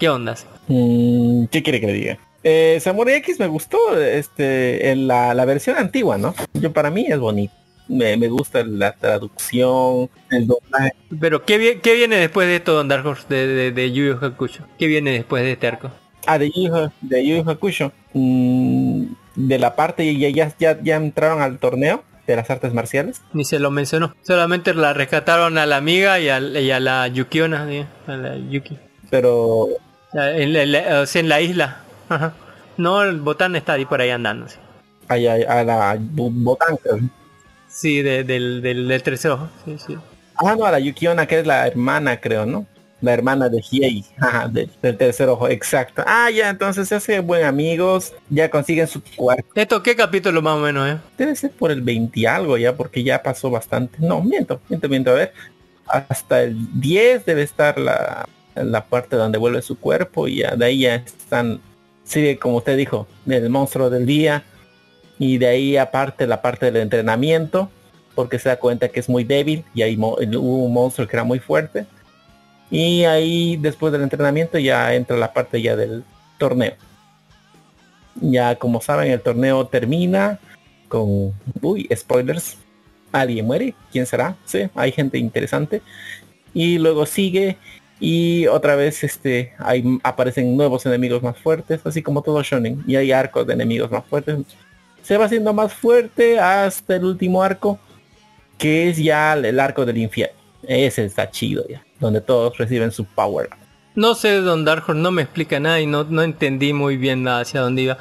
Qué 0.00 0.08
ondas 0.08 0.44
Mm, 0.66 1.44
¿Qué 1.46 1.62
quiere 1.62 1.80
que 1.80 1.86
le 1.86 1.92
diga? 1.92 2.18
Eh, 2.44 2.78
Samurai 2.80 3.14
X 3.16 3.38
me 3.40 3.46
gustó 3.46 3.78
este, 3.98 4.90
en 4.90 5.06
la, 5.08 5.32
la 5.34 5.44
versión 5.44 5.76
antigua, 5.78 6.18
¿no? 6.18 6.34
Yo 6.54 6.72
para 6.72 6.90
mí 6.90 7.06
es 7.08 7.18
bonito. 7.18 7.54
Me, 7.88 8.16
me 8.16 8.28
gusta 8.28 8.62
la 8.64 8.92
traducción, 8.92 10.10
el 10.30 10.46
doblaje. 10.46 10.92
pero 11.20 11.44
qué, 11.44 11.58
vi- 11.58 11.78
qué 11.82 11.94
viene 11.94 12.16
después 12.16 12.46
de 12.46 12.56
esto 12.56 12.74
Don 12.74 12.88
Dark 12.88 13.06
Horse 13.06 13.26
de, 13.28 13.46
de, 13.46 13.72
de 13.72 13.92
Yu 13.92 14.04
Yu 14.04 14.18
Hakusho 14.24 14.64
qué 14.78 14.86
viene 14.86 15.12
después 15.12 15.42
de 15.42 15.52
este 15.52 15.66
arco 15.68 15.90
Ah, 16.26 16.38
de 16.38 16.50
Yu 16.50 16.70
de 17.00 17.26
Yu 17.26 17.48
Hakusho. 17.50 17.92
Mm, 18.12 19.04
de 19.36 19.58
la 19.58 19.74
parte 19.76 20.14
ya, 20.18 20.28
ya, 20.28 20.52
ya, 20.58 20.78
ya 20.82 20.96
entraron 20.96 21.40
al 21.40 21.58
torneo 21.58 22.04
de 22.26 22.36
las 22.36 22.50
artes 22.50 22.74
marciales. 22.74 23.22
Ni 23.32 23.44
se 23.46 23.58
lo 23.58 23.70
mencionó. 23.70 24.14
Solamente 24.22 24.74
la 24.74 24.92
rescataron 24.92 25.56
a 25.56 25.64
la 25.64 25.78
amiga 25.78 26.20
y 26.20 26.28
a, 26.28 26.38
y 26.40 26.70
a 26.70 26.80
la 26.80 27.08
Yukiona, 27.08 27.66
¿sí? 27.66 27.86
a 28.06 28.16
la 28.16 28.36
Yuki. 28.36 28.76
Pero 29.08 29.68
En 30.12 30.52
la, 30.52 30.62
en 30.64 30.72
la- 30.72 31.02
en 31.02 31.28
isla. 31.40 31.80
Ajá. 32.10 32.34
No, 32.76 33.02
el 33.02 33.20
botán 33.20 33.56
está 33.56 33.72
ahí 33.74 33.86
por 33.86 34.02
ahí 34.02 34.10
andando. 34.10 34.46
Sí, 34.48 34.58
a, 35.08 35.64
la 35.64 35.96
Botán, 35.98 36.76
creo. 36.76 36.98
Sí, 37.68 38.02
de- 38.02 38.24
del, 38.24 38.62
del, 38.62 38.88
del 38.88 39.02
tercer 39.02 39.30
ojo. 39.32 39.48
Sí, 39.64 39.76
sí. 39.86 39.96
Ah, 40.36 40.54
no, 40.56 40.64
a 40.64 40.70
la 40.72 40.78
Yukiona, 40.78 41.26
que 41.26 41.40
es 41.40 41.46
la 41.46 41.66
hermana, 41.66 42.20
creo, 42.20 42.46
¿no? 42.46 42.66
La 43.00 43.12
hermana 43.12 43.48
de 43.48 43.60
Hiei, 43.60 44.04
de- 44.50 44.68
del 44.82 44.96
tercer 44.96 45.28
ojo, 45.28 45.48
exacto. 45.48 46.02
Ah, 46.06 46.30
ya, 46.30 46.48
entonces 46.48 46.88
se 46.88 46.96
hacen 46.96 47.26
buen 47.26 47.44
amigos, 47.44 48.12
ya 48.28 48.50
consiguen 48.50 48.88
su 48.88 49.00
cuarto. 49.16 49.46
¿Esto 49.54 49.82
qué 49.82 49.94
capítulo 49.94 50.42
más 50.42 50.54
o 50.56 50.60
menos, 50.60 50.88
eh? 50.88 50.98
Debe 51.16 51.36
ser 51.36 51.50
por 51.52 51.70
el 51.70 51.80
20 51.82 52.18
y 52.20 52.26
algo 52.26 52.56
ya, 52.56 52.74
porque 52.74 53.04
ya 53.04 53.22
pasó 53.22 53.50
bastante. 53.50 53.98
No, 54.00 54.20
miento, 54.20 54.60
miento, 54.68 54.88
miento, 54.88 55.10
a 55.10 55.14
ver. 55.14 55.32
Hasta 55.86 56.42
el 56.42 56.56
10 56.80 57.24
debe 57.24 57.42
estar 57.42 57.78
la, 57.78 58.28
la 58.54 58.84
parte 58.84 59.16
donde 59.16 59.38
vuelve 59.38 59.62
su 59.62 59.78
cuerpo 59.78 60.26
y 60.28 60.38
ya 60.40 60.54
de 60.56 60.64
ahí 60.66 60.80
ya 60.80 60.96
están, 60.96 61.60
sigue 62.04 62.36
como 62.38 62.56
usted 62.56 62.76
dijo, 62.76 63.06
el 63.28 63.48
monstruo 63.48 63.90
del 63.90 64.06
día. 64.06 64.42
Y 65.18 65.38
de 65.38 65.46
ahí 65.46 65.76
aparte 65.76 66.26
la 66.26 66.42
parte 66.42 66.66
del 66.66 66.76
entrenamiento, 66.76 67.70
porque 68.14 68.38
se 68.38 68.48
da 68.48 68.56
cuenta 68.56 68.88
que 68.88 69.00
es 69.00 69.08
muy 69.08 69.24
débil 69.24 69.64
y 69.74 69.82
ahí 69.82 69.96
hubo 69.96 70.64
un 70.64 70.72
monstruo 70.72 71.06
que 71.06 71.16
era 71.16 71.24
muy 71.24 71.38
fuerte. 71.38 71.86
Y 72.70 73.04
ahí 73.04 73.56
después 73.56 73.92
del 73.92 74.02
entrenamiento 74.02 74.58
ya 74.58 74.94
entra 74.94 75.16
la 75.16 75.32
parte 75.32 75.62
ya 75.62 75.76
del 75.76 76.04
torneo. 76.38 76.74
Ya 78.20 78.56
como 78.56 78.80
saben 78.80 79.10
el 79.12 79.20
torneo 79.20 79.66
termina 79.66 80.38
con, 80.88 81.32
uy, 81.62 81.88
spoilers, 81.94 82.58
alguien 83.12 83.46
muere, 83.46 83.74
¿quién 83.92 84.06
será? 84.06 84.36
Sí, 84.44 84.68
hay 84.74 84.92
gente 84.92 85.18
interesante. 85.18 85.82
Y 86.54 86.78
luego 86.78 87.06
sigue 87.06 87.56
y 88.00 88.46
otra 88.46 88.76
vez 88.76 89.02
este 89.02 89.52
hay 89.58 89.98
aparecen 90.02 90.56
nuevos 90.56 90.86
enemigos 90.86 91.22
más 91.22 91.36
fuertes, 91.38 91.80
así 91.84 92.02
como 92.02 92.22
todo 92.22 92.42
shonen, 92.42 92.82
y 92.86 92.96
hay 92.96 93.12
arcos 93.12 93.46
de 93.46 93.54
enemigos 93.54 93.90
más 93.90 94.04
fuertes. 94.06 94.38
Se 95.08 95.16
va 95.16 95.24
haciendo 95.24 95.54
más 95.54 95.72
fuerte 95.72 96.38
hasta 96.38 96.96
el 96.96 97.06
último 97.06 97.42
arco, 97.42 97.78
que 98.58 98.90
es 98.90 98.98
ya 98.98 99.32
el 99.32 99.58
arco 99.58 99.86
del 99.86 99.96
infierno. 99.96 100.36
Ese 100.62 101.06
está 101.06 101.30
chido 101.30 101.66
ya, 101.66 101.82
donde 101.98 102.20
todos 102.20 102.58
reciben 102.58 102.92
su 102.92 103.06
power. 103.06 103.48
No 103.94 104.14
sé, 104.14 104.42
Don 104.42 104.66
Dark 104.66 104.86
no 104.94 105.10
me 105.10 105.22
explica 105.22 105.58
nada 105.60 105.80
y 105.80 105.86
no, 105.86 106.04
no 106.04 106.20
entendí 106.20 106.74
muy 106.74 106.98
bien 106.98 107.22
nada 107.22 107.40
hacia 107.40 107.62
dónde 107.62 107.80
iba. 107.80 107.96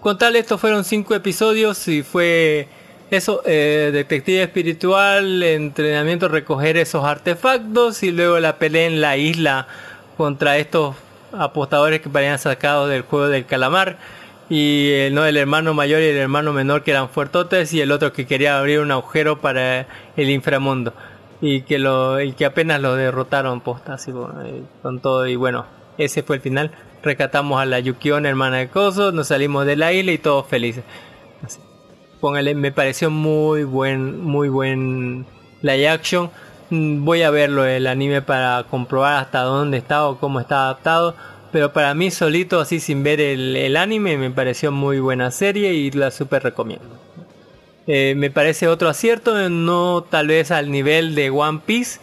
Con 0.00 0.18
tal, 0.18 0.36
estos 0.36 0.60
fueron 0.60 0.84
cinco 0.84 1.16
episodios 1.16 1.88
y 1.88 2.04
fue 2.04 2.68
eso, 3.10 3.42
eh, 3.44 3.90
detective 3.92 4.44
espiritual, 4.44 5.42
entrenamiento, 5.42 6.28
recoger 6.28 6.76
esos 6.76 7.04
artefactos 7.04 8.04
y 8.04 8.12
luego 8.12 8.38
la 8.38 8.58
pelea 8.58 8.86
en 8.86 9.00
la 9.00 9.16
isla 9.16 9.66
contra 10.16 10.58
estos 10.58 10.94
apostadores 11.32 12.00
que 12.02 12.08
parecían 12.08 12.38
sacados 12.38 12.88
del 12.88 13.02
juego 13.02 13.26
del 13.26 13.46
calamar 13.46 13.98
y 14.48 14.90
eh, 14.90 15.10
no 15.12 15.24
el 15.24 15.36
hermano 15.36 15.74
mayor 15.74 16.02
y 16.02 16.06
el 16.06 16.16
hermano 16.16 16.52
menor 16.52 16.82
que 16.82 16.90
eran 16.90 17.08
fuertotes 17.08 17.72
y 17.72 17.80
el 17.80 17.92
otro 17.92 18.12
que 18.12 18.26
quería 18.26 18.58
abrir 18.58 18.80
un 18.80 18.90
agujero 18.90 19.40
para 19.40 19.86
el 20.16 20.30
inframundo. 20.30 20.92
Y 21.40 21.62
que 21.62 21.78
lo 21.78 22.20
y 22.20 22.34
que 22.34 22.44
apenas 22.44 22.80
lo 22.80 22.94
derrotaron 22.94 23.60
posta 23.60 23.94
así 23.94 24.12
bueno, 24.12 24.42
eh, 24.44 24.62
con 24.82 25.00
todo. 25.00 25.26
Y 25.26 25.36
bueno 25.36 25.66
ese 25.98 26.22
fue 26.22 26.36
el 26.36 26.42
final. 26.42 26.70
Rescatamos 27.02 27.60
a 27.60 27.66
la 27.66 27.80
Yukiona 27.80 28.28
hermana 28.28 28.58
de 28.58 28.68
Koso 28.68 29.10
nos 29.12 29.28
salimos 29.28 29.66
de 29.66 29.76
la 29.76 29.92
isla 29.92 30.12
y 30.12 30.18
todos 30.18 30.46
felices. 30.46 30.84
Así. 31.44 31.58
póngale 32.20 32.54
me 32.54 32.70
pareció 32.70 33.10
muy 33.10 33.64
buen 33.64 34.22
muy 34.22 34.48
buen 34.48 35.26
live 35.62 35.88
action. 35.88 36.30
Mm, 36.70 37.04
voy 37.04 37.22
a 37.22 37.30
verlo 37.30 37.64
el 37.66 37.86
anime 37.86 38.22
para 38.22 38.64
comprobar 38.70 39.16
hasta 39.16 39.42
dónde 39.42 39.78
está 39.78 40.06
o 40.06 40.18
cómo 40.18 40.40
está 40.40 40.64
adaptado 40.64 41.16
pero 41.52 41.72
para 41.72 41.94
mí 41.94 42.10
solito, 42.10 42.60
así 42.60 42.80
sin 42.80 43.02
ver 43.02 43.20
el, 43.20 43.76
anime, 43.76 44.16
me 44.16 44.30
pareció 44.30 44.72
muy 44.72 44.98
buena 44.98 45.30
serie 45.30 45.74
y 45.74 45.90
la 45.90 46.10
super 46.10 46.42
recomiendo. 46.42 46.98
Eh, 47.86 48.14
me 48.16 48.30
parece 48.30 48.68
otro 48.68 48.88
acierto, 48.88 49.48
no 49.50 50.02
tal 50.02 50.28
vez 50.28 50.50
al 50.50 50.70
nivel 50.70 51.14
de 51.14 51.30
One 51.30 51.60
Piece, 51.64 52.00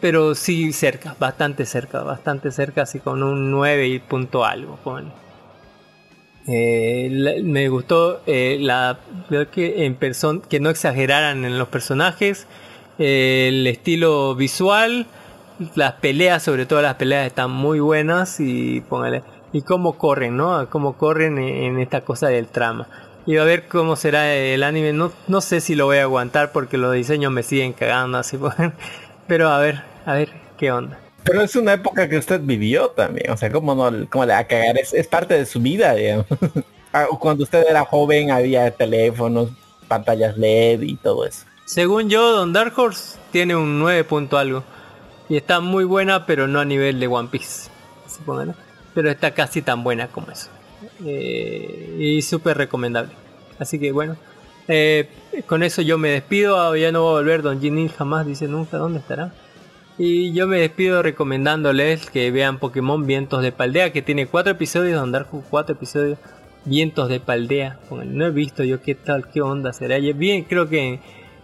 pero 0.00 0.34
sí 0.34 0.72
cerca, 0.72 1.16
bastante 1.18 1.64
cerca, 1.64 2.02
bastante 2.02 2.50
cerca, 2.50 2.82
así 2.82 3.00
con 3.00 3.22
un 3.22 3.50
9 3.50 3.88
y 3.88 3.98
punto 4.00 4.44
algo. 4.44 4.78
ponle. 4.84 5.10
Eh, 6.46 7.40
me 7.42 7.68
gustó 7.70 8.20
eh, 8.26 8.58
la 8.60 8.98
que 9.50 9.86
en 9.86 9.94
person 9.94 10.42
que 10.42 10.60
no 10.60 10.68
exageraran 10.68 11.46
en 11.46 11.58
los 11.58 11.68
personajes, 11.68 12.46
el 12.98 13.66
estilo 13.66 14.34
visual, 14.34 15.06
las 15.74 15.94
peleas, 15.94 16.42
sobre 16.42 16.66
todo 16.66 16.82
las 16.82 16.94
peleas 16.94 17.26
están 17.26 17.50
muy 17.50 17.80
buenas 17.80 18.40
y 18.40 18.80
póngale 18.82 19.22
y 19.52 19.62
cómo 19.62 19.96
corren, 19.96 20.36
¿no? 20.36 20.68
Cómo 20.68 20.94
corren 20.94 21.38
en, 21.38 21.48
en 21.48 21.80
esta 21.80 22.00
cosa 22.00 22.28
del 22.28 22.48
trama. 22.48 22.88
Y 23.26 23.36
a 23.38 23.44
ver 23.44 23.68
cómo 23.68 23.96
será 23.96 24.34
el 24.34 24.62
anime. 24.62 24.92
No, 24.92 25.12
no 25.28 25.40
sé 25.40 25.60
si 25.60 25.74
lo 25.74 25.86
voy 25.86 25.98
a 25.98 26.02
aguantar 26.02 26.52
porque 26.52 26.76
los 26.76 26.92
diseños 26.92 27.32
me 27.32 27.42
siguen 27.42 27.72
cagando 27.72 28.18
así. 28.18 28.38
Pero 29.26 29.48
a 29.48 29.58
ver, 29.58 29.82
a 30.04 30.14
ver 30.14 30.30
qué 30.58 30.72
onda. 30.72 30.98
Pero 31.22 31.40
es 31.40 31.56
una 31.56 31.72
época 31.72 32.08
que 32.08 32.18
usted 32.18 32.40
vivió 32.42 32.88
también. 32.88 33.30
O 33.30 33.36
sea, 33.36 33.50
¿cómo, 33.50 33.74
no, 33.74 34.06
cómo 34.10 34.26
le 34.26 34.34
va 34.34 34.40
a 34.40 34.46
cagar? 34.46 34.76
Es, 34.76 34.92
es 34.92 35.06
parte 35.06 35.34
de 35.34 35.46
su 35.46 35.60
vida, 35.60 35.94
digamos. 35.94 36.26
Ah, 36.96 37.08
Cuando 37.18 37.42
usted 37.42 37.66
era 37.68 37.84
joven 37.84 38.30
había 38.30 38.70
teléfonos, 38.70 39.50
pantallas 39.88 40.38
LED 40.38 40.82
y 40.82 40.94
todo 40.94 41.26
eso. 41.26 41.44
Según 41.64 42.08
yo, 42.08 42.30
Don 42.30 42.52
Dark 42.52 42.72
Horse 42.78 43.18
tiene 43.32 43.56
un 43.56 43.80
9 43.80 44.04
punto 44.04 44.38
algo. 44.38 44.62
Y 45.28 45.36
está 45.36 45.60
muy 45.60 45.84
buena, 45.84 46.26
pero 46.26 46.46
no 46.46 46.60
a 46.60 46.64
nivel 46.64 47.00
de 47.00 47.06
One 47.06 47.28
Piece. 47.30 47.70
Pero 48.94 49.10
está 49.10 49.32
casi 49.32 49.62
tan 49.62 49.82
buena 49.82 50.08
como 50.08 50.30
eso. 50.30 50.48
Eh, 51.04 51.96
y 51.98 52.22
súper 52.22 52.56
recomendable. 52.58 53.12
Así 53.58 53.78
que 53.78 53.92
bueno. 53.92 54.16
eh, 54.68 55.08
con 55.46 55.62
eso 55.62 55.82
yo 55.82 55.98
me 55.98 56.10
despido. 56.10 56.60
Ah, 56.60 56.76
Ya 56.76 56.92
no 56.92 57.02
voy 57.02 57.10
a 57.10 57.18
volver 57.20 57.42
Don 57.42 57.60
Ginny 57.60 57.88
jamás. 57.88 58.26
Dice 58.26 58.46
nunca 58.48 58.76
dónde 58.76 58.98
estará. 59.00 59.32
Y 59.96 60.32
yo 60.32 60.46
me 60.46 60.58
despido 60.58 61.02
recomendándoles 61.02 62.10
que 62.10 62.30
vean 62.30 62.58
Pokémon 62.58 63.06
Vientos 63.06 63.42
de 63.42 63.52
Paldea. 63.52 63.92
Que 63.92 64.02
tiene 64.02 64.26
cuatro 64.26 64.52
episodios. 64.52 65.00
Horse 65.02 65.26
4 65.50 65.74
episodios. 65.74 66.18
Vientos 66.64 67.08
de 67.08 67.20
Paldea. 67.20 67.78
No 67.90 68.26
he 68.26 68.30
visto 68.30 68.62
yo 68.64 68.80
qué 68.82 68.94
tal, 68.94 69.28
qué 69.30 69.40
onda 69.40 69.72
será. 69.72 69.98
Bien, 69.98 70.44
creo 70.44 70.68
que 70.68 70.80
en, 70.94 71.00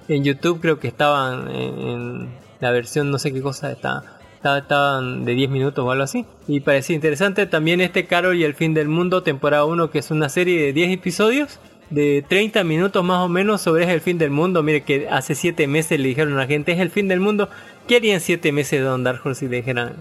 en 0.08 0.24
YouTube 0.24 0.60
creo 0.60 0.78
que 0.80 0.88
estaban 0.88 1.50
en, 1.50 1.78
en 1.80 2.28
la 2.60 2.70
versión 2.70 3.10
no 3.10 3.18
sé 3.18 3.32
qué 3.32 3.40
cosa 3.42 3.72
está, 3.72 4.02
estaba- 4.36 4.58
estaban 4.58 5.24
de 5.24 5.32
10 5.34 5.50
minutos 5.50 5.84
o 5.84 5.90
algo 5.90 6.04
así 6.04 6.24
y 6.48 6.60
parecía 6.60 6.94
interesante 6.96 7.46
también 7.46 7.80
este 7.80 8.06
Carol 8.06 8.36
y 8.36 8.44
el 8.44 8.54
fin 8.54 8.74
del 8.74 8.88
mundo 8.88 9.22
temporada 9.22 9.64
1 9.64 9.90
que 9.90 9.98
es 10.00 10.10
una 10.10 10.28
serie 10.28 10.62
de 10.62 10.72
10 10.72 10.92
episodios 10.92 11.58
de 11.90 12.24
30 12.28 12.62
minutos 12.64 13.02
más 13.04 13.18
o 13.18 13.28
menos 13.28 13.60
sobre 13.62 13.92
el 13.92 14.00
fin 14.00 14.16
del 14.18 14.30
mundo 14.30 14.62
mire 14.62 14.82
que 14.82 15.08
hace 15.10 15.34
7 15.34 15.66
meses 15.66 15.98
le 15.98 16.08
dijeron 16.08 16.34
a 16.34 16.36
la 16.38 16.46
gente 16.46 16.72
es 16.72 16.78
el 16.80 16.90
fin 16.90 17.08
del 17.08 17.20
mundo 17.20 17.48
¿qué 17.88 17.96
harían 17.96 18.20
7 18.20 18.52
meses 18.52 18.82
Don 18.82 19.02
Dark 19.04 19.20
Horse 19.24 19.40
si 19.40 19.48
le 19.48 19.56
dijeran 19.56 19.94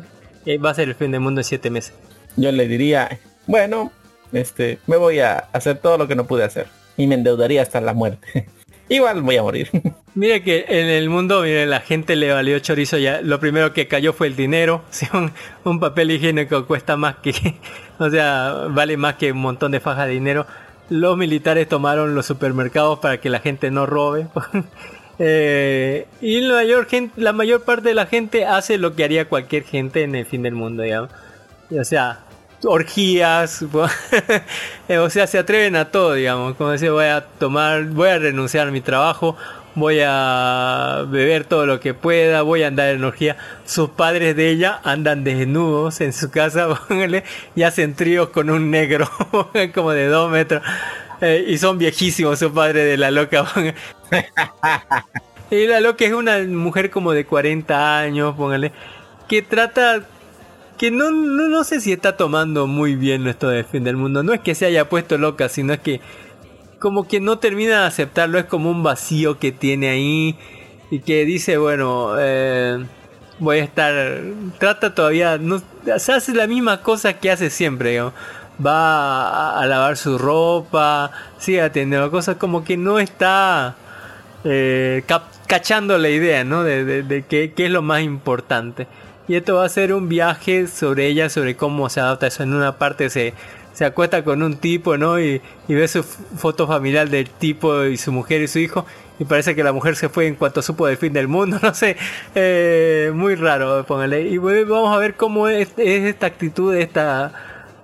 "Eh, 0.45 0.57
va 0.57 0.69
a 0.69 0.73
ser 0.75 0.87
el 0.89 0.95
fin 0.95 1.11
del 1.11 1.21
mundo 1.21 1.41
en 1.41 1.45
7 1.45 1.69
meses 1.69 1.93
Yo 2.37 2.51
le 2.51 2.67
diría, 2.67 3.19
bueno, 3.47 3.91
este, 4.31 4.77
me 4.85 4.95
voy 4.97 5.19
a 5.19 5.45
hacer 5.51 5.79
todo 5.79 5.97
lo 5.97 6.07
que 6.07 6.15
no 6.15 6.25
pude 6.27 6.43
hacer. 6.43 6.67
Y 6.95 7.07
me 7.07 7.15
endeudaría 7.15 7.63
hasta 7.63 7.81
la 7.81 7.93
muerte. 7.93 8.45
Igual 8.89 9.21
voy 9.21 9.37
a 9.37 9.43
morir. 9.43 9.69
Mire 10.15 10.43
que 10.43 10.65
en 10.67 10.87
el 10.87 11.09
mundo, 11.09 11.43
mire, 11.43 11.65
la 11.67 11.79
gente 11.79 12.15
le 12.15 12.33
valió 12.33 12.59
chorizo 12.59 12.97
ya. 12.97 13.21
Lo 13.21 13.39
primero 13.39 13.71
que 13.71 13.87
cayó 13.87 14.11
fue 14.11 14.27
el 14.27 14.35
dinero. 14.35 14.83
Si 14.89 15.07
un, 15.13 15.31
un 15.63 15.79
papel 15.79 16.11
higiénico 16.11 16.65
cuesta 16.65 16.97
más 16.97 17.17
que, 17.17 17.33
o 17.99 18.09
sea, 18.09 18.65
vale 18.69 18.97
más 18.97 19.15
que 19.15 19.31
un 19.31 19.37
montón 19.37 19.71
de 19.71 19.79
fajas 19.79 20.07
de 20.07 20.13
dinero. 20.13 20.45
Los 20.89 21.15
militares 21.15 21.69
tomaron 21.69 22.15
los 22.15 22.25
supermercados 22.25 22.99
para 22.99 23.21
que 23.21 23.29
la 23.29 23.39
gente 23.39 23.69
no 23.69 23.85
robe. 23.85 24.27
Eh, 25.19 26.07
y 26.21 26.39
la 26.41 26.55
mayor, 26.55 26.87
gente, 26.87 27.21
la 27.21 27.33
mayor 27.33 27.63
parte 27.63 27.89
de 27.89 27.93
la 27.93 28.07
gente 28.07 28.45
hace 28.45 28.77
lo 28.77 28.95
que 28.95 29.03
haría 29.03 29.27
cualquier 29.29 29.63
gente 29.63 30.03
en 30.03 30.15
el 30.15 30.25
fin 30.25 30.41
del 30.41 30.55
mundo, 30.55 30.81
digamos. 30.81 31.11
O 31.77 31.83
sea, 31.83 32.21
orgías, 32.63 33.61
o 34.89 35.09
sea, 35.09 35.27
se 35.27 35.37
atreven 35.37 35.75
a 35.75 35.85
todo, 35.85 36.13
digamos. 36.13 36.55
Como 36.55 36.71
decía, 36.71 36.91
voy 36.91 37.05
a 37.05 37.21
tomar, 37.21 37.85
voy 37.85 38.09
a 38.09 38.19
renunciar 38.19 38.67
a 38.67 38.71
mi 38.71 38.81
trabajo, 38.81 39.37
voy 39.75 40.01
a 40.05 41.05
beber 41.07 41.45
todo 41.45 41.65
lo 41.65 41.79
que 41.79 41.93
pueda, 41.93 42.41
voy 42.41 42.63
a 42.63 42.67
andar 42.67 42.89
en 42.89 43.03
orgía. 43.03 43.37
Sus 43.65 43.89
padres 43.89 44.35
de 44.35 44.49
ella 44.49 44.79
andan 44.83 45.23
desnudos 45.23 46.01
en 46.01 46.13
su 46.13 46.31
casa, 46.31 46.67
póngale, 46.87 47.23
y 47.55 47.63
hacen 47.63 47.95
tríos 47.95 48.29
con 48.29 48.49
un 48.49 48.71
negro, 48.71 49.09
como 49.73 49.91
de 49.91 50.07
dos 50.07 50.31
metros. 50.31 50.63
Eh, 51.21 51.45
y 51.47 51.57
son 51.57 51.77
viejísimos, 51.77 52.39
su 52.39 52.53
padre 52.53 52.83
de 52.85 52.97
la 52.97 53.11
loca. 53.11 53.45
Y 55.51 55.65
la 55.65 55.79
loca 55.79 56.05
es 56.05 56.13
una 56.13 56.37
mujer 56.39 56.91
como 56.91 57.11
de 57.11 57.25
40 57.25 57.99
años, 57.99 58.35
póngale, 58.35 58.71
que 59.27 59.41
trata 59.41 60.03
que 60.79 60.91
no, 60.91 61.11
no, 61.11 61.49
no 61.49 61.63
sé 61.65 61.81
si 61.81 61.91
está 61.91 62.15
tomando 62.15 62.65
muy 62.65 62.95
bien 62.95 63.27
esto 63.27 63.49
del 63.49 63.65
fin 63.65 63.83
del 63.83 63.97
mundo. 63.97 64.23
No 64.23 64.33
es 64.33 64.39
que 64.39 64.55
se 64.55 64.65
haya 64.65 64.87
puesto 64.87 65.17
loca, 65.17 65.49
sino 65.49 65.73
es 65.73 65.79
que 65.81 65.99
como 66.79 67.05
que 67.05 67.19
no 67.19 67.37
termina 67.37 67.81
de 67.81 67.87
aceptarlo. 67.87 68.39
Es 68.39 68.45
como 68.45 68.71
un 68.71 68.81
vacío 68.81 69.37
que 69.39 69.51
tiene 69.51 69.89
ahí 69.89 70.37
y 70.89 70.99
que 70.99 71.25
dice, 71.25 71.57
bueno, 71.57 72.13
eh, 72.17 72.81
voy 73.39 73.59
a 73.59 73.63
estar... 73.65 74.21
Trata 74.57 74.95
todavía... 74.95 75.37
No, 75.37 75.61
se 75.97 76.13
hace 76.13 76.33
la 76.33 76.47
misma 76.47 76.81
cosa 76.81 77.11
que 77.19 77.29
hace 77.29 77.49
siempre. 77.49 78.01
Va 78.65 79.59
a, 79.59 79.65
lavar 79.65 79.97
su 79.97 80.17
ropa, 80.17 81.11
sigue 81.39 81.61
atendiendo 81.61 82.09
cosas 82.09 82.37
como 82.37 82.63
que 82.63 82.77
no 82.77 82.99
está 82.99 83.75
eh, 84.45 85.03
cachando 85.45 85.97
la 85.97 86.09
idea, 86.09 86.45
¿no? 86.45 86.63
De, 86.63 86.85
de, 86.85 87.03
de 87.03 87.25
qué, 87.25 87.51
qué 87.53 87.65
es 87.65 87.71
lo 87.71 87.81
más 87.81 88.01
importante. 88.01 88.87
Y 89.29 89.35
esto 89.35 89.57
va 89.57 89.65
a 89.65 89.69
ser 89.69 89.93
un 89.93 90.09
viaje 90.09 90.65
sobre 90.65 91.05
ella, 91.05 91.29
sobre 91.29 91.55
cómo 91.55 91.87
se 91.87 91.99
adapta 91.99 92.25
eso. 92.25 92.41
En 92.41 92.51
una 92.51 92.79
parte 92.79 93.11
se, 93.11 93.35
se 93.73 93.85
acuesta 93.85 94.23
con 94.23 94.41
un 94.41 94.57
tipo, 94.57 94.97
¿no? 94.97 95.19
Y, 95.19 95.39
y 95.67 95.75
ve 95.75 95.87
su 95.87 96.01
foto 96.01 96.65
familiar 96.65 97.09
del 97.09 97.29
tipo 97.29 97.85
y 97.85 97.95
su 97.97 98.11
mujer 98.11 98.41
y 98.41 98.47
su 98.47 98.57
hijo. 98.57 98.87
Y 99.19 99.25
parece 99.25 99.55
que 99.55 99.63
la 99.63 99.71
mujer 99.71 99.95
se 99.95 100.09
fue 100.09 100.25
en 100.25 100.33
cuanto 100.33 100.63
supo 100.63 100.87
del 100.87 100.97
fin 100.97 101.13
del 101.13 101.27
mundo, 101.27 101.59
no 101.61 101.75
sé. 101.75 101.95
Eh, 102.33 103.11
muy 103.13 103.35
raro, 103.35 103.85
póngale. 103.85 104.23
Y 104.23 104.39
vamos 104.39 104.95
a 104.95 104.97
ver 104.97 105.13
cómo 105.13 105.47
es, 105.47 105.69
es 105.77 106.05
esta 106.05 106.25
actitud 106.25 106.73
de 106.73 106.81
esta, 106.81 107.31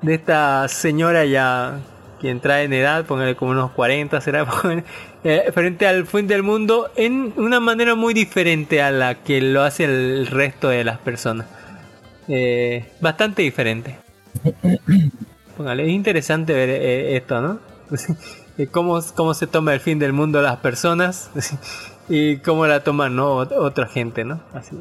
de 0.01 0.15
esta 0.15 0.67
señora 0.67 1.25
ya 1.25 1.79
quien 2.25 2.39
trae 2.39 2.63
en 2.63 2.73
edad, 2.73 3.05
póngale 3.05 3.35
como 3.35 3.51
unos 3.51 3.69
40, 3.73 4.19
será, 4.19 4.47
eh, 5.23 5.51
frente 5.53 5.85
al 5.85 6.07
fin 6.07 6.25
del 6.25 6.41
mundo 6.41 6.89
en 6.95 7.31
una 7.37 7.59
manera 7.59 7.93
muy 7.93 8.15
diferente 8.15 8.81
a 8.81 8.89
la 8.89 9.13
que 9.13 9.41
lo 9.41 9.61
hace 9.61 9.83
el 9.83 10.25
resto 10.25 10.69
de 10.69 10.83
las 10.83 10.97
personas. 10.97 11.45
Eh, 12.27 12.83
bastante 12.99 13.43
diferente. 13.43 13.97
Póngale, 15.55 15.83
es 15.83 15.91
interesante 15.91 16.53
ver 16.53 16.69
eh, 16.69 17.15
esto, 17.15 17.39
¿no? 17.41 17.59
Cómo, 18.71 18.99
cómo 19.13 19.35
se 19.35 19.45
toma 19.45 19.73
el 19.75 19.81
fin 19.81 19.99
del 19.99 20.13
mundo 20.13 20.41
las 20.41 20.57
personas 20.57 21.29
y 22.07 22.37
cómo 22.37 22.67
la 22.67 22.83
toman 22.83 23.15
¿no? 23.15 23.37
Ot- 23.45 23.51
otra 23.57 23.87
gente, 23.87 24.23
¿no? 24.25 24.39
Así, 24.53 24.75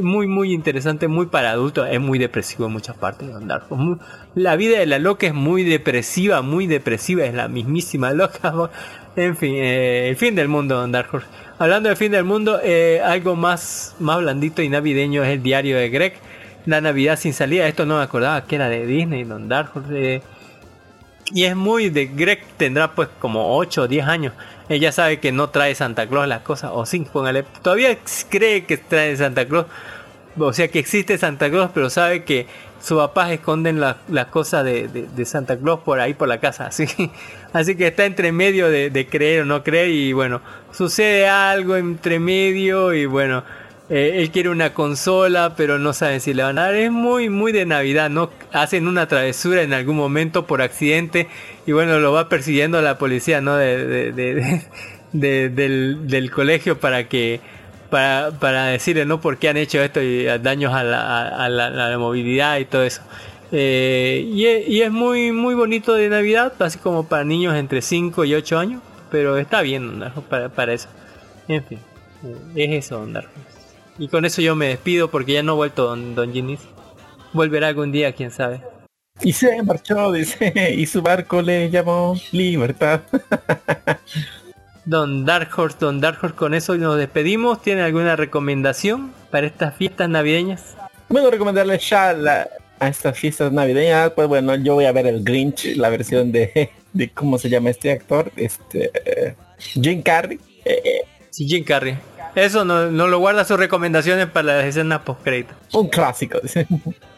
muy, 0.00 0.26
muy 0.26 0.52
interesante, 0.52 1.08
muy 1.08 1.26
para 1.26 1.50
adultos, 1.50 1.88
es 1.90 2.00
muy 2.00 2.18
depresivo 2.18 2.66
en 2.66 2.72
muchas 2.72 2.96
partes. 2.96 3.28
Horse. 3.28 3.64
Muy- 3.70 3.98
La 4.34 4.56
vida 4.56 4.78
de 4.78 4.86
la 4.86 4.98
loca 4.98 5.26
es 5.26 5.34
muy 5.34 5.64
depresiva, 5.64 6.42
muy 6.42 6.66
depresiva, 6.66 7.24
es 7.24 7.34
la 7.34 7.48
mismísima 7.48 8.12
loca. 8.14 8.52
En 9.16 9.36
fin, 9.36 9.54
eh, 9.56 10.08
el 10.08 10.16
fin 10.16 10.34
del 10.34 10.48
mundo, 10.48 10.76
Don 10.76 10.92
Dark 10.92 11.08
Horse. 11.12 11.26
Hablando 11.58 11.88
del 11.88 11.96
fin 11.96 12.10
del 12.12 12.24
mundo, 12.24 12.58
eh, 12.62 13.00
algo 13.04 13.36
más, 13.36 13.94
más 14.00 14.18
blandito 14.18 14.60
y 14.62 14.68
navideño 14.68 15.22
es 15.22 15.30
el 15.30 15.42
diario 15.42 15.76
de 15.76 15.88
Greg. 15.88 16.14
La 16.66 16.80
Navidad 16.80 17.18
sin 17.18 17.32
salida, 17.32 17.68
esto 17.68 17.84
no 17.86 17.98
me 17.98 18.02
acordaba 18.02 18.44
que 18.46 18.56
era 18.56 18.68
de 18.68 18.86
Disney, 18.86 19.24
Don 19.24 19.48
Dark 19.48 19.70
y 21.32 21.44
es 21.44 21.56
muy 21.56 21.88
de 21.90 22.06
Greg, 22.06 22.40
tendrá 22.58 22.94
pues 22.94 23.08
como 23.18 23.56
8 23.56 23.82
o 23.82 23.88
10 23.88 24.06
años. 24.06 24.32
Ella 24.68 24.92
sabe 24.92 25.20
que 25.20 25.30
no 25.32 25.50
trae 25.50 25.74
Santa 25.74 26.06
Claus 26.06 26.26
las 26.26 26.40
cosas, 26.40 26.70
o 26.74 26.86
sí, 26.86 27.00
póngale. 27.12 27.44
Todavía 27.62 27.98
cree 28.30 28.64
que 28.64 28.76
trae 28.78 29.16
Santa 29.16 29.46
Claus, 29.46 29.66
o 30.38 30.52
sea 30.52 30.68
que 30.68 30.78
existe 30.78 31.18
Santa 31.18 31.50
Claus, 31.50 31.70
pero 31.74 31.90
sabe 31.90 32.24
que 32.24 32.46
sus 32.80 32.98
papás 32.98 33.30
esconden 33.30 33.80
la- 33.80 33.98
las 34.08 34.26
cosas 34.26 34.64
de, 34.64 34.88
de- 34.88 35.24
Santa 35.26 35.56
Claus 35.58 35.80
por 35.80 36.00
ahí 36.00 36.14
por 36.14 36.28
la 36.28 36.38
casa. 36.40 36.66
Así, 36.68 36.86
así 37.52 37.76
que 37.76 37.88
está 37.88 38.04
entre 38.04 38.32
medio 38.32 38.68
de 38.70 39.06
creer 39.10 39.42
o 39.42 39.44
no 39.44 39.62
creer, 39.62 39.90
y 39.90 40.12
bueno, 40.12 40.40
sucede 40.72 41.28
algo 41.28 41.76
entre 41.76 42.18
medio, 42.18 42.92
y 42.94 43.06
bueno. 43.06 43.44
Eh, 43.90 44.14
él 44.22 44.30
quiere 44.30 44.48
una 44.48 44.72
consola, 44.72 45.54
pero 45.56 45.78
no 45.78 45.92
saben 45.92 46.20
si 46.20 46.32
le 46.32 46.42
van 46.42 46.58
a 46.58 46.62
dar. 46.62 46.74
Es 46.74 46.90
muy, 46.90 47.28
muy 47.28 47.52
de 47.52 47.66
Navidad, 47.66 48.08
¿no? 48.10 48.30
Hacen 48.52 48.88
una 48.88 49.06
travesura 49.08 49.62
en 49.62 49.74
algún 49.74 49.96
momento 49.96 50.46
por 50.46 50.62
accidente 50.62 51.28
y 51.66 51.72
bueno, 51.72 51.98
lo 51.98 52.12
va 52.12 52.28
persiguiendo 52.28 52.80
la 52.80 52.96
policía, 52.98 53.40
¿no? 53.42 53.56
De, 53.56 53.86
de- 53.86 54.12
de- 54.12 54.34
de- 55.12 55.48
de- 55.48 55.48
del, 55.50 56.30
colegio 56.30 56.78
para 56.80 57.08
que 57.08 57.40
para, 57.90 58.32
para 58.32 58.66
decirle, 58.66 59.04
¿no? 59.04 59.20
Por 59.20 59.36
qué 59.38 59.50
han 59.50 59.56
hecho 59.58 59.80
esto 59.82 60.00
y 60.02 60.24
daños 60.40 60.72
a 60.74 60.82
la, 60.82 61.28
a- 61.28 61.48
la- 61.48 61.98
movilidad 61.98 62.58
y 62.58 62.64
todo 62.64 62.84
eso. 62.84 63.02
Eh, 63.52 64.24
y, 64.32 64.80
es, 64.80 64.90
muy 64.90 65.30
muy 65.30 65.54
bonito 65.54 65.92
de 65.94 66.08
Navidad, 66.08 66.54
así 66.60 66.78
como 66.78 67.06
para 67.06 67.24
niños 67.24 67.54
entre 67.54 67.82
5 67.82 68.24
y 68.24 68.34
8 68.34 68.58
años, 68.58 68.82
pero 69.10 69.36
está 69.38 69.60
bien 69.62 70.02
Horse 70.02 70.48
para, 70.50 70.72
eso. 70.72 70.88
En 71.48 71.62
fin, 71.64 71.78
es 72.56 72.84
eso 72.86 73.00
Horse. 73.02 73.28
Y 73.98 74.08
con 74.08 74.24
eso 74.24 74.42
yo 74.42 74.56
me 74.56 74.68
despido 74.68 75.10
porque 75.10 75.34
ya 75.34 75.42
no 75.42 75.52
ha 75.52 75.56
vuelto 75.56 75.84
Don, 75.86 76.14
Don 76.14 76.32
Ginis. 76.32 76.60
Volverá 77.32 77.68
algún 77.68 77.92
día, 77.92 78.12
quién 78.12 78.30
sabe. 78.30 78.60
Y 79.22 79.32
se 79.32 79.62
marchó, 79.62 80.10
dice, 80.12 80.52
y 80.76 80.86
su 80.86 81.02
barco 81.02 81.40
le 81.42 81.70
llamó 81.70 82.14
Libertad. 82.32 83.00
Don 84.84 85.24
Dark 85.24 85.48
Horse, 85.56 85.76
Don 85.80 86.00
Dark 86.00 86.18
Horse, 86.22 86.36
con 86.36 86.52
eso 86.54 86.74
nos 86.76 86.98
despedimos. 86.98 87.62
¿Tiene 87.62 87.82
alguna 87.82 88.16
recomendación 88.16 89.12
para 89.30 89.46
estas 89.46 89.74
fiestas 89.74 90.08
navideñas? 90.10 90.74
Bueno, 91.08 91.30
recomendarles 91.30 91.88
ya 91.88 92.12
la- 92.12 92.48
a 92.80 92.88
estas 92.88 93.16
fiestas 93.18 93.52
navideñas, 93.52 94.10
pues 94.10 94.26
bueno, 94.28 94.54
yo 94.56 94.74
voy 94.74 94.84
a 94.84 94.92
ver 94.92 95.06
el 95.06 95.22
Grinch, 95.22 95.76
la 95.76 95.88
versión 95.88 96.32
de, 96.32 96.70
de 96.92 97.08
¿cómo 97.10 97.38
se 97.38 97.48
llama 97.48 97.70
este 97.70 97.92
actor? 97.92 98.30
Este, 98.36 98.90
eh, 99.06 99.34
Jim 99.58 100.02
Carrey. 100.02 100.38
Eh, 100.64 100.82
eh, 100.84 101.00
Sí, 101.30 101.48
Jim 101.48 101.64
Carrey. 101.64 101.96
Eso 102.34 102.64
no, 102.64 102.90
no 102.90 103.06
lo 103.06 103.18
guarda 103.18 103.44
sus 103.44 103.58
recomendaciones 103.58 104.26
para 104.26 104.56
las 104.56 104.64
escenas 104.64 105.00
post 105.02 105.22
crédito. 105.22 105.54
un 105.72 105.88
clásico, 105.88 106.38
dice. 106.42 106.66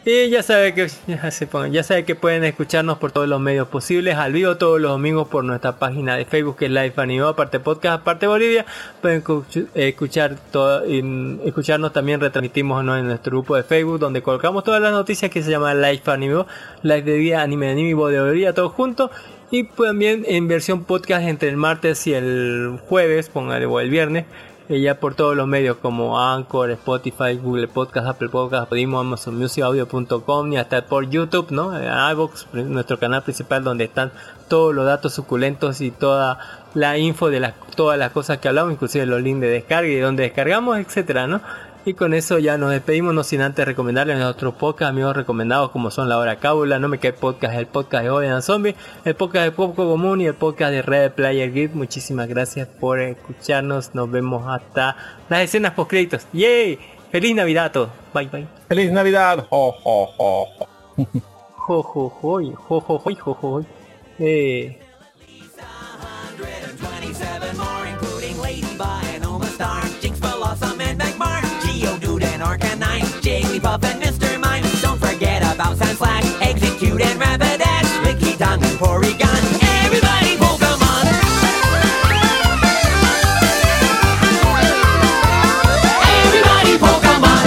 Y 0.05 0.29
ya 0.29 0.41
sabe 0.41 0.73
que 0.73 0.87
ya, 1.07 1.31
se 1.31 1.49
ya 1.71 1.83
sabe 1.83 2.05
que 2.05 2.15
pueden 2.15 2.43
escucharnos 2.45 2.97
por 2.97 3.11
todos 3.11 3.27
los 3.27 3.41
medios 3.41 3.67
posibles, 3.67 4.15
al 4.15 4.31
vivo 4.31 4.55
todos 4.55 4.79
los 4.79 4.91
domingos 4.91 5.27
por 5.27 5.43
nuestra 5.43 5.79
página 5.79 6.15
de 6.15 6.23
Facebook 6.23 6.55
que 6.57 6.65
es 6.65 6.71
Live 6.71 6.93
Anime, 6.95 7.27
aparte 7.27 7.59
podcast, 7.59 8.01
aparte 8.01 8.25
Bolivia, 8.27 8.65
pueden 9.01 9.21
escuch- 9.21 9.67
escuchar 9.75 10.37
todo, 10.51 10.83
escucharnos 11.45 11.91
también 11.91 12.21
retransmitimos 12.21 12.79
en 12.81 13.07
nuestro 13.07 13.31
grupo 13.31 13.55
de 13.57 13.63
Facebook 13.63 13.99
donde 13.99 14.21
colocamos 14.21 14.63
todas 14.63 14.81
las 14.81 14.93
noticias 14.93 15.29
que 15.29 15.43
se 15.43 15.51
llama 15.51 15.73
Live 15.73 16.03
Anime, 16.05 16.45
Live 16.83 17.01
de 17.01 17.13
Día, 17.15 17.41
Anime 17.41 17.65
de 17.65 17.71
Anime 17.73 17.93
Bolivia, 17.95 18.53
todos 18.53 18.71
juntos. 18.71 19.11
Y 19.49 19.63
también 19.63 20.25
en 20.27 20.49
versión 20.49 20.83
podcast 20.83 21.25
entre 21.25 21.47
el 21.47 21.55
martes 21.55 22.05
y 22.05 22.13
el 22.13 22.79
jueves, 22.87 23.29
póngale, 23.29 23.65
o 23.65 23.79
el 23.79 23.89
viernes, 23.89 24.25
eh, 24.69 24.81
ya 24.81 24.99
por 24.99 25.15
todos 25.15 25.35
los 25.35 25.47
medios 25.47 25.77
como 25.77 26.19
Anchor, 26.19 26.71
Spotify, 26.71 27.37
Google 27.41 27.67
Podcast, 27.67 28.07
Apple 28.07 28.29
Podcast, 28.29 28.69
pedimos 28.69 29.01
Amazon 29.01 29.37
Music 29.37 29.63
Audio.com 29.63 30.53
y 30.53 30.57
hasta 30.57 30.85
por 30.85 31.09
YouTube, 31.09 31.51
¿no? 31.51 31.77
Eh, 31.77 31.87
iVoox, 32.11 32.47
nuestro 32.53 32.99
canal 32.99 33.23
principal 33.23 33.63
donde 33.63 33.85
están 33.85 34.11
todos 34.47 34.75
los 34.75 34.85
datos 34.85 35.13
suculentos 35.13 35.81
y 35.81 35.91
toda 35.91 36.39
la 36.73 36.97
info 36.97 37.29
de 37.29 37.39
las 37.39 37.53
todas 37.75 37.97
las 37.97 38.11
cosas 38.11 38.39
que 38.39 38.47
hablamos, 38.47 38.73
inclusive 38.73 39.05
los 39.05 39.21
links 39.21 39.41
de 39.41 39.49
descarga 39.49 39.87
y 39.87 39.95
de 39.95 40.11
descargamos, 40.11 40.79
etcétera, 40.79 41.27
¿no? 41.27 41.41
Y 41.87 41.93
con 41.93 42.13
eso 42.13 42.37
ya 42.37 42.57
nos 42.57 42.71
despedimos, 42.71 43.13
no 43.13 43.23
sin 43.23 43.39
antes 43.39 43.65
recomendarles 43.65 44.19
nuestros 44.19 44.55
podcast 44.55 44.89
amigos 44.89 45.15
recomendados 45.15 45.71
como 45.71 45.89
son 45.89 46.09
La 46.09 46.17
Hora 46.17 46.35
Cábula, 46.35 46.79
No 46.79 46.89
Me 46.89 46.99
Cae 46.99 47.13
Podcast, 47.13 47.55
el 47.55 47.65
podcast 47.65 48.03
de 48.03 48.09
Oden 48.09 48.41
Zombie, 48.41 48.75
el 49.05 49.15
podcast 49.15 49.45
de 49.45 49.51
Poco 49.53 49.87
Común 49.87 50.19
y 50.19 50.25
el 50.25 50.33
podcast 50.33 50.73
de 50.73 50.81
Red 50.81 51.13
Player 51.13 51.49
Guide. 51.49 51.73
Muchísimas 51.73 52.27
gracias 52.27 52.67
por 52.67 52.99
escucharnos, 52.99 53.95
nos 53.95 54.11
vemos 54.11 54.43
hasta 54.45 54.97
las 55.29 55.39
escenas 55.43 55.75
post 55.75 55.91
créditos. 55.91 56.27
¡Yay! 56.33 56.77
¡Feliz 57.09 57.33
Navidad 57.33 57.65
a 57.67 57.71
todos! 57.71 57.89
Bye 58.13 58.27
bye. 58.27 58.47
Feliz 58.67 58.91
Navidad. 58.91 59.47
Jo, 59.49 59.71
jo, 59.81 60.07
jo, 60.17 60.45
jo. 60.57 61.05
Jo 61.55 61.83
jo 61.83 62.09
jo, 62.09 62.53
jo 62.53 62.81
jo 62.81 62.99
jo, 62.99 63.15
jo 63.15 63.33
jo. 63.33 63.65
Eh. 64.19 64.77
And 72.49 72.61
Arcanine, 72.61 73.03
Jigglypuff 73.21 73.83
and 73.83 74.01
Mr. 74.01 74.39
Mime. 74.39 74.63
Don't 74.81 74.97
forget 74.99 75.41
about 75.41 75.75
Sandslash, 75.75 76.41
Execute 76.41 77.01
and 77.01 77.19
Rapidash, 77.19 77.89
Licky 78.05 78.37
Tongue 78.37 78.63
and 78.63 78.79
Porygon. 78.79 79.41
Everybody 79.83 80.37
Pokemon! 80.37 81.05
Everybody 86.23 86.77
Pokemon! 86.77 87.45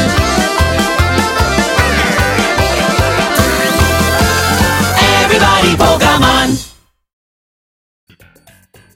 Everybody 5.22 5.76
Pokemon! 5.76 6.58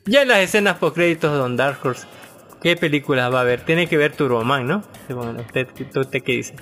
Ya 0.06 0.22
en 0.22 0.28
las 0.28 0.40
escenas 0.40 0.76
post 0.76 0.96
créditos 0.96 1.32
de 1.32 1.38
Don 1.38 1.56
Dark 1.56 1.78
Horse, 1.82 2.06
¿qué 2.64 2.76
películas 2.76 3.32
va 3.32 3.38
a 3.38 3.42
haber? 3.42 3.60
Tiene 3.60 3.86
que 3.86 3.98
ver 3.98 4.12
Turboman, 4.12 4.66
¿no? 4.66 4.82
Bueno, 5.10 5.36
¿usted, 5.38 5.68
usted 5.94 6.22
qué 6.22 6.32
dice? 6.32 6.54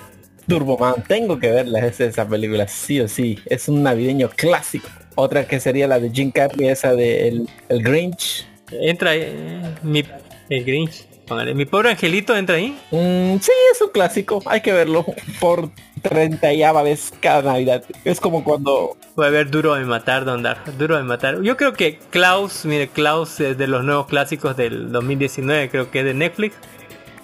Turboman, 0.49 1.01
tengo 1.07 1.39
que 1.39 1.49
verla, 1.49 1.79
es 1.79 2.01
esa 2.01 2.27
película, 2.27 2.67
sí 2.67 2.99
o 2.99 3.07
sí. 3.07 3.39
Es 3.45 3.69
un 3.69 3.81
navideño 3.81 4.29
clásico. 4.29 4.89
Otra 5.15 5.47
que 5.47 5.61
sería 5.61 5.87
la 5.87 5.99
de 5.99 6.09
Jim 6.09 6.31
Carrey, 6.31 6.67
esa 6.67 6.93
de 6.93 7.29
el, 7.29 7.49
el 7.69 7.81
Grinch. 7.81 8.45
Entra 8.69 9.11
ahí, 9.11 9.21
eh, 9.23 9.61
mi 9.81 10.03
el 10.49 10.65
Grinch. 10.65 11.07
Póngale, 11.25 11.55
mi 11.55 11.63
pobre 11.63 11.91
angelito 11.91 12.35
entra 12.35 12.57
ahí. 12.57 12.77
Mm, 12.91 13.37
sí, 13.39 13.51
es 13.71 13.81
un 13.81 13.89
clásico. 13.89 14.43
Hay 14.45 14.59
que 14.59 14.73
verlo 14.73 15.05
por 15.39 15.71
30 16.03 16.53
y 16.53 16.61
vez 16.83 17.11
cada 17.19 17.41
Navidad. 17.41 17.83
Es 18.03 18.19
como 18.19 18.43
cuando... 18.43 18.97
Voy 19.15 19.27
a 19.27 19.29
ver 19.29 19.49
Duro 19.49 19.73
de 19.75 19.85
Matar, 19.85 20.25
Don 20.25 20.43
Dark. 20.43 20.77
Duro 20.77 20.97
de 20.97 21.03
Matar. 21.03 21.41
Yo 21.41 21.57
creo 21.57 21.73
que 21.73 21.97
Klaus, 22.09 22.65
mire, 22.65 22.89
Klaus 22.89 23.39
es 23.39 23.57
de 23.57 23.67
los 23.67 23.83
nuevos 23.83 24.07
clásicos 24.07 24.55
del 24.57 24.91
2019, 24.91 25.69
creo 25.69 25.89
que 25.89 25.99
es 25.99 26.05
de 26.05 26.13
Netflix. 26.13 26.55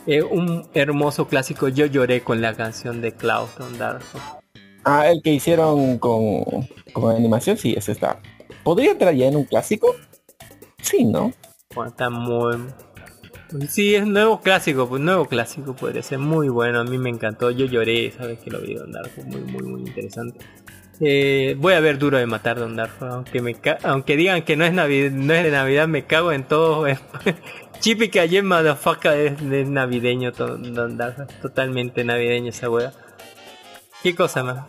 Eh, 0.08 0.24
un 0.24 0.68
hermoso 0.74 1.28
clásico. 1.28 1.68
Yo 1.68 1.86
lloré 1.86 2.22
con 2.22 2.42
la 2.42 2.56
canción 2.56 3.02
de 3.02 3.12
Klaus, 3.12 3.56
Don 3.58 3.78
Dark. 3.78 4.02
Ah, 4.86 5.08
el 5.10 5.22
que 5.22 5.32
hicieron 5.32 6.00
con, 6.00 6.44
con 6.94 7.16
animación, 7.16 7.58
sí, 7.58 7.76
ese 7.78 7.92
está. 7.92 8.20
¿Podría 8.64 8.92
entrar 8.92 9.14
ya 9.14 9.28
en 9.28 9.36
un 9.36 9.44
clásico? 9.44 9.96
Sí, 10.82 11.04
¿no? 11.04 11.34
Bueno, 11.76 11.92
está 11.92 12.10
muy... 12.10 12.58
Sí, 13.68 13.96
es 13.96 14.06
nuevo 14.06 14.42
clásico, 14.42 14.88
pues 14.88 15.02
nuevo 15.02 15.26
clásico 15.26 15.76
podría 15.76 16.04
ser 16.04 16.20
muy 16.20 16.50
bueno, 16.50 16.80
a 16.82 16.84
mí 16.84 16.98
me 17.00 17.10
encantó, 17.10 17.50
yo 17.50 17.66
lloré, 17.66 18.12
sabes 18.12 18.40
que 18.40 18.52
lo 18.52 18.60
vi 18.62 18.76
Don 18.76 18.92
Darko, 18.92 19.24
muy 19.24 19.42
muy 19.42 19.64
muy 19.64 19.82
interesante. 19.82 20.40
Eh, 21.02 21.56
voy 21.58 21.74
a 21.74 21.80
ver 21.80 21.98
Duro 21.98 22.18
de 22.18 22.26
Matar 22.28 22.60
Don 22.60 22.76
Darko, 22.76 23.06
aunque 23.06 23.42
me 23.42 23.56
ca- 23.56 23.80
aunque 23.84 24.18
digan 24.18 24.44
que 24.44 24.56
no 24.56 24.66
es 24.66 24.74
Navidad, 24.74 25.12
no 25.12 25.34
es 25.34 25.44
de 25.44 25.52
Navidad, 25.52 25.88
me 25.88 26.06
cago 26.06 26.32
en 26.32 26.44
todo. 26.44 26.86
Chipi 27.80 28.10
que 28.10 28.20
ayer 28.20 28.44
motherfucker 28.44 29.14
es, 29.14 29.42
navideño 29.70 30.32
Don 30.32 30.98
Darko, 30.98 31.26
totalmente 31.42 32.04
navideño 32.04 32.50
esa 32.50 32.70
wea. 32.70 32.92
¿Qué 34.04 34.14
cosa 34.14 34.44
más? 34.44 34.66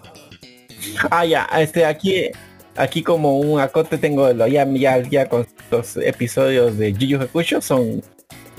Ah, 1.11 1.27
ya, 1.27 1.47
este, 1.59 1.85
aquí, 1.85 2.31
aquí 2.77 3.03
como 3.03 3.41
un 3.41 3.61
acote 3.61 3.99
tengo 3.99 4.33
lo, 4.33 4.47
ya, 4.47 4.65
ya, 4.67 5.03
ya 5.03 5.29
con 5.29 5.47
los 5.71 5.97
episodios 5.99 6.79
de 6.79 6.93
Yu 6.95 7.21
Hakusho 7.21 7.61
son 7.61 8.03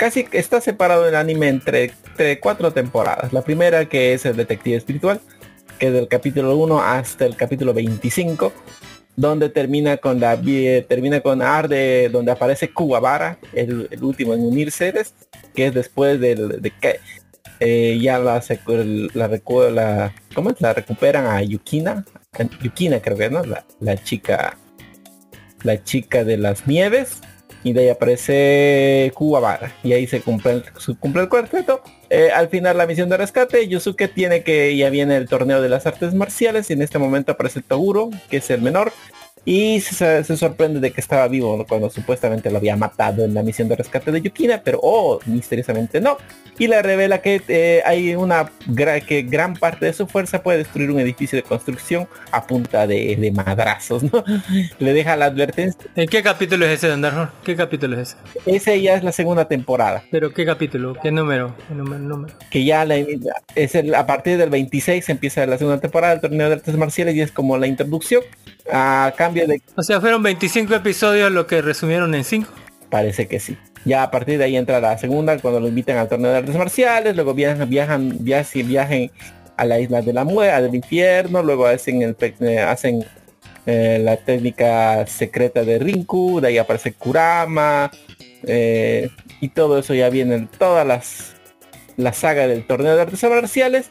casi 0.01 0.25
está 0.31 0.59
separado 0.61 1.07
el 1.07 1.13
anime 1.13 1.47
entre, 1.47 1.91
cuatro 2.39 2.73
temporadas. 2.73 3.31
La 3.33 3.43
primera 3.43 3.85
que 3.85 4.15
es 4.15 4.25
el 4.25 4.35
detective 4.35 4.75
espiritual, 4.75 5.21
que 5.77 5.89
es 5.89 5.93
del 5.93 6.07
capítulo 6.07 6.57
1 6.57 6.81
hasta 6.81 7.23
el 7.27 7.35
capítulo 7.35 7.71
25, 7.71 8.51
donde 9.15 9.49
termina 9.49 9.97
con 9.97 10.19
la 10.19 10.35
termina 10.87 11.21
con 11.21 11.43
Arde, 11.43 12.09
donde 12.09 12.31
aparece 12.31 12.73
Kuwabara, 12.73 13.37
el, 13.53 13.89
último 14.01 14.33
en 14.33 14.43
unir 14.43 14.71
seres, 14.71 15.13
que 15.53 15.67
es 15.67 15.73
después 15.75 16.19
de 16.19 16.73
que 16.81 16.99
eh, 17.59 17.99
ya 18.01 18.17
la, 18.17 18.43
la, 19.13 19.27
la, 19.69 20.13
¿cómo 20.33 20.49
es? 20.49 20.59
la 20.61 20.73
recuperan 20.73 21.27
a 21.27 21.43
Yukina, 21.43 22.03
Yukina 22.63 22.99
creo 23.03 23.17
que 23.17 23.29
no, 23.29 23.43
la, 23.43 23.65
la 23.79 24.03
chica, 24.03 24.57
la 25.61 25.83
chica 25.83 26.23
de 26.23 26.37
las 26.37 26.65
nieves, 26.65 27.21
y 27.63 27.73
de 27.73 27.81
ahí 27.81 27.89
aparece 27.89 29.11
Kuwabara, 29.15 29.73
y 29.83 29.93
ahí 29.93 30.07
se 30.07 30.21
cumple 30.21 30.51
el, 30.51 30.63
cumple 30.99 31.23
el 31.23 31.29
cuarteto. 31.29 31.81
Eh, 32.09 32.29
al 32.33 32.49
final 32.49 32.77
la 32.77 32.87
misión 32.87 33.09
de 33.09 33.17
rescate, 33.17 33.67
Yusuke 33.67 34.07
tiene 34.07 34.43
que, 34.43 34.75
ya 34.75 34.89
viene 34.89 35.17
el 35.17 35.27
torneo 35.27 35.61
de 35.61 35.69
las 35.69 35.85
artes 35.85 36.13
marciales, 36.13 36.69
y 36.69 36.73
en 36.73 36.81
este 36.81 36.99
momento 36.99 37.33
aparece 37.33 37.61
Toguro, 37.61 38.09
que 38.29 38.37
es 38.37 38.49
el 38.49 38.61
menor, 38.61 38.91
y 39.43 39.81
se, 39.81 40.23
se 40.23 40.37
sorprende 40.37 40.79
de 40.79 40.91
que 40.91 41.01
estaba 41.01 41.27
vivo 41.27 41.65
cuando 41.67 41.89
supuestamente 41.89 42.51
lo 42.51 42.57
había 42.57 42.75
matado 42.75 43.25
en 43.25 43.33
la 43.33 43.41
misión 43.41 43.67
de 43.67 43.75
rescate 43.75 44.11
de 44.11 44.21
Yukina, 44.21 44.61
pero 44.63 44.79
oh, 44.83 45.19
misteriosamente 45.25 45.99
no. 45.99 46.17
Y 46.59 46.67
le 46.67 46.79
revela 46.83 47.21
que 47.21 47.41
eh, 47.47 47.81
hay 47.85 48.13
una 48.13 48.51
gra- 48.67 49.03
que 49.03 49.23
gran 49.23 49.55
parte 49.55 49.87
de 49.87 49.93
su 49.93 50.05
fuerza 50.05 50.43
puede 50.43 50.59
destruir 50.59 50.91
un 50.91 50.99
edificio 50.99 51.35
de 51.37 51.41
construcción 51.43 52.07
a 52.31 52.45
punta 52.45 52.85
de, 52.85 53.15
de 53.15 53.31
madrazos, 53.31 54.03
¿no? 54.03 54.23
Le 54.79 54.93
deja 54.93 55.15
la 55.15 55.25
advertencia. 55.25 55.89
¿En 55.95 56.07
qué 56.07 56.21
capítulo 56.21 56.65
es 56.67 56.73
ese 56.73 56.89
Don 56.89 57.01
Darko? 57.01 57.33
¿Qué 57.43 57.55
capítulo 57.55 57.99
es 57.99 58.15
ese? 58.45 58.55
Esa 58.55 58.75
ya 58.75 58.93
es 58.95 59.03
la 59.03 59.11
segunda 59.11 59.47
temporada, 59.47 60.03
¿Pero 60.11 60.31
qué 60.33 60.45
capítulo? 60.45 60.95
¿Qué 61.01 61.11
número? 61.11 61.55
¿Qué 61.67 61.73
número? 61.73 61.97
número? 61.99 62.33
que 62.51 62.63
ya 62.63 62.85
la, 62.85 62.97
es 63.55 63.73
el- 63.73 63.95
a 63.95 64.05
partir 64.05 64.37
del 64.37 64.51
26 64.51 65.09
empieza 65.09 65.45
la 65.47 65.57
segunda 65.57 65.79
temporada 65.81 66.13
del 66.13 66.21
torneo 66.21 66.47
de 66.47 66.55
artes 66.55 66.75
marciales 66.77 67.15
y 67.15 67.21
es 67.21 67.31
como 67.31 67.57
la 67.57 67.65
introducción. 67.65 68.21
A 68.71 69.13
cambio 69.17 69.47
de 69.47 69.61
O 69.75 69.83
sea, 69.83 69.99
fueron 69.99 70.23
25 70.23 70.73
episodios 70.73 71.31
lo 71.31 71.45
que 71.45 71.61
resumieron 71.61 72.15
en 72.15 72.23
5. 72.23 72.49
Parece 72.89 73.27
que 73.27 73.39
sí. 73.39 73.57
Ya 73.83 74.03
a 74.03 74.11
partir 74.11 74.37
de 74.37 74.45
ahí 74.45 74.55
entra 74.55 74.79
la 74.79 74.97
segunda 74.97 75.37
cuando 75.39 75.59
lo 75.59 75.67
invitan 75.67 75.97
al 75.97 76.07
torneo 76.07 76.31
de 76.31 76.37
artes 76.37 76.55
marciales, 76.55 77.15
luego 77.15 77.33
viajan, 77.33 77.69
viajan, 77.69 78.17
viajan, 78.19 78.67
viajen 78.67 79.11
a 79.57 79.65
la 79.65 79.79
isla 79.79 80.01
de 80.01 80.13
la 80.13 80.23
muerte, 80.23 80.61
del 80.61 80.75
infierno, 80.75 81.41
luego 81.43 81.65
hacen 81.65 82.01
el 82.01 82.15
eh, 82.19 82.59
hacen 82.59 83.03
eh, 83.65 83.99
la 84.01 84.17
técnica 84.17 85.05
secreta 85.07 85.63
de 85.63 85.79
Rinku, 85.79 86.39
de 86.41 86.49
ahí 86.49 86.57
aparece 86.57 86.93
Kurama, 86.93 87.91
eh, 88.43 89.09
y 89.39 89.49
todo 89.49 89.79
eso 89.79 89.93
ya 89.93 90.09
viene 90.09 90.35
en 90.35 90.47
todas 90.47 90.85
las 90.85 91.35
la 91.97 92.13
saga 92.13 92.47
del 92.47 92.65
torneo 92.65 92.95
de 92.95 93.01
artes 93.01 93.23
marciales. 93.23 93.87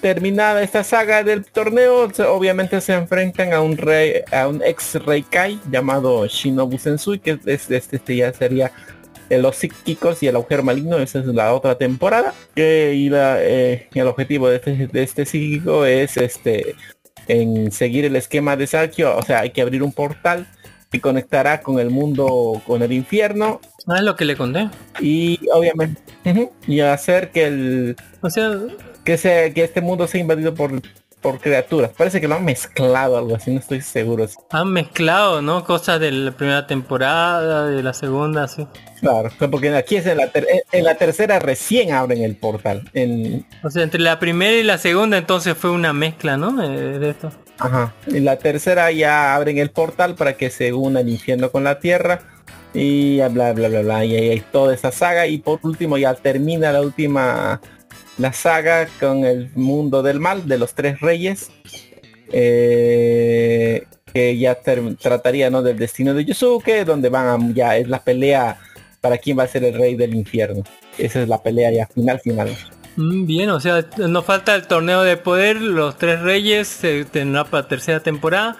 Terminada 0.00 0.62
esta 0.62 0.84
saga 0.84 1.24
del 1.24 1.44
torneo, 1.44 2.08
obviamente 2.28 2.80
se 2.80 2.94
enfrentan 2.94 3.52
a 3.52 3.60
un 3.60 3.76
rey, 3.76 4.22
a 4.30 4.46
un 4.46 4.62
ex 4.62 4.94
rey 5.04 5.22
Kai 5.22 5.58
llamado 5.70 6.26
Shinobu 6.26 6.78
Sensui, 6.78 7.18
que 7.18 7.38
es, 7.46 7.70
este, 7.70 7.96
este 7.96 8.16
ya 8.16 8.32
sería 8.32 8.70
los 9.30 9.56
psíquicos 9.56 10.22
y 10.22 10.28
el 10.28 10.36
agujero 10.36 10.62
maligno, 10.62 10.98
esa 10.98 11.18
es 11.18 11.26
la 11.26 11.52
otra 11.52 11.76
temporada. 11.76 12.32
Eh, 12.56 12.94
y 12.96 13.08
la, 13.10 13.38
eh, 13.40 13.88
el 13.92 14.06
objetivo 14.06 14.48
de 14.48 14.56
este, 14.56 14.86
de 14.86 15.02
este 15.02 15.26
psíquico 15.26 15.84
es 15.84 16.16
este 16.16 16.76
en 17.26 17.70
seguir 17.72 18.04
el 18.06 18.16
esquema 18.16 18.56
de 18.56 18.66
Sakio, 18.66 19.16
o 19.16 19.22
sea, 19.22 19.40
hay 19.40 19.50
que 19.50 19.60
abrir 19.60 19.82
un 19.82 19.92
portal 19.92 20.46
que 20.90 21.00
conectará 21.00 21.60
con 21.60 21.78
el 21.78 21.90
mundo, 21.90 22.62
con 22.66 22.82
el 22.82 22.92
infierno, 22.92 23.60
Ah, 23.86 23.96
es 23.96 24.02
lo 24.02 24.16
que 24.16 24.24
le 24.24 24.36
conté. 24.36 24.68
y 25.00 25.40
obviamente 25.52 26.00
y 26.66 26.80
hacer 26.80 27.30
que 27.30 27.46
el 27.46 27.96
O 28.20 28.30
sea, 28.30 28.50
que 29.08 29.16
se 29.16 29.52
que 29.54 29.64
este 29.64 29.80
mundo 29.80 30.06
sea 30.06 30.20
invadido 30.20 30.52
por 30.54 30.70
por 31.22 31.40
criaturas 31.40 31.90
parece 31.96 32.20
que 32.20 32.28
lo 32.28 32.34
han 32.34 32.44
mezclado 32.44 33.16
algo 33.16 33.34
así 33.36 33.50
no 33.50 33.58
estoy 33.58 33.80
seguro 33.80 34.26
han 34.50 34.70
mezclado, 34.70 35.40
¿no? 35.40 35.64
Cosas 35.64 35.98
de 35.98 36.12
la 36.12 36.30
primera 36.32 36.66
temporada, 36.66 37.66
de 37.68 37.82
la 37.82 37.94
segunda, 37.94 38.46
sí. 38.48 38.66
claro 39.00 39.30
porque 39.50 39.74
aquí 39.74 39.96
es 39.96 40.04
en 40.06 40.18
la 40.18 40.28
ter- 40.30 40.46
en 40.70 40.84
la 40.84 40.94
tercera 40.96 41.38
recién 41.38 41.92
abren 41.92 42.22
el 42.22 42.36
portal 42.36 42.88
en 42.92 43.46
O 43.64 43.70
sea, 43.70 43.82
entre 43.82 44.00
la 44.00 44.18
primera 44.20 44.52
y 44.56 44.62
la 44.62 44.76
segunda 44.76 45.16
entonces 45.16 45.56
fue 45.56 45.70
una 45.70 45.92
mezcla, 45.94 46.36
¿no? 46.36 46.62
Eh, 46.62 46.98
de 46.98 47.10
esto. 47.10 47.32
ajá 47.58 47.94
en 48.06 48.24
la 48.26 48.36
tercera 48.36 48.92
ya 48.92 49.34
abren 49.34 49.56
el 49.56 49.70
portal 49.70 50.14
para 50.16 50.34
que 50.34 50.50
se 50.50 50.72
una 50.74 51.00
el 51.00 51.08
infierno 51.08 51.50
con 51.50 51.64
la 51.64 51.78
tierra 51.80 52.20
y 52.74 53.16
bla 53.30 53.54
bla 53.54 53.68
bla 53.68 53.80
bla 53.80 54.04
y 54.04 54.14
ahí 54.14 54.28
hay 54.28 54.40
toda 54.52 54.74
esa 54.74 54.92
saga 54.92 55.26
y 55.26 55.38
por 55.38 55.58
último 55.62 55.96
ya 55.98 56.14
termina 56.14 56.70
la 56.70 56.82
última 56.82 57.60
la 58.18 58.32
saga 58.32 58.88
con 59.00 59.24
el 59.24 59.50
mundo 59.54 60.02
del 60.02 60.20
mal 60.20 60.46
de 60.48 60.58
los 60.58 60.74
tres 60.74 61.00
reyes 61.00 61.50
eh, 62.32 63.84
que 64.12 64.38
ya 64.38 64.56
trataría 64.56 65.50
¿no? 65.50 65.62
del 65.62 65.78
destino 65.78 66.14
de 66.14 66.24
Yusuke 66.24 66.84
donde 66.84 67.08
van 67.08 67.26
a, 67.50 67.52
ya 67.54 67.76
es 67.76 67.88
la 67.88 68.02
pelea 68.02 68.58
para 69.00 69.18
quién 69.18 69.38
va 69.38 69.44
a 69.44 69.48
ser 69.48 69.64
el 69.64 69.74
rey 69.74 69.94
del 69.96 70.14
infierno 70.14 70.62
esa 70.98 71.22
es 71.22 71.28
la 71.28 71.42
pelea 71.42 71.70
ya 71.72 71.86
final 71.86 72.20
final 72.20 72.56
Mm, 73.00 73.26
Bien, 73.26 73.48
o 73.50 73.60
sea, 73.60 73.84
nos 73.96 74.24
falta 74.24 74.56
el 74.56 74.66
torneo 74.66 75.04
de 75.04 75.16
poder, 75.16 75.60
los 75.62 75.96
tres 75.98 76.20
reyes 76.20 76.66
se 76.66 77.04
tendrá 77.04 77.44
para 77.44 77.68
tercera 77.68 78.00
temporada 78.00 78.56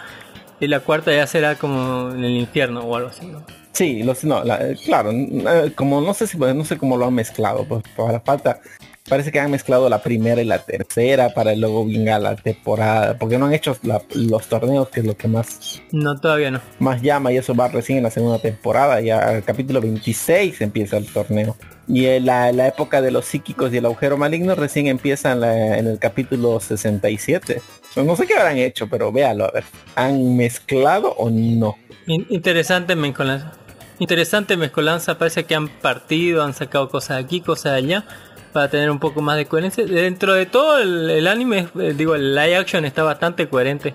y 0.61 0.69
la 0.69 0.78
cuarta 0.78 1.11
ya 1.12 1.27
será 1.27 1.57
como 1.57 2.12
en 2.15 2.23
el 2.23 2.37
infierno 2.37 2.83
o 2.83 2.95
algo 2.95 3.09
así. 3.09 3.27
¿no? 3.27 3.45
Sí, 3.73 4.05
los, 4.05 4.23
no, 4.23 4.45
la- 4.45 4.59
eh, 4.70 4.77
claro, 4.85 5.11
eh, 5.11 5.73
como 5.75 6.01
no 6.01 6.15
sé 6.15 6.28
si 6.28 6.39
no 6.39 6.65
sé 6.65 6.78
cómo 6.78 6.97
lo 6.97 7.07
han 7.07 7.15
mezclado, 7.15 7.65
pues 7.65 7.83
para 7.97 8.20
falta, 8.20 8.61
parece 9.09 9.33
que 9.33 9.41
han 9.41 9.51
mezclado 9.51 9.89
la 9.89 10.03
primera 10.03 10.41
y 10.41 10.45
la 10.45 10.59
tercera 10.59 11.31
para 11.31 11.55
luego 11.55 11.87
venga 11.87 12.19
la 12.19 12.37
temporada, 12.37 13.17
porque 13.19 13.39
no 13.39 13.47
han 13.47 13.55
hecho 13.55 13.77
la- 13.83 14.03
los 14.15 14.47
torneos 14.47 14.89
que 14.89 15.01
es 15.01 15.07
lo 15.07 15.17
que 15.17 15.28
más 15.28 15.81
No, 15.93 16.17
todavía 16.19 16.51
no. 16.51 16.61
más 16.78 17.01
llama 17.03 17.33
y 17.33 17.37
eso 17.39 17.55
va 17.55 17.69
recién 17.69 17.99
en 17.99 18.05
la 18.05 18.11
segunda 18.11 18.39
temporada, 18.39 19.01
ya 19.01 19.37
el 19.37 19.45
capítulo 19.45 19.81
26 19.81 20.61
empieza 20.61 20.97
el 20.97 21.07
torneo. 21.07 21.57
Y 21.91 22.05
en 22.05 22.27
la, 22.27 22.53
la 22.53 22.69
época 22.69 23.01
de 23.01 23.11
los 23.11 23.25
psíquicos 23.25 23.73
y 23.73 23.78
el 23.78 23.87
agujero 23.87 24.19
maligno 24.19 24.55
recién 24.55 24.89
empieza 24.89 25.33
en, 25.33 25.41
la- 25.41 25.78
en 25.78 25.87
el 25.87 25.99
capítulo 25.99 26.61
67. 26.61 27.62
Pues 27.95 28.05
no 28.07 28.15
sé 28.15 28.27
qué 28.27 28.35
habrán 28.35 28.59
hecho, 28.59 28.89
pero 28.89 29.11
véalo, 29.11 29.47
a 29.47 29.51
ver. 29.51 29.65
¿Han 29.97 30.37
mezclado 30.37 31.12
o 31.17 31.31
no? 31.31 31.77
In- 32.07 32.27
interesante 32.28 32.95
mezcolanza. 32.95 33.53
Interesante 34.01 34.57
mezcolanza, 34.57 35.19
parece 35.19 35.45
que 35.45 35.55
han 35.55 35.69
partido, 35.69 36.43
han 36.45 36.55
sacado 36.55 36.89
cosas 36.89 37.17
de 37.17 37.25
aquí, 37.25 37.41
cosas 37.41 37.73
de 37.73 37.78
allá, 37.78 38.05
para 38.52 38.68
tener 38.68 38.91
un 38.91 38.99
poco 38.99 39.20
más 39.20 39.36
de 39.36 39.47
coherencia. 39.47 39.85
Dentro 39.85 40.35
de 40.35 40.47
todo 40.47 40.78
el, 40.78 41.27
anime, 41.27 41.68
eh, 41.78 41.94
digo, 41.97 42.15
el 42.15 42.35
live 42.35 42.57
action 42.57 42.85
está 42.85 43.02
bastante 43.02 43.49
coherente 43.49 43.94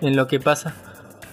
en 0.00 0.16
lo 0.16 0.26
que 0.26 0.40
pasa. 0.40 0.74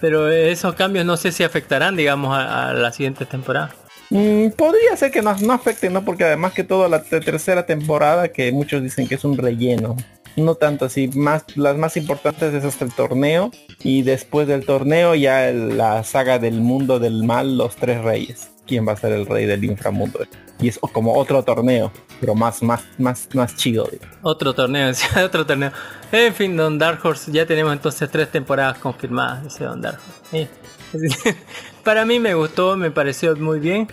Pero 0.00 0.30
esos 0.30 0.74
cambios 0.74 1.04
no 1.04 1.16
sé 1.16 1.32
si 1.32 1.42
afectarán, 1.42 1.96
digamos, 1.96 2.36
a, 2.36 2.72
la 2.72 2.92
siguiente 2.92 3.24
temporada. 3.24 3.70
Mm, 4.10 4.50
podría 4.50 4.96
ser 4.96 5.10
que 5.10 5.22
no, 5.22 5.34
no 5.40 5.52
afecte, 5.52 5.90
¿no? 5.90 6.04
Porque 6.04 6.24
además 6.24 6.52
que 6.52 6.64
toda 6.64 6.88
la 6.88 7.02
te- 7.02 7.20
tercera 7.20 7.66
temporada, 7.66 8.28
que 8.28 8.52
muchos 8.52 8.82
dicen 8.82 9.08
que 9.08 9.16
es 9.16 9.24
un 9.24 9.36
relleno. 9.36 9.96
No 10.36 10.54
tanto 10.54 10.84
así, 10.84 11.08
más 11.08 11.44
las 11.56 11.76
más 11.76 11.96
importantes 11.96 12.54
es 12.54 12.64
hasta 12.64 12.84
el 12.84 12.94
torneo. 12.94 13.50
Y 13.82 14.02
después 14.02 14.46
del 14.46 14.64
torneo 14.64 15.16
ya 15.16 15.50
la 15.50 16.04
saga 16.04 16.38
del 16.38 16.60
mundo 16.60 17.00
del 17.00 17.24
mal, 17.24 17.58
los 17.58 17.74
tres 17.74 18.02
reyes. 18.02 18.50
¿Quién 18.68 18.86
va 18.86 18.92
a 18.92 18.96
ser 18.96 19.12
el 19.12 19.24
rey 19.24 19.46
del 19.46 19.64
inframundo? 19.64 20.20
Y 20.60 20.68
es 20.68 20.78
como 20.92 21.14
otro 21.16 21.42
torneo, 21.42 21.90
pero 22.20 22.34
más, 22.34 22.62
más, 22.62 22.84
más, 22.98 23.26
más 23.32 23.56
chido. 23.56 23.88
Otro 24.20 24.52
torneo, 24.54 24.92
otro 25.24 25.46
torneo. 25.46 25.72
En 26.12 26.34
fin, 26.34 26.54
Don 26.54 26.78
Dark 26.78 27.00
Horse, 27.02 27.32
ya 27.32 27.46
tenemos 27.46 27.72
entonces 27.72 28.10
tres 28.10 28.30
temporadas 28.30 28.78
confirmadas, 28.78 29.44
dice 29.44 29.64
Don 29.64 29.82
Para 31.84 32.04
mí 32.04 32.20
me 32.20 32.34
gustó, 32.34 32.76
me 32.76 32.90
pareció 32.90 33.34
muy 33.36 33.58
bien. 33.58 33.88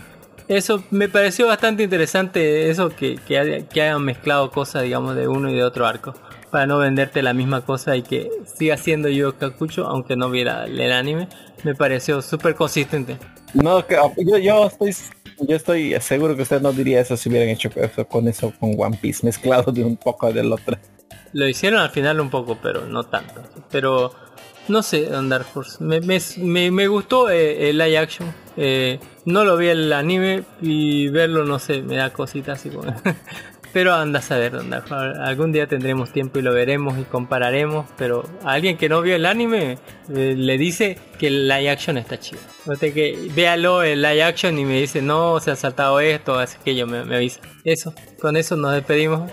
Eso 0.49 0.83
me 0.91 1.07
pareció 1.07 1.47
bastante 1.47 1.83
interesante, 1.83 2.69
eso 2.69 2.89
que, 2.89 3.15
que 3.15 3.81
hayan 3.81 4.03
mezclado 4.03 4.51
cosas, 4.51 4.83
digamos, 4.83 5.15
de 5.15 5.27
uno 5.27 5.49
y 5.49 5.55
de 5.55 5.63
otro 5.63 5.87
arco. 5.87 6.13
Para 6.51 6.67
no 6.67 6.77
venderte 6.77 7.23
la 7.23 7.33
misma 7.33 7.61
cosa 7.61 7.95
y 7.95 8.03
que 8.03 8.29
siga 8.45 8.77
siendo 8.77 9.07
yo 9.07 9.37
Kakucho, 9.37 9.87
aunque 9.87 10.15
no 10.15 10.29
viera 10.29 10.65
el 10.65 10.91
anime. 10.91 11.29
Me 11.63 11.73
pareció 11.75 12.21
súper 12.21 12.55
consistente. 12.55 13.17
No, 13.55 13.85
que- 13.85 13.97
yo, 14.17 14.37
yo 14.37 14.67
estoy 14.67 14.93
yo 15.39 15.55
estoy 15.55 15.99
seguro 15.99 16.35
que 16.35 16.43
usted 16.43 16.61
no 16.61 16.71
diría 16.71 17.01
eso 17.01 17.17
si 17.17 17.27
hubieran 17.29 17.49
hecho 17.49 17.69
eso 17.75 18.05
con 18.07 18.27
eso 18.27 18.53
con 18.59 18.73
One 18.79 18.97
Piece, 19.01 19.25
mezclado 19.25 19.71
de 19.71 19.83
un 19.83 19.97
poco 19.97 20.31
del 20.31 20.51
otro. 20.53 20.77
Lo 21.33 21.47
hicieron 21.47 21.79
al 21.81 21.89
final 21.89 22.19
un 22.21 22.29
poco, 22.29 22.57
pero 22.61 22.85
no 22.85 23.03
tanto. 23.03 23.41
Pero 23.69 24.13
no 24.69 24.81
sé, 24.81 25.09
Dark 25.09 25.47
Horse. 25.53 25.83
Me, 25.83 25.99
me, 25.99 26.19
me- 26.37 26.71
me 26.71 26.87
gustó 26.87 27.29
eh, 27.29 27.69
el 27.69 27.77
live 27.77 27.97
action. 27.97 28.33
Eh, 28.55 28.99
no 29.25 29.43
lo 29.43 29.57
vi 29.57 29.67
el 29.67 29.91
anime 29.91 30.43
y 30.61 31.09
verlo, 31.09 31.43
no 31.43 31.59
sé, 31.59 31.81
me 31.81 31.97
da 31.97 32.11
cositas 32.13 32.59
así. 32.59 32.69
Pero 33.75 33.93
anda 33.93 34.19
a 34.19 34.21
saber, 34.21 34.55
Horse. 34.55 34.85
Algún 35.21 35.51
día 35.51 35.67
tendremos 35.67 36.13
tiempo 36.13 36.39
y 36.39 36.41
lo 36.41 36.53
veremos 36.53 36.97
y 36.97 37.03
compararemos. 37.03 37.85
Pero 37.97 38.23
a 38.45 38.53
alguien 38.53 38.77
que 38.77 38.87
no 38.87 39.01
vio 39.01 39.17
el 39.17 39.25
anime 39.25 39.77
eh, 40.15 40.33
le 40.37 40.57
dice 40.57 40.97
que 41.19 41.27
el 41.27 41.49
live 41.49 41.69
action 41.69 41.97
está 41.97 42.17
chido. 42.17 42.39
O 42.67 42.75
sea 42.77 42.93
que 42.93 43.29
véalo 43.35 43.83
el 43.83 44.01
live 44.01 44.23
action 44.23 44.57
y 44.57 44.63
me 44.63 44.79
dice, 44.79 45.01
no, 45.01 45.41
se 45.41 45.51
ha 45.51 45.57
saltado 45.57 45.99
esto, 45.99 46.39
así 46.39 46.57
que 46.63 46.73
yo 46.73 46.87
me, 46.87 47.03
me 47.03 47.17
avisa. 47.17 47.41
Eso, 47.65 47.93
con 48.21 48.37
eso 48.37 48.55
nos 48.55 48.71
despedimos. 48.71 49.29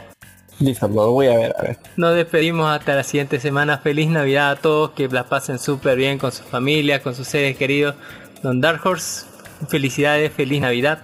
Listo, 0.58 0.88
lo 0.88 1.12
voy 1.12 1.28
a 1.28 1.36
ver, 1.36 1.54
a 1.56 1.62
ver. 1.62 1.78
Nos 1.96 2.16
despedimos 2.16 2.68
hasta 2.68 2.96
la 2.96 3.04
siguiente 3.04 3.38
semana. 3.38 3.78
Feliz 3.78 4.08
Navidad 4.08 4.50
a 4.50 4.56
todos, 4.56 4.90
que 4.90 5.06
la 5.06 5.22
pasen 5.22 5.60
súper 5.60 5.96
bien 5.96 6.18
con 6.18 6.32
sus 6.32 6.46
familias, 6.46 7.00
con 7.00 7.14
sus 7.14 7.28
seres 7.28 7.56
queridos. 7.56 7.94
Don 8.42 8.60
Dark 8.60 8.84
Horse, 8.84 9.24
felicidades, 9.68 10.32
feliz 10.32 10.60
Navidad. 10.60 10.98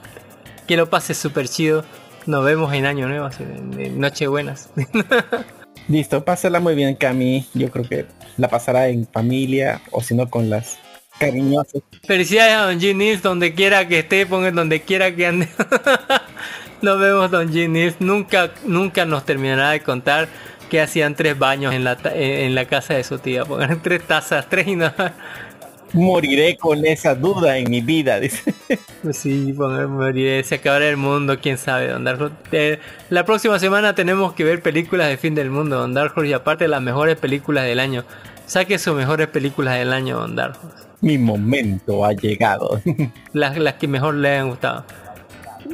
Que 0.67 0.76
lo 0.76 0.91
pases 0.91 1.17
súper 1.17 1.49
chido. 1.49 1.84
Nos 2.28 2.44
vemos 2.44 2.73
en 2.74 2.84
Año 2.84 3.08
Nuevo, 3.08 3.31
en, 3.40 3.81
en 3.81 4.00
Nochebuenas. 4.00 4.68
Listo, 5.89 6.23
pásala 6.24 6.60
muy 6.60 6.74
bien, 6.74 6.94
Cami. 6.94 7.47
Yo 7.55 7.70
creo 7.70 7.89
que 7.89 8.05
la 8.36 8.48
pasará 8.48 8.89
en 8.89 9.07
familia 9.07 9.81
o 9.90 10.02
si 10.02 10.15
no 10.15 10.28
con 10.28 10.50
las 10.50 10.78
cariñosas. 11.18 11.81
felicidades 12.07 12.55
a 12.55 12.66
Don 12.66 12.78
G. 12.78 12.94
Nils, 12.94 13.23
donde 13.23 13.55
quiera 13.55 13.89
que 13.89 14.00
esté, 14.00 14.26
pongan 14.26 14.55
donde 14.55 14.82
quiera 14.82 15.15
que 15.16 15.26
ande. 15.26 15.48
nos 16.82 17.00
vemos, 17.00 17.31
Don 17.31 17.48
G. 17.50 17.66
Nils. 17.68 17.97
Nunca, 18.00 18.50
nunca 18.66 19.07
nos 19.07 19.24
terminará 19.24 19.70
de 19.70 19.81
contar 19.82 20.28
que 20.68 20.82
hacían 20.82 21.15
tres 21.15 21.39
baños 21.39 21.73
en 21.74 21.82
la, 21.84 21.97
ta- 21.97 22.15
en 22.15 22.55
la 22.55 22.66
casa 22.66 22.92
de 22.92 23.05
su 23.05 23.18
tía. 23.18 23.47
Pongan 23.47 23.81
tres 23.82 24.02
tazas, 24.07 24.47
tres 24.50 24.68
y 24.68 24.76
nada. 24.76 25.15
Moriré 25.92 26.57
con 26.57 26.84
esa 26.84 27.15
duda 27.15 27.57
en 27.57 27.70
mi 27.70 27.81
vida, 27.81 28.20
dice. 28.20 28.55
Pues 29.02 29.17
sí, 29.17 29.52
poner 29.52 29.89
moriré, 29.89 30.42
se 30.44 30.57
acabará 30.57 30.89
el 30.89 30.97
mundo, 30.97 31.39
quién 31.41 31.57
sabe, 31.57 31.89
Don 31.89 32.05
Dark 32.05 32.20
Horse. 32.20 32.34
Eh, 32.52 32.78
la 33.10 33.25
próxima 33.25 33.58
semana 33.58 33.94
tenemos 33.94 34.34
que 34.34 34.44
ver 34.44 34.60
películas 34.62 35.08
de 35.08 35.17
fin 35.17 35.34
del 35.34 35.50
mundo, 35.50 35.78
Don 35.78 35.94
Dark 35.94 36.12
Horse, 36.17 36.31
y 36.31 36.33
aparte 36.33 36.68
las 36.68 36.83
mejores 36.83 37.17
películas 37.17 37.65
del 37.65 37.81
año. 37.81 38.05
Saque 38.47 38.78
sus 38.78 38.97
mejores 38.97 39.28
películas 39.28 39.78
del 39.78 39.92
año, 39.92 40.18
Don 40.18 40.36
Dark 40.36 40.57
Horse. 40.62 40.89
Mi 41.00 41.17
momento 41.17 42.05
ha 42.05 42.12
llegado. 42.12 42.81
Las, 43.33 43.57
las 43.57 43.75
que 43.75 43.86
mejor 43.86 44.15
le 44.15 44.36
han 44.36 44.49
gustado. 44.49 44.84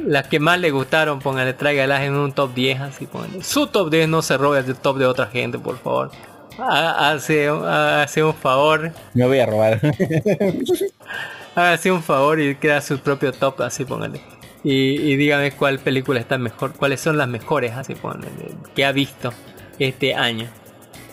Las 0.05 0.27
que 0.27 0.39
más 0.39 0.59
le 0.59 0.71
gustaron, 0.71 1.19
póngale, 1.19 1.53
tráigalas 1.53 2.01
en 2.01 2.13
un 2.13 2.31
top 2.31 2.53
10, 2.53 2.81
así 2.81 3.07
póngale. 3.07 3.43
Su 3.43 3.67
top 3.67 3.89
10 3.89 4.07
no 4.09 4.21
se 4.21 4.37
robe 4.37 4.59
el 4.59 4.75
top 4.75 4.97
de 4.97 5.05
otra 5.05 5.27
gente, 5.27 5.57
por 5.57 5.79
favor. 5.79 6.11
Ha- 6.57 7.11
Hace, 7.11 7.47
hace 7.49 8.23
un 8.23 8.33
favor, 8.33 8.91
Me 9.13 9.25
voy 9.25 9.39
a 9.39 9.45
robar. 9.45 9.79
hágase 11.55 11.91
un 11.91 12.01
favor 12.03 12.39
y 12.39 12.55
crea 12.55 12.81
su 12.81 12.99
propio 12.99 13.31
top, 13.33 13.61
así 13.61 13.85
póngale. 13.85 14.21
Y, 14.63 15.01
y 15.11 15.15
dígame 15.15 15.51
cuál 15.51 15.79
película 15.79 16.19
está 16.19 16.37
mejor, 16.37 16.73
cuáles 16.73 16.99
son 17.01 17.17
las 17.17 17.27
mejores, 17.27 17.73
así 17.73 17.93
póngale, 17.95 18.27
que 18.75 18.85
ha 18.85 18.91
visto. 18.91 19.33
este 19.79 20.15
año. 20.15 20.47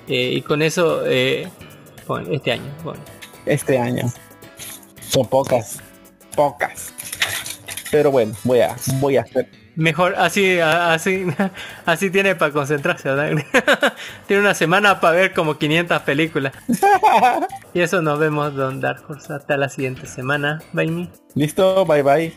Eh, 0.09 0.33
y 0.37 0.43
con 0.43 0.63
eso, 0.63 1.05
eh, 1.07 1.49
este 2.31 2.53
año. 2.53 2.65
Este 3.47 3.79
año. 3.79 4.11
Son 5.09 5.27
pocas. 5.27 5.81
Pocas. 6.35 6.93
Pero 7.91 8.11
bueno, 8.11 8.35
voy 8.45 8.61
a, 8.61 8.75
voy 8.95 9.17
a 9.17 9.23
hacer. 9.23 9.49
Mejor, 9.75 10.15
así, 10.19 10.59
así, 10.61 11.27
así 11.87 12.11
tiene 12.11 12.35
para 12.35 12.53
concentrarse, 12.53 13.09
¿verdad? 13.09 13.43
tiene 14.27 14.43
una 14.43 14.55
semana 14.55 15.01
para 15.01 15.17
ver 15.17 15.33
como 15.33 15.57
500 15.59 16.03
películas. 16.03 16.53
y 17.75 17.81
eso 17.81 18.03
nos 18.03 18.19
vemos, 18.19 18.55
Don 18.55 18.81
Dark 18.81 19.03
Horse. 19.09 19.33
Hasta 19.33 19.57
la 19.57 19.69
siguiente 19.69 20.07
semana. 20.07 20.61
Bye. 20.73 21.09
Listo, 21.35 21.87
bye 21.87 22.03
bye. 22.03 22.33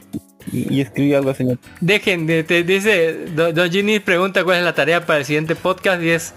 Y, 0.52 0.76
y 0.76 0.82
escribí 0.82 1.14
algo, 1.14 1.34
señor. 1.34 1.58
Dejen, 1.82 2.28
de- 2.28 2.44
te 2.44 2.64
dice, 2.64 3.26
Don 3.36 3.54
Don 3.54 3.70
Ginny 3.70 4.00
pregunta 4.00 4.44
cuál 4.44 4.60
es 4.60 4.64
la 4.64 4.74
tarea 4.74 5.06
para 5.06 5.20
el 5.20 5.26
siguiente 5.26 5.56
podcast 5.56 6.02
y 6.02 6.12
es 6.12 6.34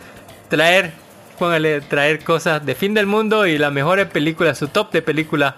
traer, 0.48 0.92
póngale, 1.38 1.80
traer 1.82 2.24
cosas 2.24 2.64
de 2.64 2.74
fin 2.74 2.94
del 2.94 3.06
mundo 3.06 3.46
y 3.46 3.58
las 3.58 3.72
mejores 3.72 4.06
películas, 4.06 4.58
su 4.58 4.68
top 4.68 4.90
de 4.92 5.02
películas, 5.02 5.54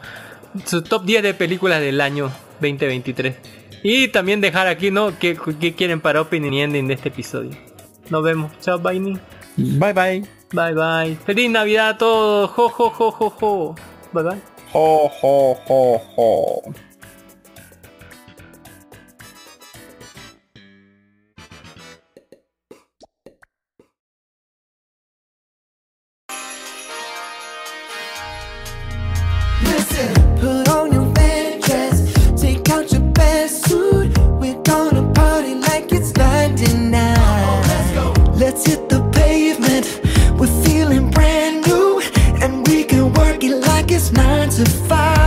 su 0.67 0.83
top 0.83 1.05
10 1.05 1.23
de 1.23 1.33
películas 1.35 1.81
del 1.81 2.01
año 2.01 2.31
2023. 2.61 3.37
Y 3.83 4.09
también 4.09 4.41
dejar 4.41 4.67
aquí, 4.67 4.91
¿no? 4.91 5.19
¿Qué, 5.19 5.39
qué 5.59 5.75
quieren 5.75 6.01
para 6.01 6.21
opening 6.21 6.53
y 6.53 6.63
ending 6.63 6.89
de 6.89 6.95
este 6.95 7.09
episodio? 7.09 7.51
Nos 8.11 8.23
vemos. 8.23 8.53
Chao, 8.61 8.79
bye. 8.79 9.01
Bye 9.57 9.93
bye. 9.93 10.25
Bye, 10.53 10.75
bye. 10.75 11.17
Feliz 11.25 11.51
Navidad 11.51 11.91
a 11.91 11.99
todos. 11.99 12.51
Jo, 12.51 12.69
jo, 12.69 12.91
jo, 12.91 13.13
jo, 13.13 13.31
jo. 13.31 13.75
Bye, 14.13 14.25
bye. 14.25 14.41
Ho, 14.73 15.11
ho, 15.23 15.57
ho, 15.69 16.03
ho. 16.17 16.90
nine 44.13 44.49
to 44.51 44.65
five. 44.89 45.20